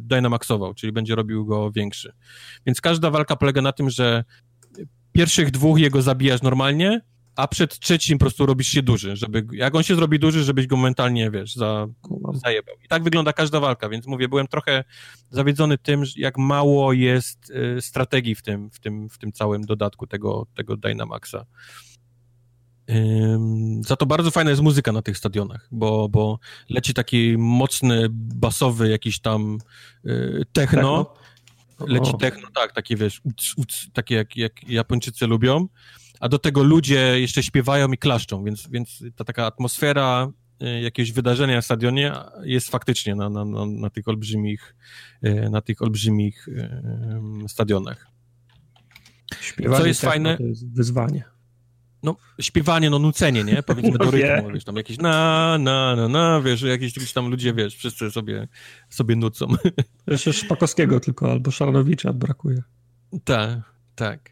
dynamaxował, 0.00 0.74
czyli 0.74 0.92
będzie 0.92 1.14
robił 1.14 1.46
go 1.46 1.72
większy. 1.72 2.12
Więc 2.66 2.80
każda 2.80 3.10
walka 3.10 3.36
polega 3.36 3.62
na 3.62 3.72
tym, 3.72 3.90
że 3.90 4.24
pierwszych 5.12 5.50
dwóch 5.50 5.78
jego 5.78 6.02
zabijasz 6.02 6.42
normalnie, 6.42 7.00
a 7.36 7.48
przed 7.48 7.78
trzecim 7.78 8.18
po 8.18 8.24
prostu 8.24 8.46
robisz 8.46 8.68
się 8.68 8.82
duży, 8.82 9.16
żeby, 9.16 9.46
jak 9.52 9.74
on 9.74 9.82
się 9.82 9.94
zrobi 9.94 10.18
duży, 10.18 10.44
żebyś 10.44 10.66
go 10.66 10.76
mentalnie, 10.76 11.30
wiesz, 11.30 11.54
za, 11.54 11.86
zajebał. 12.44 12.74
I 12.84 12.88
tak 12.88 13.02
wygląda 13.02 13.32
każda 13.32 13.60
walka, 13.60 13.88
więc 13.88 14.06
mówię, 14.06 14.28
byłem 14.28 14.46
trochę 14.46 14.84
zawiedzony 15.30 15.78
tym, 15.78 16.02
jak 16.16 16.38
mało 16.38 16.92
jest 16.92 17.50
y, 17.50 17.82
strategii 17.82 18.34
w 18.34 18.42
tym, 18.42 18.70
w 18.70 18.80
tym, 18.80 19.08
w 19.08 19.18
tym 19.18 19.32
całym 19.32 19.62
dodatku 19.62 20.06
tego, 20.06 20.46
tego 20.54 20.76
Dynamaxa. 20.76 21.46
Za 23.80 23.96
to 23.96 24.06
bardzo 24.06 24.30
fajna 24.30 24.50
jest 24.50 24.62
muzyka 24.62 24.92
na 24.92 25.02
tych 25.02 25.18
stadionach, 25.18 25.68
bo, 25.70 26.08
bo 26.08 26.38
leci 26.68 26.94
taki 26.94 27.34
mocny, 27.38 28.06
basowy 28.10 28.88
jakiś 28.88 29.20
tam 29.20 29.58
y, 30.06 30.44
techno. 30.52 31.04
techno? 31.04 31.86
Leci 31.86 32.10
o. 32.10 32.16
techno, 32.16 32.48
tak, 32.54 32.72
takie 32.72 32.96
wiesz, 32.96 33.20
uc, 33.24 33.54
uc, 33.56 33.92
takie 33.92 34.14
jak, 34.14 34.36
jak 34.36 34.68
Japończycy 34.68 35.26
lubią, 35.26 35.68
a 36.20 36.28
do 36.28 36.38
tego 36.38 36.62
ludzie 36.62 37.20
jeszcze 37.20 37.42
śpiewają 37.42 37.92
i 37.92 37.98
klaszczą, 37.98 38.44
więc, 38.44 38.68
więc 38.68 39.04
ta 39.16 39.24
taka 39.24 39.46
atmosfera 39.46 40.32
y, 40.62 40.80
jakiegoś 40.80 41.12
wydarzenia 41.12 41.54
na 41.54 41.62
stadionie 41.62 42.12
jest 42.42 42.70
faktycznie 42.70 43.14
na, 43.14 43.28
na, 43.28 43.44
na, 43.44 43.66
na 43.66 43.90
tych 43.90 44.08
olbrzymich 44.08 44.76
y, 45.24 45.50
na 45.50 45.60
tych 45.60 45.82
olbrzymich 45.82 46.48
stadionach. 47.48 48.06
Śpiewanie 49.40 49.82
Co 49.82 49.86
jest 49.86 50.00
fajne? 50.00 50.36
To 50.36 50.42
jest 50.42 50.72
wyzwanie 50.72 51.35
no, 52.06 52.16
śpiewanie, 52.40 52.90
no 52.90 52.98
nucenie, 52.98 53.44
nie? 53.44 53.62
Powiedzmy 53.62 53.98
do 53.98 54.10
rytmu, 54.10 54.50
wiesz, 54.54 54.64
tam 54.64 54.76
jakieś 54.76 54.98
na, 54.98 55.58
na, 55.58 55.96
na, 55.96 56.08
na, 56.08 56.40
wiesz, 56.40 56.62
jakieś, 56.62 56.96
jakieś 56.96 57.12
tam 57.12 57.30
ludzie, 57.30 57.54
wiesz, 57.54 57.76
wszyscy 57.76 58.10
sobie, 58.10 58.48
sobie 58.90 59.16
nucą. 59.16 59.46
Jeszcze 60.06 60.32
Szpakowskiego 60.32 61.00
tylko, 61.00 61.30
albo 61.30 61.50
Szarnowicza 61.50 62.12
brakuje. 62.12 62.62
Tak, 63.24 63.58
tak. 63.94 64.30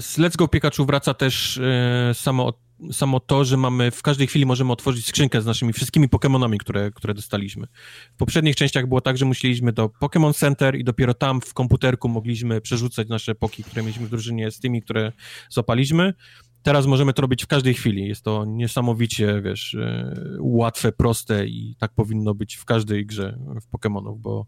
z 0.00 0.18
Let's 0.18 0.36
Go 0.36 0.48
Pikachu 0.48 0.86
wraca 0.86 1.14
też 1.14 1.58
e, 1.58 2.14
samo 2.14 2.52
samo 2.92 3.20
to, 3.20 3.44
że 3.44 3.56
mamy, 3.56 3.90
w 3.90 4.02
każdej 4.02 4.26
chwili 4.26 4.46
możemy 4.46 4.72
otworzyć 4.72 5.06
skrzynkę 5.06 5.42
z 5.42 5.46
naszymi 5.46 5.72
wszystkimi 5.72 6.08
Pokémonami, 6.08 6.56
które, 6.56 6.90
które 6.90 7.14
dostaliśmy. 7.14 7.66
W 8.14 8.16
poprzednich 8.16 8.56
częściach 8.56 8.86
było 8.86 9.00
tak, 9.00 9.16
że 9.16 9.24
musieliśmy 9.24 9.72
do 9.72 9.86
Pokémon 9.86 10.34
Center 10.34 10.76
i 10.76 10.84
dopiero 10.84 11.14
tam 11.14 11.40
w 11.40 11.54
komputerku 11.54 12.08
mogliśmy 12.08 12.60
przerzucać 12.60 13.08
nasze 13.08 13.34
poki, 13.34 13.64
które 13.64 13.82
mieliśmy 13.82 14.06
w 14.06 14.10
drużynie 14.10 14.50
z 14.50 14.60
tymi, 14.60 14.82
które 14.82 15.12
złapaliśmy. 15.50 16.14
Teraz 16.62 16.86
możemy 16.86 17.12
to 17.12 17.22
robić 17.22 17.44
w 17.44 17.46
każdej 17.46 17.74
chwili. 17.74 18.08
Jest 18.08 18.22
to 18.22 18.44
niesamowicie, 18.44 19.42
wiesz, 19.42 19.74
e, 19.74 20.14
łatwe, 20.40 20.92
proste 20.92 21.46
i 21.46 21.76
tak 21.78 21.94
powinno 21.94 22.34
być 22.34 22.54
w 22.56 22.64
każdej 22.64 23.06
grze 23.06 23.38
w 23.62 23.76
Pokémonów, 23.76 24.18
bo 24.18 24.46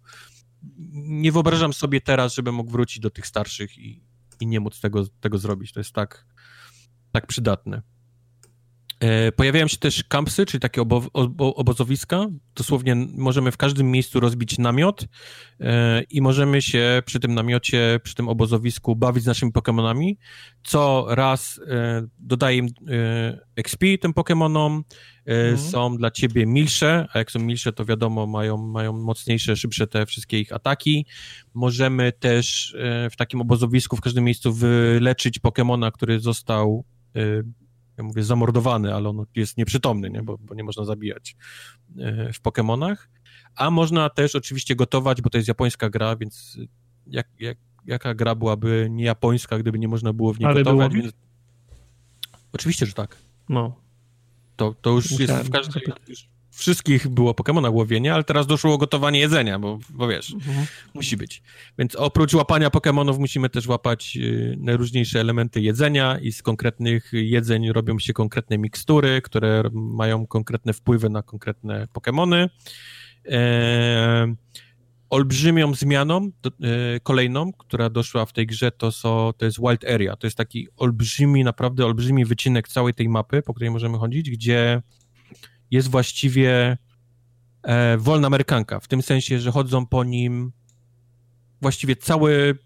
nie 0.92 1.32
wyobrażam 1.32 1.72
sobie 1.72 2.00
teraz, 2.00 2.34
żebym 2.34 2.54
mógł 2.54 2.70
wrócić 2.70 3.00
do 3.00 3.10
tych 3.10 3.26
starszych 3.26 3.78
i, 3.78 4.02
i 4.40 4.46
nie 4.46 4.60
móc 4.60 4.80
tego, 4.80 5.06
tego 5.20 5.38
zrobić. 5.38 5.72
To 5.72 5.80
jest 5.80 5.92
tak, 5.92 6.26
tak 7.12 7.26
przydatne. 7.26 7.82
E, 9.02 9.32
pojawiają 9.32 9.68
się 9.68 9.76
też 9.76 10.04
kampsy, 10.04 10.46
czyli 10.46 10.60
takie 10.60 10.80
obo 10.80 11.02
obozowiska. 11.38 12.26
Dosłownie 12.54 12.94
możemy 13.14 13.52
w 13.52 13.56
każdym 13.56 13.90
miejscu 13.90 14.20
rozbić 14.20 14.58
namiot 14.58 15.06
e, 15.60 16.02
i 16.02 16.20
możemy 16.20 16.62
się 16.62 17.02
przy 17.06 17.20
tym 17.20 17.34
namiocie, 17.34 18.00
przy 18.02 18.14
tym 18.14 18.28
obozowisku 18.28 18.96
bawić 18.96 19.24
z 19.24 19.26
naszymi 19.26 19.52
Pokémonami. 19.52 20.14
Co 20.62 21.06
raz 21.08 21.60
e, 21.68 22.06
dodaje 22.18 22.58
im 22.58 22.68
XP 23.56 23.84
tym 24.00 24.12
Pokémonom, 24.12 24.82
mhm. 25.26 25.58
są 25.58 25.96
dla 25.96 26.10
ciebie 26.10 26.46
milsze, 26.46 27.06
a 27.12 27.18
jak 27.18 27.30
są 27.30 27.38
milsze, 27.38 27.72
to 27.72 27.84
wiadomo, 27.84 28.26
mają, 28.26 28.56
mają 28.56 28.92
mocniejsze, 28.92 29.56
szybsze 29.56 29.86
te 29.86 30.06
wszystkie 30.06 30.40
ich 30.40 30.52
ataki. 30.52 31.06
Możemy 31.54 32.12
też 32.12 32.76
w 33.10 33.16
takim 33.16 33.40
obozowisku 33.40 33.96
w 33.96 34.00
każdym 34.00 34.24
miejscu 34.24 34.52
wyleczyć 34.52 35.40
Pokémona, 35.40 35.92
który 35.92 36.20
został 36.20 36.84
ja 37.98 38.04
mówię 38.04 38.22
zamordowany, 38.24 38.94
ale 38.94 39.08
on 39.08 39.24
jest 39.34 39.56
nieprzytomny, 39.56 40.10
nie? 40.10 40.22
Bo, 40.22 40.38
bo 40.38 40.54
nie 40.54 40.64
można 40.64 40.84
zabijać 40.84 41.36
e, 41.98 42.32
w 42.32 42.42
Pokémonach. 42.42 42.96
A 43.56 43.70
można 43.70 44.10
też 44.10 44.34
oczywiście 44.34 44.76
gotować, 44.76 45.22
bo 45.22 45.30
to 45.30 45.38
jest 45.38 45.48
japońska 45.48 45.90
gra, 45.90 46.16
więc 46.16 46.58
jak, 47.06 47.28
jak 47.38 47.58
jaka 47.86 48.14
gra 48.14 48.34
byłaby 48.34 48.88
nie 48.90 49.04
japońska, 49.04 49.58
gdyby 49.58 49.78
nie 49.78 49.88
można 49.88 50.12
było 50.12 50.32
w 50.32 50.38
niej 50.38 50.48
Ale 50.48 50.62
gotować, 50.62 50.94
więc... 50.94 51.12
Oczywiście, 52.52 52.86
że 52.86 52.92
tak. 52.92 53.16
No. 53.48 53.76
To, 54.56 54.74
to 54.74 54.90
już 54.90 55.10
Musiałem. 55.10 55.36
jest 55.36 55.48
w 55.48 55.52
każdej... 55.52 55.82
Wszystkich 56.52 57.08
było 57.08 57.32
Pokémona 57.32 57.72
łowienie, 57.72 58.14
ale 58.14 58.24
teraz 58.24 58.46
doszło 58.46 58.78
gotowanie 58.78 59.20
jedzenia, 59.20 59.58
bo, 59.58 59.78
bo 59.90 60.08
wiesz, 60.08 60.32
mhm. 60.32 60.66
musi 60.94 61.16
być. 61.16 61.42
Więc 61.78 61.96
oprócz 61.96 62.34
łapania 62.34 62.68
Pokémonów 62.68 63.18
musimy 63.18 63.48
też 63.48 63.66
łapać 63.66 64.16
y, 64.16 64.56
najróżniejsze 64.60 65.20
elementy 65.20 65.60
jedzenia 65.60 66.18
i 66.18 66.32
z 66.32 66.42
konkretnych 66.42 67.10
jedzeń 67.12 67.72
robią 67.72 67.98
się 67.98 68.12
konkretne 68.12 68.58
mikstury, 68.58 69.22
które 69.22 69.62
mają 69.72 70.26
konkretne 70.26 70.72
wpływy 70.72 71.10
na 71.10 71.22
konkretne 71.22 71.86
Pokémony. 71.94 72.48
Eee, 73.24 74.34
olbrzymią 75.10 75.74
zmianą 75.74 76.30
do, 76.42 76.50
e, 76.50 77.00
kolejną, 77.00 77.52
która 77.52 77.90
doszła 77.90 78.26
w 78.26 78.32
tej 78.32 78.46
grze, 78.46 78.70
to, 78.70 78.92
są, 78.92 79.30
to 79.36 79.44
jest 79.44 79.58
Wild 79.60 79.84
Area. 79.84 80.16
To 80.16 80.26
jest 80.26 80.36
taki 80.36 80.68
olbrzymi, 80.76 81.44
naprawdę 81.44 81.86
olbrzymi 81.86 82.24
wycinek 82.24 82.68
całej 82.68 82.94
tej 82.94 83.08
mapy, 83.08 83.42
po 83.42 83.54
której 83.54 83.70
możemy 83.70 83.98
chodzić, 83.98 84.30
gdzie 84.30 84.82
jest 85.72 85.88
właściwie 85.88 86.78
e, 87.62 87.98
wolna 87.98 88.26
amerykanka, 88.26 88.80
w 88.80 88.88
tym 88.88 89.02
sensie, 89.02 89.40
że 89.40 89.52
chodzą 89.52 89.86
po 89.86 90.04
nim 90.04 90.52
właściwie 91.60 91.96
cały, 91.96 92.58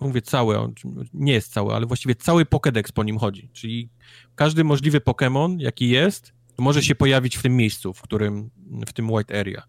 mówię 0.00 0.22
cały, 0.22 0.58
on 0.58 0.74
nie 1.14 1.32
jest 1.32 1.52
cały, 1.52 1.74
ale 1.74 1.86
właściwie 1.86 2.14
cały 2.14 2.44
Pokédex 2.44 2.92
po 2.92 3.04
nim 3.04 3.18
chodzi, 3.18 3.50
czyli 3.52 3.88
każdy 4.34 4.64
możliwy 4.64 5.00
Pokémon, 5.00 5.56
jaki 5.58 5.88
jest, 5.88 6.32
może 6.58 6.82
się 6.82 6.94
pojawić 6.94 7.36
w 7.36 7.42
tym 7.42 7.56
miejscu, 7.56 7.92
w 7.92 8.02
którym, 8.02 8.50
w 8.86 8.92
tym 8.92 9.10
White 9.10 9.40
Area. 9.40 9.62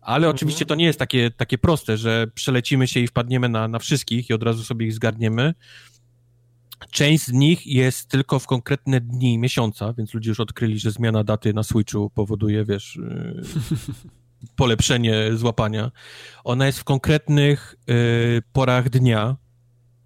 Ale 0.00 0.26
mhm. 0.26 0.34
oczywiście 0.34 0.66
to 0.66 0.74
nie 0.74 0.84
jest 0.84 0.98
takie, 0.98 1.30
takie 1.30 1.58
proste, 1.58 1.96
że 1.96 2.26
przelecimy 2.34 2.88
się 2.88 3.00
i 3.00 3.06
wpadniemy 3.06 3.48
na, 3.48 3.68
na 3.68 3.78
wszystkich 3.78 4.30
i 4.30 4.32
od 4.32 4.42
razu 4.42 4.64
sobie 4.64 4.86
ich 4.86 4.92
zgarniemy. 4.92 5.54
Część 6.90 7.24
z 7.24 7.32
nich 7.32 7.66
jest 7.66 8.08
tylko 8.08 8.38
w 8.38 8.46
konkretne 8.46 9.00
dni 9.00 9.38
miesiąca, 9.38 9.92
więc 9.92 10.14
ludzie 10.14 10.30
już 10.30 10.40
odkryli, 10.40 10.78
że 10.78 10.90
zmiana 10.90 11.24
daty 11.24 11.54
na 11.54 11.62
Switchu 11.62 12.10
powoduje, 12.10 12.64
wiesz, 12.64 12.96
yy, 12.96 13.42
polepszenie 14.56 15.14
złapania. 15.34 15.90
Ona 16.44 16.66
jest 16.66 16.78
w 16.78 16.84
konkretnych 16.84 17.74
yy, 17.86 17.94
porach 18.52 18.90
dnia, 18.90 19.36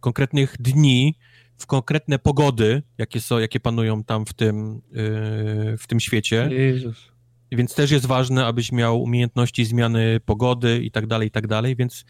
konkretnych 0.00 0.56
dni, 0.60 1.14
w 1.58 1.66
konkretne 1.66 2.18
pogody, 2.18 2.82
jakie 2.98 3.20
są, 3.20 3.38
jakie 3.38 3.60
panują 3.60 4.04
tam 4.04 4.26
w 4.26 4.34
tym, 4.34 4.82
yy, 4.92 5.76
w 5.78 5.84
tym 5.88 6.00
świecie. 6.00 6.48
Jezus. 6.52 7.08
Więc 7.52 7.74
też 7.74 7.90
jest 7.90 8.06
ważne, 8.06 8.46
abyś 8.46 8.72
miał 8.72 9.02
umiejętności 9.02 9.64
zmiany 9.64 10.20
pogody 10.24 10.80
i 10.84 10.90
tak 10.90 11.06
dalej, 11.06 11.28
i 11.28 11.30
tak 11.30 11.46
dalej, 11.46 11.76
więc 11.76 12.04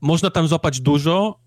można 0.00 0.30
tam 0.30 0.48
złapać 0.48 0.80
dużo, 0.80 1.40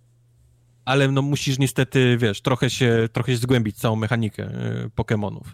ale 0.86 1.12
no 1.12 1.22
musisz 1.22 1.60
niestety, 1.60 2.18
wiesz, 2.18 2.42
trochę 2.42 2.70
się, 2.70 3.10
trochę 3.14 3.32
się 3.32 3.38
zgłębić 3.38 3.78
całą 3.78 3.96
mechanikę 3.96 4.44
y, 4.86 4.90
Pokémonów. 4.90 5.46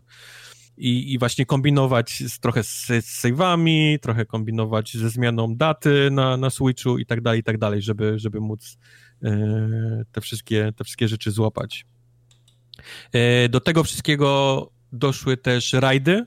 I, 0.78 1.14
I 1.14 1.20
właśnie 1.20 1.46
kombinować 1.46 2.24
z, 2.28 2.40
trochę 2.40 2.64
z, 2.64 2.86
z 2.88 3.24
save'ami, 3.24 4.00
trochę 4.00 4.26
kombinować 4.26 4.98
ze 4.98 5.10
zmianą 5.10 5.56
daty 5.56 6.10
na, 6.12 6.38
na 6.38 6.50
Switchu 6.50 6.98
i 6.98 7.06
tak 7.06 7.22
dalej, 7.22 7.40
i 7.40 7.44
tak 7.44 7.58
dalej, 7.58 7.82
żeby, 7.82 8.20
żeby 8.20 8.40
móc 8.40 8.78
y, 9.24 9.28
te, 10.12 10.22
wszystkie, 10.22 10.74
te 10.76 10.84
wszystkie 10.84 11.08
rzeczy 11.08 11.32
złapać. 11.32 11.86
Y, 13.46 13.50
do 13.50 13.60
tego 13.60 13.84
wszystkiego 13.84 14.72
doszły 14.92 15.38
też 15.38 15.74
rajdy, 15.74 16.26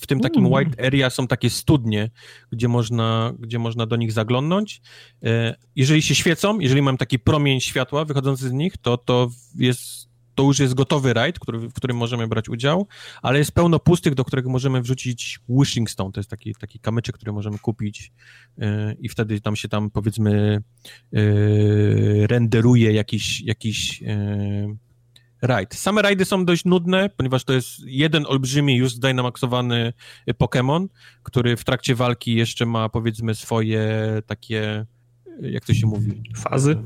w 0.00 0.06
tym 0.06 0.20
takim 0.20 0.46
mm. 0.46 0.52
white 0.52 0.86
area 0.86 1.10
są 1.10 1.26
takie 1.26 1.50
studnie, 1.50 2.10
gdzie 2.52 2.68
można, 2.68 3.34
gdzie 3.38 3.58
można 3.58 3.86
do 3.86 3.96
nich 3.96 4.12
zaglądnąć. 4.12 4.82
E, 5.24 5.54
jeżeli 5.76 6.02
się 6.02 6.14
świecą, 6.14 6.60
jeżeli 6.60 6.82
mam 6.82 6.96
taki 6.96 7.18
promień 7.18 7.60
światła 7.60 8.04
wychodzący 8.04 8.48
z 8.48 8.52
nich, 8.52 8.76
to 8.76 8.98
to 8.98 9.30
jest 9.54 10.14
to 10.34 10.42
już 10.42 10.58
jest 10.58 10.74
gotowy 10.74 11.12
rajd, 11.12 11.38
który, 11.38 11.58
w 11.58 11.72
którym 11.72 11.96
możemy 11.96 12.28
brać 12.28 12.48
udział, 12.48 12.86
ale 13.22 13.38
jest 13.38 13.52
pełno 13.52 13.78
pustych, 13.78 14.14
do 14.14 14.24
którego 14.24 14.50
możemy 14.50 14.82
wrzucić 14.82 15.40
wishing 15.48 15.90
stone, 15.90 16.12
to 16.12 16.20
jest 16.20 16.30
taki, 16.30 16.54
taki 16.54 16.78
kamyczek, 16.78 17.14
który 17.14 17.32
możemy 17.32 17.58
kupić 17.58 18.12
yy, 18.56 18.66
i 19.00 19.08
wtedy 19.08 19.40
tam 19.40 19.56
się 19.56 19.68
tam 19.68 19.90
powiedzmy 19.90 20.62
yy, 21.12 22.26
renderuje 22.26 22.92
jakiś, 22.92 23.40
jakiś 23.40 24.00
yy, 24.00 24.76
rajd. 25.44 25.74
Same 25.74 26.02
rajdy 26.02 26.24
są 26.24 26.44
dość 26.44 26.64
nudne, 26.64 27.10
ponieważ 27.16 27.44
to 27.44 27.52
jest 27.52 27.68
jeden 27.86 28.26
olbrzymi, 28.26 28.76
już 28.76 28.92
zdynamaksowany 28.92 29.92
Pokémon, 30.28 30.86
który 31.22 31.56
w 31.56 31.64
trakcie 31.64 31.94
walki 31.94 32.34
jeszcze 32.34 32.66
ma, 32.66 32.88
powiedzmy, 32.88 33.34
swoje 33.34 33.88
takie, 34.26 34.86
jak 35.40 35.64
to 35.64 35.74
się 35.74 35.86
mówi? 35.86 36.22
Fazy? 36.36 36.76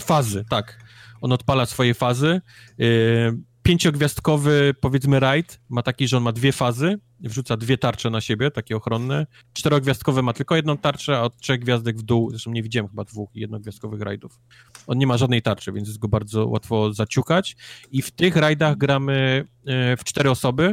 Fazy, 0.00 0.44
tak. 0.50 0.84
On 1.20 1.32
odpala 1.32 1.66
swoje 1.66 1.94
fazy. 1.94 2.40
Y, 2.80 3.53
pięciogwiazdkowy, 3.64 4.74
powiedzmy, 4.80 5.20
raid 5.20 5.60
ma 5.68 5.82
taki, 5.82 6.08
że 6.08 6.16
on 6.16 6.22
ma 6.22 6.32
dwie 6.32 6.52
fazy, 6.52 6.98
wrzuca 7.20 7.56
dwie 7.56 7.78
tarcze 7.78 8.10
na 8.10 8.20
siebie, 8.20 8.50
takie 8.50 8.76
ochronne. 8.76 9.26
Czterogwiazdkowy 9.52 10.22
ma 10.22 10.32
tylko 10.32 10.56
jedną 10.56 10.76
tarczę, 10.76 11.16
a 11.16 11.22
od 11.22 11.36
trzech 11.36 11.60
gwiazdek 11.60 11.98
w 11.98 12.02
dół, 12.02 12.30
zresztą 12.30 12.50
nie 12.50 12.62
widziałem 12.62 12.88
chyba 12.88 13.04
dwóch 13.04 13.30
jednogwiazdkowych 13.34 14.00
rajdów. 14.00 14.40
On 14.86 14.98
nie 14.98 15.06
ma 15.06 15.16
żadnej 15.16 15.42
tarczy, 15.42 15.72
więc 15.72 15.88
jest 15.88 15.98
go 15.98 16.08
bardzo 16.08 16.46
łatwo 16.46 16.92
zaciukać. 16.92 17.56
I 17.90 18.02
w 18.02 18.10
tych 18.10 18.36
rajdach 18.36 18.76
gramy 18.76 19.44
e, 19.66 19.96
w 19.96 20.04
cztery 20.04 20.30
osoby. 20.30 20.72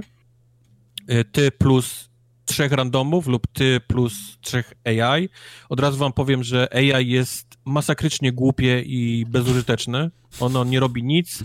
E, 1.08 1.24
ty 1.24 1.52
plus 1.52 2.11
trzech 2.46 2.72
randomów 2.72 3.28
lub 3.28 3.48
ty 3.54 3.80
plus 3.88 4.38
trzech 4.42 4.74
AI. 4.86 5.30
Od 5.70 5.80
razu 5.80 5.98
wam 5.98 6.14
powiem, 6.14 6.44
że 6.44 6.68
AI 6.74 7.10
jest 7.10 7.58
masakrycznie 7.66 8.32
głupie 8.32 8.82
i 8.82 9.26
bezużyteczne. 9.30 10.12
Ono 10.40 10.64
nie 10.64 10.80
robi 10.80 11.04
nic 11.04 11.44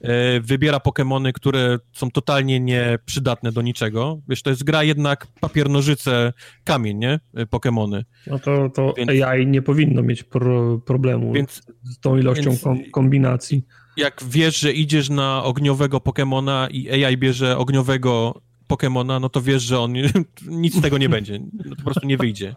E, 0.00 0.40
wybiera 0.40 0.78
Pokémony, 0.78 1.32
które 1.32 1.78
są 1.92 2.10
totalnie 2.10 2.60
nieprzydatne 2.60 3.52
do 3.52 3.62
niczego. 3.62 4.20
Wiesz, 4.28 4.42
to 4.42 4.50
jest 4.50 4.64
gra 4.64 4.84
jednak 4.84 5.26
papier, 5.40 5.70
nożyce, 5.70 6.32
kamień, 6.64 6.98
nie? 6.98 7.20
E, 7.34 7.46
Pokémony. 7.46 8.04
No 8.26 8.38
to, 8.38 8.70
to 8.70 8.94
więc, 8.96 9.22
AI 9.22 9.46
nie 9.46 9.62
powinno 9.62 10.02
mieć 10.02 10.22
pro, 10.22 10.78
problemu 10.78 11.32
więc, 11.32 11.62
z 11.82 12.00
tą 12.00 12.18
ilością 12.18 12.50
więc, 12.50 12.62
kom, 12.62 12.90
kombinacji. 12.92 13.62
Jak 13.96 14.22
wiesz, 14.28 14.60
że 14.60 14.72
idziesz 14.72 15.10
na 15.10 15.44
ogniowego 15.44 15.98
Pokémona 15.98 16.68
i 16.70 17.04
AI 17.04 17.16
bierze 17.16 17.58
ogniowego 17.58 18.40
Pokémona, 18.68 19.20
no 19.20 19.28
to 19.28 19.42
wiesz, 19.42 19.62
że 19.62 19.80
on 19.80 19.92
nic 20.46 20.74
z 20.76 20.80
tego 20.80 20.98
nie 20.98 21.08
będzie. 21.08 21.38
No 21.52 21.64
to 21.70 21.76
po 21.76 21.82
prostu 21.82 22.06
nie 22.06 22.16
wyjdzie. 22.16 22.56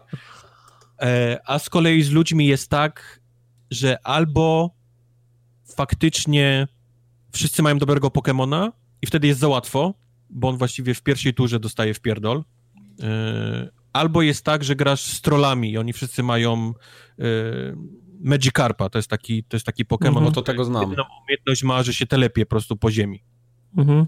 E, 1.00 1.40
a 1.46 1.58
z 1.58 1.70
kolei 1.70 2.02
z 2.02 2.10
ludźmi 2.10 2.46
jest 2.46 2.70
tak, 2.70 3.20
że 3.70 4.06
albo 4.06 4.70
faktycznie 5.76 6.68
wszyscy 7.32 7.62
mają 7.62 7.78
dobrego 7.78 8.10
Pokemona 8.10 8.72
i 9.02 9.06
wtedy 9.06 9.26
jest 9.26 9.40
za 9.40 9.48
łatwo, 9.48 9.94
bo 10.30 10.48
on 10.48 10.56
właściwie 10.56 10.94
w 10.94 11.02
pierwszej 11.02 11.34
turze 11.34 11.60
dostaje 11.60 11.94
w 11.94 12.00
pierdol. 12.00 12.44
Yy, 12.98 13.70
albo 13.92 14.22
jest 14.22 14.44
tak, 14.44 14.64
że 14.64 14.76
grasz 14.76 15.02
z 15.02 15.20
trollami 15.20 15.70
i 15.70 15.78
oni 15.78 15.92
wszyscy 15.92 16.22
mają 16.22 16.72
yy, 17.18 17.24
Magikarpa, 18.20 18.88
to 18.88 18.98
jest 18.98 19.10
taki, 19.10 19.44
to 19.44 19.56
jest 19.56 19.66
taki 19.66 19.84
Pokémon. 19.84 20.08
Mhm. 20.08 20.24
No 20.24 20.30
to 20.30 20.42
tego 20.42 20.64
znam. 20.64 20.88
Jedną 20.88 21.04
umiejętność 21.24 21.62
ma, 21.62 21.82
że 21.82 21.94
się 21.94 22.06
telepie 22.06 22.46
po 22.46 22.50
prostu 22.50 22.76
po 22.76 22.90
ziemi. 22.90 23.24
Mhm. 23.76 24.06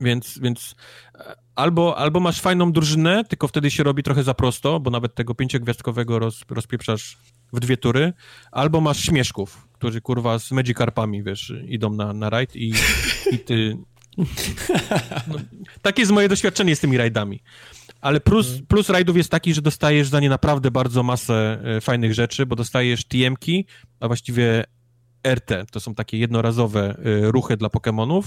Więc, 0.00 0.38
więc 0.38 0.74
e, 1.14 1.34
albo, 1.54 1.98
albo 1.98 2.20
masz 2.20 2.40
fajną 2.40 2.72
drużynę, 2.72 3.24
tylko 3.24 3.48
wtedy 3.48 3.70
się 3.70 3.82
robi 3.82 4.02
trochę 4.02 4.22
za 4.22 4.34
prosto, 4.34 4.80
bo 4.80 4.90
nawet 4.90 5.14
tego 5.14 5.34
pięciogwiazdkowego 5.34 6.18
roz, 6.18 6.44
rozpieprzasz 6.50 7.18
w 7.52 7.60
dwie 7.60 7.76
tury, 7.76 8.12
albo 8.52 8.80
masz 8.80 9.00
śmieszków, 9.00 9.68
którzy 9.72 10.00
kurwa 10.00 10.38
z 10.38 10.50
Magikarpami, 10.50 11.22
wiesz, 11.22 11.52
idą 11.68 11.92
na, 11.92 12.12
na 12.12 12.30
rajd 12.30 12.56
i, 12.56 12.72
i 13.32 13.38
ty... 13.38 13.76
No, 15.28 15.34
takie 15.82 16.02
jest 16.02 16.12
moje 16.12 16.28
doświadczenie 16.28 16.76
z 16.76 16.80
tymi 16.80 16.96
rajdami. 16.96 17.42
Ale 18.00 18.20
plus, 18.20 18.46
mhm. 18.46 18.66
plus 18.66 18.88
rajdów 18.90 19.16
jest 19.16 19.30
taki, 19.30 19.54
że 19.54 19.62
dostajesz 19.62 20.08
za 20.08 20.20
nie 20.20 20.28
naprawdę 20.28 20.70
bardzo 20.70 21.02
masę 21.02 21.60
e, 21.64 21.80
fajnych 21.80 22.14
rzeczy, 22.14 22.46
bo 22.46 22.56
dostajesz 22.56 23.04
TM-ki, 23.04 23.66
a 24.00 24.06
właściwie 24.06 24.64
RT, 25.26 25.70
to 25.70 25.80
są 25.80 25.94
takie 25.94 26.18
jednorazowe 26.18 26.96
e, 26.98 27.30
ruchy 27.30 27.56
dla 27.56 27.68
Pokémonów. 27.68 28.22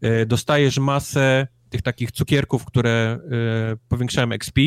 E, 0.00 0.26
dostajesz 0.26 0.78
masę 0.78 1.46
tych 1.70 1.82
takich 1.82 2.12
cukierków, 2.12 2.64
które 2.64 3.18
powiększają 3.88 4.32
XP, 4.32 4.60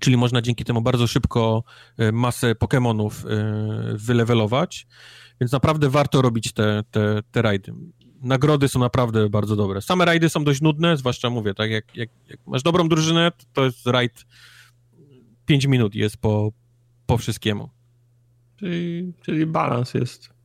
czyli 0.00 0.16
można 0.16 0.42
dzięki 0.42 0.64
temu 0.64 0.80
bardzo 0.80 1.06
szybko 1.06 1.64
masę 2.12 2.54
Pokémonów 2.54 3.10
wylewelować, 3.94 4.86
więc 5.40 5.52
naprawdę 5.52 5.90
warto 5.90 6.22
robić 6.22 6.52
te, 6.52 6.82
te, 6.90 7.22
te 7.30 7.42
rajdy. 7.42 7.72
Nagrody 8.22 8.68
są 8.68 8.80
naprawdę 8.80 9.28
bardzo 9.28 9.56
dobre. 9.56 9.82
Same 9.82 10.04
rajdy 10.04 10.28
są 10.28 10.44
dość 10.44 10.60
nudne, 10.60 10.96
zwłaszcza 10.96 11.30
mówię, 11.30 11.54
tak, 11.54 11.70
jak, 11.70 11.96
jak, 11.96 12.10
jak 12.28 12.40
masz 12.46 12.62
dobrą 12.62 12.88
drużynę, 12.88 13.32
to 13.52 13.64
jest 13.64 13.86
rajd 13.86 14.26
5 15.46 15.66
minut 15.66 15.94
jest 15.94 16.16
po, 16.16 16.52
po 17.06 17.18
wszystkiemu. 17.18 17.70
Czyli, 18.56 19.12
czyli 19.22 19.46
balans 19.46 19.94
jest. 19.94 20.35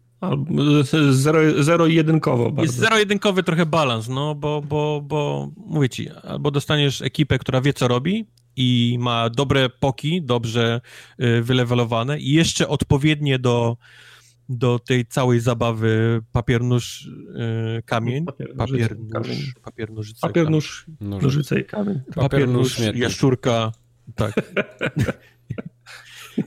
Zero, 1.11 1.63
zero 1.63 1.87
jedynkowo 1.87 2.51
bardzo. 2.51 2.61
Jest 2.61 2.75
zero-jedynkowy 2.75 3.43
trochę 3.43 3.65
balans, 3.65 4.09
no 4.09 4.35
bo, 4.35 4.61
bo, 4.61 5.01
bo 5.03 5.51
mówię 5.57 5.89
ci, 5.89 6.09
albo 6.09 6.51
dostaniesz 6.51 7.01
ekipę, 7.01 7.39
która 7.39 7.61
wie 7.61 7.73
co 7.73 7.87
robi 7.87 8.25
i 8.55 8.97
ma 8.99 9.29
dobre 9.29 9.69
poki, 9.69 10.21
dobrze 10.21 10.81
y, 11.21 11.41
wylewelowane 11.41 12.19
i 12.19 12.31
jeszcze 12.31 12.67
odpowiednie 12.67 13.39
do, 13.39 13.77
do 14.49 14.79
tej 14.79 15.05
całej 15.05 15.39
zabawy 15.39 16.21
papier, 16.31 16.63
nóż, 16.63 17.07
y, 17.79 17.83
kamień. 17.85 18.25
Papier, 18.25 18.55
papier, 18.57 18.99
nóż, 18.99 19.11
kamień. 19.11 19.37
papier, 19.63 19.91
nożyce, 19.91 20.19
papier, 20.21 20.49
nóż, 20.49 20.85
nożyce 21.01 21.59
i 21.59 21.65
kamień. 21.65 21.99
Papier, 22.15 22.49
nóż, 22.49 22.79
jaszczurka, 22.93 23.71
tak. 24.15 24.33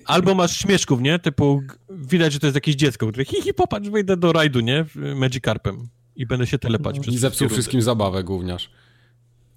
Albo 0.05 0.35
masz 0.35 0.59
śmieszków, 0.59 1.01
nie? 1.01 1.19
Typu, 1.19 1.63
widać, 1.91 2.33
że 2.33 2.39
to 2.39 2.47
jest 2.47 2.55
jakieś 2.55 2.75
dziecko, 2.75 3.07
które 3.07 3.25
hi, 3.25 3.43
hi, 3.43 3.55
popatrz, 3.55 3.89
wyjdę 3.89 4.17
do 4.17 4.33
rajdu, 4.33 4.61
nie? 4.61 4.85
Magikarpem 5.17 5.89
i 6.17 6.27
będę 6.27 6.47
się 6.47 6.59
telepać. 6.59 7.09
I 7.09 7.19
zepsuł 7.19 7.49
wszystkim 7.49 7.83
zabawę 7.83 8.25
gówniarz. 8.25 8.71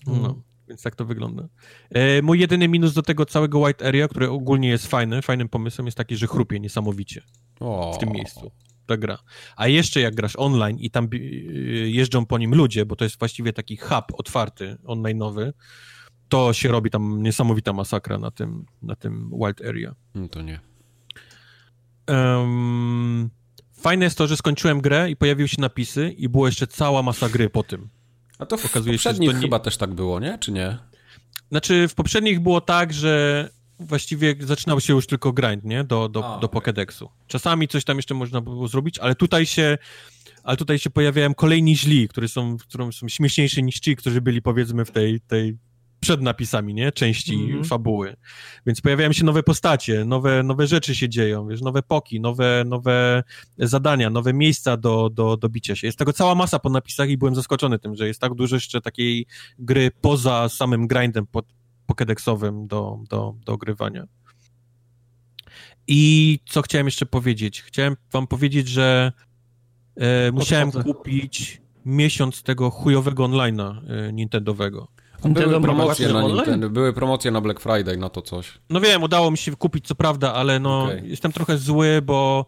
No, 0.07 0.41
więc 0.67 0.81
tak 0.81 0.95
to 0.95 1.05
wygląda. 1.05 1.47
E, 1.89 2.21
mój 2.21 2.39
jedyny 2.39 2.67
minus 2.67 2.93
do 2.93 3.01
tego 3.01 3.25
całego 3.25 3.59
White 3.59 3.87
Area, 3.87 4.07
który 4.07 4.29
ogólnie 4.29 4.69
jest 4.69 4.87
fajny, 4.87 5.21
fajnym 5.21 5.49
pomysłem 5.49 5.85
jest 5.87 5.97
taki, 5.97 6.17
że 6.17 6.27
chrupie 6.27 6.59
niesamowicie 6.59 7.21
o. 7.59 7.93
w 7.93 7.97
tym 7.97 8.09
miejscu 8.09 8.51
ta 8.87 8.97
gra. 8.97 9.17
A 9.55 9.67
jeszcze 9.67 10.01
jak 10.01 10.15
grasz 10.15 10.35
online 10.35 10.77
i 10.79 10.89
tam 10.89 11.09
y, 11.13 11.17
jeżdżą 11.89 12.25
po 12.25 12.37
nim 12.37 12.55
ludzie, 12.55 12.85
bo 12.85 12.95
to 12.95 13.03
jest 13.03 13.19
właściwie 13.19 13.53
taki 13.53 13.77
hub 13.77 14.05
otwarty, 14.13 14.77
online'owy, 14.83 15.53
to 16.29 16.53
się 16.53 16.69
robi 16.69 16.89
tam 16.89 17.23
niesamowita 17.23 17.73
masakra 17.73 18.17
na 18.17 18.31
tym, 18.31 18.65
na 18.81 18.95
tym 18.95 19.31
Wild 19.43 19.61
Area. 19.61 19.95
No 20.15 20.27
to 20.27 20.41
nie. 20.41 20.59
Um, 22.07 23.29
fajne 23.73 24.05
jest 24.05 24.17
to, 24.17 24.27
że 24.27 24.37
skończyłem 24.37 24.81
grę 24.81 25.09
i 25.09 25.15
pojawiły 25.15 25.47
się 25.47 25.61
napisy 25.61 26.09
i 26.09 26.29
było 26.29 26.45
jeszcze 26.45 26.67
cała 26.67 27.03
masa 27.03 27.29
gry 27.29 27.49
po 27.49 27.63
tym. 27.63 27.89
A 28.39 28.45
to 28.45 28.57
w 28.57 28.65
Okazuje 28.65 28.95
poprzednich 28.95 29.29
się, 29.29 29.35
nie... 29.35 29.41
chyba 29.41 29.59
też 29.59 29.77
tak 29.77 29.93
było, 29.93 30.19
nie? 30.19 30.37
Czy 30.37 30.51
nie? 30.51 30.77
Znaczy, 31.49 31.87
w 31.87 31.95
poprzednich 31.95 32.39
było 32.39 32.61
tak, 32.61 32.93
że 32.93 33.49
właściwie 33.79 34.35
zaczynał 34.39 34.81
się 34.81 34.93
już 34.93 35.07
tylko 35.07 35.33
grind, 35.33 35.63
nie? 35.63 35.83
Do, 35.83 36.09
do, 36.09 36.35
A, 36.35 36.39
do 36.39 36.49
okay. 36.51 36.61
Pokédexu. 36.61 37.07
Czasami 37.27 37.67
coś 37.67 37.83
tam 37.83 37.97
jeszcze 37.97 38.13
można 38.13 38.41
było 38.41 38.67
zrobić, 38.67 38.99
ale 38.99 39.15
tutaj 39.15 39.45
się 39.45 39.77
ale 40.43 40.57
tutaj 40.57 40.79
się 40.79 40.89
pojawiają 40.89 41.33
kolejni 41.33 41.77
źli, 41.77 42.07
którzy 42.07 42.27
są, 42.27 42.57
którzy 42.57 42.91
są 42.91 43.07
śmieszniejsi 43.07 43.63
niż 43.63 43.79
ci, 43.79 43.95
którzy 43.95 44.21
byli 44.21 44.41
powiedzmy 44.41 44.85
w 44.85 44.91
tej, 44.91 45.21
tej 45.21 45.57
przed 45.99 46.21
napisami, 46.21 46.73
nie? 46.73 46.91
Części 46.91 47.35
mm 47.35 47.61
-hmm. 47.61 47.67
fabuły. 47.67 48.15
Więc 48.65 48.81
pojawiają 48.81 49.13
się 49.13 49.25
nowe 49.25 49.43
postacie, 49.43 50.05
nowe, 50.05 50.43
nowe 50.43 50.67
rzeczy 50.67 50.95
się 50.95 51.09
dzieją, 51.09 51.47
wiesz, 51.47 51.61
nowe 51.61 51.83
poki, 51.83 52.19
nowe, 52.19 52.63
nowe 52.65 53.23
zadania, 53.57 54.09
nowe 54.09 54.33
miejsca 54.33 54.77
do, 54.77 55.09
do, 55.09 55.37
do 55.37 55.49
bicia 55.49 55.75
się. 55.75 55.87
Jest 55.87 55.99
tego 55.99 56.13
cała 56.13 56.35
masa 56.35 56.59
po 56.59 56.69
napisach 56.69 57.09
i 57.09 57.17
byłem 57.17 57.35
zaskoczony 57.35 57.79
tym, 57.79 57.95
że 57.95 58.07
jest 58.07 58.21
tak 58.21 58.33
dużo 58.33 58.55
jeszcze 58.55 58.81
takiej 58.81 59.25
gry 59.59 59.91
poza 60.01 60.49
samym 60.49 60.87
grindem 60.87 61.27
pokedeksowym 61.85 62.67
do, 62.67 62.99
do, 63.09 63.35
do 63.45 63.53
ogrywania. 63.53 64.07
I 65.87 66.39
co 66.45 66.61
chciałem 66.61 66.87
jeszcze 66.87 67.05
powiedzieć? 67.05 67.61
Chciałem 67.61 67.95
wam 68.11 68.27
powiedzieć, 68.27 68.67
że 68.67 69.11
e, 69.95 70.31
musiałem 70.31 70.71
kupić 70.71 71.61
miesiąc 71.85 72.43
tego 72.43 72.69
chujowego 72.69 73.23
online'a 73.23 73.81
e, 73.89 74.13
Nintendowego. 74.13 74.87
Były 75.25 75.61
promocje 75.61 76.13
na 76.13 76.21
Nintendo, 76.21 76.69
były 76.69 76.93
promocje 76.93 77.31
na 77.31 77.41
Black 77.41 77.59
Friday 77.59 77.97
na 77.97 78.09
to 78.09 78.21
coś. 78.21 78.59
No 78.69 78.81
wiem, 78.81 79.03
udało 79.03 79.31
mi 79.31 79.37
się 79.37 79.55
kupić 79.55 79.87
co 79.87 79.95
prawda, 79.95 80.33
ale 80.33 80.59
no 80.59 80.83
okay. 80.83 81.01
jestem 81.05 81.31
trochę 81.31 81.57
zły, 81.57 82.01
bo 82.01 82.45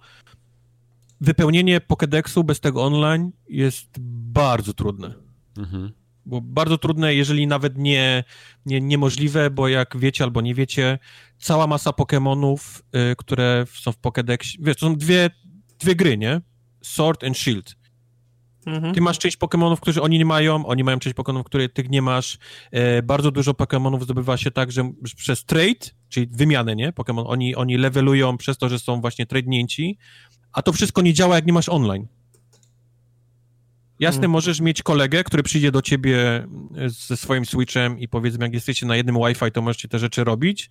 wypełnienie 1.22 1.82
Pokédexu 1.82 2.44
bez 2.44 2.60
tego 2.60 2.84
online 2.84 3.32
jest 3.50 3.90
bardzo 4.34 4.74
trudne. 4.74 5.14
Mhm. 5.58 5.92
Bo 6.26 6.42
bardzo 6.42 6.78
trudne, 6.78 7.16
jeżeli 7.16 7.48
nawet 7.48 7.78
nie, 7.78 8.24
nie 8.66 8.82
niemożliwe, 8.82 9.50
bo 9.50 9.68
jak 9.68 9.98
wiecie 9.98 10.24
albo 10.24 10.42
nie 10.42 10.56
wiecie, 10.56 11.00
cała 11.38 11.68
masa 11.68 11.90
Pokémonów, 11.90 12.82
y, 13.12 13.16
które 13.16 13.66
są 13.74 13.92
w 13.92 13.98
Pokédexie, 14.02 14.56
wiesz, 14.60 14.78
to 14.78 14.86
są 14.86 14.96
dwie, 14.96 15.30
dwie 15.80 15.96
gry, 15.96 16.18
nie? 16.18 16.42
Sword 16.82 17.24
and 17.24 17.38
Shield. 17.38 17.79
Mhm. 18.76 18.94
Ty 18.94 19.02
masz 19.02 19.20
część 19.20 19.38
Pokémonów, 19.38 19.80
którzy 19.80 20.02
oni 20.02 20.18
nie 20.18 20.26
mają, 20.26 20.66
oni 20.66 20.84
mają 20.84 21.00
część 21.00 21.16
Pokémonów, 21.16 21.44
które 21.44 21.70
ty 21.70 21.84
nie 21.90 22.02
masz. 22.02 22.38
E, 22.72 23.04
bardzo 23.04 23.32
dużo 23.32 23.52
Pokémonów 23.52 24.04
zdobywa 24.04 24.38
się 24.38 24.52
tak, 24.52 24.72
że 24.72 24.92
przez 25.16 25.46
trade, 25.46 25.90
czyli 26.10 26.28
wymianę, 26.32 26.76
nie? 26.76 26.92
Pokémon, 26.92 27.24
oni, 27.28 27.56
oni 27.56 27.78
levelują 27.78 28.38
przez 28.38 28.58
to, 28.58 28.70
że 28.70 28.80
są 28.80 29.02
właśnie 29.02 29.26
tradnięci, 29.26 29.98
a 30.52 30.62
to 30.62 30.74
wszystko 30.74 31.02
nie 31.02 31.14
działa, 31.14 31.36
jak 31.36 31.46
nie 31.46 31.54
masz 31.54 31.70
online. 31.70 32.08
Jasne, 34.00 34.22
hmm. 34.22 34.32
możesz 34.32 34.62
mieć 34.62 34.84
kolegę, 34.84 35.24
który 35.24 35.44
przyjdzie 35.44 35.72
do 35.72 35.82
ciebie 35.82 36.48
ze 36.86 37.18
swoim 37.18 37.46
Switchem 37.46 38.00
i 38.00 38.08
powiedzmy, 38.08 38.46
jak 38.46 38.54
jesteście 38.54 38.86
na 38.86 38.96
jednym 38.96 39.16
Wi-Fi, 39.16 39.52
to 39.52 39.62
możecie 39.62 39.88
te 39.88 40.00
rzeczy 40.00 40.24
robić, 40.24 40.70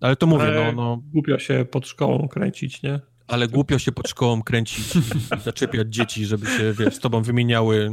ale 0.00 0.16
to 0.16 0.26
mówię, 0.26 0.42
ale 0.42 0.64
no, 0.64 0.72
no... 0.72 1.02
Głupio 1.12 1.38
się 1.38 1.66
pod 1.70 1.86
szkołą 1.86 2.28
kręcić, 2.28 2.82
nie? 2.82 3.00
Ale 3.30 3.48
głupio 3.48 3.78
się 3.78 3.92
pod 3.92 4.08
szkołą 4.08 4.42
kręcić 4.42 4.96
i 4.96 5.40
zaczepiać 5.44 5.94
dzieci, 5.94 6.26
żeby 6.26 6.46
się, 6.46 6.72
wiesz, 6.78 6.94
z 6.94 6.98
tobą 6.98 7.22
wymieniały. 7.22 7.90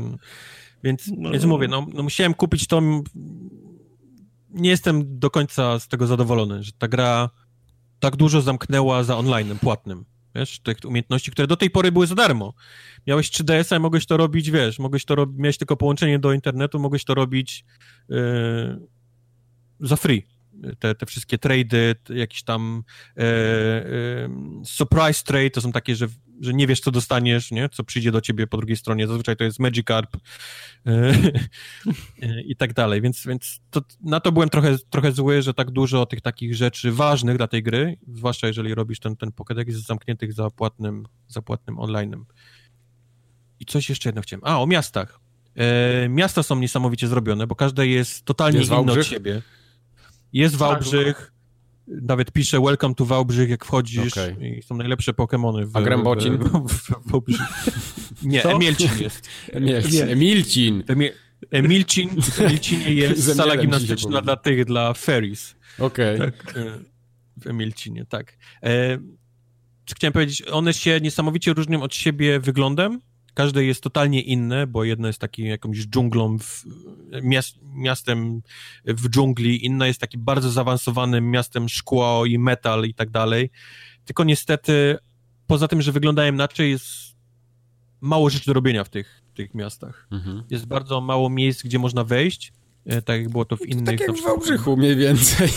Więc, 0.84 1.12
no. 1.18 1.32
więc 1.32 1.46
mówię, 1.46 1.68
no, 1.68 1.88
no 1.94 2.04
musiałem 2.04 2.34
kupić 2.34 2.68
to. 2.68 2.82
Nie 4.50 4.70
jestem 4.70 5.20
do 5.20 5.30
końca 5.30 5.80
z 5.80 5.88
tego 5.88 6.08
zadowolony, 6.08 6.64
że 6.64 6.72
ta 6.78 6.88
gra 6.88 7.30
tak 8.00 8.16
dużo 8.16 8.42
zamknęła 8.42 9.04
za 9.04 9.18
online 9.18 9.60
płatnym. 9.62 10.06
Wiesz, 10.36 10.60
tych 10.60 10.78
umiejętności, 10.86 11.32
które 11.32 11.48
do 11.48 11.56
tej 11.56 11.70
pory 11.70 11.92
były 11.92 12.08
za 12.08 12.16
darmo. 12.16 12.54
Miałeś 13.08 13.30
3DS-a 13.32 13.76
i 13.76 13.80
mogłeś 13.80 14.06
to 14.06 14.18
robić, 14.18 14.52
wiesz, 14.52 14.80
mogłeś 14.80 15.06
to 15.06 15.16
robić, 15.16 15.38
miałeś 15.40 15.58
tylko 15.58 15.78
połączenie 15.78 16.20
do 16.20 16.34
internetu, 16.34 16.80
mogłeś 16.80 17.04
to 17.06 17.14
robić 17.14 17.66
yy, 18.10 18.18
za 19.80 19.96
free 19.96 20.37
te, 20.80 20.96
te 20.96 21.06
wszystkie 21.06 21.38
trady, 21.38 21.96
jakiś 22.10 22.44
tam 22.44 22.84
e, 23.18 23.22
e, 23.22 23.86
surprise 24.66 25.24
trade, 25.24 25.50
to 25.50 25.62
są 25.62 25.72
takie, 25.72 25.96
że, 25.96 26.08
że 26.42 26.54
nie 26.54 26.68
wiesz, 26.68 26.80
co 26.80 26.92
dostaniesz, 26.92 27.52
nie? 27.52 27.70
co 27.70 27.84
przyjdzie 27.84 28.12
do 28.12 28.22
ciebie 28.22 28.48
po 28.48 28.58
drugiej 28.58 28.78
stronie. 28.78 29.08
Zazwyczaj 29.08 29.38
to 29.38 29.44
jest 29.44 29.60
Magikarp 29.60 30.18
e, 30.86 31.14
i 32.52 32.56
tak 32.56 32.74
dalej. 32.74 33.02
Więc, 33.02 33.26
więc 33.26 33.60
to, 33.72 33.82
na 34.02 34.20
to 34.20 34.32
byłem 34.32 34.50
trochę, 34.50 34.78
trochę 34.90 35.12
zły, 35.12 35.42
że 35.42 35.54
tak 35.54 35.72
dużo 35.72 36.06
tych 36.06 36.22
takich 36.22 36.56
rzeczy 36.56 36.92
ważnych 36.92 37.38
dla 37.38 37.48
tej 37.48 37.64
gry, 37.64 37.98
zwłaszcza 38.14 38.48
jeżeli 38.48 38.76
robisz 38.76 39.00
ten, 39.00 39.16
ten 39.16 39.30
Pokédex 39.30 39.72
zamkniętych 39.72 40.34
za 40.34 40.50
płatnym, 40.50 41.06
za 41.28 41.42
płatnym 41.42 41.76
online'em. 41.76 42.24
I 43.60 43.66
coś 43.66 43.90
jeszcze 43.90 44.10
jedno 44.10 44.22
chciałem. 44.22 44.42
A, 44.46 44.62
o 44.62 44.68
miastach. 44.68 45.20
E, 45.56 46.10
miasta 46.10 46.44
są 46.44 46.60
niesamowicie 46.60 47.08
zrobione, 47.08 47.48
bo 47.48 47.56
każde 47.56 47.88
jest 47.88 48.26
totalnie 48.26 48.60
jest 48.60 48.72
inne 48.72 48.94
od 48.94 49.06
siebie. 49.06 49.42
Jest 50.34 50.54
tak, 50.54 50.60
Wałbrzych, 50.60 51.32
nawet 51.88 52.32
pisze 52.32 52.62
Welcome 52.62 52.96
to 52.96 53.06
Wałbrzych, 53.06 53.50
jak 53.50 53.66
wchodzisz 53.66 54.14
okay. 54.14 54.58
i 54.58 54.62
są 54.64 54.78
najlepsze 54.78 55.14
Pokémony 55.14 55.66
w 55.66 55.76
A 55.76 55.82
Grębocin? 55.82 56.38
W, 56.38 56.68
w, 56.68 56.90
w, 57.06 57.22
Nie, 58.24 58.42
Co? 58.42 58.52
Emilcin 58.52 58.90
jest. 59.00 59.30
Emilcin. 59.52 60.10
Emilcin. 60.10 60.84
Emilcin, 61.52 62.22
w 62.22 62.40
Emilcinie 62.42 62.94
jest 62.94 63.36
sala 63.36 63.58
gimnastyczna 63.58 64.22
dla 64.22 64.36
tych, 64.36 64.66
dla 64.66 64.94
fairies. 64.94 65.56
Okej. 65.80 66.16
Okay. 66.16 66.32
Tak, 66.32 66.58
e, 66.58 66.80
w 67.38 67.48
Emilcinie, 67.48 68.06
tak. 68.06 68.38
E, 68.64 68.98
chciałem 69.96 70.14
powiedzieć, 70.14 70.44
one 70.52 70.74
się 70.74 71.02
niesamowicie 71.02 71.54
różnią 71.54 71.82
od 71.82 71.96
siebie 71.96 72.40
wyglądem, 72.40 73.02
Każde 73.38 73.66
jest 73.66 73.84
totalnie 73.84 74.22
inne, 74.22 74.68
bo 74.68 74.84
jedno 74.84 75.08
jest 75.08 75.20
takim 75.20 75.46
jakąś 75.46 75.78
dżunglą, 75.78 76.40
w, 76.40 76.66
miast, 77.24 77.58
miastem 77.74 78.42
w 78.86 79.10
dżungli, 79.10 79.66
inne 79.66 79.88
jest 79.88 80.02
takim 80.02 80.24
bardzo 80.24 80.52
zaawansowanym 80.52 81.32
miastem 81.32 81.70
szkło 81.70 82.26
i 82.26 82.40
metal 82.40 82.86
i 82.86 82.94
tak 82.94 83.10
dalej. 83.10 83.50
Tylko 84.06 84.24
niestety, 84.24 84.98
poza 85.48 85.68
tym, 85.68 85.82
że 85.82 85.92
wyglądają 85.92 86.34
inaczej, 86.34 86.72
jest 86.72 86.86
mało 88.02 88.30
rzeczy 88.30 88.46
do 88.46 88.54
robienia 88.54 88.84
w 88.84 88.90
tych, 88.90 89.22
tych 89.34 89.54
miastach. 89.54 90.08
Mhm. 90.12 90.44
Jest 90.50 90.66
bardzo 90.66 91.02
mało 91.02 91.30
miejsc, 91.30 91.64
gdzie 91.64 91.80
można 91.80 92.04
wejść. 92.04 92.54
E, 92.88 93.02
tak 93.02 93.22
jak 93.22 93.30
było 93.30 93.46
to 93.46 93.58
w 93.58 93.62
innych... 93.62 93.86
To 93.86 93.92
tak 93.92 94.00
jak 94.00 94.18
w 94.18 94.24
Wałbrzychu 94.24 94.78
mniej 94.78 94.96
więcej. 94.96 95.50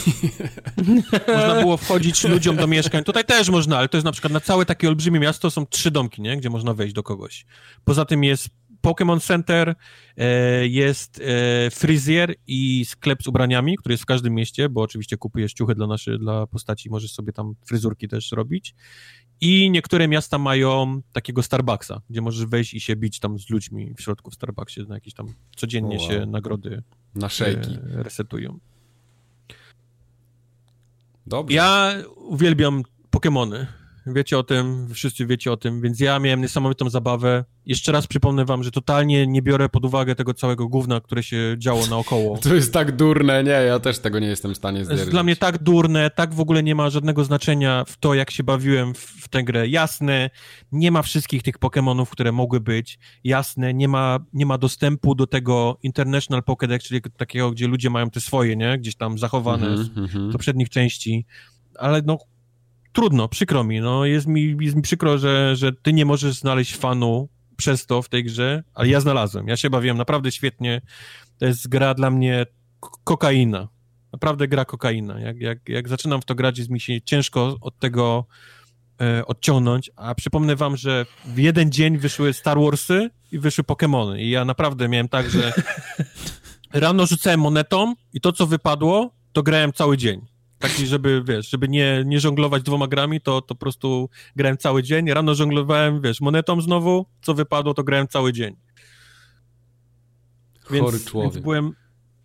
Można 1.28 1.60
było 1.60 1.76
wchodzić 1.76 2.25
ludziom 2.25 2.57
do 2.57 2.67
mieszkań. 2.67 3.05
Tutaj 3.05 3.25
też 3.25 3.49
można, 3.49 3.78
ale 3.78 3.89
to 3.89 3.97
jest 3.97 4.05
na 4.05 4.12
przykład 4.12 4.33
na 4.33 4.41
całe 4.41 4.67
takie 4.67 4.89
olbrzymie 4.89 5.20
miasto 5.20 5.50
są 5.50 5.67
trzy 5.67 5.91
domki, 5.91 6.23
nie? 6.23 6.36
Gdzie 6.36 6.50
można 6.50 6.75
wejść 6.75 6.94
do 6.94 7.02
kogoś. 7.02 7.47
Poza 7.84 8.05
tym 8.05 8.25
jest 8.25 8.49
Pokémon 8.83 9.20
Center, 9.20 9.75
e, 10.17 10.67
jest 10.68 11.20
e, 11.25 11.70
fryzjer 11.70 12.34
i 12.47 12.84
sklep 12.84 13.23
z 13.23 13.26
ubraniami, 13.26 13.76
który 13.76 13.92
jest 13.92 14.02
w 14.02 14.07
każdym 14.07 14.34
mieście, 14.34 14.68
bo 14.68 14.83
oczywiście 14.83 15.17
kupujesz 15.17 15.52
ciuchy 15.52 15.75
dla, 15.75 15.86
naszy, 15.86 16.18
dla 16.18 16.47
postaci, 16.47 16.91
możesz 16.91 17.12
sobie 17.12 17.33
tam 17.33 17.55
fryzurki 17.67 18.09
też 18.09 18.33
robić. 18.33 18.75
I 19.41 19.70
niektóre 19.70 20.09
miasta 20.09 20.39
mają 20.39 21.00
takiego 21.12 21.42
Starbucksa, 21.42 22.00
gdzie 22.10 22.20
możesz 22.20 22.47
wejść 22.47 22.75
i 22.75 22.81
się 22.81 22.97
bić 22.97 23.20
tam 23.20 23.39
z 23.39 23.50
ludźmi 23.50 23.94
w 23.97 24.02
środku 24.02 24.31
w 24.31 24.34
Starbucksie, 24.34 24.81
na 24.89 24.94
jakieś 24.94 25.15
tam 25.15 25.26
codziennie 25.57 25.97
wow. 25.97 26.09
się 26.09 26.26
nagrody 26.26 26.83
na 27.15 27.29
szejki. 27.29 27.79
E, 27.99 28.03
resetują. 28.03 28.59
Dobrze. 31.27 31.55
Ja 31.57 31.95
uwielbiam 32.17 32.83
Pokémony. 33.11 33.67
Wiecie 34.15 34.39
o 34.39 34.43
tym, 34.43 34.89
wszyscy 34.95 35.27
wiecie 35.27 35.53
o 35.53 35.57
tym, 35.57 35.81
więc 35.81 36.01
ja 36.01 36.19
miałem 36.19 36.41
niesamowitą 36.41 36.91
zabawę. 36.91 37.45
Jeszcze 37.67 37.93
raz 37.93 38.07
przypomnę 38.07 38.45
wam, 38.45 38.63
że 38.63 38.71
totalnie 38.71 39.27
nie 39.27 39.43
biorę 39.43 39.69
pod 39.69 39.85
uwagę 39.85 40.15
tego 40.15 40.35
całego 40.35 40.69
gówna, 40.69 41.01
które 41.01 41.23
się 41.23 41.55
działo 41.59 41.87
naokoło. 41.87 42.39
To 42.43 42.55
jest 42.55 42.73
tak 42.73 42.97
durne, 42.97 43.45
nie, 43.45 43.51
ja 43.51 43.79
też 43.79 43.99
tego 43.99 44.19
nie 44.19 44.27
jestem 44.27 44.55
w 44.55 44.57
stanie 44.57 44.85
zdzierżyć. 44.85 45.01
Jest 45.01 45.11
dla 45.11 45.23
mnie 45.23 45.37
tak 45.37 45.63
durne, 45.63 46.11
tak 46.11 46.35
w 46.35 46.41
ogóle 46.41 46.63
nie 46.63 46.75
ma 46.75 46.91
żadnego 46.91 47.25
znaczenia 47.25 47.85
w 47.87 47.97
to, 47.97 48.15
jak 48.15 48.31
się 48.31 48.43
bawiłem 48.43 48.95
w, 48.95 48.99
w 48.99 49.29
tę 49.29 49.45
grę. 49.45 49.69
Jasne, 49.69 50.31
nie 50.73 50.91
ma 50.91 51.03
wszystkich 51.03 51.43
tych 51.43 51.59
Pokémonów, 51.59 52.07
które 52.07 52.33
mogły 52.33 52.61
być. 52.61 52.99
Jasne, 53.25 53.75
nie 53.75 53.89
ma, 53.89 54.19
nie 54.33 54.47
ma 54.47 54.59
dostępu 54.59 55.15
do 55.15 55.27
tego 55.27 55.79
International 55.83 56.43
Pokédex, 56.43 56.83
czyli 56.83 57.01
takiego, 57.17 57.51
gdzie 57.51 57.67
ludzie 57.67 57.91
mają 57.91 58.11
te 58.11 58.21
swoje, 58.21 58.57
nie? 58.57 58.79
Gdzieś 58.79 58.97
tam 58.97 59.19
zachowane 59.19 59.67
mm 59.67 59.87
-hmm, 59.87 60.31
z 60.31 60.33
poprzednich 60.33 60.69
części. 60.69 61.27
Ale 61.79 62.03
no, 62.07 62.19
trudno, 62.93 63.28
przykro 63.28 63.65
mi, 63.65 63.81
no 63.81 64.05
jest 64.05 64.27
mi, 64.27 64.57
jest 64.60 64.77
mi 64.77 64.83
przykro, 64.83 65.19
że, 65.19 65.57
że 65.57 65.73
ty 65.73 65.93
nie 65.93 66.05
możesz 66.05 66.35
znaleźć 66.35 66.77
fanu 66.77 67.28
przez 67.57 67.86
to 67.86 68.02
w 68.02 68.09
tej 68.09 68.25
grze, 68.25 68.62
ale 68.75 68.89
ja 68.89 69.01
znalazłem. 69.01 69.49
Ja 69.49 69.57
się 69.57 69.70
bawiłem 69.70 69.97
naprawdę 69.97 70.33
świetnie. 70.33 70.81
To 71.39 71.47
jest 71.47 71.69
gra 71.69 71.94
dla 71.94 72.10
mnie 72.10 72.47
kokaina. 73.05 73.69
Naprawdę 74.12 74.49
gra 74.49 74.65
kokaina. 74.65 75.20
Jak, 75.20 75.41
jak, 75.41 75.69
jak 75.69 75.89
zaczynam 75.89 76.23
w 76.23 76.25
to 76.25 76.35
grać, 76.35 76.59
jest 76.59 76.70
mi 76.70 76.81
się 76.81 77.01
ciężko 77.02 77.57
od 77.60 77.78
tego 77.78 78.27
e, 79.01 79.27
odciągnąć, 79.27 79.91
a 79.97 80.15
przypomnę 80.15 80.57
wam, 80.57 80.77
że 80.77 81.07
w 81.25 81.39
jeden 81.39 81.73
dzień 81.73 81.99
wyszły 81.99 82.33
Star 82.33 82.59
Warsy 82.60 83.10
i 83.33 83.39
wyszły 83.39 83.65
Pokémony 83.65 84.19
i 84.19 84.31
ja 84.31 84.44
naprawdę 84.44 84.89
miałem 84.89 85.09
tak, 85.09 85.31
że 85.31 85.52
rano 86.73 87.07
rzucałem 87.07 87.41
monetą 87.41 87.94
i 88.12 88.20
to, 88.20 88.33
co 88.33 88.47
wypadło, 88.47 89.10
to 89.33 89.43
grałem 89.43 89.73
cały 89.73 89.97
dzień. 89.97 90.30
Taki, 90.61 90.87
żeby, 90.87 91.23
wiesz, 91.27 91.51
żeby 91.51 91.69
nie, 91.69 92.03
nie 92.07 92.21
żonglować 92.21 92.63
dwoma 92.63 92.89
grami, 92.89 93.21
to, 93.21 93.41
to 93.41 93.55
po 93.55 93.61
prostu 93.61 94.09
grałem 94.37 94.57
cały 94.57 94.83
dzień. 94.83 95.11
Rano 95.11 95.35
żonglowałem, 95.35 96.01
wiesz, 96.01 96.21
monetą 96.21 96.61
znowu, 96.61 97.07
co 97.23 97.35
wypadło, 97.35 97.75
to 97.75 97.85
grałem 97.85 98.09
cały 98.09 98.33
dzień. 98.33 98.57
Chory 100.63 100.81
więc, 100.81 101.05
człowiek. 101.05 101.33
Więc 101.33 101.45
byłem, 101.45 101.73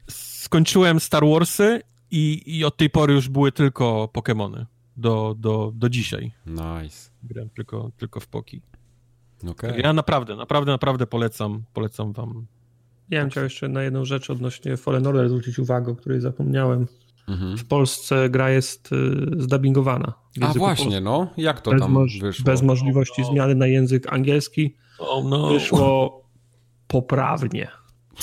skończyłem 0.10 1.00
Star 1.00 1.24
Warsy 1.26 1.82
i, 2.12 2.58
i 2.58 2.66
od 2.66 2.78
tej 2.78 2.90
pory 2.90 3.14
już 3.14 3.30
były 3.30 3.52
tylko 3.52 4.10
Pokémony. 4.14 4.66
Do, 4.98 5.36
do, 5.40 5.72
do 5.76 5.90
dzisiaj. 5.90 6.32
Nice. 6.46 7.12
Grałem 7.24 7.50
tylko, 7.50 7.92
tylko 7.98 8.20
w 8.20 8.28
Poki. 8.28 8.62
Okay. 9.50 9.80
Ja 9.80 9.94
naprawdę, 9.94 10.36
naprawdę, 10.36 10.72
naprawdę 10.72 11.08
polecam, 11.08 11.64
polecam 11.74 12.14
wam. 12.14 12.46
Ja 13.10 13.22
bym 13.22 13.30
chciał 13.30 13.44
jeszcze 13.44 13.68
na 13.68 13.84
jedną 13.84 14.06
rzecz 14.06 14.30
odnośnie 14.30 14.78
Fallen 14.78 15.08
Order 15.08 15.30
zwrócić 15.30 15.60
uwagę, 15.60 15.92
o 15.92 15.96
której 15.96 16.22
zapomniałem. 16.22 16.88
Mhm. 17.28 17.58
W 17.58 17.68
Polsce 17.68 18.30
gra 18.30 18.50
jest 18.50 18.92
y, 18.92 18.95
zdabingowana. 19.38 20.14
A 20.42 20.54
właśnie, 20.54 21.02
no. 21.02 21.28
Jak 21.38 21.62
to 21.62 21.72
bez 21.72 21.80
tam 21.80 22.08
wyszło? 22.22 22.45
Bez 22.45 22.62
możliwości 22.62 23.22
oh, 23.22 23.32
zmiany 23.32 23.56
na 23.56 23.68
język 23.68 24.14
angielski. 24.14 24.76
Oh, 25.00 25.30
no. 25.30 25.50
Wyszło 25.50 26.22
poprawnie. 26.88 27.68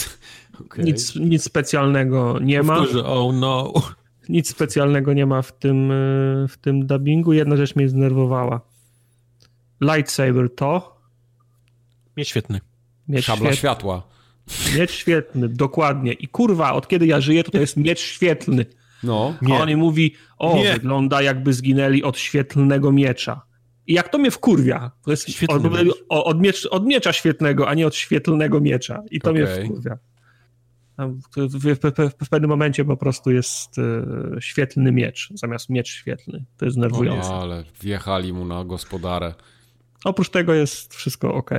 okay. 0.64 0.84
nic, 0.84 1.16
nic 1.16 1.44
specjalnego 1.44 2.38
nie 2.38 2.62
ma. 2.62 2.78
oh 3.04 3.32
no. 3.34 3.72
Nic 4.28 4.50
specjalnego 4.50 5.12
nie 5.12 5.26
ma 5.26 5.42
w 5.42 5.58
tym, 5.58 5.90
y, 5.90 6.46
w 6.48 6.58
tym 6.58 6.86
dubbingu. 6.86 7.32
Jedna 7.32 7.56
rzecz 7.56 7.76
mnie 7.76 7.88
zdenerwowała. 7.88 8.60
Lightsaber 9.80 10.54
to... 10.54 11.00
Mieć 12.16 12.28
świetny. 12.28 12.60
Mieć 13.08 13.24
Szabla 13.24 13.36
świetny. 13.36 13.56
światła. 13.56 14.02
Miecz 14.76 14.90
świetny, 14.90 15.48
dokładnie. 15.48 16.12
I 16.12 16.28
kurwa, 16.28 16.72
od 16.72 16.88
kiedy 16.88 17.06
ja 17.06 17.20
żyję, 17.20 17.44
to 17.44 17.50
to 17.50 17.58
jest 17.58 17.76
miecz 17.76 18.00
świetlny. 18.00 18.66
No, 19.02 19.34
nie. 19.42 19.58
A 19.58 19.62
on 19.62 19.76
mówi, 19.76 20.14
o, 20.38 20.56
nie. 20.56 20.72
wygląda 20.72 21.22
jakby 21.22 21.52
zginęli 21.52 22.02
od 22.02 22.18
świetlnego 22.18 22.92
miecza. 22.92 23.42
I 23.86 23.94
jak 23.94 24.08
to 24.08 24.18
mnie 24.18 24.30
wkurwia, 24.30 24.90
to 25.04 25.10
jest 25.10 25.28
od, 25.48 25.62
od, 26.08 26.40
miecz, 26.40 26.66
od, 26.70 26.86
miecza 26.86 27.12
świetnego, 27.12 27.68
a 27.68 27.74
nie 27.74 27.86
od 27.86 27.94
świetlnego 27.94 28.60
miecza. 28.60 29.02
I 29.10 29.20
to 29.20 29.30
okay. 29.30 29.42
mnie 29.42 29.64
wkurwia. 29.64 29.98
W, 30.98 31.48
w, 31.48 31.78
w, 31.78 32.24
w, 32.24 32.28
pewnym 32.28 32.50
momencie 32.50 32.84
po 32.84 32.96
prostu 32.96 33.30
jest 33.30 33.78
e, 33.78 33.82
świetlny 34.40 34.92
miecz, 34.92 35.28
zamiast 35.34 35.70
miecz 35.70 35.88
świetlny. 35.88 36.44
To 36.56 36.64
jest 36.64 36.76
nerwujące. 36.76 37.30
O, 37.30 37.42
ale 37.42 37.64
wjechali 37.80 38.32
mu 38.32 38.44
na 38.44 38.64
gospodarę. 38.64 39.34
Oprócz 40.04 40.30
tego 40.30 40.54
jest 40.54 40.94
wszystko 40.94 41.34
ok. 41.34 41.50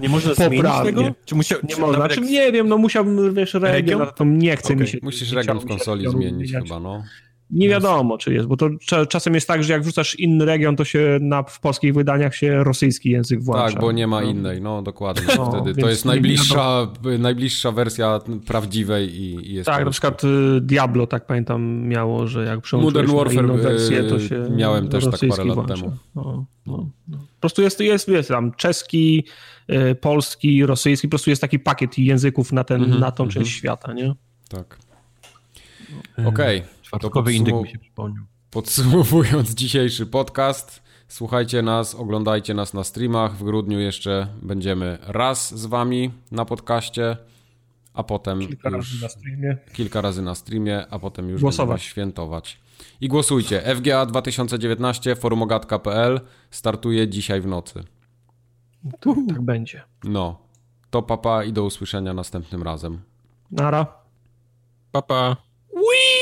Nie 0.00 0.08
można 0.08 0.34
zmienić 0.48 0.72
tego? 0.84 1.02
Czy 1.24 1.34
musiał, 1.34 1.58
nie 1.68 1.76
można. 1.76 1.96
Znaczy, 1.96 2.20
jak... 2.20 2.30
Nie 2.30 2.52
wiem, 2.52 2.68
no 2.68 2.78
musiałbym, 2.78 3.34
wiesz, 3.34 3.54
region, 3.54 4.06
to 4.16 4.24
nie 4.24 4.56
chce 4.56 4.66
okay. 4.66 4.76
mi 4.76 4.88
się... 4.88 4.98
Musisz 5.02 5.32
region 5.32 5.60
w 5.60 5.66
konsoli 5.66 6.10
zmienić 6.10 6.52
chyba, 6.52 6.80
no. 6.80 7.04
Nie 7.50 7.68
wiadomo, 7.68 8.18
czy 8.18 8.34
jest, 8.34 8.48
bo 8.48 8.56
to 8.56 8.68
czasem 9.08 9.34
jest 9.34 9.48
tak, 9.48 9.64
że 9.64 9.72
jak 9.72 9.82
wrzucasz 9.82 10.14
inny 10.14 10.44
region, 10.44 10.76
to 10.76 10.84
się 10.84 11.18
na, 11.20 11.42
w 11.42 11.60
polskich 11.60 11.94
wydaniach 11.94 12.34
się 12.34 12.64
rosyjski 12.64 13.10
język 13.10 13.42
włącza. 13.42 13.72
Tak, 13.72 13.80
bo 13.80 13.92
nie 13.92 14.06
ma 14.06 14.20
no. 14.20 14.30
innej, 14.30 14.60
no 14.60 14.82
dokładnie. 14.82 15.34
No, 15.36 15.50
wtedy 15.50 15.80
to 15.80 15.88
jest 15.88 16.04
najbliższa, 16.04 16.88
najbliższa 17.18 17.72
wersja 17.72 18.20
prawdziwej 18.46 19.20
i, 19.20 19.50
i 19.50 19.54
jest 19.54 19.66
Tak, 19.66 19.84
na 19.84 19.90
przykład 19.90 20.24
y, 20.24 20.60
Diablo, 20.60 21.06
tak 21.06 21.26
pamiętam, 21.26 21.88
miało, 21.88 22.26
że 22.26 22.44
jak 22.44 22.60
przełączyłeś 22.60 22.94
Modern 22.94 23.18
Warfare, 23.18 23.44
inną 23.44 23.56
wersję, 23.56 24.04
to 24.04 24.20
się 24.20 24.48
Miałem 24.50 24.88
też 24.88 25.04
tak 25.04 25.20
parę 25.30 25.44
lat 25.44 25.54
włącza. 25.54 25.74
temu. 25.74 25.96
No, 26.14 26.46
no, 26.66 26.88
no. 27.08 27.18
Po 27.18 27.40
prostu 27.40 27.62
jest, 27.62 27.80
jest, 27.80 28.08
jest 28.08 28.28
tam 28.28 28.52
czeski, 28.52 29.24
y, 29.70 29.94
polski, 29.94 30.66
rosyjski, 30.66 31.08
po 31.08 31.10
prostu 31.10 31.30
jest 31.30 31.42
taki 31.42 31.58
pakiet 31.58 31.98
języków 31.98 32.52
na, 32.52 32.64
ten, 32.64 32.82
mm 32.82 32.96
-hmm, 32.96 33.00
na 33.00 33.10
tą 33.10 33.24
mm 33.24 33.30
-hmm. 33.30 33.34
część 33.34 33.56
świata, 33.56 33.92
nie? 33.92 34.14
Tak. 34.48 34.78
Okej. 36.18 36.58
Okay. 36.58 36.75
Czwartkowy 36.86 37.32
indyk 37.34 37.54
mi 37.54 37.68
się 37.68 37.78
przypomniał. 37.78 38.24
Podsumowując 38.50 39.54
dzisiejszy 39.54 40.06
podcast, 40.06 40.82
słuchajcie 41.08 41.62
nas, 41.62 41.94
oglądajcie 41.94 42.54
nas 42.54 42.74
na 42.74 42.84
streamach. 42.84 43.36
W 43.36 43.44
grudniu 43.44 43.80
jeszcze 43.80 44.28
będziemy 44.42 44.98
raz 45.02 45.54
z 45.58 45.66
wami 45.66 46.10
na 46.30 46.44
podcaście, 46.44 47.16
a 47.94 48.02
potem 48.02 48.38
kilka 48.40 48.68
już 48.70 48.76
razy 48.92 49.02
na 49.02 49.08
streamie. 49.08 49.56
Kilka 49.72 50.00
razy 50.00 50.22
na 50.22 50.34
streamie, 50.34 50.86
a 50.90 50.98
potem 50.98 51.28
już 51.28 51.40
Głosować. 51.40 51.68
będziemy 51.68 51.90
świętować. 51.90 52.60
I 53.00 53.08
głosujcie. 53.08 53.62
FGA 53.76 54.06
2019 54.06 55.16
forumogatka.pl 55.16 56.20
startuje 56.50 57.08
dzisiaj 57.08 57.40
w 57.40 57.46
nocy. 57.46 57.84
Tak, 59.00 59.14
tak 59.28 59.42
będzie. 59.42 59.82
No. 60.04 60.38
To 60.90 61.02
papa 61.02 61.44
i 61.44 61.52
do 61.52 61.64
usłyszenia 61.64 62.14
następnym 62.14 62.62
razem. 62.62 63.00
Nara. 63.50 63.86
Papa. 64.92 65.36
Wii! 65.74 66.15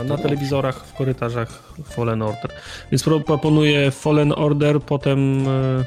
A 0.00 0.04
na 0.04 0.16
telewizorach 0.16 0.86
w 0.86 0.94
korytarzach 0.94 1.62
Fallen 1.84 2.22
Order. 2.22 2.50
Więc 2.92 3.02
proponuję 3.02 3.90
Fallen 3.90 4.32
Order, 4.32 4.80
potem. 4.80 5.48
E, 5.48 5.84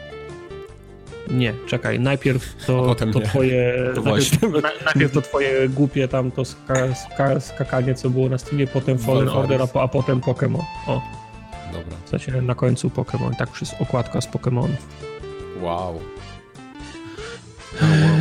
nie, 1.33 1.53
czekaj, 1.67 1.99
najpierw 1.99 2.65
to, 2.65 2.95
to 2.95 3.19
twoje. 3.19 3.91
To 3.95 4.01
najpierw, 4.01 4.63
najpierw, 4.85 5.13
to 5.13 5.21
twoje 5.21 5.69
głupie 5.69 6.07
tam 6.07 6.31
to 6.31 6.45
ska, 6.45 6.95
ska, 6.95 7.39
skakanie, 7.39 7.95
co 7.95 8.09
było 8.09 8.29
na 8.29 8.37
streamie, 8.37 8.67
potem 8.67 8.97
Fallen 8.97 9.29
Order, 9.29 9.61
a, 9.61 9.79
a 9.79 9.87
potem 9.87 10.21
Pokémon. 10.21 10.63
O. 10.87 11.01
Dobra. 11.73 11.97
W 12.05 12.09
sensie 12.09 12.41
na 12.41 12.55
końcu 12.55 12.89
Pokémon. 12.89 13.35
Tak 13.35 13.49
jest 13.61 13.75
okładka 13.79 14.21
z 14.21 14.27
Pokémonów. 14.27 14.77
Wow. 15.61 15.99
No, 17.81 17.87
wow 17.87 18.15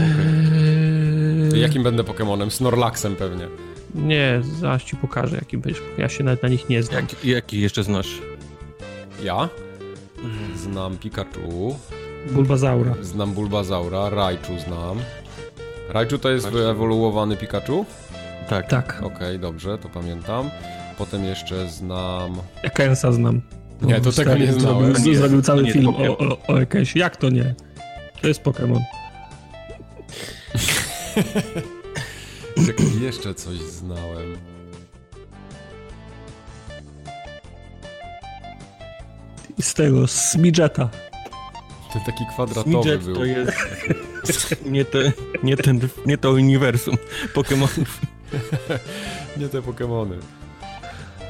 okay. 1.50 1.58
Jakim 1.58 1.82
będę 1.82 2.02
Pokémonem? 2.02 2.50
Snorlaxem 2.50 3.16
pewnie. 3.16 3.48
Nie, 3.94 4.40
zaraz 4.60 4.82
ci 4.82 4.96
pokażę, 4.96 5.36
jaki 5.36 5.58
będziesz. 5.58 5.82
Ja 5.98 6.08
się 6.08 6.24
nawet 6.24 6.42
na 6.42 6.48
nich 6.48 6.68
nie 6.68 6.82
znam. 6.82 7.00
Jak, 7.00 7.24
jaki 7.24 7.60
jeszcze 7.60 7.84
znasz? 7.84 8.20
Ja? 9.22 9.48
Znam 10.56 10.98
Pikachu. 10.98 11.78
Bulbazaura. 12.30 12.94
Znam 13.02 13.32
Bulbazaura, 13.32 14.10
Raichu 14.10 14.58
znam. 14.66 14.98
Raichu 15.88 16.18
to 16.18 16.30
jest 16.30 16.48
wyewoluowany 16.48 17.36
Pikachu? 17.36 17.86
Tak. 18.48 18.68
Tak. 18.68 18.96
Okej, 18.98 19.06
okay, 19.06 19.38
dobrze, 19.38 19.78
to 19.78 19.88
pamiętam. 19.88 20.50
Potem 20.98 21.24
jeszcze 21.24 21.68
znam... 21.68 22.36
Ekensa 22.62 23.12
znam. 23.12 23.40
Nie, 23.82 24.00
to 24.00 24.12
tego 24.12 24.36
nie 24.36 24.52
znałem. 24.52 24.94
Zrobił, 24.94 25.14
zrobił 25.14 25.42
cały 25.42 25.62
nie, 25.62 25.72
film 25.72 25.88
o, 25.88 26.18
o, 26.18 26.38
o 26.48 26.60
Ekensie. 26.60 26.98
Jak 26.98 27.16
to 27.16 27.30
nie? 27.30 27.54
To 28.22 28.28
jest 28.28 28.42
Pokémon. 28.42 28.80
jeszcze 33.00 33.34
coś 33.34 33.58
znałem. 33.58 34.36
Z 39.60 39.74
tego, 39.74 40.06
z 40.06 40.36
Midgeta. 40.36 40.88
Ten 41.92 42.02
taki 42.02 42.24
kwadratowy 42.26 42.76
Midget 42.76 43.04
był. 43.04 43.14
to 43.14 43.24
jest 43.24 44.64
nie, 44.66 44.84
te, 44.84 45.12
nie, 45.42 45.56
ten, 45.56 45.80
nie 46.06 46.18
to 46.18 46.30
uniwersum 46.30 46.96
Pokémonów. 47.34 47.86
nie 49.36 49.48
te 49.48 49.60
Pokémony. 49.60 50.16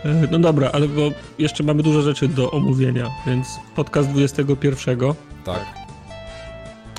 E, 0.05 0.28
no 0.31 0.39
dobra, 0.39 0.70
ale 0.73 0.89
bo 0.89 1.02
jeszcze 1.39 1.62
mamy 1.65 1.82
dużo 1.82 2.02
rzeczy 2.02 2.28
do 2.28 2.50
omówienia, 2.50 3.10
więc 3.26 3.48
podcast 3.76 4.08
21. 4.08 4.98
Tak. 5.44 5.65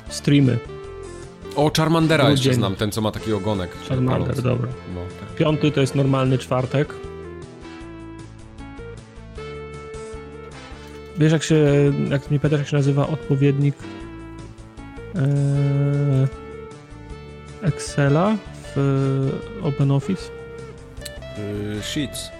Streamy. 0.08 0.79
O, 1.60 1.70
Charmandera 1.76 2.30
jeszcze 2.30 2.54
znam, 2.54 2.76
ten 2.76 2.92
co 2.92 3.00
ma 3.00 3.10
taki 3.12 3.32
ogonek. 3.32 3.70
Charmander, 3.88 4.42
dobra. 4.42 4.68
No. 4.94 5.00
Piąty 5.36 5.70
to 5.70 5.80
jest 5.80 5.94
normalny 5.94 6.38
czwartek. 6.38 6.94
Wiesz 11.18 11.32
jak 11.32 11.42
się, 11.42 11.64
jak 12.10 12.30
nie 12.30 12.40
pamiętasz 12.40 12.60
jak 12.60 12.68
się 12.68 12.76
nazywa 12.76 13.08
odpowiednik 13.08 13.74
e, 15.16 15.20
Excela 17.62 18.36
w 18.76 19.30
OpenOffice? 19.62 20.30
Yy, 21.38 21.82
sheets. 21.82 22.30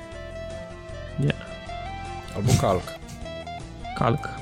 Nie. 1.18 1.32
Albo 2.36 2.52
kalk. 2.60 2.82
Kalk. 3.98 4.39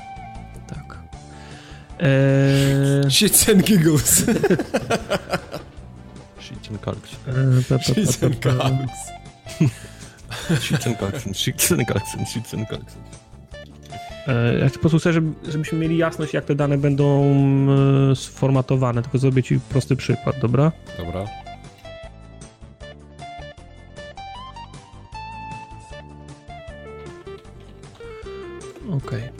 Tak. 1.99 2.07
E, 2.07 3.09
Sheets 3.09 3.49
and 3.49 3.63
giggles. 3.63 4.25
Shit 6.39 6.69
and 6.71 6.81
Sheets 7.83 8.17
pe, 8.17 8.25
and 8.25 8.35
pe. 8.35 8.49
calks. 8.49 8.99
Shit 10.61 10.87
and 10.87 10.97
calcs. 10.97 11.35
Shit 11.35 11.71
and 11.71 11.87
calcs. 11.87 12.15
Shit 12.31 12.53
and 12.53 12.67
Ja 14.61 14.69
po 14.73 14.79
prostu 14.79 14.99
chcę, 14.99 15.13
żeby, 15.13 15.51
żebyśmy 15.51 15.77
mieli 15.77 15.97
jasność, 15.97 16.33
jak 16.33 16.45
te 16.45 16.55
dane 16.55 16.77
będą 16.77 17.35
e, 18.11 18.15
sformatowane. 18.15 19.01
Tylko 19.01 19.17
zrobię 19.17 19.43
ci 19.43 19.59
prosty 19.59 19.95
przykład, 19.95 20.39
dobra? 20.39 20.71
Dobra. 20.97 21.25
Okej. 28.91 29.38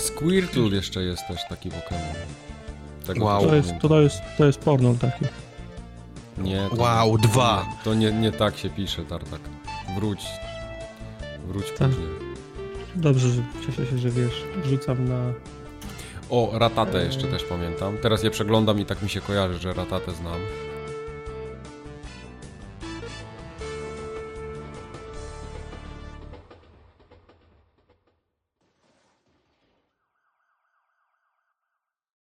Squirtle 0.00 0.62
jeszcze 0.62 1.02
jest 1.02 1.22
też 1.28 1.40
taki 1.48 1.70
Pokémon. 1.70 2.14
Tego 3.06 3.24
Wow. 3.24 3.40
też 3.40 3.50
To, 3.50 3.56
jest, 3.56 3.72
to, 3.80 4.00
jest, 4.00 4.20
to 4.38 4.46
jest 4.46 4.60
porno 4.60 4.94
taki. 5.00 5.24
Nie, 6.38 6.68
to 6.70 6.76
Wow, 6.82 7.16
nie, 7.16 7.22
dwa. 7.22 7.66
To 7.84 7.94
nie, 7.94 8.12
nie 8.12 8.32
tak 8.32 8.56
się 8.58 8.70
pisze, 8.70 9.04
Tartak. 9.04 9.40
Wróć. 9.96 10.24
Wróć 11.48 11.66
Tak. 11.78 11.88
później. 11.88 12.08
Dobrze, 12.94 13.28
że 13.28 13.42
cieszę 13.66 13.86
się, 13.86 13.98
że 13.98 14.10
wiesz, 14.10 14.44
rzucam 14.64 15.08
na... 15.08 15.32
O, 16.30 16.50
Ratatę 16.58 17.04
jeszcze 17.04 17.26
też 17.26 17.44
pamiętam. 17.44 17.96
Teraz 18.02 18.22
je 18.22 18.30
przeglądam 18.30 18.80
i 18.80 18.84
tak 18.84 19.02
mi 19.02 19.08
się 19.10 19.20
kojarzy, 19.20 19.58
że 19.58 19.72
Ratatę 19.72 20.12
znam. 20.12 20.40